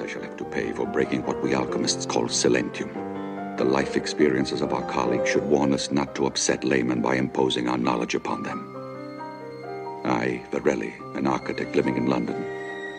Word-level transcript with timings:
price 0.00 0.10
I 0.10 0.12
shall 0.12 0.22
have 0.22 0.36
to 0.38 0.44
pay 0.44 0.72
for 0.72 0.86
breaking 0.86 1.24
what 1.24 1.42
we 1.42 1.54
alchemists 1.54 2.06
call 2.06 2.24
silentium. 2.24 2.90
The 3.56 3.64
life 3.64 3.96
experiences 3.96 4.62
of 4.62 4.72
our 4.72 4.88
colleagues 4.90 5.30
should 5.30 5.44
warn 5.44 5.74
us 5.74 5.90
not 5.90 6.14
to 6.14 6.26
upset 6.26 6.64
laymen 6.64 7.02
by 7.02 7.16
imposing 7.16 7.68
our 7.68 7.78
knowledge 7.78 8.14
upon 8.14 8.42
them. 8.42 8.76
I, 10.04 10.42
Varelli, 10.50 10.94
an 11.16 11.26
architect 11.26 11.76
living 11.76 11.96
in 11.96 12.06
London, 12.06 12.42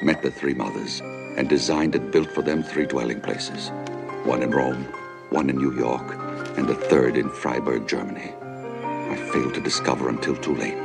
met 0.04 0.22
the 0.22 0.32
three 0.32 0.54
mothers 0.54 1.02
and 1.38 1.50
designed 1.50 1.96
and 1.96 2.12
built 2.12 2.32
for 2.32 2.44
them 2.44 2.62
three 2.64 2.86
dwelling 2.86 3.22
places 3.22 3.72
one 4.24 4.44
in 4.44 4.52
Rome, 4.52 4.86
one 5.32 5.50
in 5.50 5.58
New 5.58 5.76
York, 5.76 6.06
and 6.58 6.68
the 6.68 6.76
third 6.76 7.18
in 7.18 7.30
Freiburg, 7.30 7.88
Germany. 7.88 8.34
I 8.84 9.16
failed 9.34 9.56
to 9.56 9.62
discover 9.62 10.10
until 10.10 10.36
too 10.36 10.56
late 10.56 10.84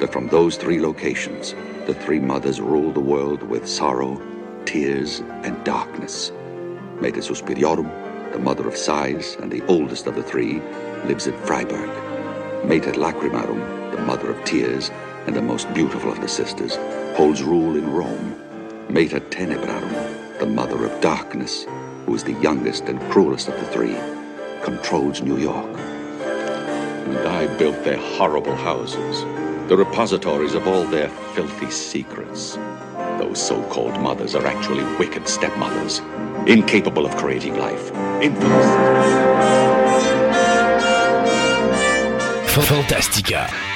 that 0.00 0.12
from 0.12 0.28
those 0.28 0.56
three 0.58 0.80
locations, 0.80 1.54
the 1.86 1.94
three 1.94 2.20
mothers 2.20 2.60
ruled 2.60 2.94
the 2.94 3.00
world 3.00 3.42
with 3.42 3.66
sorrow, 3.66 4.20
tears, 4.64 5.20
and 5.42 5.62
darkness. 5.64 6.32
Meta 7.00 7.20
Suspiriorum, 7.20 8.32
the 8.32 8.38
mother 8.38 8.66
of 8.66 8.76
sighs 8.76 9.36
and 9.40 9.50
the 9.50 9.64
oldest 9.66 10.06
of 10.06 10.14
the 10.14 10.22
three, 10.22 10.60
lives 11.06 11.26
at 11.26 11.38
Freiburg. 11.46 11.88
Meta 12.64 12.92
Lacrimarum, 12.92 13.92
the 13.92 14.02
mother 14.02 14.30
of 14.30 14.44
tears 14.44 14.90
and 15.26 15.34
the 15.34 15.42
most 15.42 15.72
beautiful 15.74 16.10
of 16.10 16.20
the 16.20 16.28
sisters, 16.28 16.76
holds 17.16 17.42
rule 17.42 17.76
in 17.76 17.92
Rome. 17.92 18.40
Meta 18.88 19.20
Tenebrarum, 19.20 20.38
the 20.38 20.46
mother 20.46 20.84
of 20.84 21.00
darkness, 21.00 21.66
who 22.06 22.14
is 22.14 22.24
the 22.24 22.40
youngest 22.40 22.84
and 22.84 23.00
cruelest 23.10 23.48
of 23.48 23.54
the 23.54 23.66
three, 23.66 23.96
controls 24.62 25.22
New 25.22 25.38
York. 25.38 25.78
And 25.78 27.18
I 27.28 27.46
built 27.58 27.82
their 27.84 27.98
horrible 27.98 28.56
houses, 28.56 29.22
the 29.68 29.76
repositories 29.76 30.54
of 30.54 30.66
all 30.66 30.84
their 30.84 31.08
filthy 31.34 31.70
secrets. 31.70 32.56
Those 33.34 33.48
so-called 33.48 34.00
mothers 34.00 34.36
are 34.36 34.46
actually 34.46 34.84
wicked 34.96 35.26
stepmothers, 35.26 35.98
incapable 36.46 37.04
of 37.04 37.16
creating 37.16 37.56
life, 37.56 37.90
infamous. 38.22 38.66
Fantastica. 42.54 43.73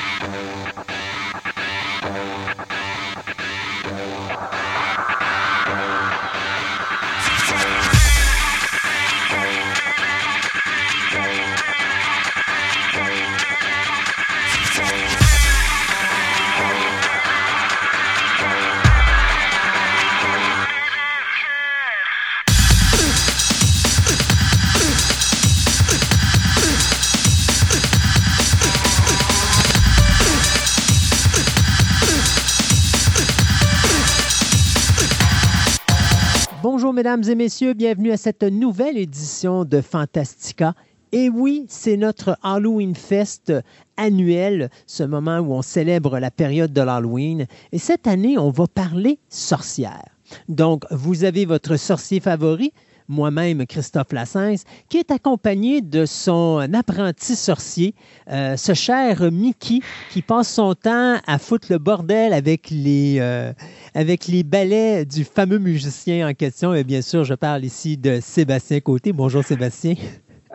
Mesdames 37.09 37.31
et 37.31 37.37
messieurs, 37.37 37.73
bienvenue 37.73 38.12
à 38.12 38.19
cette 38.19 38.42
nouvelle 38.42 38.98
édition 38.98 39.64
de 39.64 39.81
Fantastica. 39.81 40.75
Et 41.11 41.31
oui, 41.31 41.64
c'est 41.67 41.97
notre 41.97 42.37
Halloween 42.42 42.95
Fest 42.95 43.51
annuel, 43.97 44.69
ce 44.87 45.05
moment 45.05 45.39
où 45.39 45.55
on 45.55 45.62
célèbre 45.62 46.19
la 46.19 46.31
période 46.31 46.70
de 46.70 46.83
l'Halloween. 46.83 47.47
Et 47.73 47.79
cette 47.79 48.06
année, 48.06 48.36
on 48.36 48.51
va 48.51 48.67
parler 48.67 49.19
sorcière. 49.31 50.05
Donc, 50.51 50.84
vous 50.91 51.25
avez 51.25 51.47
votre 51.47 51.77
sorcier 51.77 52.20
favori, 52.20 52.74
moi-même, 53.08 53.67
Christophe 53.67 54.13
Lassens, 54.13 54.64
qui 54.89 54.98
est 54.98 55.11
accompagné 55.11 55.80
de 55.80 56.07
son 56.07 56.67
apprenti 56.74 57.35
sorcier, 57.35 57.95
euh, 58.30 58.57
ce 58.57 58.74
cher 58.74 59.33
Mickey, 59.33 59.80
qui 60.11 60.23
passe 60.23 60.52
son 60.52 60.74
temps 60.74 61.17
à 61.27 61.39
foutre 61.39 61.68
le 61.70 61.79
bordel 61.79 62.33
avec 62.33 62.68
les, 62.70 63.17
euh, 63.20 63.52
avec 63.95 64.27
les 64.27 64.42
ballets 64.42 65.05
du 65.05 65.24
fameux 65.24 65.58
musicien 65.58 66.29
en 66.29 66.35
question. 66.35 66.74
Et 66.74 66.85
bien 66.85 67.02
sûr, 67.02 67.24
je 67.24 67.35
parle 67.35 67.64
ici 67.64 67.97
de 67.97 68.20
Sébastien 68.20 68.80
Côté. 68.80 69.13
Bonjour 69.13 69.42
Sébastien. 69.42 69.95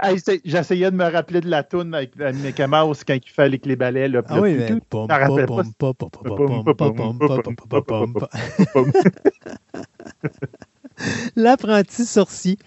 Hey, 0.01 0.17
J'essayais 0.43 0.89
de 0.89 0.95
me 0.95 1.03
rappeler 1.03 1.39
de 1.39 1.49
la 1.49 1.63
toune 1.63 1.93
avec 1.93 2.15
Mickey 2.17 2.65
Mouse 2.67 3.03
quand 3.03 3.13
il 3.13 3.29
fallait 3.29 3.49
avec 3.49 3.65
les 3.65 3.75
balais. 3.75 4.09
Ah 4.27 4.41
oui, 4.41 4.55
mais... 4.57 4.79
L'apprenti 11.35 12.05
sorcier. 12.05 12.57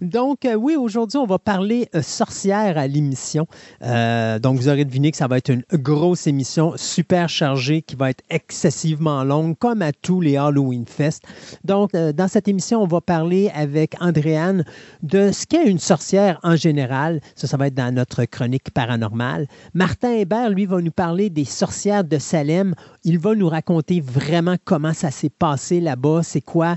Donc, 0.00 0.44
euh, 0.44 0.54
oui, 0.54 0.76
aujourd'hui, 0.76 1.18
on 1.18 1.26
va 1.26 1.38
parler 1.38 1.88
euh, 1.94 2.02
sorcière 2.02 2.78
à 2.78 2.86
l'émission. 2.86 3.46
Euh, 3.82 4.38
donc, 4.38 4.58
vous 4.58 4.68
aurez 4.68 4.84
deviné 4.84 5.10
que 5.10 5.16
ça 5.16 5.26
va 5.26 5.38
être 5.38 5.50
une 5.50 5.64
grosse 5.72 6.26
émission 6.26 6.74
super 6.76 7.28
chargée 7.28 7.82
qui 7.82 7.96
va 7.96 8.10
être 8.10 8.22
excessivement 8.30 9.24
longue, 9.24 9.56
comme 9.58 9.82
à 9.82 9.92
tous 9.92 10.20
les 10.20 10.36
Halloween 10.36 10.86
Fest. 10.86 11.24
Donc, 11.64 11.92
dans 11.92 12.28
cette 12.28 12.48
émission, 12.48 12.82
on 12.82 12.86
va 12.86 13.00
parler 13.00 13.50
avec 13.54 13.94
Andréane 14.00 14.64
de 15.02 15.32
ce 15.32 15.46
qu'est 15.46 15.64
une 15.64 15.78
sorcière 15.78 16.38
en 16.42 16.56
général. 16.56 17.20
Ça, 17.34 17.46
ça 17.46 17.56
va 17.56 17.66
être 17.66 17.74
dans 17.74 17.94
notre 17.94 18.24
chronique 18.24 18.70
paranormale. 18.70 19.46
Martin 19.74 20.12
Hébert, 20.12 20.50
lui, 20.50 20.66
va 20.66 20.80
nous 20.80 20.90
parler 20.90 21.30
des 21.30 21.44
sorcières 21.44 22.04
de 22.04 22.18
Salem. 22.18 22.74
Il 23.04 23.18
va 23.18 23.34
nous 23.34 23.48
raconter 23.48 24.00
vraiment 24.00 24.56
comment 24.64 24.92
ça 24.92 25.10
s'est 25.10 25.30
passé 25.30 25.80
là-bas, 25.80 26.22
c'est 26.22 26.40
quoi. 26.40 26.76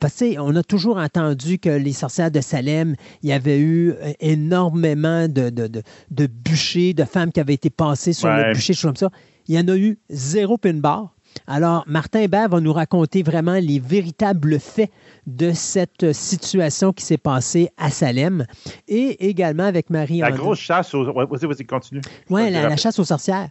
parce 0.00 0.14
que, 0.14 0.45
on 0.46 0.54
a 0.54 0.62
toujours 0.62 0.98
entendu 0.98 1.58
que 1.58 1.68
les 1.68 1.92
sorcières 1.92 2.30
de 2.30 2.40
Salem, 2.40 2.94
il 3.22 3.30
y 3.30 3.32
avait 3.32 3.58
eu 3.58 3.90
euh, 3.90 4.12
énormément 4.20 5.26
de, 5.26 5.50
de, 5.50 5.66
de, 5.66 5.82
de 6.12 6.26
bûchers, 6.26 6.94
de 6.94 7.04
femmes 7.04 7.32
qui 7.32 7.40
avaient 7.40 7.54
été 7.54 7.68
passées 7.68 8.12
sur 8.12 8.28
le 8.28 8.52
bûcher, 8.52 8.72
choses 8.72 8.82
comme 8.82 8.96
ça. 8.96 9.10
Il 9.48 9.56
y 9.56 9.58
en 9.58 9.66
a 9.66 9.76
eu 9.76 9.98
zéro 10.08 10.56
pin 10.56 10.74
bar. 10.74 11.15
Alors, 11.46 11.84
Martin 11.86 12.20
Hébert 12.20 12.48
va 12.48 12.60
nous 12.60 12.72
raconter 12.72 13.22
vraiment 13.22 13.54
les 13.54 13.78
véritables 13.78 14.58
faits 14.58 14.90
de 15.26 15.52
cette 15.52 16.12
situation 16.12 16.92
qui 16.92 17.04
s'est 17.04 17.16
passée 17.16 17.70
à 17.76 17.90
Salem 17.90 18.46
et 18.88 19.28
également 19.28 19.64
avec 19.64 19.90
Marie 19.90 20.18
La 20.18 20.30
grosse 20.30 20.58
chasse 20.58 20.94
aux. 20.94 21.04
Vas-y, 21.04 21.46
vas-y, 21.46 21.66
continue. 21.66 22.00
oui, 22.30 22.50
la, 22.50 22.76
chasse 22.76 22.98
aux 22.98 23.04
sorcières. 23.04 23.48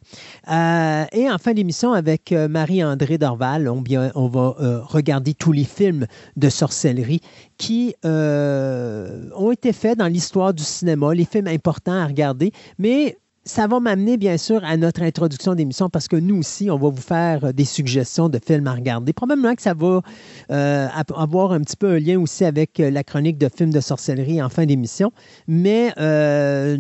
Euh, 0.52 1.06
et 1.12 1.30
en 1.30 1.38
fin 1.38 1.54
d'émission, 1.54 1.94
avec 1.94 2.32
euh, 2.32 2.48
Marie-André 2.48 3.18
Dorval, 3.18 3.68
on, 3.68 3.82
bien, 3.82 4.12
on 4.16 4.28
va 4.28 4.56
euh, 4.60 4.82
regarder 4.84 5.34
tous 5.34 5.52
les 5.52 5.64
films 5.64 6.08
de 6.36 6.50
sorcellerie 6.50 7.22
qui 7.58 7.96
euh, 8.06 9.30
ont 9.36 9.52
été 9.52 9.74
faits 9.74 9.98
dans 9.98 10.08
l'histoire 10.08 10.54
du 10.54 10.64
cinéma, 10.64 11.14
les 11.14 11.26
films 11.26 11.48
importants 11.48 11.94
à 11.94 12.08
regarder. 12.08 12.52
Mais 12.78 13.18
ça 13.46 13.68
va 13.68 13.80
m'amener, 13.80 14.18
bien 14.18 14.38
sûr, 14.38 14.64
à 14.64 14.76
notre 14.76 15.04
introduction 15.04 15.54
d'émission 15.54 15.88
parce 15.90 16.08
que 16.08 16.16
nous 16.16 16.38
aussi, 16.38 16.72
on 16.72 16.78
va 16.78 16.90
vous 16.90 17.02
faire 17.02 17.46
euh, 17.46 17.52
des 17.52 17.66
suggestions 17.66 18.28
de 18.28 18.40
films 18.44 18.66
à 18.66 18.74
regarder. 18.74 19.14
Probablement 19.14 19.54
que 19.54 19.62
ça 19.62 19.76
va 19.76 20.02
euh, 20.50 20.88
avoir 21.16 21.52
un 21.52 21.62
petit 21.62 21.78
peu 21.78 21.92
un 21.92 22.00
lien 22.00 22.20
aussi 22.20 22.44
avec 22.44 22.80
euh, 22.80 22.90
la 22.90 23.04
chronique 23.04 23.38
de 23.38 23.48
films 23.56 23.70
de 23.70 23.80
sorcellerie 23.80 24.42
en 24.42 24.50
fin 24.50 24.66
d'émission. 24.66 25.12
Mais 25.48 25.94
euh, 26.00 26.76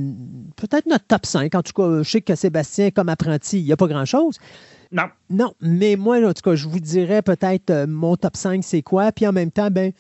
peut-être 0.55 0.87
notre 0.87 1.05
top 1.05 1.27
5. 1.27 1.53
En 1.53 1.61
tout 1.61 1.73
cas, 1.73 2.01
je 2.01 2.09
sais 2.09 2.21
que 2.21 2.33
Sébastien, 2.33 2.89
comme 2.89 3.09
apprenti, 3.09 3.59
il 3.59 3.65
n'y 3.65 3.71
a 3.71 3.77
pas 3.77 3.87
grand-chose. 3.87 4.39
Non. 4.91 5.05
Non, 5.29 5.53
mais 5.61 5.95
moi, 5.95 6.17
en 6.27 6.33
tout 6.33 6.41
cas, 6.41 6.55
je 6.55 6.67
vous 6.67 6.79
dirais 6.79 7.21
peut-être 7.21 7.85
mon 7.87 8.15
top 8.15 8.35
5, 8.35 8.63
c'est 8.63 8.81
quoi? 8.81 9.11
Puis 9.11 9.27
en 9.27 9.33
même 9.33 9.51
temps, 9.51 9.69
ben, 9.69 9.91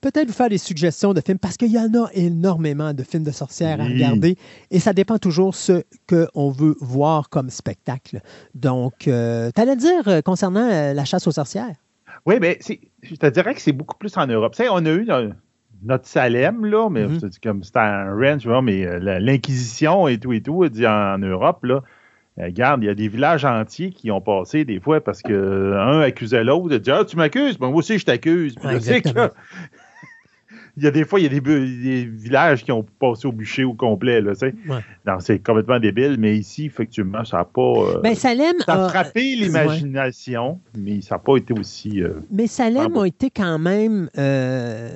peut-être 0.00 0.28
vous 0.28 0.32
faire 0.34 0.48
des 0.48 0.58
suggestions 0.58 1.12
de 1.14 1.20
films 1.20 1.38
parce 1.38 1.56
qu'il 1.56 1.70
y 1.72 1.78
en 1.78 1.92
a 1.94 2.08
énormément 2.14 2.92
de 2.94 3.02
films 3.02 3.24
de 3.24 3.30
sorcières 3.30 3.80
à 3.80 3.84
regarder 3.84 4.36
et 4.70 4.78
ça 4.80 4.92
dépend 4.92 5.18
toujours 5.18 5.54
ce 5.54 5.82
qu'on 6.08 6.50
veut 6.50 6.76
voir 6.80 7.28
comme 7.28 7.50
spectacle. 7.50 8.20
Donc, 8.54 8.92
tu 9.00 9.10
allais 9.10 9.76
dire 9.76 10.06
euh, 10.08 10.20
concernant 10.22 10.68
euh, 10.70 10.92
la 10.94 11.04
chasse 11.04 11.26
aux 11.26 11.32
sorcières? 11.32 11.74
Oui, 12.26 12.36
mais 12.40 12.58
je 13.02 13.14
te 13.14 13.26
dirais 13.26 13.54
que 13.54 13.60
c'est 13.60 13.72
beaucoup 13.72 13.96
plus 13.96 14.16
en 14.16 14.26
Europe. 14.26 14.54
Tu 14.54 14.62
sais, 14.64 14.68
on 14.70 14.76
a 14.84 14.90
eu 14.90 15.04
no- 15.04 15.32
notre 15.84 16.06
Salem, 16.06 16.64
là, 16.64 16.88
mais 16.90 17.04
Mhm. 17.06 17.18
dis 17.28 17.40
comme 17.40 17.62
c'était 17.62 17.78
un 17.78 18.12
ranch, 18.14 18.44
mais 18.64 18.84
euh, 18.84 19.18
l'Inquisition 19.20 20.08
et 20.08 20.18
tout 20.18 20.32
et 20.32 20.42
tout, 20.42 20.64
en, 20.64 21.18
Europe, 21.18 21.64
là. 21.64 21.82
euh, 22.40 22.44
Regarde, 22.46 22.82
il 22.82 22.86
y 22.86 22.88
a 22.90 22.94
des 22.94 23.08
villages 23.08 23.44
entiers 23.44 23.90
qui 23.90 24.10
ont 24.10 24.20
passé 24.20 24.64
des 24.64 24.80
fois 24.80 25.00
parce 25.00 25.22
que 25.22 25.32
euh, 25.32 25.80
un 25.80 26.00
accusait 26.00 26.42
l'autre 26.44 26.68
de 26.68 26.78
dire 26.78 26.96
Ah, 27.00 27.04
tu 27.04 27.16
m'accuses, 27.16 27.58
ben, 27.58 27.68
moi 27.68 27.78
aussi 27.78 27.98
je 27.98 28.04
t'accuse. 28.04 28.56
Ouais, 28.64 28.74
je 28.74 28.78
sais 28.80 28.96
exactement. 28.96 29.28
que- 29.28 29.34
Il 30.78 30.84
y 30.84 30.86
a 30.86 30.90
des 30.92 31.04
fois, 31.04 31.18
il 31.18 31.24
y 31.24 31.26
a 31.26 31.40
des, 31.40 32.04
villages 32.04 32.64
qui 32.64 32.70
ont 32.70 32.84
passé 33.00 33.26
au 33.26 33.32
bûcher 33.32 33.64
au 33.64 33.74
complet. 33.74 34.20
Là, 34.20 34.32
tu 34.32 34.38
sais. 34.38 34.54
Ouais. 34.68 34.78
Non, 35.06 35.18
c'est 35.18 35.40
complètement 35.40 35.80
débile, 35.80 36.16
mais 36.18 36.36
ici, 36.36 36.66
effectivement, 36.66 37.24
ça 37.24 37.38
n'a 37.38 37.44
pas. 37.44 37.60
euh, 37.60 38.00
Ben, 38.00 38.14
Salem 38.14 38.54
ça 38.64 38.84
a 38.84 38.88
frappé 38.88 39.34
l'imagination, 39.34 40.60
mais 40.76 41.00
ça 41.00 41.16
n'a 41.16 41.18
pas 41.18 41.36
été 41.36 41.52
aussi. 41.52 42.00
euh, 42.02 42.20
Mais 42.30 42.46
Salem 42.46 42.96
a 42.96 43.06
été 43.06 43.30
quand 43.30 43.58
même 43.58 44.08
euh, 44.16 44.88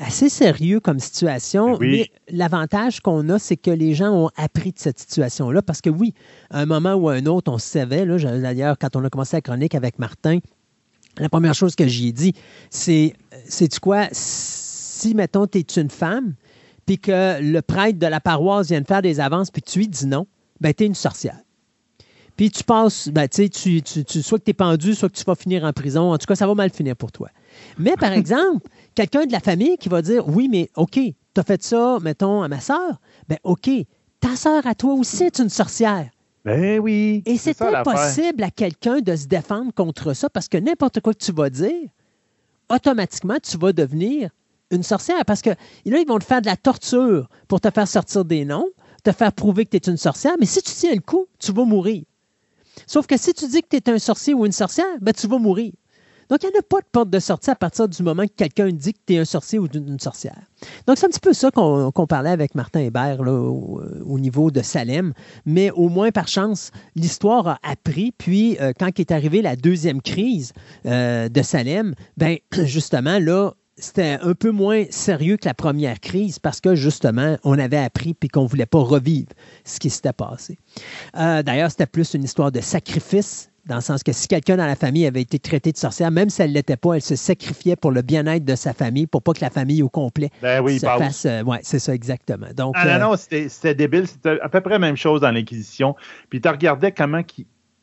assez 0.00 0.28
sérieux 0.28 0.80
comme 0.80 0.98
situation. 0.98 1.76
Oui. 1.78 1.90
Mais 1.90 2.36
l'avantage 2.36 3.00
qu'on 3.00 3.28
a, 3.28 3.38
c'est 3.38 3.56
que 3.56 3.70
les 3.70 3.94
gens 3.94 4.10
ont 4.12 4.30
appris 4.36 4.72
de 4.72 4.78
cette 4.78 4.98
situation-là. 4.98 5.60
Parce 5.62 5.80
que 5.80 5.90
oui, 5.90 6.14
à 6.50 6.60
un 6.60 6.66
moment 6.66 6.94
ou 6.94 7.08
à 7.10 7.14
un 7.14 7.26
autre, 7.26 7.52
on 7.52 7.58
savait, 7.58 8.06
d'ailleurs, 8.06 8.78
quand 8.78 8.96
on 8.96 9.04
a 9.04 9.10
commencé 9.10 9.36
la 9.36 9.42
chronique 9.42 9.74
avec 9.74 9.98
Martin, 9.98 10.38
la 11.18 11.28
première 11.28 11.54
chose 11.54 11.76
que 11.76 11.86
j'y 11.86 12.08
ai 12.08 12.12
dit, 12.12 12.32
c'est, 12.70 13.14
c'est 13.46 13.78
quoi, 13.78 14.08
si, 15.04 15.14
mettons, 15.14 15.46
tu 15.46 15.58
es 15.58 15.62
une 15.62 15.90
femme, 15.90 16.34
puis 16.86 16.98
que 16.98 17.40
le 17.40 17.60
prêtre 17.60 17.98
de 17.98 18.06
la 18.06 18.20
paroisse 18.20 18.68
vient 18.68 18.80
de 18.80 18.86
faire 18.86 19.02
des 19.02 19.20
avances, 19.20 19.50
puis 19.50 19.62
tu 19.62 19.80
lui 19.80 19.88
dis 19.88 20.06
non, 20.06 20.26
ben, 20.60 20.72
tu 20.72 20.84
es 20.84 20.86
une 20.86 20.94
sorcière. 20.94 21.38
Puis 22.36 22.50
tu 22.50 22.64
penses, 22.64 23.08
ben, 23.08 23.28
tu, 23.28 23.48
tu, 23.50 23.82
tu, 23.82 24.22
soit 24.22 24.38
que 24.38 24.44
tu 24.44 24.50
es 24.50 24.54
pendu, 24.54 24.94
soit 24.94 25.08
que 25.08 25.14
tu 25.14 25.24
vas 25.24 25.34
finir 25.34 25.64
en 25.64 25.72
prison. 25.72 26.12
En 26.12 26.18
tout 26.18 26.26
cas, 26.26 26.34
ça 26.34 26.46
va 26.46 26.54
mal 26.54 26.70
finir 26.70 26.96
pour 26.96 27.12
toi. 27.12 27.28
Mais 27.78 27.94
par 27.96 28.12
exemple, 28.20 28.66
quelqu'un 28.94 29.26
de 29.26 29.32
la 29.32 29.40
famille 29.40 29.76
qui 29.78 29.88
va 29.88 30.02
dire 30.02 30.26
Oui, 30.26 30.48
mais 30.50 30.70
OK, 30.74 30.94
tu 30.94 31.14
as 31.36 31.42
fait 31.42 31.62
ça, 31.62 31.98
mettons, 32.02 32.42
à 32.42 32.48
ma 32.48 32.60
sœur. 32.60 32.98
Ben 33.28 33.38
OK, 33.44 33.70
ta 34.20 34.36
sœur 34.36 34.66
à 34.66 34.74
toi 34.74 34.94
aussi 34.94 35.24
est 35.24 35.38
une 35.38 35.50
sorcière. 35.50 36.08
Ben 36.44 36.80
oui. 36.80 37.22
Et 37.24 37.36
c'est 37.38 37.60
impossible 37.62 38.42
à 38.42 38.50
quelqu'un 38.50 39.00
de 39.00 39.14
se 39.14 39.26
défendre 39.26 39.72
contre 39.72 40.12
ça 40.12 40.28
parce 40.28 40.48
que 40.48 40.58
n'importe 40.58 41.00
quoi 41.00 41.14
que 41.14 41.24
tu 41.24 41.32
vas 41.32 41.50
dire, 41.50 41.88
automatiquement, 42.68 43.36
tu 43.42 43.56
vas 43.58 43.72
devenir 43.72 44.30
une 44.74 44.82
sorcière. 44.82 45.24
Parce 45.24 45.42
que 45.42 45.50
là, 45.50 45.98
ils 45.98 46.06
vont 46.06 46.18
te 46.18 46.24
faire 46.24 46.40
de 46.40 46.46
la 46.46 46.56
torture 46.56 47.28
pour 47.48 47.60
te 47.60 47.70
faire 47.70 47.88
sortir 47.88 48.24
des 48.24 48.44
noms, 48.44 48.68
te 49.02 49.12
faire 49.12 49.32
prouver 49.32 49.64
que 49.66 49.76
tu 49.76 49.76
es 49.76 49.90
une 49.90 49.96
sorcière. 49.96 50.34
Mais 50.38 50.46
si 50.46 50.62
tu 50.62 50.72
tiens 50.72 50.94
le 50.94 51.00
coup, 51.00 51.26
tu 51.38 51.52
vas 51.52 51.64
mourir. 51.64 52.04
Sauf 52.86 53.06
que 53.06 53.16
si 53.16 53.32
tu 53.34 53.46
dis 53.46 53.62
que 53.62 53.68
tu 53.68 53.76
es 53.76 53.90
un 53.90 53.98
sorcier 53.98 54.34
ou 54.34 54.46
une 54.46 54.52
sorcière, 54.52 54.86
ben, 55.00 55.12
tu 55.12 55.26
vas 55.26 55.38
mourir. 55.38 55.72
Donc, 56.28 56.42
il 56.42 56.50
n'y 56.50 56.58
a 56.58 56.62
pas 56.62 56.80
de 56.80 56.86
porte 56.90 57.10
de 57.10 57.18
sortie 57.18 57.50
à 57.50 57.54
partir 57.54 57.88
du 57.88 58.02
moment 58.02 58.26
que 58.26 58.32
quelqu'un 58.34 58.68
dit 58.68 58.94
que 58.94 58.98
tu 59.06 59.14
es 59.14 59.18
un 59.18 59.24
sorcier 59.24 59.58
ou 59.58 59.68
une 59.74 60.00
sorcière. 60.00 60.40
Donc, 60.86 60.96
c'est 60.96 61.06
un 61.06 61.10
petit 61.10 61.20
peu 61.20 61.32
ça 61.32 61.50
qu'on 61.50 62.06
parlait 62.06 62.30
avec 62.30 62.54
Martin 62.54 62.80
Hébert 62.80 63.20
au, 63.20 64.18
niveau 64.18 64.50
de 64.50 64.62
Salem. 64.62 65.12
Mais 65.44 65.70
au 65.72 65.88
moins, 65.88 66.10
par 66.10 66.28
chance, 66.28 66.70
l'histoire 66.96 67.48
a 67.48 67.58
appris. 67.62 68.12
Puis, 68.16 68.56
euh, 68.60 68.72
quand 68.78 68.98
est 68.98 69.10
arrivée 69.10 69.42
la 69.42 69.56
deuxième 69.56 70.00
crise 70.00 70.52
euh, 70.86 71.28
de 71.28 71.42
Salem, 71.42 71.94
ben 72.16 72.38
justement, 72.52 73.18
là, 73.18 73.52
c'était 73.76 74.18
un 74.22 74.34
peu 74.34 74.50
moins 74.50 74.84
sérieux 74.90 75.36
que 75.36 75.46
la 75.46 75.54
première 75.54 76.00
crise 76.00 76.38
parce 76.38 76.60
que 76.60 76.74
justement, 76.74 77.36
on 77.42 77.58
avait 77.58 77.78
appris 77.78 78.14
puis 78.14 78.28
qu'on 78.28 78.44
ne 78.44 78.48
voulait 78.48 78.66
pas 78.66 78.78
revivre 78.78 79.28
ce 79.64 79.80
qui 79.80 79.90
s'était 79.90 80.12
passé. 80.12 80.58
Euh, 81.16 81.42
d'ailleurs, 81.42 81.70
c'était 81.70 81.86
plus 81.86 82.14
une 82.14 82.24
histoire 82.24 82.52
de 82.52 82.60
sacrifice, 82.60 83.50
dans 83.66 83.76
le 83.76 83.80
sens 83.80 84.02
que 84.02 84.12
si 84.12 84.28
quelqu'un 84.28 84.58
dans 84.58 84.66
la 84.66 84.76
famille 84.76 85.06
avait 85.06 85.22
été 85.22 85.38
traité 85.38 85.72
de 85.72 85.76
sorcière, 85.76 86.10
même 86.10 86.30
si 86.30 86.42
elle 86.42 86.50
ne 86.50 86.54
l'était 86.54 86.76
pas, 86.76 86.94
elle 86.94 87.02
se 87.02 87.16
sacrifiait 87.16 87.76
pour 87.76 87.90
le 87.90 88.02
bien-être 88.02 88.44
de 88.44 88.54
sa 88.54 88.74
famille, 88.74 89.06
pour 89.06 89.22
pas 89.22 89.32
que 89.32 89.40
la 89.40 89.50
famille 89.50 89.82
au 89.82 89.88
complet 89.88 90.30
ben 90.42 90.62
oui, 90.62 90.78
se 90.78 90.86
fasse. 90.86 91.24
Euh, 91.24 91.42
oui, 91.44 91.56
c'est 91.62 91.78
ça, 91.78 91.94
exactement. 91.94 92.48
Donc, 92.54 92.74
ah, 92.76 92.98
non, 92.98 93.10
non, 93.10 93.16
c'était 93.16 93.74
débile. 93.74 94.06
C'était 94.06 94.38
à 94.40 94.48
peu 94.48 94.60
près 94.60 94.74
la 94.74 94.78
même 94.78 94.96
chose 94.96 95.22
dans 95.22 95.30
l'Inquisition. 95.30 95.96
Puis 96.28 96.40
tu 96.40 96.48
regardais 96.48 96.92
comment 96.92 97.22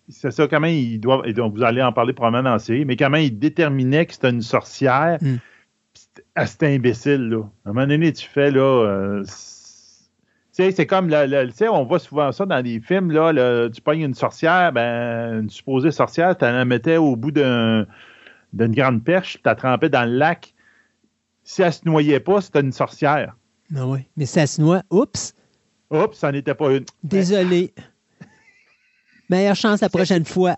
c'est 0.08 0.32
ça, 0.32 0.48
comment 0.48 0.68
il 0.68 1.00
doit, 1.00 1.22
et 1.26 1.34
donc 1.34 1.56
vous 1.56 1.64
allez 1.64 1.82
en 1.82 1.94
parler 1.94 2.14
probablement 2.14 2.44
dans 2.44 2.54
la 2.54 2.60
série, 2.60 2.86
mais 2.86 2.98
comment 2.98 3.18
il 3.18 3.38
déterminait 3.40 4.06
que 4.06 4.14
c'était 4.14 4.30
une 4.30 4.42
sorcière. 4.42 5.18
Hmm 5.22 5.38
à 6.36 6.46
cet 6.46 6.64
imbécile, 6.64 7.30
là. 7.30 7.44
À 7.66 7.70
un 7.70 7.74
moment 7.74 7.88
donné, 7.88 8.12
tu 8.14 8.28
fais, 8.28 8.52
là. 8.52 8.62
Euh, 8.62 9.24
c'est 10.52 10.86
comme, 10.86 11.10
tu 11.10 11.52
sais, 11.54 11.68
on 11.68 11.84
voit 11.86 12.00
souvent 12.00 12.32
ça 12.32 12.46
dans 12.46 12.62
des 12.62 12.80
films, 12.80 13.12
là, 13.12 13.70
tu 13.70 13.82
pognes 13.82 14.02
une 14.02 14.14
sorcière, 14.14 14.72
ben, 14.72 15.42
une 15.42 15.50
supposée 15.50 15.92
sorcière, 15.92 16.38
tu 16.38 16.46
la 16.46 16.66
mettais 16.66 16.98
au 16.98 17.16
bout 17.16 17.32
d'une 17.32 17.88
grande 18.54 19.04
perche, 19.04 19.38
tu 19.38 19.42
la 19.46 19.56
trempais 19.56 19.90
dans 19.90 20.04
le 20.04 20.18
lac. 20.18 20.54
Si 21.44 21.62
elle 21.62 21.74
se 21.74 21.82
noyait 21.86 22.20
pas, 22.20 22.42
c'était 22.42 22.60
une 22.60 22.72
sorcière. 22.72 23.36
Ah 23.76 23.88
oui, 23.88 24.02
mais 24.18 24.26
si 24.26 24.40
elle 24.40 24.48
se 24.48 24.62
noie, 24.62 24.84
oups. 24.92 25.34
Oups, 25.90 26.18
ça 26.18 26.32
n'était 26.32 26.54
pas 26.54 26.72
une. 26.72 26.86
Désolé. 27.04 27.74
Meilleure 29.30 29.56
chance 29.56 29.82
la 29.82 29.90
prochaine 29.90 30.26
fois. 30.26 30.58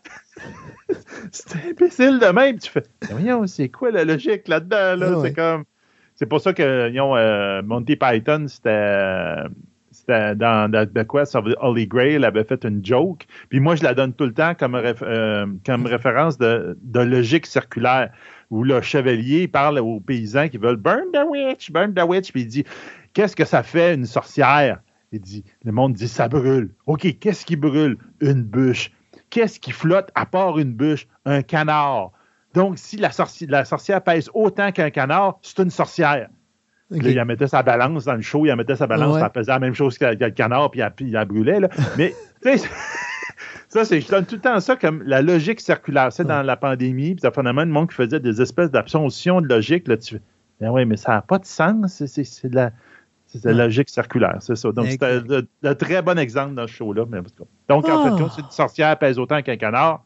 c'est 1.32 1.70
imbécile 1.70 2.20
de 2.20 2.28
même. 2.28 2.60
Tu 2.60 2.70
fais, 2.70 2.84
voyons, 3.10 3.46
c'est 3.48 3.70
quoi 3.70 3.92
la 3.92 4.06
logique 4.06 4.48
là-dedans? 4.48 4.96
Là? 4.96 5.22
C'est 5.22 5.34
comme. 5.34 5.64
C'est 6.16 6.28
pour 6.28 6.42
ça 6.42 6.54
que 6.54 6.64
euh, 6.64 7.62
Monty 7.64 7.96
Python, 7.96 8.46
c'était. 8.48 9.44
C'était 9.92 10.36
dans 10.36 10.70
The 10.72 11.08
Quest 11.08 11.36
of 11.36 11.46
Holy 11.62 11.88
Grail, 11.88 12.16
il 12.16 12.26
avait 12.26 12.44
fait 12.44 12.66
une 12.66 12.84
joke. 12.84 13.26
Puis 13.50 13.60
moi, 13.60 13.76
je 13.76 13.84
la 13.84 13.94
donne 13.94 14.12
tout 14.12 14.26
le 14.26 14.34
temps 14.34 14.56
comme, 14.56 14.76
euh, 14.76 15.46
comme 15.66 15.86
référence 15.86 16.38
de, 16.40 16.76
de, 16.82 17.00
logique 17.00 17.46
circulaire, 17.46 18.12
où 18.50 18.64
le 18.64 18.82
chevalier 18.82 19.48
parle 19.48 19.80
aux 19.80 20.00
paysans 20.00 20.50
qui 20.50 20.58
veulent 20.58 20.78
Burn 20.78 21.06
the 21.14 21.24
witch, 21.30 21.72
burn 21.72 21.94
the 21.94 22.02
witch. 22.02 22.32
Puis 22.32 22.42
il 22.42 22.48
dit 22.48 22.64
Qu'est-ce 23.14 23.36
que 23.36 23.46
ça 23.46 23.62
fait 23.62 23.94
une 23.94 24.06
sorcière? 24.06 24.82
Il 25.12 25.22
dit 25.22 25.46
Le 25.64 25.72
monde 25.72 25.94
dit 25.94 26.08
Ça 26.08 26.28
brûle. 26.28 26.72
OK, 26.88 27.20
qu'est-ce 27.20 27.46
qui 27.46 27.56
brûle? 27.56 27.98
Une 28.20 28.42
bûche 28.42 28.92
qu'est-ce 29.34 29.60
qui 29.60 29.72
flotte 29.72 30.12
à 30.14 30.28
part 30.28 30.60
une 30.60 30.74
bûche? 30.74 31.08
Un 31.26 31.42
canard. 31.42 32.12
Donc, 32.54 32.78
si 32.78 32.98
la, 32.98 33.12
sorcière 33.12 34.04
pèse 34.04 34.30
autant 34.36 34.72
qu'un 34.72 34.92
canard, 34.92 35.40
c'est 35.42 35.58
une 35.58 35.72
sorcière. 35.72 36.30
il 36.92 37.18
a 37.18 37.26
mettait 37.26 37.48
sa 37.48 37.64
balance 37.64 38.06
dans 38.06 38.14
le 38.14 38.22
show, 38.22 38.46
il 38.46 38.52
a 38.52 38.56
mettait 38.56 38.76
sa 38.76 38.86
balance, 38.86 39.18
ça 39.18 39.32
pesait 39.32 39.52
la 39.52 39.58
même 39.58 39.74
chose 39.74 39.98
que, 39.98 40.06
le 40.06 40.30
canard, 40.30 40.70
puis 40.70 40.82
il 41.00 41.12
la 41.12 41.26
brûlait. 41.26 41.60
Là. 41.60 41.70
Mais, 41.98 42.14
tu 42.44 42.60
sais, 42.60 42.70
ça, 43.70 43.86
c'est, 43.86 44.02
je 44.02 44.08
donne 44.08 44.26
tout 44.28 44.36
le 44.36 44.42
temps 44.42 44.60
ça 44.60 44.76
comme 44.76 45.02
la 45.02 45.24
logique 45.24 45.60
circulaire. 45.60 46.14
C'est 46.14 46.26
dans 46.26 46.44
la 46.44 46.56
pandémie, 46.56 47.16
puis 47.16 47.22
ça 47.22 47.32
phénomène, 47.32 47.70
le 47.70 47.74
monde 47.74 47.90
qui 47.90 47.96
faisait 47.96 48.20
des 48.20 48.40
espèces 48.40 48.70
d'absorption 48.70 49.42
de 49.42 49.48
logique. 49.48 49.88
Là, 49.88 49.98
tu 49.98 50.22
ben 50.62 50.70
oui, 50.70 50.86
mais 50.86 50.96
ça 50.96 51.14
n'a 51.14 51.22
pas 51.24 51.40
de 51.40 51.46
sens. 51.46 52.06
C'est, 52.06 52.48
de 52.48 52.56
la. 52.56 52.72
C'est 53.42 53.46
la 53.46 53.66
logique 53.66 53.90
circulaire, 53.90 54.38
c'est 54.42 54.56
ça. 54.56 54.72
Donc, 54.72 54.88
c'est 54.90 55.04
un, 55.04 55.76
très 55.76 56.02
bon 56.02 56.20
exemple 56.20 56.54
dans 56.54 56.68
ce 56.68 56.74
show-là. 56.74 57.06
Donc, 57.68 57.90
en 57.90 58.04
fait, 58.04 58.10
ah. 58.14 58.16
quand 58.18 58.38
une 58.38 58.52
sorcière 58.52 58.98
pèse 59.00 59.18
autant 59.18 59.42
qu'un 59.42 59.58
canard, 59.58 60.04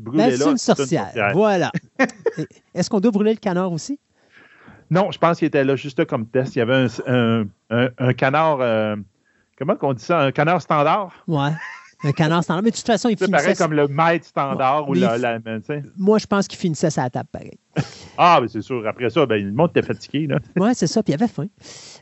brûlez-la. 0.00 0.30
Ben, 0.30 0.36
c'est 0.36 0.50
une, 0.50 0.58
sorcière. 0.58 1.12
Voilà. 1.34 1.70
Est-ce 2.74 2.90
qu'on 2.90 3.00
doit 3.00 3.12
brûler 3.12 3.32
le 3.32 3.38
canard 3.38 3.72
aussi? 3.72 3.98
Non, 4.90 5.10
je 5.10 5.18
pense 5.18 5.38
qu'il 5.38 5.46
était 5.46 5.64
là 5.64 5.76
juste 5.76 6.04
comme 6.04 6.26
test. 6.26 6.56
Il 6.56 6.58
y 6.58 6.62
avait 6.62 6.86
un, 7.68 8.12
canard, 8.14 8.58
euh, 8.60 8.96
comment 9.56 9.76
on 9.82 9.92
dit 9.92 10.04
ça? 10.04 10.20
Un 10.20 10.32
canard 10.32 10.60
standard? 10.60 11.12
Ouais. 11.26 11.50
Un 12.04 12.12
canard 12.12 12.44
standard. 12.44 12.62
Mais 12.62 12.70
de 12.70 12.76
toute 12.76 12.86
façon, 12.86 13.08
il 13.08 13.16
finissait. 13.16 13.32
pareil 13.32 13.56
comme 13.56 13.72
le 13.72 13.88
maître 13.88 14.26
standard 14.26 14.88
ou 14.88 14.94
la, 14.94 15.18
la, 15.18 15.38
Moi, 15.96 16.18
je 16.18 16.26
pense 16.26 16.46
qu'il 16.46 16.58
finissait 16.58 16.90
sa 16.90 17.08
table 17.10 17.28
pareil. 17.32 17.58
ah, 18.18 18.38
mais 18.40 18.48
c'est 18.48 18.60
sûr. 18.60 18.86
Après 18.86 19.10
ça, 19.10 19.26
ben, 19.26 19.44
le 19.44 19.52
monde 19.52 19.70
était 19.70 19.86
fatigué. 19.86 20.28
Oui, 20.56 20.70
c'est 20.74 20.86
ça. 20.86 21.02
Puis 21.02 21.12
il 21.12 21.14
avait 21.14 21.32
faim. 21.32 21.46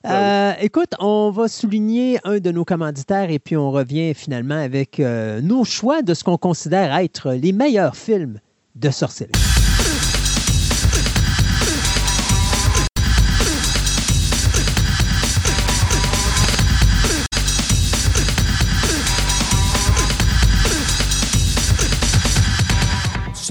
Euh, 0.07 0.53
écoute, 0.61 0.93
on 0.99 1.31
va 1.31 1.49
souligner 1.49 2.19
un 2.25 2.39
de 2.39 2.51
nos 2.51 2.65
commanditaires 2.65 3.31
et 3.31 3.39
puis 3.39 3.57
on 3.57 3.71
revient 3.71 4.15
finalement 4.15 4.59
avec 4.59 5.01
euh, 5.01 5.41
nos 5.41 5.65
choix 5.65 6.03
de 6.03 6.15
ce 6.15 6.25
qu'on 6.25 6.39
considère 6.39 6.95
être 6.97 7.33
les 7.33 7.53
meilleurs 7.53 7.97
films 7.97 8.39
de 8.75 8.91
sorcellerie. 8.91 9.52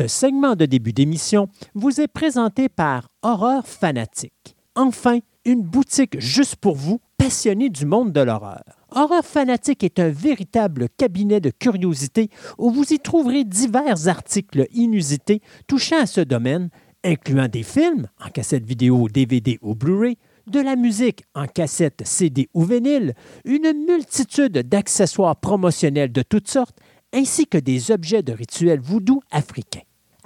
Ce 0.01 0.08
segment 0.08 0.55
de 0.55 0.65
début 0.65 0.93
d'émission 0.93 1.48
vous 1.75 2.01
est 2.01 2.08
présenté 2.08 2.70
par 2.70 3.10
Horreur 3.22 3.67
Fanatique. 3.67 4.55
Enfin, 4.74 5.20
une 5.46 5.62
boutique 5.62 6.20
juste 6.20 6.55
pour 6.55 6.75
vous, 6.75 7.00
passionnés 7.20 7.70
du 7.70 7.86
monde 7.86 8.12
de 8.12 8.22
l'horreur. 8.22 8.63
Horreur 8.89 9.24
Fanatique 9.24 9.84
est 9.84 10.00
un 10.00 10.10
véritable 10.10 10.88
cabinet 10.98 11.39
de 11.39 11.51
curiosité 11.51 12.31
où 12.58 12.72
vous 12.72 12.91
y 12.91 12.98
trouverez 12.98 13.43
divers 13.43 14.08
articles 14.08 14.65
inusités 14.74 15.39
touchant 15.67 16.01
à 16.01 16.08
ce 16.08 16.22
domaine, 16.22 16.72
incluant 17.03 17.48
des 17.48 17.62
films 17.62 18.08
en 18.25 18.29
cassette 18.29 18.65
vidéo, 18.65 19.08
DVD 19.08 19.60
ou 19.62 19.75
Blu-ray, 19.75 20.17
de 20.48 20.62
la 20.62 20.75
musique 20.75 21.25
en 21.36 21.46
cassette 21.46 22.01
CD 22.05 22.50
ou 22.55 22.63
vinyle, 22.63 23.13
une 23.46 23.72
multitude 23.86 24.67
d'accessoires 24.67 25.36
promotionnels 25.36 26.12
de 26.12 26.24
toutes 26.24 26.50
sortes, 26.50 26.79
ainsi 27.13 27.46
que 27.46 27.60
des 27.60 27.91
objets 27.91 28.24
de 28.24 28.34
rituels 28.34 28.81
voodoo 28.81 29.22
africains. 29.29 29.81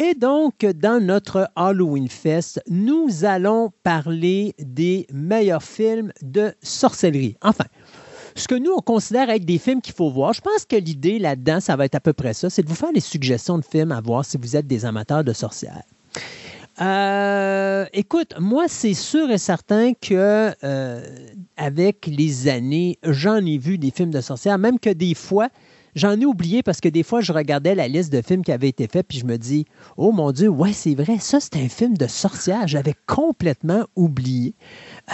Et 0.00 0.14
donc, 0.14 0.64
dans 0.64 1.04
notre 1.04 1.50
Halloween 1.56 2.08
Fest, 2.08 2.62
nous 2.70 3.24
allons 3.24 3.72
parler 3.82 4.54
des 4.60 5.08
meilleurs 5.12 5.64
films 5.64 6.12
de 6.22 6.54
sorcellerie. 6.62 7.36
Enfin, 7.42 7.64
ce 8.36 8.46
que 8.46 8.54
nous, 8.54 8.70
on 8.76 8.80
considère 8.80 9.28
être 9.28 9.44
des 9.44 9.58
films 9.58 9.80
qu'il 9.80 9.94
faut 9.94 10.08
voir. 10.08 10.34
Je 10.34 10.40
pense 10.40 10.64
que 10.66 10.76
l'idée 10.76 11.18
là-dedans, 11.18 11.58
ça 11.58 11.74
va 11.74 11.84
être 11.84 11.96
à 11.96 12.00
peu 12.00 12.12
près 12.12 12.32
ça, 12.32 12.48
c'est 12.48 12.62
de 12.62 12.68
vous 12.68 12.76
faire 12.76 12.92
des 12.92 13.00
suggestions 13.00 13.58
de 13.58 13.64
films 13.64 13.90
à 13.90 14.00
voir 14.00 14.24
si 14.24 14.38
vous 14.38 14.54
êtes 14.54 14.68
des 14.68 14.84
amateurs 14.84 15.24
de 15.24 15.32
sorcières. 15.32 15.82
Euh, 16.80 17.84
écoute, 17.92 18.34
moi, 18.38 18.66
c'est 18.68 18.94
sûr 18.94 19.32
et 19.32 19.38
certain 19.38 19.94
que 19.94 20.52
euh, 20.62 21.02
avec 21.56 22.06
les 22.06 22.46
années, 22.46 23.00
j'en 23.02 23.44
ai 23.44 23.58
vu 23.58 23.78
des 23.78 23.90
films 23.90 24.12
de 24.12 24.20
sorcières, 24.20 24.58
même 24.58 24.78
que 24.78 24.90
des 24.90 25.14
fois, 25.14 25.48
j'en 25.98 26.18
ai 26.18 26.24
oublié 26.24 26.62
parce 26.62 26.80
que 26.80 26.88
des 26.88 27.02
fois, 27.02 27.20
je 27.20 27.32
regardais 27.32 27.74
la 27.74 27.88
liste 27.88 28.12
de 28.12 28.22
films 28.22 28.44
qui 28.44 28.52
avaient 28.52 28.68
été 28.68 28.86
faits, 28.86 29.06
puis 29.06 29.18
je 29.18 29.26
me 29.26 29.36
dis, 29.36 29.66
oh 29.96 30.12
mon 30.12 30.32
Dieu, 30.32 30.48
ouais, 30.48 30.72
c'est 30.72 30.94
vrai, 30.94 31.18
ça, 31.18 31.40
c'est 31.40 31.56
un 31.56 31.68
film 31.68 31.96
de 31.96 32.06
sorcière. 32.06 32.66
J'avais 32.66 32.94
complètement 33.06 33.86
oublié. 33.96 34.54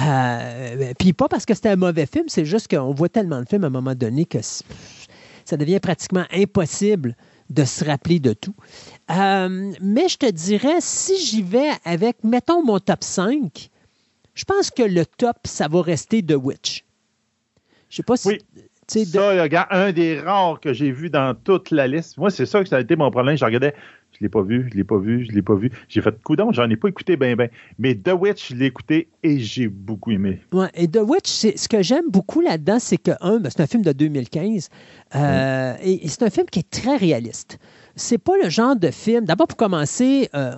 Euh, 0.01 0.93
puis 0.99 1.13
pas 1.13 1.29
parce 1.29 1.45
que 1.45 1.55
c'était 1.55 1.71
un 1.71 1.77
mauvais 1.77 2.07
film, 2.07 2.27
c'est 2.29 2.45
juste 2.45 2.69
qu'on 2.69 2.93
voit 2.93 3.09
tellement 3.09 3.41
de 3.41 3.49
films 3.49 3.65
à 3.65 3.69
un 3.69 3.71
moment 3.71 3.95
donné 3.95 4.25
que 4.25 4.39
ça 4.43 5.57
devient 5.57 5.81
pratiquement 5.81 6.25
impossible 6.33 7.17
de 7.51 7.65
se 7.65 7.85
rappeler 7.85 8.21
de 8.21 8.33
tout. 8.33 8.55
Euh, 9.11 9.73
mais 9.81 10.09
je 10.09 10.17
te 10.17 10.31
dirais, 10.31 10.77
si 10.81 11.19
j'y 11.19 11.43
vais 11.43 11.71
avec, 11.85 12.23
mettons, 12.25 12.65
mon 12.65 12.79
top 12.79 13.05
5, 13.05 13.71
je 14.35 14.45
pense 14.45 14.71
que 14.71 14.83
le 14.83 15.07
top, 15.07 15.37
ça 15.45 15.69
va 15.69 15.83
rester 15.83 16.23
The 16.23 16.37
Witch. 16.37 16.85
Je 17.89 17.97
sais 17.97 18.03
pas 18.03 18.17
si. 18.17 18.39
Ça, 18.87 19.43
regarde, 19.43 19.69
un 19.71 19.93
des 19.93 20.21
rares 20.21 20.61
que 20.61 20.73
j'ai 20.73 20.91
vu 20.91 21.11
dans 21.11 21.35
toute 21.35 21.71
la 21.71 21.87
liste. 21.87 22.19
Moi, 22.19 22.31
c'est 22.31 22.47
ça 22.47 22.63
que 22.63 22.69
ça 22.69 22.77
a 22.77 22.81
été 22.81 22.97
mon 22.97 23.11
problème. 23.11 23.37
Je 23.37 23.45
regardais, 23.45 23.75
je 24.13 24.19
ne 24.21 24.27
l'ai 24.27 24.29
pas 24.29 24.43
vu, 24.43 24.67
je 24.69 24.75
ne 24.75 24.79
l'ai 24.79 24.85
pas 24.85 24.99
vu, 24.99 25.25
je 25.25 25.31
ne 25.31 25.35
l'ai 25.35 25.43
pas 25.43 25.55
vu. 25.55 25.71
J'ai 25.89 26.01
fait 26.01 26.23
coup 26.23 26.37
d'onde, 26.37 26.55
j'en 26.55 26.69
ai 26.71 26.77
pas 26.77 26.89
écouté 26.89 27.17
bien, 27.17 27.35
bien. 27.35 27.49
Mais 27.79 27.95
The 27.95 28.13
Witch, 28.13 28.51
je 28.51 28.55
l'ai 28.55 28.67
écouté 28.67 29.09
et 29.23 29.41
j'ai 29.41 29.69
beaucoup 29.69 30.13
aimé. 30.13 30.41
Ouais, 30.53 30.71
et 30.75 30.87
The 30.87 31.01
Witch, 31.03 31.29
ce 31.57 31.69
que 31.69 31.83
j'aime 31.83 32.11
beaucoup 32.11 32.41
là-dedans, 32.41 32.79
c'est 32.79 32.99
que, 32.99 33.11
un, 33.21 33.39
ben, 33.39 33.51
c'est 33.51 33.63
un 33.63 33.67
film 33.67 33.83
de 33.83 33.93
2015 33.93 34.69
euh, 35.17 35.75
et, 35.83 36.07
c'est 36.09 36.23
un 36.23 36.31
film 36.31 36.47
qui 36.47 36.61
est 36.61 36.71
très 36.71 36.97
réaliste. 36.97 37.59
C'est 37.97 38.19
pas 38.19 38.35
le 38.43 38.49
genre 38.49 38.77
de 38.77 38.91
film. 38.91 39.25
D'abord, 39.25 39.49
pour 39.49 39.57
commencer, 39.57 40.29
euh, 40.35 40.55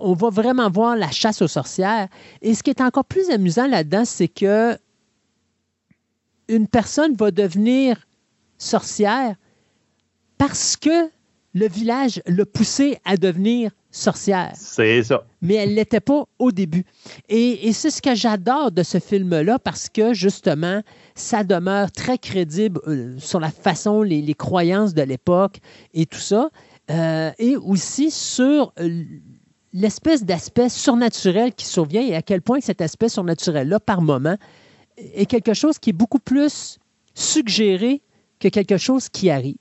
on 0.00 0.14
va 0.14 0.30
vraiment 0.30 0.70
voir 0.70 0.96
la 0.96 1.10
chasse 1.10 1.42
aux 1.42 1.48
sorcières. 1.48 2.08
Et 2.42 2.54
ce 2.54 2.62
qui 2.62 2.70
est 2.70 2.80
encore 2.80 3.04
plus 3.04 3.30
amusant 3.30 3.66
là-dedans, 3.66 4.04
c'est 4.04 4.28
que 4.28 4.76
une 6.48 6.68
personne 6.68 7.14
va 7.14 7.30
devenir 7.30 8.06
sorcière 8.58 9.36
parce 10.38 10.76
que 10.76 11.10
le 11.54 11.68
village 11.68 12.20
l'a 12.26 12.44
poussée 12.44 12.98
à 13.04 13.16
devenir 13.16 13.70
sorcière. 13.90 14.52
C'est 14.56 15.04
ça. 15.04 15.24
Mais 15.40 15.54
elle 15.54 15.70
ne 15.70 15.76
l'était 15.76 16.00
pas 16.00 16.24
au 16.38 16.50
début. 16.50 16.84
Et, 17.28 17.72
c'est 17.72 17.90
ce 17.90 18.02
que 18.02 18.14
j'adore 18.14 18.72
de 18.72 18.82
ce 18.82 18.98
film-là 18.98 19.58
parce 19.60 19.88
que 19.88 20.12
justement, 20.14 20.82
ça 21.14 21.44
demeure 21.44 21.92
très 21.92 22.18
crédible 22.18 22.80
euh, 22.88 23.14
sur 23.18 23.38
la 23.38 23.50
façon, 23.50 24.02
les, 24.02 24.34
croyances 24.34 24.94
de 24.94 25.02
l'époque 25.02 25.58
et 25.94 26.06
tout 26.06 26.18
ça. 26.18 26.50
Euh, 26.90 27.30
et 27.38 27.56
aussi 27.56 28.10
sur 28.10 28.72
euh, 28.80 29.04
l'espèce 29.72 30.24
d'aspect 30.24 30.68
surnaturel 30.68 31.54
qui 31.54 31.64
survient 31.64 32.02
et 32.02 32.14
à 32.14 32.20
quel 32.20 32.42
point 32.42 32.60
cet 32.60 32.80
aspect 32.80 33.08
surnaturel-là, 33.08 33.80
par 33.80 34.02
moment, 34.02 34.36
est 34.96 35.26
quelque 35.26 35.54
chose 35.54 35.78
qui 35.78 35.90
est 35.90 35.94
beaucoup 35.94 36.18
plus 36.18 36.78
suggéré 37.14 38.02
que 38.40 38.48
quelque 38.48 38.76
chose 38.76 39.08
qui 39.08 39.30
arrive. 39.30 39.56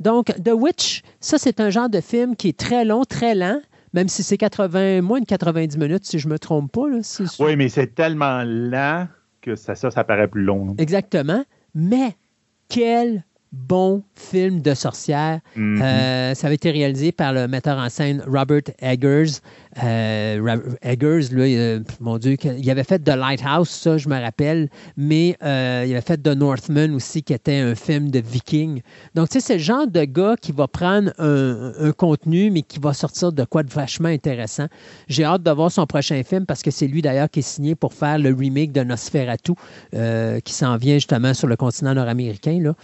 Donc, 0.00 0.26
The 0.42 0.52
Witch, 0.52 1.02
ça, 1.20 1.38
c'est 1.38 1.60
un 1.60 1.70
genre 1.70 1.88
de 1.88 2.00
film 2.00 2.36
qui 2.36 2.48
est 2.48 2.58
très 2.58 2.84
long, 2.84 3.04
très 3.04 3.34
lent, 3.34 3.60
même 3.94 4.08
si 4.08 4.22
c'est 4.22 4.36
80, 4.36 5.00
moins 5.00 5.20
de 5.20 5.24
90 5.24 5.78
minutes, 5.78 6.04
si 6.04 6.18
je 6.18 6.28
ne 6.28 6.34
me 6.34 6.38
trompe 6.38 6.70
pas. 6.72 6.82
oui, 7.38 7.56
mais 7.56 7.68
c'est 7.68 7.94
tellement 7.94 8.42
lent 8.44 9.08
que 9.40 9.54
ça, 9.54 9.74
ça, 9.74 9.90
ça 9.90 10.04
paraît 10.04 10.28
plus 10.28 10.42
long. 10.42 10.74
Exactement. 10.78 11.44
Mais 11.74 12.14
quel 12.68 13.24
bon 13.52 14.02
film 14.14 14.60
de 14.60 14.74
sorcière. 14.74 15.40
Mm-hmm. 15.56 15.82
Euh, 15.82 16.34
ça 16.34 16.46
avait 16.46 16.56
été 16.56 16.70
réalisé 16.70 17.12
par 17.12 17.32
le 17.32 17.48
metteur 17.48 17.78
en 17.78 17.88
scène 17.88 18.22
Robert 18.26 18.62
Eggers. 18.80 19.40
Euh, 19.82 20.56
Eggers, 20.82 21.28
lui, 21.30 21.56
euh, 21.56 21.80
mon 22.00 22.18
Dieu, 22.18 22.36
il 22.42 22.70
avait 22.70 22.84
fait 22.84 22.98
The 22.98 23.10
Lighthouse, 23.16 23.68
ça, 23.68 23.98
je 23.98 24.08
me 24.08 24.18
rappelle, 24.18 24.68
mais 24.96 25.36
euh, 25.42 25.84
il 25.86 25.92
avait 25.92 26.00
fait 26.00 26.16
The 26.16 26.28
Northman 26.28 26.94
aussi, 26.94 27.22
qui 27.22 27.34
était 27.34 27.58
un 27.58 27.74
film 27.74 28.10
de 28.10 28.20
viking. 28.20 28.80
Donc, 29.14 29.28
tu 29.28 29.34
sais, 29.34 29.46
c'est 29.46 29.54
le 29.54 29.60
genre 29.60 29.86
de 29.86 30.04
gars 30.04 30.36
qui 30.40 30.52
va 30.52 30.66
prendre 30.66 31.12
un, 31.18 31.92
contenu, 31.96 32.50
mais 32.50 32.62
qui 32.62 32.78
va 32.78 32.92
sortir 32.92 33.32
de 33.32 33.44
quoi 33.44 33.62
de 33.62 33.72
vachement 33.72 34.08
intéressant. 34.08 34.66
J'ai 35.08 35.24
hâte 35.24 35.42
de 35.42 35.50
voir 35.50 35.70
son 35.70 35.86
prochain 35.86 36.22
film 36.22 36.46
parce 36.46 36.62
que 36.62 36.70
c'est 36.70 36.86
lui, 36.86 37.02
d'ailleurs, 37.02 37.30
qui 37.30 37.40
est 37.40 37.42
signé 37.42 37.74
pour 37.74 37.94
faire 37.94 38.18
le 38.18 38.34
remake 38.34 38.72
de 38.72 38.82
Nosferatu, 38.82 39.52
qui 39.92 40.52
s'en 40.52 40.76
vient 40.76 40.94
justement 40.94 41.34
sur 41.34 41.46
le 41.46 41.56
continent 41.56 41.94
nord-américain. 41.94 42.60
Là. 42.60 42.74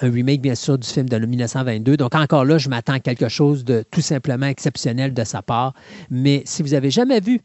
un 0.00 0.10
remake, 0.10 0.40
bien 0.40 0.54
sûr, 0.54 0.78
du 0.78 0.86
film 0.86 1.08
de 1.08 1.18
1922. 1.18 1.96
Donc, 1.96 2.14
encore 2.14 2.44
là, 2.44 2.58
je 2.58 2.68
m'attends 2.68 2.94
à 2.94 3.00
quelque 3.00 3.28
chose 3.28 3.64
de 3.64 3.84
tout 3.90 4.00
simplement 4.00 4.46
exceptionnel 4.46 5.14
de 5.14 5.24
sa 5.24 5.42
part. 5.42 5.74
Mais 6.10 6.35
si 6.44 6.62
vous 6.62 6.74
avez 6.74 6.90
jamais 6.90 7.20
vu 7.20 7.40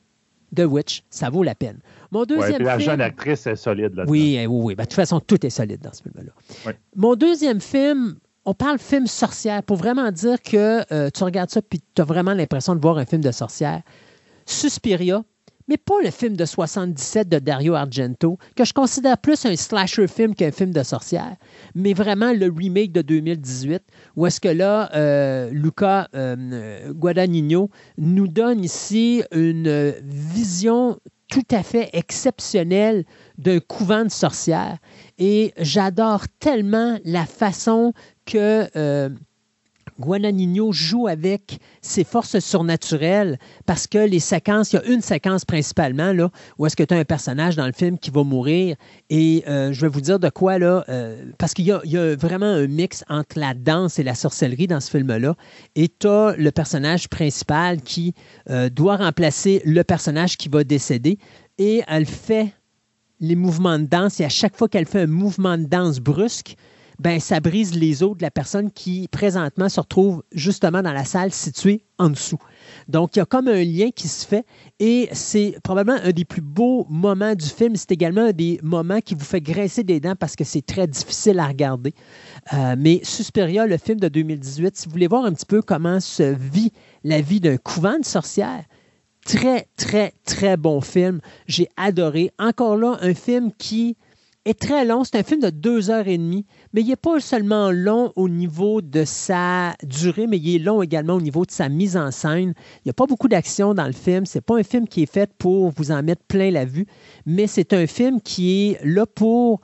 The 0.55 0.63
Witch, 0.65 1.03
ça 1.09 1.29
vaut 1.29 1.43
la 1.43 1.55
peine. 1.55 1.79
Mon 2.11 2.25
deuxième 2.25 2.55
film... 2.55 2.65
La 2.65 2.79
jeune 2.79 3.01
actrice 3.01 3.47
est 3.47 3.55
solide 3.55 3.95
là-dedans. 3.95 4.11
Oui, 4.11 4.37
oui, 4.39 4.47
oui. 4.47 4.75
Ben, 4.75 4.83
de 4.83 4.89
toute 4.89 4.95
façon, 4.95 5.19
tout 5.19 5.45
est 5.45 5.49
solide 5.49 5.81
dans 5.81 5.93
ce 5.93 6.03
film-là. 6.03 6.73
Mon 6.95 7.15
deuxième 7.15 7.61
film, 7.61 8.15
on 8.45 8.53
parle 8.53 8.79
film 8.79 9.07
sorcière 9.07 9.63
pour 9.63 9.77
vraiment 9.77 10.11
dire 10.11 10.41
que 10.41 10.83
euh, 10.93 11.09
tu 11.09 11.23
regardes 11.23 11.49
ça 11.49 11.61
puis 11.61 11.81
tu 11.95 12.01
as 12.01 12.05
vraiment 12.05 12.33
l'impression 12.33 12.75
de 12.75 12.81
voir 12.81 12.97
un 12.97 13.05
film 13.05 13.21
de 13.21 13.31
sorcière. 13.31 13.81
Suspiria, 14.45 15.23
mais 15.71 15.77
pas 15.77 16.01
le 16.03 16.11
film 16.11 16.35
de 16.35 16.43
77 16.43 17.29
de 17.29 17.39
Dario 17.39 17.75
Argento, 17.75 18.37
que 18.57 18.65
je 18.65 18.73
considère 18.73 19.17
plus 19.17 19.45
un 19.45 19.55
slasher 19.55 20.09
film 20.09 20.35
qu'un 20.35 20.51
film 20.51 20.71
de 20.71 20.83
sorcière, 20.83 21.37
mais 21.75 21.93
vraiment 21.93 22.33
le 22.33 22.53
remake 22.53 22.91
de 22.91 23.01
2018, 23.01 23.81
où 24.17 24.25
est-ce 24.25 24.41
que 24.41 24.49
là, 24.49 24.89
euh, 24.93 25.49
Luca 25.51 26.09
euh, 26.13 26.91
Guadagnino 26.91 27.69
nous 27.97 28.27
donne 28.27 28.65
ici 28.65 29.23
une 29.31 29.93
vision 30.03 30.99
tout 31.29 31.47
à 31.51 31.63
fait 31.63 31.89
exceptionnelle 31.93 33.05
d'un 33.37 33.61
couvent 33.61 34.03
de 34.03 34.11
sorcières. 34.11 34.77
Et 35.19 35.53
j'adore 35.57 36.25
tellement 36.39 36.99
la 37.05 37.25
façon 37.25 37.93
que... 38.25 38.67
Euh, 38.75 39.07
Guadagnino 39.99 40.71
joue 40.71 41.07
avec 41.07 41.59
ses 41.81 42.03
forces 42.03 42.39
surnaturelles 42.39 43.37
parce 43.65 43.87
que 43.87 43.97
les 43.97 44.19
séquences, 44.19 44.73
il 44.73 44.77
y 44.77 44.79
a 44.79 44.85
une 44.85 45.01
séquence 45.01 45.45
principalement 45.45 46.13
là, 46.13 46.29
où 46.57 46.65
est-ce 46.65 46.75
que 46.75 46.83
tu 46.83 46.93
as 46.93 46.97
un 46.97 47.05
personnage 47.05 47.55
dans 47.55 47.65
le 47.65 47.73
film 47.73 47.97
qui 47.97 48.11
va 48.11 48.23
mourir 48.23 48.75
et 49.09 49.43
euh, 49.47 49.73
je 49.73 49.81
vais 49.81 49.87
vous 49.87 50.01
dire 50.01 50.19
de 50.19 50.29
quoi 50.29 50.59
là, 50.59 50.83
euh, 50.89 51.25
parce 51.37 51.53
qu'il 51.53 51.65
y, 51.65 51.71
a 51.71 52.15
vraiment 52.15 52.45
un 52.45 52.67
mix 52.67 53.03
entre 53.09 53.39
la 53.39 53.53
danse 53.53 53.99
et 53.99 54.03
la 54.03 54.15
sorcellerie 54.15 54.67
dans 54.67 54.79
ce 54.79 54.89
film-là 54.89 55.35
et 55.75 55.87
tu 55.87 56.07
as 56.07 56.35
le 56.37 56.51
personnage 56.51 57.09
principal 57.09 57.81
qui 57.81 58.13
euh, 58.49 58.69
doit 58.69 58.97
remplacer 58.97 59.61
le 59.65 59.83
personnage 59.83 60.37
qui 60.37 60.49
va 60.49 60.63
décéder 60.63 61.17
et 61.57 61.83
elle 61.87 62.05
fait 62.05 62.53
les 63.21 63.35
mouvements 63.35 63.79
de 63.79 63.85
danse 63.85 64.19
et 64.19 64.25
à 64.25 64.29
chaque 64.29 64.57
fois 64.57 64.67
qu'elle 64.67 64.87
fait 64.87 65.01
un 65.01 65.07
mouvement 65.07 65.57
de 65.57 65.65
danse 65.65 65.99
brusque, 65.99 66.55
ben, 67.01 67.19
ça 67.19 67.39
brise 67.39 67.73
les 67.73 68.03
os 68.03 68.15
de 68.15 68.21
la 68.21 68.29
personne 68.29 68.69
qui, 68.69 69.07
présentement, 69.07 69.69
se 69.69 69.79
retrouve 69.79 70.21
justement 70.31 70.83
dans 70.83 70.93
la 70.93 71.03
salle 71.03 71.31
située 71.31 71.83
en 71.97 72.09
dessous. 72.09 72.37
Donc, 72.87 73.15
il 73.15 73.19
y 73.19 73.21
a 73.23 73.25
comme 73.25 73.47
un 73.47 73.63
lien 73.63 73.89
qui 73.89 74.07
se 74.07 74.23
fait 74.23 74.45
et 74.79 75.09
c'est 75.11 75.55
probablement 75.63 75.97
un 76.03 76.11
des 76.11 76.25
plus 76.25 76.43
beaux 76.43 76.85
moments 76.91 77.33
du 77.33 77.47
film. 77.47 77.75
C'est 77.75 77.91
également 77.91 78.25
un 78.25 78.33
des 78.33 78.59
moments 78.61 79.01
qui 79.01 79.15
vous 79.15 79.25
fait 79.25 79.41
graisser 79.41 79.83
des 79.83 79.99
dents 79.99 80.15
parce 80.15 80.35
que 80.35 80.43
c'est 80.43 80.63
très 80.63 80.85
difficile 80.85 81.39
à 81.39 81.47
regarder. 81.47 81.95
Euh, 82.53 82.75
mais 82.77 82.99
Suspiria, 83.01 83.65
le 83.65 83.77
film 83.77 83.99
de 83.99 84.07
2018, 84.07 84.77
si 84.77 84.85
vous 84.85 84.91
voulez 84.91 85.07
voir 85.07 85.25
un 85.25 85.33
petit 85.33 85.47
peu 85.47 85.63
comment 85.63 85.99
se 85.99 86.21
vit 86.21 86.71
la 87.03 87.19
vie 87.19 87.39
d'un 87.39 87.57
couvent 87.57 87.97
de 87.97 88.05
sorcières, 88.05 88.63
très, 89.25 89.65
très, 89.75 90.13
très 90.23 90.55
bon 90.55 90.81
film. 90.81 91.19
J'ai 91.47 91.67
adoré. 91.77 92.29
Encore 92.37 92.77
là, 92.77 92.99
un 93.01 93.15
film 93.15 93.51
qui 93.57 93.97
est 94.45 94.59
très 94.59 94.85
long. 94.85 95.03
C'est 95.03 95.17
un 95.17 95.23
film 95.23 95.41
de 95.41 95.49
deux 95.49 95.89
heures 95.89 96.07
et 96.07 96.17
demie, 96.17 96.45
mais 96.73 96.81
il 96.81 96.87
n'est 96.87 96.95
pas 96.95 97.19
seulement 97.19 97.71
long 97.71 98.13
au 98.15 98.29
niveau 98.29 98.81
de 98.81 99.03
sa 99.05 99.75
durée, 99.83 100.27
mais 100.27 100.37
il 100.37 100.55
est 100.55 100.59
long 100.59 100.81
également 100.81 101.15
au 101.15 101.21
niveau 101.21 101.45
de 101.45 101.51
sa 101.51 101.69
mise 101.69 101.97
en 101.97 102.11
scène. 102.11 102.53
Il 102.77 102.81
n'y 102.85 102.91
a 102.91 102.93
pas 102.93 103.05
beaucoup 103.05 103.27
d'action 103.27 103.73
dans 103.73 103.87
le 103.87 103.93
film. 103.93 104.25
C'est 104.25 104.41
pas 104.41 104.57
un 104.57 104.63
film 104.63 104.87
qui 104.87 105.03
est 105.03 105.11
fait 105.11 105.31
pour 105.37 105.71
vous 105.71 105.91
en 105.91 106.01
mettre 106.03 106.23
plein 106.23 106.51
la 106.51 106.65
vue, 106.65 106.87
mais 107.25 107.47
c'est 107.47 107.73
un 107.73 107.87
film 107.87 108.21
qui 108.21 108.71
est 108.71 108.85
là 108.85 109.05
pour 109.05 109.61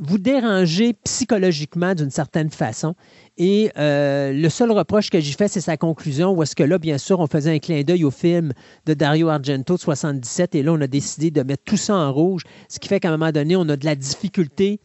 vous 0.00 0.18
déranger 0.18 0.92
psychologiquement 1.04 1.94
d'une 1.94 2.10
certaine 2.10 2.50
façon. 2.50 2.94
Et 3.36 3.70
euh, 3.78 4.32
le 4.32 4.48
seul 4.48 4.72
reproche 4.72 5.10
que 5.10 5.20
j'ai 5.20 5.32
fait, 5.32 5.48
c'est 5.48 5.60
sa 5.60 5.76
conclusion, 5.76 6.32
où 6.32 6.42
est-ce 6.42 6.56
que 6.56 6.64
là, 6.64 6.78
bien 6.78 6.98
sûr, 6.98 7.20
on 7.20 7.26
faisait 7.26 7.52
un 7.52 7.58
clin 7.58 7.82
d'œil 7.82 8.04
au 8.04 8.10
film 8.10 8.52
de 8.86 8.94
Dario 8.94 9.28
Argento 9.28 9.74
de 9.74 9.80
77, 9.80 10.56
et 10.56 10.62
là, 10.62 10.72
on 10.72 10.80
a 10.80 10.86
décidé 10.86 11.30
de 11.30 11.42
mettre 11.42 11.62
tout 11.64 11.76
ça 11.76 11.94
en 11.94 12.12
rouge, 12.12 12.42
ce 12.68 12.78
qui 12.80 12.88
fait 12.88 12.98
qu'à 12.98 13.08
un 13.08 13.16
moment 13.16 13.30
donné, 13.30 13.54
on 13.56 13.68
a 13.68 13.76
de 13.76 13.84
la 13.84 13.94
difficulté 13.94 14.80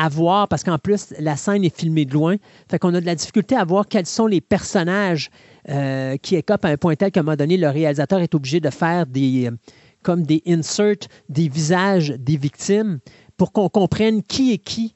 à 0.00 0.08
voir, 0.08 0.48
parce 0.48 0.64
qu'en 0.64 0.78
plus, 0.78 1.12
la 1.18 1.36
scène 1.36 1.62
est 1.62 1.76
filmée 1.76 2.06
de 2.06 2.14
loin, 2.14 2.36
fait 2.70 2.78
qu'on 2.78 2.94
a 2.94 3.00
de 3.02 3.06
la 3.06 3.14
difficulté 3.14 3.54
à 3.54 3.64
voir 3.64 3.86
quels 3.86 4.06
sont 4.06 4.26
les 4.26 4.40
personnages 4.40 5.30
euh, 5.68 6.16
qui 6.16 6.36
écopent 6.36 6.64
à 6.64 6.68
un 6.68 6.78
point 6.78 6.96
tel 6.96 7.10
qu'à 7.10 7.20
un 7.20 7.22
moment 7.22 7.36
donné, 7.36 7.58
le 7.58 7.68
réalisateur 7.68 8.20
est 8.20 8.34
obligé 8.34 8.60
de 8.60 8.70
faire 8.70 9.04
des 9.04 9.48
euh, 9.48 9.56
comme 10.02 10.22
des 10.22 10.42
inserts 10.46 11.06
des 11.28 11.48
visages 11.48 12.14
des 12.18 12.38
victimes 12.38 13.00
pour 13.36 13.52
qu'on 13.52 13.68
comprenne 13.68 14.22
qui 14.22 14.54
est 14.54 14.58
qui 14.58 14.94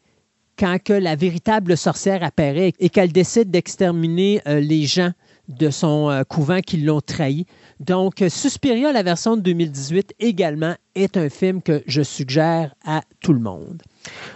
quand 0.59 0.83
que 0.83 0.95
la 0.95 1.17
véritable 1.17 1.77
sorcière 1.77 2.25
apparaît 2.25 2.73
et 2.79 2.89
qu'elle 2.89 3.13
décide 3.13 3.51
d'exterminer 3.51 4.41
euh, 4.49 4.59
les 4.59 4.87
gens 4.87 5.13
de 5.49 5.69
son 5.69 6.23
couvent 6.31 6.61
qui 6.61 6.79
l'ont 6.79 7.03
trahi. 7.03 7.45
Donc, 7.79 8.25
Suspiria, 8.31 8.93
la 8.93 9.03
version 9.03 9.37
de 9.37 9.43
2018, 9.43 10.15
également, 10.19 10.75
est 10.95 11.19
un 11.19 11.29
film 11.29 11.61
que 11.61 11.83
je 11.87 12.01
suggère 12.01 12.75
à 12.87 13.03
tout 13.21 13.35
le 13.35 13.41
monde. 13.41 13.83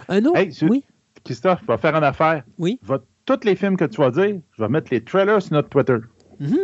Un 0.07 0.25
autre, 0.25 0.37
Hey, 0.37 0.51
oui, 0.69 0.83
Christophe, 1.23 1.61
vais 1.67 1.77
faire 1.77 1.95
une 1.95 2.03
affaire. 2.03 2.43
oui. 2.57 2.79
Va- 2.83 2.99
tous 3.25 3.39
les 3.45 3.55
films 3.55 3.77
que 3.77 3.85
tu 3.85 4.01
vas 4.01 4.09
dire, 4.09 4.39
je 4.57 4.63
vais 4.63 4.69
mettre 4.69 4.87
les 4.91 5.03
trailers 5.03 5.39
sur 5.41 5.53
notre 5.53 5.69
Twitter. 5.69 5.97
Mhm. 6.39 6.57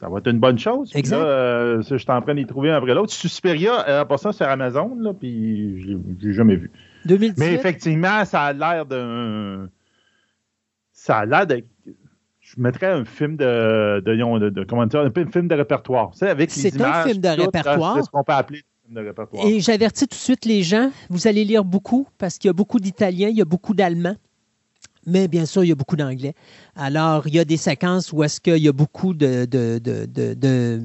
Ça 0.00 0.08
va 0.08 0.18
être 0.18 0.26
une 0.28 0.40
bonne 0.40 0.58
chose. 0.58 0.90
Exact. 0.96 1.18
Là, 1.18 1.24
euh, 1.24 1.82
je 1.88 1.94
suis 1.96 2.10
en 2.10 2.20
train 2.20 2.34
d'y 2.34 2.44
trouver 2.46 2.70
un 2.72 2.76
après 2.78 2.92
l'autre. 2.94 3.12
Suspiria, 3.12 3.88
euh, 3.88 4.04
pour 4.04 4.18
ça, 4.18 4.32
sur 4.32 4.46
Amazon, 4.48 4.96
là, 4.98 5.12
puis 5.14 5.80
je 5.80 5.86
l'ai- 6.26 6.32
jamais 6.32 6.56
vu. 6.56 6.72
2018. 7.04 7.38
Mais 7.38 7.54
effectivement, 7.54 8.24
ça 8.24 8.42
a 8.42 8.52
l'air 8.52 8.84
d'un. 8.86 9.68
Ça 10.92 11.18
a 11.18 11.26
l'air 11.26 11.46
de. 11.46 11.64
Je 12.40 12.54
mettrais 12.60 12.88
un 12.88 13.04
film 13.04 13.36
de. 13.36 14.02
de, 14.04 14.14
de, 14.40 14.48
de- 14.50 14.64
comment 14.64 14.86
dire, 14.86 15.00
un 15.00 15.10
film 15.30 15.46
de 15.46 15.54
répertoire. 15.54 16.12
Sais, 16.14 16.28
avec 16.28 16.54
les 16.54 16.70
C'est 16.70 16.80
un 16.82 17.04
film 17.04 17.18
de 17.20 17.34
tout, 17.36 17.42
répertoire. 17.42 17.96
C'est 17.98 18.02
ce 18.02 18.10
qu'on 18.10 18.24
peut 18.24 18.32
appeler 18.32 18.62
Et 19.44 19.60
j'avertis 19.60 20.06
tout 20.06 20.16
de 20.16 20.20
suite 20.20 20.44
les 20.44 20.62
gens, 20.62 20.90
vous 21.08 21.26
allez 21.26 21.44
lire 21.44 21.64
beaucoup 21.64 22.06
parce 22.18 22.38
qu'il 22.38 22.48
y 22.48 22.50
a 22.50 22.54
beaucoup 22.54 22.80
d'Italiens, 22.80 23.28
il 23.28 23.36
y 23.36 23.42
a 23.42 23.46
beaucoup 23.46 23.74
d'Allemands, 23.74 24.16
mais 25.06 25.28
bien 25.28 25.46
sûr, 25.46 25.64
il 25.64 25.68
y 25.68 25.72
a 25.72 25.74
beaucoup 25.74 25.96
d'Anglais. 25.96 26.34
Alors, 26.76 27.26
il 27.26 27.34
y 27.34 27.38
a 27.38 27.44
des 27.44 27.56
séquences 27.56 28.12
où 28.12 28.22
est-ce 28.22 28.40
qu'il 28.40 28.58
y 28.58 28.68
a 28.68 28.72
beaucoup 28.72 29.14
de 29.14 30.82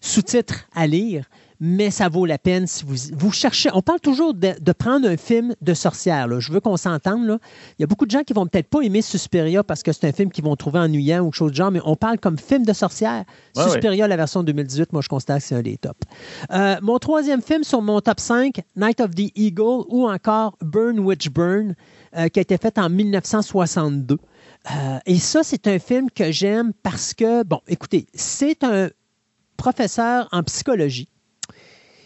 sous-titres 0.00 0.68
à 0.74 0.86
lire, 0.86 1.28
mais 1.66 1.90
ça 1.90 2.10
vaut 2.10 2.26
la 2.26 2.36
peine 2.36 2.66
si 2.66 2.84
vous, 2.84 2.94
vous 3.14 3.32
cherchez. 3.32 3.70
On 3.72 3.80
parle 3.80 3.98
toujours 3.98 4.34
de, 4.34 4.52
de 4.60 4.72
prendre 4.72 5.08
un 5.08 5.16
film 5.16 5.54
de 5.62 5.72
sorcière. 5.72 6.28
là. 6.28 6.38
Je 6.38 6.52
veux 6.52 6.60
qu'on 6.60 6.76
s'entende. 6.76 7.38
Il 7.78 7.82
y 7.82 7.84
a 7.84 7.86
beaucoup 7.86 8.04
de 8.04 8.10
gens 8.10 8.22
qui 8.22 8.34
vont 8.34 8.46
peut-être 8.46 8.68
pas 8.68 8.82
aimer 8.82 9.00
Suspiria 9.00 9.64
parce 9.64 9.82
que 9.82 9.90
c'est 9.90 10.06
un 10.06 10.12
film 10.12 10.30
qu'ils 10.30 10.44
vont 10.44 10.56
trouver 10.56 10.80
ennuyant 10.80 11.20
ou 11.20 11.30
quelque 11.30 11.36
chose 11.36 11.52
de 11.52 11.56
genre, 11.56 11.70
mais 11.70 11.80
on 11.86 11.96
parle 11.96 12.18
comme 12.18 12.36
film 12.36 12.66
de 12.66 12.74
sorcière. 12.74 13.24
Ouais, 13.56 13.62
Suspiria, 13.64 14.06
la 14.06 14.16
version 14.16 14.42
2018, 14.42 14.92
moi, 14.92 15.00
je 15.00 15.08
constate 15.08 15.38
que 15.40 15.44
c'est 15.44 15.54
un 15.54 15.62
des 15.62 15.78
tops. 15.78 15.96
Euh, 16.50 16.76
mon 16.82 16.98
troisième 16.98 17.40
film 17.40 17.64
sur 17.64 17.80
mon 17.80 17.98
top 18.02 18.20
5, 18.20 18.60
Night 18.76 19.00
of 19.00 19.12
the 19.12 19.32
Eagle, 19.34 19.86
ou 19.88 20.06
encore 20.06 20.58
Burn 20.60 20.98
Witch 21.00 21.30
Burn, 21.30 21.74
euh, 22.14 22.28
qui 22.28 22.40
a 22.40 22.42
été 22.42 22.58
fait 22.58 22.76
en 22.76 22.90
1962. 22.90 24.18
Euh, 24.70 24.98
et 25.06 25.18
ça, 25.18 25.42
c'est 25.42 25.66
un 25.66 25.78
film 25.78 26.10
que 26.10 26.30
j'aime 26.30 26.74
parce 26.82 27.14
que, 27.14 27.42
bon, 27.42 27.60
écoutez, 27.68 28.06
c'est 28.12 28.62
un 28.64 28.90
professeur 29.56 30.28
en 30.30 30.42
psychologie 30.42 31.08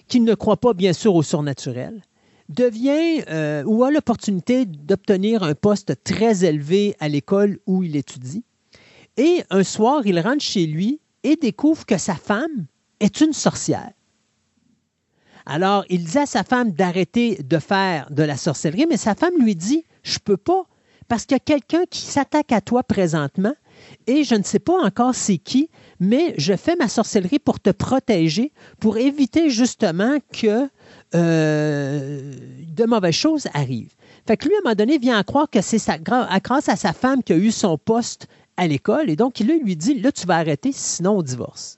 qui 0.08 0.20
ne 0.20 0.34
croit 0.34 0.56
pas, 0.56 0.74
bien 0.74 0.92
sûr, 0.92 1.14
au 1.14 1.22
surnaturel, 1.22 2.02
devient 2.48 3.22
euh, 3.28 3.62
ou 3.64 3.84
a 3.84 3.90
l'opportunité 3.90 4.64
d'obtenir 4.64 5.42
un 5.42 5.54
poste 5.54 6.02
très 6.02 6.44
élevé 6.44 6.96
à 6.98 7.08
l'école 7.08 7.58
où 7.66 7.82
il 7.82 7.94
étudie. 7.96 8.44
Et 9.16 9.42
un 9.50 9.64
soir, 9.64 10.06
il 10.06 10.18
rentre 10.20 10.42
chez 10.42 10.66
lui 10.66 11.00
et 11.24 11.36
découvre 11.36 11.84
que 11.84 11.98
sa 11.98 12.14
femme 12.14 12.66
est 13.00 13.20
une 13.20 13.32
sorcière. 13.32 13.90
Alors, 15.44 15.84
il 15.88 16.04
dit 16.04 16.18
à 16.18 16.26
sa 16.26 16.44
femme 16.44 16.72
d'arrêter 16.72 17.42
de 17.42 17.58
faire 17.58 18.10
de 18.10 18.22
la 18.22 18.36
sorcellerie, 18.36 18.86
mais 18.88 18.96
sa 18.96 19.14
femme 19.14 19.34
lui 19.40 19.56
dit, 19.56 19.84
je 20.02 20.18
peux 20.18 20.36
pas, 20.36 20.64
parce 21.08 21.24
qu'il 21.24 21.34
y 21.34 21.40
a 21.40 21.40
quelqu'un 21.40 21.84
qui 21.90 22.02
s'attaque 22.02 22.52
à 22.52 22.60
toi 22.60 22.82
présentement, 22.82 23.54
et 24.06 24.24
je 24.24 24.34
ne 24.34 24.42
sais 24.42 24.58
pas 24.58 24.80
encore 24.82 25.14
c'est 25.14 25.38
qui, 25.38 25.70
mais 26.00 26.34
je 26.38 26.56
fais 26.56 26.76
ma 26.76 26.88
sorcellerie 26.88 27.38
pour 27.38 27.60
te 27.60 27.70
protéger, 27.70 28.52
pour 28.80 28.98
éviter 28.98 29.50
justement 29.50 30.18
que 30.32 30.68
euh, 31.14 32.32
de 32.76 32.84
mauvaises 32.84 33.14
choses 33.14 33.46
arrivent. 33.54 33.94
Fait 34.26 34.36
que 34.36 34.46
lui, 34.46 34.54
à 34.54 34.58
un 34.58 34.62
moment 34.62 34.74
donné, 34.74 34.98
vient 34.98 35.18
à 35.18 35.24
croire 35.24 35.48
que 35.48 35.60
c'est 35.60 35.80
grâce 36.02 36.68
à 36.68 36.76
sa 36.76 36.92
femme 36.92 37.22
qui 37.22 37.32
a 37.32 37.36
eu 37.36 37.50
son 37.50 37.78
poste 37.78 38.26
à 38.56 38.66
l'école, 38.66 39.08
et 39.08 39.16
donc 39.16 39.40
il 39.40 39.46
lui 39.46 39.76
dit, 39.76 40.00
là, 40.00 40.12
tu 40.12 40.26
vas 40.26 40.36
arrêter, 40.36 40.72
sinon 40.72 41.18
on 41.18 41.22
divorce. 41.22 41.77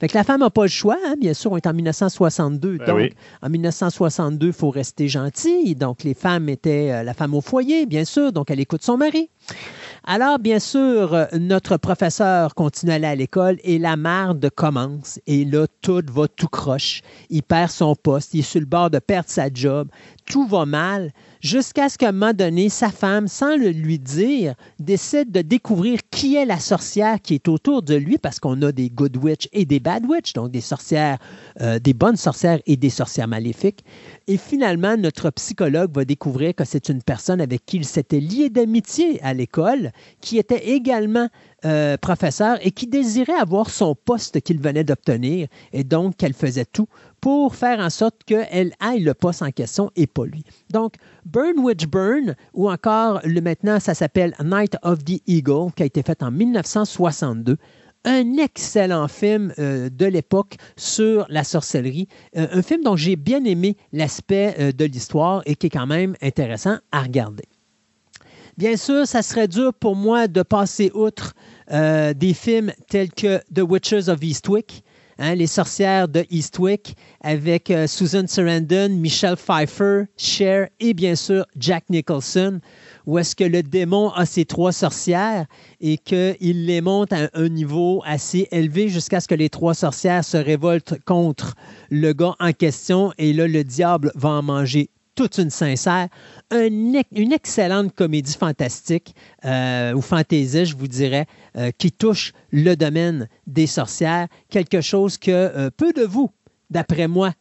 Fait 0.00 0.08
que 0.08 0.16
la 0.16 0.24
femme 0.24 0.40
n'a 0.40 0.50
pas 0.50 0.62
le 0.62 0.68
choix, 0.68 0.98
hein, 1.06 1.14
bien 1.20 1.34
sûr, 1.34 1.52
on 1.52 1.56
est 1.56 1.66
en 1.66 1.72
1962, 1.72 2.78
Ben 2.78 2.86
donc 2.86 2.96
oui. 2.96 3.12
en 3.42 3.48
1962, 3.48 4.48
il 4.48 4.52
faut 4.52 4.70
rester 4.70 5.08
gentil. 5.08 5.74
Donc, 5.74 6.04
les 6.04 6.14
femmes 6.14 6.48
étaient 6.48 6.90
euh, 6.92 7.02
la 7.02 7.14
femme 7.14 7.34
au 7.34 7.40
foyer, 7.40 7.86
bien 7.86 8.04
sûr, 8.04 8.32
donc 8.32 8.50
elle 8.50 8.60
écoute 8.60 8.82
son 8.82 8.96
mari. 8.96 9.30
Alors, 10.06 10.38
bien 10.38 10.58
sûr, 10.58 11.14
euh, 11.14 11.24
notre 11.32 11.76
professeur 11.78 12.54
continue 12.54 12.92
à 12.92 12.96
aller 12.96 13.06
à 13.06 13.14
l'école 13.14 13.56
et 13.64 13.78
la 13.78 13.96
marde 13.96 14.50
commence. 14.50 15.18
Et 15.26 15.44
là, 15.44 15.66
tout 15.80 16.02
va 16.12 16.28
tout 16.28 16.48
croche. 16.48 17.00
Il 17.30 17.42
perd 17.42 17.70
son 17.70 17.94
poste, 17.94 18.34
il 18.34 18.40
est 18.40 18.42
sur 18.42 18.60
le 18.60 18.66
bord 18.66 18.90
de 18.90 18.98
perdre 18.98 19.30
sa 19.30 19.48
job. 19.52 19.88
Tout 20.26 20.46
va 20.46 20.64
mal 20.64 21.12
jusqu'à 21.40 21.90
ce 21.90 21.98
qu'à 21.98 22.08
un 22.08 22.12
moment 22.12 22.32
donné, 22.32 22.70
sa 22.70 22.88
femme, 22.88 23.28
sans 23.28 23.56
le 23.56 23.68
lui 23.68 23.98
dire, 23.98 24.54
décide 24.78 25.30
de 25.30 25.42
découvrir 25.42 26.00
qui 26.10 26.36
est 26.36 26.46
la 26.46 26.58
sorcière 26.58 27.20
qui 27.20 27.34
est 27.34 27.48
autour 27.48 27.82
de 27.82 27.94
lui 27.94 28.16
parce 28.16 28.40
qu'on 28.40 28.60
a 28.62 28.72
des 28.72 28.88
good 28.88 29.16
witch 29.18 29.48
et 29.52 29.66
des 29.66 29.80
bad 29.80 30.06
witch, 30.06 30.32
donc 30.32 30.50
des 30.50 30.62
sorcières, 30.62 31.18
euh, 31.60 31.78
des 31.78 31.92
bonnes 31.92 32.16
sorcières 32.16 32.60
et 32.66 32.76
des 32.76 32.88
sorcières 32.88 33.28
maléfiques. 33.28 33.84
Et 34.26 34.38
finalement, 34.38 34.96
notre 34.96 35.28
psychologue 35.30 35.94
va 35.94 36.06
découvrir 36.06 36.54
que 36.54 36.64
c'est 36.64 36.88
une 36.88 37.02
personne 37.02 37.42
avec 37.42 37.66
qui 37.66 37.76
il 37.76 37.84
s'était 37.84 38.20
lié 38.20 38.48
d'amitié 38.48 39.22
à 39.22 39.34
l'école, 39.34 39.92
qui 40.22 40.38
était 40.38 40.70
également 40.70 41.28
euh, 41.64 41.96
professeur 41.96 42.58
et 42.60 42.70
qui 42.70 42.86
désirait 42.86 43.32
avoir 43.40 43.70
son 43.70 43.94
poste 43.94 44.40
qu'il 44.42 44.60
venait 44.60 44.84
d'obtenir. 44.84 45.48
Et 45.72 45.82
donc, 45.82 46.16
qu'elle 46.16 46.34
faisait 46.34 46.66
tout 46.66 46.86
pour 47.22 47.54
faire 47.54 47.80
en 47.80 47.88
sorte 47.88 48.22
qu'elle 48.26 48.74
aille 48.80 49.00
le 49.00 49.14
poste 49.14 49.40
en 49.40 49.50
question 49.50 49.90
et 49.96 50.06
pas 50.06 50.26
lui. 50.26 50.44
Donc, 50.70 50.96
Burn 51.24 51.58
Witch 51.58 51.86
Burn, 51.86 52.34
ou 52.52 52.70
encore 52.70 53.20
le 53.24 53.40
maintenant, 53.40 53.80
ça 53.80 53.94
s'appelle 53.94 54.34
Night 54.44 54.76
of 54.82 55.04
the 55.04 55.22
Eagle, 55.26 55.72
qui 55.74 55.82
a 55.82 55.86
été 55.86 56.02
fait 56.02 56.22
en 56.22 56.30
1962 56.30 57.56
un 58.04 58.36
excellent 58.36 59.08
film 59.08 59.54
euh, 59.58 59.88
de 59.88 60.04
l'époque 60.04 60.56
sur 60.76 61.24
la 61.30 61.44
sorcellerie. 61.44 62.08
Euh, 62.36 62.46
un 62.52 62.60
film 62.60 62.82
dont 62.82 62.96
j'ai 62.96 63.16
bien 63.16 63.42
aimé 63.44 63.78
l'aspect 63.92 64.74
de 64.74 64.84
l'histoire 64.84 65.40
et 65.46 65.56
qui 65.56 65.68
est 65.68 65.70
quand 65.70 65.86
même 65.86 66.14
intéressant 66.20 66.76
à 66.92 67.00
regarder. 67.00 67.44
Bien 68.56 68.76
sûr, 68.76 69.04
ça 69.06 69.22
serait 69.22 69.48
dur 69.48 69.74
pour 69.74 69.96
moi 69.96 70.28
de 70.28 70.42
passer 70.42 70.92
outre 70.94 71.34
euh, 71.70 72.14
des 72.14 72.34
films 72.34 72.72
tels 72.88 73.12
que 73.12 73.38
The 73.54 73.60
Witches 73.60 74.08
of 74.08 74.22
Eastwick, 74.22 74.84
hein, 75.18 75.34
Les 75.34 75.46
sorcières 75.46 76.08
de 76.08 76.24
Eastwick, 76.30 76.96
avec 77.22 77.70
euh, 77.70 77.86
Susan 77.86 78.26
Sarandon, 78.26 78.90
Michelle 78.90 79.36
Pfeiffer, 79.36 80.04
Cher 80.16 80.68
et 80.80 80.94
bien 80.94 81.14
sûr 81.14 81.46
Jack 81.56 81.84
Nicholson, 81.88 82.60
où 83.06 83.18
est-ce 83.18 83.34
que 83.34 83.44
le 83.44 83.62
démon 83.62 84.10
a 84.10 84.26
ses 84.26 84.44
trois 84.44 84.72
sorcières 84.72 85.46
et 85.80 85.98
qu'il 85.98 86.66
les 86.66 86.80
monte 86.80 87.12
à 87.12 87.30
un 87.34 87.48
niveau 87.48 88.02
assez 88.04 88.48
élevé 88.50 88.88
jusqu'à 88.88 89.20
ce 89.20 89.28
que 89.28 89.34
les 89.34 89.48
trois 89.48 89.74
sorcières 89.74 90.24
se 90.24 90.36
révoltent 90.36 90.98
contre 91.04 91.54
le 91.90 92.12
gars 92.12 92.34
en 92.40 92.52
question 92.52 93.12
et 93.18 93.32
là, 93.32 93.46
le 93.46 93.64
diable 93.64 94.12
va 94.14 94.30
en 94.30 94.42
manger 94.42 94.90
toute 95.14 95.38
une 95.38 95.50
sincère. 95.50 96.08
Une 96.52 97.32
excellente 97.32 97.94
comédie 97.94 98.36
fantastique 98.36 99.14
euh, 99.44 99.94
ou 99.94 100.00
fantaisie, 100.00 100.66
je 100.66 100.76
vous 100.76 100.88
dirais, 100.88 101.26
euh, 101.56 101.70
qui 101.76 101.92
touche 101.92 102.32
le 102.50 102.74
domaine 102.74 103.28
des 103.46 103.66
sorcières. 103.66 104.28
Quelque 104.50 104.80
chose 104.80 105.18
que 105.18 105.30
euh, 105.30 105.70
peu 105.76 105.92
de 105.92 106.02
vous, 106.02 106.30
d'après 106.70 107.08
moi, 107.08 107.32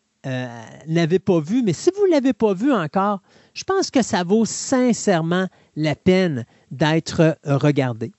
n'avez 0.88 1.20
pas 1.20 1.42
vu. 1.42 1.64
Mais 1.64 1.74
si 1.74 1.92
vous 1.98 2.08
ne 2.08 2.12
l'avez 2.12 2.32
pas 2.32 2.54
vu 2.54 2.72
encore, 2.72 3.22
je 3.54 3.66
pense 3.66 3.92
que 3.92 4.02
ça 4.02 4.24
vaut 4.24 4.46
sincèrement 4.46 5.48
la 5.76 5.96
peine 5.96 6.46
d'être 6.72 7.38
regardé. 7.44 8.14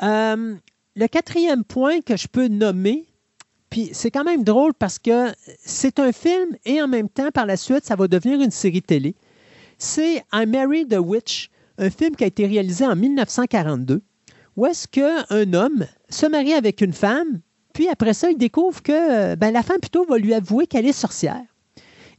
Le 0.00 1.06
quatrième 1.06 1.64
point 1.64 2.00
que 2.00 2.16
je 2.16 2.28
peux 2.28 2.48
nommer, 2.48 3.04
puis 3.74 3.90
c'est 3.92 4.12
quand 4.12 4.22
même 4.22 4.44
drôle 4.44 4.72
parce 4.72 5.00
que 5.00 5.32
c'est 5.64 5.98
un 5.98 6.12
film 6.12 6.56
et 6.64 6.80
en 6.80 6.86
même 6.86 7.08
temps, 7.08 7.32
par 7.34 7.44
la 7.44 7.56
suite, 7.56 7.84
ça 7.84 7.96
va 7.96 8.06
devenir 8.06 8.40
une 8.40 8.52
série 8.52 8.82
télé. 8.82 9.16
C'est 9.78 10.22
I 10.32 10.46
Married 10.46 10.94
the 10.94 11.00
Witch, 11.00 11.50
un 11.78 11.90
film 11.90 12.14
qui 12.14 12.22
a 12.22 12.28
été 12.28 12.46
réalisé 12.46 12.86
en 12.86 12.94
1942, 12.94 14.00
où 14.56 14.66
est-ce 14.66 14.86
qu'un 14.86 15.52
homme 15.54 15.86
se 16.08 16.24
marie 16.26 16.52
avec 16.52 16.82
une 16.82 16.92
femme, 16.92 17.40
puis 17.72 17.88
après 17.88 18.14
ça, 18.14 18.30
il 18.30 18.38
découvre 18.38 18.80
que 18.80 19.34
ben, 19.34 19.52
la 19.52 19.64
femme 19.64 19.80
plutôt 19.80 20.04
va 20.04 20.18
lui 20.18 20.34
avouer 20.34 20.68
qu'elle 20.68 20.86
est 20.86 20.92
sorcière. 20.92 21.42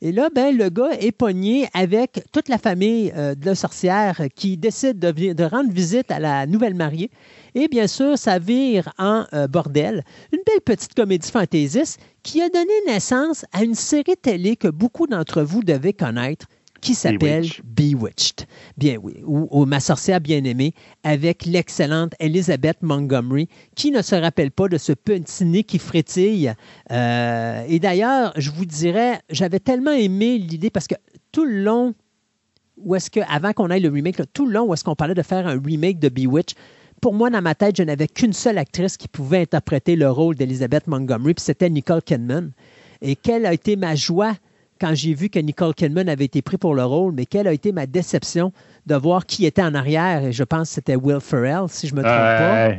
Et 0.02 0.12
là, 0.12 0.28
ben, 0.36 0.58
le 0.58 0.68
gars 0.68 0.92
est 1.00 1.14
pogné 1.14 1.70
avec 1.74 2.22
toute 2.34 2.50
la 2.50 2.58
famille 2.58 3.14
euh, 3.16 3.34
de 3.34 3.54
sorcières 3.54 4.24
qui 4.36 4.58
décide 4.58 5.00
de 5.00 5.44
rendre 5.46 5.72
visite 5.72 6.12
à 6.12 6.20
la 6.20 6.48
nouvelle 6.48 6.76
mariée. 6.76 7.10
Et 7.56 7.70
bien 7.70 7.88
sûr, 7.88 8.18
ça 8.18 8.38
vire 8.38 8.92
en 8.98 9.26
euh, 9.34 9.48
bordel. 9.48 10.04
Une 10.34 10.42
belle 10.46 10.62
petite 10.62 10.94
comédie 10.94 11.32
fantaisiste 11.32 12.00
qui 12.22 12.42
a 12.42 12.50
donné 12.50 12.74
naissance 12.86 13.46
à 13.54 13.64
une 13.64 13.76
série 13.76 14.18
télé 14.22 14.58
que 14.58 14.68
beaucoup 14.68 15.08
d'entre 15.08 15.42
vous 15.42 15.64
devez 15.64 15.94
connaître 15.94 16.48
qui 16.82 16.94
s'appelle 16.94 17.48
Bewitched. 17.64 18.46
Bien 18.78 18.98
oui, 19.02 19.16
ou, 19.26 19.48
ou 19.50 19.66
Ma 19.66 19.80
sorcière 19.80 20.22
bien-aimée 20.22 20.74
avec 21.04 21.46
l'excellente 21.46 22.14
Elizabeth 22.20 22.78
Montgomery 22.82 23.48
qui 23.76 23.90
ne 23.92 24.02
se 24.02 24.16
rappelle 24.16 24.52
pas 24.52 24.68
de 24.68 24.78
ce 24.78 24.92
petit 24.92 25.46
nez 25.46 25.64
qui 25.64 25.80
frétille. 25.80 26.54
Euh, 26.92 27.66
et 27.68 27.80
d'ailleurs, 27.80 28.34
je 28.36 28.52
vous 28.52 28.66
dirais, 28.66 29.20
j'avais 29.30 29.60
tellement 29.60 29.94
aimé 29.94 30.38
l'idée 30.38 30.70
parce 30.70 30.88
que 30.88 30.96
tout 31.32 31.46
le 31.46 31.64
long, 31.64 31.96
où 32.78 32.96
est-ce 32.96 33.10
que, 33.10 33.22
avant 33.30 33.54
qu'on 33.54 33.72
aille 33.72 33.82
le 33.82 33.90
remake, 33.90 34.20
là, 34.20 34.26
tout 34.32 34.46
le 34.46 34.52
long 34.52 34.66
où 34.66 34.74
est-ce 34.74 34.84
qu'on 34.84 34.96
parlait 34.96 35.16
de 35.16 35.24
faire 35.24 35.48
un 35.48 35.60
remake 35.60 36.00
de 36.00 36.10
Bewitched, 36.10 36.56
pour 37.02 37.14
moi, 37.14 37.30
dans 37.30 37.42
ma 37.42 37.56
tête, 37.56 37.78
je 37.78 37.84
n'avais 37.84 38.08
qu'une 38.08 38.34
seule 38.34 38.58
actrice 38.58 38.98
qui 38.98 39.08
pouvait 39.08 39.42
interpréter 39.42 39.96
le 39.96 40.10
rôle 40.10 40.36
d'Elizabeth 40.36 40.88
Montgomery, 40.88 41.34
puis 41.34 41.44
c'était 41.44 41.70
Nicole 41.70 42.02
Kidman. 42.02 42.52
Et 43.02 43.16
quelle 43.16 43.46
a 43.46 43.54
été 43.54 43.76
ma 43.76 43.96
joie 43.96 44.34
quand 44.80 44.94
j'ai 44.94 45.14
vu 45.14 45.30
que 45.30 45.40
Nicole 45.40 45.74
Kidman 45.74 46.10
avait 46.10 46.26
été 46.26 46.42
pris 46.42 46.58
pour 46.58 46.76
le 46.76 46.84
rôle, 46.84 47.14
mais 47.14 47.26
quelle 47.26 47.48
a 47.48 47.54
été 47.54 47.72
ma 47.72 47.86
déception 47.86 48.52
de 48.86 48.96
voir 48.96 49.26
qui 49.26 49.46
était 49.46 49.62
en 49.62 49.74
arrière. 49.74 50.26
Et 50.26 50.32
je 50.34 50.44
pense 50.44 50.70
que 50.70 50.76
c'était 50.76 50.96
Will 50.96 51.22
Ferrell, 51.22 51.66
si 51.70 51.88
je 51.88 51.94
ne 51.94 52.00
me 52.00 52.04
trompe 52.04 52.16
pas. 52.16 52.72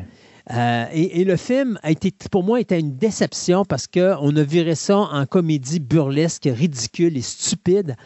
Euh, 0.52 0.84
et, 0.92 1.24
le 1.24 1.36
film 1.36 1.76
a 1.82 1.90
été, 1.90 2.12
pour 2.30 2.44
moi, 2.44 2.60
était 2.60 2.78
une 2.78 2.96
déception 2.96 3.64
parce 3.64 3.88
qu'on 3.88 4.36
a 4.36 4.42
viré 4.42 4.76
ça 4.76 4.98
en 4.98 5.26
comédie 5.26 5.80
burlesque, 5.80 6.48
ridicule 6.52 7.16
et 7.16 7.22
stupide, 7.22 7.96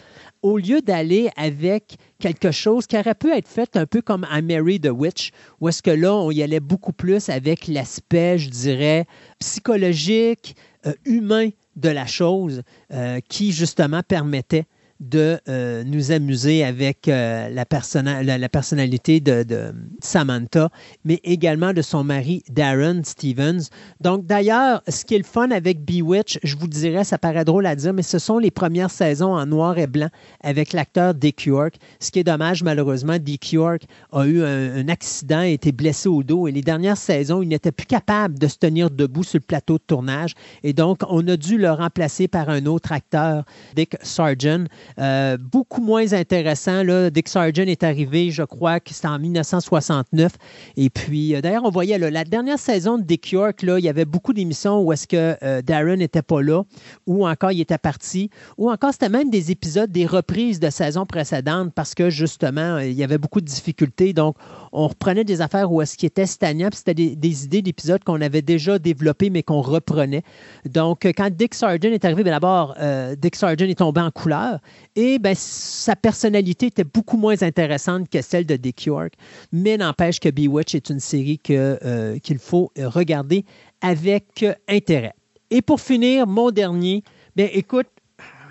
au 0.42 0.58
lieu 0.58 0.80
d'aller 0.80 1.30
avec 1.36 1.96
quelque 2.18 2.50
chose 2.50 2.86
qui 2.86 2.96
aurait 2.96 3.14
pu 3.14 3.30
être 3.30 3.48
fait 3.48 3.76
un 3.76 3.86
peu 3.86 4.00
comme 4.02 4.26
I 4.30 4.42
Mary 4.42 4.80
the 4.80 4.90
Witch, 4.90 5.30
où 5.60 5.68
est-ce 5.68 5.82
que 5.82 5.90
là, 5.90 6.14
on 6.14 6.30
y 6.30 6.42
allait 6.42 6.60
beaucoup 6.60 6.92
plus 6.92 7.28
avec 7.28 7.66
l'aspect, 7.66 8.38
je 8.38 8.48
dirais, 8.48 9.06
psychologique, 9.38 10.56
euh, 10.86 10.94
humain 11.04 11.50
de 11.76 11.88
la 11.88 12.06
chose, 12.06 12.62
euh, 12.92 13.20
qui 13.28 13.52
justement 13.52 14.02
permettait 14.02 14.64
de 15.00 15.38
euh, 15.48 15.82
nous 15.84 16.12
amuser 16.12 16.62
avec 16.62 17.08
euh, 17.08 17.48
la, 17.48 17.64
personnalité 17.64 19.20
de, 19.20 19.72
Samantha, 20.00 20.70
mais 21.04 21.20
également 21.24 21.72
de 21.72 21.82
son 21.82 22.04
mari 22.04 22.42
Darren 22.50 23.02
Stevens. 23.04 23.70
Donc 24.00 24.26
d'ailleurs, 24.26 24.82
ce 24.88 25.04
qui 25.04 25.14
est 25.14 25.18
le 25.18 25.24
fun 25.24 25.50
avec 25.50 25.84
Bewitch, 25.84 26.38
je 26.42 26.56
vous 26.56 26.68
dirais, 26.68 27.04
ça 27.04 27.18
paraît 27.18 27.44
drôle 27.44 27.66
à 27.66 27.74
dire, 27.74 27.92
mais 27.92 28.02
ce 28.02 28.18
sont 28.18 28.38
les 28.38 28.50
premières 28.50 28.90
saisons 28.90 29.34
en 29.34 29.46
noir 29.46 29.78
et 29.78 29.86
blanc 29.86 30.10
avec 30.42 30.72
l'acteur 30.72 31.14
Dick 31.14 31.46
York. 31.46 31.74
Ce 31.98 32.10
qui 32.10 32.18
est 32.18 32.24
dommage, 32.24 32.62
malheureusement, 32.62 33.18
Dick 33.18 33.52
York 33.52 33.82
a 34.12 34.26
eu 34.26 34.42
un, 34.42 34.76
un 34.76 34.88
accident, 34.88 35.42
et 35.42 35.54
été 35.54 35.72
blessé 35.72 36.08
au 36.08 36.22
dos 36.22 36.46
et 36.46 36.52
les 36.52 36.62
dernières 36.62 36.96
saisons, 36.96 37.42
il 37.42 37.48
n'était 37.48 37.72
plus 37.72 37.86
capable 37.86 38.38
de 38.38 38.46
se 38.46 38.58
tenir 38.58 38.90
debout 38.90 39.24
sur 39.24 39.38
le 39.38 39.46
plateau 39.46 39.74
de 39.74 39.82
tournage 39.86 40.34
et 40.62 40.72
donc 40.72 40.98
on 41.08 41.26
a 41.28 41.36
dû 41.36 41.58
le 41.58 41.70
remplacer 41.70 42.28
par 42.28 42.48
un 42.48 42.66
autre 42.66 42.92
acteur, 42.92 43.44
Dick 43.74 43.96
Sargent. 44.02 44.64
Euh, 44.98 45.36
beaucoup 45.38 45.80
moins 45.80 46.12
intéressant. 46.12 46.82
Là. 46.82 47.10
Dick 47.10 47.28
Sargent 47.28 47.66
est 47.66 47.82
arrivé, 47.82 48.30
je 48.30 48.42
crois 48.42 48.80
que 48.80 48.92
c'était 48.92 49.08
en 49.08 49.18
1969. 49.18 50.32
Et 50.76 50.90
puis, 50.90 51.34
euh, 51.34 51.40
d'ailleurs, 51.40 51.64
on 51.64 51.70
voyait 51.70 51.98
la 51.98 52.24
dernière 52.24 52.58
saison 52.58 52.98
de 52.98 53.02
Dick 53.02 53.30
York, 53.30 53.62
il 53.62 53.84
y 53.84 53.88
avait 53.88 54.04
beaucoup 54.04 54.32
d'émissions 54.32 54.80
où 54.80 54.92
est-ce 54.92 55.06
que 55.06 55.36
euh, 55.42 55.62
Darren 55.62 55.96
n'était 55.96 56.22
pas 56.22 56.42
là, 56.42 56.62
ou 57.06 57.26
encore 57.26 57.52
il 57.52 57.60
était 57.60 57.78
parti, 57.78 58.30
ou 58.58 58.70
encore 58.70 58.92
c'était 58.92 59.08
même 59.08 59.30
des 59.30 59.50
épisodes, 59.50 59.90
des 59.90 60.06
reprises 60.06 60.60
de 60.60 60.70
saison 60.70 61.06
précédentes 61.06 61.72
parce 61.74 61.94
que 61.94 62.10
justement, 62.10 62.78
il 62.78 62.92
y 62.92 63.04
avait 63.04 63.18
beaucoup 63.18 63.40
de 63.40 63.46
difficultés. 63.46 64.12
Donc, 64.12 64.36
on 64.72 64.88
reprenait 64.88 65.24
des 65.24 65.40
affaires 65.40 65.72
où 65.72 65.82
est-ce 65.82 65.96
qu'il 65.96 66.06
était 66.06 66.26
stagnant, 66.26 66.68
puis 66.68 66.78
c'était 66.78 66.94
des, 66.94 67.44
idées 67.44 67.62
d'épisodes 67.62 68.02
qu'on 68.04 68.20
avait 68.20 68.42
déjà 68.42 68.78
développées, 68.78 69.30
mais 69.30 69.42
qu'on 69.42 69.60
reprenait. 69.60 70.22
Donc, 70.68 71.04
quand 71.04 71.30
Dick 71.30 71.54
Sargent 71.54 71.90
est 71.90 72.04
arrivé, 72.04 72.22
bien 72.22 72.32
d'abord, 72.32 72.76
Dick 73.16 73.36
Sargent 73.36 73.66
est 73.66 73.78
tombé 73.78 74.00
en 74.00 74.10
couleur 74.10 74.58
et 74.96 75.18
ben, 75.18 75.34
sa 75.36 75.96
personnalité 75.96 76.66
était 76.66 76.84
beaucoup 76.84 77.16
moins 77.16 77.42
intéressante 77.42 78.08
que 78.08 78.22
celle 78.22 78.46
de 78.46 78.56
Dick 78.56 78.84
York. 78.86 79.14
Mais 79.52 79.76
n'empêche 79.76 80.20
que 80.20 80.28
Bewitch 80.28 80.74
est 80.74 80.90
une 80.90 81.00
série 81.00 81.40
euh, 81.50 82.18
qu'il 82.18 82.38
faut 82.38 82.72
regarder 82.76 83.44
avec 83.80 84.44
intérêt. 84.68 85.14
Et 85.50 85.62
pour 85.62 85.80
finir, 85.80 86.26
mon 86.26 86.50
dernier, 86.50 87.02
bien 87.34 87.48
écoute, 87.52 87.86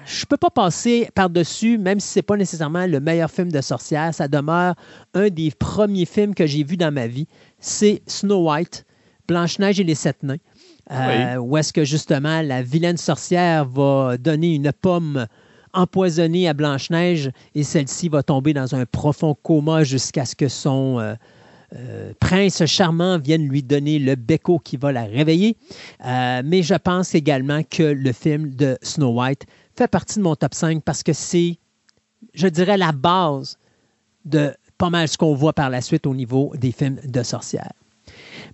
je 0.06 0.22
ne 0.22 0.26
peux 0.26 0.38
pas 0.38 0.50
passer 0.50 1.10
par-dessus, 1.13 1.78
même 1.78 2.00
si 2.00 2.08
ce 2.08 2.20
n'est 2.20 2.24
pas 2.24 2.36
nécessairement 2.36 2.88
le 2.88 3.00
meilleur 3.00 3.30
film 3.30 3.52
de 3.52 3.62
sorcière, 3.62 4.13
ça 4.13 4.28
demeure 4.28 4.76
un 5.13 5.30
des 5.30 5.52
premiers 5.52 6.06
films 6.06 6.34
que 6.34 6.48
j'ai 6.48 6.63
vu 6.63 6.78
dans 6.78 6.92
ma 6.92 7.08
vie. 7.08 7.28
C'est 7.60 8.02
Snow 8.08 8.50
White, 8.50 8.86
Blanche-Neige 9.28 9.80
et 9.80 9.84
les 9.84 9.96
Sept 9.96 10.24
Nains. 10.24 10.38
Euh, 10.92 11.36
où 11.36 11.56
est-ce 11.56 11.72
que 11.72 11.84
justement 11.84 12.42
la 12.42 12.63
vilaine 12.63 12.98
sorcière 12.98 13.65
va 13.65 14.18
donner 14.18 14.56
une 14.56 14.72
pomme 14.72 15.28
empoisonnée 15.73 16.47
à 16.47 16.53
Blanche-Neige 16.53 17.32
et 17.55 17.63
celle-ci 17.63 18.10
va 18.10 18.23
tomber 18.23 18.53
dans 18.53 18.75
un 18.75 18.86
profond 18.86 19.36
coma 19.43 19.84
jusqu'à 19.84 20.25
ce 20.25 20.36
que 20.36 20.47
son 20.47 20.99
euh, 20.99 21.13
euh, 21.75 22.13
prince 22.19 22.65
charmant 22.65 23.19
vienne 23.19 23.47
lui 23.47 23.62
donner 23.62 23.99
le 23.99 24.15
béco 24.15 24.60
qui 24.60 24.77
va 24.77 24.91
la 24.91 25.03
réveiller. 25.03 25.55
Euh, 26.05 26.41
mais 26.43 26.63
je 26.63 26.73
pense 26.73 27.13
également 27.13 27.62
que 27.63 27.84
le 27.84 28.12
film 28.12 28.55
de 28.55 28.77
Snow 28.82 29.19
White 29.19 29.45
fait 29.77 29.88
partie 29.88 30.17
de 30.19 30.23
mon 30.23 30.36
top 30.36 30.53
5 30.53 30.84
parce 30.84 31.03
que 31.03 31.13
c'est, 31.13 31.58
je 32.34 32.47
dirais, 32.47 32.77
la 32.77 32.91
base 32.91 33.58
de 34.25 34.53
pas 34.77 34.89
mal 34.89 35.08
ce 35.08 35.17
qu'on 35.17 35.36
voit 35.36 35.53
par 35.53 35.69
la 35.69 35.82
suite 35.82 36.08
au 36.08 36.15
niveau 36.15 36.51
des 36.55 36.71
films 36.71 36.99
de 37.03 37.21
sorcières. 37.21 37.73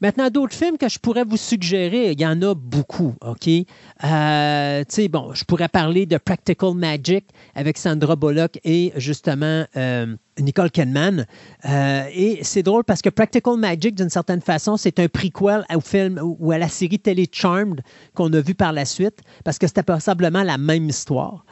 Maintenant, 0.01 0.29
d'autres 0.29 0.55
films 0.55 0.77
que 0.77 0.89
je 0.89 0.99
pourrais 0.99 1.23
vous 1.23 1.37
suggérer, 1.37 2.11
il 2.11 2.19
y 2.19 2.25
en 2.25 2.41
a 2.41 2.53
beaucoup, 2.53 3.13
OK? 3.21 3.47
Euh, 3.47 4.79
tu 4.79 4.85
sais, 4.89 5.07
bon, 5.07 5.33
je 5.33 5.43
pourrais 5.45 5.69
parler 5.69 6.05
de 6.05 6.17
Practical 6.17 6.73
Magic 6.73 7.25
avec 7.55 7.77
Sandra 7.77 8.15
Bullock 8.15 8.59
et 8.63 8.91
justement 8.97 9.65
euh, 9.77 10.15
Nicole 10.39 10.71
Kidman. 10.71 11.25
Euh, 11.65 12.03
et 12.13 12.39
c'est 12.43 12.63
drôle 12.63 12.83
parce 12.83 13.01
que 13.01 13.09
Practical 13.09 13.57
Magic, 13.57 13.95
d'une 13.95 14.09
certaine 14.09 14.41
façon, 14.41 14.77
c'est 14.77 14.99
un 14.99 15.07
prequel 15.07 15.65
au 15.73 15.79
film 15.79 16.19
ou 16.21 16.51
à 16.51 16.57
la 16.57 16.67
série 16.67 16.99
télé 16.99 17.27
Charmed 17.31 17.81
qu'on 18.13 18.31
a 18.33 18.41
vu 18.41 18.53
par 18.53 18.73
la 18.73 18.85
suite 18.85 19.19
parce 19.43 19.57
que 19.57 19.67
c'était 19.67 19.83
passablement 19.83 20.43
la 20.43 20.57
même 20.57 20.89
histoire. 20.89 21.45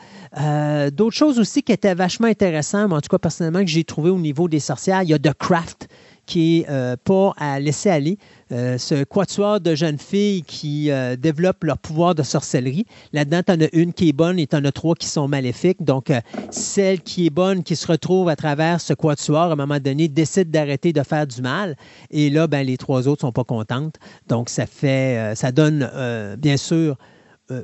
D'autres 0.91 1.15
choses 1.15 1.39
aussi 1.39 1.61
qui 1.61 1.71
étaient 1.71 1.93
vachement 1.93 2.27
intéressantes, 2.27 2.91
en 2.91 3.01
tout 3.01 3.09
cas 3.09 3.19
personnellement 3.19 3.61
que 3.61 3.69
j'ai 3.69 3.83
trouvé 3.83 4.09
au 4.09 4.17
niveau 4.17 4.47
des 4.47 4.59
sorcières, 4.59 5.03
il 5.03 5.09
y 5.09 5.13
a 5.13 5.19
The 5.19 5.33
Craft 5.33 5.87
qui 6.25 6.61
n'est 6.61 6.69
euh, 6.69 6.95
pas 7.03 7.33
à 7.37 7.59
laisser 7.59 7.89
aller. 7.89 8.17
Euh, 8.51 8.77
ce 8.77 9.03
quatuor 9.03 9.59
de 9.59 9.75
jeunes 9.75 9.97
filles 9.97 10.43
qui 10.43 10.91
euh, 10.91 11.15
développent 11.15 11.63
leur 11.63 11.77
pouvoir 11.77 12.15
de 12.15 12.23
sorcellerie. 12.23 12.85
Là-dedans, 13.11 13.41
tu 13.45 13.51
en 13.51 13.61
as 13.61 13.69
une 13.73 13.93
qui 13.93 14.09
est 14.09 14.13
bonne 14.13 14.39
et 14.39 14.47
tu 14.47 14.55
en 14.55 14.63
as 14.63 14.71
trois 14.71 14.95
qui 14.95 15.07
sont 15.07 15.27
maléfiques. 15.27 15.83
Donc, 15.83 16.11
celle 16.51 17.01
qui 17.01 17.25
est 17.25 17.29
bonne, 17.29 17.63
qui 17.63 17.75
se 17.75 17.87
retrouve 17.87 18.29
à 18.29 18.35
travers 18.35 18.79
ce 18.79 18.93
quatuor, 18.93 19.37
à 19.37 19.51
un 19.53 19.55
moment 19.55 19.79
donné, 19.79 20.07
décide 20.07 20.51
d'arrêter 20.51 20.93
de 20.93 21.01
faire 21.03 21.27
du 21.27 21.41
mal. 21.41 21.75
Et 22.11 22.29
là, 22.29 22.47
ben, 22.47 22.65
les 22.65 22.77
trois 22.77 23.07
autres 23.07 23.21
sont 23.21 23.31
pas 23.31 23.43
contentes. 23.43 23.95
Donc, 24.27 24.49
ça 24.49 24.65
fait, 24.65 25.35
ça 25.35 25.51
donne, 25.51 25.89
bien 26.37 26.57
sûr, 26.57 26.95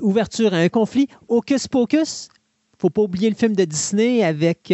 ouverture 0.01 0.53
à 0.53 0.57
un 0.57 0.69
conflit. 0.69 1.07
Hocus 1.27 1.67
Pocus, 1.67 2.29
faut 2.79 2.89
pas 2.89 3.01
oublier 3.03 3.29
le 3.29 3.35
film 3.35 3.55
de 3.55 3.65
Disney 3.65 4.23
avec... 4.23 4.73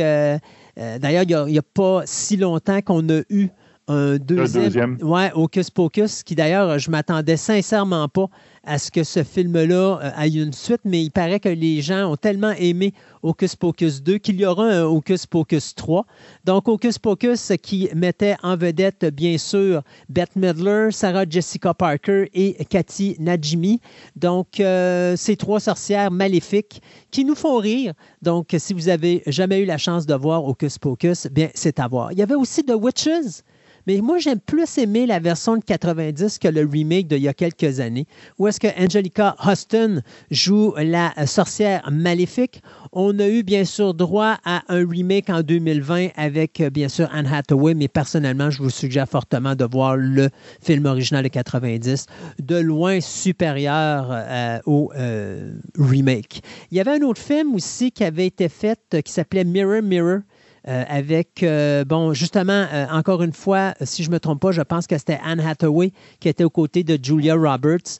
D'ailleurs, 0.78 1.24
il 1.24 1.52
n'y 1.52 1.58
a, 1.58 1.62
pas 1.62 2.02
si 2.06 2.38
longtemps 2.38 2.82
qu'on 2.82 3.08
a 3.10 3.21
eu 3.30 3.50
un 3.88 4.17
deuxième. 4.17 4.98
Ouais, 5.02 5.32
Hocus 5.36 5.69
Pocus, 5.69 6.24
qui 6.24 6.36
d'ailleurs, 6.36 6.80
je 6.80 6.89
m'attendais 6.89 7.38
sincèrement 7.38 8.08
pas 8.08 8.28
à 8.63 8.80
ce 8.80 8.89
que 8.89 9.04
ce 9.04 9.24
film-là 9.24 10.00
euh, 10.02 10.24
ait 10.24 10.30
une 10.30 10.54
suite, 10.54 10.82
mais 10.86 11.04
il 11.04 11.12
paraît 11.12 11.39
que 11.39 11.50
les 11.50 11.82
gens 11.82 12.12
ont 12.12 12.15
tellement 12.15 12.54
aimé 12.58 12.93
Hocus 13.21 13.56
Pocus 13.56 14.02
2 14.02 14.17
qu'il 14.17 14.39
y 14.39 14.45
aura 14.45 14.65
un 14.65 14.84
Hocus 14.86 15.28
Pocus 15.28 15.76
3. 15.76 16.06
Donc, 16.45 16.67
Hocus 16.67 16.98
Pocus 16.98 17.52
qui 17.62 17.88
mettait 17.95 18.36
en 18.41 18.58
vedette, 18.58 19.06
bien 19.06 19.38
sûr, 19.38 19.84
Bette 20.10 20.36
Midler, 20.36 20.88
Sarah 20.89 21.26
Jessica 21.30 21.76
Parker 21.76 22.30
et 22.34 22.65
Cathy 22.65 23.15
Najimy. 23.19 23.82
Donc, 24.15 24.60
euh, 24.60 25.15
ces 25.15 25.36
trois 25.36 25.60
sorcières 25.60 26.10
maléfiques 26.10 26.82
qui 27.12 27.24
nous 27.24 27.36
font 27.36 27.58
rire. 27.58 27.93
Donc, 28.24 28.56
si 28.58 28.74
vous 28.74 28.89
avez 28.89 29.21
jamais 29.28 29.60
eu 29.60 29.65
la 29.65 29.78
chance 29.78 30.08
de 30.08 30.15
voir 30.15 30.43
Hocus 30.43 30.80
Pocus, 30.80 31.28
bien, 31.28 31.50
c'est 31.54 31.80
à 31.80 31.88
voir. 31.88 32.12
Il 32.13 32.17
y 32.17 32.24
avait 32.24 32.36
aussi 32.36 32.63
The 32.63 32.74
Witches. 32.76 33.43
Mais 33.88 34.02
moi, 34.02 34.17
j'aime 34.17 34.39
plus 34.39 34.78
aimer 34.78 35.06
la 35.06 35.19
version 35.19 35.58
de 35.58 35.63
90 35.63 36.39
que 36.39 36.48
le 36.48 36.62
remake 36.65 37.08
d'il 37.08 37.21
y 37.21 37.28
a 37.28 37.34
quelques 37.34 37.80
années, 37.80 38.08
où 38.39 38.48
est-ce 38.48 38.60
que 38.60 38.67
Angelica 38.82 39.36
Huston 39.45 40.02
joue 40.32 40.74
la 40.78 41.13
sorcière 41.26 41.88
maléfique. 41.91 42.62
On 42.91 43.19
a 43.19 43.28
eu 43.28 43.43
bien 43.43 43.65
sûr 43.65 43.93
droit 43.93 44.38
à 44.45 44.63
un 44.69 44.88
remake 44.88 45.30
en 45.30 45.41
2020 45.41 46.10
avec 46.15 46.62
bien 46.71 46.88
sûr 46.88 47.10
Anne 47.13 47.28
Hathaway, 47.28 47.74
mais 47.74 47.88
personnellement, 47.88 48.50
je 48.50 48.63
vous 48.63 48.69
suggère 48.69 49.08
fortement 49.08 49.56
de 49.56 49.65
voir 49.65 49.98
le 49.98 50.30
film 50.62 50.86
original 50.86 51.24
de 51.24 51.30
90, 51.30 52.06
de 52.39 52.56
loin 52.56 53.00
supérieur 53.02 54.08
euh, 54.12 54.60
au 54.65 54.91
euh, 54.95 55.54
remake. 55.78 56.41
Il 56.71 56.78
y 56.78 56.80
avait 56.80 56.91
un 56.91 57.02
autre 57.02 57.21
film 57.21 57.56
aussi 57.56 57.91
qui 57.91 58.04
avait 58.04 58.28
été 58.28 58.50
fait 58.50 58.80
qui 59.04 59.12
s'appelait 59.12 59.43
Mirror 59.43 59.82
Mirror 59.82 60.19
euh, 60.67 60.84
avec, 60.88 61.43
euh, 61.43 61.86
bon, 61.86 62.13
justement, 62.13 62.65
euh, 62.73 62.88
encore 62.91 63.21
une 63.21 63.34
fois, 63.34 63.75
si 63.82 64.04
je 64.04 64.10
ne 64.10 64.15
me 64.15 64.19
trompe 64.19 64.41
pas, 64.41 64.51
je 64.51 64.63
pense 64.63 64.88
que 64.88 64.97
c'était 64.97 65.19
Anne 65.23 65.39
Hathaway 65.39 65.91
qui 66.19 66.28
était 66.28 66.43
aux 66.43 66.49
côtés 66.49 66.84
de 66.84 66.97
Julia 67.01 67.36
Roberts. 67.36 67.99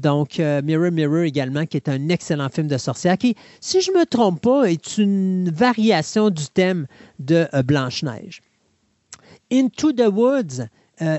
donc, 0.00 0.38
Mirror 0.38 0.90
Mirror 0.90 1.20
également, 1.20 1.66
qui 1.66 1.76
est 1.76 1.88
un 1.88 2.08
excellent 2.08 2.48
film 2.48 2.66
de 2.66 2.78
sorcière, 2.78 3.16
qui, 3.16 3.36
si 3.60 3.80
je 3.80 3.92
ne 3.92 4.00
me 4.00 4.06
trompe 4.06 4.40
pas, 4.40 4.64
est 4.64 4.98
une 4.98 5.50
variation 5.50 6.30
du 6.30 6.46
thème 6.48 6.86
de 7.20 7.46
Blanche-Neige. 7.62 8.40
Into 9.52 9.92
the 9.92 10.08
Woods, 10.12 10.66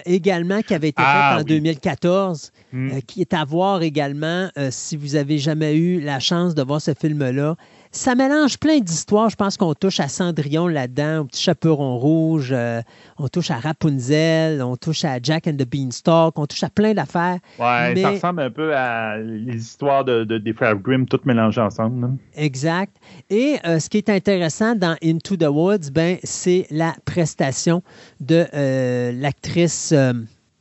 également, 0.05 0.61
qui 0.61 0.73
avait 0.73 0.89
été 0.89 1.01
ah 1.03 1.35
fait 1.35 1.41
en 1.41 1.43
2014, 1.45 2.51
hmm. 2.73 2.99
qui 3.07 3.21
est 3.21 3.33
à 3.33 3.45
voir 3.45 3.81
également 3.81 4.49
si 4.69 4.97
vous 4.97 5.15
avez 5.15 5.37
jamais 5.37 5.75
eu 5.77 6.01
la 6.01 6.19
chance 6.19 6.53
de 6.53 6.61
voir 6.61 6.81
ce 6.81 6.93
film-là 6.93 7.55
ça 7.91 8.15
mélange 8.15 8.57
plein 8.57 8.79
d'histoires. 8.79 9.29
Je 9.29 9.35
pense 9.35 9.57
qu'on 9.57 9.73
touche 9.73 9.99
à 9.99 10.07
Cendrillon 10.07 10.67
là-dedans, 10.67 11.19
au 11.19 11.25
petit 11.25 11.43
chaperon 11.43 11.97
rouge, 11.97 12.49
euh, 12.51 12.81
on 13.17 13.27
touche 13.27 13.51
à 13.51 13.59
Rapunzel, 13.59 14.61
on 14.61 14.77
touche 14.77 15.03
à 15.05 15.19
Jack 15.21 15.47
and 15.47 15.53
the 15.53 15.67
Beanstalk, 15.67 16.37
on 16.39 16.45
touche 16.45 16.63
à 16.63 16.69
plein 16.69 16.93
d'affaires. 16.93 17.37
Ouais, 17.59 17.93
ça 18.01 18.11
ressemble 18.11 18.41
un 18.41 18.49
peu 18.49 18.75
à 18.75 19.17
les 19.17 19.57
histoires 19.57 20.05
de, 20.05 20.23
des 20.23 20.53
frères 20.53 20.75
Grimm, 20.75 21.05
toutes 21.05 21.25
mélangées 21.25 21.61
ensemble. 21.61 22.11
Exact. 22.35 22.95
Et 23.29 23.57
euh, 23.65 23.79
ce 23.79 23.89
qui 23.89 23.97
est 23.97 24.09
intéressant 24.09 24.75
dans 24.75 24.95
Into 25.03 25.35
the 25.35 25.49
Woods, 25.49 25.91
ben, 25.91 26.17
c'est 26.23 26.67
la 26.71 26.95
prestation 27.05 27.83
de 28.19 28.45
euh, 28.53 29.11
l'actrice. 29.11 29.93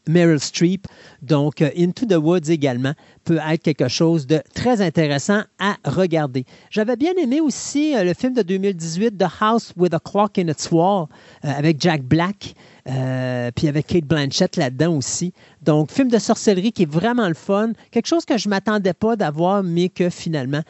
Meryl 0.08 0.40
Streep. 0.40 0.86
Donc, 1.22 1.62
euh, 1.62 1.70
Into 1.76 2.06
the 2.06 2.16
Woods 2.16 2.50
également 2.50 2.94
peut 3.24 3.38
être 3.48 3.62
quelque 3.62 3.88
chose 3.88 4.26
de 4.26 4.42
très 4.54 4.80
intéressant 4.80 5.42
à 5.58 5.76
regarder. 5.84 6.44
J'avais 6.70 6.96
bien 6.96 7.12
aimé 7.14 7.40
aussi 7.40 7.94
euh, 7.94 8.04
le 8.04 8.14
film 8.14 8.34
de 8.34 8.42
2018, 8.42 9.18
The 9.18 9.24
House 9.40 9.72
with 9.76 9.94
a 9.94 10.00
Clock 10.00 10.38
in 10.38 10.48
its 10.48 10.70
Wall, 10.70 11.06
euh, 11.44 11.48
avec 11.50 11.80
Jack 11.80 12.02
Black. 12.02 12.54
puis 13.54 13.68
avec 13.68 13.86
Kate 13.86 14.04
Blanchett 14.04 14.56
là-dedans 14.56 14.96
aussi. 14.96 15.32
Donc, 15.62 15.92
film 15.92 16.08
de 16.08 16.18
sorcellerie 16.18 16.72
qui 16.72 16.82
est 16.82 16.90
vraiment 16.90 17.28
le 17.28 17.34
fun. 17.34 17.72
Quelque 17.90 18.06
chose 18.06 18.24
que 18.24 18.36
je 18.38 18.48
ne 18.48 18.50
m'attendais 18.50 18.94
pas 18.94 19.14
d'avoir, 19.16 19.62
mais 19.62 19.90
que 19.90 20.10
finalement, 20.10 20.62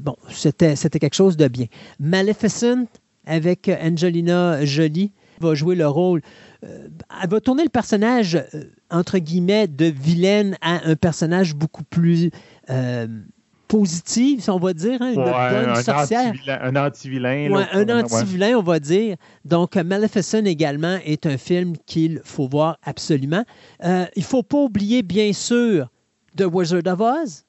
bon, 0.00 0.16
c'était 0.30 0.74
quelque 0.76 1.14
chose 1.14 1.36
de 1.36 1.48
bien. 1.48 1.66
Maleficent 2.00 2.86
avec 3.24 3.70
Angelina 3.82 4.64
Jolie 4.64 5.12
va 5.40 5.54
jouer 5.54 5.76
le 5.76 5.88
rôle 5.88 6.20
elle 6.62 7.28
va 7.28 7.40
tourner 7.40 7.62
le 7.62 7.68
personnage, 7.68 8.34
euh, 8.34 8.64
entre 8.90 9.18
guillemets, 9.18 9.68
de 9.68 9.86
vilaine 9.86 10.56
à 10.60 10.80
un 10.88 10.96
personnage 10.96 11.54
beaucoup 11.54 11.84
plus 11.84 12.30
euh, 12.70 13.06
positif, 13.68 14.42
si 14.42 14.50
on 14.50 14.58
va 14.58 14.72
dire, 14.72 15.00
hein, 15.00 15.10
une 15.10 15.22
bonne 15.22 15.70
un 15.70 15.82
sorcière. 15.82 16.32
un 16.48 16.76
anti-vilain. 16.76 17.66
un 17.72 17.88
anti-vilain, 17.88 18.56
on 18.56 18.62
va 18.62 18.80
dire. 18.80 19.16
Donc, 19.44 19.76
Maleficent 19.76 20.44
également 20.46 20.98
est 21.04 21.26
un 21.26 21.36
film 21.36 21.74
qu'il 21.86 22.20
faut 22.24 22.48
voir 22.48 22.78
absolument. 22.82 23.44
il 23.82 24.08
ne 24.16 24.22
faut 24.22 24.42
pas 24.42 24.58
oublier, 24.58 25.02
bien 25.02 25.32
sûr, 25.32 25.88
The 26.36 26.44
Wizard 26.50 26.86
of 26.86 27.00
Oz, 27.00 27.44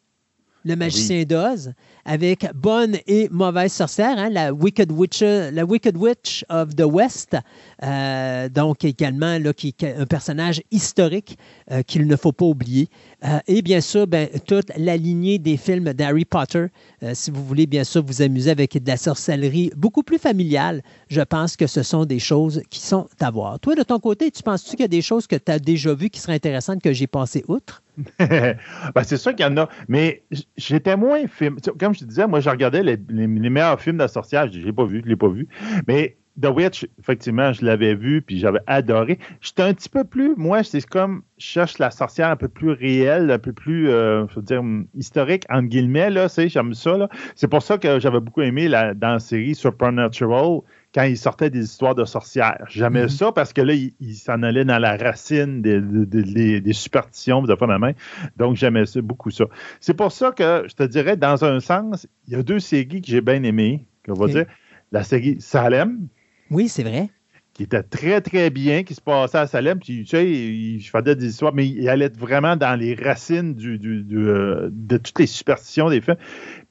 le 0.65 0.75
magicien 0.75 1.23
d'Oz, 1.23 1.73
avec 2.09 2.47
bonne 2.55 2.97
et 3.05 3.29
mauvaise 3.29 3.71
sorcière, 3.71 4.17
hein, 4.17 4.29
la, 4.31 4.51
Wicked 4.51 4.91
Witch, 4.91 6.43
of 6.49 6.75
the 6.75 6.83
West, 6.83 7.37
euh, 7.83 8.49
donc 8.49 8.83
également 8.83 9.37
un 9.83 10.05
personnage 10.07 10.63
historique 10.71 11.37
euh, 11.71 11.83
qu'il 11.83 12.07
ne 12.07 12.15
faut 12.15 12.31
pas 12.31 12.45
oublier. 12.45 12.89
Euh, 13.25 13.39
et 13.47 13.61
bien 13.61 13.81
sûr, 13.81 14.07
ben, 14.07 14.29
toute 14.45 14.71
la 14.77 14.97
lignée 14.97 15.39
des 15.39 15.57
films 15.57 15.93
d'Harry 15.93 16.25
Potter, 16.25 16.67
si 17.13 17.31
vous 17.31 17.43
voulez 17.43 17.65
bien 17.65 17.83
sûr 17.83 18.03
vous 18.03 18.21
amuser 18.21 18.51
avec 18.51 18.81
de 18.81 18.87
la 18.87 18.97
sorcellerie 18.97 19.71
beaucoup 19.75 20.03
plus 20.03 20.17
familiale, 20.17 20.81
je 21.09 21.21
pense 21.21 21.55
que 21.55 21.67
ce 21.67 21.83
sont 21.83 22.05
des 22.05 22.19
choses 22.19 22.61
qui 22.69 22.79
sont 22.79 23.07
à 23.19 23.31
voir. 23.31 23.59
Toi, 23.59 23.75
de 23.75 23.83
ton 23.83 23.99
côté, 23.99 24.31
tu 24.31 24.43
penses-tu 24.43 24.71
qu'il 24.71 24.81
y 24.81 24.83
a 24.83 24.87
des 24.87 25.01
choses 25.01 25.27
que 25.27 25.35
tu 25.35 25.51
as 25.51 25.59
déjà 25.59 25.93
vues 25.93 26.09
qui 26.09 26.19
seraient 26.19 26.33
intéressantes 26.33 26.81
que 26.81 26.93
j'ai 26.93 27.07
passé 27.07 27.43
outre? 27.47 27.83
ben, 28.19 29.03
c'est 29.03 29.17
sûr 29.17 29.35
qu'il 29.35 29.45
y 29.45 29.49
en 29.49 29.57
a, 29.57 29.69
mais 29.87 30.23
j'étais 30.57 30.95
moins 30.95 31.27
film. 31.27 31.57
Comme 31.79 31.93
je 31.93 31.99
te 31.99 32.05
disais, 32.05 32.27
moi, 32.27 32.39
je 32.39 32.49
regardais 32.49 32.83
les, 32.83 33.27
meilleurs 33.27 33.79
films 33.79 33.97
de 33.97 34.07
sorcière. 34.07 34.51
Je 34.51 34.59
l'ai 34.59 34.73
pas 34.73 34.85
vu, 34.85 35.01
je 35.03 35.09
l'ai 35.09 35.15
pas 35.15 35.27
vu. 35.27 35.47
Mais 35.87 36.17
The 36.41 36.47
Witch, 36.47 36.87
effectivement, 36.99 37.51
je 37.53 37.65
l'avais 37.65 37.95
vu, 37.95 38.21
puis 38.21 38.39
j'avais 38.39 38.59
adoré. 38.67 39.19
J'étais 39.41 39.63
un 39.63 39.73
petit 39.73 39.89
peu 39.89 40.03
plus, 40.03 40.35
moi, 40.37 40.63
c'est 40.63 40.85
comme, 40.85 41.23
je 41.37 41.45
cherche 41.45 41.79
la 41.79 41.91
sorcière 41.91 42.29
un 42.29 42.35
peu 42.35 42.47
plus 42.47 42.71
réelle, 42.71 43.29
un 43.31 43.39
peu 43.39 43.51
plus, 43.51 43.89
euh, 43.89 44.25
je 44.29 44.35
veux 44.35 44.41
dire, 44.41 44.63
historique, 44.95 45.43
entre 45.49 45.67
guillemets, 45.67 46.09
là, 46.09 46.27
j'aime 46.37 46.73
ça, 46.73 47.09
C'est 47.35 47.47
pour 47.47 47.61
ça 47.61 47.77
que 47.77 47.99
j'avais 47.99 48.19
beaucoup 48.19 48.41
aimé 48.41 48.67
la, 48.67 48.93
dans 48.93 49.13
la 49.13 49.19
série 49.19 49.55
Supernatural, 49.55 50.61
quand 50.93 51.03
il 51.03 51.17
sortait 51.17 51.49
des 51.49 51.63
histoires 51.63 51.93
de 51.93 52.05
sorcières. 52.05 52.65
J'aimais 52.67 53.05
mm-hmm. 53.05 53.17
ça 53.17 53.31
parce 53.31 53.53
que 53.53 53.61
là, 53.61 53.73
il, 53.73 54.15
s'en 54.15 54.41
allait 54.41 54.65
dans 54.65 54.79
la 54.79 54.97
racine 54.97 55.61
des, 55.61 55.79
des, 55.81 56.61
des 56.61 56.73
superstitions, 56.73 57.43
de 57.43 57.55
la 57.67 57.79
main. 57.79 57.91
Donc, 58.37 58.55
j'aimais 58.55 58.85
ça, 58.85 59.01
beaucoup 59.01 59.29
ça. 59.29 59.45
C'est 59.79 59.93
pour 59.93 60.11
ça 60.11 60.31
que, 60.31 60.65
je 60.67 60.75
te 60.75 60.83
dirais, 60.83 61.17
dans 61.17 61.43
un 61.45 61.59
sens, 61.59 62.07
il 62.27 62.33
y 62.33 62.35
a 62.35 62.43
deux 62.43 62.59
séries 62.59 63.01
que 63.01 63.07
j'ai 63.07 63.21
bien 63.21 63.43
aimées, 63.43 63.85
qu'on 64.05 64.13
va 64.13 64.27
dire. 64.27 64.45
La 64.91 65.03
série 65.03 65.39
Salem, 65.39 66.07
oui, 66.51 66.69
c'est 66.69 66.83
vrai. 66.83 67.09
Qui 67.53 67.63
était 67.63 67.83
très, 67.83 68.21
très 68.21 68.49
bien, 68.49 68.83
qui 68.83 68.95
se 68.95 69.01
passait 69.01 69.37
à 69.37 69.47
Salem. 69.47 69.79
Puis, 69.79 70.03
tu 70.03 70.05
sais, 70.05 70.29
il, 70.29 70.81
faisait 70.81 71.15
des 71.15 71.27
histoires, 71.27 71.53
mais 71.53 71.67
il 71.67 71.89
allait 71.89 72.09
vraiment 72.09 72.55
dans 72.55 72.79
les 72.79 72.95
racines 72.95 73.53
du, 73.53 73.79
euh, 74.13 74.69
de 74.71 74.97
toutes 74.97 75.19
les 75.19 75.27
superstitions 75.27 75.89
des 75.89 76.01
faits. 76.01 76.19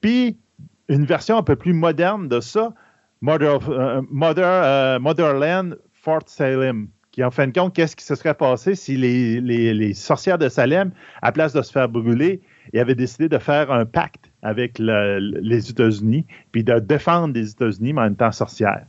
Puis, 0.01 0.37
une 0.87 1.05
version 1.05 1.37
un 1.37 1.43
peu 1.43 1.55
plus 1.55 1.73
moderne 1.73 2.27
de 2.27 2.39
ça, 2.39 2.73
Mother, 3.21 3.69
euh, 3.69 4.01
euh, 4.09 4.99
Motherland 4.99 5.77
Fort 5.93 6.23
Salem, 6.25 6.87
qui 7.11 7.23
en 7.23 7.31
fin 7.31 7.47
de 7.47 7.53
compte, 7.53 7.75
qu'est-ce 7.75 7.95
qui 7.95 8.05
se 8.05 8.15
serait 8.15 8.33
passé 8.33 8.75
si 8.75 8.95
les, 8.95 9.41
les, 9.41 9.93
sorcières 9.93 10.37
de 10.37 10.49
Salem, 10.49 10.91
à 11.21 11.31
place 11.31 11.53
de 11.53 11.61
se 11.61 11.71
faire 11.71 11.89
brûler, 11.89 12.41
avaient 12.77 12.95
décidé 12.95 13.29
de 13.29 13.37
faire 13.37 13.71
un 13.71 13.85
pacte 13.85 14.31
avec 14.41 14.77
les 14.79 15.69
États-Unis, 15.69 16.25
puis 16.51 16.63
de 16.63 16.79
défendre 16.79 17.33
les 17.33 17.51
États-Unis, 17.51 17.93
mais 17.93 18.01
en 18.01 18.11
étant 18.11 18.31
sorcières. 18.31 18.85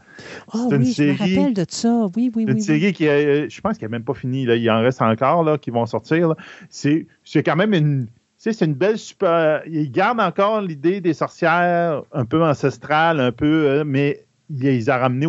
Oh 0.52 0.68
oui, 0.70 0.92
je 0.92 1.02
me 1.04 1.12
rappelle 1.12 1.54
de 1.54 1.64
ça. 1.68 2.06
Oui, 2.16 2.30
oui, 2.34 2.44
oui. 2.46 2.52
Une 2.52 2.60
série 2.60 2.92
qui, 2.92 3.04
je 3.04 3.60
pense 3.60 3.78
qu'elle 3.78 3.88
n'est 3.88 3.96
même 3.98 4.04
pas 4.04 4.14
finie. 4.14 4.44
Là. 4.44 4.56
Il 4.56 4.70
en 4.70 4.80
reste 4.80 5.00
encore 5.00 5.44
là, 5.44 5.56
qui 5.56 5.70
vont 5.70 5.86
sortir. 5.86 6.34
C'est 6.68 7.06
quand 7.36 7.56
même 7.56 7.72
une. 7.72 8.08
C'est 8.36 8.58
une 8.62 8.72
belle 8.72 8.96
super. 8.96 9.62
Ils 9.66 9.90
gardent 9.90 10.20
encore 10.20 10.62
l'idée 10.62 11.02
des 11.02 11.12
sorcières 11.12 12.02
un 12.12 12.24
peu 12.24 12.42
ancestrales, 12.42 13.20
un 13.20 13.32
peu, 13.32 13.68
euh, 13.68 13.84
mais 13.84 14.24
ils 14.48 14.90
ont 14.90 14.94
ramené 14.94 15.26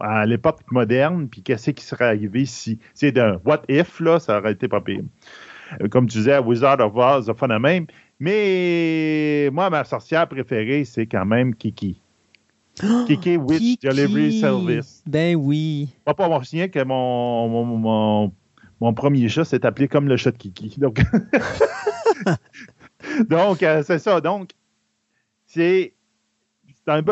à 0.00 0.26
l'époque 0.26 0.58
moderne, 0.70 1.28
puis 1.30 1.42
qu'est-ce 1.42 1.70
qui 1.70 1.84
serait 1.84 2.06
arrivé 2.06 2.44
si. 2.46 2.78
C'est 2.92 3.12
d'un 3.12 3.40
what 3.44 3.62
if, 3.68 4.00
là, 4.00 4.18
ça 4.18 4.38
aurait 4.38 4.52
été 4.52 4.66
pas 4.66 4.80
pire. 4.80 5.02
Euh, 5.80 5.88
comme 5.88 6.06
tu 6.06 6.18
disais, 6.18 6.38
Wizard 6.38 6.80
of 6.80 6.94
Oz, 6.96 7.26
la 7.46 7.58
même. 7.58 7.86
Mais 8.18 9.48
moi, 9.52 9.70
ma 9.70 9.84
sorcière 9.84 10.28
préférée, 10.28 10.84
c'est 10.84 11.06
quand 11.06 11.24
même 11.24 11.54
Kiki. 11.54 12.00
Kiki 13.06 13.36
Witch 13.36 13.80
Delivery 13.80 14.40
Service. 14.40 15.02
Ben 15.06 15.36
oui. 15.36 15.88
Pas 16.04 16.14
pour 16.14 16.28
mon 16.28 16.68
que 16.68 16.82
mon, 16.84 17.48
mon, 17.66 18.32
mon, 18.80 18.94
premier 18.94 19.28
chat 19.28 19.44
s'est 19.44 19.66
appelé 19.66 19.88
comme 19.88 20.08
le 20.08 20.16
chat 20.16 20.32
de 20.32 20.38
Kiki. 20.38 20.78
Donc, 20.78 21.00
Donc 23.28 23.62
euh, 23.62 23.82
c'est 23.84 23.98
ça. 23.98 24.20
Donc, 24.20 24.50
c'est 25.46 25.94
un, 26.86 27.02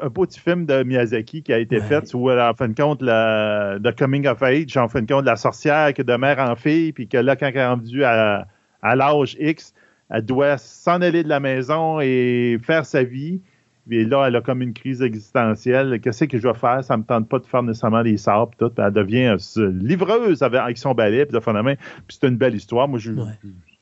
un, 0.00 0.08
beau 0.08 0.26
petit 0.26 0.40
film 0.40 0.64
de 0.66 0.82
Miyazaki 0.82 1.42
qui 1.42 1.52
a 1.52 1.58
été 1.58 1.80
fait 1.80 2.14
où, 2.14 2.30
en 2.30 2.54
fin 2.54 2.68
de 2.68 2.74
compte, 2.74 3.00
le 3.02 3.90
coming 3.92 4.26
of 4.26 4.42
age, 4.42 4.76
en 4.76 4.88
fin 4.88 5.02
de 5.02 5.12
compte, 5.12 5.24
la 5.24 5.36
sorcière 5.36 5.92
qui 5.92 6.00
est 6.00 6.04
de 6.04 6.16
mère 6.16 6.38
en 6.38 6.56
fille, 6.56 6.92
puis 6.92 7.08
que 7.08 7.18
là, 7.18 7.36
quand 7.36 7.46
elle 7.46 7.56
est 7.56 7.66
rendue 7.66 8.04
à, 8.04 8.46
à 8.82 8.96
l'âge 8.96 9.36
X, 9.38 9.74
elle 10.10 10.24
doit 10.24 10.56
s'en 10.56 11.02
aller 11.02 11.22
de 11.22 11.28
la 11.28 11.40
maison 11.40 12.00
et 12.00 12.58
faire 12.62 12.86
sa 12.86 13.02
vie. 13.02 13.40
Et 13.90 14.04
là, 14.04 14.26
elle 14.26 14.36
a 14.36 14.40
comme 14.42 14.60
une 14.60 14.74
crise 14.74 15.00
existentielle. 15.02 15.98
Qu'est-ce 16.00 16.24
que 16.24 16.36
je 16.36 16.42
dois 16.42 16.54
faire? 16.54 16.84
Ça 16.84 16.96
ne 16.96 17.02
me 17.02 17.06
tente 17.06 17.28
pas 17.28 17.38
de 17.38 17.46
faire 17.46 17.62
nécessairement 17.62 18.02
des 18.02 18.18
sables. 18.18 18.52
Tout. 18.58 18.70
Elle 18.76 18.92
devient 18.92 19.36
livreuse 19.56 20.42
avec 20.42 20.76
son 20.76 20.94
balai. 20.94 21.24
Puis, 21.24 21.40
Puis 21.40 22.18
c'est 22.20 22.28
une 22.28 22.36
belle 22.36 22.54
histoire. 22.54 22.86
Moi, 22.86 22.98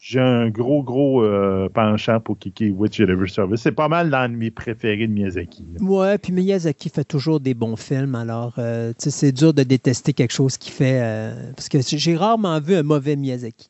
j'ai 0.09 0.21
un 0.21 0.51
gros, 0.51 0.85
gros 0.85 1.25
euh, 1.25 1.69
penchant 1.69 2.21
pour 2.21 2.39
Kiki 2.39 2.71
Witch 2.71 3.01
Delivery 3.01 3.29
Service. 3.29 3.63
C'est 3.63 3.73
pas 3.73 3.89
mal 3.89 4.09
l'un 4.09 4.29
de 4.29 4.37
mes 4.37 4.53
préférés 4.53 5.09
de 5.09 5.13
Miyazaki. 5.13 5.67
Ouais, 5.81 6.17
puis 6.17 6.33
Miyazaki 6.33 6.91
fait 6.91 7.03
toujours 7.03 7.41
des 7.41 7.55
bons 7.55 7.75
films. 7.75 8.15
Alors, 8.15 8.55
euh, 8.59 8.93
c'est 8.99 9.33
dur 9.33 9.53
de 9.53 9.65
détester 9.65 10.13
quelque 10.13 10.33
chose 10.33 10.59
qui 10.59 10.71
fait. 10.71 11.01
Euh, 11.03 11.51
parce 11.57 11.69
que 11.69 11.79
j'ai 11.83 12.17
rarement 12.17 12.61
vu 12.61 12.77
un 12.77 12.85
mauvais 12.85 13.17
Miyazaki. 13.17 13.69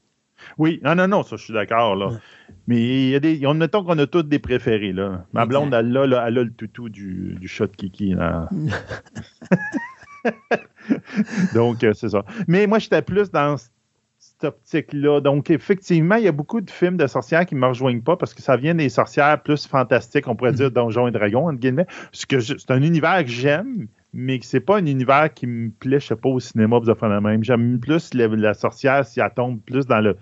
Oui, 0.59 0.79
non, 0.85 0.94
non, 0.94 1.09
non, 1.09 1.22
ça, 1.22 1.37
je 1.37 1.44
suis 1.44 1.55
d'accord. 1.55 1.96
là. 1.96 2.11
Mais 2.66 2.83
il 2.83 3.09
y 3.09 3.14
a 3.14 3.20
des. 3.20 3.46
On, 3.46 3.55
mettons 3.55 3.83
qu'on 3.83 3.99
a 3.99 4.07
tous 4.07 4.22
des 4.22 4.38
préférés. 4.38 4.92
Là. 4.92 5.25
Ma 5.33 5.46
blonde, 5.46 5.72
elle, 5.72 5.96
a, 5.96 6.29
elle 6.29 6.38
a 6.38 6.44
le 6.44 6.53
toutou 6.53 6.90
du, 6.90 7.38
du 7.40 7.49
chat 7.49 7.66
de 7.66 7.77
Kiki. 7.77 8.12
Là. 8.12 8.51
Donc, 11.55 11.83
euh, 11.85 11.92
c'est 11.94 12.11
ça. 12.11 12.25
Mais 12.46 12.66
moi, 12.66 12.79
j'étais 12.79 13.03
plus 13.03 13.31
dans 13.31 13.57
cette 14.38 14.49
optique-là. 14.49 15.20
Donc, 15.20 15.51
effectivement, 15.51 16.16
il 16.16 16.25
y 16.25 16.29
a 16.29 16.33
beaucoup 16.33 16.61
de 16.61 16.70
films 16.70 16.96
de 16.96 17.07
sorcières 17.07 17.46
qui 17.46 17.55
ne 17.55 17.61
me 17.61 17.66
rejoignent 17.66 18.03
pas 18.03 18.16
parce 18.16 18.35
que 18.35 18.42
ça 18.42 18.57
vient 18.57 18.75
des 18.75 18.88
sorcières 18.88 19.42
plus 19.42 19.66
fantastiques, 19.66 20.29
on 20.29 20.37
pourrait 20.37 20.53
dire 20.53 20.68
mm-hmm. 20.68 20.72
Donjons 20.72 21.09
et 21.09 21.11
Dragons, 21.11 21.49
entre 21.49 21.59
guillemets. 21.59 21.87
C'est 22.12 22.70
un 22.70 22.83
univers 22.83 23.25
que 23.25 23.31
j'aime, 23.31 23.87
mais 24.12 24.38
c'est 24.42 24.61
pas 24.61 24.79
un 24.79 24.87
univers 24.87 25.33
qui 25.33 25.46
me 25.46 25.70
plaît, 25.70 26.01
je 26.01 26.07
sais 26.07 26.16
pas, 26.16 26.29
au 26.29 26.40
cinéma, 26.40 26.79
vous 26.79 26.90
la 27.03 27.20
même. 27.20 27.44
J'aime 27.44 27.79
plus 27.81 28.12
la, 28.14 28.29
la 28.29 28.55
sorcière 28.55 29.05
si 29.05 29.20
elle 29.20 29.31
tombe 29.35 29.61
plus 29.61 29.87
dans 29.87 30.01
le 30.01 30.16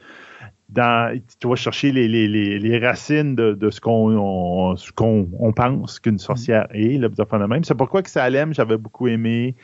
dans, 0.74 1.18
tu 1.40 1.48
vas 1.48 1.54
chercher 1.54 1.92
les, 1.92 2.08
les, 2.08 2.28
les, 2.58 2.78
racines 2.78 3.36
de, 3.36 3.54
de 3.54 3.70
ce 3.70 3.80
qu'on 3.80 4.74
on, 4.98 5.52
pense 5.52 6.00
qu'une 6.00 6.18
sorcière 6.18 6.66
est, 6.70 6.98
là, 6.98 7.08
même. 7.46 7.64
C'est 7.64 7.76
pourquoi 7.76 8.02
que 8.02 8.10
Salem, 8.10 8.52
j'avais 8.52 8.76
beaucoup 8.76 9.08
aimé. 9.08 9.54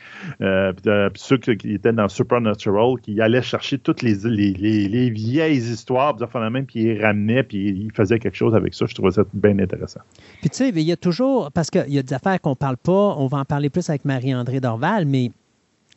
Euh, 0.41 0.73
euh 0.87 1.09
ceux 1.15 1.37
qui 1.37 1.73
étaient 1.73 1.91
dans 1.91 2.07
Supernatural, 2.07 2.95
qui 3.01 3.19
allaient 3.19 3.41
chercher 3.41 3.77
toutes 3.77 4.01
les, 4.01 4.15
les, 4.23 5.09
vieilles 5.09 5.57
histoires, 5.57 6.15
même, 6.49 6.65
puis 6.65 6.83
ils 6.83 7.01
ramenaient, 7.01 7.43
puis 7.43 7.67
ils 7.67 7.91
faisaient 7.93 8.19
quelque 8.19 8.37
chose 8.37 8.55
avec 8.55 8.73
ça. 8.73 8.85
Je 8.85 8.95
trouvais 8.95 9.11
ça 9.11 9.23
bien 9.33 9.57
intéressant. 9.59 10.01
Puis 10.39 10.49
tu 10.49 10.57
sais, 10.57 10.69
il 10.69 10.79
y 10.81 10.91
a 10.91 10.97
toujours, 10.97 11.51
parce 11.51 11.69
qu'il 11.69 11.89
y 11.89 11.99
a 11.99 12.03
des 12.03 12.13
affaires 12.13 12.39
qu'on 12.39 12.55
parle 12.55 12.77
pas, 12.77 13.15
on 13.17 13.27
va 13.27 13.39
en 13.39 13.45
parler 13.45 13.69
plus 13.69 13.89
avec 13.89 14.05
Marie-André 14.05 14.59
Dorval, 14.61 15.05
mais 15.05 15.31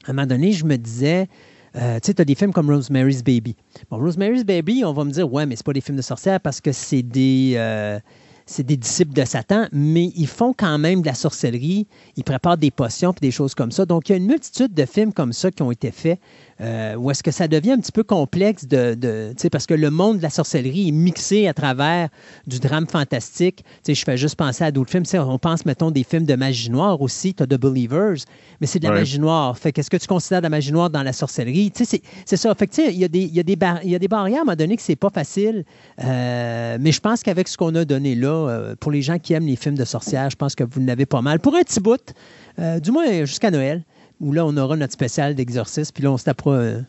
à 0.07 0.11
un 0.11 0.15
moment 0.15 0.27
donné, 0.27 0.53
je 0.53 0.65
me 0.65 0.77
disais, 0.77 1.29
euh, 1.77 1.95
tu 2.01 2.07
sais, 2.07 2.15
tu 2.15 2.23
as 2.23 2.25
des 2.25 2.35
films 2.35 2.53
comme 2.53 2.71
Rosemary's 2.71 3.23
Baby. 3.23 3.57
Bon, 3.91 3.99
Rosemary's 3.99 4.45
Baby, 4.45 4.85
on 4.85 4.93
va 4.93 5.05
me 5.05 5.11
dire, 5.11 5.31
ouais, 5.33 5.47
mais 5.47 5.57
c'est 5.57 5.67
pas 5.67 5.73
des 5.73 5.81
films 5.81 5.97
de 5.97 6.03
sorcières 6.03 6.41
parce 6.41 6.61
que 6.61 6.73
c'est 6.73 7.03
des. 7.03 7.55
Euh, 7.57 7.99
c'est 8.47 8.63
des 8.63 8.77
disciples 8.77 9.15
de 9.15 9.25
Satan, 9.25 9.69
mais 9.73 10.13
ils 10.17 10.27
font 10.27 10.53
quand 10.53 10.77
même 10.79 11.01
de 11.01 11.07
la 11.07 11.15
sorcellerie, 11.15 11.87
ils 12.17 12.25
préparent 12.25 12.59
des 12.59 12.71
potions 12.71 13.13
et 13.13 13.21
des 13.21 13.31
choses 13.31 13.55
comme 13.55 13.71
ça. 13.71 13.87
Donc, 13.87 14.09
il 14.09 14.13
y 14.13 14.15
a 14.15 14.19
une 14.19 14.27
multitude 14.27 14.75
de 14.75 14.85
films 14.85 15.15
comme 15.15 15.33
ça 15.33 15.51
qui 15.51 15.63
ont 15.63 15.71
été 15.71 15.91
faits 15.91 16.21
euh, 16.61 16.95
ou 16.97 17.11
est-ce 17.11 17.23
que 17.23 17.31
ça 17.31 17.49
devient 17.49 17.73
un 17.73 17.79
petit 17.79 17.93
peu 17.93 18.05
complexe 18.05 18.67
de, 18.67 18.95
de 18.95 19.35
parce 19.51 19.67
que 19.67 19.75
le 19.75 19.91
monde 19.91 20.19
de 20.19 20.23
la 20.23 20.31
sorcellerie 20.31 20.89
est 20.89 20.93
mixé 20.93 21.49
à 21.49 21.55
travers 21.55 22.09
du 22.47 22.61
drame 22.61 22.87
fantastique. 22.87 23.65
je 23.87 23.95
fais 23.95 24.17
juste 24.17 24.37
penser 24.37 24.65
à 24.65 24.71
d'autres 24.71 24.91
films. 24.91 25.05
on 25.15 25.39
pense, 25.39 25.67
mettons, 25.67 25.91
des 25.91 26.05
films 26.05 26.25
de 26.25 26.35
magie 26.35 26.71
noire 26.71 27.01
aussi. 27.01 27.35
Tu 27.35 27.43
as 27.43 27.47
The 27.47 27.59
Believers, 27.59 28.25
mais 28.61 28.67
c'est 28.67 28.79
de 28.79 28.85
la 28.85 28.93
magie 28.93 29.19
noire. 29.19 29.57
Fait 29.59 29.73
qu'est-ce 29.73 29.91
que 29.91 29.97
tu 29.97 30.07
considères 30.07 30.41
de 30.41 30.45
la 30.45 30.51
magie 30.51 30.73
noire 30.73 30.91
dans 30.91 31.03
la 31.03 31.13
sorcellerie? 31.13 31.73
C'est 31.75 32.37
ça. 32.37 32.55
Fait 32.55 32.71
il 32.79 32.97
y, 32.97 33.05
a 33.05 33.09
des, 33.09 33.25
y, 33.25 33.41
a 33.41 33.43
des 33.43 33.59
y 33.85 33.95
a 33.95 33.99
des 33.99 34.09
barrières 34.09 34.39
à 34.39 34.43
un 34.43 34.45
moment 34.45 34.57
donné 34.57 34.77
que 34.77 34.83
c'est 34.83 34.97
pas 34.97 35.11
facile. 35.11 35.65
Euh, 36.03 36.79
mais 36.81 36.93
je 36.93 37.01
pense 37.01 37.23
qu'avec 37.23 37.49
ce 37.49 37.57
qu'on 37.57 37.75
a 37.75 37.85
donné 37.85 38.15
là, 38.15 38.49
euh, 38.49 38.77
pour 38.79 38.93
les 38.93 39.03
gens 39.03 39.19
qui 39.19 39.33
aiment 39.33 39.47
les 39.47 39.57
films 39.57 39.77
de 39.77 39.85
sorcières, 39.85 40.31
je 40.31 40.37
pense 40.37 40.55
que 40.55 40.65
vous 40.65 40.81
n'avez 40.81 41.07
pas 41.07 41.23
mal. 41.23 41.41
Pour 41.41 41.55
un 41.57 41.63
petit 41.63 41.81
bout, 41.81 42.15
du 42.59 42.91
moins 42.93 43.25
jusqu'à 43.25 43.51
Noël 43.51 43.83
où 44.21 44.33
là, 44.33 44.45
on 44.47 44.57
aura 44.57 44.77
notre 44.77 44.93
spécial 44.93 45.35
d'exorcisme, 45.35 45.93
puis 45.93 46.03
là, 46.03 46.13
on 46.13 46.17
se 46.17 46.25
tapera 46.25 46.59
un, 46.59 46.85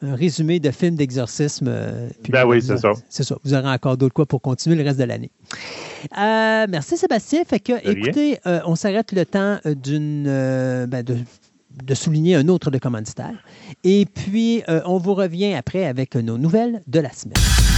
résumé 0.00 0.60
de 0.60 0.70
films 0.70 0.94
d'exorcisme. 0.94 1.66
Euh, 1.68 2.08
ben 2.28 2.46
oui, 2.46 2.62
c'est 2.62 2.76
ça. 2.76 2.92
C'est 3.08 3.24
ça. 3.24 3.36
Vous 3.44 3.52
aurez 3.52 3.68
encore 3.68 3.96
d'autres 3.96 4.14
quoi 4.14 4.26
pour 4.26 4.40
continuer 4.40 4.76
le 4.76 4.84
reste 4.84 4.98
de 4.98 5.04
l'année. 5.04 5.30
Euh, 6.16 6.66
merci, 6.68 6.96
Sébastien. 6.96 7.42
Fait 7.44 7.58
que, 7.58 7.72
écoutez, 7.88 8.38
euh, 8.46 8.60
on 8.64 8.76
s'arrête 8.76 9.12
le 9.12 9.26
temps 9.26 9.58
d'une. 9.64 10.24
Ben, 10.24 11.02
de, 11.02 11.16
de, 11.84 11.94
souligner 11.94 12.36
un 12.36 12.48
autre 12.48 12.70
de 12.70 12.78
commanditaire. 12.78 13.34
Et 13.82 14.06
puis, 14.06 14.62
on 14.68 14.98
vous 14.98 15.14
revient 15.14 15.54
après 15.54 15.86
avec 15.86 16.14
nos 16.14 16.38
nouvelles 16.38 16.82
de 16.86 17.00
la 17.00 17.12
semaine. 17.12 17.77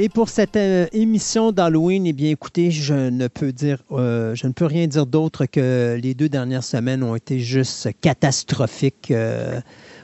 Et 0.00 0.08
pour 0.08 0.28
cette 0.28 0.54
euh, 0.54 0.86
émission 0.92 1.50
d'Halloween, 1.50 2.06
eh 2.06 2.12
bien, 2.12 2.30
écoutez, 2.30 2.70
je 2.70 2.94
ne 2.94 3.26
peux 3.26 3.50
dire, 3.50 3.82
euh, 3.90 4.32
je 4.36 4.46
ne 4.46 4.52
peux 4.52 4.64
rien 4.64 4.86
dire 4.86 5.06
d'autre 5.06 5.44
que 5.46 5.98
les 6.00 6.14
deux 6.14 6.28
dernières 6.28 6.62
semaines 6.62 7.02
ont 7.02 7.16
été 7.16 7.40
juste 7.40 7.88
catastrophiques. 8.00 9.10
Euh, 9.10 9.60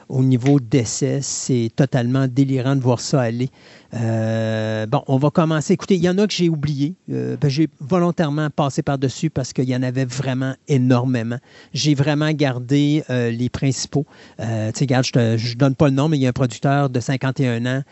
au 0.09 0.23
niveau 0.23 0.59
d'essai. 0.59 1.19
C'est 1.21 1.71
totalement 1.75 2.27
délirant 2.27 2.75
de 2.75 2.81
voir 2.81 2.99
ça 2.99 3.21
aller. 3.21 3.49
Euh, 3.95 4.85
bon, 4.85 5.03
on 5.07 5.17
va 5.17 5.29
commencer. 5.29 5.73
Écoutez, 5.73 5.95
il 5.95 6.03
y 6.03 6.09
en 6.09 6.17
a 6.17 6.27
que 6.27 6.33
j'ai 6.33 6.49
oublié. 6.49 6.95
Euh, 7.11 7.37
ben, 7.39 7.49
j'ai 7.49 7.69
volontairement 7.79 8.49
passé 8.49 8.81
par-dessus 8.81 9.29
parce 9.29 9.53
qu'il 9.53 9.69
y 9.69 9.75
en 9.75 9.83
avait 9.83 10.05
vraiment 10.05 10.53
énormément. 10.67 11.37
J'ai 11.73 11.95
vraiment 11.95 12.31
gardé 12.31 13.03
euh, 13.09 13.31
les 13.31 13.49
principaux. 13.49 14.05
tu 14.37 14.45
sais, 14.45 14.71
regarde, 14.81 15.05
je 15.05 15.19
ne 15.19 15.57
donne 15.57 15.75
pas 15.75 15.87
le 15.87 15.93
nom, 15.93 16.09
mais 16.09 16.17
il 16.17 16.21
y 16.21 16.25
a 16.25 16.29
un 16.29 16.33
producteur 16.33 16.89
de 16.89 16.99
51 16.99 17.65
ans 17.65 17.83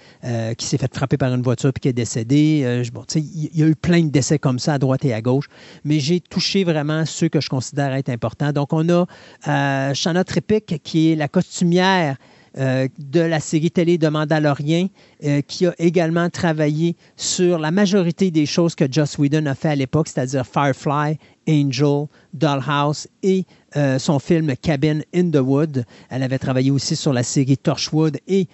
qui 0.57 0.65
s'est 0.65 0.77
fait 0.77 0.93
frapper 0.93 1.17
par 1.17 1.33
une 1.33 1.41
voiture 1.41 1.69
et 1.75 1.79
qui 1.79 1.87
est 1.87 1.93
décédé. 1.93 2.83
bon, 2.93 3.03
tu 3.07 3.19
sais, 3.19 3.21
il 3.21 3.57
y 3.57 3.63
a 3.63 3.67
eu 3.67 3.75
plein 3.75 4.03
de 4.03 4.09
décès 4.09 4.39
comme 4.39 4.59
ça 4.59 4.73
à 4.73 4.79
droite 4.79 5.05
et 5.05 5.13
à 5.13 5.21
gauche, 5.21 5.47
mais 5.83 5.99
j'ai 5.99 6.19
touché 6.19 6.63
vraiment 6.63 7.05
ceux 7.05 7.29
que 7.29 7.41
je 7.41 7.49
considère 7.49 7.93
être 7.93 8.09
importants. 8.09 8.51
Donc, 8.51 8.73
on 8.73 8.87
a 8.89 9.93
Shanna 9.93 10.23
Trepic, 10.23 10.81
qui 10.83 11.11
est 11.11 11.15
la 11.15 11.27
costumière 11.27 12.17
euh, 12.57 12.87
de 12.99 13.19
la 13.19 13.39
série 13.39 13.71
télé 13.71 13.97
de 13.97 14.07
Mandalorian, 14.07 14.87
euh, 15.23 15.41
qui 15.41 15.65
a 15.65 15.73
également 15.79 16.29
travaillé 16.29 16.95
sur 17.15 17.57
la 17.57 17.71
majorité 17.71 18.29
des 18.29 18.45
choses 18.45 18.75
que 18.75 18.85
Joss 18.91 19.17
Whedon 19.17 19.47
a 19.47 19.55
fait 19.55 19.69
à 19.69 19.75
l'époque, 19.75 20.07
c'est-à-dire 20.07 20.45
Firefly, 20.45 21.17
Angel, 21.49 22.05
Dollhouse 22.33 23.07
et 23.23 23.45
euh, 23.75 23.97
son 23.97 24.19
film 24.19 24.55
Cabin 24.61 24.99
in 25.15 25.31
the 25.31 25.37
Wood. 25.37 25.83
Elle 26.11 26.21
avait 26.21 26.37
travaillé 26.37 26.69
aussi 26.69 26.95
sur 26.95 27.11
la 27.11 27.23
série 27.23 27.57
Torchwood 27.57 28.19
et 28.27 28.47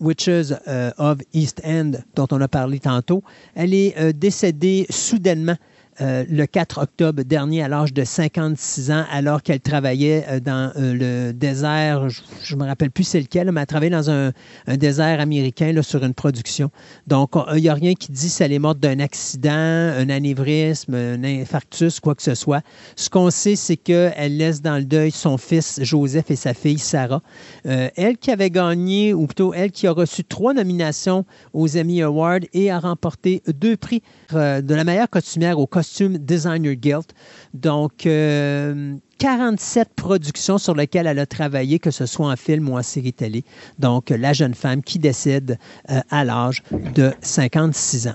Witches 0.00 0.52
of 0.98 1.18
East 1.32 1.62
End, 1.64 1.92
dont 2.14 2.28
on 2.30 2.40
a 2.42 2.48
parlé 2.48 2.78
tantôt. 2.78 3.22
Elle 3.54 3.72
est 3.72 4.12
décédée 4.12 4.86
soudainement 4.90 5.56
euh, 6.02 6.24
le 6.28 6.44
4 6.46 6.82
octobre 6.82 7.22
dernier 7.22 7.62
à 7.62 7.68
l'âge 7.68 7.94
de 7.94 8.04
56 8.04 8.90
ans, 8.90 9.04
alors 9.10 9.42
qu'elle 9.42 9.60
travaillait 9.60 10.26
euh, 10.28 10.40
dans 10.40 10.70
euh, 10.76 10.92
le 10.92 11.32
désert, 11.32 12.08
je 12.42 12.54
ne 12.54 12.60
me 12.60 12.66
rappelle 12.66 12.90
plus 12.90 13.04
c'est 13.04 13.20
lequel, 13.20 13.50
mais 13.50 13.62
elle 13.62 13.66
travaillait 13.66 13.96
dans 13.96 14.10
un, 14.10 14.32
désert 14.68 15.20
américain 15.20 15.72
là, 15.72 15.82
sur 15.82 16.04
une 16.04 16.12
production. 16.12 16.70
Donc, 17.06 17.32
il 17.54 17.62
n'y 17.62 17.68
a 17.68 17.74
rien 17.74 17.94
qui 17.94 18.12
dit 18.12 18.28
si 18.28 18.42
elle 18.42 18.52
est 18.52 18.58
morte 18.58 18.78
d'un 18.78 19.00
accident, 19.00 19.50
un 19.50 20.10
anévrisme, 20.10 20.94
un 20.94 21.24
infarctus, 21.24 22.00
quoi 22.00 22.14
que 22.14 22.22
ce 22.22 22.34
soit. 22.34 22.62
Ce 22.94 23.08
qu'on 23.08 23.30
sait, 23.30 23.56
c'est 23.56 23.76
qu'elle 23.76 24.36
laisse 24.36 24.60
dans 24.60 24.76
le 24.76 24.84
deuil 24.84 25.10
son 25.10 25.38
fils 25.38 25.80
Joseph 25.82 26.30
et 26.30 26.36
sa 26.36 26.52
fille 26.52 26.78
Sarah. 26.78 27.22
elle 27.64 28.18
qui 28.18 28.30
avait 28.30 28.50
gagné, 28.50 29.14
ou 29.14 29.26
plutôt 29.26 29.54
elle 29.54 29.70
qui 29.70 29.86
a 29.86 29.92
reçu 29.92 30.24
trois 30.24 30.52
nominations 30.52 31.24
aux 31.54 31.76
Emmy 31.78 32.02
Awards 32.02 32.40
et 32.52 32.70
a 32.70 32.78
remporté 32.78 33.42
deux 33.46 33.76
prix 33.76 34.02
de 34.32 34.74
la 34.74 34.84
meilleure 34.84 35.10
costumière 35.10 35.58
au 35.58 35.66
costume 35.66 35.85
Costume 35.86 36.18
Designer 36.18 36.74
Guild. 36.74 37.06
Donc, 37.54 37.92
47 38.02 38.08
euh, 38.08 39.90
productions 39.94 40.58
sur 40.58 40.74
lesquelles 40.74 41.06
elle 41.06 41.20
a 41.20 41.26
travaillé, 41.26 41.78
que 41.78 41.92
ce 41.92 42.06
soit 42.06 42.26
en 42.26 42.34
film 42.34 42.68
ou 42.68 42.76
en 42.76 42.82
série 42.82 43.12
télé. 43.12 43.44
Donc, 43.78 44.10
la 44.10 44.32
jeune 44.32 44.54
femme 44.54 44.82
qui 44.82 44.98
décède 44.98 45.58
euh, 45.90 46.00
à 46.10 46.24
l'âge 46.24 46.64
de 46.72 47.12
56 47.20 48.08
ans. 48.08 48.14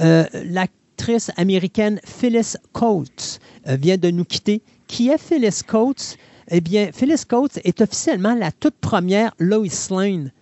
Euh, 0.00 0.24
l'actrice 0.32 1.30
américaine 1.36 2.00
Phyllis 2.04 2.54
Coates 2.72 3.38
vient 3.64 3.96
de 3.96 4.10
nous 4.10 4.24
quitter. 4.24 4.60
Qui 4.88 5.10
est 5.10 5.18
Phyllis 5.18 5.60
Coates? 5.64 6.16
Eh 6.50 6.60
bien, 6.60 6.90
Phyllis 6.92 7.22
Coates 7.28 7.60
est 7.62 7.80
officiellement 7.80 8.34
la 8.34 8.50
toute 8.50 8.74
première 8.80 9.32
Lois 9.38 9.88
Lane 9.90 10.32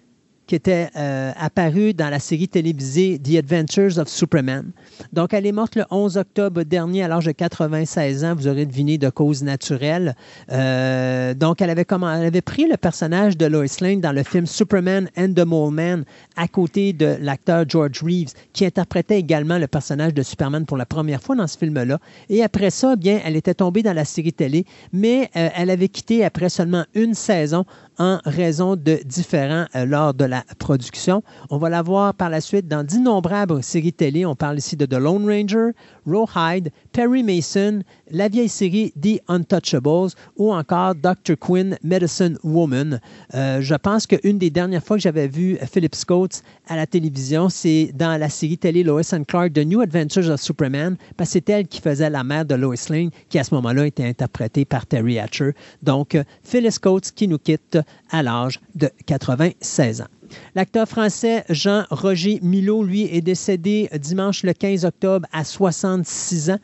qui 0.53 0.57
était 0.57 0.90
euh, 0.96 1.32
apparue 1.40 1.94
dans 1.94 2.11
la 2.11 2.18
série 2.18 2.46
télévisée 2.46 3.18
The 3.18 3.36
Adventures 3.36 3.98
of 3.98 4.09
Superman. 4.09 4.72
Donc, 5.11 5.32
elle 5.32 5.46
est 5.46 5.53
morte 5.53 5.76
le 5.76 5.84
11 5.90 6.18
octobre 6.18 6.62
dernier 6.62 7.05
à 7.05 7.09
l'âge 7.09 7.24
de 7.24 7.32
96 7.32 8.22
ans. 8.22 8.34
Vous 8.34 8.48
aurez 8.48 8.66
deviné 8.66 8.98
de 8.98 9.09
cause 9.09 9.42
naturelle. 9.42 10.14
Euh, 10.50 11.32
donc, 11.32 11.62
elle 11.62 11.70
avait, 11.70 11.86
comment, 11.86 12.12
elle 12.12 12.26
avait 12.26 12.42
pris 12.42 12.68
le 12.68 12.76
personnage 12.76 13.38
de 13.38 13.46
Lois 13.46 13.64
Lane 13.80 14.03
dans 14.03 14.12
le 14.12 14.22
film 14.24 14.44
Superman 14.44 15.09
and 15.16 15.32
the 15.32 15.46
Mole 15.46 15.72
Man 15.72 16.05
à 16.36 16.48
côté 16.48 16.92
de 16.92 17.16
l'acteur 17.18 17.64
George 17.66 18.03
Reeves, 18.03 18.34
qui 18.53 18.66
interprétait 18.66 19.18
également 19.18 19.57
le 19.57 19.68
personnage 19.68 20.12
de 20.12 20.22
Superman 20.22 20.66
pour 20.66 20.76
la 20.76 20.84
première 20.84 21.22
fois 21.22 21.34
dans 21.34 21.46
ce 21.46 21.57
film-là. 21.57 21.98
Et 22.28 22.42
après 22.42 22.68
ça, 22.68 22.94
bien, 22.96 23.22
elle 23.24 23.36
était 23.36 23.55
tombée 23.55 23.82
dans 23.82 23.94
la 23.94 24.05
série 24.05 24.34
télé, 24.34 24.66
mais 24.92 25.30
euh, 25.34 25.48
elle 25.57 25.70
avait 25.70 25.88
quitté 25.88 26.26
après 26.26 26.50
seulement 26.50 26.84
une 26.92 27.14
saison 27.14 27.64
en 27.99 28.18
raison 28.24 28.76
de 28.76 29.01
différents 29.05 29.66
euh, 29.74 29.84
lors 29.84 30.14
de 30.14 30.24
la 30.24 30.45
production. 30.59 31.22
On 31.51 31.59
va 31.59 31.68
la 31.68 31.82
voir 31.82 32.14
par 32.14 32.30
la 32.30 32.40
suite 32.40 32.68
dans 32.68 32.84
d'innombrables 32.84 33.62
séries 33.62 33.93
télé. 33.93 34.26
On 34.26 34.34
parle 34.34 34.59
ici 34.59 34.76
de 34.76 34.86
The 34.86 34.95
Lone 34.95 35.26
Ranger, 35.26 35.72
Rawhide, 36.07 36.70
Perry 36.93 37.22
Mason, 37.22 37.82
la 38.11 38.28
vieille 38.28 38.49
série 38.49 38.93
The 39.01 39.20
Untouchables 39.28 40.11
ou 40.36 40.53
encore 40.53 40.95
Dr. 40.95 41.36
Quinn, 41.38 41.78
Medicine 41.82 42.36
Woman. 42.45 43.01
Euh, 43.34 43.61
je 43.61 43.74
pense 43.74 44.07
qu'une 44.07 44.38
des 44.38 44.51
dernières 44.51 44.84
fois 44.84 44.97
que 44.97 45.03
j'avais 45.03 45.28
vu 45.28 45.59
Philip 45.72 45.95
Scott 45.95 46.43
à 46.68 46.76
la 46.76 46.86
télévision, 46.86 47.49
c'est 47.49 47.93
dans 47.95 48.18
la 48.20 48.28
série 48.28 48.59
télé 48.59 48.82
Lois 48.82 49.14
and 49.14 49.24
Clark, 49.24 49.55
The 49.55 49.64
New 49.64 49.80
Adventures 49.80 50.30
of 50.30 50.40
Superman, 50.40 50.97
parce 51.16 51.30
que 51.30 51.32
c'est 51.32 51.49
elle 51.49 51.66
qui 51.66 51.80
faisait 51.80 52.11
la 52.11 52.24
mère 52.24 52.45
de 52.45 52.55
Lois 52.55 52.74
Lane, 52.90 53.11
qui 53.28 53.38
à 53.38 53.45
ce 53.45 53.55
moment-là 53.55 53.86
était 53.86 54.07
interprétée 54.07 54.64
par 54.64 54.86
Terry 54.86 55.18
Hatcher. 55.18 55.53
Donc, 55.82 56.14
euh, 56.14 56.24
Phyllis 56.45 56.76
Coates 56.80 57.12
qui 57.12 57.26
nous 57.26 57.38
quitte 57.38 57.78
à 58.12 58.22
l'âge 58.22 58.60
de 58.74 58.90
96 59.06 60.02
ans. 60.02 60.06
L'acteur 60.54 60.88
français 60.88 61.44
Jean-Roger 61.48 62.38
Milot, 62.42 62.84
lui, 62.84 63.02
est 63.02 63.20
décédé 63.20 63.88
dimanche 63.98 64.42
le 64.44 64.52
15 64.52 64.84
octobre 64.84 65.26
à 65.32 65.44
66 65.44 66.50
ans. 66.50 66.58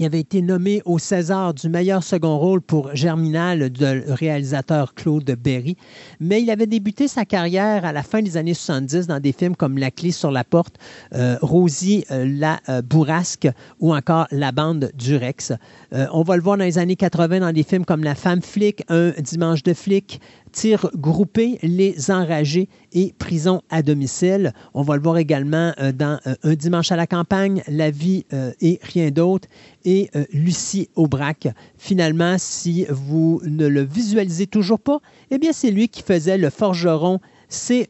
Il 0.00 0.06
avait 0.06 0.20
été 0.20 0.42
nommé 0.42 0.80
au 0.84 1.00
César 1.00 1.54
du 1.54 1.68
meilleur 1.68 2.04
second 2.04 2.38
rôle 2.38 2.60
pour 2.60 2.94
Germinal 2.94 3.70
de 3.72 4.04
réalisateur 4.06 4.94
Claude 4.94 5.24
Berry, 5.24 5.76
mais 6.20 6.40
il 6.40 6.50
avait 6.50 6.68
débuté 6.68 7.08
sa 7.08 7.24
carrière 7.24 7.84
à 7.84 7.92
la 7.92 8.04
fin 8.04 8.22
des 8.22 8.36
années 8.36 8.54
70 8.54 9.08
dans 9.08 9.18
des 9.18 9.32
films 9.32 9.56
comme 9.56 9.76
La 9.76 9.90
clé 9.90 10.12
sur 10.12 10.30
la 10.30 10.44
porte, 10.44 10.76
euh, 11.14 11.36
Rosie 11.42 12.04
euh, 12.12 12.24
la 12.28 12.60
euh, 12.68 12.80
bourrasque 12.80 13.48
ou 13.80 13.92
encore 13.92 14.28
La 14.30 14.52
bande 14.52 14.92
du 14.94 15.16
Rex. 15.16 15.52
on 15.90 16.22
va 16.22 16.36
le 16.36 16.42
voir 16.42 16.58
dans 16.58 16.64
les 16.64 16.78
années 16.78 16.94
80 16.94 17.40
dans 17.40 17.52
des 17.52 17.64
films 17.64 17.84
comme 17.84 18.04
La 18.04 18.14
femme 18.14 18.42
flic, 18.42 18.84
Un 18.88 19.10
dimanche 19.18 19.64
de 19.64 19.74
flic, 19.74 20.20
Tir 20.58 20.90
groupé, 20.96 21.60
Les 21.62 22.10
Enragés 22.10 22.68
et 22.92 23.14
Prison 23.16 23.62
à 23.70 23.80
domicile. 23.80 24.52
On 24.74 24.82
va 24.82 24.96
le 24.96 25.02
voir 25.02 25.16
également 25.16 25.72
dans 25.94 26.18
Un 26.42 26.54
dimanche 26.54 26.90
à 26.90 26.96
la 26.96 27.06
campagne, 27.06 27.62
La 27.68 27.92
vie 27.92 28.24
et 28.60 28.80
rien 28.82 29.12
d'autre 29.12 29.46
et 29.84 30.10
euh, 30.16 30.24
Lucie 30.32 30.90
Aubrac. 30.96 31.48
Finalement, 31.76 32.36
si 32.38 32.86
vous 32.90 33.40
ne 33.44 33.66
le 33.66 33.82
visualisez 33.82 34.46
toujours 34.46 34.80
pas, 34.80 34.98
eh 35.30 35.38
bien, 35.38 35.52
c'est 35.52 35.70
lui 35.70 35.88
qui 35.88 36.02
faisait 36.02 36.38
le 36.38 36.50
forgeron 36.50 37.20
c'est 37.48 37.88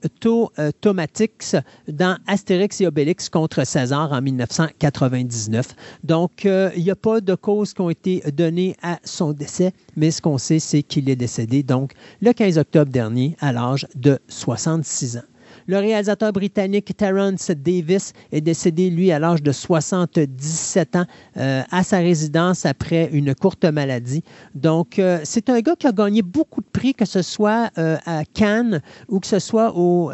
Tomatix 0.81 1.57
dans 1.89 2.17
Astérix 2.27 2.81
et 2.81 2.87
Obélix 2.87 3.29
contre 3.29 3.65
César 3.65 4.13
en 4.13 4.23
1999. 4.23 5.75
Donc, 6.05 6.47
euh, 6.47 6.71
il 6.77 6.85
n'y 6.85 6.91
a 6.91 6.97
pas 6.97 7.21
de 7.21 7.35
causes 7.35 7.75
qui 7.75 7.81
ont 7.81 7.91
été 7.91 8.23
données 8.33 8.77
à 8.83 8.99
son 9.05 9.33
décès, 9.33 9.73
mais 9.97 10.11
ce 10.11 10.23
qu'on 10.23 10.39
sait, 10.39 10.59
c'est 10.59 10.83
qu'il 10.83 11.09
est 11.11 11.17
décédé 11.17 11.63
donc 11.63 11.93
le 12.21 12.33
15 12.33 12.59
octobre 12.59 12.91
dernier 12.91 13.37
à 13.41 13.53
l'âge 13.53 13.87
de 13.95 14.19
66 14.29 15.19
ans. 15.19 15.23
Le 15.69 15.77
réalisateur 15.77 16.33
britannique 16.33 16.97
Terence 16.97 17.51
Davis 17.51 18.15
est 18.33 18.41
décédé, 18.41 18.89
lui, 18.89 19.13
à 19.13 19.19
l'âge 19.19 19.43
de 19.43 19.53
77 19.53 20.97
ans 20.97 21.05
euh, 21.37 21.61
à 21.71 21.83
sa 21.83 21.99
résidence 21.99 22.65
après 22.65 23.11
une 23.13 23.35
courte 23.35 23.67
maladie. 23.67 24.25
Donc, 24.55 24.99
euh, 24.99 25.21
c'est 25.25 25.51
un 25.51 25.61
gars 25.61 25.77
qui 25.77 25.87
a 25.87 25.93
gagné 25.93 26.23
beaucoup 26.23 26.63
de 26.63 26.67
prix, 26.73 26.95
que 26.95 27.05
ce 27.05 27.21
soit 27.21 27.69
euh, 27.77 27.99
à 28.07 28.25
Cannes 28.25 28.81
ou 29.09 29.21
que 29.21 29.27
ce 29.27 29.39
soit 29.39 29.77
au 29.77 30.11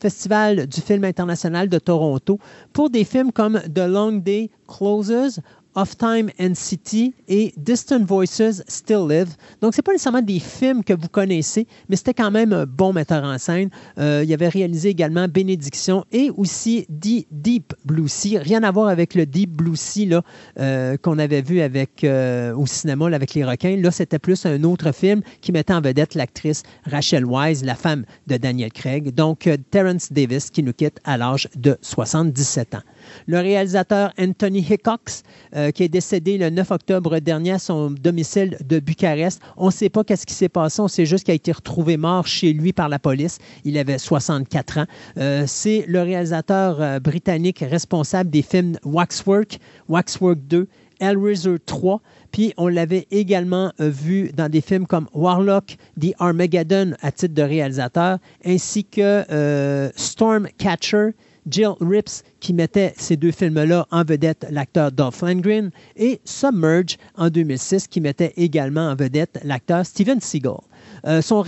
Festival 0.00 0.66
du 0.66 0.80
film 0.80 1.02
international 1.04 1.68
de 1.68 1.78
Toronto 1.78 2.38
pour 2.72 2.90
des 2.90 3.04
films 3.04 3.32
comme 3.32 3.60
The 3.74 3.88
Long 3.88 4.12
Day 4.12 4.50
Closes, 4.68 5.40
of 5.78 5.96
Time 5.96 6.28
and 6.40 6.54
City 6.54 7.14
et 7.28 7.54
Distant 7.56 8.04
Voices 8.04 8.64
Still 8.66 9.06
Live. 9.08 9.36
Donc, 9.60 9.74
ce 9.76 9.80
pas 9.80 9.92
nécessairement 9.92 10.22
des 10.22 10.40
films 10.40 10.82
que 10.82 10.92
vous 10.92 11.08
connaissez, 11.08 11.68
mais 11.88 11.94
c'était 11.94 12.14
quand 12.14 12.32
même 12.32 12.52
un 12.52 12.66
bon 12.66 12.92
metteur 12.92 13.22
en 13.22 13.38
scène. 13.38 13.70
Euh, 13.98 14.24
il 14.24 14.32
avait 14.34 14.48
réalisé 14.48 14.88
également 14.88 15.28
Bénédiction 15.28 16.04
et 16.10 16.30
aussi 16.36 16.84
Deep 16.88 17.74
Blue 17.84 18.08
Sea. 18.08 18.38
Rien 18.38 18.64
à 18.64 18.72
voir 18.72 18.88
avec 18.88 19.14
le 19.14 19.24
Deep 19.24 19.50
Blue 19.50 19.76
Sea 19.76 20.06
là, 20.06 20.22
euh, 20.58 20.96
qu'on 20.96 21.18
avait 21.18 21.42
vu 21.42 21.60
avec, 21.60 22.02
euh, 22.02 22.54
au 22.56 22.66
cinéma 22.66 23.06
avec 23.06 23.34
les 23.34 23.44
requins. 23.44 23.76
Là, 23.76 23.92
c'était 23.92 24.18
plus 24.18 24.46
un 24.46 24.64
autre 24.64 24.90
film 24.90 25.22
qui 25.40 25.52
mettait 25.52 25.74
en 25.74 25.80
vedette 25.80 26.16
l'actrice 26.16 26.64
Rachel 26.86 27.24
Wise, 27.24 27.64
la 27.64 27.76
femme 27.76 28.04
de 28.26 28.36
Daniel 28.36 28.72
Craig. 28.72 29.14
Donc, 29.14 29.48
Terence 29.70 30.12
Davis 30.12 30.50
qui 30.50 30.64
nous 30.64 30.72
quitte 30.72 30.98
à 31.04 31.16
l'âge 31.16 31.48
de 31.54 31.78
77 31.82 32.74
ans. 32.74 32.82
Le 33.26 33.38
réalisateur 33.38 34.12
Anthony 34.18 34.60
Hickox, 34.60 35.22
euh, 35.54 35.70
qui 35.70 35.82
est 35.82 35.88
décédé 35.88 36.38
le 36.38 36.50
9 36.50 36.70
octobre 36.70 37.18
dernier 37.18 37.52
à 37.52 37.58
son 37.58 37.90
domicile 37.90 38.56
de 38.64 38.80
Bucarest. 38.80 39.40
On 39.56 39.66
ne 39.66 39.70
sait 39.70 39.88
pas 39.88 40.04
qu'est-ce 40.04 40.26
qui 40.26 40.34
s'est 40.34 40.48
passé. 40.48 40.80
On 40.80 40.88
sait 40.88 41.06
juste 41.06 41.24
qu'il 41.24 41.32
a 41.32 41.34
été 41.34 41.52
retrouvé 41.52 41.96
mort 41.96 42.26
chez 42.26 42.52
lui 42.52 42.72
par 42.72 42.88
la 42.88 42.98
police. 42.98 43.38
Il 43.64 43.78
avait 43.78 43.98
64 43.98 44.78
ans. 44.78 44.86
Euh, 45.18 45.44
c'est 45.46 45.84
le 45.86 46.02
réalisateur 46.02 46.80
euh, 46.80 47.00
britannique 47.00 47.64
responsable 47.68 48.30
des 48.30 48.42
films 48.42 48.78
Waxwork, 48.84 49.58
Waxwork 49.88 50.38
2, 50.46 50.68
Hellraiser 51.00 51.56
3. 51.64 52.00
Puis 52.32 52.52
on 52.56 52.68
l'avait 52.68 53.06
également 53.10 53.72
vu 53.78 54.30
dans 54.36 54.50
des 54.50 54.60
films 54.60 54.86
comme 54.86 55.08
Warlock, 55.14 55.76
The 55.98 56.12
Armageddon 56.18 56.92
à 57.00 57.10
titre 57.10 57.34
de 57.34 57.42
réalisateur, 57.42 58.18
ainsi 58.44 58.84
que 58.84 59.90
Stormcatcher 59.96 61.12
Jill 61.48 61.74
Rips 61.80 62.22
qui 62.40 62.52
mettait 62.52 62.94
ces 62.96 63.16
deux 63.16 63.32
films-là 63.32 63.86
en 63.90 64.04
vedette 64.04 64.46
l'acteur 64.50 64.92
Dolph 64.92 65.22
Lundgren 65.22 65.70
et 65.96 66.20
Submerge 66.24 66.96
en 67.16 67.30
2006 67.30 67.88
qui 67.88 68.00
mettait 68.00 68.32
également 68.36 68.88
en 68.90 68.94
vedette 68.94 69.40
l'acteur 69.44 69.84
Steven 69.84 70.20
Seagal. 70.20 70.58
Euh, 71.06 71.22
son, 71.22 71.42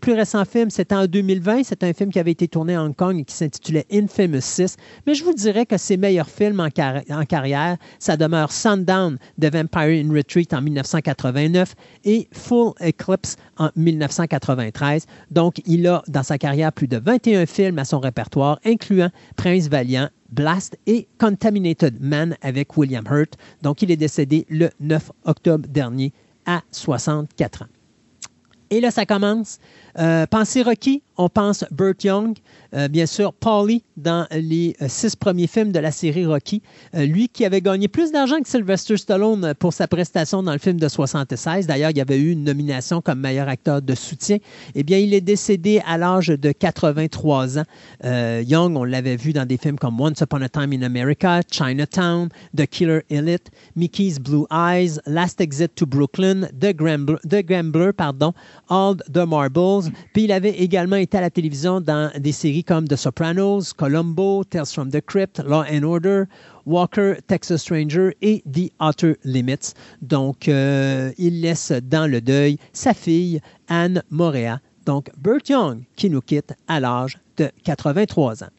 plus 0.00 0.12
récent 0.12 0.44
film, 0.44 0.70
c'était 0.70 0.94
en 0.94 1.06
2020. 1.06 1.62
C'est 1.64 1.82
un 1.84 1.92
film 1.92 2.10
qui 2.10 2.18
avait 2.18 2.30
été 2.30 2.48
tourné 2.48 2.74
à 2.74 2.82
Hong 2.82 2.94
Kong 2.94 3.18
et 3.18 3.24
qui 3.24 3.34
s'intitulait 3.34 3.86
Infamous 3.92 4.40
6. 4.40 4.76
Mais 5.06 5.14
je 5.14 5.24
vous 5.24 5.32
dirais 5.32 5.66
que 5.66 5.76
ses 5.76 5.96
meilleurs 5.96 6.28
films 6.28 6.60
en, 6.60 6.68
en, 7.10 7.24
carrière, 7.24 7.76
ça 7.98 8.16
demeure 8.16 8.52
Sundown 8.52 9.18
de 9.38 9.48
Vampire 9.48 10.04
in 10.04 10.12
Retreat 10.12 10.52
en 10.52 10.62
1989 10.62 11.74
et 12.04 12.28
Full 12.32 12.72
Eclipse 12.80 13.36
en 13.58 13.70
1993. 13.76 15.06
Donc, 15.30 15.60
il 15.66 15.86
a 15.86 16.02
dans 16.08 16.22
sa 16.22 16.38
carrière 16.38 16.72
plus 16.72 16.88
de 16.88 16.98
21 16.98 17.46
films 17.46 17.78
à 17.78 17.84
son 17.84 18.00
répertoire, 18.00 18.58
incluant 18.64 19.10
Prince 19.36 19.68
Valiant, 19.68 20.08
Blast 20.30 20.78
et 20.86 21.08
Contaminated 21.18 22.00
Man 22.00 22.36
avec 22.42 22.76
William 22.76 23.04
Hurt. 23.10 23.36
Donc, 23.62 23.82
il 23.82 23.90
est 23.90 23.96
décédé 23.96 24.46
le 24.48 24.70
9 24.80 25.10
octobre 25.24 25.68
dernier 25.68 26.12
à 26.46 26.62
64 26.70 27.62
ans. 27.62 27.79
Et 28.70 28.80
là, 28.80 28.90
ça 28.90 29.04
commence. 29.04 29.58
Euh, 29.98 30.26
pensez 30.26 30.62
Rocky, 30.62 31.02
on 31.20 31.28
pense 31.28 31.66
Burt 31.70 32.02
Young, 32.02 32.34
euh, 32.74 32.88
bien 32.88 33.04
sûr 33.04 33.34
Paulie 33.34 33.82
dans 33.98 34.26
les 34.30 34.74
euh, 34.80 34.86
six 34.88 35.14
premiers 35.14 35.46
films 35.46 35.70
de 35.70 35.78
la 35.78 35.90
série 35.90 36.24
Rocky. 36.24 36.62
lui 36.94 37.28
qui 37.28 37.44
avait 37.44 37.60
gagné 37.60 37.88
plus 37.88 38.10
d'argent 38.10 38.40
que 38.40 38.48
Sylvester 38.48 38.96
Stallone 38.96 39.52
pour 39.58 39.74
sa 39.74 39.86
prestation 39.86 40.42
dans 40.42 40.52
le 40.52 40.58
film 40.58 40.80
de 40.80 40.88
76. 40.88 41.66
D'ailleurs, 41.66 41.90
il 41.90 41.98
y 41.98 42.00
avait 42.00 42.18
eu 42.18 42.32
une 42.32 42.44
nomination 42.44 43.02
comme 43.02 43.20
meilleur 43.20 43.48
acteur 43.48 43.82
de 43.82 43.94
soutien. 43.94 44.38
Eh 44.74 44.82
bien, 44.82 44.98
il 44.98 45.12
est 45.12 45.20
décédé 45.20 45.82
à 45.86 45.98
l'âge 45.98 46.28
de 46.28 46.52
83 46.52 47.58
ans. 47.58 47.64
Young, 48.02 48.76
on 48.76 48.84
l'avait 48.84 49.16
vu 49.16 49.32
dans 49.32 49.46
des 49.46 49.58
films 49.58 49.78
comme 49.78 50.00
Once 50.00 50.20
Upon 50.20 50.40
a 50.40 50.48
Time 50.48 50.72
in 50.72 50.82
America, 50.82 51.42
Chinatown, 51.50 52.28
The 52.56 52.66
Killer 52.66 53.02
Elite, 53.10 53.50
Mickey's 53.76 54.18
Blue 54.18 54.46
Eyes, 54.50 55.00
Last 55.06 55.40
Exit 55.40 55.74
to 55.74 55.86
Brooklyn, 55.86 56.48
The 56.58 56.74
Gambler, 56.74 57.18
The 57.28 57.92
pardon, 57.92 58.32
All 58.68 58.96
the 59.12 59.26
Marbles, 59.26 59.90
puis 60.14 60.24
il 60.24 60.32
avait 60.32 60.58
également 60.58 60.96
été 60.96 61.09
à 61.14 61.20
la 61.20 61.30
télévision 61.30 61.80
dans 61.80 62.10
des 62.18 62.32
séries 62.32 62.64
comme 62.64 62.86
The 62.86 62.96
Sopranos, 62.96 63.72
Columbo, 63.76 64.44
Tales 64.44 64.66
from 64.66 64.90
the 64.90 65.00
Crypt, 65.00 65.40
Law 65.44 65.64
and 65.70 65.82
Order, 65.82 66.24
Walker, 66.66 67.14
Texas 67.26 67.62
Stranger 67.62 68.16
et 68.22 68.42
The 68.50 68.70
Outer 68.80 69.16
Limits. 69.24 69.74
Donc, 70.02 70.48
euh, 70.48 71.12
il 71.18 71.40
laisse 71.40 71.72
dans 71.72 72.06
le 72.06 72.20
deuil 72.20 72.58
sa 72.72 72.94
fille, 72.94 73.40
Anne 73.68 74.02
Morea. 74.10 74.60
Donc, 74.86 75.10
Burt 75.16 75.48
Young, 75.48 75.82
qui 75.96 76.10
nous 76.10 76.20
quitte 76.20 76.54
à 76.68 76.80
l'âge 76.80 77.18
de 77.36 77.50
83 77.64 78.44
ans. 78.44 78.50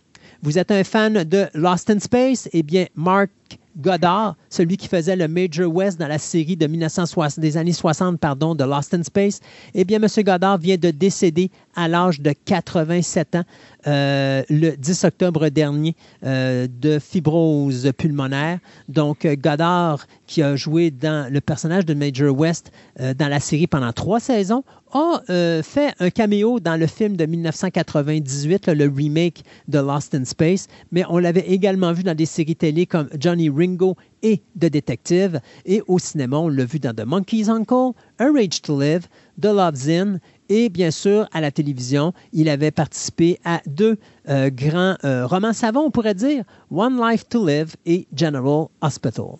Vous 0.43 0.57
êtes 0.57 0.71
un 0.71 0.83
fan 0.83 1.23
de 1.23 1.47
Lost 1.53 1.89
in 1.89 1.99
Space? 1.99 2.49
Eh 2.51 2.63
bien, 2.63 2.87
Mark 2.95 3.29
Goddard, 3.77 4.35
celui 4.49 4.75
qui 4.75 4.87
faisait 4.87 5.15
le 5.15 5.27
Major 5.27 5.71
West 5.71 5.99
dans 5.99 6.07
la 6.07 6.17
série 6.17 6.57
de 6.57 6.67
1960, 6.67 7.39
des 7.39 7.57
années 7.57 7.73
60 7.73 8.19
pardon, 8.19 8.55
de 8.55 8.63
Lost 8.63 8.93
in 8.93 9.03
Space, 9.03 9.39
eh 9.73 9.83
bien, 9.83 10.01
M. 10.01 10.07
Goddard 10.23 10.57
vient 10.57 10.77
de 10.77 10.91
décéder 10.91 11.51
à 11.75 11.87
l'âge 11.87 12.21
de 12.21 12.33
87 12.45 13.35
ans 13.35 13.43
euh, 13.87 14.43
le 14.49 14.75
10 14.75 15.03
octobre 15.05 15.49
dernier 15.49 15.95
euh, 16.23 16.67
de 16.69 16.99
fibrose 16.99 17.91
pulmonaire. 17.97 18.59
Donc, 18.89 19.25
Goddard, 19.25 20.05
qui 20.27 20.43
a 20.43 20.55
joué 20.55 20.91
dans 20.91 21.31
le 21.31 21.41
personnage 21.41 21.85
de 21.85 21.93
Major 21.93 22.37
West 22.37 22.71
dans 22.99 23.27
la 23.27 23.39
série 23.39 23.67
pendant 23.67 23.91
trois 23.91 24.19
saisons, 24.19 24.63
a 24.93 25.21
fait 25.63 25.93
un 25.99 26.09
caméo 26.09 26.59
dans 26.59 26.75
le 26.79 26.85
film 26.87 27.15
de 27.15 27.25
1998, 27.25 28.67
le 28.67 28.91
remake 28.93 29.43
de 29.67 29.79
Lost 29.79 30.13
in 30.13 30.25
Space, 30.25 30.67
mais 30.91 31.03
on 31.09 31.17
l'avait 31.17 31.47
également 31.47 31.93
vu 31.93 32.03
dans 32.03 32.15
des 32.15 32.25
séries 32.25 32.55
télé 32.55 32.85
comme 32.85 33.09
Johnny 33.17 33.49
Ringo 33.49 33.95
et 34.23 34.41
The 34.59 34.65
Detective, 34.65 35.39
et 35.65 35.81
au 35.87 35.99
cinéma, 35.99 36.37
on 36.37 36.49
l'a 36.49 36.65
vu 36.65 36.79
dans 36.79 36.93
The 36.93 37.05
Monkey's 37.05 37.49
Uncle, 37.49 37.91
A 38.19 38.25
Rage 38.31 38.61
to 38.61 38.79
Live, 38.79 39.07
The 39.41 39.45
Love's 39.45 39.87
In 39.87 40.19
et 40.51 40.67
bien 40.67 40.91
sûr, 40.91 41.29
à 41.31 41.39
la 41.39 41.49
télévision, 41.49 42.11
il 42.33 42.49
avait 42.49 42.71
participé 42.71 43.39
à 43.45 43.61
deux 43.65 43.97
euh, 44.27 44.49
grands 44.49 44.97
euh, 45.05 45.25
romans 45.25 45.53
savants, 45.53 45.83
on 45.85 45.91
pourrait 45.91 46.13
dire, 46.13 46.43
One 46.69 46.99
Life 47.01 47.23
to 47.29 47.47
Live 47.47 47.77
et 47.85 48.05
General 48.13 48.65
Hospital. 48.81 49.37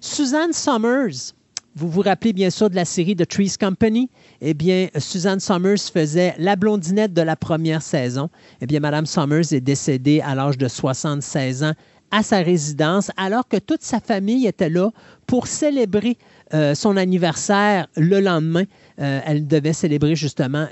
Suzanne 0.00 0.54
Summers, 0.54 1.34
vous 1.76 1.90
vous 1.90 2.00
rappelez 2.00 2.32
bien 2.32 2.48
sûr 2.48 2.70
de 2.70 2.76
la 2.76 2.86
série 2.86 3.14
The 3.14 3.28
Trees 3.28 3.56
Company? 3.60 4.08
Eh 4.40 4.54
bien, 4.54 4.88
Suzanne 4.96 5.38
Summers 5.38 5.90
faisait 5.92 6.34
la 6.38 6.56
blondinette 6.56 7.12
de 7.12 7.22
la 7.22 7.36
première 7.36 7.82
saison. 7.82 8.30
Eh 8.62 8.66
bien, 8.66 8.80
Madame 8.80 9.04
Summers 9.04 9.52
est 9.52 9.60
décédée 9.60 10.22
à 10.22 10.34
l'âge 10.34 10.56
de 10.56 10.66
76 10.66 11.62
ans 11.62 11.74
à 12.10 12.22
sa 12.22 12.38
résidence, 12.38 13.10
alors 13.16 13.48
que 13.48 13.56
toute 13.56 13.82
sa 13.82 14.00
famille 14.00 14.46
était 14.46 14.70
là 14.70 14.90
pour 15.26 15.46
célébrer 15.46 16.16
euh, 16.54 16.74
son 16.74 16.96
anniversaire 16.96 17.86
le 17.96 18.20
lendemain. 18.20 18.64
Euh, 19.00 19.20
elle 19.24 19.46
devait 19.46 19.72
célébrer 19.72 20.14
justement 20.14 20.66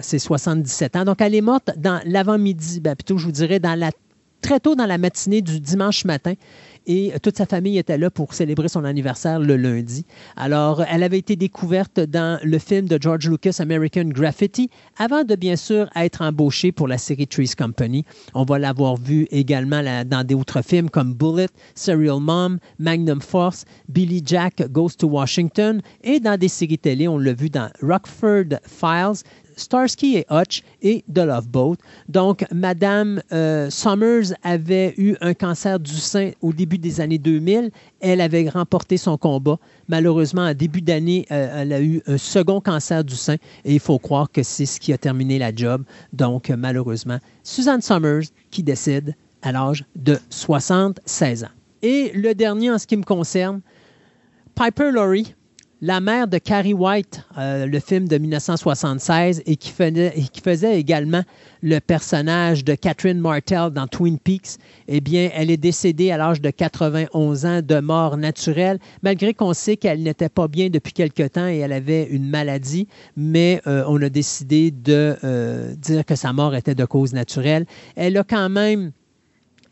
ses 0.00 0.18
77 0.18 0.96
ans. 0.96 1.04
Donc, 1.04 1.20
elle 1.20 1.34
est 1.34 1.40
morte 1.40 1.70
dans 1.76 2.00
l'avant-midi, 2.04 2.80
ben, 2.80 2.94
plutôt, 2.94 3.18
je 3.18 3.26
vous 3.26 3.32
dirais, 3.32 3.58
dans 3.58 3.78
la, 3.78 3.90
très 4.40 4.60
tôt 4.60 4.76
dans 4.76 4.86
la 4.86 4.98
matinée 4.98 5.42
du 5.42 5.60
dimanche 5.60 6.04
matin 6.04 6.34
et 6.86 7.12
toute 7.22 7.36
sa 7.36 7.46
famille 7.46 7.78
était 7.78 7.98
là 7.98 8.10
pour 8.10 8.34
célébrer 8.34 8.68
son 8.68 8.84
anniversaire 8.84 9.40
le 9.40 9.56
lundi. 9.56 10.04
Alors, 10.36 10.82
elle 10.90 11.02
avait 11.02 11.18
été 11.18 11.36
découverte 11.36 12.00
dans 12.00 12.38
le 12.42 12.58
film 12.58 12.86
de 12.86 12.98
George 13.00 13.28
Lucas, 13.28 13.56
American 13.58 14.04
Graffiti, 14.04 14.70
avant 14.98 15.24
de 15.24 15.34
bien 15.34 15.56
sûr 15.56 15.88
être 15.96 16.22
embauchée 16.22 16.72
pour 16.72 16.88
la 16.88 16.98
série 16.98 17.26
Trees 17.26 17.52
Company. 17.56 18.04
On 18.34 18.44
va 18.44 18.58
l'avoir 18.58 18.96
vue 18.96 19.26
également 19.30 19.82
dans 20.06 20.26
d'autres 20.26 20.62
films 20.62 20.90
comme 20.90 21.14
Bullet, 21.14 21.48
Serial 21.74 22.20
Mom, 22.20 22.58
Magnum 22.78 23.20
Force, 23.20 23.64
Billy 23.88 24.22
Jack 24.24 24.62
Goes 24.70 24.90
to 24.98 25.08
Washington 25.08 25.80
et 26.04 26.20
dans 26.20 26.38
des 26.38 26.48
séries 26.48 26.78
télé, 26.78 27.08
on 27.08 27.18
l'a 27.18 27.32
vu 27.32 27.50
dans 27.50 27.70
Rockford 27.82 28.60
Files, 28.66 29.22
Starsky 29.56 30.18
et 30.18 30.26
Hutch 30.30 30.62
et 30.82 31.04
The 31.12 31.18
Love 31.18 31.48
Boat. 31.48 31.76
Donc, 32.08 32.44
Madame 32.52 33.22
euh, 33.32 33.70
Summers 33.70 34.34
avait 34.42 34.94
eu 34.98 35.16
un 35.20 35.34
cancer 35.34 35.80
du 35.80 35.94
sein 35.94 36.30
au 36.42 36.52
début 36.52 36.78
des 36.78 37.00
années 37.00 37.18
2000. 37.18 37.70
Elle 38.00 38.20
avait 38.20 38.48
remporté 38.48 38.96
son 38.96 39.16
combat. 39.16 39.58
Malheureusement, 39.88 40.42
en 40.42 40.54
début 40.54 40.82
d'année, 40.82 41.26
euh, 41.30 41.62
elle 41.62 41.72
a 41.72 41.80
eu 41.80 42.02
un 42.06 42.18
second 42.18 42.60
cancer 42.60 43.02
du 43.02 43.16
sein 43.16 43.36
et 43.64 43.74
il 43.74 43.80
faut 43.80 43.98
croire 43.98 44.30
que 44.30 44.42
c'est 44.42 44.66
ce 44.66 44.78
qui 44.78 44.92
a 44.92 44.98
terminé 44.98 45.38
la 45.38 45.54
job. 45.54 45.82
Donc, 46.12 46.50
malheureusement, 46.50 47.18
Suzanne 47.42 47.80
Summers 47.80 48.24
qui 48.50 48.62
décède 48.62 49.14
à 49.42 49.52
l'âge 49.52 49.84
de 49.94 50.18
76 50.30 51.44
ans. 51.44 51.48
Et 51.82 52.10
le 52.14 52.34
dernier 52.34 52.70
en 52.70 52.78
ce 52.78 52.86
qui 52.86 52.96
me 52.96 53.04
concerne, 53.04 53.60
Piper 54.54 54.90
Laurie, 54.90 55.34
la 55.82 56.00
mère 56.00 56.26
de 56.26 56.38
Carrie 56.38 56.72
White, 56.72 57.22
euh, 57.36 57.66
le 57.66 57.80
film 57.80 58.08
de 58.08 58.16
1976, 58.16 59.42
et 59.44 59.56
qui, 59.56 59.70
faisait, 59.70 60.80
également 60.80 61.22
le 61.62 61.80
personnage 61.80 62.64
de 62.64 62.74
Catherine 62.74 63.20
Martell 63.20 63.70
dans 63.70 63.86
Twin 63.86 64.18
Peaks, 64.18 64.56
eh 64.88 65.00
bien, 65.00 65.30
elle 65.34 65.50
est 65.50 65.58
décédée 65.58 66.10
à 66.10 66.16
l'âge 66.16 66.40
de 66.40 66.50
91 66.50 67.44
ans 67.44 67.60
de 67.62 67.80
mort 67.80 68.16
naturelle, 68.16 68.78
malgré 69.02 69.34
qu'on 69.34 69.52
sait 69.52 69.76
qu'elle 69.76 70.02
n'était 70.02 70.30
pas 70.30 70.48
bien 70.48 70.70
depuis 70.70 70.94
quelque 70.94 71.26
temps 71.28 71.46
et 71.46 71.58
elle 71.58 71.72
avait 71.72 72.04
une 72.04 72.28
maladie, 72.28 72.88
mais 73.16 73.60
euh, 73.66 73.84
on 73.86 74.00
a 74.00 74.08
décidé 74.08 74.70
de 74.70 75.16
euh, 75.24 75.74
dire 75.74 76.04
que 76.06 76.14
sa 76.14 76.32
mort 76.32 76.54
était 76.54 76.74
de 76.74 76.84
cause 76.86 77.12
naturelle. 77.12 77.66
Elle 77.96 78.16
a 78.16 78.24
quand 78.24 78.48
même 78.48 78.92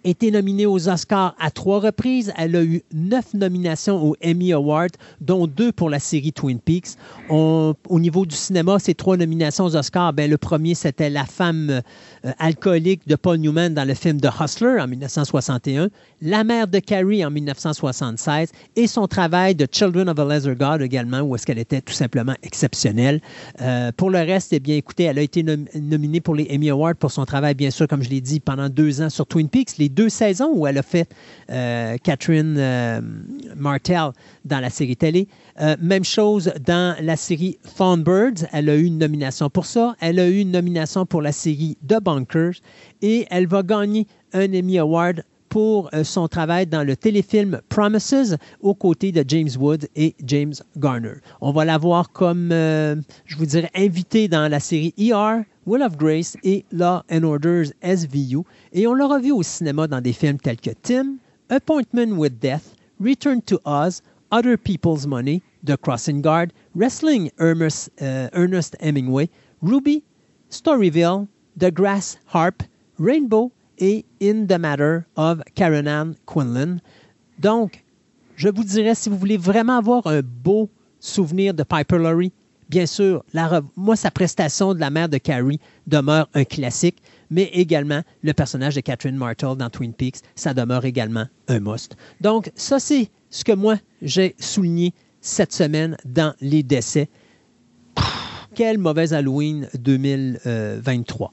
été 0.04 0.30
nominée 0.30 0.66
aux 0.66 0.88
Oscars 0.88 1.34
à 1.40 1.50
trois 1.50 1.80
reprises. 1.80 2.32
Elle 2.36 2.56
a 2.56 2.62
eu 2.62 2.82
neuf 2.92 3.34
nominations 3.34 4.02
aux 4.02 4.16
Emmy 4.24 4.52
Awards, 4.52 4.88
dont 5.20 5.46
deux 5.46 5.72
pour 5.72 5.90
la 5.90 5.98
série 5.98 6.32
Twin 6.32 6.58
Peaks. 6.58 6.96
au 7.28 7.74
niveau 7.90 8.26
du 8.26 8.36
cinéma, 8.36 8.78
ces 8.78 8.94
trois 8.94 9.16
nominations 9.16 9.64
aux 9.64 9.76
Oscars, 9.76 10.12
ben, 10.12 10.30
le 10.30 10.38
premier, 10.38 10.74
c'était 10.74 11.10
La 11.10 11.24
femme 11.24 11.70
euh, 11.70 12.32
alcoolique 12.38 13.06
de 13.06 13.16
Paul 13.16 13.38
Newman 13.38 13.74
dans 13.74 13.86
le 13.86 13.94
film 13.94 14.20
The 14.20 14.28
Hustler 14.40 14.80
en 14.80 14.86
1961, 14.86 15.88
La 16.22 16.44
mère 16.44 16.68
de 16.68 16.78
Carrie 16.78 17.24
en 17.24 17.30
1976 17.30 18.50
et 18.76 18.86
son 18.86 19.06
travail 19.06 19.54
de 19.54 19.66
Children 19.70 20.08
of 20.08 20.18
a 20.18 20.24
Lesser 20.24 20.54
God 20.54 20.82
également, 20.82 21.20
où 21.20 21.34
est-ce 21.34 21.46
qu'elle 21.46 21.58
était 21.58 21.80
tout 21.80 21.92
simplement 21.92 22.34
exceptionnelle. 22.42 23.20
Euh, 23.60 23.90
pour 23.96 24.10
le 24.10 24.18
reste, 24.18 24.52
eh 24.52 24.60
bien, 24.60 24.76
écoutez, 24.76 25.04
elle 25.04 25.18
a 25.18 25.22
été 25.22 25.42
nominée 25.42 26.20
pour 26.20 26.34
les 26.34 26.48
Emmy 26.52 26.70
Awards 26.70 26.96
pour 26.96 27.10
son 27.10 27.24
travail, 27.24 27.54
bien 27.54 27.70
sûr, 27.70 27.88
comme 27.88 28.02
je 28.02 28.10
l'ai 28.10 28.20
dit, 28.20 28.40
pendant 28.40 28.68
deux 28.68 29.02
ans 29.02 29.10
sur 29.10 29.26
Twin 29.26 29.48
Peaks. 29.48 29.78
Deux 29.94 30.08
saisons 30.08 30.50
où 30.54 30.66
elle 30.66 30.78
a 30.78 30.82
fait 30.82 31.08
euh, 31.50 31.96
Catherine 32.02 32.56
euh, 32.58 33.00
Martell 33.56 34.10
dans 34.44 34.60
la 34.60 34.70
série 34.70 34.96
télé. 34.96 35.28
Euh, 35.60 35.76
même 35.80 36.04
chose 36.04 36.52
dans 36.66 36.96
la 37.00 37.16
série 37.16 37.58
Birds. 37.78 38.46
Elle 38.52 38.68
a 38.68 38.76
eu 38.76 38.84
une 38.84 38.98
nomination 38.98 39.48
pour 39.48 39.66
ça. 39.66 39.94
Elle 40.00 40.18
a 40.18 40.28
eu 40.28 40.38
une 40.40 40.50
nomination 40.50 41.06
pour 41.06 41.22
la 41.22 41.32
série 41.32 41.78
The 41.86 42.02
Bunkers 42.02 42.60
et 43.02 43.26
elle 43.30 43.46
va 43.46 43.62
gagner 43.62 44.06
un 44.32 44.52
Emmy 44.52 44.78
Award 44.78 45.24
pour 45.48 45.88
son 46.02 46.26
travail 46.26 46.66
dans 46.66 46.82
le 46.82 46.96
téléfilm 46.96 47.60
Promises 47.68 48.36
aux 48.60 48.74
côtés 48.74 49.12
de 49.12 49.24
James 49.28 49.50
Wood 49.56 49.86
et 49.94 50.16
James 50.24 50.54
Garner. 50.76 51.14
On 51.40 51.52
va 51.52 51.64
la 51.64 51.78
voir 51.78 52.10
comme, 52.10 52.48
je 52.50 53.36
vous 53.36 53.46
dirais, 53.46 53.70
invitée 53.76 54.26
dans 54.26 54.48
la 54.48 54.58
série 54.58 54.92
ER, 54.98 55.44
Will 55.66 55.82
of 55.82 55.96
Grace 55.96 56.36
et 56.44 56.64
Law 56.72 57.02
and 57.10 57.24
Orders 57.24 57.72
SVU, 57.82 58.44
et 58.72 58.86
on 58.86 58.94
l'aura 58.94 59.18
vu 59.18 59.32
au 59.32 59.42
cinéma 59.42 59.86
dans 59.86 60.00
des 60.00 60.12
films 60.12 60.38
tels 60.38 60.60
que 60.60 60.70
Tim, 60.82 61.18
Appointment 61.48 62.18
with 62.18 62.38
Death, 62.40 62.74
Return 63.00 63.40
to 63.42 63.58
Oz, 63.64 64.02
Other 64.30 64.56
People's 64.56 65.06
Money, 65.06 65.42
The 65.62 65.76
Crossing 65.76 66.20
Guard, 66.20 66.52
Wrestling 66.74 67.30
Ernest, 67.38 67.90
uh, 68.00 68.28
Ernest 68.32 68.76
Hemingway, 68.80 69.28
Ruby, 69.62 70.02
Storyville, 70.50 71.28
The 71.56 71.70
Grass 71.70 72.18
Harp, 72.26 72.62
Rainbow 72.98 73.50
et 73.78 74.04
In 74.20 74.46
the 74.46 74.58
Matter 74.58 75.06
of 75.16 75.42
Karen 75.54 75.88
Ann 75.88 76.16
Quinlan. 76.26 76.80
Donc, 77.38 77.84
je 78.36 78.48
vous 78.48 78.64
dirais, 78.64 78.94
si 78.94 79.08
vous 79.08 79.16
voulez 79.16 79.36
vraiment 79.36 79.78
avoir 79.78 80.06
un 80.06 80.22
beau 80.22 80.68
souvenir 81.00 81.54
de 81.54 81.62
Piper 81.62 81.98
Laurie, 81.98 82.32
Bien 82.74 82.86
sûr, 82.86 83.24
moi, 83.76 83.94
sa 83.94 84.10
prestation 84.10 84.74
de 84.74 84.80
la 84.80 84.90
mère 84.90 85.08
de 85.08 85.18
Carrie 85.18 85.60
demeure 85.86 86.28
un 86.34 86.42
classique, 86.42 87.00
mais 87.30 87.44
également 87.52 88.02
le 88.24 88.32
personnage 88.32 88.74
de 88.74 88.80
Catherine 88.80 89.14
Martel 89.14 89.54
dans 89.56 89.70
Twin 89.70 89.92
Peaks, 89.92 90.16
ça 90.34 90.54
demeure 90.54 90.84
également 90.84 91.26
un 91.46 91.60
must. 91.60 91.96
Donc, 92.20 92.50
ça, 92.56 92.80
c'est 92.80 93.10
ce 93.30 93.44
que 93.44 93.52
moi, 93.52 93.76
j'ai 94.02 94.34
souligné 94.40 94.92
cette 95.20 95.52
semaine 95.52 95.96
dans 96.04 96.34
les 96.40 96.64
décès. 96.64 97.08
Quelle 98.56 98.78
mauvaise 98.78 99.14
Halloween 99.14 99.68
2023. 99.78 101.32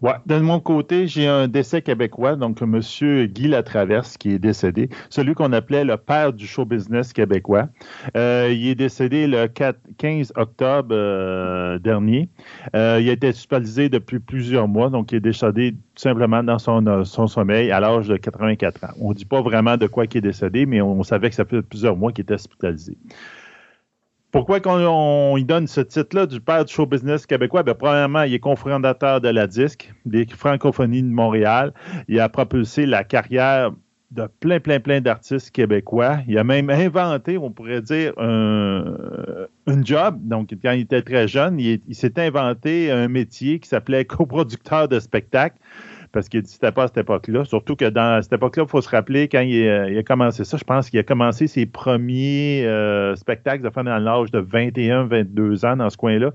Ouais. 0.00 0.12
De 0.26 0.38
mon 0.38 0.60
côté, 0.60 1.08
j'ai 1.08 1.26
un 1.26 1.48
décès 1.48 1.82
québécois, 1.82 2.36
donc 2.36 2.62
M. 2.62 2.80
Guy 3.26 3.48
Latraverse, 3.48 4.16
qui 4.16 4.30
est 4.30 4.38
décédé, 4.38 4.90
celui 5.10 5.34
qu'on 5.34 5.52
appelait 5.52 5.84
le 5.84 5.96
père 5.96 6.32
du 6.32 6.46
show 6.46 6.64
business 6.64 7.12
québécois. 7.12 7.68
Euh, 8.16 8.48
il 8.52 8.68
est 8.68 8.74
décédé 8.76 9.26
le 9.26 9.48
15 9.48 10.32
octobre 10.36 10.90
euh, 10.92 11.78
dernier. 11.80 12.28
Euh, 12.76 12.98
il 13.00 13.08
a 13.08 13.12
été 13.12 13.28
hospitalisé 13.28 13.88
depuis 13.88 14.20
plusieurs 14.20 14.68
mois, 14.68 14.88
donc 14.88 15.10
il 15.10 15.16
est 15.16 15.20
décédé 15.20 15.72
tout 15.72 16.02
simplement 16.02 16.44
dans 16.44 16.58
son, 16.58 17.26
sommeil 17.26 17.72
à 17.72 17.80
l'âge 17.80 18.06
de 18.06 18.16
84 18.16 18.84
ans. 18.84 18.88
On 19.00 19.08
ne 19.10 19.14
dit 19.14 19.24
pas 19.24 19.42
vraiment 19.42 19.76
de 19.76 19.88
quoi 19.88 20.04
il 20.04 20.16
est 20.16 20.20
décédé, 20.20 20.64
mais 20.64 20.80
on, 20.80 21.02
savait 21.02 21.28
que 21.28 21.34
ça 21.34 21.44
fait 21.44 21.62
plusieurs 21.62 21.96
mois 21.96 22.12
qu'il 22.12 22.22
était 22.22 22.34
hospitalisé. 22.34 22.96
Pourquoi 24.30 24.60
on, 24.66 25.36
lui 25.36 25.44
donne 25.44 25.66
ce 25.66 25.80
titre-là 25.80 26.26
du 26.26 26.40
père 26.40 26.64
du 26.64 26.72
show 26.72 26.84
business 26.84 27.24
québécois? 27.24 27.62
Bien, 27.62 27.74
premièrement, 27.74 28.22
il 28.22 28.34
est 28.34 28.38
cofondateur 28.38 29.22
de 29.22 29.28
la 29.28 29.46
DISC, 29.46 29.90
des 30.04 30.26
francophonies 30.26 31.02
de 31.02 31.08
Montréal. 31.08 31.72
Il 32.08 32.20
a 32.20 32.28
propulsé 32.28 32.84
la 32.84 33.04
carrière 33.04 33.70
de 34.10 34.28
plein, 34.40 34.60
plein, 34.60 34.80
plein 34.80 35.00
d'artistes 35.00 35.50
québécois. 35.50 36.18
Il 36.28 36.36
a 36.36 36.44
même 36.44 36.68
inventé, 36.68 37.38
on 37.38 37.50
pourrait 37.50 37.80
dire, 37.80 38.12
un, 38.18 38.84
job. 39.82 40.18
Donc, 40.20 40.50
quand 40.62 40.72
il 40.72 40.80
était 40.80 41.02
très 41.02 41.26
jeune, 41.26 41.58
il 41.58 41.80
s'est 41.92 42.18
inventé 42.18 42.90
un 42.90 43.08
métier 43.08 43.60
qui 43.60 43.68
s'appelait 43.68 44.04
coproducteur 44.06 44.88
de 44.88 45.00
spectacle 45.00 45.56
parce 46.18 46.28
qu'il 46.28 46.40
n'existait 46.40 46.72
pas 46.72 46.82
à 46.82 46.86
cette 46.88 46.96
époque-là. 46.96 47.44
Surtout 47.44 47.76
que 47.76 47.84
dans 47.84 48.20
cette 48.20 48.32
époque-là, 48.32 48.64
il 48.64 48.68
faut 48.68 48.80
se 48.80 48.88
rappeler, 48.88 49.28
quand 49.28 49.38
il, 49.38 49.68
a 49.68 50.02
commencé 50.02 50.42
ça, 50.42 50.56
je 50.56 50.64
pense 50.64 50.90
qu'il 50.90 50.98
a 50.98 51.04
commencé 51.04 51.46
ses 51.46 51.64
premiers 51.64 52.66
euh, 52.66 53.14
spectacles 53.14 53.62
de 53.62 53.70
fin 53.70 53.84
dans 53.84 53.98
l'âge 53.98 54.32
de 54.32 54.40
21, 54.40 55.04
22 55.04 55.64
ans 55.64 55.76
dans 55.76 55.88
ce 55.88 55.96
coin-là. 55.96 56.32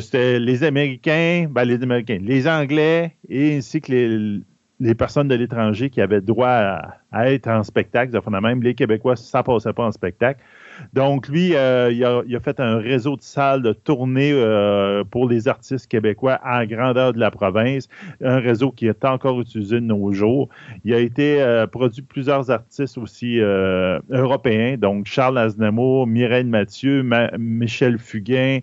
C'était 0.00 0.38
les 0.38 0.64
Américains, 0.64 1.46
ben, 1.50 1.64
les 1.64 1.82
Américains, 1.82 2.18
les 2.22 2.48
Anglais 2.48 3.14
et 3.28 3.58
ainsi 3.58 3.82
que 3.82 4.40
les, 4.80 4.94
personnes 4.94 5.28
de 5.28 5.34
l'étranger 5.34 5.90
qui 5.90 6.00
avaient 6.00 6.22
droit 6.22 6.88
à, 7.12 7.30
être 7.30 7.48
en 7.48 7.64
spectacle. 7.64 8.10
De 8.10 8.40
même, 8.40 8.62
les 8.62 8.74
Québécois, 8.74 9.16
ça 9.16 9.42
passait 9.42 9.74
pas 9.74 9.84
en 9.84 9.92
spectacle. 9.92 10.40
Donc, 10.92 11.28
lui, 11.28 11.54
euh, 11.54 11.90
il, 11.92 12.04
a, 12.04 12.40
fait 12.40 12.60
un 12.60 12.78
réseau 12.78 13.16
de 13.16 13.22
salles 13.22 13.62
de 13.62 13.72
tournée 13.72 14.32
euh, 14.32 15.04
pour 15.04 15.28
les 15.28 15.48
artistes 15.48 15.86
québécois 15.86 16.38
à 16.42 16.66
grandeur 16.66 17.12
de 17.12 17.18
la 17.18 17.30
province, 17.30 17.88
un 18.22 18.38
réseau 18.38 18.70
qui 18.70 18.86
est 18.86 19.04
encore 19.04 19.40
utilisé 19.40 19.76
de 19.76 19.86
nos 19.86 20.12
jours. 20.12 20.48
Il 20.84 20.94
a 20.94 20.98
été 20.98 21.42
euh, 21.42 21.66
produit 21.66 22.02
plusieurs 22.02 22.50
artistes 22.50 22.98
aussi 22.98 23.38
européens, 23.38 24.76
donc 24.78 25.06
Charles 25.06 25.38
Aznavour, 25.38 26.06
Mireille 26.06 26.44
Mathieu, 26.44 27.04
Michel 27.38 27.98
Fugain, 27.98 28.60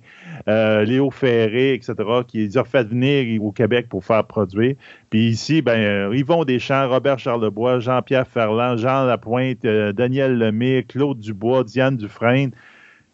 Léo 0.47 1.11
Ferré, 1.11 1.73
etc., 1.73 1.95
qui 2.27 2.39
les 2.39 2.57
a 2.57 2.63
fait 2.63 2.83
venir 2.83 3.41
au 3.41 3.51
Québec 3.51 3.87
pour 3.89 4.03
faire 4.03 4.25
produire. 4.25 4.75
Puis 5.13 5.27
ici, 5.27 5.61
ben, 5.61 6.11
Yvon 6.11 6.43
Deschamps, 6.43 6.89
Robert 6.89 7.19
Charlebois, 7.19 7.79
Jean-Pierre 7.79 8.27
Ferland, 8.27 8.77
Jean 8.77 9.05
Lapointe, 9.05 9.61
Daniel 9.61 10.39
Lemay, 10.39 10.81
Claude 10.81 11.19
Dubois, 11.19 11.63
Diane 11.63 11.97
Dufresne. 11.97 12.49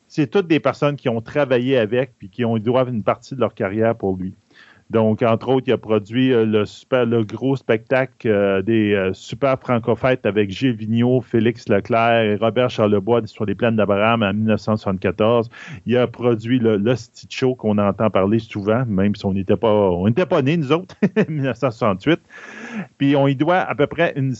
C'est 0.08 0.28
toutes 0.28 0.48
des 0.48 0.62
personnes 0.62 0.96
qui 0.96 1.10
ont 1.10 1.20
travaillé 1.20 1.78
avec 1.78 2.18
puis 2.18 2.30
qui 2.30 2.46
ont 2.46 2.58
doivent 2.58 2.88
une 2.88 3.04
partie 3.04 3.36
de 3.36 3.42
leur 3.42 3.54
carrière 3.54 3.98
pour 3.98 4.16
lui. 4.16 4.34
Donc, 4.90 5.22
entre 5.22 5.50
autres, 5.50 5.68
il 5.68 5.74
a 5.74 5.78
produit 5.78 6.34
euh, 6.34 6.46
le, 6.46 6.66
super, 6.66 7.06
le 7.06 7.24
gros 7.24 7.56
spectacle 7.56 8.28
euh, 8.28 8.64
des 8.64 8.94
euh, 8.96 9.14
Super 9.14 9.60
Francofêtes 9.60 10.26
avec 10.26 10.50
Gilles 10.50 10.76
Vigneault, 10.76 11.22
Félix 11.22 11.70
Leclerc 11.70 12.24
et 12.24 12.36
Robert 12.36 12.72
Charlebois 12.72 13.22
sur 13.28 13.46
les 13.46 13.54
plaines 13.54 13.76
d'Abraham 13.76 14.24
en 14.24 14.34
1974. 14.34 15.52
Il 15.86 15.96
a 15.96 16.08
produit 16.08 16.58
le 16.58 16.78
Lost 16.78 17.28
Show 17.30 17.54
qu'on 17.54 17.78
entend 17.78 18.10
parler 18.10 18.40
souvent, 18.40 18.84
même 18.88 19.14
si 19.14 19.28
on 19.28 19.34
n'était 19.34 19.58
pas, 19.58 19.92
pas 20.28 20.42
nés, 20.42 20.58
nous 20.58 20.72
autres, 20.72 20.96
en 21.18 21.32
1968. 21.32 22.20
Puis 22.98 23.16
on 23.16 23.28
y 23.28 23.36
doit 23.36 23.58
à 23.60 23.76
peu 23.76 23.86
près 23.86 24.16
une, 24.16 24.34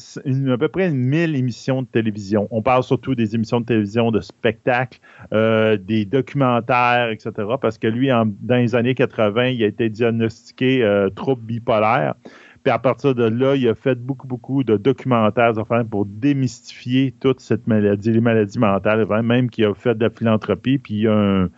à 0.50 0.58
peu 0.58 0.68
près 0.68 0.90
une 0.90 0.98
mille 0.98 1.36
émissions 1.36 1.84
de 1.84 1.88
télévision. 1.88 2.48
On 2.50 2.64
parle 2.64 2.82
surtout 2.82 3.14
des 3.14 3.36
émissions 3.36 3.62
de 3.62 3.66
télévision, 3.66 4.10
de 4.10 4.20
spectacles, 4.20 5.00
des 5.32 6.06
documentaires, 6.06 7.12
etc. 7.12 7.32
Parce 7.62 7.78
que 7.78 7.88
lui, 7.88 8.12
en, 8.12 8.26
dans 8.26 8.56
les 8.56 8.74
années 8.74 8.96
80, 8.96 9.46
il 9.50 9.64
a 9.64 9.68
été 9.68 9.90
diagnostiqué 9.90 10.39
diagnostiqué 10.40 10.84
euh, 10.84 11.10
bipolaire. 11.38 12.16
Puis 12.64 12.72
à 12.72 12.80
partir 12.80 13.16
de 13.16 13.24
là, 13.24 13.56
il 13.56 13.68
a 13.70 13.76
fait 13.76 13.96
beaucoup, 13.96 14.28
beaucoup 14.28 14.64
de 14.64 14.76
documentaires 14.76 15.54
pour 15.90 16.06
démystifier 16.06 17.14
toute 17.20 17.40
cette 17.40 17.68
maladie, 17.68 18.12
les 18.12 18.20
maladies 18.20 18.60
mentales, 18.60 19.06
même 19.24 19.50
qu'il 19.50 19.66
a 19.66 19.74
fait 19.74 19.96
de 19.96 20.04
la 20.04 20.10
philanthropie. 20.10 20.78
Puis 20.78 20.94
il 20.96 21.02
y 21.02 21.08
a 21.08 21.14
un, 21.14 21.50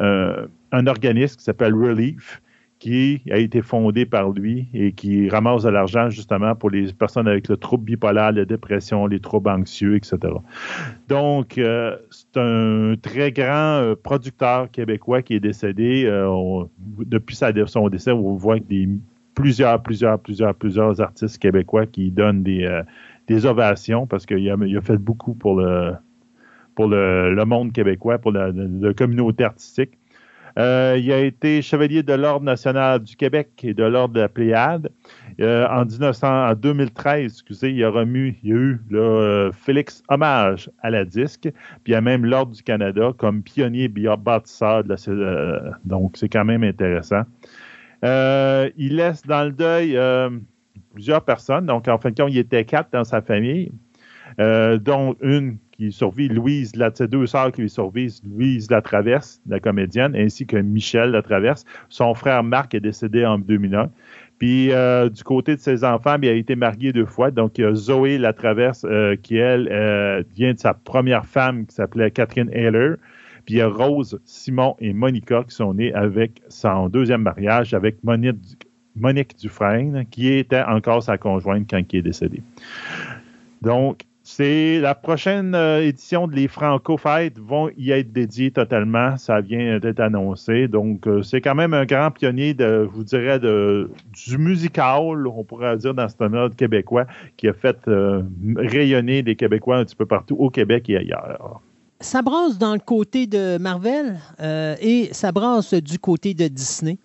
euh, 0.00 0.46
un 0.72 0.86
organisme 0.86 1.36
qui 1.38 1.44
s'appelle 1.44 1.74
Relief, 1.74 2.42
qui 2.84 3.22
a 3.30 3.38
été 3.38 3.62
fondé 3.62 4.04
par 4.04 4.28
lui 4.28 4.68
et 4.74 4.92
qui 4.92 5.30
ramasse 5.30 5.62
de 5.62 5.70
l'argent 5.70 6.10
justement 6.10 6.54
pour 6.54 6.68
les 6.68 6.92
personnes 6.92 7.26
avec 7.26 7.48
le 7.48 7.56
trouble 7.56 7.84
bipolaire, 7.84 8.32
la 8.32 8.44
dépression, 8.44 9.06
les 9.06 9.20
troubles 9.20 9.48
anxieux, 9.48 9.96
etc. 9.96 10.18
Donc, 11.08 11.56
euh, 11.56 11.96
c'est 12.10 12.38
un 12.38 12.92
très 13.00 13.32
grand 13.32 13.80
euh, 13.80 13.94
producteur 13.94 14.70
québécois 14.70 15.22
qui 15.22 15.32
est 15.32 15.40
décédé. 15.40 16.04
Euh, 16.04 16.64
depuis 16.98 17.36
son 17.36 17.88
décès, 17.88 18.10
on 18.10 18.34
voit 18.34 18.58
des, 18.58 18.86
plusieurs, 19.34 19.82
plusieurs, 19.82 20.18
plusieurs, 20.18 20.54
plusieurs 20.54 21.00
artistes 21.00 21.38
québécois 21.38 21.86
qui 21.86 22.10
donnent 22.10 22.42
des, 22.42 22.82
des 23.28 23.46
ovations 23.46 24.06
parce 24.06 24.26
qu'il 24.26 24.46
a, 24.50 24.56
a, 24.56 24.80
fait 24.82 24.98
beaucoup 24.98 25.32
pour 25.32 25.58
le, 25.58 25.94
pour 26.74 26.88
le, 26.88 27.44
monde 27.46 27.72
québécois, 27.72 28.18
pour 28.18 28.32
la 28.32 28.52
communauté 28.94 29.44
artistique. 29.44 29.92
Euh, 30.58 30.96
il 30.98 31.10
a 31.10 31.18
été 31.18 31.62
chevalier 31.62 32.02
de 32.02 32.12
l'Ordre 32.12 32.44
national 32.44 33.02
du 33.02 33.16
Québec 33.16 33.50
et 33.62 33.74
de 33.74 33.84
l'Ordre 33.84 34.14
de 34.14 34.20
la 34.20 34.28
Pléiade. 34.28 34.90
Euh, 35.40 35.66
en, 35.68 35.84
1900, 35.84 36.54
2013, 36.54 37.32
excusez, 37.32 37.72
il 37.72 37.82
a 37.82 37.90
remis, 37.90 38.36
il 38.44 38.52
a 38.52 38.54
eu 38.54 38.80
le 38.88 39.00
euh, 39.00 39.52
Félix 39.52 40.02
Hommage 40.08 40.70
à 40.80 40.90
la 40.90 41.04
disque, 41.04 41.50
puis 41.82 41.88
il 41.88 41.92
y 41.92 41.96
a 41.96 42.00
même 42.00 42.24
l'Ordre 42.24 42.52
du 42.52 42.62
Canada 42.62 43.12
comme 43.16 43.42
pionnier 43.42 43.88
bâtisseur. 43.88 44.84
De 44.84 44.90
la, 44.90 45.78
donc, 45.84 46.16
c'est 46.16 46.28
quand 46.28 46.44
même 46.44 46.62
intéressant. 46.62 47.22
il 48.02 48.96
laisse 48.96 49.22
dans 49.22 49.44
le 49.44 49.52
deuil 49.52 49.98
plusieurs 50.92 51.24
personnes. 51.24 51.66
Donc, 51.66 51.88
en 51.88 51.98
fin 51.98 52.10
de 52.10 52.14
compte, 52.14 52.30
il 52.30 52.38
était 52.38 52.64
quatre 52.64 52.90
dans 52.92 53.04
sa 53.04 53.20
famille, 53.20 53.72
dont 54.38 55.16
une 55.20 55.58
qui 55.76 55.92
survit 55.92 56.28
Louise, 56.28 56.72
ses 56.94 57.08
deux 57.08 57.26
sœurs 57.26 57.52
qui 57.52 57.62
lui 57.62 57.70
survivent, 57.70 58.14
Louise 58.24 58.70
Latraverse, 58.70 59.40
la 59.48 59.60
comédienne, 59.60 60.14
ainsi 60.14 60.46
que 60.46 60.56
Michel 60.56 61.10
Latraverse. 61.10 61.64
Son 61.88 62.14
frère 62.14 62.42
Marc 62.44 62.74
est 62.74 62.80
décédé 62.80 63.26
en 63.26 63.38
2001. 63.38 63.90
Puis 64.38 64.72
euh, 64.72 65.08
du 65.08 65.22
côté 65.22 65.56
de 65.56 65.60
ses 65.60 65.84
enfants, 65.84 66.16
il 66.20 66.28
a 66.28 66.32
été 66.32 66.56
marié 66.56 66.92
deux 66.92 67.06
fois. 67.06 67.30
Donc, 67.30 67.58
il 67.58 67.62
y 67.62 67.64
a 67.64 67.74
Zoé 67.74 68.18
Latraverse, 68.18 68.84
euh, 68.88 69.16
qui, 69.16 69.36
elle, 69.36 69.68
euh, 69.70 70.22
vient 70.34 70.54
de 70.54 70.58
sa 70.58 70.74
première 70.74 71.26
femme 71.26 71.66
qui 71.66 71.74
s'appelait 71.74 72.10
Catherine 72.10 72.50
Haller. 72.50 72.94
Puis 73.44 73.56
il 73.56 73.58
y 73.58 73.60
a 73.60 73.68
Rose, 73.68 74.18
Simon 74.24 74.74
et 74.80 74.92
Monica 74.92 75.44
qui 75.44 75.54
sont 75.54 75.74
nés 75.74 75.92
avec 75.92 76.40
son 76.48 76.88
deuxième 76.88 77.22
mariage 77.22 77.74
avec 77.74 78.02
Monique, 78.02 78.66
Monique 78.96 79.36
Dufresne, 79.38 80.06
qui 80.10 80.32
était 80.32 80.62
encore 80.62 81.02
sa 81.02 81.18
conjointe 81.18 81.68
quand 81.68 81.82
il 81.92 81.98
est 81.98 82.02
décédé. 82.02 82.42
Donc, 83.60 84.00
c'est 84.26 84.80
la 84.80 84.94
prochaine 84.94 85.54
euh, 85.54 85.86
édition 85.86 86.26
de 86.26 86.34
les 86.34 86.48
Franco 86.48 86.96
Fêtes 86.96 87.38
vont 87.38 87.68
y 87.76 87.90
être 87.90 88.10
dédiées 88.10 88.50
totalement. 88.50 89.18
Ça 89.18 89.42
vient 89.42 89.78
d'être 89.78 90.00
annoncé. 90.00 90.66
Donc, 90.66 91.06
euh, 91.06 91.22
c'est 91.22 91.42
quand 91.42 91.54
même 91.54 91.74
un 91.74 91.84
grand 91.84 92.10
pionnier 92.10 92.54
de, 92.54 92.88
je 92.90 92.96
vous 92.96 93.04
dirais, 93.04 93.38
de, 93.38 93.90
du 94.26 94.38
musical, 94.38 95.26
on 95.26 95.44
pourrait 95.44 95.76
dire 95.76 95.92
dans 95.92 96.08
ce 96.08 96.26
mode 96.26 96.56
québécois, 96.56 97.04
qui 97.36 97.48
a 97.48 97.52
fait 97.52 97.76
euh, 97.86 98.22
rayonner 98.56 99.20
les 99.20 99.36
Québécois 99.36 99.76
un 99.76 99.84
petit 99.84 99.96
peu 99.96 100.06
partout 100.06 100.36
au 100.38 100.48
Québec 100.48 100.88
et 100.88 100.96
ailleurs. 100.96 101.60
Ça 102.00 102.22
brasse 102.22 102.56
dans 102.56 102.72
le 102.72 102.80
côté 102.80 103.26
de 103.26 103.58
Marvel 103.58 104.18
et 104.80 105.08
ça 105.12 105.32
brasse 105.32 105.74
du 105.74 105.98
côté 105.98 106.32
de 106.32 106.48
Disney. 106.48 106.96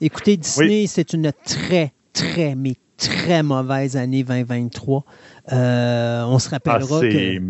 Écoutez, 0.00 0.36
Disney, 0.36 0.86
c'est 0.86 1.12
une 1.12 1.32
très, 1.44 1.92
très, 2.12 2.54
mais 2.54 2.74
très 2.98 3.42
mauvaise 3.42 3.96
année 3.96 4.22
2023. 4.24 5.04
Euh, 5.52 6.24
on 6.24 6.38
se 6.38 6.50
rappellera 6.50 6.98
ah, 6.98 7.08
que. 7.08 7.40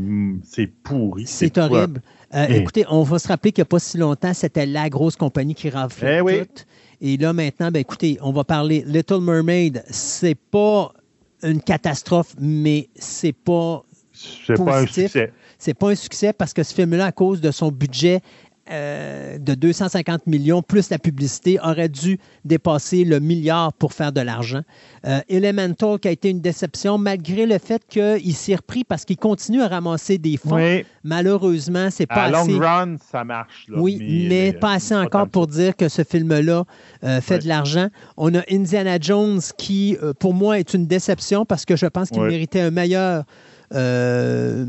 C'est 0.45 0.67
pourri. 0.67 1.25
C'est 1.27 1.59
horrible. 1.59 2.01
Euh, 2.35 2.47
eh. 2.49 2.57
Écoutez, 2.57 2.85
on 2.89 3.03
va 3.03 3.19
se 3.19 3.29
rappeler 3.29 3.53
qu'il 3.53 3.63
n'y 3.63 3.67
a 3.67 3.71
pas 3.71 3.79
si 3.79 3.99
longtemps, 3.99 4.35
c'était 4.35 4.67
la 4.67 4.89
grosse 4.89 5.17
compagnie 5.17 5.55
qui 5.55 5.71
raflait 5.71 6.21
eh 6.29 6.47
tout. 6.47 6.65
Et 7.01 7.17
là, 7.17 7.33
maintenant, 7.33 7.71
ben, 7.71 7.81
écoutez, 7.81 8.19
on 8.21 8.33
va 8.33 8.45
parler 8.45 8.85
Little 8.87 9.21
Mermaid. 9.21 9.85
C'est 9.89 10.35
pas 10.35 10.93
une 11.43 11.63
catastrophe, 11.63 12.35
mais 12.39 12.89
c'est 12.97 13.33
pas. 13.33 13.85
C'est 14.13 14.57
pas 14.57 14.81
un 14.81 14.87
succès. 14.87 15.33
C'est 15.59 15.75
pas 15.75 15.91
un 15.91 15.95
succès 15.95 16.33
parce 16.33 16.53
que 16.53 16.63
ce 16.63 16.73
film-là, 16.75 17.07
à 17.07 17.13
cause 17.13 17.41
de 17.41 17.51
son 17.51 17.71
budget 17.71 18.21
euh, 18.71 19.39
de 19.39 19.55
250 19.55 20.27
millions 20.27 20.63
plus 20.63 20.91
la 20.91 20.99
publicité 20.99 21.59
aurait 21.63 21.89
dû 21.89 22.19
dépasser 22.45 23.05
le 23.05 23.19
milliard 23.19 23.73
pour 23.73 23.95
faire 23.95 24.13
de 24.13 24.21
l'argent. 24.21 24.61
Euh, 25.07 25.21
Elemental 25.29 25.99
qui 25.99 26.09
a 26.09 26.11
été 26.11 26.29
une 26.29 26.41
déception 26.41 26.99
malgré 26.99 27.47
le 27.47 27.59
fait 27.59 27.83
qu'il 27.89 28.35
s'est 28.35 28.57
repris 28.57 28.85
parce 28.85 29.05
qu'il 29.07 29.17
continue 29.17 29.63
à 29.63 29.69
ramasser 29.69 30.19
des 30.19 30.37
fonds. 30.37 30.59
Malheureusement, 31.03 31.89
c'est 31.91 32.07
pas 32.07 32.25
à 32.25 32.37
assez. 32.37 32.53
long 32.53 32.59
run, 32.59 32.97
ça 33.11 33.25
marche. 33.25 33.67
oui, 33.75 34.27
mais, 34.29 34.53
pas 34.53 34.75
assez 34.75 34.95
encore 34.95 35.29
pour 35.29 35.47
dire 35.47 35.75
que 35.75 35.89
ce 35.89 36.05
film-là 36.05 36.65
euh, 37.05 37.21
fait 37.23 37.39
de 37.39 37.49
l'argent. 37.49 37.89
On 38.17 38.35
a 38.35 38.43
Indiana 38.51 38.99
Jones 39.01 39.41
qui, 39.57 39.97
pour 40.19 40.35
moi, 40.35 40.59
est 40.59 40.75
une 40.75 40.87
déception 40.87 41.47
parce 41.47 41.65
que 41.65 41.77
je 41.77 41.87
pense 41.87 42.11
qu'il 42.11 42.23
méritait 42.23 42.61
un 42.61 42.71
meilleur, 42.71 43.25
une 43.73 44.69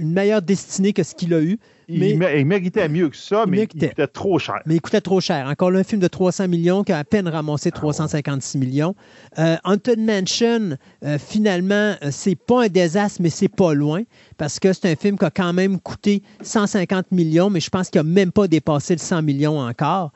meilleure 0.00 0.40
destinée 0.40 0.94
que 0.94 1.02
ce 1.02 1.14
qu'il 1.14 1.34
a 1.34 1.42
eu. 1.42 1.58
Il, 1.88 2.18
méritait 2.46 2.88
mieux 2.88 3.08
que 3.08 3.16
ça, 3.16 3.46
mais 3.46 3.62
il 3.62 3.68
coûtait 3.68 4.06
trop 4.06 4.38
cher. 4.38 4.60
Mais 4.66 4.74
il 4.74 4.80
coûtait 4.80 5.00
trop 5.00 5.20
cher. 5.20 5.46
Encore 5.48 5.70
là, 5.70 5.78
un 5.78 5.84
film 5.84 6.00
de 6.00 6.08
300 6.08 6.46
millions 6.46 6.84
qui 6.84 6.92
a 6.92 6.98
à 6.98 7.04
peine 7.04 7.26
ramassé 7.26 7.70
356 7.70 8.56
ah 8.56 8.58
millions. 8.58 8.94
Euh, 9.38 9.56
Haunted 9.64 9.98
Mansion, 9.98 10.76
euh, 11.04 11.18
finalement, 11.18 11.94
euh, 12.02 12.10
c'est 12.10 12.34
pas 12.34 12.64
un 12.64 12.68
désastre, 12.68 13.22
mais 13.22 13.30
c'est 13.30 13.48
pas 13.48 13.72
loin, 13.72 14.02
parce 14.36 14.60
que 14.60 14.72
c'est 14.74 14.90
un 14.90 14.96
film 14.96 15.18
qui 15.18 15.24
a 15.24 15.30
quand 15.30 15.54
même 15.54 15.80
coûté 15.80 16.22
150 16.42 17.10
millions, 17.10 17.48
mais 17.48 17.60
je 17.60 17.70
pense 17.70 17.88
qu'il 17.88 18.00
n'a 18.02 18.08
même 18.08 18.32
pas 18.32 18.48
dépassé 18.48 18.94
le 18.94 19.00
100 19.00 19.22
millions 19.22 19.58
encore. 19.58 20.12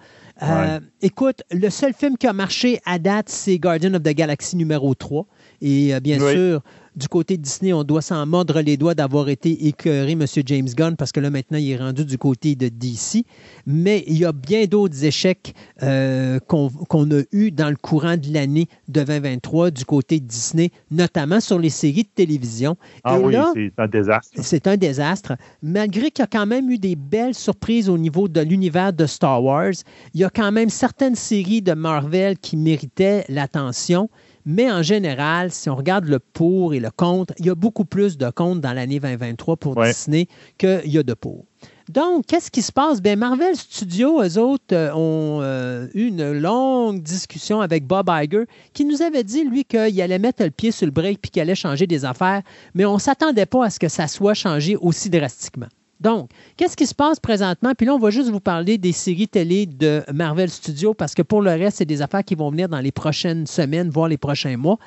Écoute, 1.00 1.42
le 1.52 1.70
seul 1.70 1.94
film 1.94 2.18
qui 2.18 2.26
a 2.26 2.32
marché 2.32 2.80
à 2.84 2.98
date, 2.98 3.28
c'est 3.28 3.58
Guardian 3.58 3.94
of 3.94 4.02
the 4.02 4.08
Galaxy 4.08 4.56
numéro 4.56 4.92
3. 4.92 5.24
Et 5.60 5.92
bien 6.00 6.18
sûr, 6.18 6.62
du 6.94 7.08
côté 7.08 7.36
de 7.36 7.42
Disney, 7.42 7.72
on 7.72 7.84
doit 7.84 8.02
s'en 8.02 8.24
mordre 8.26 8.60
les 8.60 8.76
doigts 8.76 8.94
d'avoir 8.94 9.28
été 9.28 9.66
écœuré, 9.66 10.12
M. 10.12 10.26
James 10.46 10.68
Gunn, 10.76 10.96
parce 10.96 11.12
que 11.12 11.20
là, 11.20 11.30
maintenant, 11.30 11.58
il 11.58 11.70
est 11.70 11.76
rendu 11.76 12.04
du 12.04 12.18
côté 12.18 12.54
de 12.54 12.68
DC. 12.68 13.24
Mais 13.66 14.04
il 14.06 14.18
y 14.18 14.24
a 14.24 14.32
bien 14.32 14.66
d'autres 14.66 15.04
échecs 15.04 15.54
euh, 15.82 16.38
qu'on 16.40 17.10
a 17.10 17.22
eus 17.32 17.50
dans 17.50 17.70
le 17.70 17.76
courant 17.76 18.16
de 18.16 18.32
l'année 18.32 18.68
de 18.88 19.02
2023 19.02 19.70
du 19.70 19.84
côté 19.84 20.20
de 20.20 20.26
Disney, 20.26 20.70
notamment 20.90 21.40
sur 21.40 21.58
les 21.58 21.70
séries 21.70 22.04
de 22.04 22.10
télévision. 22.14 22.76
Ah 23.04 23.18
oui, 23.18 23.34
c'est 23.54 23.72
un 23.78 23.88
désastre. 23.88 24.40
C'est 24.42 24.66
un 24.66 24.76
désastre. 24.76 25.32
Malgré 25.62 26.10
qu'il 26.10 26.22
y 26.22 26.24
a 26.24 26.26
quand 26.26 26.46
même 26.46 26.70
eu 26.70 26.78
des 26.78 26.96
belles 26.96 27.34
surprises 27.34 27.88
au 27.88 27.98
niveau 27.98 28.28
de 28.28 28.40
l'univers 28.40 28.92
de 28.92 29.06
Star 29.06 29.42
Wars, 29.42 29.72
il 30.14 30.20
y 30.20 30.24
a 30.24 30.30
quand 30.30 30.52
même 30.52 30.68
certaines 30.68 31.14
séries 31.14 31.62
de 31.62 31.72
Marvel 31.72 32.38
qui 32.38 32.56
méritaient 32.56 33.24
l'attention. 33.28 34.10
Mais 34.44 34.70
en 34.70 34.82
général, 34.82 35.52
si 35.52 35.70
on 35.70 35.76
regarde 35.76 36.06
le 36.06 36.18
pour 36.18 36.74
et 36.74 36.80
le 36.80 36.90
contre, 36.90 37.34
il 37.38 37.46
y 37.46 37.50
a 37.50 37.54
beaucoup 37.54 37.84
plus 37.84 38.18
de 38.18 38.30
contre 38.30 38.60
dans 38.60 38.72
l'année 38.72 38.98
2023 38.98 39.56
pour 39.56 39.76
Disney 39.82 40.26
qu'il 40.58 40.82
y 40.86 40.98
a 40.98 41.02
de 41.02 41.14
pour. 41.14 41.44
Donc, 41.88 42.26
qu'est-ce 42.26 42.50
qui 42.50 42.62
se 42.62 42.72
passe? 42.72 43.02
Bien, 43.02 43.16
Marvel 43.16 43.56
Studios, 43.56 44.22
eux 44.22 44.38
autres, 44.38 44.64
euh, 44.72 44.92
ont 44.94 45.40
euh, 45.42 45.88
eu 45.94 46.06
une 46.06 46.32
longue 46.32 47.02
discussion 47.02 47.60
avec 47.60 47.86
Bob 47.86 48.08
Iger 48.08 48.44
qui 48.72 48.84
nous 48.84 49.02
avait 49.02 49.24
dit, 49.24 49.44
lui, 49.44 49.64
qu'il 49.64 50.00
allait 50.00 50.18
mettre 50.18 50.44
le 50.44 50.50
pied 50.50 50.70
sur 50.70 50.86
le 50.86 50.92
break 50.92 51.20
puis 51.20 51.30
qu'il 51.30 51.42
allait 51.42 51.54
changer 51.54 51.86
des 51.86 52.04
affaires, 52.04 52.42
mais 52.74 52.84
on 52.84 52.94
ne 52.94 53.00
s'attendait 53.00 53.46
pas 53.46 53.66
à 53.66 53.70
ce 53.70 53.78
que 53.78 53.88
ça 53.88 54.06
soit 54.06 54.34
changé 54.34 54.76
aussi 54.76 55.10
drastiquement. 55.10 55.66
Donc, 56.02 56.30
qu'est-ce 56.56 56.76
qui 56.76 56.86
se 56.86 56.94
passe 56.94 57.20
présentement? 57.20 57.72
Puis 57.76 57.86
là, 57.86 57.94
on 57.94 57.98
va 57.98 58.10
juste 58.10 58.28
vous 58.28 58.40
parler 58.40 58.76
des 58.76 58.90
séries 58.90 59.28
télé 59.28 59.66
de 59.66 60.02
Marvel 60.12 60.50
Studios 60.50 60.94
parce 60.94 61.14
que 61.14 61.22
pour 61.22 61.42
le 61.42 61.50
reste, 61.50 61.78
c'est 61.78 61.84
des 61.84 62.02
affaires 62.02 62.24
qui 62.24 62.34
vont 62.34 62.50
venir 62.50 62.68
dans 62.68 62.80
les 62.80 62.90
prochaines 62.90 63.46
semaines, 63.46 63.88
voire 63.88 64.08
les 64.08 64.18
prochains 64.18 64.56
mois. 64.56 64.78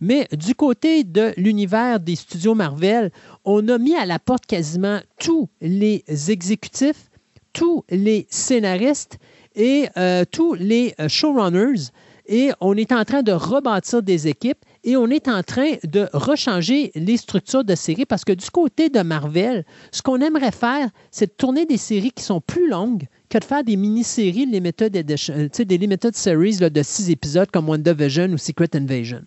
Mais 0.00 0.26
du 0.32 0.56
côté 0.56 1.04
de 1.04 1.32
l'univers 1.36 2.00
des 2.00 2.16
studios 2.16 2.56
Marvel, 2.56 3.12
on 3.44 3.68
a 3.68 3.78
mis 3.78 3.94
à 3.94 4.04
la 4.04 4.18
porte 4.18 4.46
quasiment 4.46 4.98
tous 5.20 5.48
les 5.60 6.02
exécutifs, 6.28 7.08
tous 7.52 7.84
les 7.88 8.26
scénaristes 8.28 9.18
et 9.54 9.86
euh, 9.96 10.24
tous 10.28 10.54
les 10.54 10.94
euh, 10.98 11.08
showrunners. 11.08 11.90
Et 12.26 12.52
on 12.60 12.74
est 12.76 12.92
en 12.92 13.04
train 13.04 13.22
de 13.22 13.32
rebâtir 13.32 14.02
des 14.02 14.28
équipes 14.28 14.58
et 14.82 14.96
on 14.96 15.08
est 15.08 15.28
en 15.28 15.42
train 15.42 15.72
de 15.84 16.08
rechanger 16.14 16.90
les 16.94 17.18
structures 17.18 17.64
de 17.64 17.74
séries 17.74 18.06
parce 18.06 18.24
que 18.24 18.32
du 18.32 18.48
côté 18.50 18.88
de 18.88 19.00
Marvel, 19.00 19.64
ce 19.92 20.00
qu'on 20.00 20.20
aimerait 20.20 20.50
faire, 20.50 20.88
c'est 21.10 21.26
de 21.26 21.32
tourner 21.32 21.66
des 21.66 21.76
séries 21.76 22.12
qui 22.12 22.22
sont 22.22 22.40
plus 22.40 22.68
longues 22.68 23.04
que 23.28 23.38
de 23.38 23.44
faire 23.44 23.62
des 23.62 23.76
mini-séries, 23.76 24.46
les 24.46 24.60
méthodes 24.60 24.92
des 24.92 25.78
limited 25.78 26.16
series 26.16 26.58
de 26.58 26.82
six 26.82 27.10
épisodes 27.10 27.50
comme 27.50 27.68
WandaVision 27.68 28.28
ou 28.28 28.38
Secret 28.38 28.70
Invasion. 28.74 29.22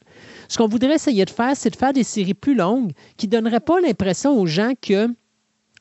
Ce 0.48 0.58
qu'on 0.58 0.68
voudrait 0.68 0.96
essayer 0.96 1.26
de 1.26 1.30
faire, 1.30 1.56
c'est 1.56 1.70
de 1.70 1.76
faire 1.76 1.94
des 1.94 2.04
séries 2.04 2.34
plus 2.34 2.56
longues 2.56 2.94
qui 3.18 3.28
ne 3.28 3.32
donneraient 3.34 3.60
pas 3.60 3.80
l'impression 3.80 4.40
aux 4.40 4.48
gens 4.48 4.74
que 4.82 5.10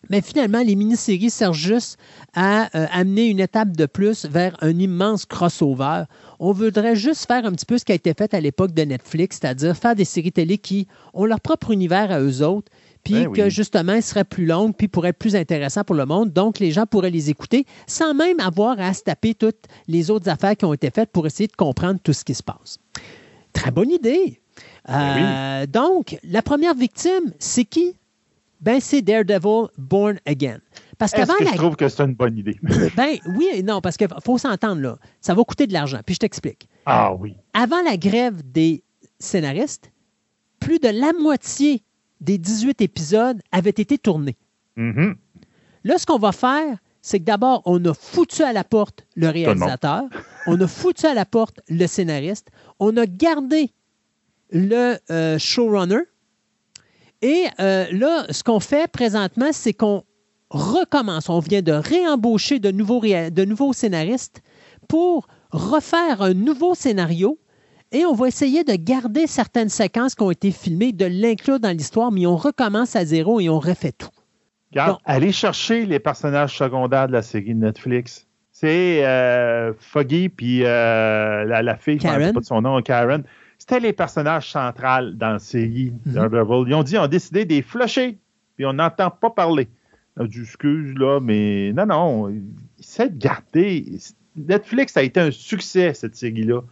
mais 0.09 0.21
finalement, 0.21 0.63
les 0.63 0.77
mini-séries 0.77 1.31
servent 1.31 1.57
juste 1.57 1.99
à 2.35 2.65
euh, 2.77 2.87
amener 2.93 3.27
une 3.27 3.41
étape 3.41 3.77
de 3.77 3.87
plus 3.87 4.25
vers 4.27 4.57
un 4.61 4.79
immense 4.79 5.27
crossover. 5.27 6.05
On 6.39 6.53
voudrait 6.53 6.97
juste 6.97 7.27
faire 7.27 7.45
un 7.47 7.53
petit 7.53 7.67
peu 7.67 7.79
ce 7.79 7.85
qui 7.85 7.93
a 7.93 7.95
été 7.95 8.13
fait 8.15 8.35
à 8.35 8.41
l'époque 8.41 8.73
de 8.73 8.83
Netflix, 8.83 9.39
c'est-à-dire 9.41 9.77
faire 9.77 9.95
des 9.95 10.05
séries 10.05 10.33
télé 10.33 10.59
qui 10.59 10.87
ont 11.15 11.25
leur 11.25 11.41
propre 11.41 11.71
univers 11.71 12.11
à 12.11 12.21
eux 12.21 12.43
autres, 12.43 12.71
puis 13.05 13.15
ben 13.15 13.33
que 13.33 13.49
justement, 13.49 13.93
elles 13.93 14.03
seraient 14.03 14.25
plus 14.25 14.47
longues, 14.47 14.75
puis 14.77 14.89
pourraient 14.89 15.11
être 15.11 15.19
plus 15.19 15.37
intéressantes 15.37 15.87
pour 15.87 15.97
le 15.97 16.07
monde. 16.07 16.33
Donc, 16.33 16.59
les 16.59 16.73
gens 16.73 16.87
pourraient 16.87 17.11
les 17.11 17.31
écouter 17.31 17.65
sans 17.87 18.15
même 18.15 18.41
avoir 18.41 18.81
à 18.81 18.93
se 18.95 19.03
taper 19.03 19.35
toutes 19.35 19.67
les 19.87 20.11
autres 20.11 20.29
affaires 20.29 20.57
qui 20.57 20.65
ont 20.65 20.75
été 20.75 20.91
faites 20.91 21.11
pour 21.11 21.27
essayer 21.27 21.47
de 21.47 21.57
comprendre 21.57 22.01
tout 22.03 22.13
ce 22.13 22.25
qui 22.25 22.35
se 22.35 22.43
passe. 22.43 22.79
Très 23.53 23.71
bonne 23.71 23.91
idée. 23.91 24.41
Ben 24.89 25.63
euh, 25.63 25.67
donc, 25.67 26.19
la 26.25 26.43
première 26.43 26.75
victime, 26.75 27.33
c'est 27.39 27.65
qui? 27.65 27.95
ben 28.61 28.81
c'est 28.81 29.03
Daredevil 29.03 29.69
Born 29.79 30.19
Again. 30.27 30.59
Parce 30.99 31.13
Est-ce 31.13 31.31
que 31.31 31.47
je 31.47 31.55
trouve 31.57 31.77
que 31.77 31.89
c'est 31.89 32.03
une 32.03 32.15
bonne 32.15 32.39
idée? 32.39 32.59
ben 32.97 33.17
oui 33.37 33.49
et 33.53 33.63
non, 33.63 33.81
parce 33.81 33.97
qu'il 33.97 34.09
faut 34.25 34.39
s'entendre 34.39 34.81
là. 34.81 34.99
Ça 35.21 35.35
va 35.35 35.45
coûter 35.45 35.67
de 35.67 35.73
l'argent. 35.73 36.01
Puis 36.05 36.15
je 36.15 36.21
t'explique. 36.21 36.69
Ah 36.87 37.15
oui. 37.15 37.37
Avant 37.53 37.83
la 37.83 37.97
grève 37.97 38.41
des 38.45 38.83
scénaristes, 39.19 39.93
plus 40.59 40.79
de 40.79 40.89
la 40.89 41.13
moitié 41.13 41.83
des 42.21 42.39
18 42.39 42.81
épisodes 42.81 43.41
avaient 43.53 43.71
été 43.71 43.99
tournés. 43.99 44.37
Mm-hmm. 44.79 45.15
Là, 45.85 45.99
ce 45.99 46.07
qu'on 46.07 46.19
va 46.19 46.33
faire, 46.33 46.79
c'est 47.03 47.21
que 47.21 47.25
d'abord, 47.25 47.63
on 47.67 47.85
a 47.85 47.95
foutu 47.95 48.43
à 48.43 48.53
la 48.53 48.65
porte 48.65 49.07
le 49.15 49.29
réalisateur, 49.29 50.05
on 50.47 50.61
a 50.61 50.67
foutu 50.67 51.07
à 51.07 51.15
la 51.15 51.25
porte 51.25 51.61
le 51.69 51.87
scénariste, 51.87 52.49
on 52.81 52.97
a 52.97 53.07
gardé 53.07 53.71
le 54.51 54.97
euh, 55.11 55.39
showrunner, 55.39 56.01
et 57.23 57.47
euh, 57.61 57.87
là, 57.93 58.27
ce 58.31 58.43
qu'on 58.43 58.61
fait 58.61 58.91
présentement, 58.91 59.51
c'est 59.53 59.73
qu'on 59.73 60.05
recommence. 60.51 61.29
On 61.29 61.41
vient 61.41 61.63
de 61.63 61.73
réembaucher 61.73 62.59
de 62.59 62.71
nouveaux, 62.71 63.01
de 63.01 63.45
nouveaux 63.45 63.73
scénaristes 63.73 64.43
pour 64.89 65.27
refaire 65.51 66.23
un 66.23 66.35
nouveau 66.35 66.75
scénario 66.75 67.39
et 67.93 68.05
on 68.05 68.15
va 68.15 68.29
essayer 68.29 68.65
de 68.65 68.75
garder 68.75 69.27
certaines 69.27 69.69
séquences 69.69 70.15
qui 70.15 70.23
ont 70.23 70.31
été 70.31 70.51
filmées, 70.51 70.93
de 70.93 71.07
l'inclure 71.07 71.61
dans 71.61 71.71
l'histoire, 71.71 72.11
mais 72.11 72.27
on 72.27 72.37
recommence 72.37 72.97
à 72.97 73.05
zéro 73.05 73.41
et 73.41 73.49
on 73.49 73.61
refait 73.61 73.93
tout. 73.93 74.11
Regarde, 74.73 74.99
allez 75.05 75.33
chercher 75.33 75.87
les 75.87 76.01
personnages 76.01 76.57
secondaires 76.59 77.07
de 77.07 77.13
la 77.13 77.23
série 77.23 77.55
de 77.55 77.61
Netflix. 77.61 78.27
C'est 78.51 79.05
euh, 79.05 79.73
Foggy 79.79 80.29
puis 80.29 80.65
euh, 80.65 81.45
la, 81.45 81.77
fille, 81.77 81.99
je 82.01 82.09
ne 82.09 82.25
sais 82.25 82.33
pas 82.33 82.41
de 82.41 82.45
son 82.45 82.63
nom, 82.63 82.81
Karen. 82.83 83.23
C'était 83.59 83.81
les 83.81 83.93
personnages 83.93 84.51
centraux 84.51 85.11
dans 85.15 85.33
la 85.33 85.39
série. 85.39 85.93
Daredevil. 86.05 86.69
Ils 86.69 86.75
ont 86.75 86.83
dit, 86.83 86.99
on 86.99 87.03
a 87.03 87.09
décidé 87.09 87.45
de 87.45 87.55
les 87.55 87.63
flusher, 87.63 88.19
puis 88.57 88.67
on 88.67 88.75
n'entend 88.75 89.11
pas 89.11 89.31
parler. 89.31 89.69
Du 90.19 90.45
excuse, 90.45 90.95
là, 90.97 91.21
mais 91.21 91.73
non, 91.75 91.87
non, 91.87 92.35
c'est 92.81 93.17
de 93.17 93.19
garder. 93.19 93.85
Netflix 94.35 94.97
a 94.97 95.03
été 95.03 95.21
un 95.21 95.31
succès, 95.31 95.93
cette 95.93 96.17
série-là. 96.17 96.63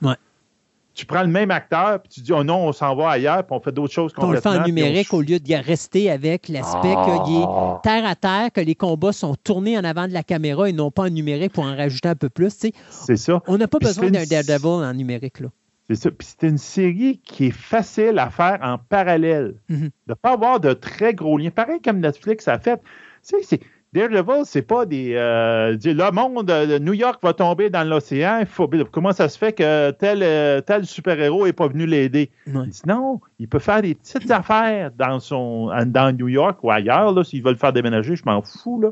Tu 0.94 1.06
prends 1.06 1.22
le 1.22 1.28
même 1.28 1.50
acteur, 1.50 2.00
puis 2.00 2.08
tu 2.08 2.20
dis, 2.20 2.32
oh 2.32 2.44
non, 2.44 2.68
on 2.68 2.72
s'en 2.72 2.94
va 2.94 3.10
ailleurs, 3.10 3.44
puis 3.44 3.54
on 3.54 3.60
fait 3.60 3.72
d'autres 3.72 3.92
choses 3.92 4.12
complètement. 4.12 4.50
On 4.50 4.52
le 4.52 4.58
fait 4.58 4.62
en 4.62 4.64
numérique 4.64 5.12
au 5.12 5.22
lieu 5.22 5.40
de 5.40 5.54
rester 5.54 6.08
avec 6.08 6.48
l'aspect 6.48 6.94
qu'il 6.94 7.36
est 7.36 7.44
ah. 7.46 7.80
terre 7.82 8.06
à 8.06 8.14
terre, 8.14 8.52
que 8.52 8.60
les 8.60 8.76
combats 8.76 9.12
sont 9.12 9.34
tournés 9.34 9.76
en 9.76 9.82
avant 9.82 10.06
de 10.06 10.12
la 10.12 10.22
caméra 10.22 10.68
et 10.68 10.72
non 10.72 10.92
pas 10.92 11.02
en 11.02 11.10
numérique 11.10 11.52
pour 11.52 11.64
en 11.64 11.74
rajouter 11.74 12.08
un 12.08 12.14
peu 12.14 12.28
plus. 12.28 12.56
C'est 12.90 13.16
ça. 13.16 13.42
On 13.48 13.58
n'a 13.58 13.66
pas 13.66 13.80
besoin 13.80 14.10
d'un 14.10 14.24
Daredevil 14.24 14.66
en 14.66 14.94
numérique. 14.94 15.40
Là. 15.40 15.48
C'est 15.88 15.96
ça. 15.96 16.10
Puis 16.10 16.28
c'est 16.30 16.48
une 16.48 16.58
série 16.58 17.20
qui 17.24 17.46
est 17.46 17.50
facile 17.50 18.18
à 18.18 18.30
faire 18.30 18.58
en 18.62 18.78
parallèle. 18.78 19.56
Mhm. 19.68 19.80
De 19.80 19.90
ne 20.10 20.14
pas 20.14 20.32
avoir 20.32 20.60
de 20.60 20.72
très 20.72 21.12
gros 21.12 21.36
liens. 21.36 21.50
Pareil 21.50 21.80
comme 21.82 21.98
Netflix 21.98 22.48
a 22.48 22.58
fait. 22.58 22.80
Tu 23.26 23.36
sais, 23.36 23.42
c'est. 23.42 23.60
Daredevil, 23.92 24.44
c'est 24.44 24.62
pas 24.62 24.86
des. 24.86 25.12
Euh, 25.14 25.76
le 25.84 26.10
monde 26.10 26.46
de 26.46 26.78
New 26.78 26.94
York 26.94 27.20
va 27.22 27.32
tomber 27.32 27.70
dans 27.70 27.88
l'océan. 27.88 28.42
Comment 28.90 29.12
ça 29.12 29.28
se 29.28 29.38
fait 29.38 29.52
que 29.52 29.92
tel, 29.92 30.24
euh, 30.24 30.60
tel 30.60 30.84
super-héros 30.84 31.46
n'est 31.46 31.52
pas 31.52 31.68
venu 31.68 31.86
l'aider? 31.86 32.32
non, 32.88 33.20
il 33.38 33.46
peut 33.46 33.60
faire 33.60 33.82
des 33.82 33.94
petites 33.94 34.28
affaires 34.32 34.90
dans, 34.98 35.20
son, 35.20 35.70
dans 35.86 36.12
New 36.16 36.26
York 36.26 36.58
ou 36.64 36.72
ailleurs. 36.72 37.24
S'il 37.24 37.44
veut 37.44 37.52
le 37.52 37.56
faire 37.56 37.72
déménager, 37.72 38.16
je 38.16 38.24
m'en 38.24 38.42
fous. 38.42 38.80
Là. 38.80 38.90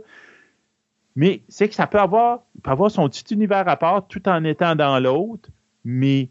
Mais 1.16 1.43
c'est 1.49 1.68
que 1.68 1.74
ça 1.74 1.89
peut 1.89 1.99
avoir, 1.99 2.45
peut 2.62 2.70
avoir 2.70 2.91
son 2.91 3.09
petit 3.09 3.35
univers 3.35 3.68
à 3.68 3.76
part 3.76 4.07
tout 4.07 4.28
en 4.28 4.45
étant 4.45 4.76
dans 4.76 5.01
l'autre, 5.01 5.51
mais 5.85 6.28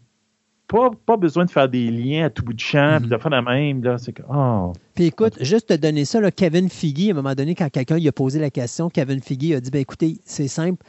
pas, 1.06 1.16
besoin 1.16 1.44
de 1.44 1.50
faire 1.50 1.68
des 1.68 1.90
liens 1.90 2.26
à 2.26 2.30
tout 2.30 2.44
bout 2.44 2.54
de 2.54 2.60
champ, 2.60 2.98
puis 3.00 3.08
de 3.08 3.16
faire 3.16 3.30
la 3.30 3.42
même. 3.42 3.82
Là, 3.82 3.98
c'est 3.98 4.14
oh. 4.28 4.72
Puis 4.94 5.04
écoute, 5.04 5.34
juste 5.40 5.68
te 5.68 5.74
donner 5.74 6.04
ça, 6.04 6.20
là, 6.20 6.30
Kevin 6.30 6.68
Figgy, 6.68 7.08
à 7.08 7.12
un 7.12 7.16
moment 7.16 7.34
donné, 7.34 7.54
quand 7.54 7.68
quelqu'un 7.70 7.98
lui 7.98 8.08
a 8.08 8.12
posé 8.12 8.40
la 8.40 8.50
question, 8.50 8.88
Kevin 8.88 9.20
Figgy 9.20 9.54
a 9.54 9.60
dit 9.60 9.70
ben, 9.70 9.80
écoutez, 9.80 10.18
c'est 10.24 10.48
simple. 10.48 10.84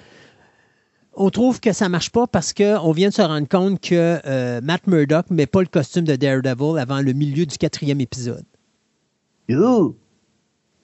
On 1.16 1.30
trouve 1.30 1.60
que 1.60 1.74
ça 1.74 1.86
ne 1.86 1.92
marche 1.92 2.10
pas 2.10 2.26
parce 2.26 2.54
qu'on 2.54 2.92
vient 2.92 3.10
de 3.10 3.14
se 3.14 3.22
rendre 3.22 3.48
compte 3.48 3.80
que 3.80 4.20
euh, 4.26 4.62
Matt 4.64 4.88
Murdock 4.88 5.30
ne 5.30 5.36
met 5.36 5.46
pas 5.46 5.62
le 5.62 5.68
costume 5.68 6.06
de 6.06 6.16
Daredevil 6.16 6.80
avant 6.80 7.02
le 7.02 7.14
milieu 7.14 7.46
du 7.46 7.58
quatrième 7.58 8.02
épisode. 8.02 8.46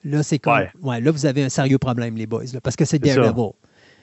Là, 0.04 0.22
c'est 0.22 0.38
comme. 0.38 0.60
Ouais. 0.82 1.00
là, 1.00 1.10
vous 1.10 1.26
avez 1.26 1.42
un 1.42 1.48
sérieux 1.48 1.78
problème, 1.78 2.16
les 2.16 2.26
boys, 2.26 2.44
parce 2.62 2.76
que 2.76 2.84
c'est 2.84 2.98
Daredevil. 2.98 3.50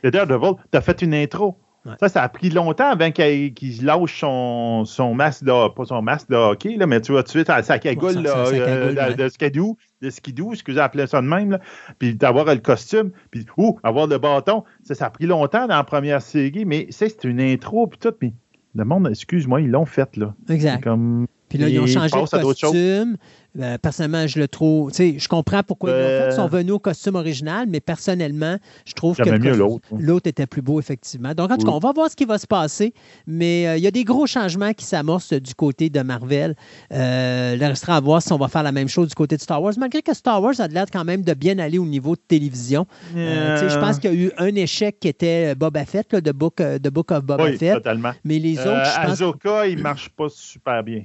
C'est 0.04 0.12
Daredevil, 0.12 0.56
tu 0.72 0.78
as 0.78 0.82
fait 0.82 1.02
une 1.02 1.14
intro. 1.14 1.58
Ça, 2.00 2.10
ça 2.10 2.24
a 2.24 2.30
pris 2.30 2.50
longtemps 2.50 2.90
avant 2.90 3.12
qu'il 3.12 3.86
lâche 3.86 4.20
son, 4.20 4.86
son 4.86 5.14
masque 5.14 5.44
de, 5.44 5.70
pas 5.70 5.86
son 5.86 6.02
masque 6.02 6.30
de 6.30 6.36
hockey, 6.36 6.78
là, 6.78 6.88
mais 6.88 7.02
tu 7.02 7.12
vois, 7.12 7.24
tu 7.24 7.44
sais, 7.44 7.64
sa 7.64 7.80
cagoule, 7.80 8.26
euh, 8.26 9.14
de, 9.14 9.30
skidoo, 9.30 9.78
de 10.02 10.10
skidoo, 10.10 10.54
excusez, 10.54 10.80
appeler 10.80 11.08
ça 11.08 11.22
de 11.22 11.28
même, 11.28 11.52
là, 11.52 11.60
puis 12.00 12.16
d'avoir 12.16 12.46
le 12.46 12.58
costume, 12.58 13.12
puis, 13.32 13.46
ou 13.58 13.80
avoir 13.84 14.08
le 14.08 14.18
bâton. 14.18 14.64
Ça, 14.84 14.96
ça 14.96 15.06
a 15.08 15.10
pris 15.10 15.26
longtemps 15.26 15.68
dans 15.68 15.76
la 15.76 15.84
première 15.84 16.22
série, 16.22 16.66
mais 16.66 16.88
c'est 16.90 17.24
une 17.24 17.42
intro, 17.42 17.88
puis 17.88 18.00
tout, 18.00 18.12
puis 18.12 18.34
le 18.76 18.86
monde, 18.86 19.08
excuse-moi, 19.08 19.62
ils 19.62 19.72
l'ont 19.72 19.86
fait, 19.86 20.16
là. 20.18 20.34
Exact. 20.50 20.84
Comme, 20.84 21.28
puis 21.50 21.58
là, 21.58 21.70
ils 21.70 21.80
ont 21.80 21.88
changé 21.88 22.10
de 22.10 22.42
costume. 22.42 23.18
Euh, 23.60 23.78
personnellement, 23.80 24.28
je 24.28 24.40
le 24.40 24.48
trouve. 24.48 24.92
Tu 24.92 24.96
sais, 24.98 25.16
je 25.20 25.28
comprends 25.28 25.64
pourquoi 25.64 25.90
ils 25.90 25.94
l'ont 25.94 26.08
fait. 26.08 26.28
Ils 26.30 26.36
sont 26.36 26.44
Euh. 26.46 26.48
venus 26.48 26.74
au 26.74 26.80
costume 26.80 27.16
original, 27.16 27.66
mais 27.68 27.80
personnellement, 27.80 28.58
je 28.86 28.94
trouve 28.94 29.18
que 29.18 29.30
mieux 29.30 29.56
l'autre. 29.56 29.88
hein. 29.92 29.98
l'autre 30.00 30.28
était 30.28 30.46
plus 30.46 30.62
beau, 30.62 30.80
effectivement. 30.80 31.34
Donc, 31.34 31.52
en 31.52 31.58
tout 31.58 31.66
cas, 31.66 31.72
on 31.72 31.80
va 31.80 31.92
voir 31.92 32.10
ce 32.12 32.16
qui 32.16 32.26
va 32.26 32.38
se 32.38 32.46
passer. 32.48 32.94
Mais 33.26 33.68
euh, 33.68 33.78
il 33.78 33.84
y 33.84 33.88
a 33.88 33.92
des 33.92 34.04
gros 34.04 34.28
changements 34.28 34.74
qui 34.74 34.86
s'amorcent 34.86 35.34
du 35.34 35.56
côté 35.56 35.90
de 35.90 36.02
Marvel. 36.02 36.56
Il 36.92 36.98
restera 37.64 37.96
à 37.98 38.00
voir 38.00 38.22
si 38.22 38.32
on 38.32 38.38
va 38.38 38.48
faire 38.48 38.64
la 38.64 38.72
même 38.72 38.88
chose 38.88 39.08
du 39.10 39.16
côté 39.16 39.38
de 39.38 39.42
Star 39.42 39.62
Wars, 39.62 39.74
malgré 39.78 40.02
que 40.02 40.14
Star 40.14 40.42
Wars 40.42 40.54
a 40.60 40.68
l'air 40.68 40.86
quand 40.92 41.04
même 41.06 41.24
de 41.24 41.34
bien 41.34 41.58
aller 41.60 41.78
au 41.80 41.86
niveau 41.86 42.16
de 42.16 42.22
télévision. 42.28 42.86
Tu 43.14 43.18
sais, 43.18 43.70
je 43.70 43.80
pense 43.80 44.00
qu'il 44.00 44.14
y 44.14 44.18
a 44.18 44.26
eu 44.28 44.32
un 44.38 44.54
échec 44.56 45.00
qui 45.00 45.08
était 45.08 45.56
Boba 45.56 45.86
Fett, 45.86 46.14
là, 46.14 46.22
de 46.22 46.32
Book, 46.32 46.62
Book 46.92 47.12
of 47.12 47.24
Boba 47.24 47.46
Oui, 47.46 47.58
Fett. 47.58 47.74
totalement. 47.76 48.12
Mais 48.24 48.40
les 48.40 48.60
autres, 48.60 48.86
je 48.86 49.02
pense. 49.02 49.12
Ahsoka, 49.14 49.68
il 49.68 49.80
marche 49.82 50.10
pas 50.10 50.28
super 50.30 50.84
bien. 50.84 51.04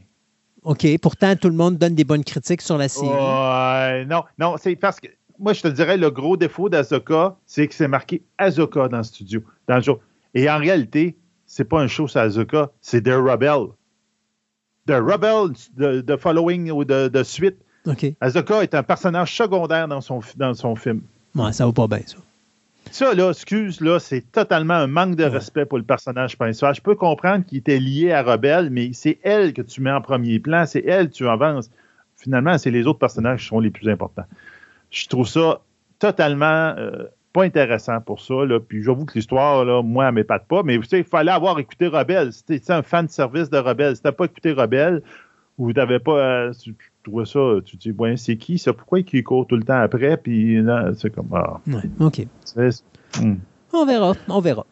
OK, 0.64 0.86
pourtant, 1.00 1.34
tout 1.36 1.48
le 1.48 1.56
monde 1.56 1.76
donne 1.76 1.94
des 1.94 2.04
bonnes 2.04 2.24
critiques 2.24 2.62
sur 2.62 2.78
la 2.78 2.88
série. 2.88 3.08
Ouais, 3.08 4.04
non, 4.06 4.22
non, 4.38 4.56
c'est 4.58 4.76
parce 4.76 5.00
que 5.00 5.08
moi, 5.38 5.52
je 5.52 5.62
te 5.62 5.68
dirais, 5.68 5.96
le 5.96 6.10
gros 6.10 6.36
défaut 6.36 6.68
d'Azoka, 6.68 7.36
c'est 7.46 7.66
que 7.66 7.74
c'est 7.74 7.88
marqué 7.88 8.22
Azoka 8.38 8.86
dans 8.88 8.98
le 8.98 9.02
studio, 9.02 9.42
dans 9.66 9.76
le 9.76 9.82
show. 9.82 9.98
Et 10.34 10.48
en 10.48 10.58
réalité, 10.58 11.16
c'est 11.46 11.64
pas 11.64 11.80
un 11.80 11.88
show 11.88 12.06
sur 12.06 12.20
Azoka, 12.20 12.70
c'est 12.80 13.02
The 13.02 13.14
Rebel. 13.14 13.68
The 14.86 14.92
Rebel 14.92 15.52
de, 15.76 16.00
de 16.00 16.16
following 16.16 16.70
ou 16.70 16.84
de, 16.84 17.08
de 17.08 17.22
suite. 17.22 17.56
OK. 17.86 18.06
Azoka 18.20 18.62
est 18.62 18.74
un 18.74 18.84
personnage 18.84 19.36
secondaire 19.36 19.88
dans 19.88 20.00
son, 20.00 20.20
dans 20.36 20.54
son 20.54 20.76
film. 20.76 21.02
Ouais, 21.34 21.52
ça 21.52 21.66
va 21.66 21.72
pas 21.72 21.88
bien, 21.88 22.02
ça. 22.06 22.18
Ça, 22.92 23.14
là, 23.14 23.30
excuse, 23.30 23.80
là, 23.80 23.98
c'est 23.98 24.20
totalement 24.32 24.74
un 24.74 24.86
manque 24.86 25.16
de 25.16 25.24
respect 25.24 25.64
pour 25.64 25.78
le 25.78 25.84
personnage 25.84 26.36
principal. 26.36 26.74
Je 26.74 26.82
peux 26.82 26.94
comprendre 26.94 27.42
qu'il 27.46 27.56
était 27.56 27.78
lié 27.78 28.12
à 28.12 28.22
Rebelle, 28.22 28.68
mais 28.68 28.92
c'est 28.92 29.18
elle 29.22 29.54
que 29.54 29.62
tu 29.62 29.80
mets 29.80 29.90
en 29.90 30.02
premier 30.02 30.38
plan, 30.38 30.66
c'est 30.66 30.84
elle 30.84 31.08
que 31.08 31.14
tu 31.14 31.26
avances. 31.26 31.70
Finalement, 32.16 32.58
c'est 32.58 32.70
les 32.70 32.86
autres 32.86 32.98
personnages 32.98 33.40
qui 33.40 33.46
sont 33.46 33.60
les 33.60 33.70
plus 33.70 33.88
importants. 33.88 34.26
Je 34.90 35.08
trouve 35.08 35.26
ça 35.26 35.62
totalement 36.00 36.74
euh, 36.76 37.06
pas 37.32 37.44
intéressant 37.44 37.98
pour 38.02 38.20
ça. 38.20 38.44
Là. 38.44 38.60
Puis 38.60 38.82
j'avoue 38.82 39.06
que 39.06 39.14
l'histoire, 39.14 39.64
là, 39.64 39.82
moi, 39.82 40.08
elle 40.08 40.14
m'épate 40.14 40.46
pas, 40.46 40.62
mais 40.62 40.76
vous 40.76 40.82
savez, 40.82 41.00
il 41.00 41.08
fallait 41.08 41.32
avoir 41.32 41.58
écouté 41.58 41.86
Rebelle. 41.86 42.30
C'était 42.34 42.72
un 42.74 42.82
fan 42.82 43.06
de 43.06 43.10
service 43.10 43.48
de 43.48 43.56
Rebelle. 43.56 43.96
Si 43.96 44.02
t'as 44.02 44.12
pas 44.12 44.26
écouté 44.26 44.52
Rebelle, 44.52 45.02
ou 45.56 45.72
t'avais 45.72 45.98
pas. 45.98 46.18
euh, 46.18 46.52
trouvais 47.02 47.24
ça, 47.24 47.60
tu 47.64 47.76
te 47.76 47.82
dis, 47.88 47.92
ouais, 47.92 48.16
c'est 48.16 48.36
qui 48.36 48.58
ça? 48.58 48.72
Pourquoi 48.72 49.00
il 49.00 49.24
court 49.24 49.46
tout 49.46 49.56
le 49.56 49.62
temps 49.64 49.80
après? 49.80 50.16
Puis 50.16 50.58
c'est 50.96 51.10
comme. 51.14 51.28
Ah, 51.32 51.60
Ouais, 51.66 51.82
OK. 52.00 52.26
hmm. 53.20 53.34
On 53.72 53.86
verra, 53.86 54.12
on 54.28 54.40
verra. 54.40 54.66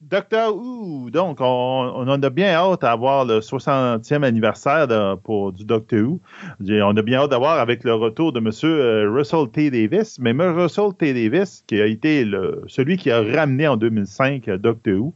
Docteur 0.00 0.54
Who, 0.56 1.10
donc 1.10 1.38
on, 1.40 1.44
on 1.44 2.06
en 2.08 2.22
a 2.22 2.30
bien 2.30 2.54
hâte 2.54 2.84
à 2.84 2.92
avoir 2.92 3.24
le 3.24 3.40
60e 3.40 4.22
anniversaire 4.22 4.86
de- 4.86 5.16
pour, 5.16 5.52
du 5.52 5.64
Docteur 5.64 6.04
Who. 6.06 6.20
On 6.60 6.96
a 6.96 7.02
bien 7.02 7.18
hâte 7.20 7.30
d'avoir 7.30 7.58
avec 7.58 7.82
le 7.82 7.94
retour 7.94 8.32
de 8.32 8.38
M. 8.38 9.12
Russell 9.12 9.48
T. 9.50 9.70
Davis, 9.72 10.18
mais 10.20 10.30
M. 10.30 10.40
Russell 10.56 10.94
T. 10.96 11.12
Davis, 11.12 11.64
qui 11.66 11.80
a 11.80 11.86
été 11.86 12.24
le, 12.24 12.62
celui 12.68 12.96
qui 12.96 13.10
a 13.10 13.22
ramené 13.22 13.66
en 13.66 13.76
2005 13.76 14.46
euh, 14.48 14.56
Doctor 14.56 14.94
Who, 14.94 15.14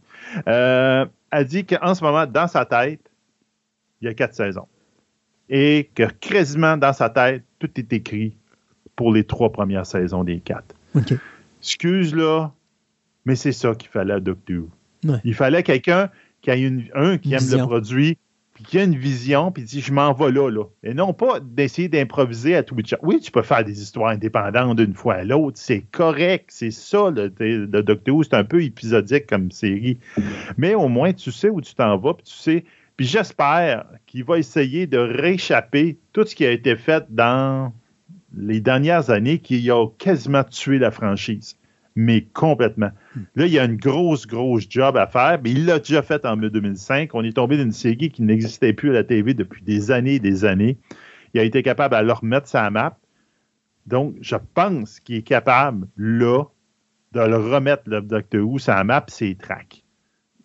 euh, 0.49 1.07
a 1.31 1.45
dit 1.45 1.65
qu'en 1.65 1.95
ce 1.95 2.03
moment, 2.03 2.27
dans 2.27 2.49
sa 2.49 2.65
tête, 2.65 3.01
il 4.01 4.07
y 4.07 4.09
a 4.09 4.15
quatre 4.15 4.35
saisons. 4.35 4.67
Et 5.55 5.91
que 5.95 6.05
quasiment 6.05 6.79
dans 6.79 6.95
sa 6.95 7.11
tête, 7.11 7.45
tout 7.59 7.69
est 7.77 7.93
écrit 7.93 8.35
pour 8.97 9.13
les 9.13 9.25
trois 9.25 9.53
premières 9.53 9.85
saisons 9.85 10.25
des 10.25 10.41
quatre. 10.41 10.75
Excuse 11.61 12.15
là, 12.15 12.53
mais 13.27 13.37
c'est 13.37 13.53
ça 13.53 13.75
qu'il 13.75 13.91
fallait 13.91 14.15
à 14.15 14.21
Doctor 14.21 14.57
Who. 14.57 14.69
Ouais. 15.05 15.19
Il 15.25 15.35
fallait 15.35 15.63
quelqu'un 15.63 16.09
qui 16.41 16.51
a 16.51 16.57
une, 16.57 16.85
un 16.95 17.19
qui 17.19 17.29
Une 17.29 17.35
aime 17.35 17.41
vision. 17.41 17.59
le 17.59 17.65
produit, 17.67 18.19
puis 18.55 18.65
qui 18.65 18.79
a 18.79 18.85
une 18.85 18.97
vision, 18.97 19.53
puis 19.53 19.63
dit 19.63 19.83
je 19.83 19.93
m'en 19.93 20.15
vais 20.15 20.33
là, 20.33 20.49
là. 20.51 20.65
Et 20.83 20.95
non 20.95 21.13
pas 21.13 21.39
d'essayer 21.41 21.89
d'improviser 21.89 22.57
à 22.57 22.63
tout 22.63 22.75
bout 22.75 22.83
de 22.83 22.89
champ. 22.89 22.97
Oui, 23.03 23.21
tu 23.21 23.31
peux 23.31 23.43
faire 23.43 23.63
des 23.63 23.83
histoires 23.83 24.11
indépendantes 24.11 24.79
d'une 24.79 24.95
fois 24.95 25.15
à 25.17 25.25
l'autre, 25.25 25.59
c'est 25.61 25.85
correct, 25.93 26.47
c'est 26.49 26.71
ça 26.71 27.11
le, 27.11 27.31
le 27.39 27.83
Doctor 27.83 28.17
Who, 28.17 28.23
c'est 28.23 28.35
un 28.35 28.45
peu 28.45 28.63
épisodique 28.63 29.27
comme 29.27 29.51
série. 29.51 29.99
Mais 30.57 30.75
au 30.75 30.89
moins 30.89 31.13
tu 31.13 31.31
sais 31.31 31.51
où 31.51 31.61
tu 31.61 31.75
t'en 31.75 31.99
vas, 31.99 32.15
puis 32.15 32.25
tu 32.25 32.35
sais. 32.35 32.65
Puis 32.97 33.07
j'espère 33.07 33.87
qu'il 34.07 34.25
va 34.25 34.39
essayer 34.39 34.87
de 34.87 34.99
rééchapper 34.99 35.99
tout 36.13 36.25
ce 36.27 36.35
qui 36.35 36.45
a 36.45 36.51
été 36.51 36.77
fait 36.77 37.05
dans 37.11 37.73
les 38.37 38.61
dernières 38.61 39.11
années 39.11 39.39
qui 39.39 39.71
a 39.71 39.87
quasiment 39.99 40.45
tué 40.45 40.79
la 40.79 40.91
franchise. 40.91 41.57
Mais 41.95 42.23
complètement. 42.23 42.91
Là, 43.37 43.47
il 43.47 43.53
y 43.53 43.59
a 43.59 43.65
une 43.65 43.77
grosse, 43.77 44.27
grosse 44.27 44.67
job 44.69 44.97
à 44.97 45.07
faire. 45.07 45.39
Mais 45.45 45.51
il 45.51 45.67
l'a 45.67 45.79
déjà 45.79 46.03
fait 46.03 46.25
en 46.25 46.37
2005. 46.37 47.15
On 47.15 47.23
est 47.23 47.37
tombé 47.37 47.59
d'une 47.59 47.73
série 47.73 48.11
qui 48.11 48.23
n'existait 48.23 48.73
plus 48.73 48.91
à 48.91 48.93
la 48.95 49.05
TV 49.05 49.35
depuis 49.35 49.63
des 49.63 49.91
années 49.91 50.15
et 50.15 50.21
des 50.21 50.47
années. 50.47 50.79
Il 51.35 51.41
a 51.41 51.45
été 51.45 51.63
capable 51.63 51.95
à 51.95 52.03
le 52.03 52.13
remettre 52.13 52.49
sa 52.49 52.71
map. 52.71 52.99
Donc, 53.87 54.15
je 54.21 54.37
pense 54.55 55.01
qu'il 55.01 55.17
est 55.17 55.23
capable, 55.23 55.87
là, 55.97 56.45
de 57.13 57.21
le 57.21 57.37
remettre, 57.37 57.83
le 57.87 58.01
Doctor 58.01 58.41
Who, 58.41 58.59
sa 58.59 58.83
map, 58.85 59.05
ses 59.09 59.35
tracks. 59.35 59.82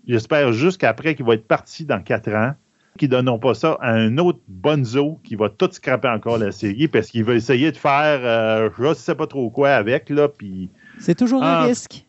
J'espère 0.07 0.53
juste 0.53 0.79
qu'après 0.79 1.15
qu'il 1.15 1.25
va 1.25 1.33
être 1.33 1.47
parti 1.47 1.85
dans 1.85 2.01
quatre 2.01 2.31
ans, 2.33 2.53
qu'ils 2.97 3.09
ne 3.09 3.15
donneront 3.17 3.39
pas 3.39 3.53
ça 3.53 3.77
à 3.81 3.91
un 3.91 4.17
autre 4.17 4.39
bonzo 4.47 5.19
qui 5.23 5.35
va 5.35 5.49
tout 5.49 5.69
scraper 5.71 6.07
encore 6.07 6.37
la 6.39 6.51
série 6.51 6.87
parce 6.87 7.07
qu'il 7.09 7.23
va 7.23 7.35
essayer 7.35 7.71
de 7.71 7.77
faire 7.77 8.19
euh, 8.23 8.69
je 8.77 8.83
ne 8.87 8.93
sais 8.95 9.13
pas 9.15 9.27
trop 9.27 9.49
quoi 9.49 9.71
avec, 9.71 10.09
là, 10.09 10.27
puis 10.29 10.69
C'est 10.99 11.13
toujours 11.15 11.43
un 11.43 11.63
risque. 11.63 12.05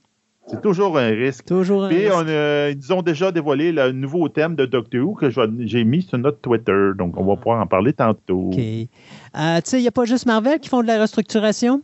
c'est 0.47 0.63
toujours 0.63 0.97
un 0.97 1.09
risque. 1.09 1.45
Toujours 1.45 1.85
un 1.85 1.89
Puis 1.89 2.05
risque. 2.09 2.15
on 2.17 2.27
a- 2.27 2.71
ils 2.71 2.93
ont 2.95 3.03
déjà 3.03 3.31
dévoilé 3.33 3.71
le 3.71 3.93
nouveau 3.93 4.31
thème 4.31 4.55
de 4.57 4.65
Doctor 4.65 5.07
Who 5.07 5.15
que 5.15 5.29
j'ai 5.67 5.85
mis 5.85 6.01
sur 6.01 6.17
notre 6.17 6.41
Twitter, 6.41 6.91
donc 6.97 7.19
on 7.19 7.25
va 7.27 7.37
pouvoir 7.37 7.61
en 7.61 7.67
parler 7.67 7.93
tantôt. 7.93 8.51
OK. 8.53 8.59
Euh, 8.59 9.57
tu 9.57 9.63
sais, 9.65 9.79
il 9.79 9.83
n'y 9.83 9.89
a 9.89 9.93
pas 9.93 10.07
juste 10.07 10.25
Marvel 10.25 10.59
qui 10.59 10.71
font 10.71 10.81
de 10.81 10.87
la 10.87 10.99
restructuration? 11.01 11.83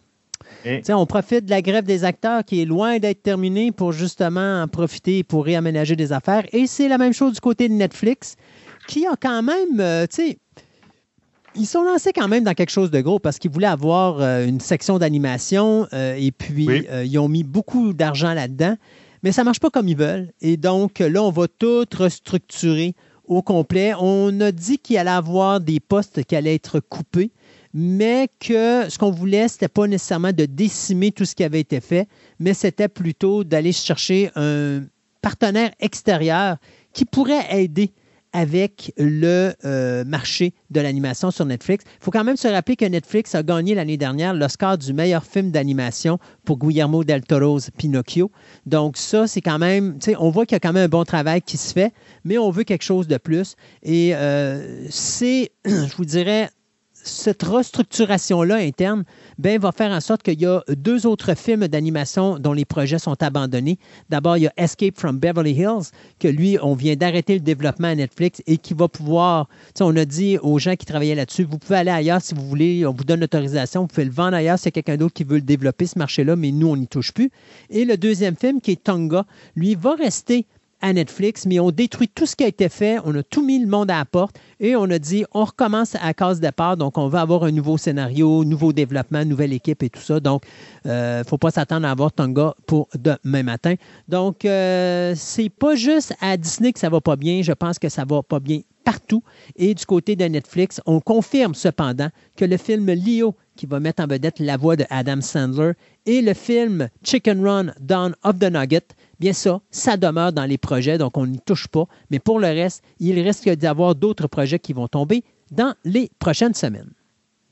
Et- 0.64 0.82
on 0.92 1.06
profite 1.06 1.44
de 1.46 1.50
la 1.50 1.62
grève 1.62 1.84
des 1.84 2.04
acteurs 2.04 2.44
qui 2.44 2.62
est 2.62 2.64
loin 2.64 2.98
d'être 2.98 3.22
terminée 3.22 3.72
pour 3.72 3.92
justement 3.92 4.62
en 4.62 4.68
profiter 4.68 5.22
pour 5.24 5.44
réaménager 5.44 5.96
des 5.96 6.12
affaires. 6.12 6.44
Et 6.52 6.66
c'est 6.66 6.88
la 6.88 6.98
même 6.98 7.12
chose 7.12 7.34
du 7.34 7.40
côté 7.40 7.68
de 7.68 7.74
Netflix, 7.74 8.36
qui 8.86 9.06
a 9.06 9.14
quand 9.20 9.42
même, 9.42 9.80
euh, 9.80 10.06
tu 10.06 10.16
sais, 10.16 10.38
ils 11.56 11.66
sont 11.66 11.82
lancés 11.84 12.12
quand 12.12 12.26
même 12.28 12.42
dans 12.44 12.54
quelque 12.54 12.70
chose 12.70 12.90
de 12.90 13.00
gros 13.00 13.18
parce 13.18 13.38
qu'ils 13.38 13.50
voulaient 13.50 13.66
avoir 13.68 14.20
euh, 14.20 14.44
une 14.46 14.60
section 14.60 14.98
d'animation 14.98 15.86
euh, 15.92 16.16
et 16.18 16.32
puis 16.32 16.66
Oui. 16.66 16.86
euh, 16.90 17.04
ils 17.04 17.18
ont 17.18 17.28
mis 17.28 17.44
beaucoup 17.44 17.92
d'argent 17.92 18.34
là-dedans, 18.34 18.76
mais 19.22 19.30
ça 19.32 19.42
ne 19.42 19.44
marche 19.46 19.60
pas 19.60 19.70
comme 19.70 19.88
ils 19.88 19.96
veulent. 19.96 20.32
Et 20.40 20.56
donc 20.56 20.98
là, 20.98 21.22
on 21.22 21.30
va 21.30 21.46
tout 21.46 21.84
restructurer 21.96 22.94
au 23.26 23.40
complet. 23.40 23.92
On 24.00 24.38
a 24.40 24.50
dit 24.52 24.78
qu'il 24.78 24.98
allait 24.98 25.10
avoir 25.10 25.60
des 25.60 25.80
postes 25.80 26.24
qui 26.24 26.34
allaient 26.36 26.54
être 26.56 26.80
coupés, 26.80 27.30
mais 27.74 28.28
que 28.38 28.88
ce 28.88 28.96
qu'on 28.98 29.10
voulait, 29.10 29.48
ce 29.48 29.54
n'était 29.54 29.68
pas 29.68 29.88
nécessairement 29.88 30.32
de 30.32 30.46
décimer 30.46 31.10
tout 31.10 31.24
ce 31.24 31.34
qui 31.34 31.42
avait 31.42 31.60
été 31.60 31.80
fait, 31.80 32.08
mais 32.38 32.54
c'était 32.54 32.88
plutôt 32.88 33.42
d'aller 33.42 33.72
chercher 33.72 34.30
un 34.36 34.84
partenaire 35.20 35.72
extérieur 35.80 36.56
qui 36.92 37.04
pourrait 37.04 37.46
aider 37.50 37.92
avec 38.32 38.92
le 38.96 39.54
euh, 39.64 40.04
marché 40.04 40.54
de 40.70 40.80
l'animation 40.80 41.30
sur 41.30 41.46
Netflix. 41.46 41.84
Il 42.00 42.04
faut 42.04 42.10
quand 42.10 42.24
même 42.24 42.36
se 42.36 42.48
rappeler 42.48 42.74
que 42.74 42.84
Netflix 42.84 43.34
a 43.36 43.44
gagné 43.44 43.76
l'année 43.76 43.96
dernière 43.96 44.34
l'Oscar 44.34 44.76
du 44.76 44.92
meilleur 44.92 45.24
film 45.24 45.52
d'animation 45.52 46.18
pour 46.44 46.58
Guillermo 46.58 47.04
del 47.04 47.22
Toro's 47.22 47.70
Pinocchio. 47.70 48.32
Donc 48.66 48.96
ça, 48.96 49.28
c'est 49.28 49.40
quand 49.40 49.60
même, 49.60 49.98
on 50.18 50.30
voit 50.30 50.46
qu'il 50.46 50.56
y 50.56 50.56
a 50.56 50.60
quand 50.60 50.72
même 50.72 50.86
un 50.86 50.88
bon 50.88 51.04
travail 51.04 51.42
qui 51.42 51.56
se 51.56 51.72
fait, 51.72 51.92
mais 52.24 52.36
on 52.36 52.50
veut 52.50 52.64
quelque 52.64 52.82
chose 52.82 53.06
de 53.06 53.18
plus. 53.18 53.54
Et 53.84 54.16
euh, 54.16 54.84
c'est, 54.90 55.52
je 55.64 55.96
vous 55.96 56.04
dirais, 56.04 56.50
cette 57.04 57.42
restructuration-là 57.42 58.56
interne 58.56 59.04
ben, 59.38 59.58
va 59.58 59.72
faire 59.72 59.92
en 59.92 60.00
sorte 60.00 60.22
qu'il 60.22 60.40
y 60.40 60.46
a 60.46 60.62
deux 60.68 61.06
autres 61.06 61.34
films 61.36 61.68
d'animation 61.68 62.38
dont 62.38 62.52
les 62.52 62.64
projets 62.64 62.98
sont 62.98 63.22
abandonnés. 63.22 63.78
D'abord, 64.08 64.36
il 64.36 64.44
y 64.44 64.46
a 64.46 64.52
Escape 64.56 64.98
from 64.98 65.18
Beverly 65.18 65.52
Hills, 65.52 65.90
que 66.18 66.28
lui, 66.28 66.58
on 66.62 66.74
vient 66.74 66.96
d'arrêter 66.96 67.34
le 67.34 67.40
développement 67.40 67.88
à 67.88 67.94
Netflix 67.94 68.42
et 68.46 68.58
qui 68.58 68.74
va 68.74 68.88
pouvoir, 68.88 69.48
on 69.80 69.96
a 69.96 70.04
dit 70.04 70.38
aux 70.38 70.58
gens 70.58 70.76
qui 70.76 70.86
travaillaient 70.86 71.14
là-dessus, 71.14 71.44
vous 71.44 71.58
pouvez 71.58 71.78
aller 71.78 71.90
ailleurs 71.90 72.22
si 72.22 72.34
vous 72.34 72.46
voulez, 72.46 72.86
on 72.86 72.92
vous 72.92 73.04
donne 73.04 73.20
l'autorisation, 73.20 73.82
vous 73.82 73.88
pouvez 73.88 74.04
le 74.04 74.10
vendre 74.10 74.34
ailleurs 74.34 74.58
s'il 74.58 74.72
quelqu'un 74.72 74.96
d'autre 74.96 75.14
qui 75.14 75.24
veut 75.24 75.36
le 75.36 75.42
développer, 75.42 75.86
ce 75.86 75.98
marché-là, 75.98 76.36
mais 76.36 76.50
nous, 76.50 76.68
on 76.68 76.76
n'y 76.76 76.88
touche 76.88 77.12
plus. 77.12 77.30
Et 77.70 77.84
le 77.84 77.96
deuxième 77.96 78.36
film, 78.36 78.60
qui 78.60 78.72
est 78.72 78.82
Tonga, 78.82 79.24
lui, 79.56 79.74
va 79.74 79.94
rester 79.94 80.46
Netflix, 80.92 81.46
mais 81.46 81.60
on 81.60 81.70
détruit 81.70 82.08
tout 82.08 82.26
ce 82.26 82.36
qui 82.36 82.44
a 82.44 82.48
été 82.48 82.68
fait, 82.68 82.98
on 83.04 83.14
a 83.14 83.22
tout 83.22 83.44
mis 83.44 83.58
le 83.58 83.66
monde 83.66 83.90
à 83.90 83.98
la 83.98 84.04
porte 84.04 84.36
et 84.60 84.76
on 84.76 84.84
a 84.90 84.98
dit 84.98 85.24
on 85.32 85.44
recommence 85.44 85.96
à 86.00 86.12
case 86.14 86.40
départ, 86.40 86.76
donc 86.76 86.98
on 86.98 87.08
va 87.08 87.20
avoir 87.20 87.44
un 87.44 87.50
nouveau 87.50 87.78
scénario, 87.78 88.44
nouveau 88.44 88.72
développement, 88.72 89.24
nouvelle 89.24 89.52
équipe 89.52 89.82
et 89.82 89.90
tout 89.90 90.00
ça. 90.00 90.20
Donc, 90.20 90.44
il 90.84 90.90
ne 90.90 91.22
faut 91.26 91.38
pas 91.38 91.50
s'attendre 91.50 91.86
à 91.86 91.90
avoir 91.90 92.12
Tonga 92.12 92.54
pour 92.66 92.88
demain 92.94 93.42
matin. 93.42 93.74
Donc, 94.08 94.44
euh, 94.44 95.14
c'est 95.16 95.50
pas 95.50 95.74
juste 95.74 96.14
à 96.20 96.36
Disney 96.36 96.72
que 96.72 96.80
ça 96.80 96.88
va 96.88 97.00
pas 97.00 97.16
bien, 97.16 97.42
je 97.42 97.52
pense 97.52 97.78
que 97.78 97.88
ça 97.88 98.04
va 98.04 98.22
pas 98.22 98.40
bien 98.40 98.60
partout. 98.84 99.22
Et 99.56 99.74
du 99.74 99.84
côté 99.86 100.14
de 100.14 100.24
Netflix, 100.24 100.80
on 100.86 101.00
confirme 101.00 101.54
cependant 101.54 102.08
que 102.36 102.44
le 102.44 102.56
film 102.56 102.86
Leo, 102.86 103.34
qui 103.56 103.66
va 103.66 103.80
mettre 103.80 104.02
en 104.02 104.06
vedette 104.06 104.38
la 104.40 104.56
voix 104.56 104.76
de 104.76 104.84
Adam 104.90 105.20
Sandler, 105.20 105.72
et 106.06 106.22
le 106.22 106.34
film 106.34 106.88
Chicken 107.02 107.46
Run 107.46 107.66
Dawn 107.80 108.14
of 108.22 108.38
the 108.38 108.50
Nugget, 108.50 108.88
bien 109.20 109.32
ça, 109.32 109.60
ça 109.70 109.96
demeure 109.96 110.32
dans 110.32 110.44
les 110.44 110.58
projets, 110.58 110.98
donc 110.98 111.16
on 111.16 111.26
n'y 111.26 111.40
touche 111.40 111.68
pas. 111.68 111.84
Mais 112.10 112.18
pour 112.18 112.40
le 112.40 112.48
reste, 112.48 112.82
il 113.00 113.18
risque 113.20 113.48
d'y 113.48 113.66
avoir 113.66 113.94
d'autres 113.94 114.26
projets 114.26 114.58
qui 114.58 114.72
vont 114.72 114.88
tomber 114.88 115.22
dans 115.50 115.74
les 115.84 116.10
prochaines 116.18 116.54
semaines. 116.54 116.90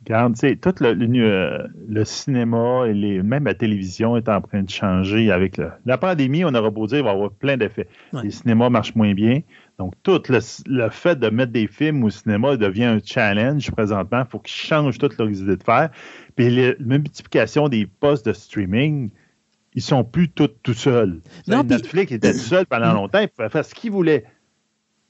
Regarde, 0.05 0.35
tu 0.35 0.41
sais, 0.41 0.57
tout 0.57 0.75
le, 0.81 0.95
le, 0.95 1.69
le, 1.89 2.05
cinéma 2.05 2.89
et 2.89 2.93
les, 2.93 3.23
même 3.23 3.45
la 3.45 3.55
télévision 3.55 4.17
est 4.17 4.29
en 4.29 4.41
train 4.41 4.65
de 4.65 4.71
changer 4.71 5.31
avec 5.31 5.57
le, 5.57 5.71
la 5.87 5.97
pandémie. 5.97 6.45
On 6.45 6.53
aura 6.55 6.71
beau 6.71 6.89
dire, 6.89 6.99
il 6.99 7.05
va 7.05 7.11
y 7.11 7.15
avoir 7.15 7.31
plein 7.31 7.57
d'effets. 7.57 7.87
Ouais. 8.13 8.25
Les 8.25 8.31
cinémas 8.33 8.69
marchent 8.69 8.97
moins 8.97 9.15
bien. 9.15 9.43
Donc, 9.83 9.95
tout 10.05 10.23
le, 10.29 10.39
le, 10.67 10.91
fait 10.91 11.19
de 11.19 11.29
mettre 11.29 11.51
des 11.51 11.67
films 11.67 12.05
au 12.05 12.11
cinéma 12.11 12.57
devient 12.57 12.85
un 12.85 13.01
challenge 13.05 13.69
présentement. 13.73 14.21
Il 14.21 14.31
faut 14.31 14.39
qu'ils 14.39 14.55
changent 14.55 14.97
toutes 14.97 15.19
leurs 15.19 15.29
idées 15.29 15.57
de 15.57 15.63
faire. 15.63 15.91
Puis, 16.37 16.51
la 16.51 16.75
multiplication 16.79 17.69
des 17.69 17.87
postes 17.87 18.25
de 18.27 18.33
streaming, 18.33 19.11
ils 19.75 19.83
sont 19.83 20.05
plus 20.05 20.29
tous 20.29 20.51
tout 20.63 20.73
seuls. 20.73 21.21
Non, 21.49 21.65
Netflix 21.65 22.13
était 22.13 22.33
tout 22.33 22.39
seul 22.39 22.65
pendant 22.67 22.93
longtemps. 22.95 23.19
Il 23.19 23.29
pouvait 23.29 23.49
faire 23.49 23.65
ce 23.65 23.75
qu'il 23.75 23.91
voulait. 23.91 24.25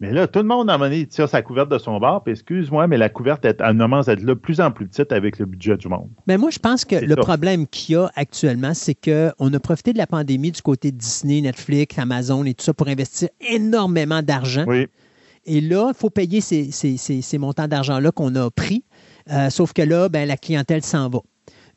Mais 0.03 0.11
là, 0.11 0.27
tout 0.27 0.41
le 0.41 0.47
monde, 0.47 0.69
à 0.69 0.75
un 0.75 0.79
moment 0.79 0.91
donné, 0.91 1.07
tire 1.07 1.29
sa 1.29 1.43
couverte 1.43 1.71
de 1.71 1.79
son 1.79 2.01
bord. 2.01 2.25
Puis, 2.25 2.33
excuse-moi, 2.33 2.89
mais 2.89 2.99
la 2.99 3.09
couverte, 3.09 3.45
est, 3.45 3.61
elle 3.61 3.79
commence 3.79 4.09
à 4.09 4.15
être 4.15 4.25
de 4.25 4.35
plus 4.35 4.61
en 4.61 4.73
plus 4.73 4.89
petite 4.89 5.13
avec 5.13 5.39
le 5.39 5.47
budget 5.47 5.77
du 5.77 5.87
monde. 5.87 6.09
Mais 6.27 6.37
moi, 6.37 6.51
je 6.51 6.59
pense 6.59 6.85
que 6.85 6.97
le 6.97 7.15
ça. 7.15 7.21
problème 7.21 7.69
qu'il 7.69 7.95
y 7.95 7.97
a 7.97 8.11
actuellement, 8.17 8.75
c'est 8.75 8.97
qu'on 8.97 9.55
a 9.55 9.61
profité 9.61 9.93
de 9.93 9.99
la 9.99 10.09
pandémie 10.09 10.51
du 10.51 10.61
côté 10.61 10.91
de 10.91 10.97
Disney, 10.97 11.41
Netflix, 11.41 11.97
Amazon 12.01 12.45
et 12.45 12.55
tout 12.55 12.65
ça 12.65 12.75
pour 12.75 12.89
investir 12.89 13.29
énormément 13.49 14.23
d'argent. 14.23 14.65
Oui. 14.67 14.89
Et 15.45 15.61
là, 15.61 15.93
il 15.95 15.97
faut 15.97 16.11
payer 16.11 16.41
ces, 16.41 16.73
ces, 16.73 16.97
ces, 16.97 17.23
ces 17.23 17.39
montants 17.39 17.69
d'argent-là 17.69 18.11
qu'on 18.11 18.35
a 18.35 18.51
pris. 18.51 18.85
Euh, 19.31 19.51
sauf 19.51 19.73
que 19.73 19.83
là, 19.83 20.09
ben, 20.09 20.27
la 20.27 20.37
clientèle 20.37 20.83
s'en 20.83 21.09
va. 21.11 21.21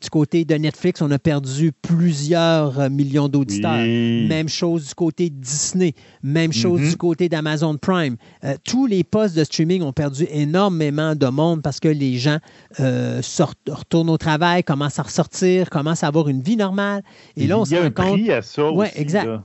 Du 0.06 0.12
côté 0.12 0.46
de 0.46 0.54
Netflix, 0.54 1.02
on 1.02 1.10
a 1.10 1.18
perdu 1.18 1.72
plusieurs 1.82 2.92
millions 2.92 3.28
d'auditeurs. 3.28 3.82
Oui. 3.82 4.28
Même 4.28 4.48
chose 4.48 4.90
du 4.90 4.94
côté 4.94 5.32
de 5.32 5.36
Disney. 5.36 5.96
Même 6.22 6.54
chose 6.54 6.80
Mm-hmm. 6.80 6.84
mm 6.84 6.88
-hmm. 6.88 6.92
du 6.92 6.98
côté 6.98 7.30
d'Amazon 7.30 7.78
Prime. 7.78 8.16
Euh, 8.44 8.54
tous 8.64 8.86
les 8.86 9.04
postes 9.04 9.36
de 9.36 9.44
streaming 9.44 9.82
ont 9.82 9.94
perdu 9.94 10.28
énormément 10.30 11.16
de 11.16 11.26
monde 11.26 11.64
parce 11.64 11.80
que 11.80 11.88
les 12.04 12.20
gens 12.20 12.38
euh, 12.80 13.22
sortent, 13.24 13.58
retournent 13.68 14.12
au 14.12 14.18
travail, 14.18 14.64
commencent 14.64 15.00
à 15.00 15.04
ressortir, 15.04 15.70
commencent 15.72 16.04
à 16.04 16.08
avoir 16.08 16.28
une 16.30 16.42
vie 16.42 16.56
normale. 16.58 17.02
Et 17.36 17.48
là, 17.48 17.58
on 17.58 17.66
Il 17.66 17.72
y 17.72 17.76
a 17.76 17.82
se 17.82 17.82
un 17.82 17.90
rend 17.90 18.04
compte. 18.04 18.20
prix 18.20 18.32
à 18.32 18.42
ça 18.44 18.72
ouais, 18.72 18.90
aussi, 18.92 19.02
exact. 19.02 19.26
Là, 19.26 19.44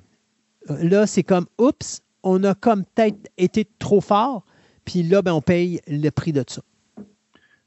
là 0.83 1.07
c'est 1.07 1.23
comme, 1.23 1.47
oups, 1.59 2.03
on 2.23 2.45
a 2.45 2.55
comme 2.55 2.85
peut-être 2.85 3.19
été 3.39 3.67
trop 3.79 4.03
fort. 4.03 4.45
Puis 4.85 5.03
là, 5.05 5.23
ben, 5.23 5.33
on 5.33 5.41
paye 5.41 5.81
le 5.89 6.11
prix 6.11 6.33
de 6.33 6.45
ça. 6.47 6.61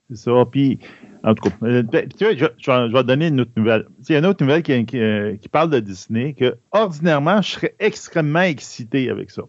C'est 0.10 0.18
ça. 0.26 0.32
Puis, 0.52 0.78
en 1.24 1.36
tout 1.36 1.50
cas, 1.50 1.56
euh, 1.64 1.84
tu 2.18 2.26
vois, 2.26 2.34
je, 2.36 2.94
vais 2.94 3.04
donner 3.04 3.28
une 3.28 3.42
autre 3.42 3.52
nouvelle. 3.56 3.86
Il 4.08 4.12
y 4.12 4.16
a 4.16 4.20
une 4.20 4.26
autre 4.26 4.44
nouvelle 4.44 4.64
euh, 4.70 5.38
qui, 5.38 5.50
parle 5.50 5.70
de 5.70 5.80
Disney 5.80 6.34
que, 6.34 6.56
ordinairement, 6.72 7.42
je 7.42 7.52
serais 7.52 7.76
extrêmement 7.80 8.42
excité 8.42 9.10
avec 9.10 9.32
ça. 9.32 9.44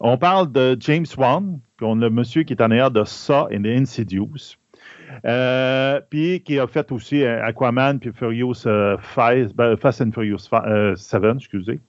On 0.00 0.18
parle 0.18 0.50
de 0.50 0.76
James 0.80 1.06
Wan, 1.16 1.60
puis 1.76 1.86
on 1.88 2.00
a 2.02 2.06
le 2.06 2.10
monsieur 2.10 2.42
qui 2.42 2.54
est 2.54 2.62
en 2.62 2.70
arrière 2.70 2.90
de 2.90 3.04
ça 3.04 3.46
et 3.50 3.58
de 3.58 3.70
Insidious. 3.70 4.56
Euh, 5.24 6.00
puis 6.10 6.40
qui 6.40 6.58
a 6.58 6.66
fait 6.66 6.90
aussi 6.90 7.22
Aquaman 7.22 8.00
puis 8.00 8.10
Furious 8.14 8.66
euh, 8.66 8.96
Fast, 8.98 9.54
ben, 9.54 9.76
Fast 9.76 10.00
and 10.00 10.10
Furious 10.12 10.48
7, 10.96 11.22
excusez 11.36 11.80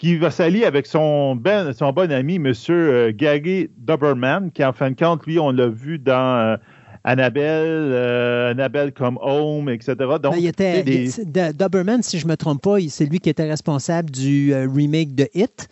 qui 0.00 0.16
va 0.16 0.30
s'allier 0.30 0.64
avec 0.64 0.86
son, 0.86 1.36
ben, 1.36 1.74
son 1.74 1.92
bon 1.92 2.10
ami, 2.10 2.36
M. 2.36 2.54
Euh, 2.70 3.12
Gary 3.14 3.68
Doberman, 3.76 4.50
qui 4.50 4.64
en 4.64 4.72
fin 4.72 4.90
de 4.92 4.96
compte, 4.96 5.26
lui, 5.26 5.38
on 5.38 5.50
l'a 5.50 5.68
vu 5.68 5.98
dans 5.98 6.38
euh, 6.38 6.56
Annabelle, 7.04 7.92
euh, 7.92 8.50
Annabelle 8.50 8.92
comme 8.92 9.18
Home, 9.22 9.68
etc. 9.70 9.94
Donc, 9.98 10.32
ben, 10.32 10.36
il 10.36 10.46
était, 10.46 10.82
des... 10.82 11.52
Doberman, 11.52 12.02
si 12.02 12.18
je 12.18 12.26
ne 12.26 12.30
me 12.32 12.36
trompe 12.36 12.62
pas, 12.62 12.76
c'est 12.88 13.06
lui 13.06 13.20
qui 13.20 13.30
était 13.30 13.48
responsable 13.48 14.10
du 14.10 14.52
euh, 14.52 14.68
remake 14.68 15.14
de 15.14 15.28
Hit 15.34 15.68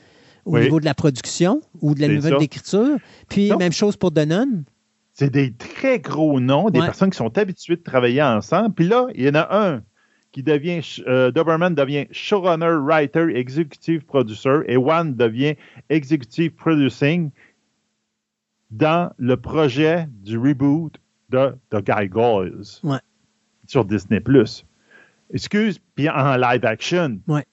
au 0.47 0.55
oui. 0.55 0.63
niveau 0.63 0.81
de 0.81 0.87
la 0.87 0.95
production 0.95 1.61
ou 1.83 1.95
de 1.95 2.01
la 2.01 2.09
nouvelle 2.09 2.39
d'écriture. 2.39 2.97
Puis, 3.29 3.49
Donc, 3.49 3.59
même 3.59 3.73
chose 3.73 3.97
pour 3.97 4.13
The 4.13 4.27
Nun. 4.27 4.65
C'est 5.13 5.31
des 5.31 5.53
très 5.53 5.99
gros 5.99 6.41
noms, 6.41 6.71
des 6.71 6.81
ouais. 6.81 6.87
personnes 6.87 7.11
qui 7.11 7.17
sont 7.17 7.37
habituées 7.37 7.77
de 7.77 7.83
travailler 7.83 8.23
ensemble. 8.23 8.73
Puis 8.75 8.87
là, 8.87 9.09
il 9.15 9.25
y 9.25 9.29
en 9.29 9.35
a 9.35 9.49
un 9.51 9.83
qui 10.33 10.43
devient, 10.43 10.81
euh, 11.07 11.31
Doberman 11.31 11.75
devient 11.75 12.07
showrunner, 12.11 12.79
writer, 12.81 13.27
executive 13.35 14.05
producer 14.05 14.61
et 14.67 14.77
One 14.77 15.17
devient 15.17 15.55
executive 15.91 16.53
producing 16.53 17.31
dans 18.71 19.11
le 19.19 19.37
projet 19.37 20.07
du 20.23 20.39
reboot 20.39 20.99
de 21.31 21.57
The 21.71 21.83
Gargoyles 21.83 22.65
ouais. 22.83 22.99
sur 23.67 23.85
Disney+. 23.85 24.23
Excuse, 25.33 25.79
puis 25.95 26.09
en 26.09 26.37
live 26.37 26.65
action. 26.65 27.19
Ouais. 27.27 27.45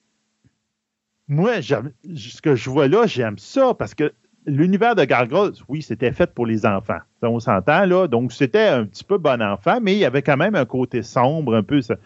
Moi, 1.28 1.60
ce 1.60 2.40
que 2.40 2.54
je 2.54 2.70
vois 2.70 2.88
là, 2.88 3.06
j'aime 3.06 3.38
ça 3.38 3.74
parce 3.74 3.94
que 3.94 4.12
l'univers 4.46 4.94
de 4.94 5.04
Gargoyles, 5.04 5.54
oui, 5.68 5.82
c'était 5.82 6.12
fait 6.12 6.32
pour 6.32 6.46
les 6.46 6.64
enfants. 6.64 7.00
On 7.22 7.40
s'entend, 7.40 7.84
là. 7.84 8.06
Donc, 8.06 8.32
c'était 8.32 8.68
un 8.68 8.86
petit 8.86 9.04
peu 9.04 9.18
bon 9.18 9.42
enfant, 9.42 9.80
mais 9.82 9.94
il 9.94 9.98
y 9.98 10.04
avait 10.04 10.22
quand 10.22 10.36
même 10.36 10.54
un 10.54 10.64
côté 10.64 11.02
sombre, 11.02 11.54
un 11.54 11.62
peu. 11.62 11.82
Ça. 11.82 11.96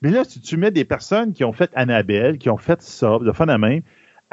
Mais 0.00 0.10
là, 0.10 0.24
si 0.24 0.40
tu 0.40 0.56
mets 0.56 0.70
des 0.70 0.84
personnes 0.84 1.32
qui 1.32 1.44
ont 1.44 1.52
fait 1.52 1.70
Annabelle, 1.74 2.38
qui 2.38 2.48
ont 2.50 2.56
fait 2.56 2.80
ça, 2.82 3.18
de 3.18 3.32
fun 3.32 3.48
à 3.48 3.58
même, 3.58 3.82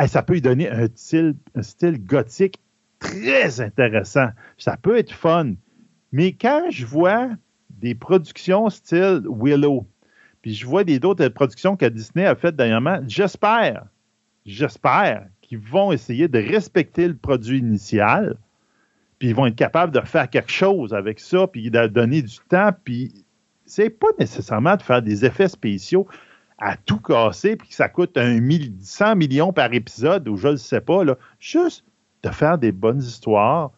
ça 0.08 0.24
peut 0.24 0.38
y 0.38 0.42
donner 0.42 0.70
un 0.70 0.88
style, 0.96 1.36
un 1.54 1.62
style 1.62 2.04
gothique 2.04 2.60
très 3.00 3.60
intéressant. 3.62 4.30
Ça 4.58 4.78
peut 4.78 4.98
être 4.98 5.12
fun. 5.12 5.54
Mais 6.12 6.34
quand 6.34 6.68
je 6.70 6.86
vois 6.86 7.30
des 7.70 7.96
productions 7.96 8.70
style 8.70 9.22
Willow, 9.30 9.86
puis 10.42 10.54
je 10.54 10.66
vois 10.66 10.84
des 10.84 11.00
d'autres 11.00 11.28
productions 11.28 11.76
que 11.76 11.86
Disney 11.86 12.26
a 12.26 12.36
faites 12.36 12.56
dernièrement, 12.56 13.00
j'espère, 13.08 13.86
j'espère 14.46 15.28
qu'ils 15.42 15.60
vont 15.60 15.92
essayer 15.92 16.28
de 16.28 16.40
respecter 16.40 17.08
le 17.08 17.16
produit 17.16 17.60
initial, 17.60 18.38
puis 19.18 19.30
ils 19.30 19.36
vont 19.36 19.46
être 19.46 19.56
capables 19.56 19.94
de 19.94 20.02
faire 20.02 20.30
quelque 20.30 20.52
chose 20.52 20.94
avec 20.94 21.20
ça, 21.20 21.48
puis 21.48 21.70
de 21.70 21.88
donner 21.88 22.22
du 22.22 22.38
temps, 22.48 22.72
puis 22.84 23.26
c'est 23.66 23.90
pas 23.90 24.08
nécessairement 24.18 24.76
de 24.76 24.82
faire 24.82 25.02
des 25.02 25.26
effets 25.26 25.48
spéciaux 25.48 26.08
à 26.58 26.76
tout 26.76 27.00
casser 27.00 27.56
puis 27.56 27.70
que 27.70 27.76
ça 27.76 27.88
coûte 27.88 28.18
un 28.18 28.40
mille, 28.40 28.74
100 28.82 29.16
millions 29.16 29.54
par 29.54 29.74
épisode 29.74 30.28
ou 30.28 30.38
je 30.38 30.50
ne 30.50 30.56
sais 30.56 30.82
pas. 30.82 31.04
Juste 31.40 31.86
de 32.24 32.30
faire 32.30 32.58
des 32.58 32.72
bonnes 32.72 33.02
histoires 33.02 33.72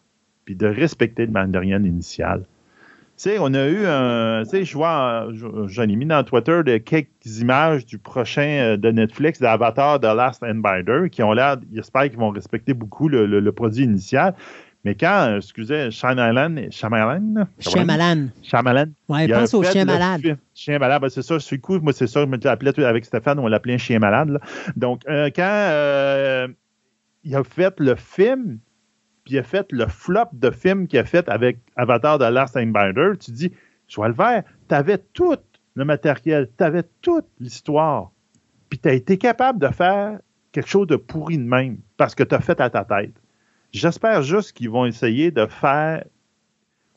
puis 0.44 0.56
de 0.56 0.66
respecter 0.66 1.26
le 1.26 1.32
Mandalorian 1.32 1.84
initial. 1.84 2.44
Tu 3.16 3.28
sais, 3.28 3.36
on 3.38 3.52
a 3.54 3.66
eu 3.68 3.86
un. 3.86 4.42
Tu 4.44 4.50
sais, 4.50 4.64
je 4.64 4.74
vois, 4.74 5.28
j'en 5.66 5.82
ai 5.82 5.96
mis 5.96 6.06
dans 6.06 6.24
Twitter 6.24 6.62
de 6.64 6.78
quelques 6.78 7.40
images 7.40 7.84
du 7.86 7.98
prochain 7.98 8.76
de 8.78 8.90
Netflix, 8.90 9.38
d'Avatar 9.38 10.00
The 10.00 10.04
Last 10.04 10.42
Endbiter, 10.42 11.10
qui 11.10 11.22
ont 11.22 11.32
l'air, 11.32 11.56
j'espère 11.72 12.08
qu'ils 12.08 12.18
vont 12.18 12.30
respecter 12.30 12.74
beaucoup 12.74 13.08
le, 13.08 13.26
le, 13.26 13.40
le 13.40 13.52
produit 13.52 13.84
initial. 13.84 14.34
Mais 14.84 14.96
quand, 14.96 15.36
excusez, 15.36 15.92
Shyamalan, 15.92 16.70
Shyamalan, 16.70 17.46
Shyamalan, 17.60 18.28
Shyamalan, 18.42 18.86
ouais, 19.08 19.28
pense 19.28 19.54
au 19.54 19.62
chien 19.62 19.84
malade. 19.84 20.36
Chien 20.54 20.80
malade, 20.80 21.02
ben 21.02 21.08
c'est 21.08 21.22
ça, 21.22 21.34
je 21.34 21.44
suis 21.44 21.60
cool. 21.60 21.80
Moi, 21.82 21.92
c'est 21.92 22.08
ça, 22.08 22.22
je 22.22 22.26
me 22.26 22.36
l'appelais 22.42 22.84
avec 22.84 23.04
Stéphane, 23.04 23.38
on 23.38 23.46
l'appelait 23.46 23.74
un 23.74 23.78
chien 23.78 24.00
malade. 24.00 24.30
Là. 24.30 24.40
Donc, 24.74 25.02
euh, 25.08 25.30
quand 25.34 25.42
euh, 25.44 26.48
il 27.22 27.36
a 27.36 27.44
fait 27.44 27.78
le 27.78 27.94
film, 27.94 28.58
puis 29.24 29.38
a 29.38 29.42
fait 29.42 29.66
le 29.70 29.86
flop 29.86 30.28
de 30.32 30.50
film 30.50 30.86
qu'il 30.86 30.98
a 30.98 31.04
fait 31.04 31.28
avec 31.28 31.58
Avatar 31.76 32.18
de 32.18 32.24
Last 32.24 32.56
Airbender, 32.56 33.12
tu 33.20 33.30
dis, 33.30 33.52
je 33.88 34.00
vais 34.00 34.08
le 34.08 34.14
faire. 34.14 34.42
Tu 34.68 34.74
avais 34.74 34.98
tout 34.98 35.36
le 35.74 35.84
matériel, 35.84 36.48
tu 36.56 36.64
avais 36.64 36.84
toute 37.00 37.26
l'histoire, 37.40 38.10
puis 38.68 38.78
tu 38.78 38.90
été 38.90 39.18
capable 39.18 39.58
de 39.58 39.68
faire 39.68 40.18
quelque 40.52 40.68
chose 40.68 40.86
de 40.86 40.96
pourri 40.96 41.38
de 41.38 41.44
même 41.44 41.78
parce 41.96 42.14
que 42.14 42.22
tu 42.22 42.34
as 42.34 42.40
fait 42.40 42.60
à 42.60 42.70
ta 42.70 42.84
tête. 42.84 43.14
J'espère 43.72 44.22
juste 44.22 44.52
qu'ils 44.52 44.70
vont 44.70 44.84
essayer 44.84 45.30
de 45.30 45.46
faire. 45.46 46.04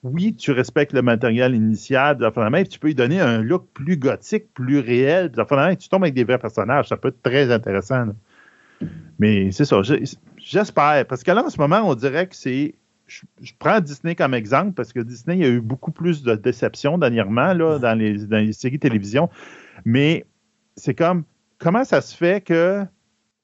Oui, 0.03 0.35
tu 0.35 0.51
respectes 0.51 0.93
le 0.93 1.01
matériel 1.01 1.55
initial, 1.55 2.17
puis 2.17 2.67
tu 2.67 2.79
peux 2.79 2.87
lui 2.87 2.95
donner 2.95 3.19
un 3.19 3.41
look 3.41 3.65
plus 3.73 3.97
gothique, 3.97 4.53
plus 4.53 4.79
réel. 4.79 5.31
Puis 5.31 5.77
tu 5.77 5.89
tombes 5.89 6.03
avec 6.03 6.13
des 6.13 6.23
vrais 6.23 6.37
personnages, 6.37 6.89
ça 6.89 6.97
peut 6.97 7.07
être 7.07 7.23
très 7.23 7.51
intéressant. 7.51 8.09
Mais 9.17 9.51
c'est 9.51 9.65
ça, 9.65 9.81
j'espère. 10.45 11.05
Parce 11.07 11.23
que 11.23 11.31
là, 11.31 11.43
en 11.43 11.49
ce 11.49 11.59
moment, 11.59 11.81
on 11.83 11.95
dirait 11.95 12.27
que 12.27 12.35
c'est. 12.35 12.75
Je, 13.07 13.21
je, 13.41 13.53
prends 13.59 13.79
Disney 13.81 14.15
comme 14.15 14.33
exemple 14.33 14.71
parce 14.71 14.91
que 14.91 14.99
Disney, 14.99 15.37
il 15.37 15.41
y 15.41 15.45
a 15.45 15.49
eu 15.49 15.61
beaucoup 15.61 15.91
plus 15.91 16.23
de 16.23 16.33
déceptions 16.33 16.97
dernièrement 16.97 17.53
là, 17.53 17.77
dans, 17.77 17.93
les, 17.93 18.25
dans 18.25 18.37
les 18.37 18.51
séries 18.51 18.79
télévision. 18.79 19.29
Mais 19.83 20.25
c'est 20.75 20.95
comme 20.95 21.23
comment 21.59 21.83
ça 21.83 22.01
se 22.01 22.15
fait 22.15 22.41
que 22.41 22.83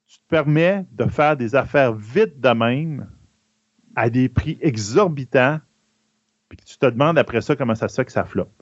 tu 0.08 0.18
te 0.18 0.24
permets 0.28 0.84
de 0.92 1.06
faire 1.06 1.36
des 1.36 1.54
affaires 1.54 1.94
vite 1.94 2.40
de 2.40 2.48
même 2.48 3.08
à 3.94 4.10
des 4.10 4.28
prix 4.28 4.58
exorbitants, 4.60 5.60
puis 6.48 6.58
que 6.58 6.64
tu 6.64 6.76
te 6.76 6.86
demandes 6.86 7.18
après 7.18 7.40
ça 7.40 7.54
comment 7.54 7.74
ça 7.76 7.88
se 7.88 7.94
fait 7.94 8.04
que 8.04 8.12
ça 8.12 8.24
floppe? 8.24 8.52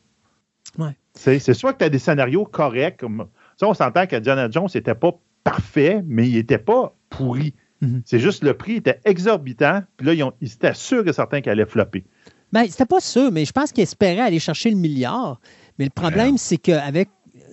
Ouais. 0.79 0.97
C'est 1.15 1.41
soit 1.55 1.73
que 1.73 1.79
tu 1.79 1.85
as 1.85 1.89
des 1.89 1.99
scénarios 1.99 2.45
corrects, 2.45 3.01
comme 3.01 3.27
ça, 3.57 3.67
on 3.67 3.75
s'entend 3.75 4.07
que 4.07 4.17
Diana 4.17 4.51
Jones 4.51 4.69
n'était 4.75 4.95
pas 4.95 5.13
parfait, 5.45 6.03
mais 6.07 6.29
il 6.29 6.35
n'était 6.35 6.59
pas 6.59 6.95
pourri. 7.09 7.55
-hmm. 7.83 8.03
C'est 8.05 8.19
juste 8.19 8.45
le 8.45 8.55
prix 8.55 8.77
était 8.77 9.01
exorbitant, 9.05 9.83
puis 9.97 10.07
là, 10.07 10.15
ils, 10.15 10.23
ont, 10.23 10.33
ils 10.41 10.53
étaient 10.53 10.75
sûrs 10.75 11.05
que 11.05 11.13
certains 11.13 11.41
qu'elle 11.41 11.53
allait 11.53 11.67
flopper. 11.67 12.05
Ben, 12.53 12.67
c'était 12.69 12.87
pas 12.87 13.01
sûr, 13.01 13.31
mais 13.31 13.45
je 13.45 13.53
pense 13.53 13.73
qu'ils 13.73 13.83
espéraient 13.83 14.21
aller 14.21 14.41
chercher 14.41 14.71
le 14.71 14.77
milliard. 14.77 15.41
Mais 15.79 15.85
le 15.85 15.91
problème, 15.91 16.37
c'est 16.37 16.59
qu'avec. 16.59 17.09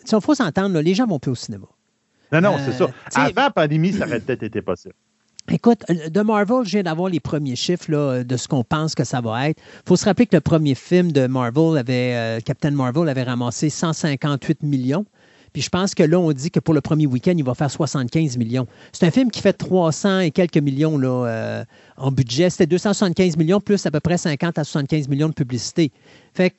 Il 0.10 0.22
faut 0.22 0.36
s'entendre, 0.36 0.80
les 0.80 0.96
gens 0.96 1.06
vont 1.06 1.20
plus 1.20 1.32
au 1.32 1.36
cinéma. 1.36 1.68
Non, 2.32 2.42
non, 2.42 2.56
euh, 2.56 2.60
c'est 2.66 2.74
ça. 2.74 2.90
Avant 3.16 3.44
la 3.44 3.52
pandémie, 3.52 3.94
ça 3.94 4.06
aurait 4.06 4.20
peut-être 4.20 4.44
été 4.44 4.62
possible. 4.62 4.94
Écoute, 5.52 5.86
de 5.90 6.22
Marvel, 6.22 6.66
je 6.66 6.72
viens 6.72 6.84
d'avoir 6.84 7.10
les 7.10 7.22
premiers 7.22 7.56
chiffres 7.56 7.90
là, 7.90 8.24
de 8.24 8.38
ce 8.38 8.48
qu'on 8.48 8.64
pense 8.64 8.96
que 8.96 9.06
ça 9.06 9.22
va 9.22 9.50
être. 9.50 9.62
Il 9.62 9.88
faut 9.88 9.96
se 9.96 10.06
rappeler 10.06 10.26
que 10.26 10.36
le 10.36 10.42
premier 10.42 10.76
film 10.76 11.12
de 11.12 11.28
Marvel 11.28 11.78
avait, 11.78 12.16
euh, 12.16 12.40
Captain 12.42 12.72
Marvel 12.72 13.08
avait 13.08 13.24
ramassé 13.24 13.70
158 13.70 14.64
millions. 14.64 15.06
Puis 15.58 15.64
je 15.64 15.70
pense 15.72 15.96
que 15.96 16.04
là, 16.04 16.20
on 16.20 16.32
dit 16.34 16.52
que 16.52 16.60
pour 16.60 16.76
le 16.76 16.82
premier 16.82 17.08
week-end, 17.08 17.34
il 17.36 17.44
va 17.44 17.56
faire 17.56 17.72
75 17.72 18.38
millions. 18.38 18.68
C'est 18.92 19.08
un 19.08 19.10
film 19.10 19.32
qui 19.32 19.42
fait 19.42 19.54
300 19.54 20.20
et 20.20 20.30
quelques 20.30 20.60
millions 20.60 21.00
là, 21.00 21.26
euh, 21.26 21.66
en 21.98 22.12
budget. 22.12 22.52
C'était 22.52 22.68
275 22.68 23.38
millions 23.38 23.60
plus 23.60 23.84
à 23.88 23.90
peu 23.90 24.00
près 24.00 24.20
50 24.20 24.60
à 24.60 24.64
75 24.64 25.08
millions 25.08 25.30
de 25.30 25.34
publicité. 25.34 25.92
Fait 26.36 26.52
que 26.52 26.58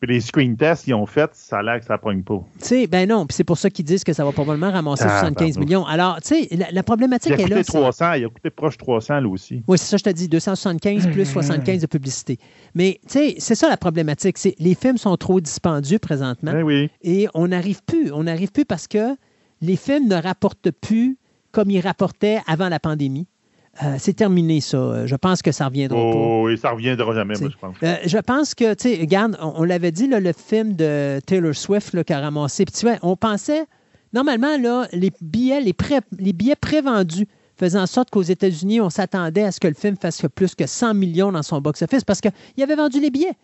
puis 0.00 0.14
les 0.14 0.20
screen 0.22 0.56
tests 0.56 0.84
qu'ils 0.84 0.94
ont 0.94 1.04
fait, 1.04 1.30
ça 1.34 1.58
a 1.58 1.62
l'air 1.62 1.78
que 1.78 1.84
ça 1.84 1.98
pogne 1.98 2.22
pas. 2.22 2.42
Tu 2.60 2.66
sais, 2.66 2.86
ben 2.86 3.06
non. 3.06 3.26
Puis 3.26 3.34
c'est 3.34 3.44
pour 3.44 3.58
ça 3.58 3.68
qu'ils 3.68 3.84
disent 3.84 4.02
que 4.02 4.14
ça 4.14 4.24
va 4.24 4.32
probablement 4.32 4.72
ramasser 4.72 5.02
75 5.02 5.58
millions. 5.58 5.84
Alors, 5.84 6.22
tu 6.22 6.28
sais, 6.28 6.48
la, 6.72 6.82
problématique 6.82 7.34
il 7.36 7.42
a 7.42 7.44
est 7.44 7.48
là. 7.48 7.62
300, 7.62 8.12
il 8.14 8.24
a 8.24 8.28
coûté 8.28 8.48
proche 8.48 8.78
300 8.78 9.20
là 9.20 9.28
aussi. 9.28 9.62
Oui, 9.68 9.76
c'est 9.76 9.84
ça, 9.90 9.96
je 9.98 10.04
te 10.04 10.10
dis, 10.10 10.26
275 10.26 11.08
plus 11.08 11.26
75 11.26 11.82
de 11.82 11.86
publicité. 11.86 12.38
Mais, 12.74 12.98
tu 13.02 13.12
sais, 13.12 13.34
c'est 13.38 13.54
ça 13.54 13.68
la 13.68 13.76
problématique. 13.76 14.38
C'est 14.38 14.54
les 14.58 14.74
films 14.74 14.96
sont 14.96 15.16
trop 15.18 15.38
dispendieux 15.38 15.98
présentement. 15.98 16.52
Ben 16.52 16.62
oui. 16.62 16.88
Et 17.02 17.28
on 17.34 17.48
n'arrive 17.48 17.82
plus. 17.84 18.10
On 18.10 18.24
n'arrive 18.24 18.52
plus 18.52 18.64
parce 18.64 18.88
que 18.88 19.16
les 19.60 19.76
films 19.76 20.08
ne 20.08 20.16
rapportent 20.16 20.70
plus 20.70 21.18
comme 21.52 21.70
ils 21.70 21.80
rapportaient 21.80 22.38
avant 22.46 22.70
la 22.70 22.80
pandémie. 22.80 23.26
Euh, 23.82 23.94
c'est 23.98 24.14
terminé, 24.14 24.60
ça. 24.60 25.06
Je 25.06 25.16
pense 25.16 25.42
que 25.42 25.52
ça 25.52 25.66
reviendra 25.66 25.98
oh, 25.98 26.12
pas. 26.12 26.42
Oui, 26.44 26.58
ça 26.58 26.70
reviendra 26.70 27.14
jamais, 27.14 27.34
moi, 27.38 27.48
je 27.50 27.56
pense. 27.56 27.76
Euh, 27.82 27.96
je 28.04 28.18
pense 28.18 28.54
que, 28.54 28.74
tu 28.74 28.88
sais, 28.88 29.00
regarde, 29.00 29.38
on, 29.40 29.62
l'avait 29.64 29.92
dit, 29.92 30.06
le 30.06 30.32
film 30.32 30.74
de 30.74 31.20
Taylor 31.24 31.54
Swift 31.54 31.94
là, 31.94 32.04
qui 32.04 32.12
a 32.12 32.20
ramassé. 32.20 32.64
Puis, 32.64 32.74
tu 32.74 32.86
vois, 32.86 32.96
on 33.02 33.16
pensait, 33.16 33.64
normalement, 34.12 34.58
là, 34.58 34.86
les 34.92 35.12
billets, 35.20 35.60
les, 35.60 35.72
pré, 35.72 36.00
les 36.18 36.32
billets 36.32 36.56
prévendus 36.56 37.26
faisaient 37.58 37.78
en 37.78 37.86
sorte 37.86 38.10
qu'aux 38.10 38.22
États-Unis, 38.22 38.80
on 38.80 38.90
s'attendait 38.90 39.44
à 39.44 39.52
ce 39.52 39.60
que 39.60 39.68
le 39.68 39.74
film 39.74 39.96
fasse 39.96 40.22
plus 40.34 40.54
que 40.54 40.66
100 40.66 40.94
millions 40.94 41.30
dans 41.30 41.42
son 41.42 41.60
box-office 41.60 42.04
parce 42.04 42.20
qu'il 42.20 42.32
avait 42.62 42.76
vendu 42.76 43.00
les 43.00 43.10
billets. 43.10 43.36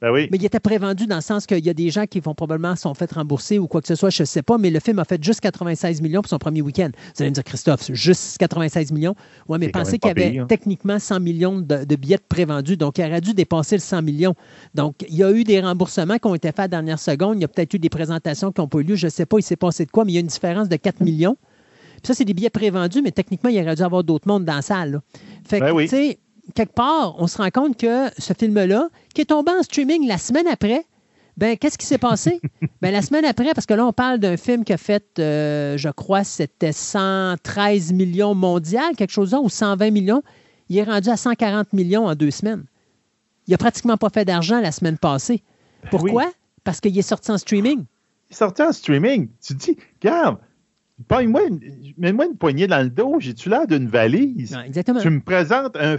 Ben 0.00 0.12
mais 0.12 0.28
il 0.32 0.44
était 0.44 0.60
prévendu 0.60 1.06
dans 1.08 1.16
le 1.16 1.22
sens 1.22 1.44
qu'il 1.44 1.64
y 1.64 1.68
a 1.68 1.74
des 1.74 1.90
gens 1.90 2.06
qui 2.06 2.20
vont 2.20 2.34
probablement 2.34 2.76
sont 2.76 2.94
fait 2.94 3.10
rembourser 3.10 3.58
ou 3.58 3.66
quoi 3.66 3.80
que 3.80 3.88
ce 3.88 3.96
soit, 3.96 4.10
je 4.10 4.22
ne 4.22 4.26
sais 4.26 4.42
pas, 4.42 4.56
mais 4.56 4.70
le 4.70 4.78
film 4.78 5.00
a 5.00 5.04
fait 5.04 5.22
juste 5.22 5.40
96 5.40 6.02
millions 6.02 6.22
pour 6.22 6.30
son 6.30 6.38
premier 6.38 6.62
week-end. 6.62 6.90
Vous 6.94 7.22
allez 7.22 7.30
me 7.30 7.34
dire, 7.34 7.42
Christophe, 7.42 7.90
juste 7.92 8.38
96 8.38 8.92
millions? 8.92 9.16
Oui, 9.48 9.58
mais 9.58 9.70
pensez 9.70 9.98
qu'il 9.98 10.08
y 10.08 10.10
avait 10.10 10.38
hein. 10.38 10.46
techniquement 10.48 11.00
100 11.00 11.18
millions 11.18 11.58
de, 11.58 11.96
billets 11.96 12.18
prévendus, 12.28 12.76
donc 12.76 12.98
il 12.98 13.04
aurait 13.04 13.20
dû 13.20 13.34
dépasser 13.34 13.74
le 13.74 13.80
100 13.80 14.02
millions. 14.02 14.34
Donc, 14.74 15.04
il 15.08 15.16
y 15.16 15.24
a 15.24 15.32
eu 15.32 15.42
des 15.42 15.60
remboursements 15.60 16.18
qui 16.18 16.28
ont 16.28 16.34
été 16.36 16.48
faits 16.48 16.60
à 16.60 16.62
la 16.62 16.68
dernière 16.68 17.00
seconde. 17.00 17.38
Il 17.38 17.42
y 17.42 17.44
a 17.44 17.48
peut-être 17.48 17.74
eu 17.74 17.80
des 17.80 17.88
présentations 17.88 18.52
qui 18.52 18.60
n'ont 18.60 18.68
pas 18.68 18.78
eu 18.78 18.84
lieu. 18.84 18.94
Je 18.94 19.06
ne 19.06 19.10
sais 19.10 19.26
pas, 19.26 19.38
il 19.38 19.42
s'est 19.42 19.56
passé 19.56 19.84
de 19.84 19.90
quoi, 19.90 20.04
mais 20.04 20.12
il 20.12 20.14
y 20.14 20.18
a 20.18 20.20
une 20.20 20.28
différence 20.28 20.68
de 20.68 20.76
4 20.76 21.00
millions. 21.00 21.36
Puis 22.02 22.06
ça, 22.06 22.14
c'est 22.14 22.24
des 22.24 22.34
billets 22.34 22.50
prévendus, 22.50 23.02
mais 23.02 23.10
techniquement, 23.10 23.50
il 23.50 23.60
aurait 23.60 23.74
dû 23.74 23.82
avoir 23.82 24.04
d'autres 24.04 24.28
mondes 24.28 24.44
dans 24.44 24.54
la 24.54 24.62
salle. 24.62 25.00
Fait 25.44 25.58
ben 25.58 25.74
que, 25.74 25.82
tu 25.82 25.88
sais, 25.88 26.18
quelque 26.54 26.72
part, 26.72 27.16
on 27.18 27.26
se 27.26 27.38
rend 27.38 27.50
compte 27.50 27.76
que 27.76 28.08
ce 28.18 28.32
film-là, 28.32 28.88
qui 29.14 29.22
est 29.22 29.26
tombé 29.26 29.52
en 29.52 29.62
streaming 29.62 30.06
la 30.06 30.18
semaine 30.18 30.46
après, 30.46 30.84
ben, 31.36 31.56
qu'est-ce 31.56 31.78
qui 31.78 31.86
s'est 31.86 31.98
passé? 31.98 32.40
ben, 32.82 32.90
la 32.90 33.00
semaine 33.00 33.24
après, 33.24 33.52
parce 33.54 33.66
que 33.66 33.74
là, 33.74 33.86
on 33.86 33.92
parle 33.92 34.18
d'un 34.18 34.36
film 34.36 34.64
qui 34.64 34.72
a 34.72 34.76
fait, 34.76 35.06
euh, 35.18 35.76
je 35.76 35.88
crois, 35.88 36.24
c'était 36.24 36.72
113 36.72 37.92
millions 37.92 38.34
mondial, 38.34 38.96
quelque 38.96 39.12
chose 39.12 39.32
là, 39.32 39.40
ou 39.40 39.48
120 39.48 39.90
millions. 39.90 40.22
Il 40.68 40.78
est 40.78 40.82
rendu 40.82 41.08
à 41.08 41.16
140 41.16 41.72
millions 41.72 42.06
en 42.06 42.14
deux 42.14 42.32
semaines. 42.32 42.64
Il 43.46 43.52
n'a 43.52 43.56
pratiquement 43.56 43.96
pas 43.96 44.10
fait 44.10 44.24
d'argent 44.24 44.60
la 44.60 44.72
semaine 44.72 44.98
passée. 44.98 45.42
Ben 45.84 45.90
Pourquoi? 45.90 46.30
Parce 46.64 46.80
qu'il 46.80 46.98
est 46.98 47.02
sorti 47.02 47.30
en 47.30 47.38
streaming. 47.38 47.84
Il 48.28 48.32
est 48.32 48.36
sorti 48.36 48.62
en 48.62 48.72
streaming. 48.72 49.28
Tu 49.40 49.56
te 49.56 49.64
dis, 49.64 49.78
regarde, 50.02 50.38
mets-moi 51.08 52.26
une 52.26 52.36
poignée 52.36 52.66
dans 52.66 52.82
le 52.82 52.90
dos, 52.90 53.16
j'ai-tu 53.20 53.48
l'air 53.48 53.66
d'une 53.66 53.88
valise? 53.88 54.58
exactement. 54.66 55.00
Tu 55.00 55.08
me 55.08 55.20
présentes 55.20 55.76
un 55.76 55.96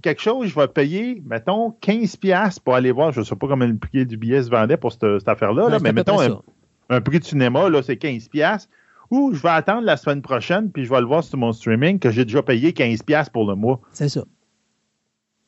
quelque 0.00 0.22
chose, 0.22 0.48
je 0.48 0.54
vais 0.54 0.68
payer, 0.68 1.22
mettons, 1.26 1.70
15$ 1.82 2.58
pour 2.64 2.74
aller 2.74 2.92
voir, 2.92 3.12
je 3.12 3.20
ne 3.20 3.24
sais 3.24 3.36
pas 3.36 3.46
comment 3.46 3.66
le 3.66 3.76
prix 3.76 4.06
du 4.06 4.16
billet 4.16 4.42
se 4.42 4.50
vendait 4.50 4.76
pour 4.76 4.92
cette, 4.92 5.28
affaire-là, 5.28 5.78
mais 5.80 5.92
mettons, 5.92 6.42
un, 6.88 7.00
prix 7.00 7.20
de 7.20 7.24
cinéma, 7.24 7.68
là, 7.68 7.82
c'est 7.82 7.94
15$. 7.94 8.68
Ou 9.10 9.34
je 9.34 9.42
vais 9.42 9.50
attendre 9.50 9.82
la 9.82 9.98
semaine 9.98 10.22
prochaine, 10.22 10.70
puis 10.70 10.84
je 10.84 10.90
vais 10.90 11.00
le 11.00 11.06
voir 11.06 11.22
sur 11.22 11.36
mon 11.36 11.52
streaming, 11.52 11.98
que 11.98 12.10
j'ai 12.10 12.24
déjà 12.24 12.42
payé 12.42 12.72
15$ 12.72 13.30
pour 13.30 13.46
le 13.46 13.54
mois. 13.54 13.80
C'est 13.92 14.08
ça. 14.08 14.24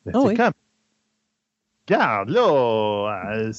Ben, 0.05 0.11
oh 0.15 0.27
c'est 0.27 0.35
comme. 0.35 0.51
Regarde, 1.87 2.29
là, 2.29 3.33
euh, 3.33 3.51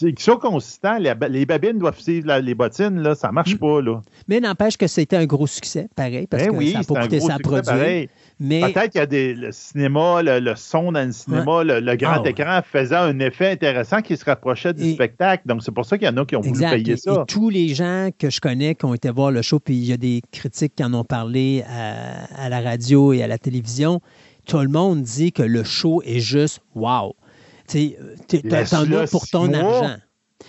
c'est 0.00 0.14
qu'ils 0.14 0.34
consistant. 0.34 0.96
Les, 0.98 1.44
babines 1.44 1.78
doivent 1.78 2.00
suivre 2.00 2.38
les 2.38 2.54
bottines, 2.54 3.00
là, 3.00 3.14
ça 3.14 3.30
marche 3.32 3.54
mm. 3.54 3.58
pas. 3.58 3.82
Là. 3.82 4.00
Mais 4.28 4.40
n'empêche 4.40 4.78
que 4.78 4.86
c'était 4.86 5.16
un 5.16 5.26
gros 5.26 5.46
succès, 5.46 5.88
pareil, 5.94 6.26
parce 6.26 6.44
ben 6.44 6.58
que 6.58 6.66
ça 6.70 6.78
n'a 6.78 6.84
pas 6.84 7.02
coûté 7.02 7.20
ça 7.20 7.34
à 7.34 7.38
produire. 7.38 8.08
Mais... 8.38 8.60
Peut-être 8.60 8.92
qu'il 8.92 9.00
y 9.00 9.02
a 9.02 9.06
des, 9.06 9.34
le 9.34 9.52
cinéma, 9.52 10.22
le, 10.22 10.54
son 10.56 10.92
dans 10.92 11.06
le 11.06 11.12
cinéma, 11.12 11.62
le, 11.64 11.96
grand 11.96 12.22
ah, 12.24 12.28
écran 12.28 12.60
faisait 12.64 12.96
un 12.96 13.18
effet 13.18 13.50
intéressant 13.50 14.00
qui 14.00 14.16
se 14.16 14.24
rapprochait 14.24 14.72
du 14.72 14.92
spectacle. 14.92 15.42
Donc, 15.46 15.62
c'est 15.62 15.72
pour 15.72 15.84
ça 15.84 15.98
qu'il 15.98 16.06
y 16.06 16.10
en 16.10 16.16
a 16.16 16.24
qui 16.24 16.36
ont 16.36 16.40
voulu 16.40 16.58
payer 16.58 16.96
ça. 16.96 17.12
Et 17.12 17.16
tous 17.26 17.50
les 17.50 17.74
gens 17.74 18.08
que 18.18 18.30
je 18.30 18.40
connais 18.40 18.74
qui 18.74 18.86
ont 18.86 18.94
été 18.94 19.10
voir 19.10 19.30
le 19.30 19.42
show, 19.42 19.60
puis 19.60 19.76
il 19.76 19.84
y 19.84 19.92
a 19.92 19.98
des 19.98 20.22
critiques 20.32 20.76
qui 20.76 20.84
en 20.84 20.94
ont 20.94 21.04
parlé 21.04 21.62
à, 21.68 22.44
à 22.44 22.48
la 22.48 22.60
radio 22.60 23.12
et 23.12 23.22
à 23.22 23.26
la 23.26 23.36
télévision, 23.36 24.00
tout 24.46 24.58
le 24.58 24.68
monde 24.68 25.02
dit 25.02 25.32
que 25.32 25.42
le 25.42 25.62
show 25.62 26.00
est 26.04 26.20
juste 26.20 26.60
wow. 26.74 27.14
Tu 27.70 28.52
as 28.52 29.06
pour 29.10 29.26
ton 29.28 29.52
argent. 29.52 29.96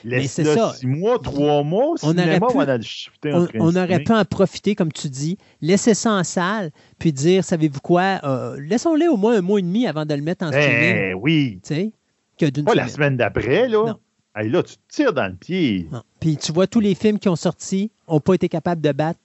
Mais 0.04 0.28
c'est 0.28 0.44
ça. 0.44 0.74
Six 0.74 0.88
mois, 0.88 1.20
trois 1.20 1.64
mois, 1.64 1.96
on 2.04 2.18
aurait 2.18 2.40
pu, 2.40 3.26
on, 3.26 3.48
on, 3.56 3.76
aurait 3.76 4.04
pu 4.04 4.12
en 4.12 4.26
profiter, 4.26 4.76
comme 4.76 4.92
tu 4.92 5.10
dis, 5.10 5.38
laisser 5.62 5.94
ça 5.94 6.12
en 6.12 6.24
salle, 6.24 6.72
puis 6.98 7.12
dire, 7.12 7.44
savez-vous 7.44 7.82
quoi, 7.82 8.20
euh, 8.24 8.60
laissons-les 8.60 9.08
au 9.08 9.18
moins 9.18 9.38
un 9.38 9.42
mois 9.42 9.60
et 9.60 9.64
demi 9.64 9.88
avant 9.88 10.06
de 10.06 10.14
le 10.14 10.22
mettre 10.22 10.46
en 10.46 10.50
ben 10.50 10.62
streaming. 10.62 11.14
oui. 11.22 11.60
Tu 11.64 11.76
sais, 11.76 11.92
que 12.38 12.46
d'une 12.46 12.66
Pas 12.66 12.76
la 12.76 12.88
semaine 12.88 13.18
d'après, 13.18 13.68
là. 13.68 13.86
Non. 13.86 14.00
là, 14.36 14.64
tu 14.64 14.76
te 14.76 14.82
tires 14.90 15.14
dans 15.14 15.28
le 15.28 15.36
pied. 15.36 15.88
Puis 16.20 16.38
tu 16.38 16.52
vois, 16.52 16.68
tous 16.68 16.80
les 16.80 16.96
films 16.96 17.20
qui 17.20 17.30
ont 17.30 17.36
sorti 17.36 17.92
n'ont 18.10 18.20
pas 18.20 18.34
été 18.34 18.50
capables 18.50 18.82
de 18.82 18.92
battre 18.92 19.20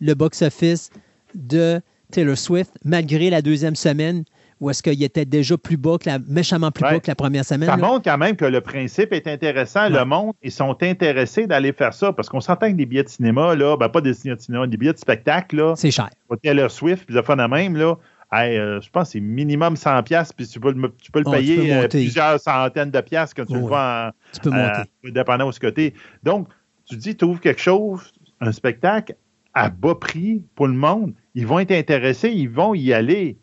le 0.00 0.14
box-office 0.14 0.90
de 1.34 1.80
Taylor 2.10 2.36
Swift, 2.36 2.72
malgré 2.84 3.30
la 3.30 3.42
deuxième 3.42 3.76
semaine 3.76 4.24
ou 4.62 4.70
est-ce 4.70 4.80
qu'il 4.80 5.02
était 5.02 5.24
déjà 5.24 5.58
plus 5.58 5.76
bas 5.76 5.96
que 5.98 6.08
la, 6.08 6.20
méchamment 6.20 6.70
plus 6.70 6.82
bas 6.82 7.00
que 7.00 7.08
la 7.08 7.16
première 7.16 7.44
semaine? 7.44 7.68
Ça 7.68 7.76
montre 7.76 8.04
quand 8.04 8.16
même 8.16 8.36
que 8.36 8.44
le 8.44 8.60
principe 8.60 9.12
est 9.12 9.26
intéressant. 9.26 9.88
Le 9.88 10.04
monde, 10.04 10.34
ils 10.40 10.52
sont 10.52 10.80
intéressés 10.82 11.48
d'aller 11.48 11.72
faire 11.72 11.92
ça 11.92 12.12
parce 12.12 12.28
qu'on 12.28 12.40
s'entend 12.40 12.70
que 12.70 12.76
des 12.76 12.86
billets 12.86 13.02
de 13.02 13.08
cinéma, 13.08 13.56
là, 13.56 13.76
ben 13.76 13.88
pas 13.88 14.00
des 14.00 14.12
billets 14.12 14.36
de 14.36 14.40
cinéma, 14.40 14.68
des 14.68 14.76
billets 14.76 14.92
de 14.92 14.98
spectacle, 14.98 15.56
là. 15.56 15.74
C'est 15.76 15.90
cher. 15.90 16.10
Taylor 16.44 16.70
Swift, 16.70 17.06
puis 17.06 17.14
de 17.14 17.22
fun 17.22 17.38
à 17.40 17.48
même, 17.48 17.76
là. 17.76 17.98
Euh, 18.34 18.80
je 18.80 18.88
pense 18.88 19.08
que 19.08 19.12
c'est 19.12 19.20
minimum 19.20 19.76
100 19.76 20.04
pièces 20.04 20.32
puis 20.32 20.46
tu 20.46 20.58
peux 20.58 20.72
le, 20.72 20.90
tu 21.02 21.10
peux 21.10 21.18
le 21.18 21.28
oh, 21.28 21.32
payer 21.32 21.74
euh, 21.74 21.86
plusieurs 21.86 22.40
centaines 22.40 22.90
de 22.90 23.00
pièces 23.02 23.34
quand 23.34 23.44
tu 23.44 23.52
le 23.52 23.60
vois 23.60 24.08
en, 24.08 24.10
tu 24.32 24.40
peux 24.40 24.48
monter. 24.48 24.88
Euh, 25.04 25.10
dépendant 25.10 25.48
où 25.48 25.52
ce 25.52 25.60
côté. 25.60 25.92
Donc, 26.22 26.48
tu 26.86 26.96
dis, 26.96 27.14
tu 27.14 27.26
ouvres 27.26 27.40
quelque 27.40 27.60
chose, 27.60 28.12
un 28.40 28.52
spectacle 28.52 29.16
à 29.54 29.68
bas 29.68 29.96
prix 29.96 30.44
pour 30.54 30.66
le 30.66 30.72
monde, 30.72 31.12
ils 31.34 31.46
vont 31.46 31.58
être 31.58 31.72
intéressés, 31.72 32.30
ils 32.30 32.48
vont 32.48 32.74
y 32.74 32.92
aller. 32.92 33.38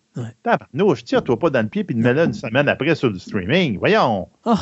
Non, 0.73 0.95
je 0.95 1.03
tire-toi 1.03 1.37
pas 1.37 1.49
dans 1.49 1.61
le 1.61 1.67
pied 1.69 1.83
puis 1.83 1.95
de 1.95 2.01
mettre 2.01 2.21
une 2.21 2.33
semaine 2.33 2.67
après 2.67 2.95
sur 2.95 3.09
le 3.09 3.19
streaming. 3.19 3.77
Voyons. 3.77 4.27
Oh. 4.45 4.53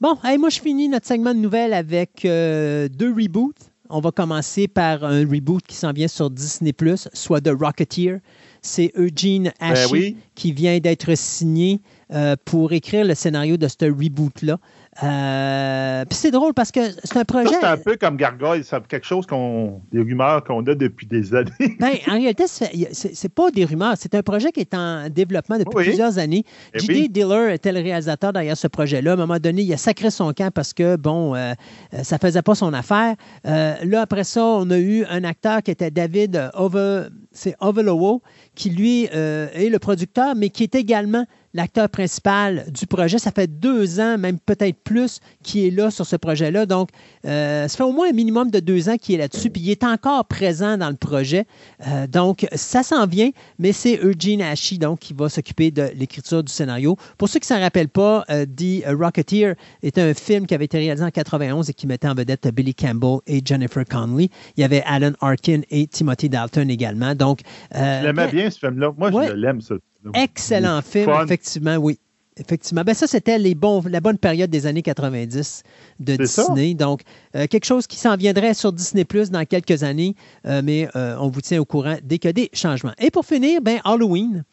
Bon, 0.00 0.16
moi, 0.38 0.48
je 0.48 0.60
finis 0.60 0.88
notre 0.88 1.06
segment 1.06 1.32
de 1.32 1.38
nouvelles 1.38 1.72
avec 1.72 2.24
euh, 2.24 2.88
deux 2.88 3.12
reboots. 3.12 3.54
On 3.88 4.00
va 4.00 4.10
commencer 4.10 4.68
par 4.68 5.04
un 5.04 5.20
reboot 5.20 5.62
qui 5.66 5.76
s'en 5.76 5.92
vient 5.92 6.08
sur 6.08 6.30
Disney, 6.30 6.72
soit 7.12 7.40
The 7.42 7.50
Rocketeer. 7.50 8.20
C'est 8.62 8.90
Eugene 8.96 9.52
ben 9.60 9.72
Ashe 9.72 10.14
qui 10.34 10.52
vient 10.52 10.78
d'être 10.78 11.14
signé 11.14 11.82
euh, 12.12 12.36
pour 12.44 12.72
écrire 12.72 13.04
le 13.04 13.14
scénario 13.14 13.56
de 13.56 13.68
ce 13.68 13.84
reboot-là. 13.84 14.58
Euh, 15.02 16.04
puis 16.04 16.18
c'est 16.18 16.30
drôle 16.30 16.52
parce 16.52 16.70
que 16.70 16.80
c'est 17.02 17.16
un 17.16 17.24
projet. 17.24 17.54
C'est 17.60 17.64
un 17.64 17.78
peu 17.78 17.96
comme 17.96 18.16
Gargoyle, 18.16 18.62
c'est 18.62 18.86
quelque 18.86 19.06
chose 19.06 19.24
qu'on. 19.24 19.80
des 19.90 20.00
rumeurs 20.00 20.44
qu'on 20.44 20.60
a 20.66 20.74
depuis 20.74 21.06
des 21.06 21.34
années. 21.34 21.50
ben, 21.80 21.92
en 22.08 22.12
réalité, 22.12 22.44
c'est 22.46 23.34
pas 23.34 23.50
des 23.50 23.64
rumeurs, 23.64 23.94
c'est 23.96 24.14
un 24.14 24.22
projet 24.22 24.52
qui 24.52 24.60
est 24.60 24.74
en 24.74 25.08
développement 25.08 25.56
depuis 25.56 25.84
plusieurs 25.84 26.18
années. 26.18 26.44
Eh 26.74 26.78
J.D. 26.78 27.08
Diller 27.08 27.54
était 27.54 27.72
le 27.72 27.80
réalisateur 27.80 28.34
derrière 28.34 28.56
ce 28.56 28.68
projet-là. 28.68 29.12
À 29.12 29.14
un 29.14 29.16
moment 29.16 29.38
donné, 29.38 29.62
il 29.62 29.72
a 29.72 29.78
sacré 29.78 30.10
son 30.10 30.32
camp 30.34 30.52
parce 30.52 30.74
que, 30.74 30.96
bon, 30.96 31.34
euh, 31.34 31.54
euh, 31.94 32.02
ça 32.02 32.18
faisait 32.18 32.42
pas 32.42 32.54
son 32.54 32.74
affaire. 32.74 33.14
là, 33.44 34.00
après 34.02 34.24
ça, 34.24 34.44
on 34.44 34.70
a 34.70 34.78
eu 34.78 35.04
un 35.06 35.24
acteur 35.24 35.62
qui 35.62 35.70
était 35.70 35.90
David 35.90 36.50
Over, 36.52 37.04
c'est 37.32 37.54
Overlowo, 37.60 38.22
qui 38.54 38.68
lui 38.68 39.04
est 39.04 39.70
le 39.70 39.78
producteur, 39.78 40.34
mais 40.36 40.50
qui 40.50 40.64
est 40.64 40.74
également 40.74 41.24
l'acteur 41.54 41.88
principal 41.88 42.64
du 42.70 42.86
projet. 42.86 43.18
Ça 43.18 43.30
fait 43.30 43.46
deux 43.46 44.00
ans, 44.00 44.18
même 44.18 44.38
peut-être 44.38 44.78
plus, 44.82 45.20
qu'il 45.42 45.64
est 45.64 45.70
là 45.70 45.90
sur 45.90 46.06
ce 46.06 46.16
projet-là. 46.16 46.66
Donc, 46.66 46.90
euh, 47.26 47.68
ça 47.68 47.76
fait 47.76 47.82
au 47.84 47.92
moins 47.92 48.08
un 48.10 48.12
minimum 48.12 48.50
de 48.50 48.60
deux 48.60 48.88
ans 48.88 48.96
qu'il 48.96 49.14
est 49.14 49.18
là-dessus, 49.18 49.50
puis 49.50 49.62
il 49.62 49.70
est 49.70 49.84
encore 49.84 50.24
présent 50.26 50.76
dans 50.78 50.90
le 50.90 50.96
projet. 50.96 51.46
Euh, 51.86 52.06
donc, 52.06 52.46
ça 52.54 52.82
s'en 52.82 53.06
vient, 53.06 53.30
mais 53.58 53.72
c'est 53.72 53.98
Eugene 54.02 54.42
Ashy 54.42 54.78
donc, 54.78 55.00
qui 55.00 55.14
va 55.14 55.28
s'occuper 55.28 55.70
de 55.70 55.90
l'écriture 55.94 56.42
du 56.42 56.52
scénario. 56.52 56.96
Pour 57.18 57.28
ceux 57.28 57.38
qui 57.38 57.52
ne 57.52 57.58
s'en 57.58 57.62
rappellent 57.62 57.88
pas, 57.88 58.24
euh, 58.30 58.46
The 58.46 58.84
Rocketeer 58.86 59.54
est 59.82 59.98
un 59.98 60.14
film 60.14 60.46
qui 60.46 60.54
avait 60.54 60.64
été 60.64 60.78
réalisé 60.78 61.04
en 61.04 61.10
91 61.10 61.68
et 61.68 61.74
qui 61.74 61.86
mettait 61.86 62.08
en 62.08 62.14
vedette 62.14 62.48
Billy 62.48 62.74
Campbell 62.74 63.18
et 63.26 63.40
Jennifer 63.44 63.84
Connelly. 63.84 64.30
Il 64.56 64.60
y 64.60 64.64
avait 64.64 64.82
Alan 64.86 65.12
Arkin 65.20 65.60
et 65.70 65.86
Timothy 65.86 66.28
Dalton 66.28 66.70
également. 66.70 67.14
Donc, 67.14 67.40
je 67.74 68.04
l'aimais 68.04 68.28
bien, 68.28 68.50
ce 68.50 68.58
film-là. 68.58 68.92
Moi, 68.96 69.10
je 69.26 69.32
l'aime, 69.32 69.60
ça. 69.60 69.74
Excellent 70.14 70.82
film, 70.82 71.10
effectivement, 71.22 71.76
oui. 71.76 71.98
Effectivement. 72.38 72.82
Ben 72.82 72.94
ça, 72.94 73.06
c'était 73.06 73.38
les 73.38 73.54
bons, 73.54 73.82
la 73.86 74.00
bonne 74.00 74.16
période 74.16 74.48
des 74.48 74.66
années 74.66 74.80
90 74.80 75.64
de 76.00 76.16
Disney. 76.16 76.72
Donc, 76.72 77.02
euh, 77.36 77.46
quelque 77.46 77.66
chose 77.66 77.86
qui 77.86 77.96
s'en 77.98 78.16
viendrait 78.16 78.54
sur 78.54 78.72
Disney 78.72 79.04
Plus 79.04 79.30
dans 79.30 79.44
quelques 79.44 79.82
années, 79.82 80.14
euh, 80.46 80.62
mais 80.64 80.88
euh, 80.96 81.14
on 81.20 81.28
vous 81.28 81.42
tient 81.42 81.60
au 81.60 81.66
courant 81.66 81.96
dès 82.02 82.16
qu'il 82.16 82.28
y 82.28 82.30
a 82.30 82.32
des 82.32 82.48
changements. 82.54 82.92
Et 82.98 83.10
pour 83.10 83.26
finir, 83.26 83.60
ben, 83.60 83.80
Halloween. 83.84 84.44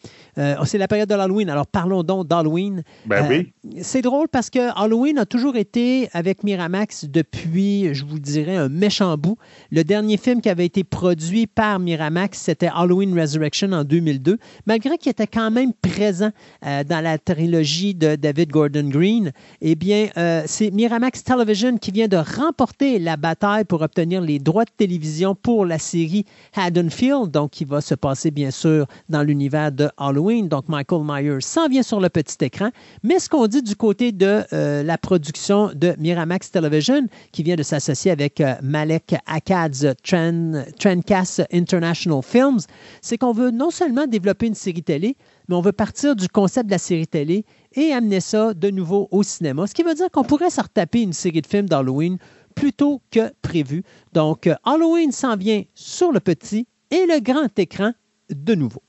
c'est 0.66 0.78
la 0.78 0.90
période 0.90 1.08
de 1.08 1.16
l'Halloween. 1.16 1.50
Alors, 1.50 1.68
parlons 1.68 2.04
donc 2.04 2.28
d'Halloween. 2.28 2.84
Ben 3.06 3.26
oui. 3.30 3.54
C'est 3.82 4.02
drôle 4.02 4.28
parce 4.28 4.50
que 4.50 4.60
Halloween 4.78 5.18
a 5.18 5.26
toujours 5.26 5.56
été 5.56 6.10
avec 6.12 6.44
Miramax 6.44 7.06
depuis, 7.06 7.94
je 7.94 8.04
vous 8.04 8.20
dirais, 8.20 8.58
un 8.58 8.70
méchant 8.70 9.18
bout. 9.18 9.38
Le 9.72 9.84
dernier 9.84 10.18
film 10.18 10.42
qui 10.42 10.50
avait 10.50 10.66
été 10.66 10.84
produit 10.84 11.48
par 11.48 11.80
Miramax, 11.80 12.40
c'était 12.40 12.70
Halloween 12.74 13.18
Resurrection 13.18 13.72
en 13.72 13.84
2002, 13.86 14.38
malgré 14.66 14.98
qu'il 14.98 15.12
était 15.12 15.28
quand 15.28 15.52
même 15.52 15.72
présent 15.74 16.32
dans 16.62 17.04
la 17.04 17.18
trilogie 17.18 17.69
de 17.70 18.16
David 18.16 18.50
Gordon 18.50 18.90
Green, 18.90 19.32
eh 19.62 19.76
bien, 19.76 20.08
euh, 20.18 20.44
c'est 20.46 20.72
Miramax 20.72 21.24
Television 21.24 21.78
qui 21.78 21.92
vient 21.92 22.08
de 22.08 22.18
remporter 22.18 22.98
la 23.00 23.16
bataille 23.16 23.64
pour 23.64 23.82
obtenir 23.82 24.22
les 24.22 24.40
droits 24.40 24.66
de 24.66 24.72
télévision 24.76 25.36
pour 25.36 25.66
la 25.66 25.78
série 25.78 26.26
Haddonfield, 26.56 27.32
donc 27.32 27.52
qui 27.52 27.66
va 27.66 27.82
se 27.82 27.96
passer 27.96 28.32
bien 28.32 28.52
sûr 28.52 28.86
dans 29.08 29.22
l'univers 29.24 29.72
de 29.72 29.90
Halloween. 29.98 30.48
Donc, 30.48 30.68
Michael 30.68 31.04
Myers 31.04 31.42
s'en 31.42 31.68
vient 31.68 31.84
sur 31.84 32.00
le 32.00 32.10
petit 32.10 32.44
écran. 32.44 32.70
Mais 33.04 33.20
ce 33.20 33.30
qu'on 33.30 33.48
dit 33.48 33.62
du 33.62 33.76
côté 33.76 34.12
de 34.12 34.44
euh, 34.52 34.84
la 34.84 34.98
production 34.98 35.72
de 35.76 35.94
Miramax 36.00 36.52
Television, 36.52 37.08
qui 37.32 37.44
vient 37.44 37.56
de 37.56 37.64
s'associer 37.64 38.12
avec 38.12 38.42
euh, 38.42 38.56
Malek 38.64 39.16
Akkad's 39.28 39.86
Trendcast 40.04 41.44
International 41.54 42.22
Films, 42.24 42.60
c'est 43.02 43.18
qu'on 43.18 43.34
veut 43.34 43.52
non 43.52 43.70
seulement 43.70 44.08
développer 44.08 44.48
une 44.48 44.56
série 44.56 44.84
télé, 44.84 45.16
mais 45.50 45.56
on 45.56 45.62
veut 45.62 45.74
partir 45.74 46.16
du 46.16 46.30
concept 46.30 46.68
de 46.68 46.72
la 46.72 46.78
série 46.78 47.08
télé 47.08 47.44
et 47.74 47.92
amener 47.92 48.22
ça 48.22 48.54
de 48.54 48.70
nouveau 48.70 49.08
au 49.12 49.24
cinéma. 49.24 49.66
Ce 49.68 49.74
qui 49.74 49.84
veut 49.84 49.96
dire 49.96 50.10
qu'on 50.12 50.24
pourrait 50.24 50.52
se 50.52 50.62
retaper 50.62 51.02
une 51.02 51.14
série 51.14 51.42
de 51.42 51.48
films 51.48 51.68
d'Halloween 51.68 52.18
plus 52.56 52.72
tôt 52.72 53.02
que 53.12 53.32
prévu. 53.42 53.84
Donc, 54.14 54.48
euh, 54.48 54.56
Halloween 54.64 55.12
s'en 55.12 55.36
vient 55.36 55.64
sur 55.74 56.12
le 56.12 56.20
petit 56.20 56.68
et 56.92 57.06
le 57.06 57.20
grand 57.20 57.58
écran 57.58 57.92
de 58.30 58.56
nouveau. 58.56 58.82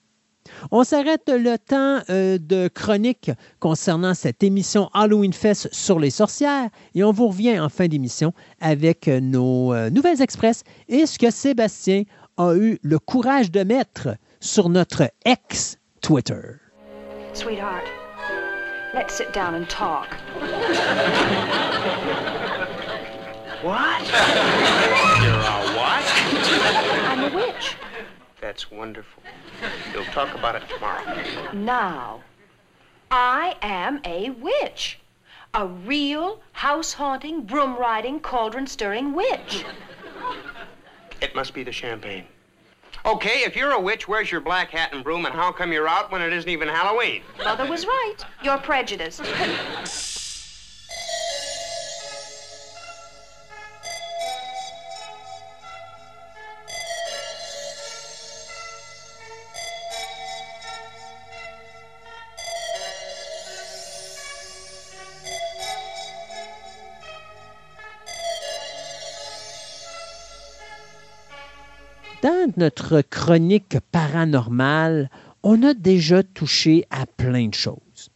On 0.70 0.85
s'arrête 0.85 1.28
le 1.28 1.57
temps 1.57 2.01
euh, 2.11 2.37
de 2.39 2.69
chronique 2.69 3.31
concernant 3.59 4.15
cette 4.15 4.43
émission 4.43 4.91
Halloween 4.93 5.32
Fest 5.32 5.69
sur 5.73 5.99
les 5.99 6.11
sorcières 6.11 6.69
et 6.95 7.05
on 7.05 7.12
vous 7.12 7.28
revient 7.28 7.59
en 7.61 7.69
fin 7.69 7.87
d'émission 7.87 8.32
avec 8.61 9.07
nos 9.07 9.73
euh, 9.73 9.91
nouvelles 9.91 10.20
express 10.20 10.65
et 10.89 11.07
ce 11.07 11.19
que 11.19 11.31
Sébastien 11.31 12.03
a 12.37 12.55
eu 12.55 12.78
le 12.82 12.99
courage 12.99 13.51
de 13.51 13.62
mettre 13.62 14.09
sur 14.41 14.69
notre 14.69 15.11
ex-Twitter. 16.01 16.62
Sweetheart. 17.35 17.85
Let's 18.94 19.14
sit 19.14 19.35
down 19.35 19.55
and 19.55 19.68
talk. 19.68 20.09
what? 23.62 24.02
You're 25.20 25.35
a 25.35 25.60
what? 25.77 26.05
I'm 27.06 27.31
a 27.31 27.36
witch. 27.36 27.77
That's 28.40 28.70
wonderful. 28.70 29.22
We'll 29.94 30.05
talk 30.06 30.35
about 30.35 30.56
it 30.56 30.62
tomorrow. 30.70 31.22
Now, 31.52 32.22
I 33.10 33.56
am 33.60 34.01
a 34.06 34.31
witch. 34.31 34.98
A 35.52 35.66
real 35.66 36.40
house 36.52 36.94
haunting, 36.94 37.43
broom 37.43 37.77
riding, 37.77 38.20
cauldron 38.20 38.66
stirring 38.66 39.12
witch. 39.12 39.66
It 41.20 41.35
must 41.35 41.52
be 41.52 41.62
the 41.62 41.72
champagne. 41.72 42.24
Okay, 43.06 43.44
if 43.44 43.56
you're 43.56 43.72
a 43.72 43.81
witch, 43.81 44.06
where's 44.06 44.31
your 44.31 44.43
black 44.43 44.70
hat 44.70 44.93
and 44.93 45.02
broom, 45.02 45.24
and 45.24 45.35
how 45.35 45.52
come 45.52 45.72
you're 45.72 45.89
out 45.89 46.12
when 46.12 46.20
it 46.20 46.32
isn't 46.32 46.51
even 46.51 46.68
Halloween? 46.68 47.22
Mother 47.43 47.66
was 47.66 47.86
right. 47.86 48.16
You're 48.43 48.59
prejudiced. 48.59 49.22
notre 72.56 73.02
chronique 73.02 73.78
paranormale, 73.93 75.10
on 75.43 75.62
a 75.62 75.74
déjà 75.74 76.22
touché 76.22 76.85
à 76.90 77.06
plein 77.06 77.48
de 77.48 77.55
choses. 77.55 78.10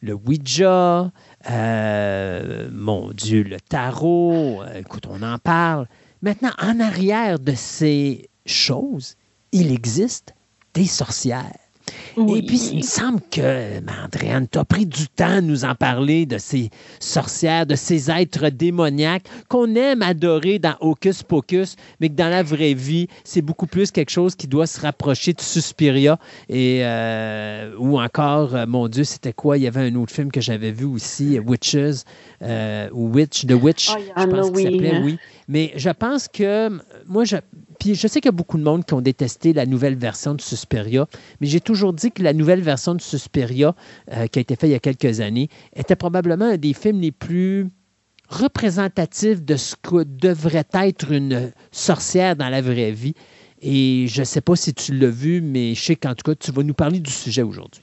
Le 0.00 0.14
Ouija, 0.14 1.12
euh, 1.50 2.70
mon 2.72 3.10
Dieu, 3.12 3.42
le 3.42 3.60
tarot, 3.60 4.62
euh, 4.62 4.78
écoute, 4.78 5.06
on 5.08 5.22
en 5.22 5.38
parle. 5.38 5.86
Maintenant, 6.22 6.52
en 6.58 6.80
arrière 6.80 7.38
de 7.38 7.52
ces 7.54 8.28
choses, 8.46 9.16
il 9.52 9.72
existe 9.72 10.34
des 10.74 10.86
sorcières. 10.86 11.69
Et 12.16 12.42
puis, 12.42 12.70
il 12.72 12.78
me 12.78 12.82
semble 12.82 13.20
que, 13.30 13.78
Andréane, 14.04 14.46
tu 14.50 14.58
as 14.58 14.64
pris 14.64 14.86
du 14.86 15.08
temps 15.08 15.38
à 15.38 15.40
nous 15.40 15.64
en 15.64 15.74
parler 15.74 16.26
de 16.26 16.38
ces 16.38 16.70
sorcières, 16.98 17.66
de 17.66 17.74
ces 17.74 18.10
êtres 18.10 18.48
démoniaques 18.48 19.24
qu'on 19.48 19.74
aime 19.74 20.02
adorer 20.02 20.58
dans 20.58 20.74
Hocus 20.80 21.22
Pocus, 21.22 21.76
mais 22.00 22.08
que 22.08 22.14
dans 22.14 22.28
la 22.28 22.42
vraie 22.42 22.74
vie, 22.74 23.08
c'est 23.24 23.42
beaucoup 23.42 23.66
plus 23.66 23.90
quelque 23.90 24.10
chose 24.10 24.34
qui 24.34 24.46
doit 24.46 24.66
se 24.66 24.80
rapprocher 24.80 25.32
de 25.32 25.40
Suspiria. 25.40 26.18
Et, 26.48 26.80
euh, 26.82 27.72
ou 27.78 28.00
encore, 28.00 28.54
euh, 28.54 28.66
mon 28.66 28.88
Dieu, 28.88 29.04
c'était 29.04 29.32
quoi? 29.32 29.56
Il 29.56 29.62
y 29.62 29.66
avait 29.66 29.88
un 29.88 29.94
autre 29.96 30.12
film 30.12 30.30
que 30.30 30.40
j'avais 30.40 30.72
vu 30.72 30.84
aussi, 30.84 31.38
Witches, 31.38 32.04
euh, 32.42 32.88
ou 32.92 33.08
Witch, 33.08 33.46
The 33.46 33.52
Witch, 33.52 33.90
ah, 33.90 34.22
je 34.22 34.26
pense 34.26 34.50
qu'il 34.50 34.62
s'appelait, 34.62 35.00
oui. 35.02 35.18
Mais 35.48 35.72
je 35.76 35.90
pense 35.90 36.28
que, 36.28 36.70
moi, 37.06 37.24
je, 37.24 37.36
puis 37.80 37.94
je 37.94 38.06
sais 38.06 38.20
qu'il 38.20 38.28
y 38.28 38.28
a 38.28 38.32
beaucoup 38.32 38.58
de 38.58 38.62
monde 38.62 38.84
qui 38.84 38.92
ont 38.94 39.00
détesté 39.00 39.52
la 39.54 39.64
nouvelle 39.64 39.96
version 39.96 40.34
de 40.34 40.40
Suspiria, 40.40 41.06
mais 41.40 41.46
j'ai 41.46 41.60
toujours 41.60 41.94
dit 41.94 42.12
que 42.12 42.22
la 42.22 42.34
nouvelle 42.34 42.60
version 42.60 42.94
de 42.94 43.00
Suspiria, 43.00 43.74
euh, 44.12 44.26
qui 44.26 44.38
a 44.38 44.42
été 44.42 44.54
faite 44.54 44.68
il 44.68 44.72
y 44.72 44.76
a 44.76 44.80
quelques 44.80 45.20
années, 45.20 45.48
était 45.74 45.96
probablement 45.96 46.44
un 46.44 46.56
des 46.58 46.74
films 46.74 47.00
les 47.00 47.10
plus 47.10 47.68
représentatifs 48.28 49.42
de 49.42 49.56
ce 49.56 49.74
que 49.76 50.04
devrait 50.04 50.68
être 50.74 51.10
une 51.10 51.52
sorcière 51.72 52.36
dans 52.36 52.50
la 52.50 52.60
vraie 52.60 52.92
vie. 52.92 53.14
Et 53.62 54.06
je 54.08 54.20
ne 54.20 54.24
sais 54.24 54.42
pas 54.42 54.56
si 54.56 54.74
tu 54.74 54.94
l'as 54.94 55.10
vu, 55.10 55.40
mais 55.40 55.74
je 55.74 55.82
sais 55.82 55.96
qu'en 55.96 56.14
tout 56.14 56.30
cas, 56.30 56.34
tu 56.34 56.52
vas 56.52 56.62
nous 56.62 56.74
parler 56.74 57.00
du 57.00 57.10
sujet 57.10 57.42
aujourd'hui. 57.42 57.82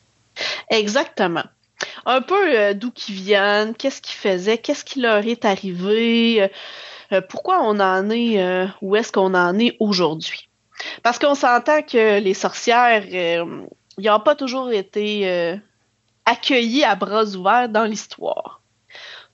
Exactement. 0.69 1.43
Un 2.05 2.21
peu 2.21 2.55
euh, 2.55 2.73
d'où 2.75 2.91
qu'ils 2.91 3.15
viennent, 3.15 3.73
qu'est-ce 3.75 4.01
qu'ils 4.01 4.15
faisaient, 4.15 4.59
qu'est-ce 4.59 4.85
qui 4.85 5.01
leur 5.01 5.25
est 5.25 5.43
arrivé. 5.43 6.43
Euh, 6.43 6.47
euh, 7.11 7.21
pourquoi 7.21 7.61
on 7.61 7.79
en 7.79 8.09
est 8.09 8.41
euh, 8.41 8.67
où 8.81 8.95
est-ce 8.95 9.11
qu'on 9.11 9.33
en 9.33 9.57
est 9.59 9.75
aujourd'hui? 9.79 10.49
Parce 11.03 11.19
qu'on 11.19 11.35
s'entend 11.35 11.81
que 11.81 12.19
les 12.19 12.33
sorcières, 12.33 13.05
euh, 13.11 13.65
ils 13.97 14.05
n'ont 14.05 14.19
pas 14.19 14.35
toujours 14.35 14.71
été 14.71 15.59
accueillis 16.25 16.83
à 16.83 16.95
bras 16.95 17.23
ouverts 17.23 17.69
dans 17.69 17.85
l'histoire. 17.85 18.61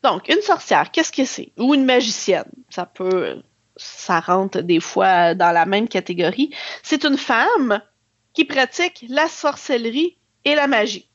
Donc, 0.04 0.30
une 0.30 0.42
sorcière, 0.42 0.92
qu'est-ce 0.92 1.12
que 1.12 1.26
c'est? 1.26 1.52
Ou 1.58 1.74
une 1.74 1.86
magicienne, 1.86 2.50
ça 2.70 2.86
peut, 2.86 3.42
ça 3.76 4.20
rentre 4.20 4.60
des 4.60 4.80
fois 4.80 5.34
dans 5.34 5.52
la 5.52 5.66
même 5.66 5.88
catégorie. 5.88 6.54
C'est 6.82 7.06
une 7.06 7.18
femme 7.18 7.82
qui 8.34 8.46
pratique 8.46 9.06
la 9.10 9.28
sorcellerie 9.28 10.18
et 10.46 10.56
la 10.56 10.68
magie. 10.68 11.10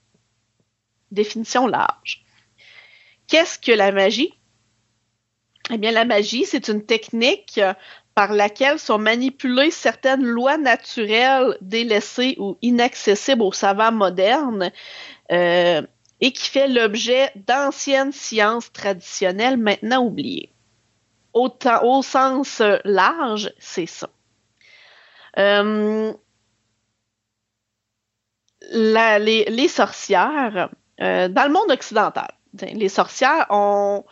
Définition 1.11 1.67
large. 1.67 2.25
Qu'est-ce 3.29 3.59
que 3.59 3.73
la 3.73 3.93
magie? 3.93 4.38
Eh 5.71 5.79
bien, 5.79 5.91
la 5.91 6.05
magie, 6.05 6.45
c'est 6.47 6.69
une 6.69 6.85
technique 6.85 7.61
par 8.15 8.33
laquelle 8.33 8.79
sont 8.79 8.99
manipulées 8.99 9.71
certaines 9.71 10.25
lois 10.25 10.59
naturelles 10.59 11.57
délaissées 11.61 12.37
ou 12.39 12.57
inaccessibles 12.63 13.43
aux 13.43 13.53
savants 13.53 13.93
modernes 13.93 14.73
euh, 15.31 15.83
et 16.21 16.33
qui 16.33 16.49
fait 16.49 16.69
l'objet 16.69 17.31
d'anciennes 17.37 18.13
sciences 18.13 18.73
traditionnelles 18.73 19.57
maintenant 19.57 20.05
oubliées. 20.05 20.53
Au, 21.33 21.49
au 21.83 22.03
sens 22.03 22.63
large, 22.85 23.53
c'est 23.59 23.87
ça. 23.87 24.09
Euh, 25.39 26.13
les, 28.73 29.69
sorcières, 29.69 30.71
euh, 31.01 31.29
dans 31.29 31.45
le 31.45 31.53
monde 31.53 31.71
occidental, 31.71 32.31
les 32.61 32.89
sorcières 32.89 33.47
ont 33.51 34.05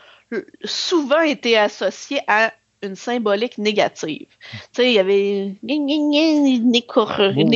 souvent 0.65 1.23
été 1.23 1.57
associé 1.57 2.21
à 2.27 2.53
une 2.83 2.97
symbolique 2.97 3.59
négative. 3.59 4.27
Tu 4.27 4.59
sais, 4.73 4.91
il 4.91 4.95
y 4.95 4.99
avait 4.99 5.57
une 5.63 6.83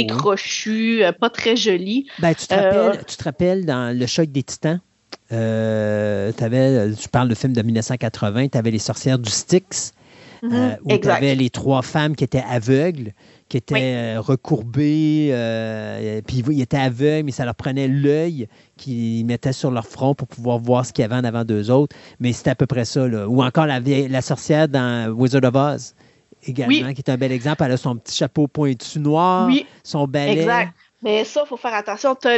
crochu, 0.06 1.05
euh, 1.05 1.12
pas 1.12 1.30
très 1.30 1.56
joli. 1.56 2.06
Ben, 2.18 2.34
tu, 2.34 2.47
te 2.47 2.55
rappelles, 2.55 2.78
euh, 2.78 3.02
tu 3.06 3.16
te 3.16 3.24
rappelles 3.24 3.66
dans 3.66 3.97
Le 3.97 4.06
choc 4.06 4.26
des 4.26 4.42
titans? 4.42 4.80
Euh, 5.32 6.32
avais, 6.40 6.92
tu 6.94 7.09
parles 7.09 7.28
du 7.28 7.34
film 7.34 7.52
de 7.52 7.62
1980, 7.62 8.48
tu 8.48 8.59
avais 8.59 8.70
les 8.70 8.78
sorcières 8.78 9.18
du 9.18 9.30
Styx. 9.30 9.92
Mhm, 10.42 10.52
euh, 10.52 10.76
où 10.84 10.97
tu 10.97 11.10
avais 11.10 11.34
les 11.34 11.51
trois 11.51 11.82
femmes 11.82 12.16
qui 12.16 12.24
étaient 12.24 12.44
aveugles, 12.48 13.12
qui 13.51 13.56
étaient 13.59 13.74
Oui. 13.74 13.81
euh, 13.82 14.20
recourbées, 14.20 15.28
euh, 15.32 16.22
puis 16.27 16.43
ils 16.51 16.62
étaient 16.62 16.78
aveugles, 16.78 17.27
mais 17.27 17.32
ça 17.32 17.44
leur 17.44 17.55
prenait 17.56 17.89
l'œil 17.89 18.47
qu'ils 18.78 19.27
mettaient 19.27 19.52
sur 19.52 19.70
leur 19.70 19.86
front 19.86 20.14
pour 20.14 20.28
pouvoir 20.28 20.59
voir 20.59 20.86
ce 20.86 20.93
qu'il 20.93 21.02
y 21.02 21.05
avait 21.05 21.16
en 21.16 21.24
avant 21.24 21.44
d'eux 21.44 21.70
autres. 21.70 21.94
Mais 22.20 22.32
c'était 22.32 22.51
à 22.51 22.55
peu 22.55 22.66
près 22.66 22.85
ça. 22.86 23.06
Là. 23.06 23.27
Ou 23.28 23.43
encore 23.43 23.66
la, 23.66 23.81
vieille- 23.81 24.09
la 24.09 24.22
sorcière 24.22 24.68
dans 24.68 25.10
Wizard 25.10 25.43
of 25.44 25.55
Oz, 25.55 25.94
également, 26.47 26.86
Oui. 26.86 26.94
qui 26.94 27.01
est 27.02 27.10
un 27.10 27.16
bel 27.16 27.32
exemple. 27.32 27.62
Elle 27.64 27.72
a 27.72 27.77
son 27.77 27.97
petit 27.97 28.16
chapeau 28.16 28.47
pointu 28.47 29.01
noir, 29.01 29.47
Oui, 29.48 29.66
son 29.82 30.06
balai. 30.06 30.39
exact. 30.40 30.72
Mais 31.02 31.24
ça, 31.24 31.43
il 31.44 31.48
faut 31.48 31.56
faire 31.56 31.74
attention. 31.74 32.14
Tu 32.14 32.28
as 32.28 32.36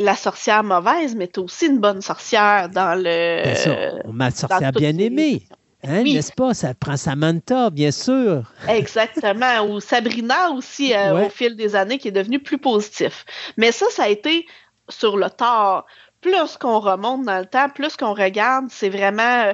la 0.00 0.14
sorcière 0.16 0.64
mauvaise, 0.64 1.14
mais 1.16 1.28
tu 1.28 1.38
as 1.40 1.44
aussi 1.44 1.66
une 1.66 1.78
bonne 1.78 2.00
sorcière 2.02 2.68
dans 2.68 2.94
le. 3.00 3.42
Bien 3.44 3.54
sûr, 3.54 3.76
on 4.04 4.12
met 4.12 4.24
la 4.26 4.30
sorcière 4.32 4.72
bien 4.72 4.98
aimée. 4.98 5.42
Hein, 5.84 6.02
Oui. 6.02 6.14
N'est-ce 6.14 6.32
pas? 6.32 6.54
Ça 6.54 6.74
prend 6.74 6.96
Samantha, 6.96 7.70
bien 7.70 7.90
sûr. 7.92 8.52
Exactement. 8.68 9.64
Ou 9.68 9.80
Sabrina 9.80 10.50
aussi, 10.50 10.92
euh, 10.92 11.14
Ouais. 11.14 11.26
au 11.26 11.30
fil 11.30 11.54
des 11.56 11.76
années, 11.76 11.98
qui 11.98 12.08
est 12.08 12.12
devenu 12.12 12.40
plus 12.40 12.58
positif. 12.58 13.24
Mais 13.56 13.70
ça, 13.70 13.86
ça 13.90 14.04
a 14.04 14.08
été 14.08 14.46
sur 14.88 15.16
le 15.16 15.30
tard. 15.30 15.86
Plus 16.20 16.56
qu'on 16.58 16.80
remonte 16.80 17.24
dans 17.24 17.38
le 17.38 17.46
temps, 17.46 17.68
plus 17.68 17.96
qu'on 17.96 18.12
regarde, 18.12 18.66
c'est 18.70 18.88
vraiment, 18.88 19.44
euh, 19.44 19.52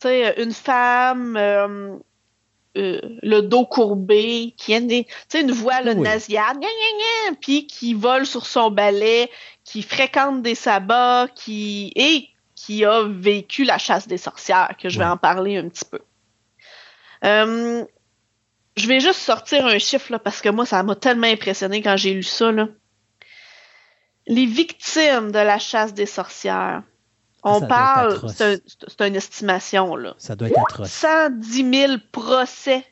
tu 0.00 0.08
sais, 0.08 0.42
une 0.42 0.52
femme, 0.54 1.36
euh, 1.36 1.96
euh, 2.78 3.00
le 3.22 3.40
dos 3.40 3.66
courbé, 3.66 4.54
qui 4.56 4.74
a 4.74 4.80
sais, 5.28 5.40
une 5.42 5.52
voix 5.52 5.80
Oui. 5.82 7.36
puis 7.40 7.66
qui 7.66 7.92
vole 7.92 8.24
sur 8.26 8.46
son 8.46 8.70
balai, 8.70 9.30
qui 9.64 9.82
fréquente 9.82 10.40
des 10.42 10.54
sabbats, 10.54 11.26
qui 11.34 11.92
et 11.96 12.28
qui 12.66 12.84
a 12.84 13.04
vécu 13.04 13.62
la 13.64 13.78
chasse 13.78 14.08
des 14.08 14.18
sorcières, 14.18 14.74
que 14.76 14.88
je 14.88 14.98
vais 14.98 15.04
en 15.04 15.16
parler 15.16 15.56
un 15.56 15.68
petit 15.68 15.84
peu. 15.84 16.00
Euh, 17.24 17.84
je 18.76 18.88
vais 18.88 18.98
juste 18.98 19.20
sortir 19.20 19.66
un 19.66 19.78
chiffre 19.78 20.10
là, 20.10 20.18
parce 20.18 20.40
que 20.40 20.48
moi, 20.48 20.66
ça 20.66 20.82
m'a 20.82 20.96
tellement 20.96 21.28
impressionné 21.28 21.80
quand 21.80 21.96
j'ai 21.96 22.12
lu 22.12 22.24
ça. 22.24 22.50
Là. 22.50 22.66
Les 24.26 24.46
victimes 24.46 25.30
de 25.30 25.38
la 25.38 25.58
chasse 25.60 25.94
des 25.94 26.06
sorcières. 26.06 26.82
On 27.44 27.60
Ça 27.60 27.66
parle, 27.68 28.18
c'est 28.34 28.54
un- 28.54 28.58
c'est 28.88 29.06
une 29.06 29.14
estimation, 29.14 29.94
là. 29.94 30.14
Ça 30.18 30.34
doit 30.34 30.48
être 30.48 30.58
atroce. 30.58 30.90
110 30.90 31.70
000 31.72 31.92
procès. 32.10 32.84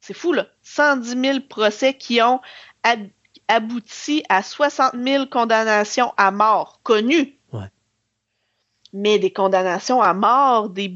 C'est 0.00 0.14
fou, 0.14 0.32
là. 0.32 0.48
110 0.62 1.10
000 1.22 1.38
procès 1.48 1.94
qui 1.94 2.20
ont 2.20 2.40
ab- 2.82 3.08
abouti 3.46 4.24
à 4.28 4.42
60 4.42 4.94
000 5.00 5.26
condamnations 5.26 6.12
à 6.16 6.32
mort 6.32 6.80
connues. 6.82 7.36
Mais 8.92 9.18
des 9.18 9.32
condamnations 9.32 10.02
à 10.02 10.14
mort, 10.14 10.68
des, 10.68 10.94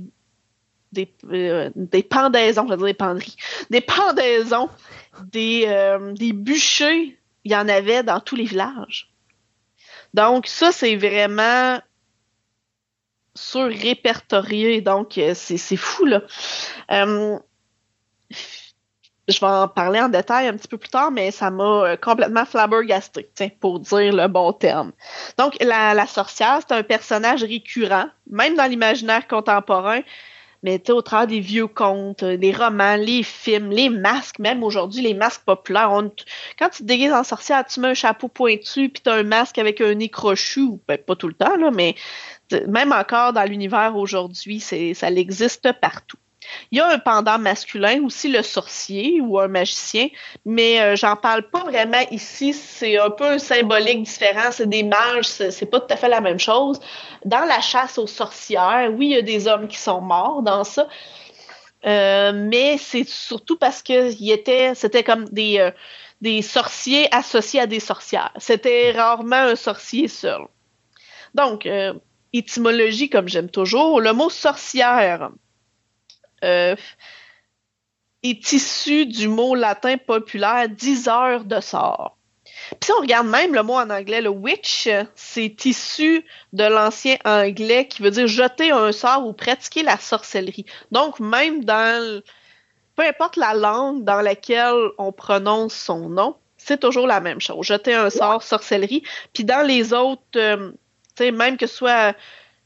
des, 0.92 1.12
euh, 1.30 1.70
des 1.74 2.02
pendaisons, 2.02 2.66
je 2.66 2.72
veux 2.72 2.76
dire 2.76 2.86
des 2.86 2.94
penderies, 2.94 3.36
des 3.70 3.80
pendaisons, 3.80 4.68
des, 5.22 5.64
euh, 5.68 6.12
des 6.12 6.32
bûchers, 6.32 7.18
il 7.44 7.52
y 7.52 7.56
en 7.56 7.68
avait 7.68 8.02
dans 8.02 8.20
tous 8.20 8.36
les 8.36 8.44
villages. 8.44 9.10
Donc, 10.14 10.46
ça, 10.46 10.72
c'est 10.72 10.96
vraiment 10.96 11.80
sur-répertorié. 13.34 14.80
Donc, 14.80 15.18
euh, 15.18 15.34
c'est 15.34 15.56
c'est 15.56 15.76
fou, 15.76 16.04
là. 16.04 16.22
Euh, 16.90 17.38
je 19.28 19.40
vais 19.40 19.46
en 19.46 19.68
parler 19.68 20.00
en 20.00 20.08
détail 20.08 20.48
un 20.48 20.54
petit 20.54 20.68
peu 20.68 20.78
plus 20.78 20.90
tard, 20.90 21.10
mais 21.10 21.30
ça 21.30 21.50
m'a 21.50 21.84
euh, 21.84 21.96
complètement 21.96 22.44
flabbergasté, 22.44 23.28
pour 23.60 23.80
dire 23.80 24.12
le 24.12 24.28
bon 24.28 24.52
terme. 24.52 24.92
Donc, 25.38 25.56
la, 25.60 25.94
la 25.94 26.06
sorcière, 26.06 26.60
c'est 26.66 26.74
un 26.74 26.82
personnage 26.82 27.42
récurrent, 27.42 28.06
même 28.30 28.54
dans 28.54 28.68
l'imaginaire 28.68 29.26
contemporain, 29.26 30.00
mais 30.64 30.90
au 30.90 31.02
travers 31.02 31.26
des 31.26 31.40
vieux 31.40 31.66
contes, 31.66 32.24
des 32.24 32.52
romans, 32.52 32.96
les 32.96 33.22
films, 33.22 33.70
les 33.70 33.90
masques, 33.90 34.38
même 34.38 34.62
aujourd'hui, 34.62 35.02
les 35.02 35.12
masques 35.12 35.42
populaires. 35.44 35.90
quand 36.58 36.68
tu 36.70 36.78
te 36.78 36.84
déguises 36.84 37.12
en 37.12 37.22
sorcière, 37.22 37.66
tu 37.66 37.80
mets 37.80 37.88
un 37.88 37.94
chapeau 37.94 38.28
pointu, 38.28 38.88
puis 38.88 39.02
tu 39.02 39.10
as 39.10 39.14
un 39.14 39.24
masque 39.24 39.58
avec 39.58 39.82
un 39.82 39.94
nez 39.94 40.08
crochu, 40.08 40.80
ben, 40.88 40.96
pas 40.96 41.16
tout 41.16 41.28
le 41.28 41.34
temps, 41.34 41.56
là, 41.56 41.70
mais 41.70 41.94
même 42.66 42.92
encore 42.92 43.34
dans 43.34 43.44
l'univers 43.44 43.94
aujourd'hui, 43.94 44.60
ça 44.60 45.10
existe 45.10 45.70
partout. 45.80 46.16
Il 46.70 46.78
y 46.78 46.80
a 46.80 46.88
un 46.88 46.98
pendant 46.98 47.38
masculin 47.38 48.02
aussi, 48.04 48.28
le 48.28 48.42
sorcier 48.42 49.20
ou 49.20 49.38
un 49.38 49.48
magicien, 49.48 50.08
mais 50.44 50.80
euh, 50.80 50.96
j'en 50.96 51.16
parle 51.16 51.42
pas 51.42 51.64
vraiment 51.64 52.02
ici. 52.10 52.52
C'est 52.52 52.98
un 52.98 53.10
peu 53.10 53.38
symbolique 53.38 54.02
différent. 54.02 54.50
C'est 54.50 54.68
des 54.68 54.82
mages, 54.82 55.26
c'est 55.26 55.70
pas 55.70 55.80
tout 55.80 55.92
à 55.92 55.96
fait 55.96 56.08
la 56.08 56.20
même 56.20 56.38
chose. 56.38 56.80
Dans 57.24 57.44
la 57.44 57.60
chasse 57.60 57.98
aux 57.98 58.06
sorcières, 58.06 58.90
oui, 58.96 59.06
il 59.06 59.12
y 59.12 59.16
a 59.16 59.22
des 59.22 59.46
hommes 59.48 59.68
qui 59.68 59.78
sont 59.78 60.00
morts 60.00 60.42
dans 60.42 60.64
ça, 60.64 60.88
Euh, 61.86 62.32
mais 62.34 62.78
c'est 62.78 63.06
surtout 63.06 63.58
parce 63.58 63.82
que 63.82 64.10
c'était 64.10 65.04
comme 65.04 65.26
des, 65.26 65.58
euh, 65.58 65.70
des 66.22 66.40
sorciers 66.40 67.14
associés 67.14 67.60
à 67.60 67.66
des 67.66 67.80
sorcières. 67.80 68.32
C'était 68.38 68.92
rarement 68.92 69.52
un 69.52 69.56
sorcier 69.56 70.08
seul. 70.08 70.46
Donc, 71.34 71.68
étymologie, 72.32 73.10
comme 73.10 73.28
j'aime 73.28 73.50
toujours, 73.50 74.00
le 74.00 74.12
mot 74.12 74.30
sorcière 74.30 75.30
euh, 76.44 76.76
est 78.22 78.52
issu 78.52 79.06
du 79.06 79.28
mot 79.28 79.54
latin 79.54 79.96
populaire 79.98 80.68
10 80.68 81.08
heures 81.08 81.44
de 81.44 81.60
sort. 81.60 82.16
Puis 82.70 82.86
si 82.86 82.92
on 82.92 83.00
regarde 83.00 83.26
même 83.26 83.54
le 83.54 83.62
mot 83.62 83.74
en 83.74 83.90
anglais, 83.90 84.20
le 84.20 84.30
witch, 84.30 84.88
c'est 85.14 85.64
issu 85.64 86.24
de 86.52 86.64
l'ancien 86.64 87.16
anglais 87.24 87.86
qui 87.88 88.02
veut 88.02 88.10
dire 88.10 88.26
jeter 88.26 88.70
un 88.70 88.92
sort 88.92 89.26
ou 89.26 89.32
pratiquer 89.32 89.82
la 89.82 89.98
sorcellerie. 89.98 90.66
Donc 90.90 91.20
même 91.20 91.64
dans 91.64 92.22
peu 92.96 93.02
importe 93.02 93.36
la 93.36 93.54
langue 93.54 94.04
dans 94.04 94.20
laquelle 94.20 94.90
on 94.98 95.12
prononce 95.12 95.74
son 95.74 96.08
nom, 96.08 96.36
c'est 96.56 96.80
toujours 96.80 97.06
la 97.06 97.20
même 97.20 97.40
chose. 97.40 97.66
Jeter 97.66 97.94
un 97.94 98.10
sort, 98.10 98.42
sorcellerie. 98.42 99.02
Puis 99.32 99.44
dans 99.44 99.66
les 99.66 99.92
autres, 99.92 100.22
euh, 100.36 100.70
tu 101.16 101.24
sais, 101.24 101.30
même 101.30 101.56
que 101.56 101.66
ce 101.66 101.76
soit 101.76 102.16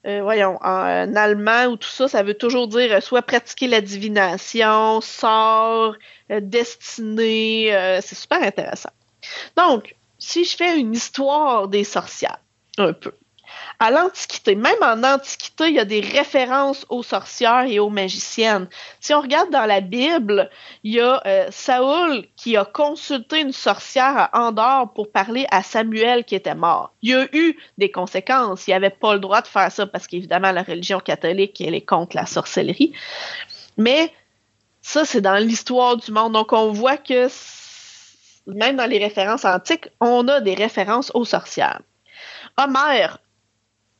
euh, 0.06 0.22
voyons, 0.22 0.58
en, 0.62 1.14
allemand 1.16 1.66
ou 1.66 1.76
tout 1.76 1.88
ça, 1.88 2.08
ça 2.08 2.22
veut 2.22 2.34
toujours 2.34 2.68
dire 2.68 2.92
euh, 2.92 3.00
soit 3.00 3.22
pratiquer 3.22 3.66
la 3.66 3.80
divination, 3.80 5.00
sort, 5.00 5.94
euh, 6.30 6.40
destinée. 6.40 7.70
c'est 8.02 8.14
super 8.14 8.42
intéressant. 8.42 8.90
Donc, 9.56 9.96
si 10.18 10.44
je 10.44 10.56
fais 10.56 10.78
une 10.78 10.94
histoire 10.94 11.68
des 11.68 11.84
sorcières, 11.84 12.38
un 12.78 12.92
peu. 12.92 13.12
À 13.78 13.90
l'Antiquité, 13.90 14.54
même 14.54 14.82
en 14.82 15.02
Antiquité, 15.04 15.68
il 15.68 15.74
y 15.74 15.78
a 15.78 15.84
des 15.84 16.00
références 16.00 16.84
aux 16.88 17.02
sorcières 17.02 17.66
et 17.66 17.78
aux 17.78 17.90
magiciennes. 17.90 18.68
Si 19.00 19.14
on 19.14 19.20
regarde 19.20 19.50
dans 19.50 19.66
la 19.66 19.80
Bible, 19.80 20.50
il 20.82 20.94
y 20.94 21.00
a 21.00 21.22
euh, 21.26 21.46
Saül 21.50 22.26
qui 22.36 22.56
a 22.56 22.64
consulté 22.64 23.40
une 23.40 23.52
sorcière 23.52 24.28
à 24.32 24.46
Andorre 24.46 24.92
pour 24.92 25.10
parler 25.10 25.46
à 25.50 25.62
Samuel 25.62 26.24
qui 26.24 26.34
était 26.34 26.54
mort. 26.54 26.92
Il 27.02 27.10
y 27.10 27.14
a 27.14 27.26
eu 27.32 27.56
des 27.78 27.90
conséquences. 27.90 28.66
Il 28.66 28.72
n'avait 28.72 28.90
pas 28.90 29.14
le 29.14 29.20
droit 29.20 29.42
de 29.42 29.46
faire 29.48 29.70
ça 29.70 29.86
parce 29.86 30.06
qu'évidemment, 30.06 30.52
la 30.52 30.62
religion 30.62 31.00
catholique, 31.00 31.60
elle 31.60 31.74
est 31.74 31.86
contre 31.86 32.16
la 32.16 32.26
sorcellerie. 32.26 32.92
Mais 33.76 34.12
ça, 34.82 35.04
c'est 35.04 35.20
dans 35.20 35.36
l'histoire 35.36 35.96
du 35.96 36.10
monde. 36.10 36.32
Donc, 36.32 36.52
on 36.52 36.72
voit 36.72 36.96
que 36.96 37.28
même 38.48 38.76
dans 38.76 38.86
les 38.86 38.98
références 38.98 39.44
antiques, 39.44 39.88
on 40.00 40.26
a 40.28 40.40
des 40.40 40.54
références 40.54 41.10
aux 41.14 41.24
sorcières. 41.24 41.80
Homère, 42.56 43.18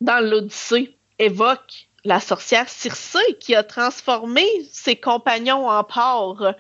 dans 0.00 0.24
l'Odyssée, 0.24 0.96
évoque 1.18 1.88
la 2.04 2.20
sorcière 2.20 2.68
Circé 2.68 3.18
qui 3.40 3.54
a 3.54 3.62
transformé 3.62 4.44
ses 4.70 4.96
compagnons 4.96 5.68
en 5.68 5.82
porcs. 5.84 6.54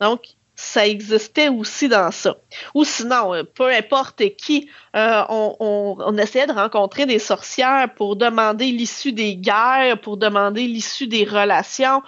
Donc, 0.00 0.22
ça 0.54 0.86
existait 0.86 1.48
aussi 1.48 1.88
dans 1.88 2.10
ça. 2.12 2.36
Ou 2.74 2.84
sinon, 2.84 3.34
euh, 3.34 3.42
peu 3.42 3.68
importe 3.68 4.22
qui, 4.36 4.70
euh, 4.94 5.24
on 5.28 6.16
essayait 6.18 6.46
de 6.46 6.52
rencontrer 6.52 7.06
des 7.06 7.18
sorcières 7.18 7.92
pour 7.94 8.16
demander 8.16 8.66
l'issue 8.66 9.12
des 9.12 9.36
guerres, 9.36 10.00
pour 10.00 10.16
demander 10.16 10.66
l'issue 10.66 11.08
des 11.08 11.24
relations. 11.24 12.02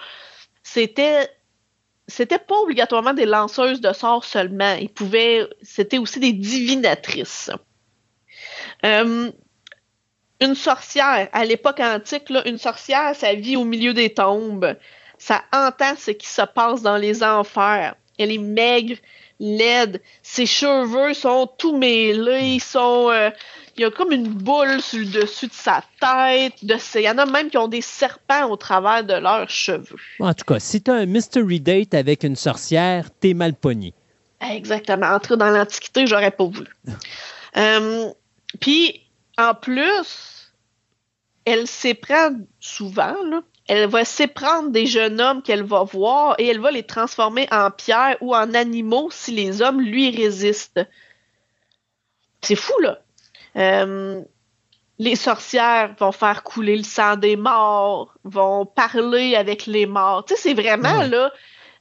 C'était 0.62 1.28
c'était 2.06 2.38
pas 2.38 2.56
obligatoirement 2.60 3.14
des 3.14 3.26
lanceuses 3.26 3.80
de 3.80 3.92
sorts 3.92 4.24
seulement. 4.24 4.74
Ils 4.74 4.90
pouvaient, 4.90 5.48
c'était 5.62 5.98
aussi 5.98 6.20
des 6.20 6.32
divinatrices. 6.32 7.50
Euh, 8.84 9.30
une 10.40 10.54
sorcière, 10.54 11.28
à 11.32 11.44
l'époque 11.44 11.80
antique, 11.80 12.28
là, 12.30 12.46
une 12.48 12.58
sorcière, 12.58 13.14
ça 13.14 13.34
vit 13.34 13.56
au 13.56 13.64
milieu 13.64 13.94
des 13.94 14.10
tombes. 14.10 14.76
Ça 15.18 15.42
entend 15.52 15.94
ce 15.96 16.10
qui 16.10 16.26
se 16.26 16.42
passe 16.42 16.82
dans 16.82 16.96
les 16.96 17.22
enfers. 17.22 17.94
Elle 18.18 18.32
est 18.32 18.38
maigre, 18.38 18.96
laide. 19.40 20.00
Ses 20.22 20.46
cheveux 20.46 21.14
sont 21.14 21.46
tout 21.58 21.76
mêlés. 21.76 22.54
Ils 22.56 22.60
sont, 22.62 23.10
euh, 23.10 23.30
il 23.76 23.82
y 23.82 23.84
a 23.84 23.90
comme 23.90 24.12
une 24.12 24.28
boule 24.28 24.80
sur 24.82 24.98
le 25.00 25.06
dessus 25.06 25.46
de 25.46 25.52
sa 25.52 25.82
tête. 26.00 26.52
De 26.64 26.76
ses- 26.78 27.00
Il 27.00 27.04
y 27.04 27.10
en 27.10 27.18
a 27.18 27.26
même 27.26 27.48
qui 27.48 27.56
ont 27.58 27.68
des 27.68 27.80
serpents 27.80 28.50
au 28.50 28.56
travers 28.56 29.02
de 29.04 29.14
leurs 29.14 29.48
cheveux. 29.48 29.96
En 30.20 30.34
tout 30.34 30.44
cas, 30.44 30.58
si 30.60 30.82
tu 30.82 30.90
as 30.90 30.94
un 30.94 31.06
mystery 31.06 31.60
date 31.60 31.94
avec 31.94 32.22
une 32.24 32.36
sorcière, 32.36 33.06
t'es 33.20 33.34
mal 33.34 33.54
pogné. 33.54 33.94
Exactement. 34.40 35.06
Entrer 35.06 35.36
dans 35.36 35.48
l'Antiquité, 35.50 36.06
j'aurais 36.06 36.32
pas 36.32 36.44
voulu. 36.44 36.68
Euh, 37.56 38.10
Puis, 38.60 39.00
en 39.38 39.54
plus, 39.54 40.52
elle 41.44 41.66
s'éprend 41.66 42.30
souvent 42.60 43.16
là, 43.24 43.42
elle 43.66 43.88
va 43.88 44.04
s'éprendre 44.04 44.70
des 44.70 44.86
jeunes 44.86 45.20
hommes 45.20 45.42
qu'elle 45.42 45.62
va 45.62 45.84
voir 45.84 46.34
et 46.38 46.46
elle 46.48 46.60
va 46.60 46.70
les 46.70 46.82
transformer 46.82 47.48
en 47.50 47.70
pierre 47.70 48.16
ou 48.20 48.34
en 48.34 48.52
animaux 48.54 49.08
si 49.10 49.32
les 49.32 49.62
hommes 49.62 49.80
lui 49.80 50.10
résistent. 50.14 50.86
C'est 52.42 52.56
fou, 52.56 52.78
là. 52.80 53.00
Euh, 53.56 54.20
les 54.98 55.16
sorcières 55.16 55.94
vont 55.98 56.12
faire 56.12 56.42
couler 56.42 56.76
le 56.76 56.82
sang 56.82 57.16
des 57.16 57.36
morts, 57.36 58.14
vont 58.24 58.66
parler 58.66 59.34
avec 59.34 59.64
les 59.66 59.86
morts. 59.86 60.24
Tu 60.26 60.34
sais, 60.34 60.40
c'est 60.40 60.54
vraiment, 60.54 60.98
Ouais. 60.98 61.08
là, 61.08 61.32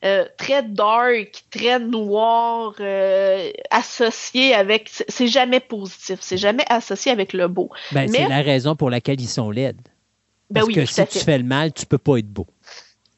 euh, 0.03 0.25
très 0.37 0.63
dark, 0.63 1.43
très 1.49 1.79
noir, 1.79 2.75
euh, 2.79 3.51
associé 3.71 4.53
avec... 4.53 4.89
c'est- 5.07 5.27
jamais 5.27 5.59
positif, 5.59 6.19
c'est 6.21 6.37
jamais 6.37 6.65
associé 6.69 7.11
avec 7.11 7.33
le 7.33 7.47
beau. 7.47 7.69
Ben, 7.91 8.09
Mais- 8.11 8.19
C'est 8.19 8.27
la 8.27 8.41
raison 8.41 8.75
pour 8.75 8.89
laquelle 8.89 9.21
ils 9.21 9.27
sont 9.27 9.49
laides. 9.51 9.79
Ben 10.49 10.59
Parce 10.61 10.67
oui, 10.67 10.73
que 10.75 10.85
si 10.85 11.05
tu 11.07 11.19
fais 11.19 11.37
le 11.37 11.43
mal, 11.45 11.71
tu 11.73 11.85
peux 11.85 11.97
pas 11.97 12.17
être 12.17 12.27
beau. 12.27 12.47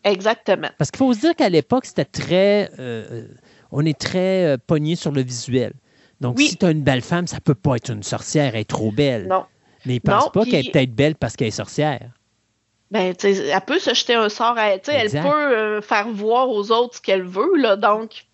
Exactement. 0.04 0.70
Parce 0.78 0.92
qu'il 0.92 1.00
faut 1.00 1.14
se 1.14 1.20
dire 1.20 1.36
qu'à 1.36 1.50
l'époque, 1.50 1.86
c'était 1.86 2.06
très. 2.06 2.70
euh, 2.80 3.28
on 3.72 3.84
est 3.86 3.98
très 4.00 4.58
pogné 4.68 4.96
sur 4.96 5.12
le 5.12 5.22
visuel. 5.24 5.74
Donc, 6.22 6.38
Oui. 6.38 6.48
si 6.50 6.58
tu 6.58 6.66
as 6.66 6.72
une 6.72 6.84
belle 6.84 7.02
femme, 7.02 7.28
ça 7.28 7.40
peut 7.42 7.56
pas 7.56 7.76
être 7.76 7.90
une 7.92 8.04
sorcière, 8.04 8.54
elle 8.56 8.62
est 8.62 8.70
trop 8.70 8.92
belle. 8.92 9.28
Non. 9.28 9.46
Mais 9.86 9.96
ils 9.96 10.00
pensent 10.00 10.26
Non, 10.26 10.32
pas 10.32 10.46
qu'elle 10.46 10.68
est 10.68 10.72
peut-être 10.72 10.94
belle 10.96 11.16
parce 11.16 11.36
qu'elle 11.36 11.48
est 11.50 11.52
sorcière. 11.52 12.12
Ben, 12.92 13.16
elle 13.24 13.62
peut 13.66 13.80
se 13.80 13.94
jeter 13.94 14.14
un 14.14 14.30
sort 14.30 14.58
à 14.58 14.70
elle. 14.70 14.82
Elle 14.88 15.12
peut 15.12 15.28
euh, 15.28 15.82
faire 15.82 16.08
voir 16.08 16.50
aux 16.50 16.72
autres 16.72 16.98
ce 16.98 17.02
qu'elle 17.02 17.24
veut, 17.24 17.56
là. 17.58 17.76
Donc, 17.76 18.26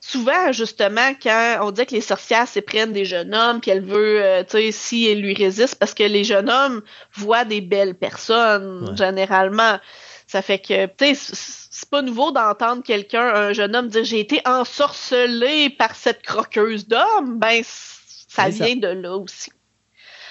souvent, 0.00 0.52
justement, 0.52 1.12
quand 1.22 1.58
on 1.62 1.70
dit 1.72 1.84
que 1.86 1.94
les 1.94 2.00
sorcières 2.00 2.46
s'éprennent 2.48 2.92
des 2.92 3.04
jeunes 3.04 3.34
hommes, 3.34 3.60
puis 3.60 3.72
elle 3.72 3.84
veut, 3.84 4.22
euh, 4.22 4.42
tu 4.44 4.52
sais, 4.58 4.72
si 4.72 5.08
elle 5.08 5.20
lui 5.20 5.34
résiste, 5.34 5.74
parce 5.74 5.92
que 5.94 6.04
les 6.04 6.24
jeunes 6.24 6.48
hommes 6.48 6.82
voient 7.14 7.44
des 7.44 7.60
belles 7.60 7.94
personnes, 7.96 8.88
Ouais. 8.90 8.96
généralement. 8.96 9.78
Ça 10.26 10.40
fait 10.42 10.60
que, 10.60 10.86
tu 10.86 11.14
sais, 11.16 11.34
c'est 11.72 11.90
pas 11.90 12.02
nouveau 12.02 12.30
d'entendre 12.30 12.82
quelqu'un, 12.84 13.26
un 13.34 13.52
jeune 13.52 13.74
homme, 13.74 13.88
dire 13.88 14.04
j'ai 14.04 14.20
été 14.20 14.40
ensorcelé 14.46 15.70
par 15.70 15.96
cette 15.96 16.22
croqueuse 16.22 16.86
d'hommes. 16.86 17.38
Ben, 17.38 17.62
ça. 17.64 18.48
vient 18.48 18.76
de 18.76 18.86
là 18.88 19.16
aussi. 19.16 19.50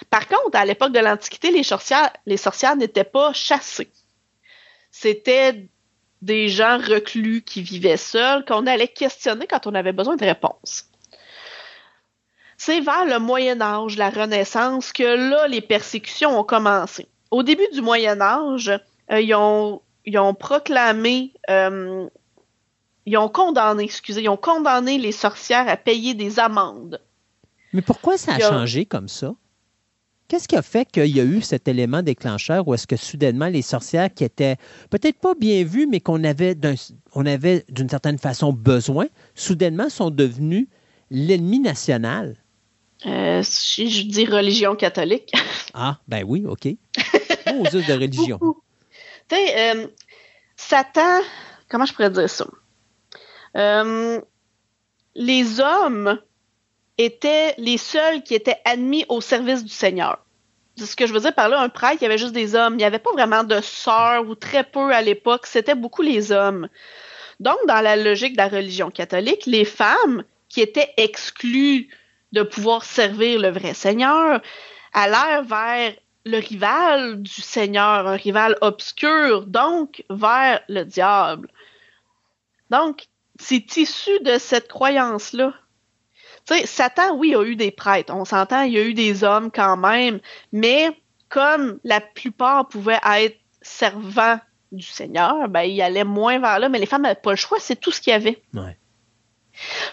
Par 0.09 0.27
contre, 0.27 0.57
à 0.57 0.65
l'époque 0.65 0.91
de 0.91 0.99
l'Antiquité, 0.99 1.51
les 1.51 1.63
sorcières, 1.63 2.11
les 2.25 2.37
sorcières 2.37 2.75
n'étaient 2.75 3.03
pas 3.03 3.31
chassées. 3.33 3.91
C'était 4.91 5.67
des 6.21 6.49
gens 6.49 6.77
reclus 6.79 7.43
qui 7.43 7.61
vivaient 7.61 7.95
seuls 7.97 8.43
qu'on 8.45 8.65
allait 8.67 8.87
questionner 8.87 9.45
quand 9.47 9.67
on 9.67 9.75
avait 9.75 9.93
besoin 9.93 10.15
de 10.15 10.25
réponses. 10.25 10.85
C'est 12.57 12.81
vers 12.81 13.05
le 13.05 13.19
Moyen 13.19 13.61
Âge, 13.61 13.97
la 13.97 14.09
Renaissance, 14.09 14.91
que 14.91 15.03
là, 15.03 15.47
les 15.47 15.61
persécutions 15.61 16.37
ont 16.37 16.43
commencé. 16.43 17.07
Au 17.31 17.43
début 17.43 17.67
du 17.71 17.81
Moyen 17.81 18.19
Âge, 18.19 18.69
euh, 19.11 19.21
ils, 19.21 19.33
ont, 19.35 19.81
ils 20.05 20.17
ont 20.17 20.33
proclamé, 20.33 21.31
euh, 21.49 22.07
ils 23.05 23.17
ont 23.17 23.29
condamné, 23.29 23.83
excusez, 23.83 24.23
ils 24.23 24.29
ont 24.29 24.35
condamné 24.37 24.97
les 24.97 25.13
sorcières 25.13 25.69
à 25.69 25.77
payer 25.77 26.15
des 26.15 26.39
amendes. 26.39 26.99
Mais 27.71 27.81
pourquoi 27.81 28.17
ça 28.17 28.33
a- 28.33 28.39
changé 28.39 28.85
comme 28.85 29.07
ça? 29.07 29.33
Qu'est-ce 30.29 30.47
qui 30.47 30.55
a 30.55 30.61
fait 30.61 30.85
qu'il 30.85 31.07
y 31.07 31.19
a 31.19 31.23
eu 31.23 31.41
cet 31.41 31.67
élément 31.67 32.03
déclencheur 32.03 32.67
ou 32.67 32.75
est-ce 32.75 32.85
que 32.85 32.95
soudainement 32.95 33.47
les 33.47 33.63
sorcières 33.63 34.13
qui 34.13 34.23
étaient 34.23 34.57
peut-être 34.91 35.19
pas 35.19 35.33
bien 35.33 35.63
vues, 35.63 35.87
mais 35.87 36.01
qu'on 36.01 36.23
avait 36.23 36.55
on 37.13 37.25
avait 37.25 37.65
d'une 37.69 37.89
certaine 37.89 38.19
façon 38.19 38.53
besoin, 38.53 39.07
soudainement 39.33 39.89
sont 39.89 40.11
devenues 40.11 40.69
l'ennemi 41.09 41.59
national? 41.59 42.37
Euh, 43.07 43.41
si 43.43 43.89
je 43.89 44.03
dis 44.03 44.25
religion 44.25 44.75
catholique. 44.75 45.33
Ah, 45.75 45.99
ben 46.07 46.23
oui, 46.25 46.45
OK. 46.47 46.65
Aux 46.65 47.65
us 47.77 47.85
de 47.85 47.93
religion. 47.93 48.39
Tu 49.29 49.35
sais, 49.35 49.75
euh, 49.75 49.87
Satan, 50.57 51.21
comment 51.69 51.85
je 51.85 51.93
pourrais 51.93 52.09
dire 52.09 52.27
ça? 52.27 52.47
Euh, 53.55 54.19
les 55.13 55.59
hommes 55.59 56.19
étaient 56.99 57.55
les 57.57 57.77
seuls 57.77 58.23
qui 58.23 58.35
étaient 58.35 58.59
admis 58.65 59.05
au 59.09 59.21
service 59.21 59.63
du 59.63 59.71
Seigneur. 59.71 60.19
C'est 60.75 60.85
ce 60.85 60.95
que 60.95 61.07
je 61.07 61.13
veux 61.13 61.19
dire 61.19 61.33
par 61.33 61.49
là, 61.49 61.59
un 61.59 61.69
prêtre, 61.69 61.97
il 62.01 62.03
y 62.03 62.05
avait 62.05 62.17
juste 62.17 62.33
des 62.33 62.55
hommes. 62.55 62.73
Il 62.73 62.77
n'y 62.77 62.83
avait 62.83 62.99
pas 62.99 63.11
vraiment 63.11 63.43
de 63.43 63.59
sœurs 63.61 64.27
ou 64.27 64.35
très 64.35 64.63
peu 64.63 64.93
à 64.93 65.01
l'époque. 65.01 65.45
C'était 65.45 65.75
beaucoup 65.75 66.01
les 66.01 66.31
hommes. 66.31 66.69
Donc, 67.39 67.57
dans 67.67 67.81
la 67.81 67.95
logique 67.95 68.33
de 68.33 68.37
la 68.37 68.49
religion 68.49 68.91
catholique, 68.91 69.45
les 69.45 69.65
femmes 69.65 70.23
qui 70.49 70.61
étaient 70.61 70.93
exclues 70.97 71.89
de 72.31 72.43
pouvoir 72.43 72.83
servir 72.83 73.39
le 73.39 73.49
vrai 73.49 73.73
Seigneur 73.73 74.41
allèrent 74.93 75.43
vers 75.43 75.93
le 76.25 76.37
rival 76.37 77.21
du 77.21 77.41
Seigneur, 77.41 78.07
un 78.07 78.15
rival 78.15 78.57
obscur, 78.61 79.45
donc 79.45 80.03
vers 80.09 80.61
le 80.67 80.83
diable. 80.83 81.49
Donc, 82.69 83.07
c'est 83.39 83.77
issu 83.77 84.19
de 84.21 84.37
cette 84.37 84.67
croyance-là. 84.67 85.53
Tu 86.49 86.55
sais, 86.55 86.65
Satan, 86.65 87.15
oui, 87.15 87.35
a 87.35 87.43
eu 87.43 87.55
des 87.55 87.69
prêtres, 87.69 88.11
on 88.11 88.25
s'entend, 88.25 88.63
il 88.63 88.73
y 88.73 88.79
a 88.79 88.83
eu 88.83 88.95
des 88.95 89.23
hommes 89.23 89.51
quand 89.51 89.77
même, 89.77 90.19
mais 90.51 90.89
comme 91.29 91.79
la 91.83 92.01
plupart 92.01 92.67
pouvaient 92.67 92.99
être 93.17 93.37
servants 93.61 94.39
du 94.71 94.85
Seigneur, 94.85 95.47
ben, 95.47 95.61
il 95.61 95.79
allait 95.79 96.03
moins 96.03 96.39
vers 96.39 96.57
là, 96.57 96.67
mais 96.67 96.79
les 96.79 96.87
femmes 96.87 97.03
n'avaient 97.03 97.21
pas 97.21 97.29
le 97.29 97.37
choix, 97.37 97.59
c'est 97.59 97.75
tout 97.75 97.91
ce 97.91 98.01
qu'il 98.01 98.11
y 98.11 98.15
avait. 98.15 98.41
Ouais. 98.55 98.75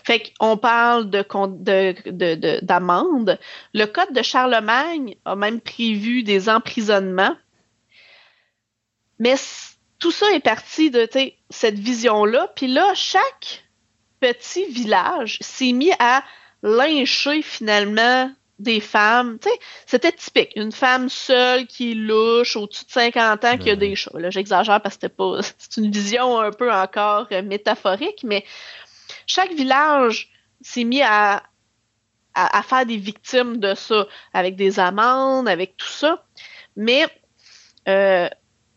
Fait 0.04 0.32
qu'on 0.38 0.56
parle 0.56 1.10
de, 1.10 2.64
d'amende. 2.64 3.38
Le 3.74 3.84
code 3.84 4.12
de 4.12 4.22
Charlemagne 4.22 5.16
a 5.26 5.36
même 5.36 5.60
prévu 5.60 6.22
des 6.22 6.48
emprisonnements. 6.48 7.36
Mais 9.18 9.34
tout 9.98 10.12
ça 10.12 10.30
est 10.32 10.40
parti 10.40 10.90
de 10.90 11.08
cette 11.50 11.78
vision-là. 11.78 12.48
Puis 12.54 12.68
là, 12.68 12.92
chaque 12.94 13.64
petit 14.20 14.66
village 14.66 15.38
s'est 15.40 15.72
mis 15.72 15.92
à 15.98 16.22
lyncher 16.62 17.42
finalement 17.42 18.30
des 18.58 18.80
femmes. 18.80 19.38
Tu 19.38 19.48
sais, 19.48 19.58
c'était 19.86 20.12
typique. 20.12 20.52
Une 20.56 20.72
femme 20.72 21.08
seule 21.08 21.66
qui 21.66 21.92
est 21.92 21.94
louche, 21.94 22.56
au-dessus 22.56 22.86
de 22.86 22.90
50 22.90 23.44
ans, 23.44 23.58
qui 23.58 23.70
a 23.70 23.76
des 23.76 23.94
chats. 23.94 24.10
Là, 24.14 24.30
j'exagère 24.30 24.80
parce 24.80 24.96
que 24.96 25.02
c'était 25.02 25.14
pas. 25.14 25.40
C'est 25.58 25.80
une 25.80 25.90
vision 25.90 26.40
un 26.40 26.50
peu 26.50 26.72
encore 26.72 27.26
euh, 27.32 27.42
métaphorique, 27.42 28.22
mais 28.24 28.44
chaque 29.26 29.52
village 29.52 30.30
s'est 30.62 30.84
mis 30.84 31.02
à, 31.02 31.42
à, 32.34 32.58
à 32.58 32.62
faire 32.62 32.86
des 32.86 32.96
victimes 32.96 33.58
de 33.58 33.74
ça, 33.74 34.06
avec 34.32 34.56
des 34.56 34.80
amendes, 34.80 35.48
avec 35.48 35.76
tout 35.76 35.86
ça. 35.86 36.24
Mais 36.76 37.06
euh, 37.88 38.28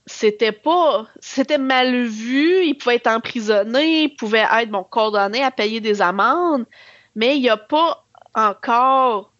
c'était 0.06 0.52
pas. 0.52 1.08
C'était 1.20 1.58
mal 1.58 2.06
vu, 2.06 2.66
ils 2.66 2.76
pouvaient 2.76 2.96
être 2.96 3.08
emprisonnés, 3.08 4.04
ils 4.04 4.16
pouvaient 4.16 4.46
être 4.52 4.70
bon, 4.70 4.84
condamnés 4.84 5.44
à 5.44 5.52
payer 5.52 5.80
des 5.80 6.02
amendes, 6.02 6.66
mais 7.20 7.36
il 7.36 7.42
n'y 7.42 7.50
a 7.50 7.58
pas 7.58 8.06
encore 8.34 9.34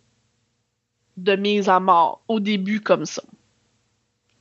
de 1.16 1.36
mise 1.38 1.70
à 1.70 1.80
mort 1.80 2.22
au 2.28 2.42
début 2.42 2.82
comme 2.82 3.06
ça. 3.06 3.24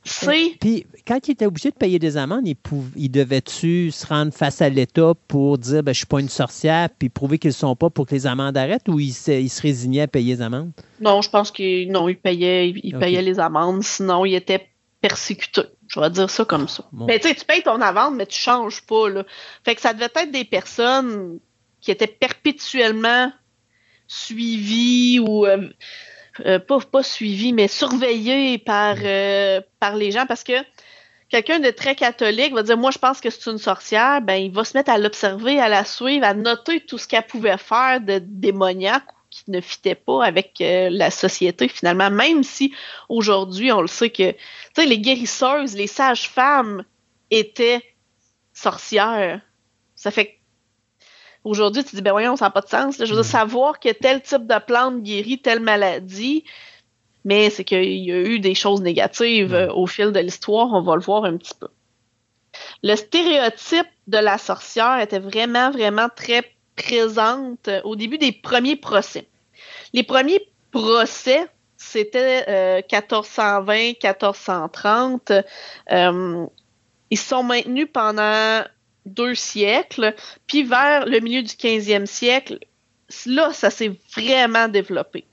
C'est. 0.03 0.57
Puis, 0.59 0.85
quand 1.07 1.25
il 1.27 1.31
était 1.31 1.45
obligé 1.45 1.71
de 1.71 1.75
payer 1.75 1.99
des 1.99 2.17
amendes, 2.17 2.45
il, 2.47 3.11
devait-tu 3.11 3.91
se 3.91 4.05
rendre 4.07 4.33
face 4.33 4.61
à 4.61 4.67
l'État 4.67 5.13
pour 5.27 5.57
dire 5.57 5.83
ben, 5.83 5.93
je 5.93 5.99
suis 5.99 6.05
pas 6.05 6.19
une 6.19 6.29
sorcière, 6.29 6.89
puis 6.97 7.07
prouver 7.07 7.37
qu'ils 7.37 7.49
ne 7.49 7.53
sont 7.53 7.75
pas 7.77 7.89
pour 7.89 8.07
que 8.07 8.15
les 8.15 8.27
amendes 8.27 8.57
arrêtent, 8.57 8.89
ou 8.89 8.99
il 8.99 9.13
se, 9.13 9.31
il 9.31 9.49
se 9.49 9.61
résignait 9.61 10.01
à 10.01 10.07
payer 10.07 10.35
les 10.35 10.41
amendes? 10.41 10.71
Non, 10.99 11.21
je 11.21 11.29
pense 11.29 11.51
qu'il 11.51 11.91
non, 11.91 12.09
il 12.09 12.17
payait, 12.17 12.69
il 12.69 12.97
payait 12.97 13.21
les 13.21 13.39
amendes, 13.39 13.83
sinon 13.83 14.25
il 14.25 14.35
était 14.35 14.67
persécuté. 14.99 15.61
Je 15.87 15.99
vais 15.99 16.09
dire 16.09 16.29
ça 16.29 16.43
comme 16.43 16.67
ça. 16.67 16.83
Bon. 16.91 17.05
Mais 17.05 17.19
tu 17.19 17.29
sais, 17.29 17.35
tu 17.35 17.45
payes 17.45 17.63
ton 17.63 17.79
amende, 17.81 18.15
mais 18.15 18.25
tu 18.25 18.37
changes 18.37 18.81
pas, 18.81 19.09
là. 19.09 19.23
Fait 19.63 19.75
que 19.75 19.81
ça 19.81 19.93
devait 19.93 20.09
être 20.13 20.31
des 20.31 20.45
personnes 20.45 21.39
qui 21.81 21.91
étaient 21.91 22.07
perpétuellement 22.07 23.31
suivies 24.07 25.19
ou 25.19 25.45
euh, 25.45 25.69
euh, 26.45 26.59
pas, 26.59 26.79
pas 26.79 27.03
suivies, 27.03 27.53
mais 27.53 27.67
surveillées 27.67 28.57
par, 28.57 28.95
euh, 29.03 29.61
par 29.79 29.95
les 29.95 30.11
gens. 30.11 30.25
Parce 30.25 30.43
que 30.43 30.53
quelqu'un 31.29 31.59
de 31.59 31.69
très 31.69 31.95
catholique 31.95 32.53
va 32.53 32.63
dire 32.63 32.77
Moi, 32.77 32.91
je 32.91 32.97
pense 32.97 33.19
que 33.19 33.29
c'est 33.29 33.49
une 33.49 33.57
sorcière, 33.57 34.21
ben 34.21 34.35
il 34.35 34.51
va 34.51 34.63
se 34.63 34.77
mettre 34.77 34.91
à 34.91 34.97
l'observer, 34.97 35.59
à 35.59 35.69
la 35.69 35.83
suivre, 35.83 36.25
à 36.25 36.33
noter 36.33 36.81
tout 36.81 36.97
ce 36.97 37.07
qu'elle 37.07 37.25
pouvait 37.25 37.57
faire 37.57 37.99
de 38.01 38.19
démoniaque 38.19 39.11
ou 39.11 39.15
qui 39.29 39.51
ne 39.51 39.61
fitait 39.61 39.95
pas 39.95 40.23
avec 40.23 40.59
euh, 40.61 40.89
la 40.91 41.11
société 41.11 41.67
finalement, 41.67 42.09
même 42.09 42.43
si 42.43 42.73
aujourd'hui 43.09 43.71
on 43.71 43.81
le 43.81 43.87
sait 43.87 44.09
que 44.09 44.33
les 44.77 44.99
guérisseuses, 44.99 45.75
les 45.75 45.87
sages-femmes 45.87 46.85
étaient 47.31 47.81
sorcières. 48.53 49.41
Ça 49.95 50.09
fait 50.09 50.25
que 50.27 50.38
aujourd'hui, 51.43 51.83
tu 51.83 51.95
dis, 51.95 52.01
ben 52.01 52.11
voyons, 52.11 52.35
ça 52.35 52.45
n'a 52.45 52.51
pas 52.51 52.61
de 52.61 52.69
sens. 52.69 52.97
là. 52.97 53.05
Je 53.05 53.13
veux 53.13 53.21
dire, 53.21 53.29
savoir 53.29 53.79
que 53.79 53.89
tel 53.89 54.21
type 54.21 54.47
de 54.47 54.59
plante 54.59 55.01
guérit 55.01 55.39
telle 55.39 55.59
maladie, 55.59 56.43
mais 57.25 57.49
c'est 57.49 57.63
qu'il 57.63 57.83
y 57.83 58.11
a 58.11 58.17
eu 58.17 58.39
des 58.39 58.55
choses 58.55 58.81
négatives 58.81 59.53
euh, 59.53 59.71
au 59.73 59.87
fil 59.87 60.11
de 60.11 60.19
l'histoire, 60.19 60.69
on 60.73 60.81
va 60.81 60.95
le 60.95 61.01
voir 61.01 61.25
un 61.25 61.37
petit 61.37 61.53
peu. 61.59 61.67
Le 62.83 62.95
stéréotype 62.95 63.87
de 64.07 64.17
la 64.17 64.37
sorcière 64.37 64.99
était 64.99 65.19
vraiment, 65.19 65.71
vraiment 65.71 66.07
très 66.13 66.43
présente 66.75 67.67
euh, 67.67 67.81
au 67.83 67.95
début 67.95 68.17
des 68.17 68.31
premiers 68.31 68.75
procès. 68.75 69.27
Les 69.93 70.03
premiers 70.03 70.47
procès, 70.71 71.47
c'était 71.77 72.45
euh, 72.47 72.81
1420, 72.91 73.73
1430. 74.03 75.31
euh, 75.91 76.45
ils 77.11 77.17
se 77.17 77.27
sont 77.27 77.43
maintenus 77.43 77.87
pendant 77.91 78.63
deux 79.13 79.35
siècles, 79.35 80.15
puis 80.47 80.63
vers 80.63 81.05
le 81.05 81.19
milieu 81.19 81.41
du 81.41 81.53
15e 81.53 82.05
siècle, 82.05 82.59
là, 83.25 83.53
ça 83.53 83.69
s'est 83.69 83.91
vraiment 84.15 84.67
développé. 84.67 85.25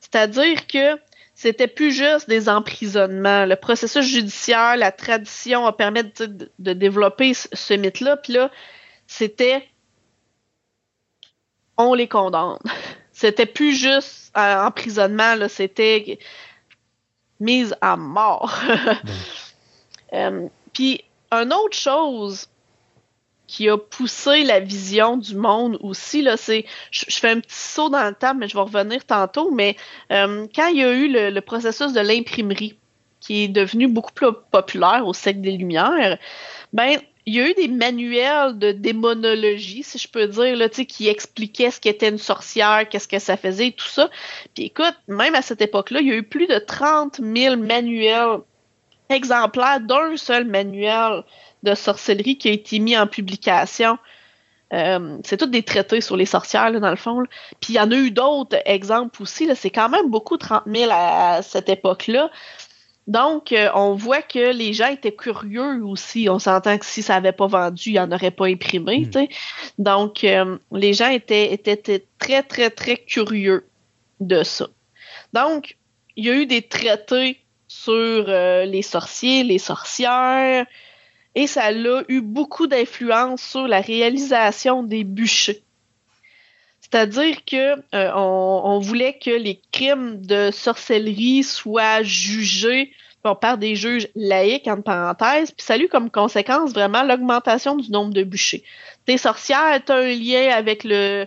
C'est-à-dire 0.00 0.66
que 0.66 0.98
c'était 1.34 1.66
plus 1.66 1.92
juste 1.92 2.28
des 2.28 2.48
emprisonnements. 2.48 3.44
Le 3.44 3.56
processus 3.56 4.06
judiciaire, 4.06 4.76
la 4.76 4.92
tradition 4.92 5.66
a 5.66 5.72
permis 5.72 6.04
de, 6.04 6.50
de 6.58 6.72
développer 6.72 7.34
ce 7.34 7.74
mythe-là, 7.74 8.16
puis 8.18 8.34
là, 8.34 8.50
c'était 9.06 9.68
on 11.76 11.94
les 11.94 12.08
condamne. 12.08 12.58
C'était 13.12 13.46
plus 13.46 13.74
juste 13.74 14.32
un 14.34 14.66
emprisonnement, 14.66 15.36
là, 15.36 15.48
c'était 15.48 16.18
mise 17.40 17.74
à 17.80 17.96
mort. 17.96 18.52
Euh, 20.12 20.46
puis, 20.72 21.02
une 21.32 21.52
autre 21.52 21.76
chose 21.76 22.48
qui 23.54 23.68
a 23.68 23.78
poussé 23.78 24.42
la 24.42 24.58
vision 24.58 25.16
du 25.16 25.36
monde 25.36 25.78
aussi, 25.80 26.22
là, 26.22 26.36
c'est, 26.36 26.64
je, 26.90 27.04
fais 27.08 27.30
un 27.30 27.38
petit 27.38 27.54
saut 27.54 27.88
dans 27.88 28.04
le 28.04 28.12
temps, 28.12 28.34
mais 28.34 28.48
je 28.48 28.54
vais 28.54 28.62
revenir 28.62 29.04
tantôt, 29.04 29.52
mais 29.52 29.76
euh, 30.10 30.48
quand 30.52 30.66
il 30.66 30.78
y 30.78 30.82
a 30.82 30.92
eu 30.92 31.06
le, 31.08 31.40
processus 31.40 31.92
de 31.92 32.00
l'imprimerie, 32.00 32.76
qui 33.20 33.44
est 33.44 33.48
devenu 33.48 33.86
beaucoup 33.86 34.12
plus 34.12 34.26
populaire 34.50 35.06
au 35.06 35.14
siècle 35.14 35.40
des 35.40 35.52
Lumières, 35.52 36.18
ben, 36.72 36.98
il 37.26 37.34
y 37.34 37.40
a 37.40 37.48
eu 37.48 37.54
des 37.54 37.68
manuels 37.68 38.58
de 38.58 38.72
démonologie, 38.72 39.84
si 39.84 39.98
je 39.98 40.08
peux 40.08 40.26
dire, 40.26 40.56
là, 40.56 40.68
qui 40.68 41.06
expliquaient 41.06 41.70
ce 41.70 41.80
qu'était 41.80 42.08
une 42.08 42.18
sorcière, 42.18 42.88
qu'est-ce 42.88 43.06
que 43.06 43.20
ça 43.20 43.36
faisait, 43.36 43.70
tout 43.70 43.86
ça. 43.86 44.10
Puis 44.54 44.64
écoute, 44.64 44.96
même 45.06 45.36
à 45.36 45.42
cette 45.42 45.62
époque-là, 45.62 46.00
il 46.00 46.08
y 46.08 46.12
a 46.12 46.16
eu 46.16 46.24
plus 46.24 46.48
de 46.48 46.58
30 46.58 47.20
000 47.22 47.56
manuels 47.56 48.40
exemplaires 49.10 49.78
d'un 49.78 50.16
seul 50.16 50.44
manuel 50.44 51.22
de 51.64 51.74
sorcellerie 51.74 52.38
qui 52.38 52.48
a 52.48 52.52
été 52.52 52.78
mis 52.78 52.96
en 52.96 53.06
publication. 53.06 53.98
Euh, 54.72 55.18
c'est 55.24 55.36
tous 55.36 55.46
des 55.46 55.62
traités 55.62 56.00
sur 56.00 56.16
les 56.16 56.26
sorcières, 56.26 56.72
dans 56.80 56.90
le 56.90 56.96
fond. 56.96 57.22
Puis 57.60 57.74
il 57.74 57.76
y 57.76 57.80
en 57.80 57.90
a 57.90 57.96
eu 57.96 58.10
d'autres 58.10 58.56
exemples 58.64 59.22
aussi. 59.22 59.48
C'est 59.54 59.70
quand 59.70 59.88
même 59.88 60.10
beaucoup 60.10 60.36
30 60.36 60.64
000 60.66 60.90
à 60.92 61.42
cette 61.42 61.68
époque-là. 61.68 62.30
Donc, 63.06 63.52
euh, 63.52 63.68
on 63.74 63.94
voit 63.94 64.22
que 64.22 64.52
les 64.52 64.72
gens 64.72 64.88
étaient 64.88 65.14
curieux 65.14 65.84
aussi. 65.84 66.28
On 66.30 66.38
s'entend 66.38 66.78
que 66.78 66.86
si 66.86 67.02
ça 67.02 67.14
n'avait 67.14 67.32
pas 67.32 67.46
vendu, 67.46 67.90
il 67.90 67.92
n'y 67.92 68.00
en 68.00 68.10
aurait 68.10 68.30
pas 68.30 68.46
imprimé. 68.46 69.06
Hmm. 69.14 69.26
Donc, 69.78 70.24
euh, 70.24 70.56
les 70.72 70.94
gens 70.94 71.10
étaient, 71.10 71.52
étaient, 71.52 72.06
très, 72.18 72.42
très, 72.42 72.70
très 72.70 72.96
curieux 72.96 73.66
de 74.20 74.42
ça. 74.42 74.68
Donc, 75.34 75.76
il 76.16 76.24
y 76.24 76.30
a 76.30 76.34
eu 76.34 76.46
des 76.46 76.62
traités 76.62 77.40
sur 77.68 78.24
les 78.26 78.82
sorciers, 78.82 79.42
les 79.42 79.58
sorcières, 79.58 80.64
et 81.34 81.46
ça 81.46 81.64
a 81.64 81.72
eu 82.08 82.20
beaucoup 82.20 82.66
d'influence 82.66 83.42
sur 83.42 83.66
la 83.66 83.80
réalisation 83.80 84.82
des 84.82 85.04
bûchers. 85.04 85.62
C'est-à-dire 86.80 87.44
que 87.44 87.74
euh, 87.94 88.12
on, 88.14 88.78
voulait 88.78 89.18
que 89.18 89.30
les 89.30 89.60
crimes 89.72 90.24
de 90.24 90.50
sorcellerie 90.52 91.42
soient 91.42 92.02
jugés 92.02 92.92
par 93.40 93.56
des 93.56 93.74
juges 93.74 94.08
laïcs, 94.14 94.68
en 94.68 94.82
parenthèse, 94.82 95.50
puis 95.50 95.64
ça 95.64 95.74
a 95.74 95.78
eu 95.78 95.88
comme 95.88 96.10
conséquence 96.10 96.72
vraiment 96.72 97.02
l'augmentation 97.02 97.74
du 97.74 97.90
nombre 97.90 98.12
de 98.12 98.22
bûchers. 98.22 98.62
Tes 99.06 99.16
sorcières, 99.16 99.80
tu 99.84 99.92
un 99.92 100.02
lien 100.02 100.50
avec 100.54 100.84
le 100.84 101.26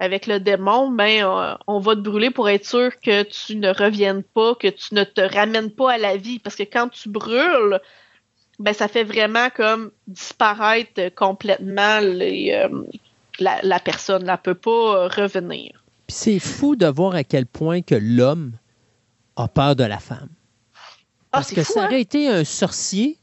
avec 0.00 0.28
le 0.28 0.38
démon, 0.38 0.90
ben 0.90 1.24
euh, 1.24 1.54
on 1.66 1.80
va 1.80 1.96
te 1.96 2.00
brûler 2.00 2.30
pour 2.30 2.48
être 2.48 2.64
sûr 2.64 3.00
que 3.00 3.24
tu 3.24 3.56
ne 3.56 3.70
reviennes 3.70 4.22
pas, 4.22 4.54
que 4.54 4.68
tu 4.68 4.94
ne 4.94 5.02
te 5.02 5.20
ramènes 5.20 5.72
pas 5.72 5.94
à 5.94 5.98
la 5.98 6.16
vie, 6.16 6.38
parce 6.38 6.54
que 6.54 6.62
quand 6.62 6.88
tu 6.88 7.08
brûles, 7.08 7.80
ben 8.58 8.72
ça 8.72 8.88
fait 8.88 9.04
vraiment 9.04 9.50
comme 9.54 9.90
disparaître 10.06 11.14
complètement 11.14 12.00
les, 12.00 12.52
euh, 12.52 12.68
la, 13.38 13.80
personne 13.80 14.24
ne 14.24 14.36
peut 14.36 14.54
pas 14.54 14.70
euh, 14.70 15.08
revenir. 15.08 15.84
c'est 16.08 16.38
fou 16.38 16.76
de 16.76 16.86
voir 16.86 17.14
à 17.14 17.24
quel 17.24 17.46
point 17.46 17.82
que 17.82 17.94
l'homme 17.94 18.52
a 19.36 19.48
peur 19.48 19.76
de 19.76 19.84
la 19.84 19.98
femme. 19.98 20.28
Ah, 21.30 21.38
Parce 21.38 21.52
que 21.52 21.62
ça 21.62 21.84
aurait 21.84 21.96
hein? 21.96 21.98
été 21.98 22.28
un 22.28 22.44
sorcier, 22.44 23.18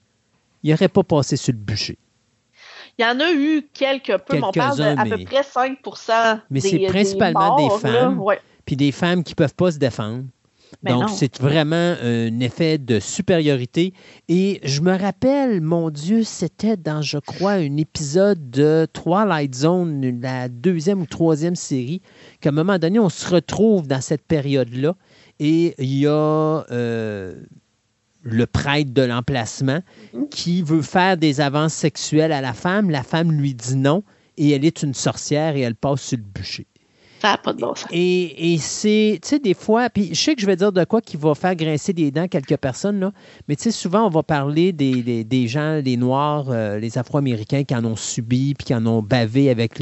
il 0.63 0.71
n'aurait 0.71 0.87
pas 0.87 1.03
passé 1.03 1.35
sur 1.35 1.53
le 1.53 1.59
bûcher. 1.59 1.97
Il 2.97 3.03
y 3.03 3.05
en 3.05 3.19
a 3.19 3.31
eu 3.33 3.67
quelques 3.73 4.17
peu, 4.19 4.35
mais 4.37 4.43
on 4.43 4.51
parle 4.51 4.77
d'à 4.77 5.03
peu 5.03 5.23
près 5.25 5.41
5% 5.41 6.39
Mais 6.49 6.61
c'est 6.61 6.79
principalement 6.87 7.57
des, 7.57 7.79
femmes. 7.79 8.23
Puis 8.65 8.77
des 8.77 8.93
femmes 8.93 9.23
qui 9.23 9.33
ne 9.33 9.35
peuvent 9.35 9.55
pas 9.55 9.73
se 9.73 9.77
défendre. 9.77 10.23
Ben 10.83 10.99
Donc, 10.99 11.09
c'est 11.09 11.39
vraiment 11.39 11.95
un 12.01 12.39
effet 12.39 12.77
de 12.77 12.99
supériorité. 12.99 13.93
Et 14.27 14.59
je 14.63 14.81
me 14.81 14.97
rappelle, 14.97 15.61
mon 15.61 15.89
Dieu, 15.89 16.23
c'était 16.23 16.77
dans, 16.77 17.01
je 17.01 17.17
crois, 17.17 17.53
un 17.53 17.77
épisode 17.77 18.49
de 18.49 18.87
Twilight 18.91 19.55
Zone, 19.55 20.19
la 20.21 20.49
deuxième 20.49 21.01
ou 21.01 21.05
troisième 21.05 21.55
série, 21.55 22.01
qu'à 22.41 22.49
un 22.49 22.53
moment 22.53 22.77
donné, 22.77 22.99
on 22.99 23.09
se 23.09 23.27
retrouve 23.33 23.87
dans 23.87 24.01
cette 24.01 24.23
période-là. 24.23 24.95
Et 25.39 25.75
il 25.79 25.99
y 25.99 26.07
a 26.07 26.65
euh, 26.71 27.35
le 28.21 28.45
prêtre 28.45 28.93
de 28.93 29.01
l'emplacement 29.01 29.79
mm-hmm. 30.13 30.29
qui 30.29 30.61
veut 30.61 30.81
faire 30.81 31.17
des 31.17 31.41
avances 31.41 31.73
sexuelles 31.73 32.31
à 32.31 32.41
la 32.41 32.53
femme. 32.53 32.89
La 32.89 33.03
femme 33.03 33.31
lui 33.31 33.53
dit 33.53 33.75
non 33.75 34.03
et 34.37 34.51
elle 34.51 34.65
est 34.65 34.83
une 34.83 34.93
sorcière 34.93 35.55
et 35.55 35.61
elle 35.61 35.75
passe 35.75 36.01
sur 36.01 36.17
le 36.17 36.23
bûcher. 36.23 36.67
Et, 37.91 38.57
c'est, 38.59 39.19
tu 39.21 39.29
sais, 39.29 39.39
des 39.39 39.53
fois, 39.53 39.89
puis 39.89 40.09
je 40.13 40.19
sais 40.19 40.35
que 40.35 40.41
je 40.41 40.45
vais 40.45 40.55
dire 40.55 40.71
de 40.71 40.83
quoi 40.83 41.01
qui 41.01 41.17
va 41.17 41.33
faire 41.33 41.55
grincer 41.55 41.93
des 41.93 42.11
dents 42.11 42.27
quelques 42.27 42.57
personnes, 42.57 42.99
là, 42.99 43.11
mais 43.47 43.55
tu 43.55 43.63
sais, 43.63 43.71
souvent, 43.71 44.05
on 44.05 44.09
va 44.09 44.21
parler 44.23 44.73
des, 44.73 45.23
des, 45.23 45.47
gens, 45.47 45.81
les 45.83 45.97
Noirs, 45.97 46.45
euh, 46.49 46.77
les 46.79 46.97
Afro-Américains 46.97 47.63
qui 47.63 47.75
en 47.75 47.83
ont 47.85 47.95
subi, 47.95 48.53
puis 48.53 48.65
qui 48.65 48.75
en 48.75 48.85
ont 48.85 49.01
bavé 49.01 49.49
avec 49.49 49.79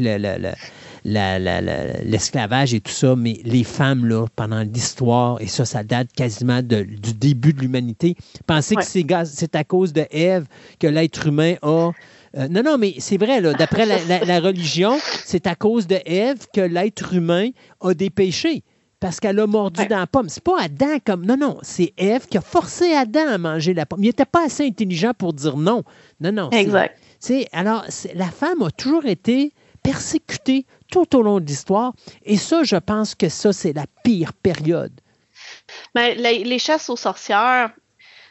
l'esclavage 1.04 2.74
et 2.74 2.80
tout 2.80 2.92
ça, 2.92 3.14
mais 3.16 3.40
les 3.44 3.64
femmes, 3.64 4.06
là, 4.06 4.26
pendant 4.36 4.62
l'histoire, 4.62 5.40
et 5.40 5.46
ça, 5.46 5.64
ça 5.64 5.82
date 5.82 6.12
quasiment 6.14 6.62
du 6.62 7.14
début 7.14 7.52
de 7.52 7.60
l'humanité, 7.60 8.16
pensez 8.46 8.76
que 8.76 8.84
c'est 8.84 9.54
à 9.54 9.64
cause 9.64 9.92
de 9.92 10.06
Ève 10.10 10.46
que 10.78 10.86
l'être 10.86 11.26
humain 11.26 11.54
a 11.62 11.90
euh, 12.36 12.48
non, 12.48 12.62
non, 12.62 12.78
mais 12.78 12.94
c'est 12.98 13.16
vrai, 13.16 13.40
d'après 13.40 13.86
la, 13.86 14.40
religion, 14.40 14.98
c'est 15.24 15.46
à 15.46 15.54
cause 15.54 15.86
de 15.86 15.98
Ève 16.04 16.46
que 16.52 16.60
l'être 16.60 17.14
humain 17.14 17.50
a 17.80 17.94
des 17.94 18.10
péchés. 18.10 18.64
Parce 18.98 19.20
qu'elle 19.20 19.38
a 19.38 19.46
mordu 19.46 19.86
dans 19.86 19.98
la 19.98 20.06
pomme. 20.06 20.28
C'est 20.30 20.42
pas 20.42 20.62
Adam 20.62 20.98
comme. 21.04 21.26
Non, 21.26 21.36
non, 21.36 21.58
c'est 21.62 21.92
Ève 21.98 22.26
qui 22.26 22.38
a 22.38 22.40
forcé 22.40 22.94
Adam 22.94 23.26
à 23.28 23.38
manger 23.38 23.74
la 23.74 23.84
pomme. 23.84 24.02
Il 24.02 24.06
n'était 24.06 24.24
pas 24.24 24.46
assez 24.46 24.66
intelligent 24.66 25.12
pour 25.16 25.34
dire 25.34 25.58
non. 25.58 25.82
Non, 26.20 26.32
non. 26.32 26.50
Exact. 26.50 26.98
Alors, 27.52 27.84
la 28.14 28.30
femme 28.30 28.62
a 28.62 28.70
toujours 28.70 29.04
été 29.04 29.52
persécutée 29.82 30.64
tout 30.90 31.14
au 31.16 31.22
long 31.22 31.38
de 31.38 31.44
l'histoire. 31.44 31.92
Et 32.24 32.38
ça, 32.38 32.62
je 32.64 32.76
pense 32.76 33.14
que 33.14 33.28
ça, 33.28 33.52
c'est 33.52 33.74
la 33.74 33.84
pire 34.04 34.32
période. 34.32 34.98
Mais 35.94 36.14
les 36.14 36.58
chasses 36.58 36.88
aux 36.88 36.96
sorcières, 36.96 37.72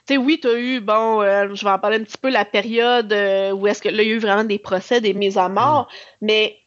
sais, 0.07 0.17
oui, 0.17 0.39
tu 0.41 0.47
as 0.47 0.59
eu, 0.59 0.79
bon, 0.79 1.21
euh, 1.21 1.53
je 1.53 1.63
vais 1.63 1.71
en 1.71 1.79
parler 1.79 1.97
un 1.97 2.03
petit 2.03 2.17
peu, 2.17 2.29
la 2.29 2.45
période 2.45 3.11
euh, 3.13 3.51
où 3.51 3.67
est-ce 3.67 3.81
que 3.81 3.89
là, 3.89 4.03
il 4.03 4.09
y 4.09 4.11
a 4.11 4.15
eu 4.15 4.19
vraiment 4.19 4.43
des 4.43 4.59
procès, 4.59 5.01
des 5.01 5.13
mises 5.13 5.37
à 5.37 5.49
mort, 5.49 5.87
mm. 6.21 6.25
mais 6.25 6.59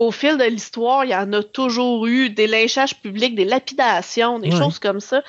au 0.00 0.10
fil 0.10 0.38
de 0.38 0.44
l'histoire, 0.44 1.04
il 1.04 1.10
y 1.10 1.14
en 1.14 1.30
a 1.34 1.42
toujours 1.42 2.06
eu 2.06 2.30
des 2.30 2.46
lynchages 2.46 2.98
publics, 3.00 3.34
des 3.34 3.44
lapidations, 3.44 4.38
des 4.38 4.50
choses 4.50 4.78
comme 4.78 4.98
ça. 4.98 5.22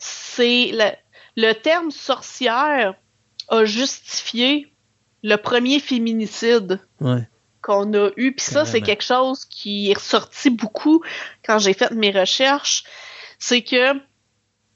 C'est 0.00 0.72
le, 1.36 1.52
terme 1.52 1.92
sorcière 1.92 2.96
a 3.48 3.64
justifié 3.64 4.72
le 5.22 5.36
premier 5.36 5.78
féminicide 5.78 6.80
qu'on 7.62 7.94
a 7.94 8.10
eu. 8.16 8.32
Puis 8.32 8.44
ça, 8.44 8.64
c'est 8.64 8.80
quelque 8.80 9.04
chose 9.04 9.44
qui 9.44 9.92
est 9.92 9.94
ressorti 9.94 10.50
beaucoup 10.50 11.04
quand 11.44 11.60
j'ai 11.60 11.72
fait 11.72 11.92
mes 11.92 12.10
recherches. 12.10 12.82
C'est 13.38 13.62
que 13.62 13.94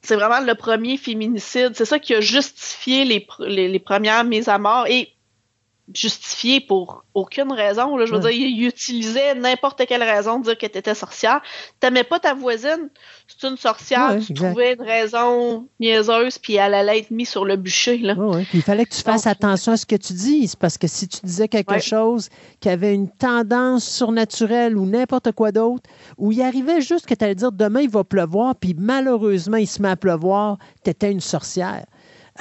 c'est 0.03 0.17
vraiment 0.17 0.41
le 0.41 0.55
premier 0.55 0.97
féminicide. 0.97 1.73
C'est 1.75 1.85
ça 1.85 1.99
qui 1.99 2.15
a 2.15 2.21
justifié 2.21 3.05
les, 3.05 3.27
les, 3.41 3.79
premières 3.79 4.25
mises 4.25 4.49
à 4.49 4.59
mort. 4.59 4.87
Et 4.87 5.13
justifié 5.95 6.61
pour 6.61 7.05
aucune 7.15 7.53
raison. 7.53 7.97
Là. 7.97 8.07
Je 8.07 8.13
veux 8.13 8.21
dire, 8.21 8.31
il 8.31 8.67
utilisait 8.67 9.35
n'importe 9.35 9.83
quelle 9.87 10.03
raison 10.03 10.39
de 10.39 10.45
dire 10.45 10.59
que 10.59 10.67
tu 10.67 10.79
étais 10.79 10.95
sorcière. 10.95 11.41
T'aimais 11.81 12.05
pas 12.05 12.19
ta 12.19 12.35
voisine, 12.35 12.89
c'est 13.27 13.49
une 13.49 13.57
sorcière, 13.57 14.17
tu 14.25 14.35
trouvais 14.35 14.75
une 14.75 14.83
raison 14.83 15.67
niaiseuse, 15.79 16.39
puis 16.39 16.55
elle 16.55 16.75
allait 16.75 17.01
être 17.01 17.11
mise 17.11 17.29
sur 17.29 17.45
le 17.45 17.57
bûcher. 17.57 17.99
Là. 17.99 18.15
il 18.55 18.63
fallait 18.63 18.85
que 18.85 18.95
tu 18.95 19.03
fasses 19.03 19.27
attention 19.27 19.73
à 19.73 19.77
ce 19.77 19.87
que 19.87 19.97
tu 19.97 20.13
dises, 20.13 20.57
parce 20.57 20.79
que 20.79 20.87
si 20.87 21.09
tu 21.09 21.19
disais 21.25 21.49
quelque 21.49 21.81
chose 21.81 22.29
qui 22.61 22.69
avait 22.69 22.95
une 22.95 23.09
tendance 23.09 23.85
surnaturelle 23.85 24.77
ou 24.77 24.87
n'importe 24.87 25.33
quoi 25.33 25.53
d'autre, 25.53 25.89
où 26.19 26.33
il 26.33 26.43
arrivait 26.43 26.81
juste 26.81 27.07
que 27.07 27.15
tu 27.15 27.25
allais 27.25 27.35
dire 27.35 27.53
demain 27.53 27.81
il 27.81 27.91
va 27.91 28.05
pleuvoir, 28.05 28.55
puis 28.55 28.75
malheureusement 28.79 29.57
il 29.57 29.67
se 29.67 29.83
met 29.83 29.91
à 29.91 29.97
pleuvoir, 29.97 30.59
tu 30.85 30.91
étais 30.91 31.11
une 31.11 31.21
sorcière. 31.21 31.85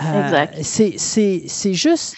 Euh, 0.01 0.45
c'est 0.61 1.73
juste 1.73 2.15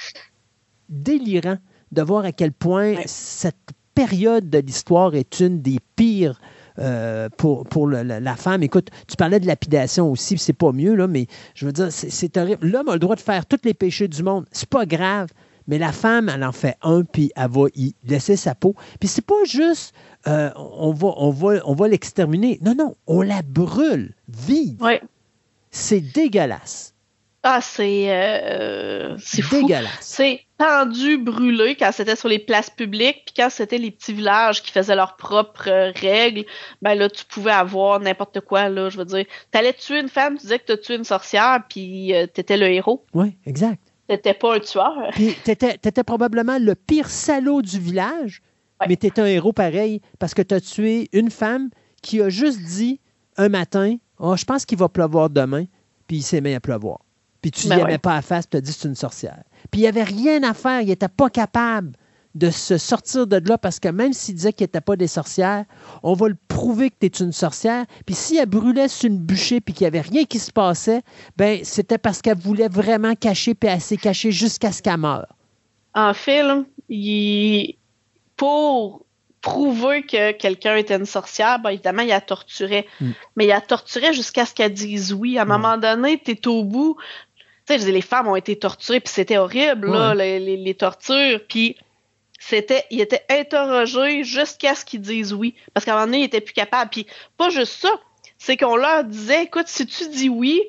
délirant 0.91 1.57
de 1.91 2.01
voir 2.01 2.23
à 2.26 2.31
quel 2.31 2.51
point 2.51 2.95
cette 3.05 3.55
période 3.95 4.49
de 4.49 4.59
l'histoire 4.59 5.15
est 5.15 5.39
une 5.39 5.61
des 5.61 5.80
pires 5.95 6.39
euh, 6.80 7.27
pour, 7.38 7.65
pour 7.65 7.88
le- 7.88 8.03
la, 8.03 8.19
la 8.22 8.35
femme. 8.38 8.63
Écoute, 8.63 8.89
tu 9.07 9.15
parlais 9.18 9.39
de 9.41 9.47
lapidation 9.47 10.09
aussi, 10.09 10.38
c'est 10.38 10.53
pas 10.53 10.72
mieux, 10.72 10.95
là, 10.95 11.07
mais 11.07 11.27
je 11.53 11.65
veux 11.65 11.73
dire, 11.73 11.91
c'est- 11.91 12.38
horrible. 12.38 12.65
L'homme 12.65 12.88
a 12.89 12.93
le 12.93 12.99
droit 12.99 13.15
de 13.15 13.22
faire 13.22 13.45
tous 13.45 13.59
les 13.65 13.73
péchés 13.73 14.07
du 14.07 14.23
monde. 14.23 14.45
C'est 14.51 14.69
pas 14.69 14.85
grave. 14.85 15.27
Mais 15.68 15.77
la 15.77 15.91
femme, 15.91 16.30
elle 16.34 16.43
en 16.43 16.51
fait 16.53 16.76
un, 16.81 17.03
puis 17.03 17.31
elle 17.35 17.49
va 17.51 17.65
y 17.76 17.93
laisser 18.05 18.35
sa 18.35 18.55
peau. 18.55 18.73
Puis 18.99 19.07
c'est 19.09 19.26
pas 19.26 19.43
juste, 19.45 19.93
euh, 20.27 20.49
on 20.55 20.91
va, 20.91 21.09
on 21.18 21.30
va, 21.30 21.59
on 21.65 21.76
va 21.76 21.88
l'exterminer. 21.88 22.57
Non, 22.61 22.73
non, 22.76 22.95
on 23.05 23.22
la 23.22 23.41
brûle 23.43 24.13
vive. 24.30 24.81
Ouais. 24.81 25.01
C'est 25.69 26.01
dégueulasse. 26.01 26.93
Ah, 27.43 27.59
c'est 27.61 28.05
euh, 28.09 29.15
c'est 29.19 29.41
fou. 29.41 29.61
Dégueulasse. 29.61 29.91
C'est 30.01 30.41
pendu, 30.61 31.17
brûlé 31.17 31.75
quand 31.75 31.91
c'était 31.91 32.15
sur 32.15 32.27
les 32.29 32.39
places 32.39 32.69
publiques, 32.69 33.23
puis 33.25 33.33
quand 33.38 33.49
c'était 33.49 33.77
les 33.77 33.91
petits 33.91 34.13
villages 34.13 34.61
qui 34.61 34.71
faisaient 34.71 34.95
leurs 34.95 35.15
propres 35.15 35.69
euh, 35.69 35.91
règles, 35.95 36.45
ben 36.81 36.95
là, 36.95 37.09
tu 37.09 37.25
pouvais 37.25 37.51
avoir 37.51 37.99
n'importe 37.99 38.39
quoi, 38.41 38.69
là, 38.69 38.89
je 38.89 38.97
veux 38.97 39.05
dire. 39.05 39.25
T'allais 39.51 39.73
tuer 39.73 39.99
une 39.99 40.09
femme, 40.09 40.35
tu 40.35 40.41
disais 40.43 40.59
que 40.59 40.65
t'as 40.65 40.77
tué 40.77 40.95
une 40.95 41.03
sorcière, 41.03 41.59
puis 41.69 42.13
euh, 42.13 42.27
t'étais 42.27 42.57
le 42.57 42.67
héros. 42.67 43.05
Oui, 43.13 43.38
exact. 43.45 43.81
T'étais 44.07 44.33
pas 44.33 44.55
un 44.55 44.59
tueur. 44.59 44.93
Puis 45.13 45.35
t'étais, 45.43 45.77
t'étais 45.77 46.03
probablement 46.03 46.57
le 46.59 46.75
pire 46.75 47.09
salaud 47.09 47.61
du 47.61 47.79
village, 47.79 48.41
Ouais. 48.81 48.88
mais 48.89 48.95
t'étais 48.95 49.21
un 49.21 49.25
héros 49.27 49.53
pareil 49.53 50.01
parce 50.17 50.33
que 50.33 50.41
t'as 50.41 50.59
tué 50.59 51.07
une 51.13 51.29
femme 51.29 51.69
qui 52.01 52.19
a 52.19 52.29
juste 52.29 52.59
dit 52.63 52.99
un 53.38 53.47
matin 53.47 53.95
Oh, 54.17 54.35
je 54.35 54.43
pense 54.43 54.65
qu'il 54.65 54.77
va 54.79 54.89
pleuvoir 54.89 55.29
demain, 55.29 55.65
puis 56.07 56.17
il 56.17 56.21
s'est 56.23 56.41
mis 56.41 56.53
à 56.55 56.59
pleuvoir. 56.59 56.97
Puis 57.41 57.51
tu 57.51 57.67
Ben 57.67 57.75
n'y 57.77 57.81
ouais. 57.83 57.88
avais 57.89 57.97
pas 57.99 58.15
à 58.15 58.21
face, 58.21 58.49
tu 58.49 58.57
as 58.57 58.61
dit 58.61 58.71
c'est 58.73 58.88
une 58.88 58.95
sorcière. 58.95 59.43
Puis 59.69 59.81
il 59.81 59.83
n'y 59.83 59.88
avait 59.88 60.03
rien 60.03 60.41
à 60.43 60.53
faire, 60.53 60.81
il 60.81 60.88
n'était 60.88 61.07
pas 61.07 61.29
capable 61.29 61.91
de 62.33 62.49
se 62.49 62.77
sortir 62.77 63.27
de 63.27 63.41
là 63.45 63.57
parce 63.57 63.79
que 63.81 63.89
même 63.89 64.13
s'il 64.13 64.35
disait 64.35 64.53
qu'il 64.53 64.63
n'était 64.63 64.79
pas 64.79 64.95
des 64.95 65.07
sorcières, 65.07 65.65
on 66.01 66.13
va 66.13 66.29
le 66.29 66.38
prouver 66.47 66.89
que 66.89 66.95
tu 67.01 67.05
es 67.07 67.25
une 67.25 67.33
sorcière. 67.33 67.85
Puis 68.05 68.15
si 68.15 68.38
elle 68.38 68.45
brûlait 68.47 68.88
sur 68.88 69.09
une 69.09 69.17
bûcher 69.19 69.59
puis 69.59 69.73
qu'il 69.73 69.83
n'y 69.83 69.88
avait 69.89 69.99
rien 70.09 70.23
qui 70.23 70.39
se 70.39 70.51
passait, 70.51 71.01
ben 71.35 71.59
c'était 71.63 71.97
parce 71.97 72.21
qu'elle 72.21 72.38
voulait 72.38 72.69
vraiment 72.69 73.15
cacher 73.15 73.53
puis 73.53 73.69
elle 73.69 73.81
s'est 73.81 73.97
cachée 73.97 74.31
jusqu'à 74.31 74.71
ce 74.71 74.81
qu'elle 74.81 74.97
meure. 74.97 75.27
En 75.93 76.13
fait, 76.13 76.41
là, 76.41 76.63
il- 76.88 77.75
pour 78.38 79.05
prouver 79.41 80.03
que 80.03 80.31
quelqu'un 80.33 80.75
était 80.75 80.95
une 80.95 81.05
sorcière, 81.05 81.59
ben 81.59 81.71
évidemment, 81.71 82.03
il 82.03 82.09
la 82.09 82.21
torturait. 82.21 82.85
Mm. 83.01 83.09
Mais 83.35 83.45
il 83.45 83.49
la 83.49 83.59
torturait 83.61 84.13
jusqu'à 84.13 84.45
ce 84.45 84.53
qu'elle 84.53 84.73
dise 84.73 85.13
oui. 85.13 85.38
À 85.38 85.41
un 85.41 85.45
moment 85.45 85.77
donné, 85.77 86.17
t'es 86.17 86.47
au 86.47 86.63
bout. 86.63 86.95
Sais, 87.80 87.85
je 87.85 87.91
les 87.91 88.02
femmes 88.02 88.27
ont 88.27 88.35
été 88.35 88.57
torturées, 88.57 88.99
puis 88.99 89.14
c'était 89.14 89.38
horrible, 89.38 89.89
là, 89.91 90.14
les, 90.15 90.39
les- 90.39 90.57
les 90.57 90.73
tortures. 90.73 91.39
Puis 91.48 91.77
c'était, 92.39 92.84
il 92.89 92.99
était 93.02 93.23
interrogé 93.30 94.23
jusqu'à 94.23 94.76
ce 94.76 94.84
qu'ils 94.84 95.02
disent 95.02 95.34
oui. 95.34 95.56
Parce 95.73 95.85
qu'à 95.85 95.91
un 95.91 95.95
moment 95.95 96.06
donné, 96.07 96.19
il 96.19 96.23
était 96.26 96.41
plus 96.41 96.53
capable. 96.53 96.89
Puis 96.89 97.06
pas 97.38 97.49
juste 97.49 97.80
ça, 97.80 97.89
c'est 98.38 98.57
qu'on 98.57 98.76
leur 98.76 99.03
disait, 99.03 99.43
écoute, 99.43 99.68
si 99.68 99.85
tu 99.85 100.10
dis 100.10 100.27
oui, 100.30 100.61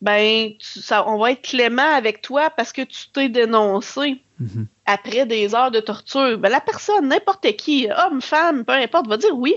ben, 0.00 0.50
tu- 0.58 0.80
ça, 0.80 1.08
on 1.08 1.16
va 1.18 1.30
être 1.32 1.42
clément 1.42 1.94
avec 1.94 2.20
toi 2.20 2.50
parce 2.50 2.72
que 2.72 2.82
tu 2.82 3.08
t'es 3.12 3.28
dénoncé 3.28 4.20
Mhm. 4.40 4.66
après 4.84 5.24
des 5.26 5.54
heures 5.54 5.70
de 5.70 5.78
torture, 5.78 6.36
ben 6.38 6.48
la 6.50 6.60
personne, 6.60 7.06
n'importe 7.08 7.46
qui, 7.56 7.88
homme, 8.04 8.20
femme, 8.20 8.64
peu 8.64 8.72
importe, 8.72 9.06
va 9.06 9.16
dire 9.16 9.34
oui. 9.34 9.54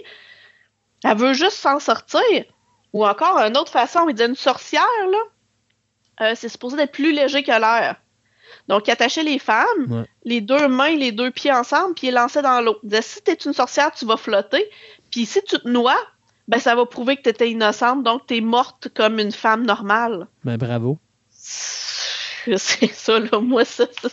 Elle 1.04 1.18
veut 1.18 1.34
juste 1.34 1.58
s'en 1.58 1.80
sortir. 1.80 2.46
Ou 2.94 3.06
encore, 3.06 3.38
une 3.40 3.58
autre 3.58 3.72
façon, 3.72 4.08
il 4.08 4.14
dit 4.16 4.24
une 4.24 4.36
sorcière, 4.36 4.84
là, 5.12 5.18
euh, 6.22 6.34
c'est 6.36 6.50
supposé 6.50 6.80
être 6.82 6.92
plus 6.92 7.12
léger 7.14 7.44
que 7.44 7.52
l'air. 7.52 7.96
Donc, 8.68 8.88
il 8.88 8.92
attachait 8.92 9.24
les 9.24 9.40
femmes, 9.40 9.86
Ouais. 9.90 10.06
les 10.26 10.42
deux 10.42 10.68
mains, 10.68 10.96
les 10.96 11.12
deux 11.12 11.32
pieds 11.32 11.52
ensemble, 11.54 11.94
puis 11.96 12.08
il 12.08 12.14
lançait 12.14 12.42
dans 12.42 12.60
l'eau. 12.62 12.78
Il 12.84 12.90
disait, 12.90 13.02
si 13.02 13.22
t'es 13.22 13.34
une 13.34 13.54
sorcière, 13.54 13.92
tu 13.92 14.06
vas 14.06 14.18
flotter. 14.18 14.70
Puis 15.12 15.26
si 15.26 15.42
tu 15.44 15.58
te 15.60 15.68
noies, 15.68 15.98
ben 16.48 16.60
ça 16.60 16.76
va 16.76 16.86
prouver 16.86 17.18
que 17.18 17.22
t'étais 17.24 17.50
innocente, 17.52 18.04
donc 18.04 18.26
t'es 18.28 18.42
morte 18.42 18.88
comme 18.94 19.20
une 19.20 19.32
femme 19.34 19.66
normale. 19.66 20.28
Ben 20.44 20.58
bravo. 20.58 20.98
C'est 22.58 22.94
ça, 22.94 23.20
là. 23.20 23.40
Moi, 23.40 23.66
ça. 23.66 23.86
ça- 24.02 24.10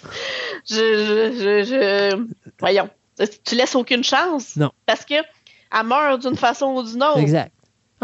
je, 0.69 0.75
je, 0.75 1.33
je, 1.39 1.65
je- 1.65 2.27
Voyons. 2.59 2.91
Tu 3.45 3.55
laisses 3.55 3.77
aucune 3.77 4.03
chance? 4.03 4.57
Non. 4.57 4.71
Parce 4.87 5.05
que 5.05 5.15
elle 5.15 5.87
meurt 5.87 6.21
d'une 6.23 6.37
façon 6.37 6.67
ou 6.75 6.83
d'une 6.83 7.03
autre. 7.03 7.19
Exact. 7.19 7.53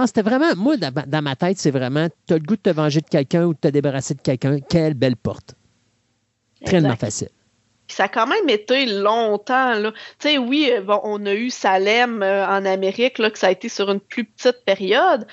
Ah, 0.02 0.06
c'était 0.06 0.22
vraiment, 0.22 0.56
moi, 0.56 0.78
dans, 0.78 1.22
ma- 1.22 1.36
tête, 1.36 1.58
c'est 1.58 1.70
vraiment, 1.70 2.08
tu 2.26 2.32
as 2.32 2.38
le 2.38 2.42
goût 2.42 2.56
de 2.56 2.62
te 2.62 2.70
venger 2.70 3.02
de 3.02 3.08
quelqu'un 3.08 3.44
ou 3.44 3.52
de 3.52 3.58
te 3.58 3.68
débarrasser 3.68 4.14
de 4.14 4.22
quelqu'un. 4.22 4.58
Quelle 4.60 4.94
belle 4.94 5.16
porte. 5.16 5.54
Tellement 6.64 6.96
facile. 6.96 7.28
Puis 7.86 7.96
ça 7.96 8.04
a 8.04 8.08
quand 8.08 8.26
même 8.26 8.48
été 8.48 8.86
longtemps, 8.86 9.74
là. 9.74 9.92
Tu 10.18 10.28
sais, 10.28 10.38
oui, 10.38 10.70
euh, 10.72 10.80
bon, 10.80 10.98
on 11.02 11.26
a 11.26 11.34
eu 11.34 11.50
Salem 11.50 12.22
euh, 12.22 12.46
en 12.46 12.64
Amérique, 12.64 13.18
là, 13.18 13.30
que 13.30 13.38
ça 13.38 13.48
a 13.48 13.50
été 13.50 13.68
sur 13.68 13.90
une 13.90 14.00
plus 14.00 14.24
petite 14.24 14.64
période. 14.64 15.26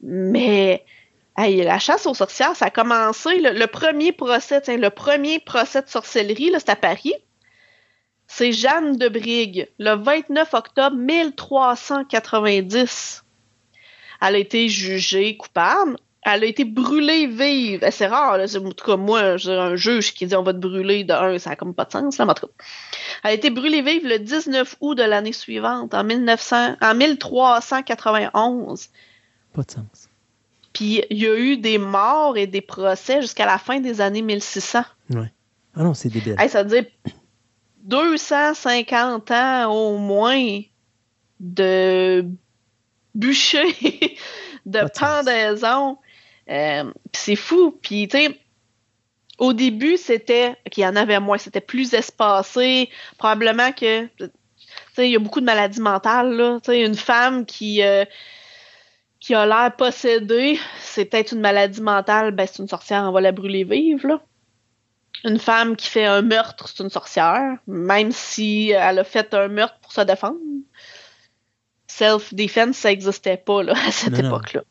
Mais. 0.00 0.84
hey, 1.36 1.64
la 1.64 1.80
chasse 1.80 2.06
aux 2.06 2.14
sorcières, 2.14 2.54
ça 2.54 2.66
a 2.66 2.70
commencé. 2.70 3.40
Le, 3.40 3.50
le 3.58 3.66
premier 3.66 4.12
procès, 4.12 4.60
tiens, 4.60 4.76
le 4.76 4.90
premier 4.90 5.40
procès 5.40 5.82
de 5.82 5.88
sorcellerie, 5.88 6.52
c'est 6.58 6.68
à 6.68 6.76
Paris. 6.76 7.14
C'est 8.28 8.52
Jeanne 8.52 8.96
de 8.96 9.08
Brigue, 9.08 9.68
le 9.78 9.96
29 9.96 10.54
octobre 10.54 10.96
1390. 10.96 13.23
Elle 14.26 14.36
a 14.36 14.38
été 14.38 14.68
jugée 14.68 15.36
coupable. 15.36 15.96
Elle 16.22 16.44
a 16.44 16.46
été 16.46 16.64
brûlée 16.64 17.26
vive. 17.26 17.84
Eh, 17.86 17.90
C'est 17.90 18.06
rare, 18.06 18.38
là. 18.38 18.44
En 18.44 18.70
tout 18.70 18.86
cas, 18.86 18.96
moi, 18.96 19.36
j'ai 19.36 19.52
un 19.52 19.76
juge 19.76 20.14
qui 20.14 20.26
dit 20.26 20.34
on 20.34 20.42
va 20.42 20.54
te 20.54 20.58
brûler 20.58 21.04
de 21.04 21.12
un, 21.12 21.38
ça 21.38 21.50
n'a 21.50 21.56
comme 21.56 21.74
pas 21.74 21.84
de 21.84 21.92
sens, 21.92 22.16
là, 22.16 22.24
mais 22.24 22.30
en 22.30 22.34
tout 22.34 22.46
cas. 22.46 22.52
Elle 23.22 23.30
a 23.30 23.34
été 23.34 23.50
brûlée 23.50 23.82
vive 23.82 24.06
le 24.06 24.18
19 24.18 24.76
août 24.80 24.94
de 24.94 25.02
l'année 25.02 25.34
suivante, 25.34 25.92
en, 25.92 26.02
1900, 26.02 26.76
en 26.80 26.94
1391. 26.94 28.88
Pas 29.52 29.62
de 29.62 29.70
sens. 29.70 30.08
Puis 30.72 31.02
il 31.10 31.18
y 31.18 31.26
a 31.26 31.36
eu 31.36 31.56
des 31.58 31.78
morts 31.78 32.36
et 32.36 32.46
des 32.46 32.62
procès 32.62 33.20
jusqu'à 33.20 33.46
la 33.46 33.58
fin 33.58 33.80
des 33.80 34.00
années 34.00 34.22
1600. 34.22 34.82
Ah 35.76 35.82
non, 35.82 35.94
c'est 35.94 36.08
débile. 36.08 36.36
Hey, 36.38 36.48
ça 36.48 36.62
veut 36.62 36.82
dire 36.82 36.90
250 37.82 39.30
ans 39.30 39.72
au 39.72 39.98
moins 39.98 40.60
de 41.40 42.26
bûcher, 43.14 43.74
de 44.66 44.80
pendaison. 44.98 45.98
Euh, 46.50 46.92
c'est 47.12 47.36
fou. 47.36 47.78
Puis, 47.82 48.08
tu 48.08 48.18
sais, 48.18 48.38
au 49.38 49.52
début, 49.52 49.96
c'était 49.96 50.56
qu'il 50.70 50.84
y 50.84 50.86
en 50.86 50.96
avait 50.96 51.20
moins, 51.20 51.38
c'était 51.38 51.60
plus 51.60 51.94
espacé. 51.94 52.90
Probablement 53.18 53.72
que, 53.72 54.06
tu 54.06 54.30
sais, 54.94 55.08
il 55.08 55.12
y 55.12 55.16
a 55.16 55.18
beaucoup 55.18 55.40
de 55.40 55.46
maladies 55.46 55.80
mentales, 55.80 56.34
là. 56.34 56.60
Tu 56.62 56.72
sais, 56.72 56.84
une 56.84 56.94
femme 56.94 57.46
qui, 57.46 57.82
euh, 57.82 58.04
qui 59.20 59.34
a 59.34 59.46
l'air 59.46 59.74
possédée, 59.76 60.58
c'est 60.80 61.06
peut-être 61.06 61.32
une 61.32 61.40
maladie 61.40 61.80
mentale, 61.80 62.32
ben 62.32 62.46
c'est 62.46 62.62
une 62.62 62.68
sorcière, 62.68 63.04
on 63.04 63.12
va 63.12 63.20
la 63.20 63.32
brûler 63.32 63.64
vive, 63.64 64.06
là. 64.06 64.20
Une 65.24 65.38
femme 65.38 65.76
qui 65.76 65.88
fait 65.88 66.04
un 66.04 66.20
meurtre, 66.20 66.68
c'est 66.68 66.82
une 66.82 66.90
sorcière, 66.90 67.56
même 67.66 68.12
si 68.12 68.70
elle 68.70 68.98
a 68.98 69.04
fait 69.04 69.32
un 69.32 69.48
meurtre 69.48 69.78
pour 69.80 69.92
se 69.92 70.02
défendre. 70.02 70.36
Self-defense, 71.96 72.76
ça 72.76 72.88
n'existait 72.88 73.36
pas 73.36 73.62
là, 73.62 73.74
à 73.86 73.92
cette 73.92 74.18
époque-là. 74.18 74.62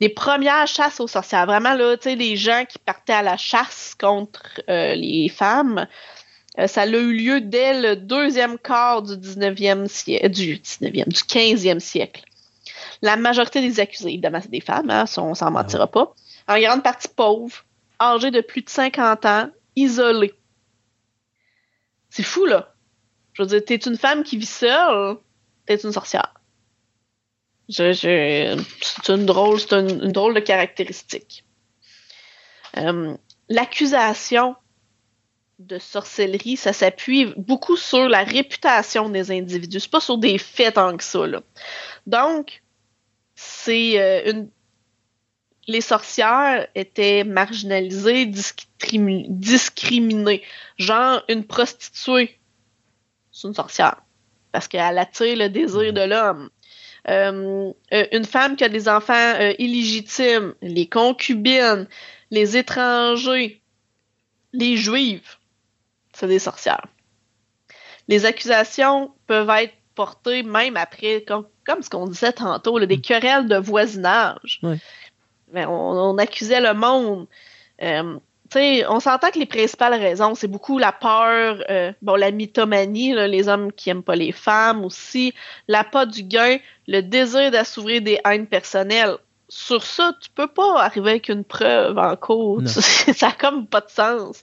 Les 0.00 0.08
premières 0.08 0.68
chasses 0.68 1.00
aux 1.00 1.08
sorcières, 1.08 1.46
vraiment, 1.46 1.74
là, 1.74 1.96
les 2.04 2.36
gens 2.36 2.64
qui 2.68 2.78
partaient 2.78 3.12
à 3.12 3.22
la 3.22 3.36
chasse 3.36 3.96
contre 3.98 4.60
euh, 4.68 4.94
les 4.94 5.28
femmes, 5.28 5.88
euh, 6.60 6.68
ça 6.68 6.82
a 6.82 6.86
eu 6.86 7.12
lieu 7.12 7.40
dès 7.40 7.80
le 7.80 7.96
deuxième 7.96 8.58
quart 8.58 9.02
du 9.02 9.14
19e 9.14 9.88
siècle, 9.88 10.28
du 10.28 10.56
19e, 10.58 11.08
du 11.08 11.20
15e 11.20 11.80
siècle. 11.80 12.22
La 13.00 13.16
majorité 13.16 13.60
des 13.60 13.80
accusés, 13.80 14.10
évidemment, 14.10 14.40
c'est 14.40 14.50
des 14.50 14.60
femmes, 14.60 14.90
hein, 14.90 15.06
ça, 15.06 15.20
on 15.20 15.34
s'en 15.34 15.50
mentira 15.50 15.88
pas. 15.88 16.14
En 16.46 16.60
grande 16.60 16.84
partie 16.84 17.08
pauvres, 17.08 17.64
âgées 18.00 18.30
de 18.30 18.40
plus 18.40 18.62
de 18.62 18.70
50 18.70 19.26
ans, 19.26 19.50
isolées. 19.74 20.34
C'est 22.08 22.22
fou, 22.22 22.44
là. 22.44 22.72
Je 23.32 23.42
veux 23.42 23.48
dire, 23.48 23.64
t'es 23.64 23.76
une 23.76 23.96
femme 23.96 24.22
qui 24.22 24.36
vit 24.36 24.46
seule, 24.46 25.16
t'es 25.66 25.76
une 25.76 25.92
sorcière. 25.92 26.34
C'est 27.68 29.08
une 29.08 29.24
drôle, 29.26 29.58
de 29.60 30.40
caractéristique. 30.40 31.44
Euh, 32.76 33.16
L'accusation 33.48 34.56
de 35.58 35.78
sorcellerie, 35.78 36.56
ça 36.56 36.72
s'appuie 36.72 37.32
beaucoup 37.36 37.76
sur 37.76 38.08
la 38.08 38.24
réputation 38.24 39.08
des 39.08 39.30
individus. 39.30 39.80
C'est 39.80 39.90
pas 39.90 40.00
sur 40.00 40.18
des 40.18 40.38
faits 40.38 40.74
tant 40.74 40.96
que 40.96 41.04
ça. 41.04 41.24
Donc, 42.06 42.62
c'est 43.34 44.00
euh, 44.00 44.30
une. 44.30 44.50
Les 45.68 45.80
sorcières 45.80 46.66
étaient 46.74 47.22
marginalisées, 47.22 48.26
discrimi- 48.26 49.26
discriminées. 49.28 50.42
Genre, 50.76 51.22
une 51.28 51.44
prostituée, 51.44 52.40
c'est 53.30 53.46
une 53.46 53.54
sorcière. 53.54 54.02
Parce 54.50 54.66
qu'elle 54.66 54.98
attire 54.98 55.36
le 55.36 55.48
désir 55.48 55.92
de 55.92 56.00
l'homme. 56.00 56.50
Euh, 57.08 57.72
euh, 57.92 58.06
une 58.12 58.24
femme 58.24 58.56
qui 58.56 58.64
a 58.64 58.68
des 58.68 58.88
enfants 58.88 59.12
euh, 59.14 59.52
illégitimes, 59.58 60.54
les 60.62 60.88
concubines, 60.88 61.88
les 62.30 62.56
étrangers, 62.56 63.60
les 64.52 64.76
juives, 64.76 65.36
c'est 66.12 66.28
des 66.28 66.38
sorcières. 66.38 66.86
Les 68.08 68.24
accusations 68.24 69.12
peuvent 69.26 69.50
être 69.50 69.74
portées 69.94 70.42
même 70.42 70.76
après, 70.76 71.24
comme 71.24 71.82
ce 71.82 71.90
qu'on 71.90 72.06
disait 72.06 72.32
tantôt, 72.32 72.78
là, 72.78 72.86
des 72.86 73.00
querelles 73.00 73.48
de 73.48 73.56
voisinage. 73.56 74.60
Ben, 75.52 75.68
on, 75.68 76.14
on 76.14 76.18
accusait 76.18 76.60
le 76.60 76.74
monde. 76.74 77.26
Euh, 77.82 78.18
on 78.56 79.00
s'entend 79.00 79.30
que 79.30 79.38
les 79.38 79.46
principales 79.46 79.94
raisons, 79.94 80.34
c'est 80.34 80.48
beaucoup 80.48 80.78
la 80.78 80.92
peur, 80.92 81.62
euh, 81.70 81.92
bon, 82.02 82.14
la 82.14 82.30
mythomanie, 82.30 83.12
là, 83.12 83.26
les 83.26 83.48
hommes 83.48 83.72
qui 83.72 83.90
aiment 83.90 84.02
pas 84.02 84.16
les 84.16 84.32
femmes 84.32 84.84
aussi, 84.84 85.34
l'appât 85.68 86.06
du 86.06 86.22
gain, 86.22 86.58
le 86.86 87.00
désir 87.00 87.50
d'assouvir 87.50 88.02
des 88.02 88.18
haines 88.24 88.46
personnelles. 88.46 89.16
Sur 89.48 89.82
ça, 89.82 90.14
tu 90.20 90.30
peux 90.30 90.46
pas 90.46 90.82
arriver 90.82 91.10
avec 91.10 91.28
une 91.28 91.44
preuve 91.44 91.98
en 91.98 92.16
cours. 92.16 92.62
Ça 92.66 93.28
a 93.28 93.32
comme 93.32 93.66
pas 93.66 93.82
de 93.82 93.90
sens. 93.90 94.42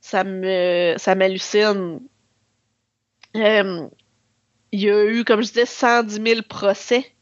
Ça 0.00 0.22
me, 0.22 0.94
ça 0.96 1.14
m'hallucine. 1.14 2.00
Euh, 3.36 3.88
il 4.70 4.80
y 4.80 4.90
a 4.90 5.04
eu, 5.06 5.24
comme 5.24 5.42
je 5.42 5.48
disais, 5.48 5.66
110 5.66 6.22
000 6.22 6.42
procès 6.48 7.13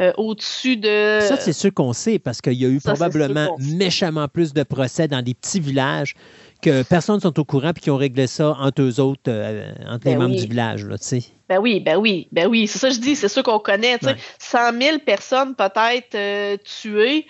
euh, 0.00 0.12
au-dessus 0.16 0.76
de. 0.76 1.20
Ça, 1.22 1.36
c'est 1.36 1.52
sûr 1.52 1.72
qu'on 1.72 1.92
sait 1.92 2.18
parce 2.18 2.40
qu'il 2.40 2.54
y 2.54 2.64
a 2.64 2.68
eu 2.68 2.80
Ça, 2.80 2.92
probablement 2.92 3.56
méchamment 3.58 4.28
plus 4.28 4.52
de 4.52 4.62
procès 4.62 5.06
dans 5.08 5.22
des 5.22 5.34
petits 5.34 5.60
villages 5.60 6.14
que 6.62 6.82
personne 6.82 7.16
ne 7.16 7.20
sont 7.20 7.38
au 7.38 7.44
courant 7.44 7.72
puis 7.72 7.82
qui 7.82 7.90
ont 7.90 7.96
réglé 7.96 8.26
ça 8.26 8.56
entre 8.58 8.82
eux 8.82 8.98
autres, 9.00 9.22
euh, 9.28 9.70
entre 9.86 10.06
les 10.06 10.14
Ben 10.14 10.18
membres 10.22 10.34
oui. 10.34 10.40
du 10.40 10.46
village. 10.48 10.84
Là, 10.84 10.98
tu 10.98 11.04
sais. 11.04 11.22
Ben 11.48 11.58
oui, 11.58 11.78
ben 11.80 11.96
oui, 11.98 12.26
ben 12.32 12.46
oui. 12.48 12.66
C'est 12.66 12.78
ça 12.78 12.88
que 12.88 12.94
je 12.94 13.00
dis, 13.00 13.14
c'est 13.16 13.28
sûr 13.28 13.42
qu'on 13.42 13.58
connaît. 13.58 13.98
tu 13.98 14.06
sais. 14.06 14.12
Ouais. 14.12 14.18
100 14.38 14.80
000 14.80 14.98
personnes 15.00 15.54
peut-être 15.54 16.14
euh, 16.14 16.56
tuées, 16.64 17.26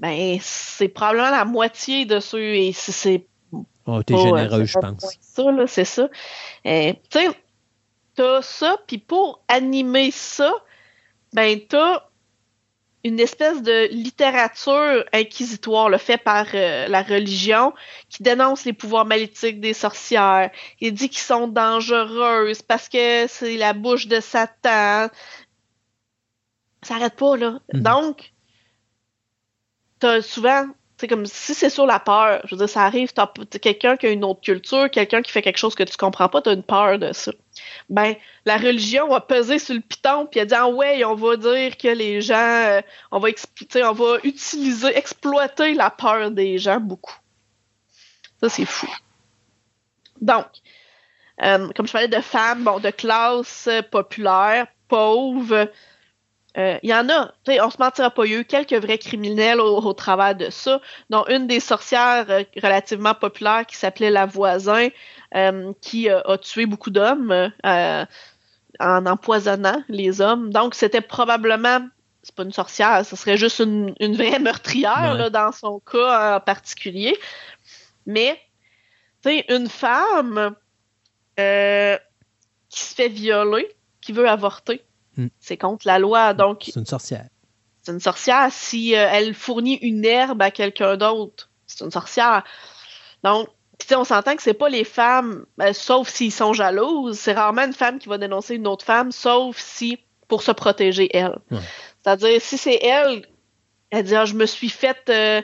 ben 0.00 0.38
c'est 0.40 0.88
probablement 0.88 1.30
la 1.30 1.44
moitié 1.44 2.04
de 2.06 2.20
ceux. 2.20 2.54
Et 2.54 2.72
c'est- 2.72 2.92
c'est 2.92 3.26
Oh, 3.88 4.02
t'es 4.02 4.16
généreux, 4.16 4.64
je 4.64 4.78
pense. 4.78 5.16
Ça, 5.20 5.50
là, 5.52 5.64
c'est 5.68 5.84
ça. 5.84 6.08
Tu 6.64 6.70
sais, 7.10 7.28
t'as 8.16 8.42
ça, 8.42 8.78
puis 8.86 8.98
pour 8.98 9.42
animer 9.48 10.10
ça, 10.10 10.52
ben 11.32 11.58
t'as 11.68 12.02
une 13.06 13.20
espèce 13.20 13.62
de 13.62 13.86
littérature 13.92 15.04
inquisitoire, 15.12 15.88
le 15.88 15.96
fait 15.96 16.18
par 16.18 16.46
euh, 16.54 16.88
la 16.88 17.02
religion, 17.02 17.72
qui 18.08 18.24
dénonce 18.24 18.64
les 18.64 18.72
pouvoirs 18.72 19.04
maléfiques 19.04 19.60
des 19.60 19.74
sorcières. 19.74 20.50
Il 20.80 20.92
dit 20.92 21.08
qu'ils 21.08 21.20
sont 21.20 21.46
dangereuses 21.46 22.62
parce 22.62 22.88
que 22.88 23.28
c'est 23.28 23.56
la 23.56 23.74
bouche 23.74 24.08
de 24.08 24.18
Satan. 24.18 25.08
Ça 26.82 26.94
arrête 26.96 27.14
pas, 27.14 27.36
là. 27.36 27.60
Mhm. 27.72 27.80
Donc, 27.80 28.32
t'as 30.00 30.20
souvent, 30.20 30.66
c'est 30.98 31.08
comme 31.08 31.26
si 31.26 31.54
c'est 31.54 31.68
sur 31.68 31.84
la 31.84 32.00
peur. 32.00 32.40
Je 32.44 32.54
veux 32.54 32.58
dire, 32.58 32.68
ça 32.68 32.84
arrive, 32.84 33.12
t'as 33.12 33.26
quelqu'un 33.60 33.96
qui 33.96 34.06
a 34.06 34.10
une 34.10 34.24
autre 34.24 34.40
culture, 34.40 34.90
quelqu'un 34.90 35.20
qui 35.20 35.30
fait 35.30 35.42
quelque 35.42 35.58
chose 35.58 35.74
que 35.74 35.82
tu 35.82 35.96
comprends 35.96 36.28
pas, 36.28 36.40
t'as 36.40 36.54
une 36.54 36.62
peur 36.62 36.98
de 36.98 37.12
ça. 37.12 37.32
Ben, 37.90 38.14
la 38.46 38.56
religion 38.56 39.12
a 39.12 39.20
pesé 39.20 39.58
sur 39.58 39.74
le 39.74 39.80
piton 39.80 40.26
puis 40.26 40.40
a 40.40 40.46
dit 40.46 40.54
ah 40.54 40.68
ouais, 40.68 41.04
on 41.04 41.14
va 41.14 41.36
dire 41.36 41.76
que 41.76 41.88
les 41.88 42.22
gens, 42.22 42.34
euh, 42.36 42.80
on 43.10 43.18
va 43.18 43.28
on 43.28 43.92
va 43.92 44.18
utiliser, 44.24 44.96
exploiter 44.96 45.74
la 45.74 45.90
peur 45.90 46.30
des 46.30 46.58
gens 46.58 46.80
beaucoup. 46.80 47.16
Ça 48.40 48.48
c'est 48.48 48.64
fou. 48.64 48.88
Donc, 50.20 50.46
euh, 51.42 51.68
comme 51.76 51.86
je 51.86 51.92
parlais 51.92 52.08
de 52.08 52.20
femmes, 52.22 52.64
bon, 52.64 52.78
de 52.78 52.90
classe 52.90 53.68
populaire, 53.90 54.66
pauvre, 54.88 55.68
euh, 56.58 56.78
il 56.82 56.90
y 56.90 56.94
en 56.94 57.08
a, 57.10 57.32
on 57.62 57.70
se 57.70 57.76
mentira 57.78 58.10
pas, 58.10 58.24
il 58.24 58.32
y 58.32 58.34
a 58.34 58.38
eu 58.38 58.44
quelques 58.44 58.72
vrais 58.74 58.98
criminels 58.98 59.60
au, 59.60 59.78
au 59.78 59.92
travers 59.92 60.34
de 60.34 60.48
ça, 60.50 60.80
dont 61.10 61.24
une 61.28 61.46
des 61.46 61.60
sorcières 61.60 62.26
euh, 62.30 62.44
relativement 62.62 63.14
populaires 63.14 63.66
qui 63.66 63.76
s'appelait 63.76 64.10
La 64.10 64.24
Voisin, 64.26 64.88
euh, 65.34 65.72
qui 65.82 66.08
euh, 66.08 66.20
a 66.22 66.38
tué 66.38 66.64
beaucoup 66.66 66.90
d'hommes 66.90 67.52
euh, 67.64 68.04
en 68.80 69.06
empoisonnant 69.06 69.82
les 69.88 70.20
hommes. 70.20 70.50
Donc, 70.50 70.74
c'était 70.74 71.00
probablement, 71.02 71.80
c'est 72.22 72.34
pas 72.34 72.44
une 72.44 72.52
sorcière, 72.52 73.04
ce 73.04 73.16
serait 73.16 73.36
juste 73.36 73.58
une, 73.58 73.94
une 74.00 74.16
vraie 74.16 74.38
meurtrière 74.38 75.12
Ouais. 75.12 75.18
là, 75.18 75.30
dans 75.30 75.52
son 75.52 75.80
cas 75.80 76.36
en 76.36 76.40
particulier. 76.40 77.18
Mais, 78.06 78.40
tu 79.22 79.30
sais, 79.30 79.44
une 79.48 79.68
femme 79.68 80.54
euh, 81.38 81.98
qui 82.70 82.80
se 82.80 82.94
fait 82.94 83.08
violer, 83.08 83.68
qui 84.00 84.12
veut 84.12 84.28
avorter, 84.28 84.82
Hmm. 85.16 85.28
c'est 85.40 85.56
contre 85.56 85.86
la 85.86 85.98
loi. 85.98 86.34
Donc, 86.34 86.62
C'est 86.64 86.76
une 86.78 86.86
sorcière. 86.86 87.26
c'est 87.82 87.92
une 87.92 88.00
sorcière. 88.00 88.48
Si 88.50 88.94
euh, 88.94 89.08
elle 89.10 89.34
fournit 89.34 89.78
une 89.82 90.04
herbe 90.04 90.42
à 90.42 90.50
quelqu'un 90.50 90.96
d'autre, 90.96 91.50
c'est 91.66 91.84
une 91.84 91.90
sorcière. 91.90 92.44
Donc, 93.24 93.48
on 93.94 94.04
s'entend 94.04 94.36
que 94.36 94.42
c'est 94.42 94.54
pas 94.54 94.68
les 94.68 94.84
femmes, 94.84 95.46
ben, 95.58 95.72
sauf 95.72 96.08
s'ils 96.08 96.32
sont 96.32 96.52
jalouses, 96.52 97.18
c'est 97.18 97.32
rarement 97.32 97.62
une 97.62 97.72
femme 97.72 97.98
qui 97.98 98.08
va 98.08 98.18
dénoncer 98.18 98.54
une 98.56 98.66
autre 98.66 98.84
femme, 98.84 99.12
sauf 99.12 99.58
si 99.58 99.98
pour 100.28 100.42
se 100.42 100.50
protéger 100.52 101.08
elle. 101.16 101.38
Ouais. 101.50 101.58
C'est-à-dire, 102.02 102.40
si 102.40 102.58
c'est 102.58 102.82
elle, 102.82 103.26
elle 103.90 104.04
dit 104.04 104.14
ah, 104.14 104.24
je 104.24 104.34
me 104.34 104.46
suis 104.46 104.68
faite, 104.68 105.08
euh, 105.08 105.42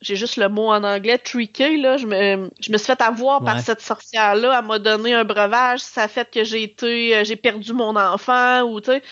j'ai 0.00 0.16
juste 0.16 0.36
le 0.36 0.48
mot 0.48 0.70
en 0.70 0.82
anglais, 0.82 1.18
tricker, 1.18 1.76
là, 1.76 1.96
je 1.96 2.06
me, 2.06 2.50
je 2.60 2.72
me 2.72 2.78
suis 2.78 2.86
fait 2.86 3.00
avoir 3.02 3.44
par 3.44 3.60
cette 3.60 3.80
sorcière-là, 3.82 4.58
elle 4.58 4.66
m'a 4.66 4.78
donné 4.78 5.14
un 5.14 5.24
breuvage, 5.24 5.80
ça 5.80 6.04
a 6.04 6.08
fait 6.08 6.30
que 6.30 6.42
j'ai 6.44 6.62
été, 6.62 7.16
euh, 7.16 7.24
j'ai 7.24 7.36
perdu 7.36 7.72
mon 7.72 7.94
enfant, 7.96 8.62
ou 8.62 8.80
tu 8.80 8.90
sais. 8.92 9.02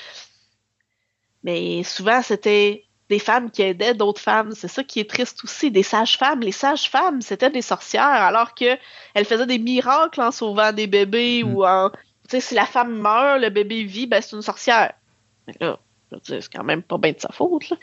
Mais 1.43 1.82
souvent, 1.85 2.23
c'était 2.23 2.85
des 3.09 3.19
femmes 3.19 3.51
qui 3.51 3.62
aidaient 3.62 3.94
d'autres 3.94 4.20
femmes. 4.20 4.52
C'est 4.55 4.69
ça 4.69 4.85
qui 4.85 5.01
est 5.01 5.09
triste 5.09 5.43
aussi. 5.44 5.70
Des 5.70 5.82
sages-femmes. 5.82 6.40
Les 6.40 6.52
sages-femmes, 6.52 7.23
c'était 7.23 7.51
des 7.51 7.62
sorcières, 7.62 8.02
alors 8.05 8.55
que 8.55 8.77
elles 9.15 9.24
faisaient 9.24 9.47
des 9.47 9.59
miracles 9.59 10.20
en 10.20 10.31
sauvant 10.31 10.73
des 10.73 10.86
bébés 10.86 11.43
Mm. 11.44 11.55
ou 11.55 11.65
en. 11.65 11.90
Tu 11.90 11.97
sais, 12.28 12.40
si 12.40 12.55
la 12.55 12.66
femme 12.66 12.94
meurt, 12.98 13.40
le 13.40 13.48
bébé 13.48 13.85
vit, 13.85 14.06
ben 14.06 14.20
c'est 14.20 14.36
une 14.36 14.43
sorcière. 14.43 14.93
Mais 15.47 15.55
là, 15.60 15.78
je 16.10 16.16
veux 16.16 16.20
dire, 16.20 16.43
c'est 16.43 16.52
quand 16.52 16.65
même 16.65 16.82
pas 16.82 16.98
bien 16.98 17.12
de 17.12 17.20
sa 17.20 17.31
faute. 17.31 17.70
Là. 17.70 17.77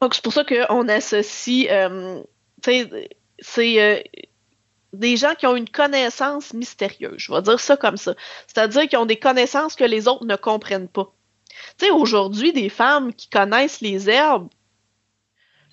Donc, 0.00 0.14
c'est 0.14 0.22
pour 0.24 0.32
ça 0.32 0.44
qu'on 0.44 0.88
associe. 0.88 1.66
euh, 1.70 2.22
c'est. 2.62 3.80
euh, 3.80 4.00
des 4.92 5.16
gens 5.16 5.34
qui 5.34 5.46
ont 5.46 5.56
une 5.56 5.68
connaissance 5.68 6.54
mystérieuse, 6.54 7.16
je 7.18 7.32
vais 7.32 7.42
dire 7.42 7.60
ça 7.60 7.76
comme 7.76 7.96
ça. 7.96 8.14
C'est-à-dire 8.46 8.88
qui 8.88 8.96
ont 8.96 9.06
des 9.06 9.18
connaissances 9.18 9.74
que 9.76 9.84
les 9.84 10.08
autres 10.08 10.24
ne 10.24 10.36
comprennent 10.36 10.88
pas. 10.88 11.12
Tu 11.78 11.86
sais, 11.86 11.90
aujourd'hui, 11.90 12.52
des 12.52 12.68
femmes 12.68 13.12
qui 13.12 13.28
connaissent 13.28 13.80
les 13.80 14.08
herbes, 14.08 14.48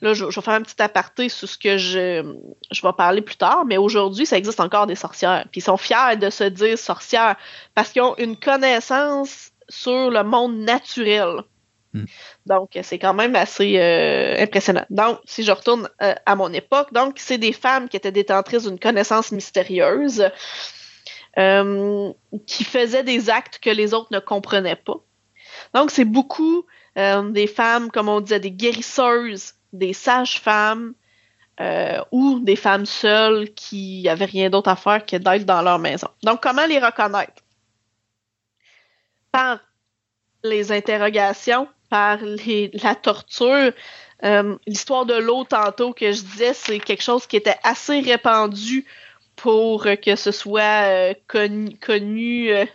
là, 0.02 0.14
je, 0.14 0.30
je 0.30 0.36
vais 0.40 0.44
faire 0.44 0.54
un 0.56 0.62
petit 0.62 0.82
aparté 0.82 1.30
sur 1.30 1.48
ce 1.48 1.58
que 1.58 1.78
je, 1.78 2.36
je 2.72 2.82
vais 2.82 2.94
parler 2.94 3.22
plus 3.22 3.38
tard, 3.38 3.64
mais 3.66 3.78
aujourd'hui, 3.78 4.26
ça 4.26 4.38
existe 4.38 4.60
encore 4.60 4.88
des 4.88 4.96
sorcières. 4.96 5.46
Puis 5.52 5.60
ils 5.62 5.64
sont 5.64 5.78
fiers 5.78 6.18
de 6.20 6.30
se 6.30 6.44
dire 6.46 6.78
sorcières 6.78 7.38
parce 7.76 7.92
qu'ils 7.92 8.02
ont 8.02 8.16
une 8.18 8.36
connaissance 8.38 9.52
sur 9.70 10.10
le 10.10 10.24
monde 10.24 10.58
naturel. 10.58 11.44
Hmm. 11.94 12.06
Donc, 12.48 12.72
c'est 12.82 12.98
quand 12.98 13.14
même 13.14 13.36
assez 13.36 13.78
euh, 13.78 14.42
impressionnant. 14.42 14.86
Donc, 14.90 15.20
si 15.26 15.44
je 15.44 15.52
retourne 15.52 15.88
euh, 16.02 16.16
à 16.26 16.36
mon 16.36 16.52
époque, 16.52 16.92
donc, 16.92 17.20
c'est 17.20 17.38
des 17.38 17.54
femmes 17.54 17.88
qui 17.88 17.98
étaient 17.98 18.12
détentrices 18.12 18.64
d'une 18.64 18.80
connaissance 18.80 19.32
mystérieuse, 19.32 20.30
euh, 21.38 22.12
qui 22.48 22.64
faisaient 22.64 23.04
des 23.04 23.30
actes 23.30 23.60
que 23.60 23.70
les 23.70 23.94
autres 23.94 24.10
ne 24.12 24.20
comprenaient 24.20 24.76
pas. 24.76 24.98
Donc, 25.74 25.92
c'est 25.92 26.06
beaucoup 26.06 26.66
des 26.96 27.48
femmes, 27.48 27.90
comme 27.90 28.08
on 28.08 28.22
disait, 28.22 28.40
des 28.40 28.52
guérisseuses, 28.52 29.54
des 29.72 29.94
sages-femmes 29.94 30.94
ou 32.12 32.40
des 32.40 32.56
femmes 32.56 32.86
seules 32.86 33.52
qui 33.56 34.08
avaient 34.08 34.26
rien 34.26 34.52
d'autre 34.52 34.70
à 34.70 34.76
faire 34.76 35.04
que 35.04 35.16
d'être 35.16 35.46
dans 35.46 35.64
leur 35.64 35.80
maison. 35.80 36.08
Donc, 36.24 36.44
comment 36.44 36.68
les 36.68 36.78
reconnaître? 36.78 37.42
Par 39.32 39.60
les 40.44 40.72
interrogations, 40.72 41.68
par 41.94 42.18
la 42.24 42.96
torture. 42.96 43.72
Euh, 44.24 44.58
L'histoire 44.66 45.06
de 45.06 45.14
l'eau, 45.14 45.44
tantôt, 45.44 45.94
que 45.94 46.12
je 46.12 46.22
disais, 46.24 46.56
c'est 46.56 46.80
quelque 46.80 47.04
chose 47.04 47.28
qui 47.28 47.36
était 47.36 47.60
assez 47.62 48.00
répandu 48.00 48.84
pour 49.36 49.84
que 50.04 50.16
ce 50.16 50.32
soit 50.32 51.12
euh, 51.12 51.14
connu. 51.28 52.52
euh, 52.52 52.66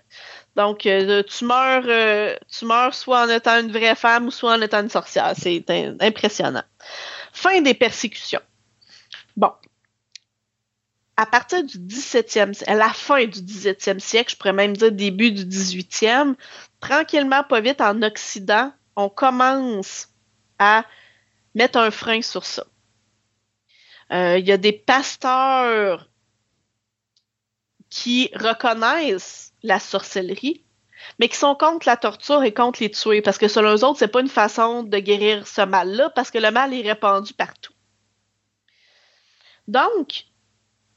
donc, 0.55 0.79
tu 0.81 1.45
meurs, 1.45 2.37
tu 2.49 2.65
meurs 2.65 2.95
soit 2.95 3.25
en 3.25 3.29
étant 3.29 3.59
une 3.61 3.73
vraie 3.73 3.97
femme 3.97 4.27
ou 4.29 4.31
soit 4.31 4.53
en 4.55 4.61
étant 4.63 4.83
une 4.83 4.89
sorcière. 4.91 5.33
C'est 5.37 5.65
impressionnant. 6.01 6.63
Fin 7.33 7.61
des 7.61 7.75
persécutions. 7.75 8.41
Bon. 9.37 9.51
À 11.17 11.27
partir 11.27 11.65
du 11.65 11.79
17e, 11.79 12.55
si- 12.55 12.65
à 12.67 12.75
la 12.75 12.91
fin 12.91 13.25
du 13.25 13.41
17e 13.43 13.99
siècle, 13.99 14.31
je 14.33 14.37
pourrais 14.37 14.53
même 14.53 14.77
dire 14.77 14.93
début 14.93 15.33
du 15.33 15.45
18e, 15.45 16.37
tranquillement, 16.81 17.43
pas 17.43 17.61
vite, 17.61 17.81
en 17.81 18.03
Occident, 18.03 18.73
on 18.99 19.09
commence 19.09 20.09
à 20.59 20.85
mettre 21.55 21.79
un 21.79 21.93
frein 21.93 22.21
sur 22.21 22.45
ça. 22.45 22.67
Euh, 24.13 24.39
Il 24.39 24.47
y 24.47 24.53
a 24.53 24.57
des 24.57 24.73
pasteurs 24.73 26.11
qui 27.91 28.29
reconnaissent 28.35 29.55
la 29.63 29.79
sorcellerie, 29.79 30.65
mais 31.21 31.29
qui 31.29 31.37
sont 31.37 31.55
contre 31.55 31.87
la 31.87 31.97
torture 31.97 32.43
et 32.43 32.53
contre 32.53 32.83
les 32.83 32.91
tuer, 32.91 33.23
parce 33.23 33.39
que 33.39 33.47
selon 33.47 33.77
eux 33.77 33.85
autres, 33.85 34.01
c'est 34.01 34.09
pas 34.09 34.21
une 34.21 34.29
façon 34.29 34.83
de 34.83 34.99
guérir 34.99 35.47
ce 35.47 35.63
mal-là, 35.63 36.11
parce 36.11 36.33
que 36.33 36.39
le 36.39 36.51
mal 36.51 36.75
est 36.75 36.83
répandu 36.83 37.33
partout. 37.35 37.73
Donc, 39.69 40.25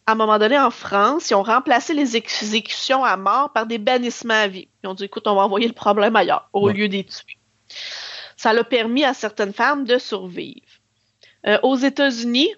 à 0.08 0.14
un 0.14 0.16
moment 0.16 0.40
donné, 0.40 0.58
en 0.58 0.72
France, 0.72 1.30
ils 1.30 1.36
ont 1.36 1.44
remplacé 1.44 1.94
les 1.94 2.18
exécutions 2.18 3.04
à 3.06 3.16
mort 3.16 3.54
par 3.54 3.68
des 3.68 3.78
bannissements 3.78 4.34
à 4.34 4.48
vie. 4.48 4.70
Ils 4.84 4.88
ont 4.88 4.96
dit, 4.96 5.04
écoute, 5.04 5.28
on 5.28 5.36
va 5.36 5.44
envoyer 5.44 5.68
le 5.68 5.74
problème 5.74 6.16
ailleurs, 6.16 6.50
au 6.52 6.66
Ouais. 6.66 6.74
lieu 6.74 6.88
des 6.90 7.04
tuer. 7.06 7.38
Ça 8.38 8.52
a 8.52 8.64
permis 8.64 9.04
à 9.04 9.14
certaines 9.14 9.54
femmes 9.54 9.86
de 9.86 9.98
survivre. 9.98 10.66
Euh, 11.48 11.60
aux 11.64 11.76
États-Unis, 11.76 12.54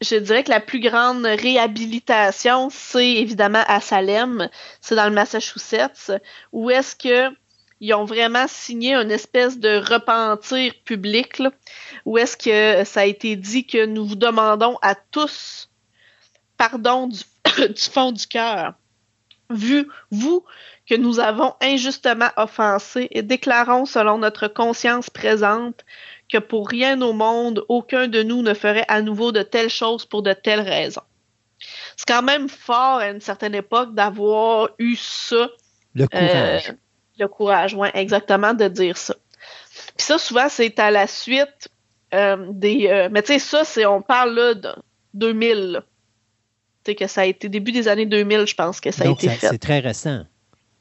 je 0.00 0.16
dirais 0.16 0.44
que 0.44 0.50
la 0.50 0.60
plus 0.60 0.80
grande 0.80 1.24
réhabilitation, 1.24 2.68
c'est 2.70 3.12
évidemment 3.12 3.64
à 3.66 3.80
Salem, 3.80 4.48
c'est 4.80 4.94
dans 4.94 5.06
le 5.06 5.14
Massachusetts, 5.14 6.12
où 6.52 6.70
est-ce 6.70 6.94
que 6.96 7.34
ils 7.80 7.92
ont 7.92 8.06
vraiment 8.06 8.46
signé 8.48 8.94
une 8.94 9.10
espèce 9.10 9.58
de 9.58 9.76
repentir 9.76 10.72
public, 10.84 11.42
où 12.06 12.16
est-ce 12.16 12.36
que 12.36 12.84
ça 12.84 13.00
a 13.00 13.04
été 13.04 13.36
dit 13.36 13.66
que 13.66 13.84
nous 13.84 14.06
vous 14.06 14.16
demandons 14.16 14.78
à 14.80 14.94
tous 14.94 15.68
pardon 16.56 17.08
du 17.08 17.20
fond 17.90 18.12
du 18.12 18.26
cœur, 18.26 18.74
vu 19.50 19.88
vous 20.10 20.44
que 20.88 20.94
nous 20.94 21.20
avons 21.20 21.54
injustement 21.62 22.28
offensé 22.36 23.08
et 23.10 23.22
déclarons 23.22 23.86
selon 23.86 24.18
notre 24.18 24.48
conscience 24.48 25.10
présente 25.10 25.84
que 26.28 26.38
pour 26.38 26.68
rien 26.68 27.00
au 27.02 27.12
monde, 27.12 27.64
aucun 27.68 28.08
de 28.08 28.22
nous 28.22 28.42
ne 28.42 28.54
ferait 28.54 28.84
à 28.88 29.02
nouveau 29.02 29.32
de 29.32 29.42
telles 29.42 29.70
choses 29.70 30.04
pour 30.04 30.22
de 30.22 30.32
telles 30.32 30.60
raisons. 30.60 31.02
C'est 31.96 32.06
quand 32.06 32.22
même 32.22 32.48
fort 32.48 32.98
à 32.98 33.08
une 33.10 33.20
certaine 33.20 33.54
époque 33.54 33.94
d'avoir 33.94 34.70
eu 34.78 34.96
ça 34.96 35.48
Le 35.94 36.06
courage. 36.06 36.70
euh, 36.70 36.72
le 37.18 37.28
courage, 37.28 37.74
oui, 37.74 37.88
exactement, 37.94 38.54
de 38.54 38.68
dire 38.68 38.96
ça. 38.96 39.14
Puis 39.96 40.04
ça, 40.06 40.18
souvent, 40.18 40.48
c'est 40.48 40.78
à 40.78 40.90
la 40.90 41.06
suite 41.06 41.68
euh, 42.14 42.36
des. 42.50 42.88
euh, 42.88 43.08
mais 43.10 43.22
tu 43.22 43.32
sais, 43.32 43.38
ça, 43.38 43.64
c'est 43.64 43.86
on 43.86 44.02
parle 44.02 44.34
là 44.34 44.54
de 44.54 44.70
2000. 45.14 45.72
là. 45.72 45.82
Que 46.94 47.06
ça 47.06 47.22
a 47.22 47.24
été 47.24 47.48
début 47.48 47.72
des 47.72 47.88
années 47.88 48.06
2000, 48.06 48.46
je 48.46 48.54
pense 48.54 48.80
que 48.80 48.90
ça 48.90 49.04
Donc, 49.04 49.18
a 49.24 49.26
été 49.26 49.28
ça- 49.34 49.40
fait. 49.40 49.48
c'est 49.48 49.58
très 49.58 49.78
récent. 49.80 50.24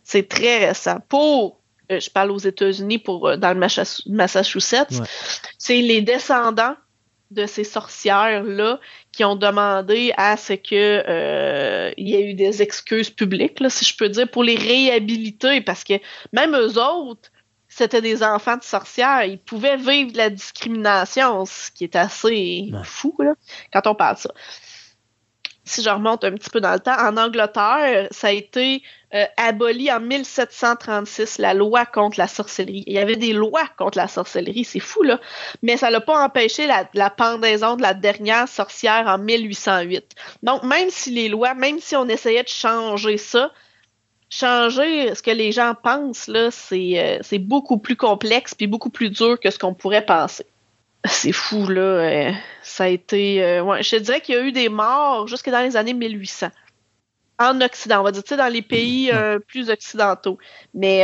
C'est 0.03 0.27
très 0.29 0.67
récent. 0.67 0.97
Pour, 1.09 1.59
euh, 1.91 1.99
je 1.99 2.09
parle 2.09 2.31
aux 2.31 2.37
États-Unis, 2.37 2.99
pour 2.99 3.27
euh, 3.27 3.37
dans 3.37 3.53
le 3.57 3.67
Massachusetts, 4.07 4.91
Ouais. 4.91 5.07
c'est 5.57 5.81
les 5.81 6.01
descendants 6.01 6.75
de 7.31 7.47
ces 7.47 7.63
sorcières-là 7.63 8.79
qui 9.11 9.23
ont 9.23 9.35
demandé 9.35 10.13
à 10.15 10.37
ce 10.37 10.53
que 10.53 11.03
euh, 11.07 11.91
il 11.97 12.07
y 12.09 12.13
ait 12.15 12.29
eu 12.29 12.33
des 12.35 12.61
excuses 12.61 13.09
publiques, 13.09 13.59
là, 13.59 13.69
si 13.69 13.83
je 13.83 13.95
peux 13.97 14.09
dire, 14.09 14.29
pour 14.29 14.43
les 14.43 14.55
réhabiliter, 14.55 15.61
parce 15.61 15.83
que 15.83 15.93
même 16.33 16.55
eux 16.55 16.79
autres, 16.79 17.31
c'était 17.67 18.01
des 18.01 18.23
enfants 18.23 18.55
de 18.57 18.63
sorcières, 18.63 19.23
ils 19.25 19.39
pouvaient 19.39 19.75
vivre 19.75 20.11
de 20.13 20.17
la 20.17 20.29
discrimination, 20.29 21.45
ce 21.45 21.71
qui 21.71 21.83
est 21.83 21.95
assez 21.95 22.69
Ouais. 22.71 22.79
fou 22.83 23.15
là, 23.19 23.33
quand 23.73 23.87
on 23.87 23.95
parle 23.95 24.15
de 24.15 24.21
ça. 24.21 24.33
Si 25.65 25.81
je 25.81 25.89
remonte 25.89 26.23
un 26.23 26.31
petit 26.31 26.49
peu 26.49 26.61
dans 26.61 26.73
le 26.73 26.79
temps, 26.79 26.97
en 26.97 27.17
Angleterre, 27.17 28.07
ça 28.11 28.27
a 28.27 28.31
été 28.31 28.83
euh, 29.13 29.25
aboli 29.35 29.91
en 29.91 29.99
1736, 29.99 31.39
la 31.39 31.53
loi 31.53 31.85
contre 31.85 32.19
la 32.19 32.27
sorcellerie. 32.27 32.83
Il 32.85 32.93
y 32.93 32.99
avait 32.99 33.15
des 33.15 33.33
lois 33.33 33.67
contre 33.77 33.97
la 33.97 34.07
sorcellerie, 34.07 34.63
c'est 34.63 34.79
fou, 34.79 35.01
là. 35.01 35.19
Mais 35.63 35.75
ça 35.77 35.89
n'a 35.89 36.01
pas 36.01 36.23
empêché 36.23 36.67
la, 36.67 36.87
la 36.93 37.09
pendaison 37.09 37.75
de 37.75 37.81
la 37.81 37.93
dernière 37.95 38.47
sorcière 38.47 39.07
en 39.07 39.17
1808. 39.17 40.13
Donc, 40.43 40.63
même 40.63 40.89
si 40.89 41.11
les 41.11 41.29
lois, 41.29 41.55
même 41.55 41.79
si 41.79 41.95
on 41.95 42.07
essayait 42.07 42.43
de 42.43 42.49
changer 42.49 43.17
ça, 43.17 43.51
changer 44.29 45.15
ce 45.15 45.21
que 45.21 45.31
les 45.31 45.51
gens 45.51 45.73
pensent, 45.81 46.27
là, 46.27 46.51
c'est 46.51 47.21
euh, 47.33 47.39
beaucoup 47.39 47.77
plus 47.77 47.95
complexe 47.95 48.53
puis 48.53 48.67
beaucoup 48.67 48.89
plus 48.89 49.09
dur 49.09 49.39
que 49.39 49.49
ce 49.49 49.59
qu'on 49.59 49.73
pourrait 49.73 50.05
penser. 50.05 50.45
C'est 51.07 51.31
fou, 51.31 51.67
là. 51.67 51.81
euh, 51.81 52.31
ça 52.63 52.85
a 52.85 52.87
été. 52.87 53.43
euh, 53.43 53.63
ouais, 53.63 53.83
je 53.83 53.91
te 53.91 54.01
dirais 54.01 54.21
qu'il 54.21 54.35
y 54.35 54.37
a 54.37 54.41
eu 54.41 54.51
des 54.51 54.69
morts 54.69 55.27
jusque 55.27 55.49
dans 55.49 55.61
les 55.61 55.75
années 55.77 55.93
1800. 55.93 56.47
En 57.39 57.59
Occident, 57.61 57.99
on 57.99 58.03
va 58.03 58.11
dire, 58.11 58.23
tu 58.23 58.29
sais, 58.29 58.37
dans 58.37 58.51
les 58.51 58.61
pays 58.61 59.11
euh, 59.11 59.39
plus 59.39 59.69
occidentaux. 59.69 60.37
Mais 60.73 61.03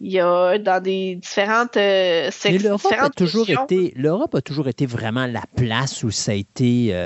il 0.00 0.10
y 0.10 0.18
a 0.18 0.58
dans 0.58 0.82
des 0.82 1.16
différentes 1.16 1.74
sections. 1.74 2.58
l'Europe 2.70 2.92
a 2.98 3.10
toujours 3.10 3.48
été, 3.50 3.92
l'Europe 3.94 4.34
a 4.34 4.40
toujours 4.40 4.66
été 4.68 4.86
vraiment 4.86 5.26
la 5.26 5.42
place 5.54 6.02
où 6.02 6.10
ça 6.10 6.32
a 6.32 6.34
été, 6.34 6.96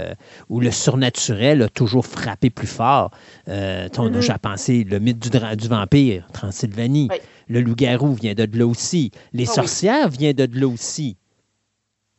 où 0.48 0.60
le 0.60 0.70
surnaturel 0.70 1.62
a 1.62 1.68
toujours 1.68 2.06
frappé 2.06 2.48
plus 2.48 2.68
fort. 2.68 3.10
On 3.48 3.50
a 3.52 3.88
Mhm. 4.04 4.10
déjà 4.12 4.38
pensé 4.38 4.84
le 4.84 4.98
mythe 5.00 5.18
du, 5.18 5.68
vampire, 5.68 6.26
Transylvanie. 6.32 7.08
Oui. 7.10 7.16
Le 7.48 7.60
loup-garou 7.60 8.14
vient 8.14 8.34
de 8.34 8.48
là 8.56 8.66
aussi. 8.66 9.10
Les 9.32 9.44
Ah 9.46 9.50
oui. 9.50 9.54
sorcières 9.56 10.08
viennent 10.08 10.32
de 10.36 10.48
là 10.60 10.66
aussi. 10.68 11.16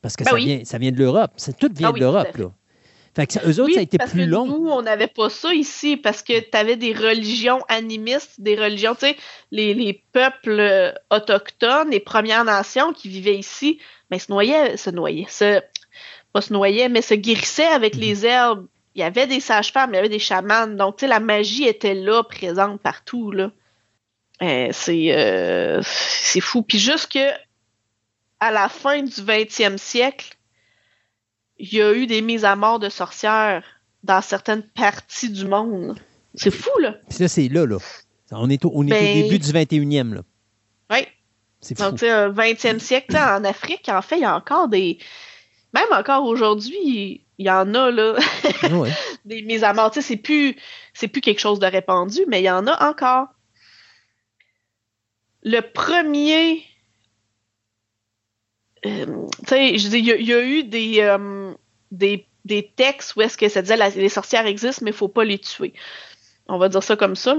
Parce 0.01 0.15
que 0.15 0.23
Ben 0.23 0.29
ça, 0.31 0.35
oui. 0.35 0.45
vient, 0.45 0.65
ça 0.65 0.77
vient 0.77 0.91
de 0.91 0.97
l'Europe. 0.97 1.31
Tout 1.59 1.69
vient 1.73 1.87
Ah 1.89 1.91
de 1.91 1.93
oui, 1.95 1.99
l'Europe. 2.01 2.27
fait. 2.33 2.41
là. 2.41 2.51
Fait 3.15 3.25
que 3.25 3.33
ça- 3.33 3.41
eux 3.45 3.49
autres, 3.59 3.63
Oui, 3.65 3.73
ça 3.73 3.79
a 3.79 3.83
été 3.83 3.97
parce 3.97 4.11
plus 4.11 4.25
que 4.25 4.29
long. 4.29 4.45
Nous, 4.45 4.69
on 4.69 4.83
n'avait 4.83 5.07
pas 5.07 5.29
ça 5.31 5.51
ici 5.53 5.97
parce 5.97 6.21
que 6.21 6.39
tu 6.39 6.55
avais 6.55 6.75
des 6.75 6.93
religions 6.93 7.59
animistes, 7.67 8.39
des 8.39 8.55
religions, 8.55 8.93
tu 8.93 9.07
sais, 9.07 9.17
les, 9.51 9.73
les 9.73 10.03
peuples 10.11 10.51
euh, 10.59 10.91
autochtones, 11.09 11.89
les 11.89 11.99
Premières 11.99 12.45
Nations 12.45 12.93
qui 12.93 13.09
vivaient 13.09 13.37
ici, 13.37 13.79
mais 14.11 14.19
se 14.19 14.31
noyaient, 14.31 14.77
se 14.77 14.91
noyaient, 14.91 15.25
se, 15.29 15.59
pas 16.31 16.41
se 16.41 16.53
noyaient, 16.53 16.89
mais 16.89 17.01
se 17.01 17.15
guérissaient 17.15 17.65
avec 17.65 17.95
Mhm. 17.95 18.01
les 18.01 18.25
herbes. 18.27 18.67
Il 18.93 19.01
y 19.01 19.03
avait 19.03 19.25
des 19.27 19.39
sages-femmes, 19.39 19.91
il 19.93 19.95
y 19.95 19.99
avait 19.99 20.09
des 20.09 20.19
chamans, 20.19 20.67
donc 20.67 20.97
tu 20.97 21.05
sais, 21.05 21.07
la 21.07 21.19
magie 21.19 21.65
était 21.67 21.95
là, 21.95 22.21
présente 22.23 22.79
partout, 22.81 23.31
là. 23.31 23.51
Euh, 24.43 24.67
c'est 24.71 25.07
euh, 25.15 25.81
c'est 25.83 26.39
fou. 26.41 26.61
Puis 26.61 26.77
jusque 26.77 27.17
à 28.39 28.51
la 28.51 28.69
fin 28.69 29.01
du 29.01 29.11
20e 29.21 29.77
siècle, 29.77 30.37
il 31.57 31.73
y 31.73 31.81
a 31.81 31.93
eu 31.93 32.05
des 32.07 32.21
mises 32.21 32.45
à 32.45 32.55
mort 32.55 32.79
de 32.79 32.89
sorcières 32.89 33.63
dans 34.03 34.21
certaines 34.21 34.63
parties 34.63 35.29
du 35.29 35.45
monde. 35.45 35.99
C'est 36.35 36.51
fou, 36.51 36.69
là. 36.79 36.95
Puis 37.09 37.19
là, 37.19 37.27
c'est 37.27 37.47
là, 37.47 37.65
là. 37.65 37.77
On 38.31 38.49
est 38.49 38.63
au, 38.65 38.71
on 38.75 38.85
est 38.85 38.89
Ben- 38.91 39.19
au 39.19 39.23
début 39.23 39.39
du 39.39 39.51
21e, 39.51 40.13
là. 40.13 40.21
Oui. 40.91 41.07
C'est 41.61 41.75
fou. 41.75 41.83
Donc, 41.83 41.93
tu 41.93 41.99
sais, 42.05 42.11
un 42.11 42.29
20e 42.29 42.79
siècle, 42.79 43.17
en 43.17 43.43
Afrique, 43.43 43.89
en 43.89 44.01
fait, 44.03 44.17
il 44.17 44.21
y 44.21 44.25
a 44.25 44.35
encore 44.35 44.67
des. 44.67 44.99
Même 45.73 45.87
encore 45.91 46.25
aujourd'hui, 46.25 47.25
il 47.39 47.45
y 47.45 47.49
en 47.49 47.73
a, 47.73 47.89
là, 47.91 48.15
Ouais. 48.71 48.91
des 49.25 49.41
mises 49.41 49.63
à 49.63 49.73
mort. 49.73 49.89
Tu 49.91 50.01
sais, 50.01 50.07
c'est 50.09 50.17
plus, 50.17 50.55
c'est 50.93 51.07
plus 51.07 51.21
quelque 51.21 51.39
chose 51.39 51.59
de 51.59 51.65
répandu, 51.65 52.21
mais 52.27 52.41
il 52.41 52.45
y 52.45 52.51
en 52.51 52.67
a 52.67 52.87
encore. 52.89 53.27
Le 55.43 55.61
premier. 55.61 56.63
Euh, 58.87 59.25
tu 59.39 59.47
sais, 59.47 59.69
il 59.99 60.05
y, 60.05 60.33
a- 60.33 60.41
eu 60.43 60.63
des, 60.63 61.01
euh, 61.01 61.53
des, 61.91 62.25
des 62.45 62.71
textes 62.75 63.15
où 63.15 63.21
est-ce 63.21 63.37
que 63.37 63.49
ça 63.49 63.61
disait 63.61 63.77
la- 63.77 63.89
les 63.89 64.09
sorcières 64.09 64.45
existent, 64.45 64.83
mais 64.83 64.91
il 64.91 64.97
faut 64.97 65.07
pas 65.07 65.23
les 65.23 65.39
tuer. 65.39 65.73
On 66.47 66.57
va 66.57 66.69
dire 66.69 66.83
ça 66.83 66.95
comme 66.95 67.15
ça. 67.15 67.35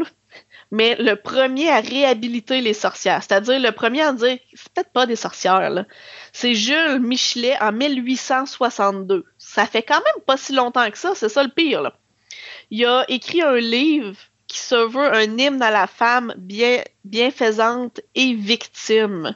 Mais 0.71 0.97
le 0.99 1.15
premier 1.17 1.71
à 1.71 1.81
réhabiliter 1.81 2.61
les 2.61 2.75
sorcières, 2.75 3.23
c'est-à-dire 3.23 3.59
le 3.59 3.73
premier 3.73 4.03
à 4.03 4.13
dire 4.13 4.37
peut-être 4.75 4.91
pas 4.93 5.07
des 5.07 5.17
sorcières. 5.17 5.87
C'est 6.33 6.55
Jules 6.55 7.01
Michelet 7.01 7.57
en 7.63 7.73
1862. 7.73 9.25
Ça 9.39 9.65
fait 9.67 9.83
quand 9.83 9.95
même 10.05 10.25
pas 10.27 10.37
si 10.37 10.53
longtemps 10.53 10.91
que 10.91 10.99
ça, 10.99 11.13
c'est 11.15 11.31
ça 11.31 11.43
le 11.43 11.49
pire. 11.49 11.91
Il 12.71 12.85
a 12.85 13.07
écrit 13.09 13.41
un 13.41 13.57
livre 13.57 14.15
qui 14.47 14.59
se 14.59 14.75
veut 14.75 15.15
un 15.15 15.39
hymne 15.39 15.63
à 15.63 15.71
la 15.71 15.87
femme 15.87 16.35
bien, 16.37 16.83
bienfaisante 17.05 18.01
et 18.15 18.35
victime. 18.35 19.35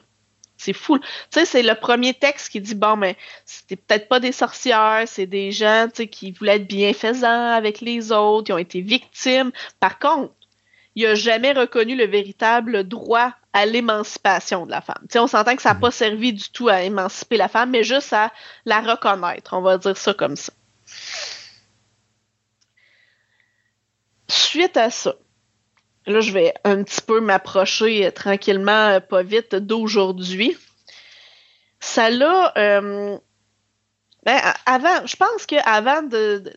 C'est 0.62 0.72
fou. 0.72 0.96
Tu 0.98 1.06
sais, 1.30 1.44
c'est 1.44 1.62
le 1.64 1.74
premier 1.74 2.14
texte 2.14 2.50
qui 2.50 2.60
dit 2.60 2.76
bon, 2.76 2.94
mais 2.94 3.16
c'était 3.44 3.74
peut-être 3.74 4.08
pas 4.08 4.20
des 4.20 4.30
sorcières, 4.30 5.02
c'est 5.06 5.26
des 5.26 5.50
gens 5.50 5.88
tu 5.88 6.02
sais, 6.02 6.06
qui 6.06 6.30
voulaient 6.30 6.56
être 6.56 6.68
bienfaisants 6.68 7.48
avec 7.48 7.80
les 7.80 8.12
autres, 8.12 8.46
qui 8.46 8.52
ont 8.52 8.58
été 8.58 8.80
victimes. 8.80 9.50
Par 9.80 9.98
contre, 9.98 10.32
il 10.94 11.04
a 11.06 11.16
jamais 11.16 11.50
reconnu 11.52 11.96
le 11.96 12.06
véritable 12.06 12.84
droit 12.84 13.32
à 13.52 13.66
l'émancipation 13.66 14.64
de 14.64 14.70
la 14.70 14.80
femme. 14.80 15.02
Tu 15.02 15.14
sais, 15.14 15.18
on 15.18 15.26
s'entend 15.26 15.56
que 15.56 15.62
ça 15.62 15.70
n'a 15.70 15.80
pas 15.80 15.90
servi 15.90 16.32
du 16.32 16.48
tout 16.50 16.68
à 16.68 16.82
émanciper 16.82 17.38
la 17.38 17.48
femme, 17.48 17.70
mais 17.70 17.82
juste 17.82 18.12
à 18.12 18.32
la 18.64 18.80
reconnaître. 18.80 19.54
On 19.54 19.62
va 19.62 19.78
dire 19.78 19.96
ça 19.96 20.14
comme 20.14 20.36
ça. 20.36 20.52
Suite 24.28 24.76
à 24.76 24.90
ça, 24.90 25.16
là, 26.06 26.20
je 26.20 26.32
vais 26.32 26.54
un 26.64 26.82
petit 26.82 27.00
peu 27.00 27.20
m'approcher 27.20 28.06
euh, 28.06 28.10
tranquillement, 28.10 28.88
euh, 28.88 29.00
pas 29.00 29.22
vite, 29.22 29.54
d'aujourd'hui. 29.54 30.56
Ça 31.80 32.10
l'a. 32.10 32.52
euh, 32.56 33.18
ben, 34.24 34.40
avant, 34.66 35.04
je 35.04 35.16
pense 35.16 35.46
qu'avant 35.46 36.02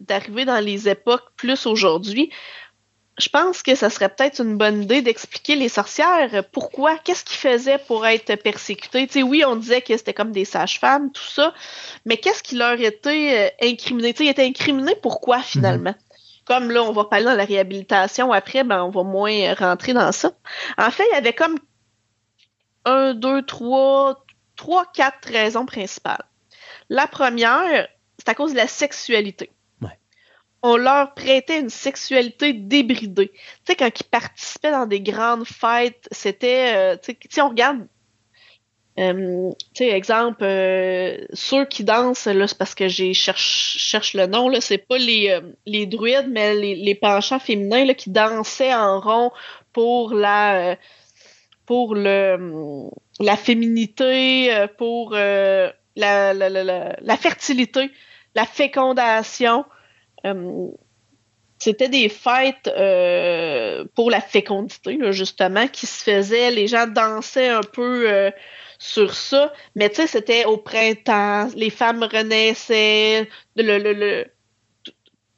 d'arriver 0.02 0.46
dans 0.46 0.64
les 0.64 0.88
époques 0.88 1.32
plus 1.36 1.66
aujourd'hui, 1.66 2.32
je 3.18 3.28
pense 3.30 3.64
que 3.64 3.74
ça 3.74 3.90
serait 3.90 4.10
peut-être 4.10 4.42
une 4.42 4.58
bonne 4.58 4.84
idée 4.84 5.02
d'expliquer 5.02 5.56
les 5.56 5.70
sorcières 5.70 6.44
pourquoi, 6.52 6.98
qu'est-ce 7.00 7.24
qu'ils 7.24 7.38
faisaient 7.38 7.80
pour 7.88 8.06
être 8.06 8.36
persécutées. 8.36 9.08
Tu 9.08 9.14
sais, 9.14 9.24
oui, 9.24 9.44
on 9.48 9.56
disait 9.56 9.82
que 9.82 9.98
c'était 9.98 10.14
comme 10.14 10.32
des 10.32 10.46
sages-femmes, 10.46 11.12
tout 11.12 11.24
ça, 11.24 11.56
mais 12.06 12.18
qu'est-ce 12.18 12.44
qui 12.44 12.56
leur 12.56 12.80
était 12.80 13.56
incriminé? 13.64 14.14
Tu 14.14 14.18
sais, 14.18 14.26
ils 14.26 14.32
étaient 14.32 14.46
incriminés 14.46 14.96
pourquoi 15.02 15.42
finalement? 15.42 15.96
Comme 16.46 16.70
là, 16.72 16.84
on 16.84 16.92
va 16.92 17.06
parler 17.06 17.26
dans 17.26 17.34
la 17.34 17.46
réhabilitation 17.46 18.32
après, 18.32 18.64
ben, 18.64 18.84
on 18.84 18.92
va 18.92 19.04
moins 19.04 19.54
rentrer 19.56 19.94
dans 19.94 20.12
ça. 20.12 20.32
En 20.78 20.92
fait, 20.92 21.04
il 21.12 21.16
y 21.16 21.18
avait 21.18 21.34
comme 21.34 21.58
un, 22.86 23.16
deux, 23.16 23.42
trois, 23.42 24.24
trois, 24.56 24.86
quatre 24.94 25.28
raisons 25.30 25.66
principales. 25.66 26.24
La 26.90 27.08
première, 27.08 27.88
c'est 28.20 28.30
à 28.30 28.36
cause 28.36 28.52
de 28.52 28.58
la 28.58 28.68
sexualité. 28.68 29.52
Ouais. 29.82 29.98
on 30.62 30.78
leur 30.78 31.16
prêtait 31.16 31.60
une 31.60 31.70
sexualité 31.70 32.54
débridée. 32.54 33.32
Tu 33.32 33.40
sais, 33.68 33.76
quand 33.76 34.00
ils 34.00 34.04
participaient 34.04 34.72
dans 34.72 34.86
des 34.86 35.02
grandes 35.02 35.48
fêtes, 35.48 36.08
c'était, 36.12 36.76
euh, 36.76 36.96
tu 36.96 37.14
sais, 37.14 37.20
si 37.30 37.42
on 37.42 37.50
regarde, 37.50 37.88
euh, 38.98 39.52
tu 39.74 39.84
sais, 39.84 39.90
exemple, 39.90 40.44
euh, 40.44 41.18
ceux 41.34 41.66
qui 41.66 41.84
dansent, 41.84 42.28
là, 42.28 42.48
c'est 42.48 42.58
parce 42.58 42.76
que 42.76 42.88
j'ai 42.88 43.14
cherche, 43.14 43.76
cherche 43.78 44.14
le 44.14 44.26
nom, 44.26 44.48
là, 44.48 44.62
c'est 44.62 44.78
pas 44.78 44.98
les, 44.98 45.32
euh, 45.32 45.42
les 45.66 45.86
druides, 45.86 46.30
mais 46.30 46.56
les, 46.56 46.76
les 46.76 46.96
penchants 46.96 47.40
féminins, 47.40 47.84
là, 47.84 47.94
qui 47.94 48.10
dansaient 48.10 48.74
en 48.74 49.02
rond 49.02 49.32
pour 49.74 50.14
la, 50.14 50.72
euh, 50.72 50.76
pour 51.66 51.94
le, 51.94 52.90
la 53.20 53.36
féminité, 53.36 54.50
pour 54.78 55.12
la, 55.12 55.74
la, 55.96 56.34
la, 56.34 56.50
la, 57.02 57.18
fertilité, 57.18 57.92
la 58.36 58.46
fécondation. 58.46 59.66
C'était 61.58 61.90
des 61.90 62.08
fêtes 62.08 62.70
pour 63.96 64.12
la 64.12 64.22
fécondité, 64.22 64.98
là, 64.98 65.12
justement, 65.12 65.68
qui 65.68 65.88
se 65.88 66.04
faisaient. 66.04 66.52
Les 66.52 66.68
gens 66.68 66.86
dansaient 66.86 67.50
un 67.50 67.64
peu 67.64 68.32
sur 68.86 69.14
ça. 69.16 69.52
Mais 69.76 69.90
tu 69.90 69.96
sais, 69.96 70.08
c'était 70.08 70.46
au 70.46 70.58
printemps. 70.58 71.50
Les 71.56 71.70
femmes 71.70 72.04
renaissaient. 72.04 73.30
Le, 73.56 74.26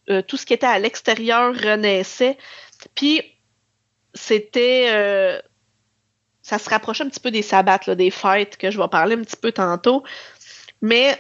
euh, 0.10 0.22
tout 0.22 0.38
ce 0.38 0.46
qui 0.46 0.54
était 0.54 0.68
à 0.68 0.80
l'extérieur 0.80 1.54
renaissait. 1.56 2.38
Puis, 2.96 3.22
c'était... 4.14 4.88
euh, 4.90 5.42
ça 6.42 6.60
se 6.60 6.70
rapprochait 6.70 7.04
un 7.04 7.10
petit 7.10 7.20
peu 7.20 7.32
des 7.32 7.42
sabbats, 7.42 7.96
des 7.96 8.12
fêtes 8.12 8.58
que 8.58 8.72
je 8.72 8.78
vais 8.80 8.88
parler 8.88 9.16
un 9.16 9.22
petit 9.22 9.36
peu 9.36 9.52
tantôt. 9.52 10.04
Mais 10.82 11.18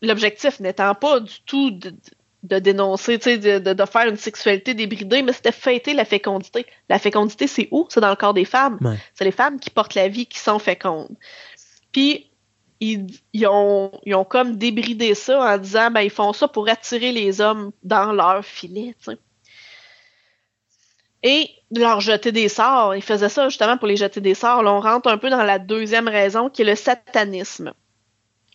l'objectif 0.00 0.58
n'étant 0.60 0.94
pas 0.94 1.20
du 1.20 1.40
tout 1.46 1.70
de, 1.70 1.94
de 2.42 2.58
dénoncer, 2.58 3.18
tu 3.18 3.24
sais, 3.24 3.38
de, 3.38 3.58
de, 3.58 3.72
de 3.72 3.84
faire 3.84 4.08
une 4.08 4.16
sexualité 4.16 4.74
débridée, 4.74 5.22
mais 5.22 5.32
c'était 5.32 5.52
fêter 5.52 5.94
la 5.94 6.04
fécondité. 6.04 6.66
La 6.88 6.98
fécondité, 6.98 7.46
c'est 7.46 7.68
où? 7.70 7.86
C'est 7.88 8.00
dans 8.00 8.10
le 8.10 8.16
corps 8.16 8.34
des 8.34 8.44
femmes. 8.44 8.78
Ouais. 8.80 8.96
C'est 9.14 9.24
les 9.24 9.30
femmes 9.30 9.60
qui 9.60 9.70
portent 9.70 9.94
la 9.94 10.08
vie 10.08 10.26
qui 10.26 10.38
sont 10.38 10.58
fécondes. 10.58 11.16
Puis, 11.92 12.30
ils, 12.80 13.06
ils 13.32 13.46
ont, 13.46 13.92
ils 14.04 14.14
ont 14.16 14.24
comme 14.24 14.56
débridé 14.56 15.14
ça 15.14 15.54
en 15.54 15.58
disant, 15.58 15.90
ben, 15.92 16.00
ils 16.00 16.10
font 16.10 16.32
ça 16.32 16.48
pour 16.48 16.68
attirer 16.68 17.12
les 17.12 17.40
hommes 17.40 17.70
dans 17.84 18.12
leur 18.12 18.44
filet, 18.44 18.96
tu 18.98 19.12
sais. 19.12 19.18
Et 21.22 21.48
leur 21.70 22.00
jeter 22.00 22.32
des 22.32 22.48
sorts. 22.48 22.96
Ils 22.96 23.02
faisaient 23.02 23.28
ça 23.28 23.48
justement 23.48 23.78
pour 23.78 23.86
les 23.86 23.96
jeter 23.96 24.20
des 24.20 24.34
sorts. 24.34 24.64
Là, 24.64 24.72
on 24.72 24.80
rentre 24.80 25.08
un 25.08 25.18
peu 25.18 25.30
dans 25.30 25.44
la 25.44 25.60
deuxième 25.60 26.08
raison 26.08 26.50
qui 26.50 26.62
est 26.62 26.64
le 26.64 26.74
satanisme. 26.74 27.72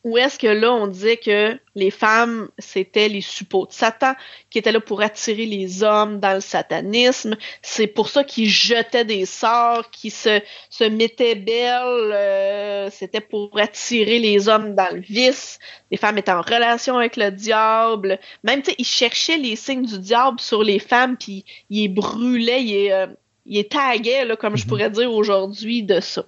Où 0.08 0.18
est-ce 0.18 0.40
que 0.40 0.48
là, 0.48 0.72
on 0.74 0.88
disait 0.88 1.18
que 1.18 1.60
les 1.76 1.92
femmes, 1.92 2.48
c'était 2.58 3.10
les 3.10 3.20
suppôts 3.20 3.66
de 3.66 3.74
Satan 3.74 4.14
qui 4.50 4.58
étaient 4.58 4.72
là 4.72 4.80
pour 4.80 5.02
attirer 5.02 5.46
les 5.46 5.84
hommes 5.84 6.22
dans 6.22 6.34
le 6.36 6.40
satanisme. 6.40 7.36
C'est 7.62 7.88
pour 7.88 8.08
ça 8.08 8.24
qu'ils 8.24 8.50
jetaient 8.50 9.04
des 9.04 9.26
sorts, 9.26 9.90
qui 9.92 10.10
se, 10.10 10.40
se 10.70 10.86
mettaient 10.86 11.36
belles. 11.36 11.82
euh, 12.14 12.90
c'était 12.90 13.20
pour 13.20 13.52
attirer 13.60 14.20
les 14.20 14.48
hommes 14.48 14.76
dans 14.76 14.94
le 14.96 15.02
vice. 15.02 15.60
Les 15.92 15.98
femmes 15.98 16.18
étaient 16.18 16.32
en 16.32 16.42
relation 16.42 16.98
avec 16.98 17.18
le 17.18 17.30
diable. 17.32 18.18
Même, 18.44 18.62
tu 18.62 18.70
sais, 18.72 18.76
ils 18.80 18.86
cherchaient 18.86 19.38
les 19.38 19.58
signes 19.58 19.86
du 19.86 20.00
diable 20.00 20.40
sur 20.40 20.64
les 20.64 20.80
femmes, 20.80 21.18
puis 21.18 21.44
ils 21.70 21.82
les 21.82 21.88
brûlaient, 21.90 22.64
ils 22.64 22.68
les, 22.70 22.92
euh, 22.92 23.08
ils 23.46 23.56
les 23.58 23.68
taguaient, 23.68 24.24
là, 24.24 24.38
comme 24.38 24.56
je 24.56 24.64
Mhm. 24.64 24.70
pourrais 24.70 24.90
dire 24.90 25.12
aujourd'hui, 25.12 25.84
de 25.84 26.00
ça. 26.00 26.24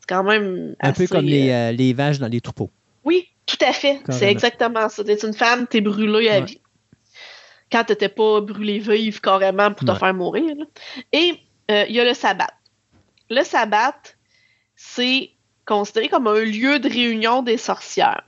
C'est 0.00 0.08
quand 0.14 0.24
même 0.24 0.74
Un 0.80 0.92
peu 0.92 1.04
assez, 1.04 1.08
comme 1.08 1.24
les, 1.24 1.50
euh, 1.50 1.72
les 1.72 1.92
vaches 1.94 2.18
dans 2.18 2.28
les 2.28 2.40
troupeaux. 2.42 2.70
Oui, 3.04 3.28
tout 3.46 3.56
à 3.60 3.72
fait. 3.72 4.00
C'est 4.10 4.30
exactement 4.30 4.88
ça. 4.88 5.04
T'es 5.04 5.16
une 5.26 5.34
femme, 5.34 5.66
t'es 5.66 5.80
brûlée 5.80 6.28
à 6.28 6.38
Ouais. 6.40 6.44
vie. 6.44 6.60
Quand 7.70 7.84
t'étais 7.84 8.08
pas 8.08 8.40
brûlée 8.40 8.78
vive 8.78 9.20
carrément 9.20 9.72
pour 9.72 9.86
te 9.86 9.92
Ouais. 9.92 9.98
faire 9.98 10.14
mourir. 10.14 10.54
là. 10.56 10.64
Et 11.12 11.34
euh, 11.70 11.84
il 11.88 11.94
y 11.94 12.00
a 12.00 12.04
le 12.04 12.14
sabbat. 12.14 12.50
Le 13.30 13.42
sabbat, 13.44 13.94
c'est 14.76 15.30
considéré 15.66 16.08
comme 16.08 16.26
un 16.28 16.40
lieu 16.44 16.78
de 16.78 16.88
réunion 16.88 17.42
des 17.42 17.58
sorcières. 17.58 18.22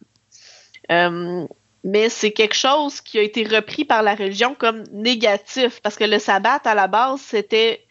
Euh, 0.91 1.47
mais 1.85 2.11
c'est 2.11 2.33
quelque 2.33 2.55
chose 2.57 3.01
qui 3.01 3.19
a 3.19 3.23
été 3.23 3.45
repris 3.45 3.87
par 3.87 4.03
la 4.03 4.15
religion 4.15 4.55
comme 4.55 4.83
négatif, 4.93 5.81
parce 5.81 5.97
que 5.97 6.05
le 6.05 6.19
sabbat, 6.19 6.61
à 6.65 6.75
la 6.75 6.87
base, 6.87 7.21
c'était 7.23 7.87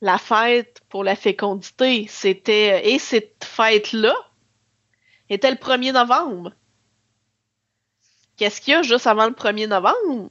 la 0.00 0.18
fête 0.18 0.80
pour 0.88 1.04
la 1.04 1.14
fécondité. 1.14 2.06
C'était 2.08 2.90
et 2.92 2.98
cette 2.98 3.44
fête-là 3.44 4.14
était 5.30 5.50
le 5.50 5.56
1er 5.56 5.92
novembre. 5.92 6.52
Qu'est-ce 8.36 8.60
qu'il 8.60 8.72
y 8.72 8.76
a 8.76 8.82
juste 8.82 9.06
avant 9.06 9.26
le 9.26 9.32
1er 9.32 9.68
novembre? 9.68 10.30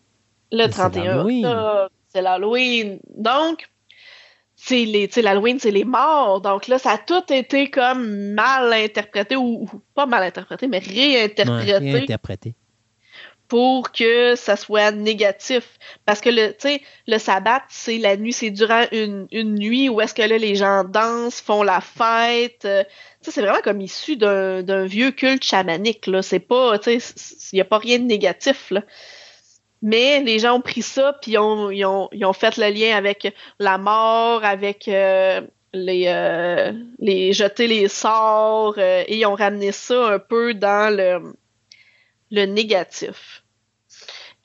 Le 0.52 0.58
Mais 0.58 0.64
c'est 0.64 0.70
31 0.70 1.04
l'Halloween. 1.04 1.46
octobre. 1.46 1.90
C'est 2.08 2.22
l'Halloween. 2.22 3.00
Donc, 3.16 3.70
c'est 4.56 4.86
les, 4.86 5.08
l'Halloween, 5.18 5.60
c'est 5.60 5.72
les 5.72 5.84
morts. 5.84 6.42
Donc 6.42 6.68
là, 6.68 6.80
ça 6.80 6.92
a 6.92 6.98
tout 6.98 7.32
été 7.32 7.70
comme 7.70 8.34
mal 8.34 8.72
interprété, 8.74 9.36
ou, 9.36 9.64
ou 9.64 9.70
pas 9.94 10.06
mal 10.06 10.24
interprété, 10.24 10.68
mais 10.68 10.80
réinterprété 10.80 11.72
Ouais, 11.74 11.92
réinterprété. 11.92 12.56
Pour 13.48 13.92
que 13.92 14.36
ça 14.36 14.56
soit 14.56 14.92
négatif. 14.92 15.80
Parce 16.06 16.22
que 16.22 16.30
le, 16.30 16.56
le 17.08 17.18
sabbat, 17.18 17.64
c'est 17.70 17.98
la 17.98 18.18
nuit, 18.18 18.34
c'est 18.34 18.52
durant 18.52 18.84
une, 18.92 19.28
une 19.32 19.56
nuit 19.56 19.90
où 19.90 20.02
est-ce 20.02 20.14
que 20.14 20.22
là, 20.22 20.38
les 20.38 20.56
gens 20.56 20.84
dansent, 20.84 21.42
font 21.42 21.64
la 21.64 21.82
fête. 21.82 22.66
euh, 22.66 22.84
c'est 23.22 23.42
vraiment 23.42 23.62
comme 23.64 23.82
issu 23.82 24.16
d'un 24.16 24.86
vieux 24.86 25.12
culte 25.12 25.44
chamanique, 25.44 26.08
là. 26.08 26.22
C'est 26.22 26.40
pas, 26.40 26.80
il 26.88 27.00
n'y 27.54 27.62
a 27.62 27.66
pas 27.66 27.78
rien 27.78 28.00
de 28.00 28.06
négatif, 28.06 28.72
là. 28.72 28.84
Mais 29.82 30.22
les 30.22 30.40
gens 30.40 30.56
ont 30.56 30.62
pris 30.62 30.82
ça, 30.82 31.14
puis 31.22 31.34
ils 31.34 31.38
ont, 31.38 31.70
ils 31.70 31.86
ont, 31.86 32.10
ils 32.12 32.26
ont 32.26 32.34
fait 32.34 32.58
le 32.58 32.70
lien 32.70 32.96
avec 32.96 33.34
la 33.60 33.78
mort, 33.78 34.44
avec 34.44 34.88
euh, 34.88 35.42
les, 35.74 36.06
euh, 36.08 36.74
les 37.00 37.34
jeter 37.34 37.68
les 37.68 37.88
sorts, 37.88 38.76
euh, 38.78 39.04
et 39.08 39.18
ils 39.18 39.26
ont 39.26 39.36
ramené 39.36 39.72
ça 39.72 40.08
un 40.08 40.20
peu 40.20 40.56
dans 40.56 40.96
le, 40.96 41.22
le 42.32 42.46
négatif. 42.46 43.44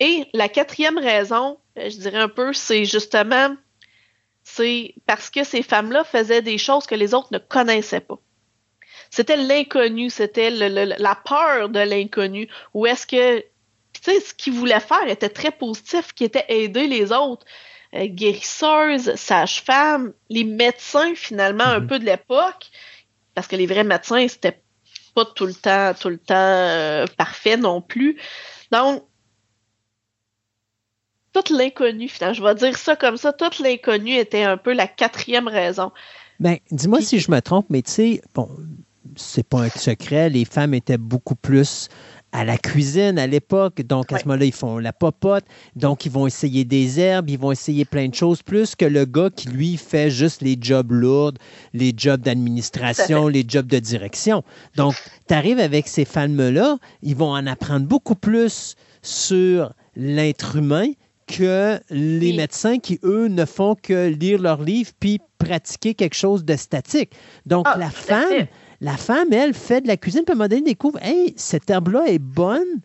Et 0.00 0.26
la 0.32 0.48
quatrième 0.48 0.98
raison, 0.98 1.58
euh, 1.78 1.90
je 1.90 1.96
dirais 1.96 2.18
un 2.18 2.28
peu, 2.28 2.52
c'est 2.52 2.84
justement, 2.84 3.56
c'est 4.42 4.94
parce 5.06 5.30
que 5.30 5.44
ces 5.44 5.62
femmes-là 5.62 6.04
faisaient 6.04 6.42
des 6.42 6.58
choses 6.58 6.86
que 6.86 6.94
les 6.94 7.14
autres 7.14 7.28
ne 7.32 7.38
connaissaient 7.38 8.00
pas. 8.00 8.18
C'était 9.10 9.36
l'inconnu, 9.36 10.08
c'était 10.08 10.50
la 10.50 11.14
peur 11.14 11.68
de 11.68 11.80
l'inconnu. 11.80 12.48
Ou 12.72 12.86
est-ce 12.86 13.06
que, 13.06 13.40
tu 13.40 14.00
sais, 14.02 14.20
ce 14.20 14.32
qu'ils 14.32 14.54
voulaient 14.54 14.80
faire 14.80 15.06
était 15.06 15.28
très 15.28 15.50
positif, 15.50 16.14
qui 16.14 16.24
était 16.24 16.46
aider 16.48 16.86
les 16.86 17.12
autres. 17.12 17.44
Euh, 17.94 18.06
guérisseuses, 18.06 19.14
sages-femmes, 19.16 20.14
les 20.30 20.44
médecins 20.44 21.14
finalement 21.14 21.64
un 21.64 21.80
Mhm. 21.80 21.86
peu 21.88 21.98
de 21.98 22.06
l'époque, 22.06 22.70
parce 23.34 23.46
que 23.46 23.54
les 23.56 23.66
vrais 23.66 23.84
médecins, 23.84 24.26
c'était 24.28 24.61
pas 25.14 25.24
tout 25.24 25.46
le 25.46 25.54
temps, 25.54 25.92
tout 25.98 26.08
le 26.08 26.18
temps 26.18 26.34
euh, 26.36 27.06
parfait 27.16 27.56
non 27.56 27.80
plus. 27.80 28.18
Donc, 28.70 29.04
toute 31.32 31.50
l'inconnu, 31.50 32.08
finalement, 32.08 32.34
je 32.34 32.42
vais 32.42 32.54
dire 32.54 32.76
ça 32.76 32.96
comme 32.96 33.16
ça, 33.16 33.32
toute 33.32 33.58
l'inconnu 33.58 34.14
était 34.16 34.44
un 34.44 34.56
peu 34.56 34.72
la 34.72 34.86
quatrième 34.86 35.48
raison. 35.48 35.92
Ben, 36.40 36.58
dis-moi 36.70 37.00
si 37.00 37.20
je 37.20 37.30
me 37.30 37.40
trompe, 37.40 37.66
mais 37.70 37.82
tu 37.82 37.90
sais, 37.90 38.22
bon, 38.34 38.48
c'est 39.16 39.46
pas 39.46 39.62
un 39.62 39.70
secret, 39.70 40.28
les 40.28 40.44
femmes 40.44 40.74
étaient 40.74 40.98
beaucoup 40.98 41.34
plus 41.34 41.88
à 42.32 42.44
la 42.44 42.56
cuisine 42.56 43.18
à 43.18 43.26
l'époque, 43.26 43.82
donc 43.82 44.10
à 44.12 44.18
ce 44.18 44.24
moment-là, 44.26 44.46
ils 44.46 44.52
font 44.52 44.78
la 44.78 44.92
popote, 44.92 45.44
donc 45.76 46.06
ils 46.06 46.12
vont 46.12 46.26
essayer 46.26 46.64
des 46.64 46.98
herbes, 46.98 47.28
ils 47.28 47.38
vont 47.38 47.52
essayer 47.52 47.84
plein 47.84 48.08
de 48.08 48.14
choses, 48.14 48.42
plus 48.42 48.74
que 48.74 48.86
le 48.86 49.04
gars 49.04 49.28
qui, 49.34 49.48
lui, 49.48 49.76
fait 49.76 50.10
juste 50.10 50.40
les 50.40 50.56
jobs 50.60 50.90
lourds, 50.92 51.34
les 51.74 51.92
jobs 51.96 52.20
d'administration, 52.22 53.28
les 53.28 53.44
jobs 53.46 53.66
de 53.66 53.78
direction. 53.78 54.42
Donc, 54.76 54.94
tu 55.28 55.34
arrives 55.34 55.60
avec 55.60 55.88
ces 55.88 56.04
femmes-là, 56.06 56.78
ils 57.02 57.16
vont 57.16 57.32
en 57.32 57.46
apprendre 57.46 57.86
beaucoup 57.86 58.14
plus 58.16 58.76
sur 59.02 59.72
l'être 59.94 60.56
humain 60.56 60.86
que 61.26 61.78
les 61.90 62.30
Oui. 62.30 62.36
médecins 62.36 62.78
qui, 62.78 62.98
eux, 63.04 63.28
ne 63.28 63.44
font 63.44 63.74
que 63.80 64.08
lire 64.08 64.40
leurs 64.40 64.62
livres 64.62 64.90
puis 64.98 65.20
pratiquer 65.38 65.94
quelque 65.94 66.14
chose 66.16 66.44
de 66.44 66.56
statique. 66.56 67.12
Donc, 67.46 67.66
Ah, 67.68 67.76
la 67.78 67.90
femme. 67.90 68.46
La 68.82 68.96
femme, 68.96 69.32
elle, 69.32 69.54
fait 69.54 69.80
de 69.80 69.86
la 69.86 69.96
cuisine, 69.96 70.22
puis 70.24 70.32
à 70.32 70.34
un 70.34 70.38
moment 70.38 70.48
donné, 70.48 70.62
découvre, 70.62 70.98
hey, 71.02 71.34
cette 71.36 71.70
herbe-là 71.70 72.08
est 72.08 72.18
bonne 72.18 72.80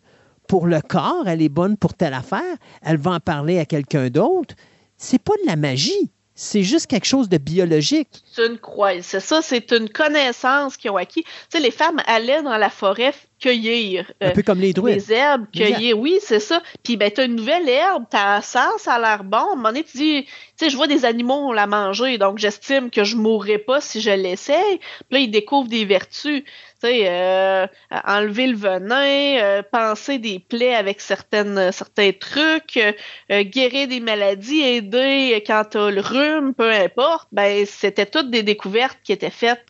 pour 0.46 0.68
le 0.68 0.80
corps, 0.80 1.26
elle 1.26 1.42
est 1.42 1.48
bonne 1.48 1.76
pour 1.76 1.92
telle 1.92 2.14
affaire, 2.14 2.56
elle 2.82 2.98
va 2.98 3.10
en 3.10 3.20
parler 3.20 3.58
à 3.58 3.64
quelqu'un 3.64 4.08
d'autre. 4.08 4.54
C'est 4.96 5.20
pas 5.20 5.34
de 5.42 5.46
la 5.48 5.56
magie, 5.56 6.12
c'est 6.40 6.62
juste 6.62 6.86
quelque 6.86 7.04
chose 7.04 7.28
de 7.28 7.36
biologique. 7.36 8.22
C'est 8.32 8.46
une 8.46 8.58
croyance. 8.58 9.06
C'est 9.06 9.18
ça, 9.18 9.42
c'est 9.42 9.72
une 9.72 9.88
connaissance 9.88 10.76
qu'ils 10.76 10.92
ont 10.92 10.96
acquis. 10.96 11.24
Tu 11.24 11.30
sais, 11.48 11.58
les 11.58 11.72
femmes 11.72 12.00
allaient 12.06 12.42
dans 12.44 12.56
la 12.56 12.70
forêt 12.70 13.12
cueillir 13.40 14.12
Un 14.20 14.28
euh, 14.28 14.32
peu 14.32 14.42
comme 14.42 14.60
les 14.60 14.72
druides. 14.72 14.94
Les 14.94 15.12
herbes. 15.12 15.46
cueillir. 15.52 15.98
Oui, 15.98 16.18
c'est 16.22 16.38
ça. 16.38 16.62
Puis, 16.84 16.96
ben, 16.96 17.10
t'as 17.10 17.26
une 17.26 17.34
nouvelle 17.34 17.68
herbe, 17.68 18.04
t'as 18.08 18.40
ça, 18.42 18.70
ça 18.78 18.94
a 18.94 18.98
l'air 19.00 19.24
bon. 19.24 19.36
À 19.36 19.52
un 19.52 19.56
moment 19.56 19.68
donné, 19.70 19.82
tu 19.82 19.96
dis, 19.96 20.24
tu 20.24 20.30
sais, 20.56 20.70
je 20.70 20.76
vois 20.76 20.86
des 20.86 21.04
animaux 21.04 21.52
la 21.52 21.66
manger, 21.66 22.18
donc 22.18 22.38
j'estime 22.38 22.90
que 22.90 23.02
je 23.02 23.16
mourrais 23.16 23.58
pas 23.58 23.80
si 23.80 24.00
je 24.00 24.10
l'essaye. 24.10 24.78
Puis 24.78 25.06
là, 25.10 25.18
ils 25.18 25.30
découvrent 25.30 25.68
des 25.68 25.84
vertus. 25.84 26.44
Euh, 26.84 27.66
enlever 27.90 28.46
le 28.46 28.56
venin, 28.56 29.42
euh, 29.42 29.62
penser 29.62 30.18
des 30.18 30.38
plaies 30.38 30.74
avec 30.74 31.00
certaines, 31.00 31.72
certains 31.72 32.12
trucs, 32.12 32.76
euh, 32.76 33.42
guérir 33.42 33.88
des 33.88 34.00
maladies, 34.00 34.60
aider 34.60 35.42
quand 35.46 35.64
t'as 35.70 35.90
le 35.90 36.00
rhume, 36.00 36.54
peu 36.54 36.70
importe, 36.70 37.28
ben 37.32 37.66
c'était 37.66 38.06
toutes 38.06 38.30
des 38.30 38.42
découvertes 38.42 38.98
qui 39.02 39.12
étaient 39.12 39.30
faites 39.30 39.64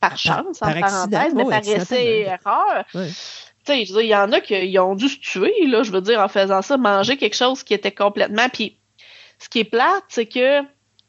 par 0.00 0.16
chance, 0.16 0.58
par 0.58 0.76
en 0.76 0.80
parenthèse, 0.80 1.14
accident. 1.14 1.44
mais 1.44 1.50
par 1.50 1.68
essai 1.68 2.04
et 2.04 2.20
erreur. 2.20 2.84
Ouais. 2.94 3.08
Tu 3.66 3.72
sais, 3.72 3.84
je 3.86 3.94
veux 3.94 4.02
dire, 4.02 4.06
il 4.06 4.08
y 4.08 4.16
en 4.16 4.32
a 4.32 4.40
qui 4.40 4.78
ont 4.78 4.94
dû 4.94 5.08
se 5.08 5.18
tuer, 5.18 5.66
là, 5.66 5.82
je 5.82 5.90
veux 5.90 6.02
dire, 6.02 6.20
en 6.20 6.28
faisant 6.28 6.60
ça, 6.60 6.76
manger 6.76 7.16
quelque 7.16 7.36
chose 7.36 7.62
qui 7.62 7.72
était 7.72 7.92
complètement. 7.92 8.48
Puis, 8.52 8.78
ce 9.38 9.48
qui 9.48 9.60
est 9.60 9.64
plate, 9.64 10.04
c'est 10.08 10.26
que 10.26 10.60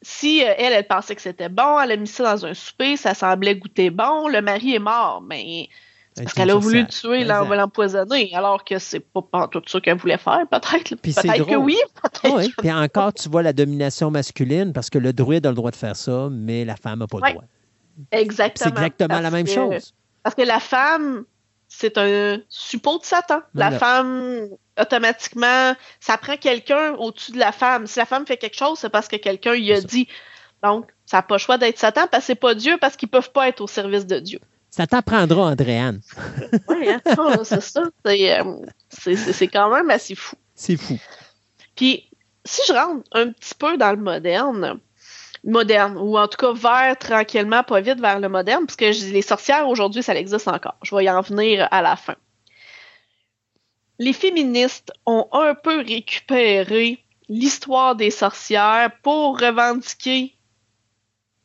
si 0.07 0.43
euh, 0.43 0.53
elle, 0.59 0.71
elle 0.73 0.85
pensait 0.85 1.15
que 1.15 1.21
c'était 1.21 1.49
bon, 1.49 1.79
elle 1.79 1.91
a 1.91 1.97
mis 1.97 2.07
ça 2.07 2.35
dans 2.35 2.45
un 2.45 2.53
souper, 2.53 2.95
ça 2.95 3.15
semblait 3.15 3.55
goûter 3.55 3.89
bon, 3.89 4.27
le 4.27 4.39
mari 4.39 4.75
est 4.75 4.79
mort, 4.79 5.23
mais 5.27 5.67
c'est 6.13 6.23
parce 6.23 6.35
qu'elle 6.35 6.51
a 6.51 6.55
voulu 6.55 6.81
le 6.81 6.87
tuer, 6.87 7.23
l'empoisonner, 7.23 8.29
alors 8.35 8.63
que 8.63 8.77
c'est 8.77 8.99
pas, 8.99 9.23
pas 9.23 9.47
tout 9.47 9.63
ça 9.65 9.81
qu'elle 9.81 9.97
voulait 9.97 10.19
faire, 10.19 10.45
peut-être. 10.49 10.95
Peut-être 10.95 11.45
que 11.45 11.53
drôle. 11.53 11.57
oui, 11.57 11.77
peut-être 12.03 12.37
Oui, 12.37 12.53
puis 12.55 12.71
encore, 12.71 13.13
tu 13.13 13.27
vois 13.29 13.41
la 13.41 13.51
domination 13.51 14.11
masculine 14.11 14.73
parce 14.73 14.91
que 14.91 14.99
le 14.99 15.11
druide 15.11 15.47
a 15.47 15.49
le 15.49 15.55
droit 15.55 15.71
de 15.71 15.75
faire 15.75 15.95
ça, 15.95 16.29
mais 16.31 16.65
la 16.65 16.75
femme 16.75 16.99
n'a 16.99 17.07
pas 17.07 17.17
le 17.25 17.31
droit. 17.31 17.43
Exactement. 18.11 18.75
C'est 18.75 18.83
exactement 18.83 19.19
la 19.19 19.31
même 19.31 19.45
que- 19.45 19.51
chose. 19.51 19.93
Parce 20.21 20.35
que 20.35 20.43
la 20.43 20.59
femme, 20.59 21.25
c'est 21.67 21.97
un 21.97 22.39
suppôt 22.49 22.99
de 22.99 23.03
Satan. 23.03 23.39
La 23.53 23.69
Voilà. 23.69 23.79
femme, 23.79 24.47
automatiquement, 24.79 25.73
ça 25.99 26.17
prend 26.17 26.37
quelqu'un 26.37 26.93
au-dessus 26.93 27.31
de 27.31 27.39
la 27.39 27.51
femme. 27.51 27.87
Si 27.87 27.99
la 27.99 28.05
femme 28.05 28.25
fait 28.25 28.37
quelque 28.37 28.57
chose, 28.57 28.79
c'est 28.79 28.89
parce 28.89 29.07
que 29.07 29.15
quelqu'un 29.17 29.53
lui 29.53 29.71
a 29.73 29.81
dit. 29.81 30.07
Donc, 30.63 30.89
ça 31.05 31.17
n'a 31.17 31.23
pas 31.23 31.35
le 31.35 31.39
choix 31.39 31.57
d'être 31.57 31.77
Satan 31.77 32.07
parce 32.09 32.23
que 32.23 32.27
c'est 32.27 32.35
pas 32.35 32.55
Dieu, 32.55 32.77
parce 32.79 32.95
qu'ils 32.95 33.09
peuvent 33.09 33.31
pas 33.31 33.47
être 33.49 33.61
au 33.61 33.67
service 33.67 34.05
de 34.05 34.19
Dieu. 34.19 34.39
Ça 34.71 34.87
t'apprendra, 34.87 35.43
Andréane. 35.51 36.01
Oui, 36.67 36.89
hein? 36.89 37.01
C'est 37.43 37.61
ça. 37.61 37.83
C'est, 38.05 38.39
euh, 38.39 38.43
c'est 38.89 39.47
quand 39.47 39.69
même 39.73 39.89
assez 39.89 40.15
fou. 40.15 40.35
C'est 40.55 40.77
fou. 40.77 40.97
Puis, 41.75 42.09
si 42.45 42.61
je 42.67 42.73
rentre 42.73 43.03
un 43.13 43.31
petit 43.31 43.55
peu 43.55 43.77
dans 43.77 43.91
le 43.91 43.97
moderne, 43.97 44.79
moderne, 45.45 45.97
ou 45.97 46.17
en 46.17 46.27
tout 46.27 46.37
cas 46.37 46.53
vers 46.53 46.97
tranquillement, 46.97 47.63
pas 47.63 47.79
vite 47.79 47.99
vers 47.99 48.19
le 48.19 48.27
moderne, 48.27 48.65
que 48.65 48.91
dis, 48.91 49.11
les 49.11 49.21
sorcières 49.21 49.67
aujourd'hui, 49.67 50.03
ça 50.03 50.15
existe 50.15 50.47
encore. 50.47 50.75
Je 50.81 50.95
vais 50.95 51.05
y 51.05 51.09
en 51.09 51.21
venir 51.21 51.67
à 51.71 51.81
la 51.81 51.95
fin. 51.95 52.15
Les 53.99 54.11
féministes 54.11 54.91
ont 55.05 55.27
un 55.31 55.55
peu 55.55 55.77
récupéré 55.77 56.99
l'histoire 57.29 57.95
des 57.95 58.11
sorcières 58.11 58.91
pour 59.03 59.39
revendiquer 59.39 60.35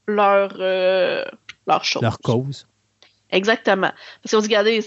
leur, 0.08 0.56
euh, 0.58 1.24
leur 1.66 1.84
chose. 1.84 2.02
Leur 2.02 2.18
cause. 2.18 2.66
Exactement. 3.30 3.92
Parce 4.22 4.34
qu'on 4.34 4.40
dit, 4.40 4.48
regardez, 4.48 4.84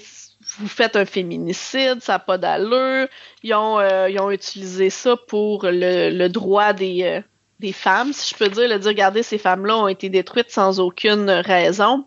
vous 0.57 0.67
faites 0.67 0.97
un 0.97 1.05
féminicide, 1.05 2.01
ça 2.01 2.13
n'a 2.13 2.19
pas 2.19 2.37
d'allure. 2.37 3.07
Ils 3.43 3.53
ont, 3.53 3.79
euh, 3.79 4.09
ils 4.09 4.19
ont 4.19 4.29
utilisé 4.29 4.89
ça 4.89 5.15
pour 5.15 5.63
le, 5.63 6.09
le 6.09 6.27
droit 6.27 6.73
des, 6.73 7.03
euh, 7.03 7.21
des 7.63 7.73
femmes, 7.73 8.13
si 8.13 8.29
je 8.33 8.37
peux 8.37 8.49
dire. 8.49 8.67
Le 8.69 8.77
dire, 8.77 8.89
regardez, 8.89 9.23
ces 9.23 9.37
femmes-là 9.39 9.77
ont 9.77 9.87
été 9.87 10.09
détruites 10.09 10.51
sans 10.51 10.79
aucune 10.79 11.29
raison. 11.29 12.05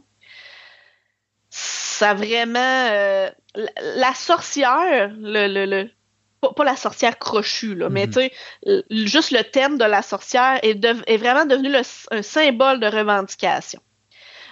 Ça 1.51 2.15
vraiment. 2.15 2.59
euh, 2.91 3.31
la, 3.55 3.71
la 3.97 4.15
sorcière, 4.15 5.11
le, 5.19 5.49
le, 5.49 5.65
le- 5.67 5.91
pas, 6.43 6.53
pas 6.53 6.65
la 6.65 6.77
sorcière 6.77 7.19
crochue, 7.19 7.75
là, 7.75 7.89
mais 7.89 8.07
Mhm. 8.07 8.13
tu 8.13 8.21
sais, 8.21 8.33
l- 8.67 8.85
juste 8.91 9.31
le 9.31 9.43
thème 9.43 9.79
de 9.79 9.85
la 9.85 10.03
sorcière 10.03 10.61
est, 10.63 10.75
vraiment 11.17 11.47
devenu 11.47 11.71
le- 11.71 11.81
un 12.11 12.23
symbole 12.23 12.79
de 12.81 12.87
revendication. 12.87 13.81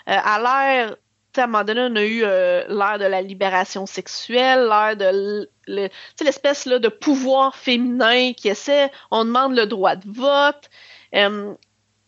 Euh, 0.09 0.16
à 0.24 0.39
l'ère 0.40 0.97
à 1.36 1.43
un 1.43 1.47
moment 1.48 1.64
donné, 1.64 1.81
on 1.90 1.97
a 1.97 2.02
eu 2.05 2.22
euh, 2.22 2.64
l'ère 2.68 2.98
de 2.98 3.06
la 3.06 3.20
libération 3.20 3.86
sexuelle, 3.86 4.68
l'ère 4.68 4.97
de 4.97 5.48
le- 5.66 5.89
l'espèce 6.20 6.64
là, 6.64 6.78
de 6.78 6.89
pouvoir 6.89 7.56
féminin 7.56 8.32
qui 8.35 8.48
essaie, 8.48 8.90
on 9.10 9.24
demande 9.24 9.55
le 9.56 9.66
droit 9.66 9.97
de 9.97 10.09
vote. 10.09 10.70
Euh, 11.15 11.55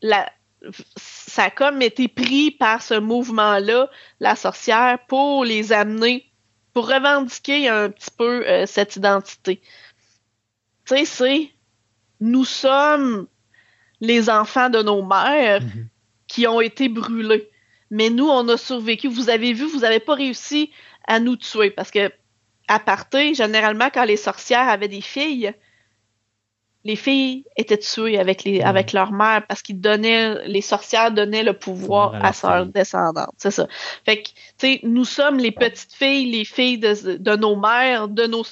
la- 0.02 0.30
ça 0.96 1.44
a 1.44 1.50
comme 1.50 1.82
été 1.82 2.08
pris 2.08 2.50
par 2.50 2.82
ce 2.82 2.94
mouvement-là, 2.94 3.88
la 4.20 4.36
sorcière, 4.36 4.98
pour 5.06 5.44
les 5.44 5.72
amener, 5.72 6.26
pour 6.72 6.88
revendiquer 6.88 7.68
un 7.68 7.90
petit 7.90 8.10
peu 8.16 8.46
euh, 8.46 8.66
cette 8.66 8.96
identité. 8.96 9.60
Tu 10.86 10.96
sais, 10.96 11.04
c'est 11.04 11.50
nous 12.20 12.44
sommes 12.44 13.26
les 14.00 14.28
enfants 14.30 14.70
de 14.70 14.82
nos 14.82 15.02
mères 15.04 15.62
Mhm. 15.62 15.88
qui 16.28 16.46
ont 16.46 16.60
été 16.60 16.88
brûlés. 16.88 17.48
Mais 17.90 18.10
nous, 18.10 18.28
on 18.28 18.48
a 18.48 18.56
survécu. 18.56 19.08
Vous 19.08 19.30
avez 19.30 19.52
vu, 19.52 19.64
vous 19.66 19.80
n'avez 19.80 20.00
pas 20.00 20.14
réussi 20.14 20.70
à 21.06 21.20
nous 21.20 21.36
tuer. 21.36 21.70
Parce 21.70 21.90
que, 21.90 22.10
à 22.68 22.80
partir, 22.80 23.32
généralement, 23.34 23.90
quand 23.92 24.04
les 24.04 24.16
sorcières 24.16 24.68
avaient 24.68 24.88
des 24.88 25.00
filles, 25.00 25.52
les 26.86 26.96
filles 26.96 27.44
étaient 27.56 27.78
tuées 27.78 28.18
avec, 28.18 28.44
les, 28.44 28.60
Mhm. 28.60 28.66
avec 28.66 28.92
leur 28.92 29.10
mère 29.10 29.42
parce 29.48 29.60
qu'ils 29.60 29.80
donnaient, 29.80 30.46
les 30.46 30.60
sorcières 30.60 31.10
donnaient 31.10 31.42
le 31.42 31.52
pouvoir 31.52 32.14
à 32.14 32.28
à, 32.28 32.32
leur 32.42 32.56
leurs 32.56 32.66
descendantes. 32.66 33.34
C'est 33.38 33.50
ça. 33.50 33.66
Fait 34.04 34.22
que, 34.22 34.28
tu 34.28 34.34
sais, 34.58 34.80
nous 34.84 35.04
sommes 35.04 35.38
les 35.38 35.50
petites 35.50 35.92
filles, 35.92 36.30
les 36.30 36.44
filles 36.44 36.78
de, 36.78 37.16
de 37.16 37.36
nos 37.36 37.56
mères, 37.56 38.06
de 38.08 38.26
nos, 38.26 38.44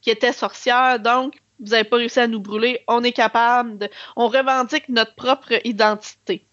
qui 0.00 0.10
étaient 0.10 0.32
sorcières. 0.32 0.98
Donc, 1.00 1.34
vous 1.60 1.70
n'avez 1.72 1.84
pas 1.84 1.96
réussi 1.96 2.20
à 2.20 2.26
nous 2.26 2.40
brûler. 2.40 2.80
On 2.88 3.02
est 3.04 3.12
capable 3.12 3.78
de, 3.78 3.90
on 4.16 4.28
revendique 4.28 4.88
notre 4.88 5.14
propre 5.14 5.52
identité. 5.64 6.46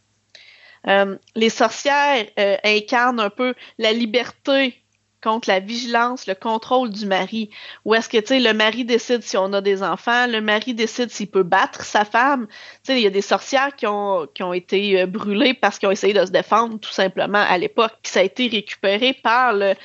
Euh, 0.87 1.17
les 1.35 1.49
sorcières 1.49 2.25
euh, 2.37 2.57
incarnent 2.65 3.21
un 3.21 3.29
peu 3.29 3.53
la 3.77 3.93
liberté 3.93 4.82
contre 5.23 5.49
la 5.49 5.59
vigilance, 5.59 6.27
le 6.27 6.35
contrôle 6.35 6.89
du 6.89 7.05
mari. 7.05 7.49
Où 7.85 7.95
est-ce 7.95 8.09
que, 8.09 8.17
tu 8.17 8.27
sais, 8.27 8.39
le 8.39 8.53
mari 8.53 8.83
décide 8.83 9.23
si 9.23 9.37
on 9.37 9.53
a 9.53 9.61
des 9.61 9.81
enfants, 9.81 10.27
le 10.27 10.41
mari 10.41 10.73
décide 10.73 11.09
s'il 11.09 11.29
peut 11.29 11.43
battre 11.43 11.83
sa 11.83 12.03
femme. 12.03 12.47
Tu 12.47 12.93
sais, 12.93 12.99
il 12.99 13.03
y 13.03 13.07
a 13.07 13.11
des 13.11 13.21
sorcières 13.21 13.75
qui 13.75 13.87
ont, 13.87 14.27
qui 14.33 14.43
ont 14.43 14.53
été 14.53 15.01
euh, 15.01 15.05
brûlées 15.05 15.53
parce 15.53 15.79
qu'ils 15.79 15.87
ont 15.87 15.91
essayé 15.91 16.13
de 16.13 16.25
se 16.25 16.31
défendre, 16.31 16.79
tout 16.79 16.91
simplement, 16.91 17.43
à 17.47 17.57
l'époque. 17.57 17.93
Puis 18.03 18.11
ça 18.11 18.19
a 18.19 18.23
été 18.23 18.47
récupéré 18.47 19.13
par 19.13 19.53
le, 19.53 19.75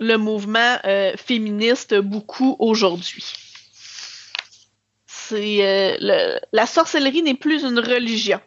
le 0.00 0.16
mouvement 0.16 0.78
euh, 0.84 1.12
féministe 1.16 1.94
beaucoup 1.94 2.56
aujourd'hui. 2.58 3.24
C'est 5.06 6.00
euh, 6.00 6.38
la 6.52 6.66
sorcellerie 6.66 7.22
n'est 7.22 7.34
plus 7.34 7.62
une 7.62 7.78
religion, 7.78 8.40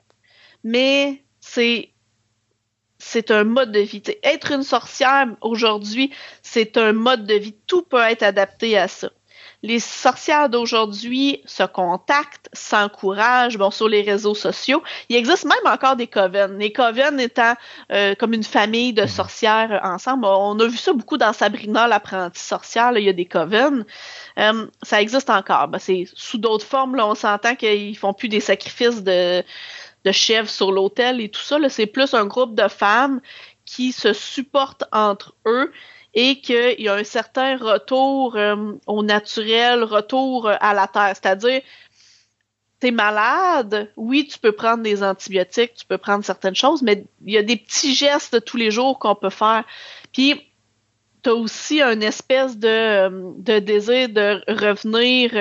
mais 0.65 1.23
c'est 1.39 1.92
c'est 3.03 3.31
un 3.31 3.43
mode 3.43 3.71
de 3.71 3.79
vie. 3.79 4.01
Être 4.23 4.51
une 4.51 4.63
sorcière 4.63 5.27
aujourd'hui, 5.41 6.11
c'est 6.41 6.77
un 6.77 6.93
mode 6.93 7.25
de 7.25 7.35
vie. 7.35 7.53
Tout 7.67 7.81
peut 7.83 8.01
être 8.01 8.23
adapté 8.23 8.77
à 8.77 8.87
ça. 8.87 9.09
Les 9.61 9.79
sorcières 9.79 10.49
d'aujourd'hui 10.49 11.41
se 11.45 11.63
contactent, 11.63 12.49
s'encouragent, 12.51 13.57
bon, 13.57 13.71
sur 13.71 13.87
les 13.87 14.01
réseaux 14.01 14.35
sociaux. 14.35 14.83
Il 15.07 15.15
existe 15.15 15.45
même 15.45 15.73
encore 15.73 15.95
des 15.95 16.07
coven. 16.07 16.57
Les 16.59 16.73
coven 16.73 17.17
étant 17.19 17.53
euh, 17.91 18.13
comme 18.15 18.33
une 18.33 18.43
famille 18.43 18.91
de 18.91 19.05
sorcières 19.05 19.79
ensemble. 19.83 20.25
On 20.25 20.59
a 20.59 20.67
vu 20.67 20.75
ça 20.75 20.91
beaucoup 20.91 21.17
dans 21.17 21.31
Sabrina, 21.31 21.87
l'apprentie 21.87 22.43
sorcière. 22.43 22.91
là, 22.91 22.99
il 22.99 23.05
y 23.05 23.09
a 23.09 23.13
des 23.13 23.25
coven. 23.25 23.85
Euh, 24.37 24.65
ça 24.81 25.01
existe 25.01 25.29
encore. 25.29 25.69
Ben, 25.69 25.79
c'est 25.79 26.07
sous 26.13 26.37
d'autres 26.37 26.65
formes. 26.65 26.99
On 26.99 27.15
s'entend 27.15 27.55
qu'ils 27.55 27.97
font 27.97 28.13
plus 28.13 28.27
des 28.27 28.41
sacrifices 28.41 29.01
de, 29.01 29.43
de 30.05 30.11
chèvres 30.11 30.49
sur 30.49 30.71
l'autel 30.71 31.21
et 31.21 31.29
tout 31.29 31.41
ça. 31.41 31.57
C'est 31.69 31.87
plus 31.87 32.13
un 32.13 32.25
groupe 32.25 32.55
de 32.55 32.67
femmes 32.67 33.21
qui 33.65 33.91
se 33.91 34.13
supportent 34.13 34.83
entre 34.91 35.35
eux 35.45 35.71
et 36.13 36.39
qu'il 36.41 36.79
y 36.79 36.87
a 36.87 36.95
un 36.95 37.03
certain 37.03 37.57
retour 37.57 38.35
euh, 38.35 38.73
au 38.85 39.03
naturel, 39.03 39.83
retour 39.83 40.47
euh, 40.47 40.55
à 40.59 40.73
la 40.73 40.87
terre. 40.87 41.13
C'est-à-dire, 41.15 41.61
t'es 42.79 42.91
malade, 42.91 43.91
oui, 43.95 44.27
tu 44.27 44.37
peux 44.37 44.51
prendre 44.51 44.83
des 44.83 45.01
antibiotiques, 45.01 45.73
tu 45.73 45.85
peux 45.85 45.97
prendre 45.97 46.23
certaines 46.23 46.55
choses, 46.55 46.81
mais 46.81 47.05
il 47.25 47.33
y 47.33 47.37
a 47.37 47.43
des 47.43 47.55
petits 47.55 47.95
gestes 47.95 48.33
de 48.33 48.39
tous 48.39 48.57
les 48.57 48.69
jours 48.69 48.99
qu'on 48.99 49.15
peut 49.15 49.31
faire. 49.31 49.63
Puis, 50.11 50.39
tu 51.23 51.29
as 51.29 51.35
aussi 51.35 51.81
une 51.81 52.03
espèce 52.03 52.57
de, 52.57 52.67
euh, 52.67 53.31
de 53.37 53.59
désir 53.59 54.09
de 54.09 54.43
revenir. 54.47 55.31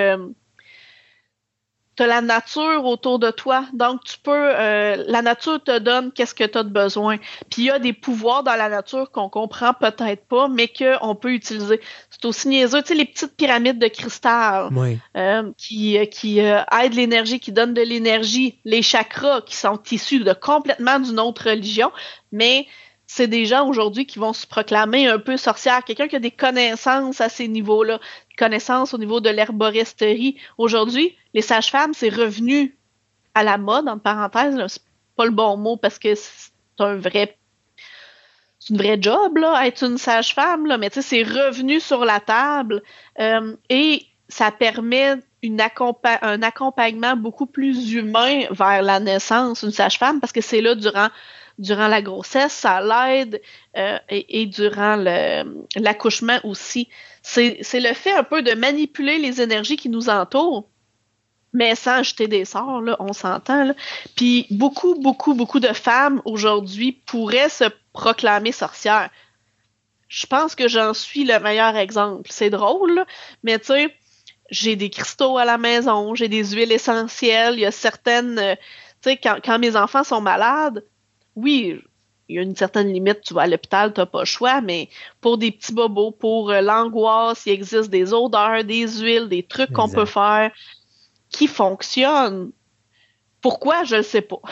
Tu 1.95 2.03
as 2.03 2.07
la 2.07 2.21
nature 2.21 2.85
autour 2.85 3.19
de 3.19 3.29
toi, 3.29 3.65
donc 3.73 4.03
tu 4.03 4.17
peux. 4.17 4.31
Euh, 4.31 5.03
la 5.07 5.21
nature 5.21 5.63
te 5.63 5.77
donne 5.77 6.11
qu'est-ce 6.11 6.33
que 6.33 6.43
tu 6.43 6.57
as 6.57 6.63
de 6.63 6.69
besoin. 6.69 7.17
Puis 7.49 7.63
il 7.63 7.65
y 7.65 7.71
a 7.71 7.79
des 7.79 7.93
pouvoirs 7.93 8.43
dans 8.43 8.55
la 8.55 8.69
nature 8.69 9.11
qu'on 9.11 9.29
comprend 9.29 9.73
peut-être 9.73 10.25
pas, 10.27 10.47
mais 10.47 10.67
qu'on 10.67 11.15
peut 11.15 11.33
utiliser. 11.33 11.79
C'est 12.09 12.25
aussi 12.25 12.47
niaiseux. 12.47 12.81
Tu 12.81 12.89
sais, 12.89 12.95
les 12.95 13.05
petites 13.05 13.35
pyramides 13.35 13.79
de 13.79 13.87
cristal 13.87 14.69
Oui. 14.71 14.97
euh, 15.17 15.51
qui, 15.57 15.97
euh, 15.97 16.05
qui 16.05 16.41
euh, 16.41 16.61
aident 16.71 16.95
l'énergie, 16.95 17.39
qui 17.39 17.51
donnent 17.51 17.73
de 17.73 17.81
l'énergie, 17.81 18.59
les 18.65 18.81
chakras 18.81 19.41
qui 19.41 19.55
sont 19.55 19.79
issus 19.91 20.19
de 20.19 20.33
complètement 20.33 20.99
d'une 20.99 21.19
autre 21.19 21.49
religion, 21.49 21.91
mais 22.31 22.67
c'est 23.05 23.27
des 23.27 23.45
gens 23.45 23.67
aujourd'hui 23.67 24.07
qui 24.07 24.17
vont 24.17 24.33
se 24.33 24.47
proclamer 24.47 25.07
un 25.07 25.19
peu 25.19 25.37
sorcières, 25.37 25.83
quelqu'un 25.83 26.07
qui 26.07 26.15
a 26.15 26.19
des 26.19 26.31
connaissances 26.31 27.21
à 27.21 27.29
ces 27.29 27.47
niveaux-là, 27.47 27.99
connaissances 28.37 28.93
au 28.93 28.97
niveau 28.97 29.19
de 29.19 29.29
l'herboristerie. 29.29 30.37
Aujourd'hui, 30.57 31.15
les 31.33 31.41
sages-femmes, 31.41 31.93
c'est 31.93 32.09
revenu 32.09 32.77
à 33.35 33.43
la 33.43 33.57
mode, 33.57 33.87
en 33.87 33.97
parenthèse, 33.97 34.61
c'est 34.67 34.81
pas 35.15 35.25
le 35.25 35.31
bon 35.31 35.57
mot 35.57 35.77
parce 35.77 35.99
que 35.99 36.15
c'est 36.15 36.51
un 36.79 36.95
vrai 36.95 37.37
c'est 38.59 38.73
une 38.73 38.79
vraie 38.79 38.97
job, 39.01 39.37
là, 39.37 39.67
être 39.67 39.83
une 39.83 39.97
sage-femme, 39.97 40.67
là, 40.67 40.77
mais 40.77 40.89
tu 40.89 41.01
sais, 41.01 41.01
c'est 41.01 41.23
revenu 41.23 41.81
sur 41.81 42.05
la 42.05 42.21
table 42.21 42.81
euh, 43.19 43.57
et 43.69 44.05
ça 44.29 44.51
permet 44.51 45.15
un 45.43 46.41
accompagnement 46.41 47.17
beaucoup 47.17 47.45
plus 47.45 47.91
humain 47.91 48.45
vers 48.51 48.81
la 48.81 49.01
naissance, 49.01 49.63
une 49.63 49.71
sage-femme, 49.71 50.21
parce 50.21 50.31
que 50.31 50.39
c'est 50.39 50.61
là 50.61 50.75
durant 50.75 51.09
durant 51.59 51.87
la 51.87 52.01
grossesse, 52.01 52.53
ça 52.53 52.81
l'aide 52.81 53.41
euh, 53.77 53.97
et, 54.09 54.41
et, 54.41 54.45
durant 54.45 54.95
l'accouchement 55.75 56.39
aussi. 56.43 56.89
C'est 57.21 57.57
le 57.73 57.93
fait 57.93 58.13
un 58.13 58.23
peu 58.23 58.41
de 58.41 58.53
manipuler 58.53 59.17
les 59.17 59.41
énergies 59.41 59.77
qui 59.77 59.89
nous 59.89 60.09
entourent 60.09 60.67
mais 61.53 61.75
sans 61.75 62.03
jeter 62.03 62.27
des 62.27 62.45
sorts, 62.45 62.81
là, 62.81 62.97
on 62.99 63.13
s'entend. 63.13 63.73
Puis 64.15 64.47
beaucoup, 64.49 64.95
beaucoup, 64.95 65.35
beaucoup 65.35 65.59
de 65.59 65.71
femmes 65.71 66.21
aujourd'hui 66.25 66.91
pourraient 67.05 67.49
se 67.49 67.65
proclamer 67.93 68.51
sorcières. 68.51 69.09
Je 70.07 70.25
pense 70.25 70.55
que 70.55 70.67
j'en 70.67 70.93
suis 70.93 71.23
le 71.23 71.39
meilleur 71.39 71.75
exemple. 71.77 72.29
C'est 72.31 72.49
drôle, 72.49 73.05
mais 73.43 73.59
tu 73.59 73.67
sais, 73.67 73.95
j'ai 74.49 74.75
des 74.75 74.89
cristaux 74.89 75.37
à 75.37 75.45
la 75.45 75.57
maison, 75.57 76.15
j'ai 76.15 76.27
des 76.27 76.43
huiles 76.43 76.71
essentielles, 76.71 77.55
il 77.55 77.61
y 77.61 77.65
a 77.65 77.71
certaines... 77.71 78.39
Euh, 78.39 78.55
tu 79.01 79.09
sais, 79.09 79.17
quand, 79.17 79.37
quand, 79.43 79.59
mes 79.59 79.75
enfants 79.75 80.03
sont 80.03 80.21
malades, 80.21 80.83
oui, 81.35 81.79
il 82.29 82.35
y 82.35 82.39
a 82.39 82.41
une 82.41 82.55
certaine 82.55 82.91
limite, 82.91 83.21
tu 83.21 83.33
vas 83.33 83.41
à 83.41 83.47
l'hôpital, 83.47 83.93
tu 83.93 83.99
n'as 83.99 84.05
pas 84.05 84.21
le 84.21 84.25
choix, 84.25 84.61
mais 84.61 84.89
pour 85.21 85.37
des 85.37 85.51
petits 85.51 85.73
bobos, 85.73 86.11
pour 86.11 86.51
euh, 86.51 86.61
l'angoisse, 86.61 87.45
il 87.45 87.51
existe 87.51 87.89
des 87.89 88.13
odeurs, 88.13 88.63
des 88.63 88.87
huiles, 88.87 89.27
des 89.29 89.43
trucs 89.43 89.71
qu'on 89.71 89.89
peut 89.89 90.05
faire 90.05 90.51
qui 91.29 91.47
fonctionne. 91.47 92.51
Pourquoi, 93.41 93.83
je 93.83 93.97
ne 93.97 94.01
sais 94.01 94.21
pas. 94.21 94.41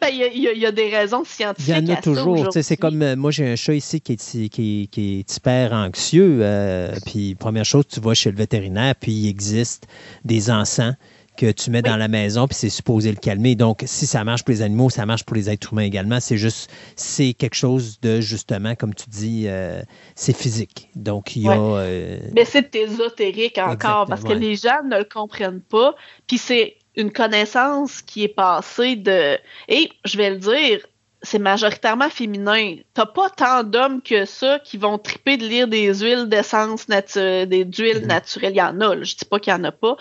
Ben, 0.00 0.08
il 0.08 0.58
y, 0.58 0.66
a 0.66 0.72
des 0.72 0.88
raisons 0.88 1.24
scientifiques. 1.24 1.74
Il 1.78 1.88
y 1.88 1.92
en 1.92 1.94
a 1.94 2.00
toujours. 2.00 2.48
C'est 2.50 2.76
comme 2.76 3.00
euh, 3.02 3.16
moi, 3.16 3.30
j'ai 3.30 3.46
un 3.46 3.54
chat 3.54 3.74
ici 3.74 4.00
qui 4.00 4.14
est, 4.14 4.48
qui, 4.48 4.88
qui 4.90 5.20
est 5.20 5.36
hyper 5.36 5.72
anxieux. 5.72 6.38
Euh, 6.40 6.94
puis, 7.06 7.34
première 7.34 7.64
chose, 7.64 7.86
tu 7.86 8.00
vas 8.00 8.14
chez 8.14 8.30
le 8.30 8.36
vétérinaire, 8.36 8.94
puis 8.96 9.12
il 9.12 9.28
existe 9.28 9.86
des 10.24 10.50
encens 10.50 10.94
que 11.36 11.50
tu 11.50 11.70
mets 11.70 11.82
dans 11.82 11.96
la 11.96 12.08
maison, 12.08 12.46
puis 12.46 12.56
c'est 12.56 12.68
supposé 12.68 13.10
le 13.10 13.16
calmer. 13.16 13.54
Donc, 13.54 13.82
si 13.86 14.06
ça 14.06 14.24
marche 14.24 14.44
pour 14.44 14.52
les 14.52 14.62
animaux, 14.62 14.90
ça 14.90 15.06
marche 15.06 15.24
pour 15.24 15.36
les 15.36 15.50
êtres 15.50 15.72
humains 15.72 15.82
également. 15.82 16.20
C'est 16.20 16.36
juste, 16.36 16.70
c'est 16.96 17.34
quelque 17.34 17.54
chose 17.54 17.98
de, 18.00 18.20
justement, 18.20 18.74
comme 18.74 18.94
tu 18.94 19.08
dis, 19.08 19.44
euh, 19.46 19.82
c'est 20.14 20.36
physique. 20.36 20.88
Donc, 20.94 21.36
il 21.36 21.42
y 21.42 21.48
a... 21.48 21.58
Euh, 21.58 22.18
Mais 22.34 22.44
c'est 22.44 22.74
ésotérique 22.74 23.58
encore, 23.58 24.06
parce 24.06 24.22
que 24.22 24.32
les 24.32 24.56
gens 24.56 24.82
ne 24.84 24.98
le 24.98 25.04
comprennent 25.04 25.62
pas. 25.62 25.94
Puis 26.26 26.38
c'est 26.38 26.76
une 26.96 27.12
connaissance 27.12 28.02
qui 28.02 28.24
est 28.24 28.34
passée 28.34 28.96
de... 28.96 29.38
Et, 29.68 29.90
je 30.04 30.16
vais 30.16 30.30
le 30.30 30.38
dire, 30.38 30.86
c'est 31.24 31.38
majoritairement 31.38 32.10
féminin. 32.10 32.76
T'as 32.92 33.06
pas 33.06 33.30
tant 33.30 33.64
d'hommes 33.64 34.02
que 34.02 34.24
ça 34.24 34.58
qui 34.60 34.76
vont 34.76 34.98
triper 34.98 35.36
de 35.36 35.46
lire 35.46 35.66
des 35.66 35.92
huiles 35.94 36.28
d'essence 36.28 36.88
naturelles, 36.88 37.48
des 37.48 37.64
huiles 37.64 38.02
mhm. 38.02 38.06
naturelles. 38.06 38.52
Il 38.52 38.58
y 38.58 38.62
en 38.62 38.80
a, 38.80 39.02
je 39.02 39.16
dis 39.16 39.24
pas 39.24 39.40
qu'il 39.40 39.52
y 39.52 39.56
en 39.56 39.64
a 39.64 39.72
pas. 39.72 39.96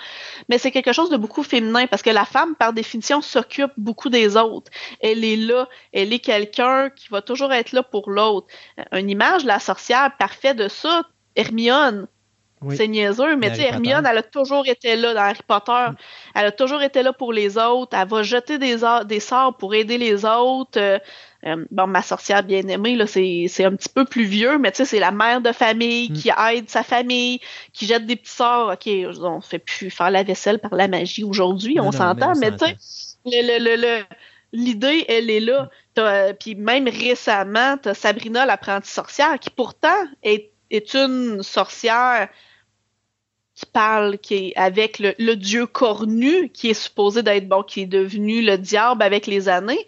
Mais 0.49 0.57
c'est 0.57 0.71
quelque 0.71 0.93
chose 0.93 1.09
de 1.09 1.17
beaucoup 1.17 1.43
féminin 1.43 1.87
parce 1.87 2.01
que 2.01 2.09
la 2.09 2.25
femme, 2.25 2.55
par 2.55 2.73
définition, 2.73 3.21
s'occupe 3.21 3.71
beaucoup 3.77 4.09
des 4.09 4.37
autres. 4.37 4.71
Elle 4.99 5.23
est 5.23 5.37
là. 5.37 5.69
Elle 5.93 6.13
est 6.13 6.19
quelqu'un 6.19 6.89
qui 6.89 7.07
va 7.09 7.21
toujours 7.21 7.51
être 7.53 7.71
là 7.71 7.83
pour 7.83 8.09
l'autre. 8.09 8.47
Une 8.91 9.09
image, 9.09 9.45
la 9.45 9.59
sorcière 9.59 10.11
parfaite 10.17 10.57
de 10.57 10.67
ça, 10.67 11.03
Hermione. 11.35 12.07
C'est 12.71 12.87
niaiseux, 12.87 13.35
mais 13.35 13.49
tu 13.51 13.57
sais, 13.57 13.67
Hermione, 13.67 14.05
elle 14.09 14.17
a 14.17 14.23
toujours 14.23 14.67
été 14.67 14.95
là 14.95 15.13
dans 15.13 15.21
Harry 15.21 15.41
Potter. 15.47 15.71
Mm. 15.91 15.95
Elle 16.35 16.45
a 16.45 16.51
toujours 16.51 16.81
été 16.81 17.03
là 17.03 17.13
pour 17.13 17.33
les 17.33 17.57
autres. 17.57 17.97
Elle 17.97 18.07
va 18.07 18.23
jeter 18.23 18.57
des, 18.57 18.77
des 19.05 19.19
sorts 19.19 19.57
pour 19.57 19.73
aider 19.73 19.97
les 19.97 20.25
autres. 20.25 20.79
Euh, 20.79 20.99
euh, 21.45 21.65
bon, 21.71 21.87
ma 21.87 22.01
sorcière 22.01 22.43
bien-aimée, 22.43 22.95
là, 22.95 23.05
c'est, 23.05 23.65
un 23.65 23.75
petit 23.75 23.89
peu 23.89 24.05
plus 24.05 24.23
vieux, 24.23 24.57
mais 24.57 24.71
tu 24.71 24.77
sais, 24.77 24.85
c'est 24.85 24.99
la 24.99 25.11
mère 25.11 25.41
de 25.41 25.51
famille 25.51 26.09
mm. 26.09 26.13
qui 26.13 26.31
aide 26.51 26.69
sa 26.69 26.83
famille, 26.83 27.39
qui 27.73 27.85
jette 27.85 28.05
des 28.05 28.15
petits 28.15 28.31
sorts. 28.31 28.71
OK, 28.71 28.87
on 29.21 29.37
ne 29.37 29.41
fait 29.41 29.59
plus 29.59 29.89
faire 29.89 30.11
la 30.11 30.23
vaisselle 30.23 30.59
par 30.59 30.75
la 30.75 30.87
magie 30.87 31.23
aujourd'hui, 31.23 31.79
on 31.79 31.91
s'entend, 31.91 32.33
mais, 32.39 32.51
tu 32.51 32.65
sais, 32.65 32.75
le, 33.25 34.03
l'idée, 34.53 35.05
elle 35.09 35.29
est 35.29 35.39
là. 35.39 35.69
Euh, 35.99 36.33
puis 36.33 36.55
même 36.55 36.87
récemment, 36.87 37.77
tu 37.77 37.89
as 37.89 37.93
Sabrina, 37.93 38.45
l'apprentie 38.45 38.91
sorcière, 38.91 39.37
qui 39.39 39.49
pourtant 39.49 39.89
est, 40.23 40.51
est 40.71 40.93
une 40.93 41.43
sorcière 41.43 42.29
qui 43.63 43.71
parle 43.71 44.17
qui 44.17 44.35
est 44.35 44.53
avec 44.55 44.99
le, 44.99 45.35
dieu 45.35 45.65
cornu 45.65 46.49
qui 46.49 46.69
est 46.69 46.73
supposé 46.73 47.23
d'être 47.23 47.47
bon 47.47 47.63
qui 47.63 47.81
est 47.81 47.85
devenu 47.85 48.41
le 48.41 48.57
diable 48.57 49.01
avec 49.03 49.27
les 49.27 49.49
années 49.49 49.85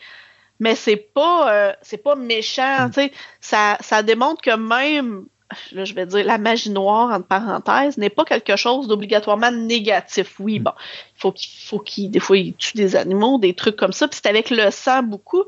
mais 0.59 0.75
c'est 0.75 0.95
pas 0.95 1.53
euh, 1.53 1.73
c'est 1.81 1.97
pas 1.97 2.15
méchant 2.15 2.87
mm. 2.87 2.91
tu 2.91 3.01
sais 3.01 3.11
ça, 3.41 3.77
ça 3.81 4.03
démontre 4.03 4.41
que 4.41 4.55
même 4.55 5.25
là, 5.71 5.85
je 5.85 5.93
vais 5.93 6.05
dire 6.05 6.25
la 6.25 6.37
magie 6.37 6.69
noire 6.69 7.11
entre 7.11 7.27
parenthèses 7.27 7.97
n'est 7.97 8.09
pas 8.09 8.25
quelque 8.25 8.55
chose 8.55 8.87
d'obligatoirement 8.87 9.51
négatif 9.51 10.39
oui 10.39 10.59
mm. 10.59 10.63
bon 10.63 10.73
il 11.15 11.19
faut 11.19 11.31
qu'il 11.31 11.67
faut 11.67 11.79
qu'il 11.79 12.11
des 12.11 12.19
fois 12.19 12.37
il 12.37 12.53
tue 12.55 12.77
des 12.77 12.95
animaux 12.95 13.39
des 13.39 13.53
trucs 13.53 13.75
comme 13.75 13.93
ça 13.93 14.07
puis 14.07 14.19
c'est 14.21 14.29
avec 14.29 14.49
le 14.49 14.71
sang 14.71 15.03
beaucoup 15.03 15.43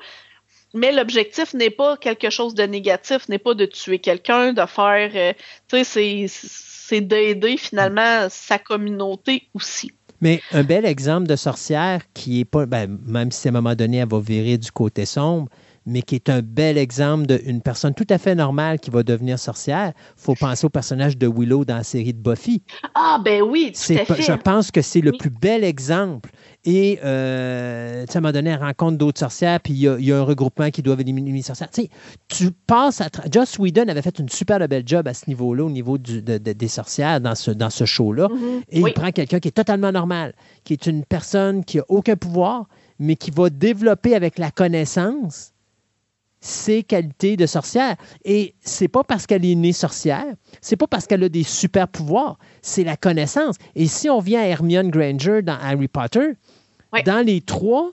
mais 0.73 0.91
l'objectif 0.91 1.53
n'est 1.53 1.69
pas 1.69 1.95
quelque 1.97 2.29
chose 2.29 2.53
de 2.53 2.63
négatif, 2.63 3.29
n'est 3.29 3.39
pas 3.39 3.53
de 3.53 3.65
tuer 3.65 3.99
quelqu'un, 3.99 4.51
de 4.51 4.65
faire, 4.65 5.11
euh, 5.15 5.33
tu 5.69 5.83
sais, 5.83 5.83
c'est 5.83 6.66
c'est 6.87 7.01
d'aider 7.01 7.57
finalement 7.57 8.27
sa 8.29 8.57
communauté 8.59 9.43
aussi. 9.53 9.91
Mais 10.21 10.41
un 10.51 10.63
bel 10.63 10.85
exemple 10.85 11.27
de 11.27 11.35
sorcière 11.35 12.01
qui 12.13 12.39
est 12.39 12.45
pas, 12.45 12.65
ben, 12.65 12.97
même 13.05 13.31
si 13.31 13.47
à 13.47 13.51
un 13.51 13.53
moment 13.53 13.75
donné 13.75 13.97
elle 13.97 14.07
va 14.07 14.19
virer 14.19 14.57
du 14.57 14.71
côté 14.71 15.05
sombre, 15.05 15.49
mais 15.87 16.01
qui 16.01 16.15
est 16.15 16.29
un 16.29 16.41
bel 16.41 16.77
exemple 16.77 17.25
d'une 17.27 17.61
personne 17.61 17.93
tout 17.93 18.05
à 18.09 18.17
fait 18.17 18.35
normale 18.35 18.77
qui 18.77 18.89
va 18.89 19.03
devenir 19.03 19.39
sorcière. 19.39 19.93
Il 19.95 20.21
faut 20.21 20.35
penser 20.35 20.65
au 20.65 20.69
personnage 20.69 21.17
de 21.17 21.27
Willow 21.27 21.63
dans 21.63 21.77
la 21.77 21.83
série 21.83 22.13
de 22.13 22.19
Buffy. 22.19 22.61
Ah, 22.93 23.21
ben 23.23 23.41
oui, 23.41 23.71
tout 23.71 23.93
à 23.93 24.03
fait. 24.03 24.21
Je 24.21 24.33
pense 24.33 24.69
que 24.69 24.81
c'est 24.81 24.99
le 24.99 25.13
plus 25.13 25.29
bel 25.29 25.63
exemple. 25.63 26.29
Et, 26.65 26.99
euh, 27.05 28.05
à 28.05 28.17
un 28.17 28.19
moment 28.19 28.33
donné, 28.33 28.49
elle 28.49 28.59
rencontre 28.59 28.97
d'autres 28.97 29.19
sorcières, 29.19 29.61
puis 29.61 29.73
il 29.73 29.79
y, 29.79 30.11
a 30.11 30.17
un 30.17 30.23
regroupement 30.23 30.69
qui 30.71 30.81
doivent 30.81 30.99
éliminer 30.99 31.31
les 31.31 31.41
sorcières. 31.41 31.69
Tu 31.69 31.83
sais, 31.83 31.89
tu 32.27 32.51
passes 32.51 32.99
à... 32.99 33.07
Joss 33.31 33.57
Whedon 33.57 33.87
avait 33.87 34.01
fait 34.01 34.19
une 34.19 34.27
super 34.27 34.59
belle 34.67 34.83
job 34.85 35.07
à 35.07 35.13
ce 35.13 35.29
niveau-là, 35.29 35.63
au 35.63 35.69
niveau 35.69 35.97
du, 35.97 36.21
des 36.21 36.67
sorcières, 36.67 37.21
dans 37.21 37.35
ce, 37.35 37.51
dans 37.51 37.69
ce 37.69 37.85
show-là. 37.85 38.27
Mm-hmm. 38.27 38.63
Et 38.71 38.79
il 38.81 38.93
prend 38.93 39.11
quelqu'un 39.11 39.39
qui 39.39 39.47
est 39.47 39.51
totalement 39.51 39.93
normal, 39.93 40.33
qui 40.65 40.73
est 40.73 40.85
une 40.85 41.05
personne 41.05 41.63
qui 41.63 41.77
n'a 41.77 41.83
aucun 41.87 42.17
pouvoir, 42.17 42.67
mais 42.99 43.15
qui 43.15 43.31
va 43.31 43.49
développer 43.49 44.15
avec 44.15 44.37
la 44.37 44.51
connaissance 44.51 45.53
ses 46.39 46.83
qualités 46.83 47.37
de 47.37 47.45
sorcière. 47.45 47.95
Et 48.23 48.53
c'est 48.61 48.87
pas 48.87 49.03
parce 49.03 49.25
qu'elle 49.25 49.45
est 49.45 49.55
née 49.55 49.73
sorcière, 49.73 50.25
c'est 50.61 50.75
pas 50.75 50.87
parce 50.87 51.07
qu'elle 51.07 51.23
a 51.23 51.29
des 51.29 51.43
super 51.43 51.87
pouvoirs, 51.87 52.37
c'est 52.61 52.83
la 52.83 52.97
connaissance. 52.97 53.55
Et 53.75 53.87
si 53.87 54.09
on 54.09 54.19
vient 54.19 54.41
à 54.41 54.45
Hermione 54.45 54.89
Granger 54.89 55.41
dans 55.41 55.57
Harry 55.61 55.87
Potter, 55.87 56.33
dans 57.05 57.25
les 57.25 57.41
trois, 57.41 57.91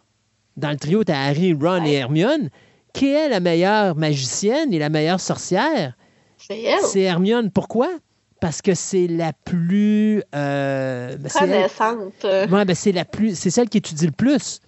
dans 0.56 0.70
le 0.70 0.76
trio, 0.76 1.04
tu 1.04 1.12
as 1.12 1.20
Harry, 1.20 1.52
Ron 1.52 1.84
et 1.84 1.94
Hermione, 1.94 2.48
qui 2.92 3.08
est 3.08 3.28
la 3.28 3.40
meilleure 3.40 3.96
magicienne 3.96 4.72
et 4.72 4.78
la 4.78 4.88
meilleure 4.88 5.20
sorcière? 5.20 5.96
C'est 6.38 7.00
Hermione. 7.00 7.50
Pourquoi? 7.50 7.88
Parce 8.40 8.60
que 8.60 8.74
c'est 8.74 9.06
la 9.06 9.32
plus 9.32 10.22
euh, 10.34 11.16
ben, 11.16 11.30
connaissante. 11.30 12.24
Ouais, 12.24 12.64
ben, 12.64 12.74
c'est 12.74 12.92
la 12.92 13.04
plus, 13.04 13.38
c'est 13.38 13.50
celle 13.50 13.68
qui 13.68 13.78
étudie 13.78 14.06
le 14.06 14.12
plus. 14.12 14.60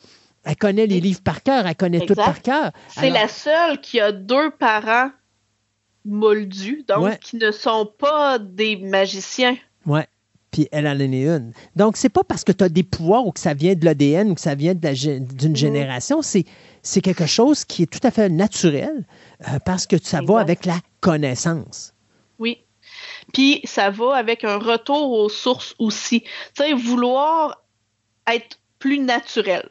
Elle 0.46 0.56
connaît 0.56 0.86
les 0.86 1.00
livres 1.00 1.22
par 1.22 1.42
cœur, 1.42 1.66
elle 1.66 1.74
connaît 1.74 2.06
tout 2.06 2.14
par 2.14 2.40
cœur. 2.40 2.70
C'est 2.88 3.10
la 3.10 3.26
seule 3.26 3.80
qui 3.80 3.98
a 3.98 4.12
deux 4.12 4.50
parents 4.52 5.10
moldus, 6.04 6.84
donc 6.86 7.18
qui 7.18 7.36
ne 7.36 7.50
sont 7.50 7.84
pas 7.98 8.38
des 8.38 8.76
magiciens. 8.76 9.56
Oui. 9.86 10.02
Puis 10.52 10.68
elle 10.70 10.86
en 10.86 10.96
est 11.00 11.04
une. 11.04 11.52
Donc, 11.74 11.96
c'est 11.96 12.08
pas 12.08 12.22
parce 12.22 12.44
que 12.44 12.52
tu 12.52 12.62
as 12.62 12.68
des 12.68 12.84
pouvoirs 12.84 13.26
ou 13.26 13.32
que 13.32 13.40
ça 13.40 13.54
vient 13.54 13.74
de 13.74 13.84
l'ADN 13.84 14.30
ou 14.30 14.34
que 14.36 14.40
ça 14.40 14.54
vient 14.54 14.74
d'une 14.74 15.26
mhm. 15.48 15.56
génération, 15.56 16.22
c'est 16.22 16.44
quelque 17.02 17.26
chose 17.26 17.64
qui 17.64 17.82
est 17.82 17.86
tout 17.86 18.06
à 18.06 18.12
fait 18.12 18.28
naturel 18.28 19.04
euh, 19.48 19.58
parce 19.64 19.88
que 19.88 19.96
ça 20.00 20.20
va 20.22 20.38
avec 20.38 20.64
la 20.64 20.78
connaissance. 21.00 21.92
Oui. 22.38 22.62
Puis 23.34 23.62
ça 23.64 23.90
va 23.90 24.14
avec 24.14 24.44
un 24.44 24.58
retour 24.58 25.10
aux 25.10 25.28
sources 25.28 25.74
aussi. 25.80 26.20
Tu 26.20 26.30
sais, 26.54 26.72
vouloir 26.72 27.64
être 28.28 28.60
plus 28.78 29.00
naturel 29.00 29.68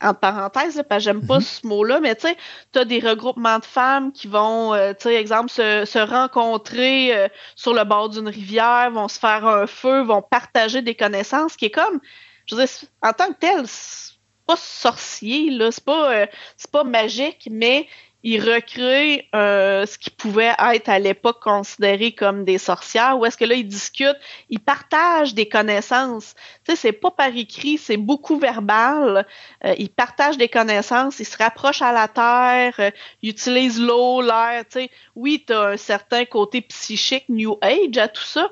en 0.00 0.14
parenthèse, 0.14 0.82
parce 0.88 1.00
que 1.00 1.04
j'aime 1.04 1.26
pas 1.26 1.36
mhm. 1.36 1.44
ce 1.44 1.66
mot-là, 1.66 2.00
mais 2.00 2.14
tu 2.14 2.28
sais, 2.28 2.36
tu 2.72 2.78
as 2.78 2.84
des 2.84 3.00
regroupements 3.00 3.58
de 3.58 3.64
femmes 3.64 4.12
qui 4.12 4.28
vont, 4.28 4.74
euh, 4.74 4.92
tu 4.92 5.04
sais, 5.04 5.14
exemple, 5.14 5.50
se, 5.50 5.98
rencontrer 5.98 7.16
euh, 7.16 7.28
sur 7.56 7.74
le 7.74 7.84
bord 7.84 8.08
d'une 8.08 8.28
rivière, 8.28 8.90
vont 8.90 9.08
se 9.08 9.18
faire 9.18 9.46
un 9.46 9.66
feu, 9.66 10.02
vont 10.02 10.22
partager 10.22 10.82
des 10.82 10.94
connaissances, 10.94 11.56
qui 11.56 11.66
est 11.66 11.70
comme, 11.70 12.00
je 12.46 12.54
veux 12.54 12.64
dire, 12.64 12.74
en 13.02 13.12
tant 13.12 13.28
que 13.28 13.38
tel, 13.40 13.66
c'est 13.66 14.14
pas 14.46 14.56
sorcier, 14.56 15.50
là, 15.50 15.70
c'est 15.70 15.84
pas, 15.84 16.12
euh, 16.12 16.26
c'est 16.56 16.70
pas 16.70 16.84
magique, 16.84 17.48
mais 17.50 17.86
ils 18.24 18.40
recréent 18.40 19.22
euh, 19.34 19.86
ce 19.86 19.96
qui 19.96 20.10
pouvait 20.10 20.52
être 20.72 20.88
à 20.88 20.98
l'époque 20.98 21.40
considéré 21.40 22.12
comme 22.12 22.44
des 22.44 22.58
sorcières, 22.58 23.18
ou 23.18 23.24
est-ce 23.24 23.36
que 23.36 23.44
là, 23.44 23.54
ils 23.54 23.66
discutent, 23.66 24.18
ils 24.50 24.58
partagent 24.58 25.34
des 25.34 25.48
connaissances. 25.48 26.34
Tu 26.64 26.72
sais, 26.72 26.76
c'est 26.76 26.92
pas 26.92 27.12
par 27.12 27.34
écrit, 27.36 27.78
c'est 27.78 27.96
beaucoup 27.96 28.38
verbal. 28.38 29.26
Euh, 29.64 29.74
ils 29.78 29.90
partagent 29.90 30.36
des 30.36 30.48
connaissances, 30.48 31.20
ils 31.20 31.26
se 31.26 31.38
rapprochent 31.38 31.82
à 31.82 31.92
la 31.92 32.08
Terre, 32.08 32.74
euh, 32.80 32.90
ils 33.22 33.30
utilisent 33.30 33.80
l'eau, 33.80 34.20
l'air, 34.20 34.64
tu 34.64 34.80
sais. 34.80 34.90
Oui, 35.14 35.44
tu 35.46 35.52
as 35.52 35.60
un 35.60 35.76
certain 35.76 36.24
côté 36.24 36.60
psychique, 36.62 37.26
New 37.28 37.56
Age 37.62 37.98
à 37.98 38.08
tout 38.08 38.22
ça, 38.22 38.50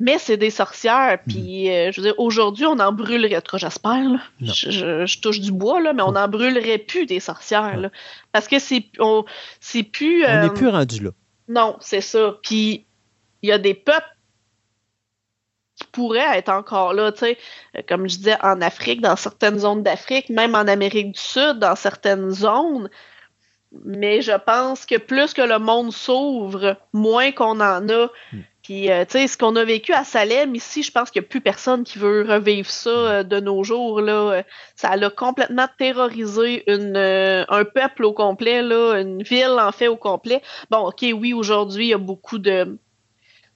mais 0.00 0.18
c'est 0.18 0.36
des 0.36 0.50
sorcières. 0.50 1.18
Puis, 1.28 1.70
euh, 1.70 1.92
je 1.92 2.00
veux 2.00 2.06
dire, 2.08 2.18
aujourd'hui, 2.18 2.66
on 2.66 2.78
en 2.80 2.90
brûlerait, 2.90 3.36
en 3.36 3.40
tout 3.40 3.52
cas, 3.52 3.58
j'espère. 3.58 4.28
Je, 4.40 4.70
je- 4.70 5.06
je 5.06 5.20
touche 5.20 5.38
du 5.40 5.52
bois, 5.52 5.80
là, 5.80 5.92
mais 5.92 6.02
on 6.02 6.16
en 6.16 6.26
brûlerait 6.26 6.78
plus 6.78 7.06
des 7.06 7.20
sorcières, 7.20 7.76
là. 7.76 7.90
Parce 8.32 8.48
que 8.48 8.58
c'est 8.58 8.86
on- 8.98 9.24
c'est 9.60 9.84
plus. 9.84 10.24
On 10.24 10.28
euh, 10.28 10.42
n'est 10.42 10.50
plus 10.54 10.68
rendu 10.68 11.04
là. 11.04 11.10
Non, 11.48 11.76
c'est 11.80 12.00
ça. 12.00 12.36
Puis, 12.42 12.86
il 13.42 13.48
y 13.48 13.52
a 13.52 13.58
des 13.58 13.74
peuples 13.74 14.16
qui 15.76 15.86
pourraient 15.92 16.36
être 16.38 16.50
encore 16.50 16.92
là, 16.92 17.10
tu 17.12 17.20
sais, 17.20 17.38
euh, 17.76 17.80
comme 17.88 18.08
je 18.08 18.16
disais, 18.18 18.36
en 18.42 18.60
Afrique, 18.60 19.00
dans 19.00 19.16
certaines 19.16 19.58
zones 19.58 19.82
d'Afrique, 19.82 20.28
même 20.28 20.54
en 20.54 20.66
Amérique 20.66 21.12
du 21.12 21.20
Sud, 21.20 21.58
dans 21.58 21.74
certaines 21.76 22.30
zones. 22.30 22.90
Mais 23.84 24.20
je 24.20 24.32
pense 24.36 24.84
que 24.84 24.96
plus 24.98 25.32
que 25.32 25.42
le 25.42 25.58
monde 25.58 25.92
s'ouvre, 25.92 26.76
moins 26.92 27.30
qu'on 27.32 27.60
en 27.60 27.88
a. 27.88 28.08
Puis, 28.62 28.90
euh, 28.90 29.04
tu 29.04 29.12
sais, 29.12 29.26
ce 29.26 29.38
qu'on 29.38 29.56
a 29.56 29.64
vécu 29.64 29.92
à 29.92 30.04
Salem, 30.04 30.54
ici, 30.54 30.82
je 30.82 30.92
pense 30.92 31.10
qu'il 31.10 31.22
n'y 31.22 31.26
a 31.26 31.28
plus 31.28 31.40
personne 31.40 31.82
qui 31.82 31.98
veut 31.98 32.26
revivre 32.28 32.68
ça 32.68 32.90
euh, 32.90 33.22
de 33.22 33.40
nos 33.40 33.64
jours. 33.64 34.00
Là. 34.00 34.42
Ça 34.76 34.96
l'a 34.96 35.08
complètement 35.08 35.66
terrorisé 35.78 36.62
une, 36.70 36.96
euh, 36.96 37.44
un 37.48 37.64
peuple 37.64 38.04
au 38.04 38.12
complet, 38.12 38.62
là, 38.62 39.00
une 39.00 39.22
ville, 39.22 39.56
en 39.58 39.72
fait, 39.72 39.88
au 39.88 39.96
complet. 39.96 40.42
Bon, 40.70 40.88
OK, 40.88 41.04
oui, 41.14 41.32
aujourd'hui, 41.32 41.86
il 41.86 41.90
y 41.90 41.94
a 41.94 41.98
beaucoup 41.98 42.38
de, 42.38 42.78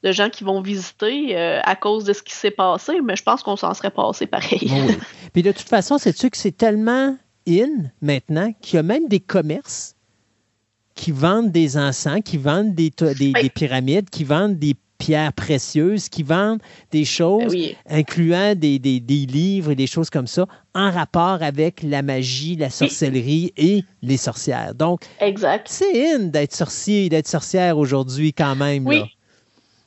de 0.02 0.12
gens 0.12 0.31
qui 0.31 0.43
vont 0.43 0.62
visiter 0.62 1.36
à 1.36 1.76
cause 1.76 2.05
de 2.05 2.12
ce 2.12 2.22
qui 2.22 2.35
s'est 2.35 2.51
passé, 2.51 3.01
mais 3.02 3.16
je 3.16 3.22
pense 3.22 3.43
qu'on 3.43 3.56
s'en 3.56 3.74
serait 3.74 3.90
passé 3.90 4.26
pareil. 4.26 4.70
Oh 4.70 4.86
oui. 4.89 4.94
Puis 5.35 5.43
de 5.43 5.52
toute 5.52 5.68
façon, 5.68 5.98
c'est-tu 5.98 6.31
que 6.31 6.36
c'est 6.36 6.56
tellement 6.56 7.16
in 7.47 7.68
maintenant 8.01 8.52
qu'il 8.62 8.76
y 8.76 8.78
a 8.78 8.82
même 8.82 9.09
des 9.09 9.20
commerces 9.20 9.97
qui 10.94 11.10
vendent 11.10 11.51
des 11.51 11.76
encens, 11.76 12.20
qui 12.24 12.39
vendent 12.39 12.74
des, 12.74 12.93
Oui. 13.01 13.32
des 13.32 13.51
pyramides, 13.51 14.09
qui 14.10 14.24
vendent 14.24 14.59
des 14.59 14.74
pierres 14.99 15.33
précieuses, 15.33 16.09
qui 16.09 16.23
vendent 16.23 16.61
des 16.91 17.05
choses, 17.05 17.53
oui. 17.53 17.77
incluant 17.89 18.55
des, 18.55 18.79
des- 18.79 19.01
des 19.01 19.27
livres 19.27 19.73
et 19.73 19.75
des 19.75 19.87
choses 19.87 20.09
comme 20.11 20.27
ça, 20.27 20.47
en 20.75 20.91
rapport 20.91 21.43
avec 21.43 21.83
la 21.83 22.03
magie, 22.03 22.57
la 22.57 22.71
sorcellerie 22.71 23.53
et 23.57 23.85
les 24.03 24.16
sorcières. 24.16 24.75
Donc, 24.75 25.03
c'est 25.66 26.15
in 26.15 26.21
d'être 26.21 26.55
sorcier, 26.55 27.09
d'être 27.09 27.29
sorcière 27.29 27.77
aujourd'hui 27.79 28.33
quand 28.33 28.55
même. 28.57 28.87
Oui. 28.87 28.99
là. 29.01 29.07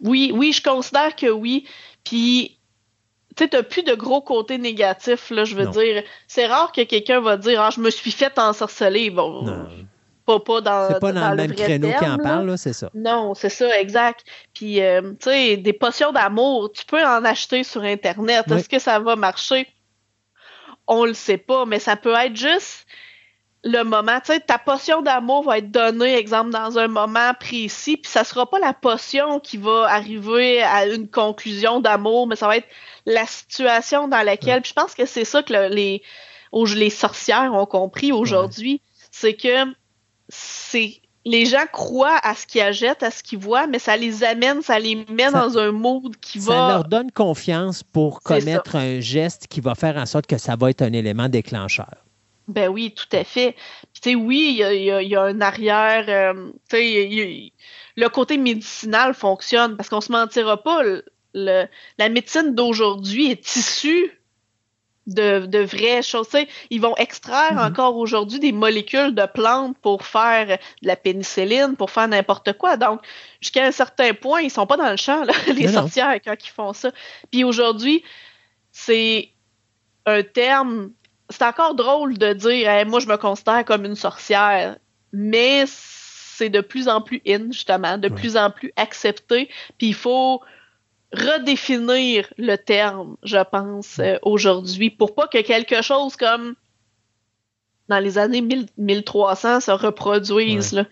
Oui, 0.02 0.32
oui, 0.36 0.54
je 0.54 0.62
considère 0.62 1.16
que 1.16 1.30
oui. 1.32 1.66
Puis, 2.04 2.58
tu 3.36 3.44
sais, 3.44 3.50
t'as 3.50 3.64
plus 3.64 3.84
de 3.84 3.96
gros 3.96 4.22
côtés 4.22 4.58
négatifs, 4.58 5.30
là, 5.32 5.44
je 5.44 5.56
veux 5.56 5.66
Non. 5.66 5.72
dire. 5.72 6.04
C'est 6.28 6.46
rare 6.46 6.72
que 6.72 6.82
quelqu'un 6.84 7.20
va 7.22 7.36
dire, 7.38 7.62
ah, 7.62 7.70
je 7.76 7.82
me 7.82 7.90
suis 7.90 8.12
fait 8.12 8.38
ensorceler. 8.38 9.10
Bon, 9.10 9.44
Non. 9.44 9.68
Pas, 10.28 10.40
pas 10.42 10.62
dans, 10.62 10.88
C'est 10.90 11.00
pas 11.00 11.14
dans, 11.14 11.30
le 11.30 11.36
même 11.38 11.56
créneau 11.56 11.90
qui 11.98 12.06
en 12.06 12.18
parle, 12.18 12.48
là, 12.48 12.58
c'est 12.58 12.74
ça. 12.74 12.90
Non, 12.94 13.34
c'est 13.34 13.50
ça, 13.50 13.80
exact. 13.80 14.26
Puis, 14.54 14.82
euh, 14.82 15.02
tu 15.14 15.30
sais, 15.30 15.58
des 15.58 15.74
potions 15.74 16.12
d'amour, 16.12 16.70
tu 16.74 16.86
peux 16.86 17.04
en 17.04 17.24
acheter 17.24 17.64
sur 17.64 17.82
Internet. 17.82 18.46
Oui. 18.50 18.58
Est-ce 18.58 18.68
que 18.68 18.78
ça 18.80 19.00
va 19.00 19.16
marcher? 19.16 19.68
On 20.86 21.06
le 21.06 21.14
sait 21.14 21.38
pas, 21.38 21.66
mais 21.66 21.80
ça 21.80 21.96
peut 21.96 22.14
être 22.14 22.36
juste 22.36 22.86
le 23.64 23.84
moment. 23.84 24.20
Tu 24.20 24.34
sais, 24.34 24.40
ta 24.42 24.58
potion 24.58 25.02
d'amour 25.02 25.44
va 25.44 25.60
être 25.60 25.72
donnée, 25.72 26.18
exemple, 26.18 26.52
dans 26.52 26.78
un 26.78 26.90
moment 26.90 27.34
précis, 27.40 27.96
puis 27.96 28.12
ça 28.12 28.26
sera 28.26 28.50
pas 28.50 28.60
la 28.60 28.74
potion 28.74 29.40
qui 29.40 29.56
va 29.58 29.86
arriver 29.90 30.62
à 30.62 30.86
une 30.88 31.10
conclusion 31.10 31.80
d'amour, 31.80 32.28
mais 32.28 32.36
ça 32.36 32.48
va 32.48 32.58
être 32.58 32.68
la 33.06 33.26
situation 33.26 34.10
dans 34.10 34.24
laquelle. 34.24 34.62
Puis 34.62 34.74
je 34.76 34.82
pense 34.82 34.94
que 34.94 35.06
c'est 35.06 35.26
ça 35.26 35.42
que 35.42 35.54
le- 35.54 35.74
les, 35.74 36.04
les 36.76 36.90
sorcières 36.90 37.54
ont 37.54 37.66
compris 37.66 38.12
aujourd'hui, 38.12 38.82
c'est 39.12 39.34
que 39.34 39.66
c'est 40.30 41.02
les 41.26 41.46
gens 41.46 41.66
croient 41.72 42.20
à 42.24 42.36
ce 42.36 42.48
qu'ils 42.48 42.62
achètent, 42.62 43.04
à 43.04 43.12
ce 43.12 43.22
qu'ils 43.22 43.40
voient, 43.40 43.68
mais 43.68 43.80
ça 43.80 43.98
les 43.98 44.24
amène, 44.24 44.62
ça 44.62 44.80
les 44.80 44.96
met 45.10 45.30
Ça- 45.30 45.32
dans 45.32 45.58
un 45.58 45.74
mood 45.74 46.16
qui 46.22 46.40
Ça 46.40 46.52
va. 46.54 46.68
leur 46.70 46.84
donne 46.86 47.12
confiance 47.12 47.84
pour 47.84 48.22
commettre 48.22 48.78
un 48.78 49.02
geste 49.02 49.48
qui 49.48 49.60
va 49.60 49.76
faire 49.76 49.98
en 49.98 50.06
sorte 50.06 50.26
que 50.26 50.38
ça 50.38 50.56
va 50.56 50.70
être 50.70 50.82
un 50.82 50.94
élément 50.94 51.28
déclencheur. 51.28 51.92
Ben 52.48 52.70
oui, 52.70 52.94
tout 52.96 53.14
à 53.14 53.26
fait. 53.26 53.56
Puis, 53.92 54.02
tu 54.02 54.10
sais, 54.12 54.16
oui, 54.16 54.52
il 54.52 54.58
y 54.60 54.64
a, 54.64 54.74
il 54.74 54.84
y 54.86 54.92
a- 54.92 55.02
il 55.02 55.10
y 55.10 55.16
a 55.18 55.24
un 55.24 55.42
arrière. 55.42 56.06
euh, 56.08 56.50
tu 56.70 56.78
sais, 56.78 57.52
le 57.98 58.08
côté 58.08 58.38
médicinal 58.38 59.14
fonctionne 59.14 59.76
parce 59.76 59.90
qu'on 59.90 60.00
se 60.02 60.12
mentira 60.14 60.64
pas. 60.64 60.82
le- 60.82 61.04
le- 61.34 61.66
la 62.00 62.08
médecine 62.10 62.56
d'aujourd'hui 62.56 63.30
est 63.32 63.56
issue 63.58 64.17
de, 65.08 65.46
de 65.46 65.60
vraies 65.60 66.04
choses. 66.04 66.28
Ils 66.70 66.82
vont 66.82 66.96
extraire 66.98 67.54
Mhm. 67.54 67.60
encore 67.72 67.96
aujourd'hui 67.98 68.40
des 68.40 68.52
molécules 68.52 69.16
de 69.16 69.26
plantes 69.26 69.78
pour 69.82 70.06
faire 70.06 70.48
de 70.48 70.58
la 70.88 70.96
pénicilline, 70.96 71.76
pour 71.76 71.90
faire 71.90 72.08
n'importe 72.08 72.54
quoi. 72.54 72.78
Donc, 72.78 73.02
jusqu'à 73.42 73.66
un 73.66 73.72
certain 73.72 74.14
point, 74.14 74.42
ils 74.42 74.52
sont 74.52 74.68
pas 74.68 74.78
dans 74.78 74.92
le 74.92 74.98
champ, 74.98 75.24
là, 75.24 75.34
les 75.56 75.68
sorcières, 75.70 76.20
quand 76.24 76.36
ils 76.44 76.50
font 76.52 76.74
ça. 76.74 76.92
Puis 77.32 77.44
aujourd'hui, 77.44 78.04
c'est 78.72 79.30
un 80.06 80.24
terme. 80.24 80.92
C'est 81.30 81.44
encore 81.44 81.76
drôle 81.76 82.18
de 82.18 82.34
dire 82.34 82.70
Hey, 82.70 82.86
moi 82.86 83.00
je 83.00 83.08
me 83.08 83.18
considère 83.18 83.66
comme 83.66 83.86
une 83.86 83.96
sorcière, 83.96 84.78
mais 85.12 85.66
c'est 85.68 86.50
de 86.50 86.62
plus 86.62 86.88
en 86.88 87.02
plus 87.02 87.22
in, 87.28 87.52
justement, 87.52 87.98
de 87.98 88.08
Ouais. 88.10 88.14
plus 88.16 88.38
en 88.38 88.52
plus 88.52 88.72
accepté. 88.76 89.50
Puis 89.78 89.88
il 89.88 89.94
faut 89.96 90.42
redéfinir 91.14 92.32
le 92.38 92.56
terme, 92.58 93.16
je 93.24 93.38
pense, 93.52 94.00
euh, 94.00 94.18
aujourd'hui, 94.24 94.90
pour 94.90 95.16
pas 95.16 95.28
que 95.28 95.42
quelque 95.42 95.82
chose 95.82 96.16
comme 96.16 96.56
dans 97.90 98.00
les 98.00 98.18
années 98.18 98.42
1000 98.42 98.68
1300 98.78 99.62
se 99.62 99.72
reproduise. 99.72 100.86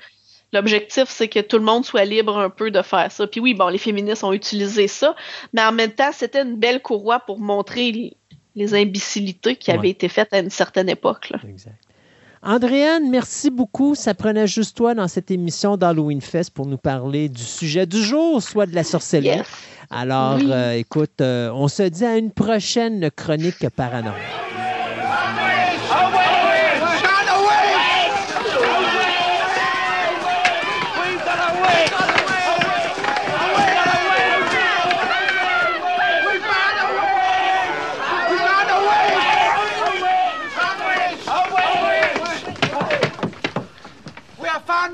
L'objectif, 0.53 1.05
c'est 1.09 1.27
que 1.27 1.39
tout 1.41 1.57
le 1.57 1.63
monde 1.65 1.83
soit 1.83 2.05
libre 2.05 2.37
un 2.37 2.49
peu 2.49 2.71
de 2.71 2.81
faire 2.81 3.11
ça. 3.11 3.27
Puis 3.27 3.41
oui, 3.41 3.53
bon, 3.53 3.67
les 3.67 3.77
féministes 3.77 4.23
ont 4.23 4.31
utilisé 4.31 4.87
ça, 4.87 5.15
mais 5.51 5.61
en 5.63 5.73
même 5.73 5.91
temps, 5.91 6.11
c'était 6.13 6.43
une 6.43 6.55
belle 6.55 6.81
courroie 6.81 7.19
pour 7.19 7.39
montrer 7.39 7.91
les, 7.91 8.13
les 8.55 8.73
imbécilités 8.73 9.57
qui 9.57 9.71
Ouais. 9.71 9.77
avaient 9.77 9.89
été 9.89 10.07
faites 10.07 10.31
à 10.33 10.39
une 10.39 10.49
certaine 10.49 10.87
époque. 10.87 11.29
là. 11.31 11.39
Exact. 11.45 11.75
Andréane, 12.45 13.09
merci 13.09 13.49
beaucoup. 13.49 13.95
Ça 13.95 14.13
prenait 14.13 14.45
juste 14.45 14.77
toi 14.77 14.93
dans 14.93 15.07
cette 15.07 15.31
émission 15.31 15.77
d'Halloween 15.77 16.21
Fest 16.21 16.51
pour 16.51 16.67
nous 16.67 16.77
parler 16.77 17.27
du 17.27 17.41
sujet 17.41 17.87
du 17.87 18.01
jour, 18.03 18.41
soit 18.41 18.67
de 18.67 18.75
la 18.75 18.83
sorcellerie. 18.83 19.37
Yes. 19.37 19.47
Alors, 19.89 20.35
Oui. 20.37 20.47
euh, 20.51 20.73
écoute, 20.73 21.21
euh, 21.21 21.49
on 21.53 21.67
se 21.67 21.81
dit 21.83 22.05
à 22.05 22.17
une 22.17 22.29
prochaine 22.31 23.09
chronique 23.09 23.67
paranormale. 23.75 24.21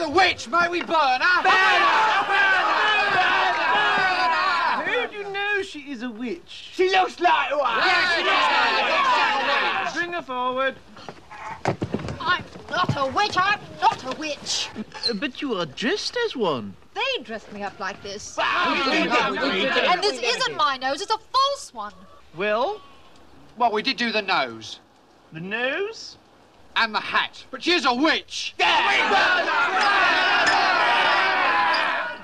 The 0.02 0.10
witch. 0.10 0.48
May 0.48 0.68
we 0.68 0.82
burn 0.82 1.22
her? 1.22 1.44
Burn 1.44 1.52
her! 1.54 2.28
How 4.82 5.08
do 5.08 5.16
you 5.16 5.24
know 5.32 5.62
she 5.62 5.92
is 5.92 6.02
a 6.04 6.10
witch? 6.10 6.70
She 6.74 6.90
looks 6.90 7.20
like 7.20 7.52
one. 7.52 7.82
Bring 9.94 10.14
her 10.14 10.22
forward. 10.22 10.76
I'm 12.20 12.44
not 12.70 12.98
a 12.98 13.06
witch. 13.12 13.36
I'm 13.38 13.60
not 13.82 14.14
a 14.14 14.18
witch. 14.18 14.70
Uh, 15.10 15.14
But 15.14 15.42
you 15.42 15.56
are 15.56 15.66
dressed 15.66 16.18
as 16.26 16.36
one. 16.36 16.76
They 16.94 17.24
dressed 17.24 17.52
me 17.54 17.64
up 17.64 17.80
like 17.80 18.02
this. 18.04 18.38
And 18.38 20.04
this 20.04 20.20
isn't 20.22 20.56
my 20.58 20.78
nose. 20.78 21.02
It's 21.02 21.12
a 21.14 21.18
false 21.18 21.74
one. 21.74 21.94
Well, 22.36 22.82
Well, 23.58 23.72
we 23.72 23.82
did 23.82 23.98
do 23.98 24.12
the 24.12 24.22
nose 24.22 24.80
the 25.34 25.40
nose. 25.40 26.18
And 26.76 26.94
the 26.94 27.00
hat, 27.00 27.44
but 27.52 27.64
she's 27.64 27.86
a 27.86 27.94
witch. 27.94 28.54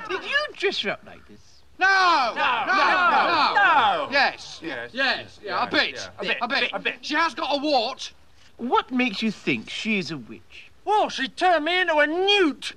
Did 0.09 0.23
you 0.23 0.37
dress 0.55 0.79
her 0.81 0.91
up 0.91 1.01
like 1.05 1.27
this? 1.27 1.39
No. 1.79 2.33
No. 2.35 2.65
No. 2.65 3.53
No. 3.55 4.07
Yes. 4.11 4.59
Yes. 4.63 4.89
Yes. 4.93 5.39
Yeah. 5.43 5.63
A 5.63 5.69
bit. 5.69 6.09
a 6.17 6.23
bit, 6.23 6.37
A 6.41 6.47
bit. 6.47 6.69
a 6.73 6.79
bit. 6.79 6.95
She 7.01 7.13
has 7.15 7.33
got 7.35 7.55
a 7.55 7.59
wart. 7.61 8.11
What 8.57 8.91
makes 8.91 9.21
you 9.21 9.29
think 9.31 9.69
she 9.69 9.99
is 9.99 10.09
a 10.11 10.17
witch? 10.17 10.71
Well, 10.85 11.09
she 11.09 11.27
turned 11.27 11.65
me 11.65 11.79
into 11.81 11.95
a 11.97 12.07
newt. 12.07 12.73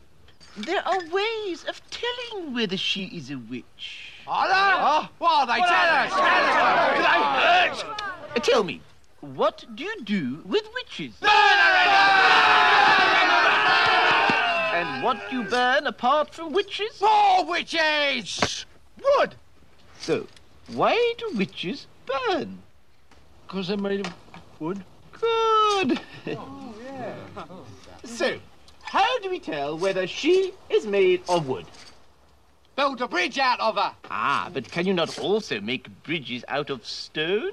There 0.56 0.86
are 0.86 0.98
ways 1.10 1.64
of 1.64 1.80
telling 1.90 2.52
whether 2.52 2.76
she 2.76 3.04
is 3.04 3.30
a 3.30 3.38
witch. 3.38 4.12
Are 4.26 4.46
there? 4.48 4.56
Oh. 4.78 5.08
What 5.18 5.30
are 5.30 5.46
they? 5.46 5.60
Tell 5.62 5.70
us. 5.70 6.10
Tell 6.10 6.20
us. 6.20 7.78
Do 7.78 7.82
they 7.82 7.88
hurt? 8.34 8.44
Tell 8.44 8.64
me, 8.64 8.80
what 9.20 9.64
do 9.74 9.84
you 9.84 10.02
do 10.02 10.42
with 10.46 10.62
witches? 10.74 11.14
And 14.72 15.02
what 15.04 15.18
do 15.28 15.36
you 15.36 15.44
burn 15.44 15.86
apart 15.86 16.34
from 16.34 16.52
witches? 16.52 17.00
More 17.00 17.44
witches! 17.44 18.64
Wood! 19.02 19.34
So, 20.00 20.26
why 20.68 21.14
do 21.18 21.36
witches 21.36 21.86
burn? 22.06 22.62
Because 23.46 23.68
they're 23.68 23.76
made 23.76 24.06
of 24.06 24.12
wood. 24.58 24.82
Good! 25.12 26.00
Oh, 26.28 26.74
yeah. 26.82 27.14
so, 28.04 28.38
how 28.82 29.18
do 29.18 29.28
we 29.28 29.38
tell 29.38 29.76
whether 29.76 30.06
she 30.06 30.54
is 30.70 30.86
made 30.86 31.22
of 31.28 31.46
wood? 31.46 31.66
Build 32.76 33.02
a 33.02 33.08
bridge 33.08 33.38
out 33.38 33.60
of 33.60 33.76
her. 33.76 33.94
Ah, 34.10 34.48
but 34.52 34.70
can 34.70 34.86
you 34.86 34.94
not 34.94 35.18
also 35.18 35.60
make 35.60 35.90
bridges 36.04 36.42
out 36.48 36.70
of 36.70 36.86
stone? 36.86 37.52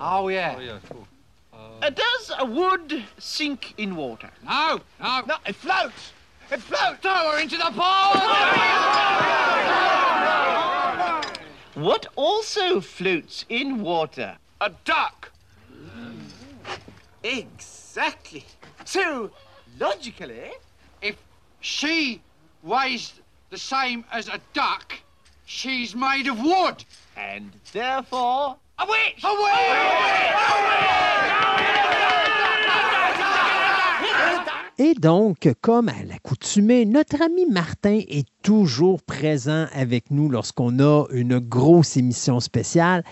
Oh, 0.00 0.28
yeah. 0.28 0.78
Uh, 1.52 1.90
does 1.90 2.32
a 2.38 2.44
wood 2.44 3.02
sink 3.18 3.74
in 3.78 3.96
water? 3.96 4.30
No, 4.44 4.80
no. 5.00 5.22
No, 5.26 5.34
it 5.46 5.54
floats! 5.56 6.12
It 6.50 6.60
floats! 6.60 7.00
Throw 7.00 7.32
her 7.32 7.38
into 7.40 7.56
the 7.56 7.70
pond! 7.74 8.20
What 11.74 12.06
also 12.16 12.80
floats 12.80 13.44
in 13.48 13.82
water? 13.82 14.36
a 14.60 14.70
duck. 14.84 15.30
Exactly. 17.22 18.44
So, 18.84 19.30
logically, 19.78 20.50
If 21.02 21.16
she 21.60 22.20
weighs 22.64 23.12
the 23.50 23.58
same 23.58 24.04
as 24.10 24.26
a 24.28 24.40
duck, 24.54 24.94
she's 25.46 25.94
made 25.94 26.26
of 26.26 26.40
wood. 26.42 26.84
and 27.16 27.52
therefore, 27.72 28.56
A 28.80 28.84
witch! 28.84 29.24
A 29.24 29.28
witch! 29.28 29.68
Et 34.80 34.94
donc, 34.94 35.52
comme 35.60 35.88
à 35.88 36.04
l'accoutumée, 36.06 36.84
notre 36.86 37.20
ami 37.20 37.46
Martin 37.46 37.98
est 38.08 38.28
toujours 38.42 39.02
présent 39.02 39.66
avec 39.72 40.12
nous 40.12 40.28
lorsqu'on 40.28 40.78
a 40.78 41.06
une 41.10 41.40
grosse 41.40 41.96
émission 41.96 42.38
spéciale. 42.38 43.02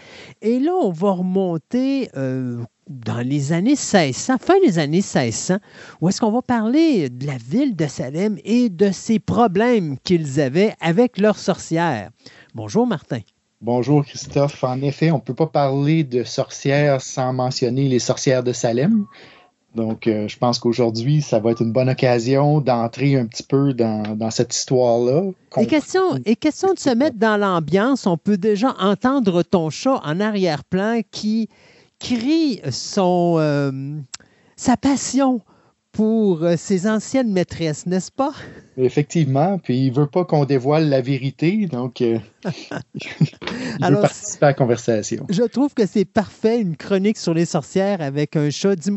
Et 0.42 0.60
là, 0.60 0.72
on 0.80 0.92
va 0.92 1.10
remonter 1.10 2.08
euh, 2.16 2.62
dans 2.88 3.18
les 3.18 3.52
années 3.52 3.70
1600, 3.70 4.38
fin 4.38 4.60
des 4.64 4.78
années 4.78 4.98
1600, 4.98 5.56
où 6.00 6.08
est-ce 6.08 6.20
qu'on 6.20 6.30
va 6.30 6.42
parler 6.42 7.10
de 7.10 7.26
la 7.26 7.36
ville 7.36 7.74
de 7.74 7.88
Salem 7.88 8.38
et 8.44 8.68
de 8.68 8.92
ses 8.92 9.18
problèmes 9.18 9.98
qu'ils 10.04 10.40
avaient 10.40 10.76
avec 10.80 11.18
leurs 11.18 11.38
sorcières. 11.38 12.10
Bonjour 12.54 12.86
Martin. 12.86 13.18
Bonjour 13.62 14.04
Christophe. 14.04 14.62
En 14.64 14.82
effet, 14.82 15.10
on 15.10 15.16
ne 15.16 15.20
peut 15.20 15.34
pas 15.34 15.46
parler 15.46 16.04
de 16.04 16.24
sorcières 16.24 17.00
sans 17.00 17.32
mentionner 17.32 17.88
les 17.88 17.98
sorcières 17.98 18.42
de 18.42 18.52
Salem. 18.52 19.06
Donc, 19.74 20.06
euh, 20.06 20.26
je 20.28 20.38
pense 20.38 20.58
qu'aujourd'hui, 20.58 21.20
ça 21.20 21.38
va 21.38 21.50
être 21.50 21.62
une 21.62 21.72
bonne 21.72 21.88
occasion 21.88 22.60
d'entrer 22.60 23.16
un 23.16 23.26
petit 23.26 23.42
peu 23.42 23.74
dans, 23.74 24.16
dans 24.16 24.30
cette 24.30 24.54
histoire-là. 24.54 25.22
Et 25.58 25.66
question, 25.66 26.00
et 26.24 26.36
question 26.36 26.72
de 26.72 26.78
se 26.78 26.90
mettre 26.90 27.18
dans 27.18 27.36
l'ambiance, 27.38 28.06
on 28.06 28.16
peut 28.16 28.38
déjà 28.38 28.74
entendre 28.78 29.42
ton 29.42 29.68
chat 29.68 30.00
en 30.02 30.20
arrière-plan 30.20 31.00
qui 31.10 31.48
crie 31.98 32.60
son, 32.70 33.36
euh, 33.38 33.98
sa 34.56 34.76
passion 34.76 35.40
pour 35.96 36.42
euh, 36.44 36.56
ses 36.56 36.86
anciennes 36.86 37.32
maîtresses, 37.32 37.86
n'est-ce 37.86 38.12
pas? 38.12 38.32
Effectivement, 38.76 39.58
puis 39.58 39.86
il 39.86 39.90
veut 39.92 40.06
pas 40.06 40.24
qu'on 40.26 40.44
dévoile 40.44 40.88
la 40.90 41.00
vérité, 41.00 41.66
donc 41.66 42.02
euh, 42.02 42.18
il 42.94 43.10
Alors, 43.80 44.00
veut 44.00 44.06
participer 44.06 44.44
à 44.44 44.48
la 44.50 44.54
conversation. 44.54 45.26
Je 45.30 45.42
trouve 45.44 45.72
que 45.72 45.86
c'est 45.86 46.04
parfait, 46.04 46.60
une 46.60 46.76
chronique 46.76 47.16
sur 47.16 47.32
les 47.32 47.46
sorcières 47.46 48.02
avec 48.02 48.36
un 48.36 48.50
chat. 48.50 48.76
Dis- 48.76 48.90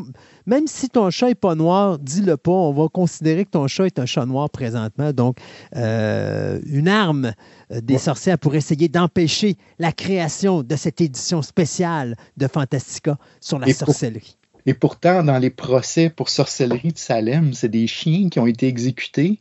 même 0.46 0.68
si 0.68 0.90
ton 0.90 1.10
chat 1.10 1.28
n'est 1.28 1.36
pas 1.36 1.56
noir, 1.56 1.98
dis-le 2.00 2.36
pas. 2.36 2.52
On 2.52 2.74
va 2.74 2.88
considérer 2.90 3.46
que 3.46 3.52
ton 3.52 3.68
chat 3.68 3.86
est 3.86 4.00
un 4.00 4.06
chat 4.06 4.26
noir 4.26 4.50
présentement. 4.50 5.14
Donc, 5.14 5.38
euh, 5.76 6.60
une 6.66 6.88
arme 6.90 7.32
des 7.72 7.94
Ouais. 7.94 8.00
sorcières 8.00 8.38
pour 8.40 8.56
essayer 8.56 8.90
d'empêcher 8.90 9.56
la 9.78 9.92
création 9.94 10.64
de 10.64 10.76
cette 10.76 11.00
édition 11.02 11.42
spéciale 11.42 12.16
de 12.36 12.48
Fantastica 12.48 13.18
sur 13.40 13.60
la 13.60 13.68
Et 13.70 13.74
pour- 13.74 13.88
sorcellerie. 13.88 14.36
Et 14.66 14.74
pourtant, 14.74 15.24
dans 15.24 15.38
les 15.40 15.50
procès 15.50 16.10
pour 16.10 16.30
sorcellerie 16.30 16.94
de 16.94 16.98
Salem, 16.98 17.54
c'est 17.54 17.70
des 17.70 17.88
chiens 17.88 18.30
qui 18.30 18.40
ont 18.40 18.48
été 18.48 18.68
exécutés 18.68 19.40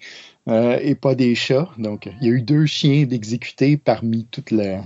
euh, 0.49 0.78
et 0.81 0.95
pas 0.95 1.15
des 1.15 1.35
chats. 1.35 1.69
Donc, 1.78 2.09
il 2.20 2.27
y 2.27 2.31
a 2.31 2.32
eu 2.32 2.43
deux 2.43 2.66
chiens 2.66 3.05
d'exécutés 3.05 3.77
parmi 3.77 4.27
toutes 4.31 4.51
les, 4.51 4.78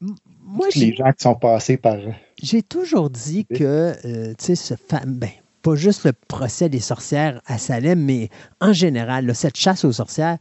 Moi, 0.00 0.68
gens 0.70 1.12
qui 1.12 1.22
sont 1.22 1.34
passés 1.34 1.76
par. 1.76 1.96
J'ai 2.42 2.62
toujours 2.62 3.10
dit 3.10 3.44
que, 3.46 3.94
euh, 4.04 4.34
tu 4.38 4.44
sais, 4.44 4.54
ce 4.54 4.74
fam- 4.74 5.18
ben, 5.18 5.30
pas 5.62 5.74
juste 5.74 6.04
le 6.04 6.12
procès 6.12 6.68
des 6.68 6.80
sorcières 6.80 7.40
à 7.46 7.58
Salem, 7.58 8.04
mais 8.04 8.28
en 8.60 8.72
général, 8.72 9.26
là, 9.26 9.34
cette 9.34 9.56
chasse 9.56 9.84
aux 9.84 9.92
sorcières, 9.92 10.38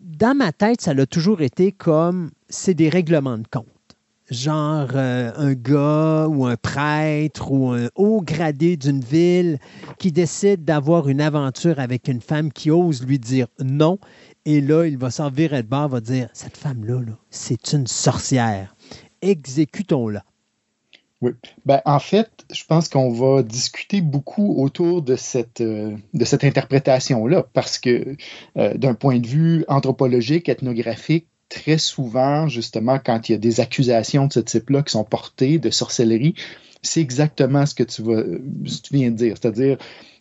dans 0.00 0.34
ma 0.34 0.52
tête, 0.52 0.80
ça 0.80 0.90
a 0.90 1.06
toujours 1.06 1.40
été 1.42 1.70
comme 1.70 2.30
c'est 2.48 2.74
des 2.74 2.88
règlements 2.88 3.38
de 3.38 3.46
compte. 3.46 3.66
Genre 4.30 4.88
euh, 4.94 5.32
un 5.36 5.54
gars 5.54 6.26
ou 6.28 6.44
un 6.44 6.56
prêtre 6.56 7.50
ou 7.50 7.70
un 7.70 7.88
haut 7.94 8.20
gradé 8.20 8.76
d'une 8.76 9.00
ville 9.00 9.58
qui 9.98 10.12
décide 10.12 10.64
d'avoir 10.64 11.08
une 11.08 11.22
aventure 11.22 11.80
avec 11.80 12.08
une 12.08 12.20
femme 12.20 12.52
qui 12.52 12.70
ose 12.70 13.04
lui 13.06 13.18
dire 13.18 13.46
non. 13.58 13.98
Et 14.44 14.60
là, 14.60 14.84
il 14.84 14.98
va 14.98 15.10
s'en 15.10 15.30
virer 15.30 15.62
de 15.62 15.68
va 15.68 16.00
dire 16.00 16.28
Cette 16.34 16.56
femme-là, 16.56 17.00
là, 17.00 17.18
c'est 17.30 17.72
une 17.72 17.86
sorcière. 17.86 18.74
Exécutons-la. 19.22 20.24
Oui. 21.20 21.32
Ben, 21.66 21.80
en 21.84 21.98
fait, 21.98 22.30
je 22.52 22.64
pense 22.64 22.88
qu'on 22.88 23.10
va 23.10 23.42
discuter 23.42 24.00
beaucoup 24.00 24.62
autour 24.62 25.02
de 25.02 25.16
cette, 25.16 25.60
euh, 25.60 25.96
interprétation-là, 26.42 27.44
parce 27.52 27.78
que 27.78 28.16
euh, 28.56 28.74
d'un 28.74 28.94
point 28.94 29.18
de 29.18 29.26
vue 29.26 29.64
anthropologique, 29.68 30.48
ethnographique, 30.48 31.26
très 31.48 31.78
souvent, 31.78 32.48
justement, 32.48 32.98
quand 32.98 33.28
il 33.28 33.32
y 33.32 33.34
a 33.34 33.38
des 33.38 33.60
accusations 33.60 34.26
de 34.26 34.32
ce 34.32 34.40
type-là 34.40 34.82
qui 34.82 34.92
sont 34.92 35.04
portées 35.04 35.58
de 35.58 35.70
sorcellerie, 35.70 36.34
c'est 36.82 37.00
exactement 37.00 37.66
ce 37.66 37.74
que 37.74 37.82
tu, 37.82 38.02
vas, 38.02 38.22
ce 38.66 38.78
que 38.78 38.88
tu 38.88 38.94
viens 38.94 39.10
de 39.10 39.16
dire, 39.16 39.36
c'est-à-dire 39.40 39.78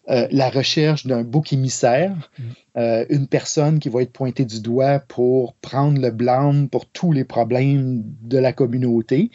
euh, 0.10 0.28
la 0.32 0.50
recherche 0.50 1.06
d'un 1.06 1.24
bouc 1.24 1.52
émissaire, 1.52 2.32
euh, 2.78 3.06
une 3.10 3.28
personne 3.28 3.80
qui 3.80 3.90
va 3.90 4.02
être 4.02 4.14
pointée 4.14 4.46
du 4.46 4.62
doigt 4.62 5.00
pour 5.00 5.54
prendre 5.56 6.02
le 6.02 6.12
blâme 6.12 6.70
pour 6.70 6.86
tous 6.86 7.12
les 7.12 7.26
problèmes 7.26 8.04
de 8.22 8.38
la 8.38 8.54
communauté. 8.54 9.32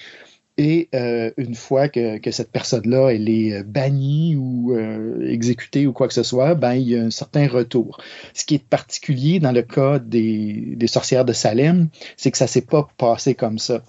Et 0.59 0.91
euh, 0.95 1.31
une 1.39 1.55
fois 1.55 1.89
que, 1.89 2.19
que 2.19 2.31
cette 2.31 2.53
personne-là, 2.53 3.09
elle 3.09 3.29
est 3.29 3.55
euh, 3.55 3.63
bannie 3.63 4.37
ou 4.37 4.75
euh, 4.75 5.27
exécutée 5.27 5.87
ou 5.87 5.95
quoi 5.95 6.09
que 6.09 6.15
ce 6.15 6.23
soit, 6.23 6.55
ben, 6.55 6.75
il 6.75 6.89
y 6.91 6.97
a 6.97 7.03
un 7.03 7.11
certain 7.11 7.49
retour. 7.49 7.99
Ce 8.35 8.45
qui 8.45 8.57
est 8.57 8.65
particulier 8.65 9.41
dans 9.41 9.53
le 9.53 9.63
cas 9.63 9.99
des, 9.99 10.75
des 10.77 10.87
sorcières 10.87 11.25
de 11.25 11.33
Salem, 11.33 11.89
c'est 12.19 12.31
que 12.31 12.39
ça 12.39 12.47
s'est 12.47 12.67
pas 12.67 12.87
passé 12.99 13.35
comme 13.35 13.59
ça. 13.59 13.83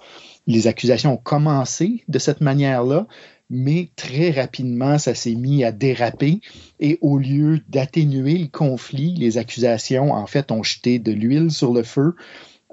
Les 0.47 0.67
accusations 0.67 1.13
ont 1.13 1.17
commencé 1.17 2.05
de 2.07 2.19
cette 2.19 2.39
manière-là, 2.39 3.07
mais 3.49 3.89
très 3.97 4.31
rapidement, 4.31 4.97
ça 4.97 5.15
s'est 5.15 5.35
mis 5.35 5.65
à 5.65 5.71
déraper 5.73 6.39
et 6.79 6.97
au 7.01 7.17
lieu 7.17 7.59
d'atténuer 7.69 8.37
le 8.37 8.47
conflit, 8.47 9.15
les 9.15 9.37
accusations, 9.37 10.11
en 10.13 10.27
fait, 10.27 10.51
ont 10.51 10.63
jeté 10.63 10.97
de 10.97 11.11
l'huile 11.11 11.51
sur 11.51 11.73
le 11.73 11.83
feu 11.83 12.15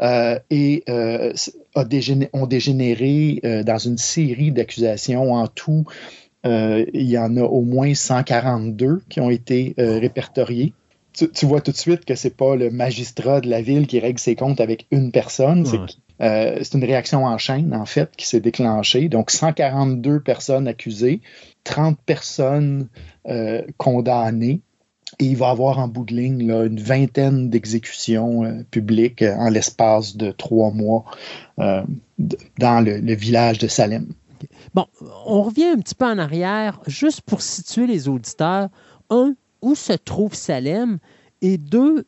euh, 0.02 0.38
et 0.50 0.82
euh, 0.88 1.32
a 1.74 1.84
dégéné- 1.84 2.30
ont 2.32 2.46
dégénéré 2.46 3.40
euh, 3.44 3.62
dans 3.62 3.78
une 3.78 3.98
série 3.98 4.50
d'accusations. 4.50 5.32
En 5.32 5.46
tout, 5.46 5.84
il 6.44 6.88
y 6.94 7.18
en 7.18 7.36
a 7.36 7.42
au 7.42 7.60
moins 7.60 7.94
142 7.94 9.02
qui 9.10 9.20
ont 9.20 9.28
été 9.30 9.74
répertoriées. 9.76 10.72
Tu, 11.12 11.30
tu 11.30 11.44
vois 11.44 11.60
tout 11.60 11.72
de 11.72 11.76
suite 11.76 12.04
que 12.06 12.14
c'est 12.14 12.34
pas 12.34 12.56
le 12.56 12.70
magistrat 12.70 13.40
de 13.42 13.50
la 13.50 13.60
ville 13.60 13.86
qui 13.86 13.98
règle 13.98 14.18
ses 14.18 14.36
comptes 14.36 14.60
avec 14.60 14.86
une 14.90 15.12
personne. 15.12 15.66
C'est 15.66 15.78
Ouais. 15.78 16.58
c'est 16.62 16.74
une 16.74 16.84
réaction 16.84 17.24
en 17.24 17.36
chaîne, 17.36 17.74
en 17.74 17.84
fait, 17.84 18.10
qui 18.16 18.26
s'est 18.26 18.40
déclenchée. 18.40 19.08
Donc, 19.08 19.30
142 19.30 20.20
personnes 20.20 20.68
accusées, 20.68 21.20
30 21.64 21.98
personnes 22.06 22.88
condamnées. 23.76 24.60
Et 25.20 25.26
il 25.26 25.36
va 25.36 25.50
avoir 25.50 25.78
en 25.78 25.86
bout 25.86 26.04
de 26.04 26.14
ligne 26.14 26.50
une 26.50 26.80
vingtaine 26.80 27.50
d'exécutions 27.50 28.42
euh, 28.44 28.62
publiques 28.70 29.20
euh, 29.20 29.36
en 29.36 29.50
l'espace 29.50 30.16
de 30.16 30.30
trois 30.32 30.70
mois 30.70 31.04
euh, 31.58 31.82
dans 32.58 32.82
le, 32.82 33.14
village 33.14 33.58
de 33.58 33.68
Salem. 33.68 34.06
Bon, 34.72 34.86
on 35.26 35.42
revient 35.42 35.66
un 35.66 35.78
petit 35.78 35.94
peu 35.94 36.06
en 36.06 36.16
arrière, 36.16 36.80
juste 36.86 37.20
pour 37.20 37.42
situer 37.42 37.86
les 37.86 38.08
auditeurs. 38.08 38.70
Un, 39.10 39.34
où 39.60 39.74
se 39.74 39.92
trouve 39.92 40.34
Salem? 40.34 40.98
Et 41.42 41.58
deux, 41.58 42.06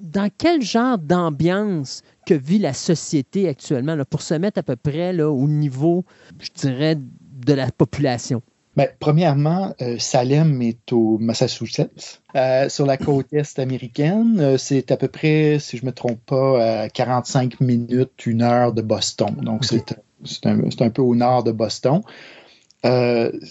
dans 0.00 0.30
quel 0.38 0.62
genre 0.62 0.96
d'ambiance 0.96 2.00
que 2.24 2.32
vit 2.32 2.58
la 2.58 2.72
société 2.72 3.48
actuellement, 3.48 3.98
pour 4.08 4.22
se 4.22 4.32
mettre 4.32 4.60
à 4.60 4.62
peu 4.62 4.76
près 4.76 5.20
au 5.20 5.46
niveau, 5.46 6.06
je 6.40 6.48
dirais, 6.54 6.96
de 6.96 7.52
la 7.52 7.70
population? 7.70 8.40
Ben, 8.76 8.88
premièrement, 8.98 9.74
euh, 9.82 9.98
Salem 9.98 10.60
est 10.60 10.92
au 10.92 11.18
Massachusetts, 11.18 12.20
euh, 12.34 12.68
sur 12.68 12.86
la 12.86 12.96
côte 12.96 13.32
est 13.32 13.58
américaine. 13.60 14.40
Euh, 14.40 14.58
c'est 14.58 14.90
à 14.90 14.96
peu 14.96 15.06
près, 15.06 15.58
si 15.60 15.76
je 15.76 15.82
ne 15.82 15.90
me 15.90 15.92
trompe 15.92 16.18
pas, 16.26 16.82
à 16.82 16.88
45 16.88 17.60
minutes, 17.60 18.26
une 18.26 18.42
heure 18.42 18.72
de 18.72 18.82
Boston. 18.82 19.36
Donc, 19.42 19.64
c'est 19.64 19.94
c'est 20.24 20.46
un, 20.46 20.70
c'est 20.70 20.82
un 20.82 20.90
peu 20.90 21.02
au 21.02 21.14
nord 21.14 21.44
de 21.44 21.52
Boston. 21.52 22.00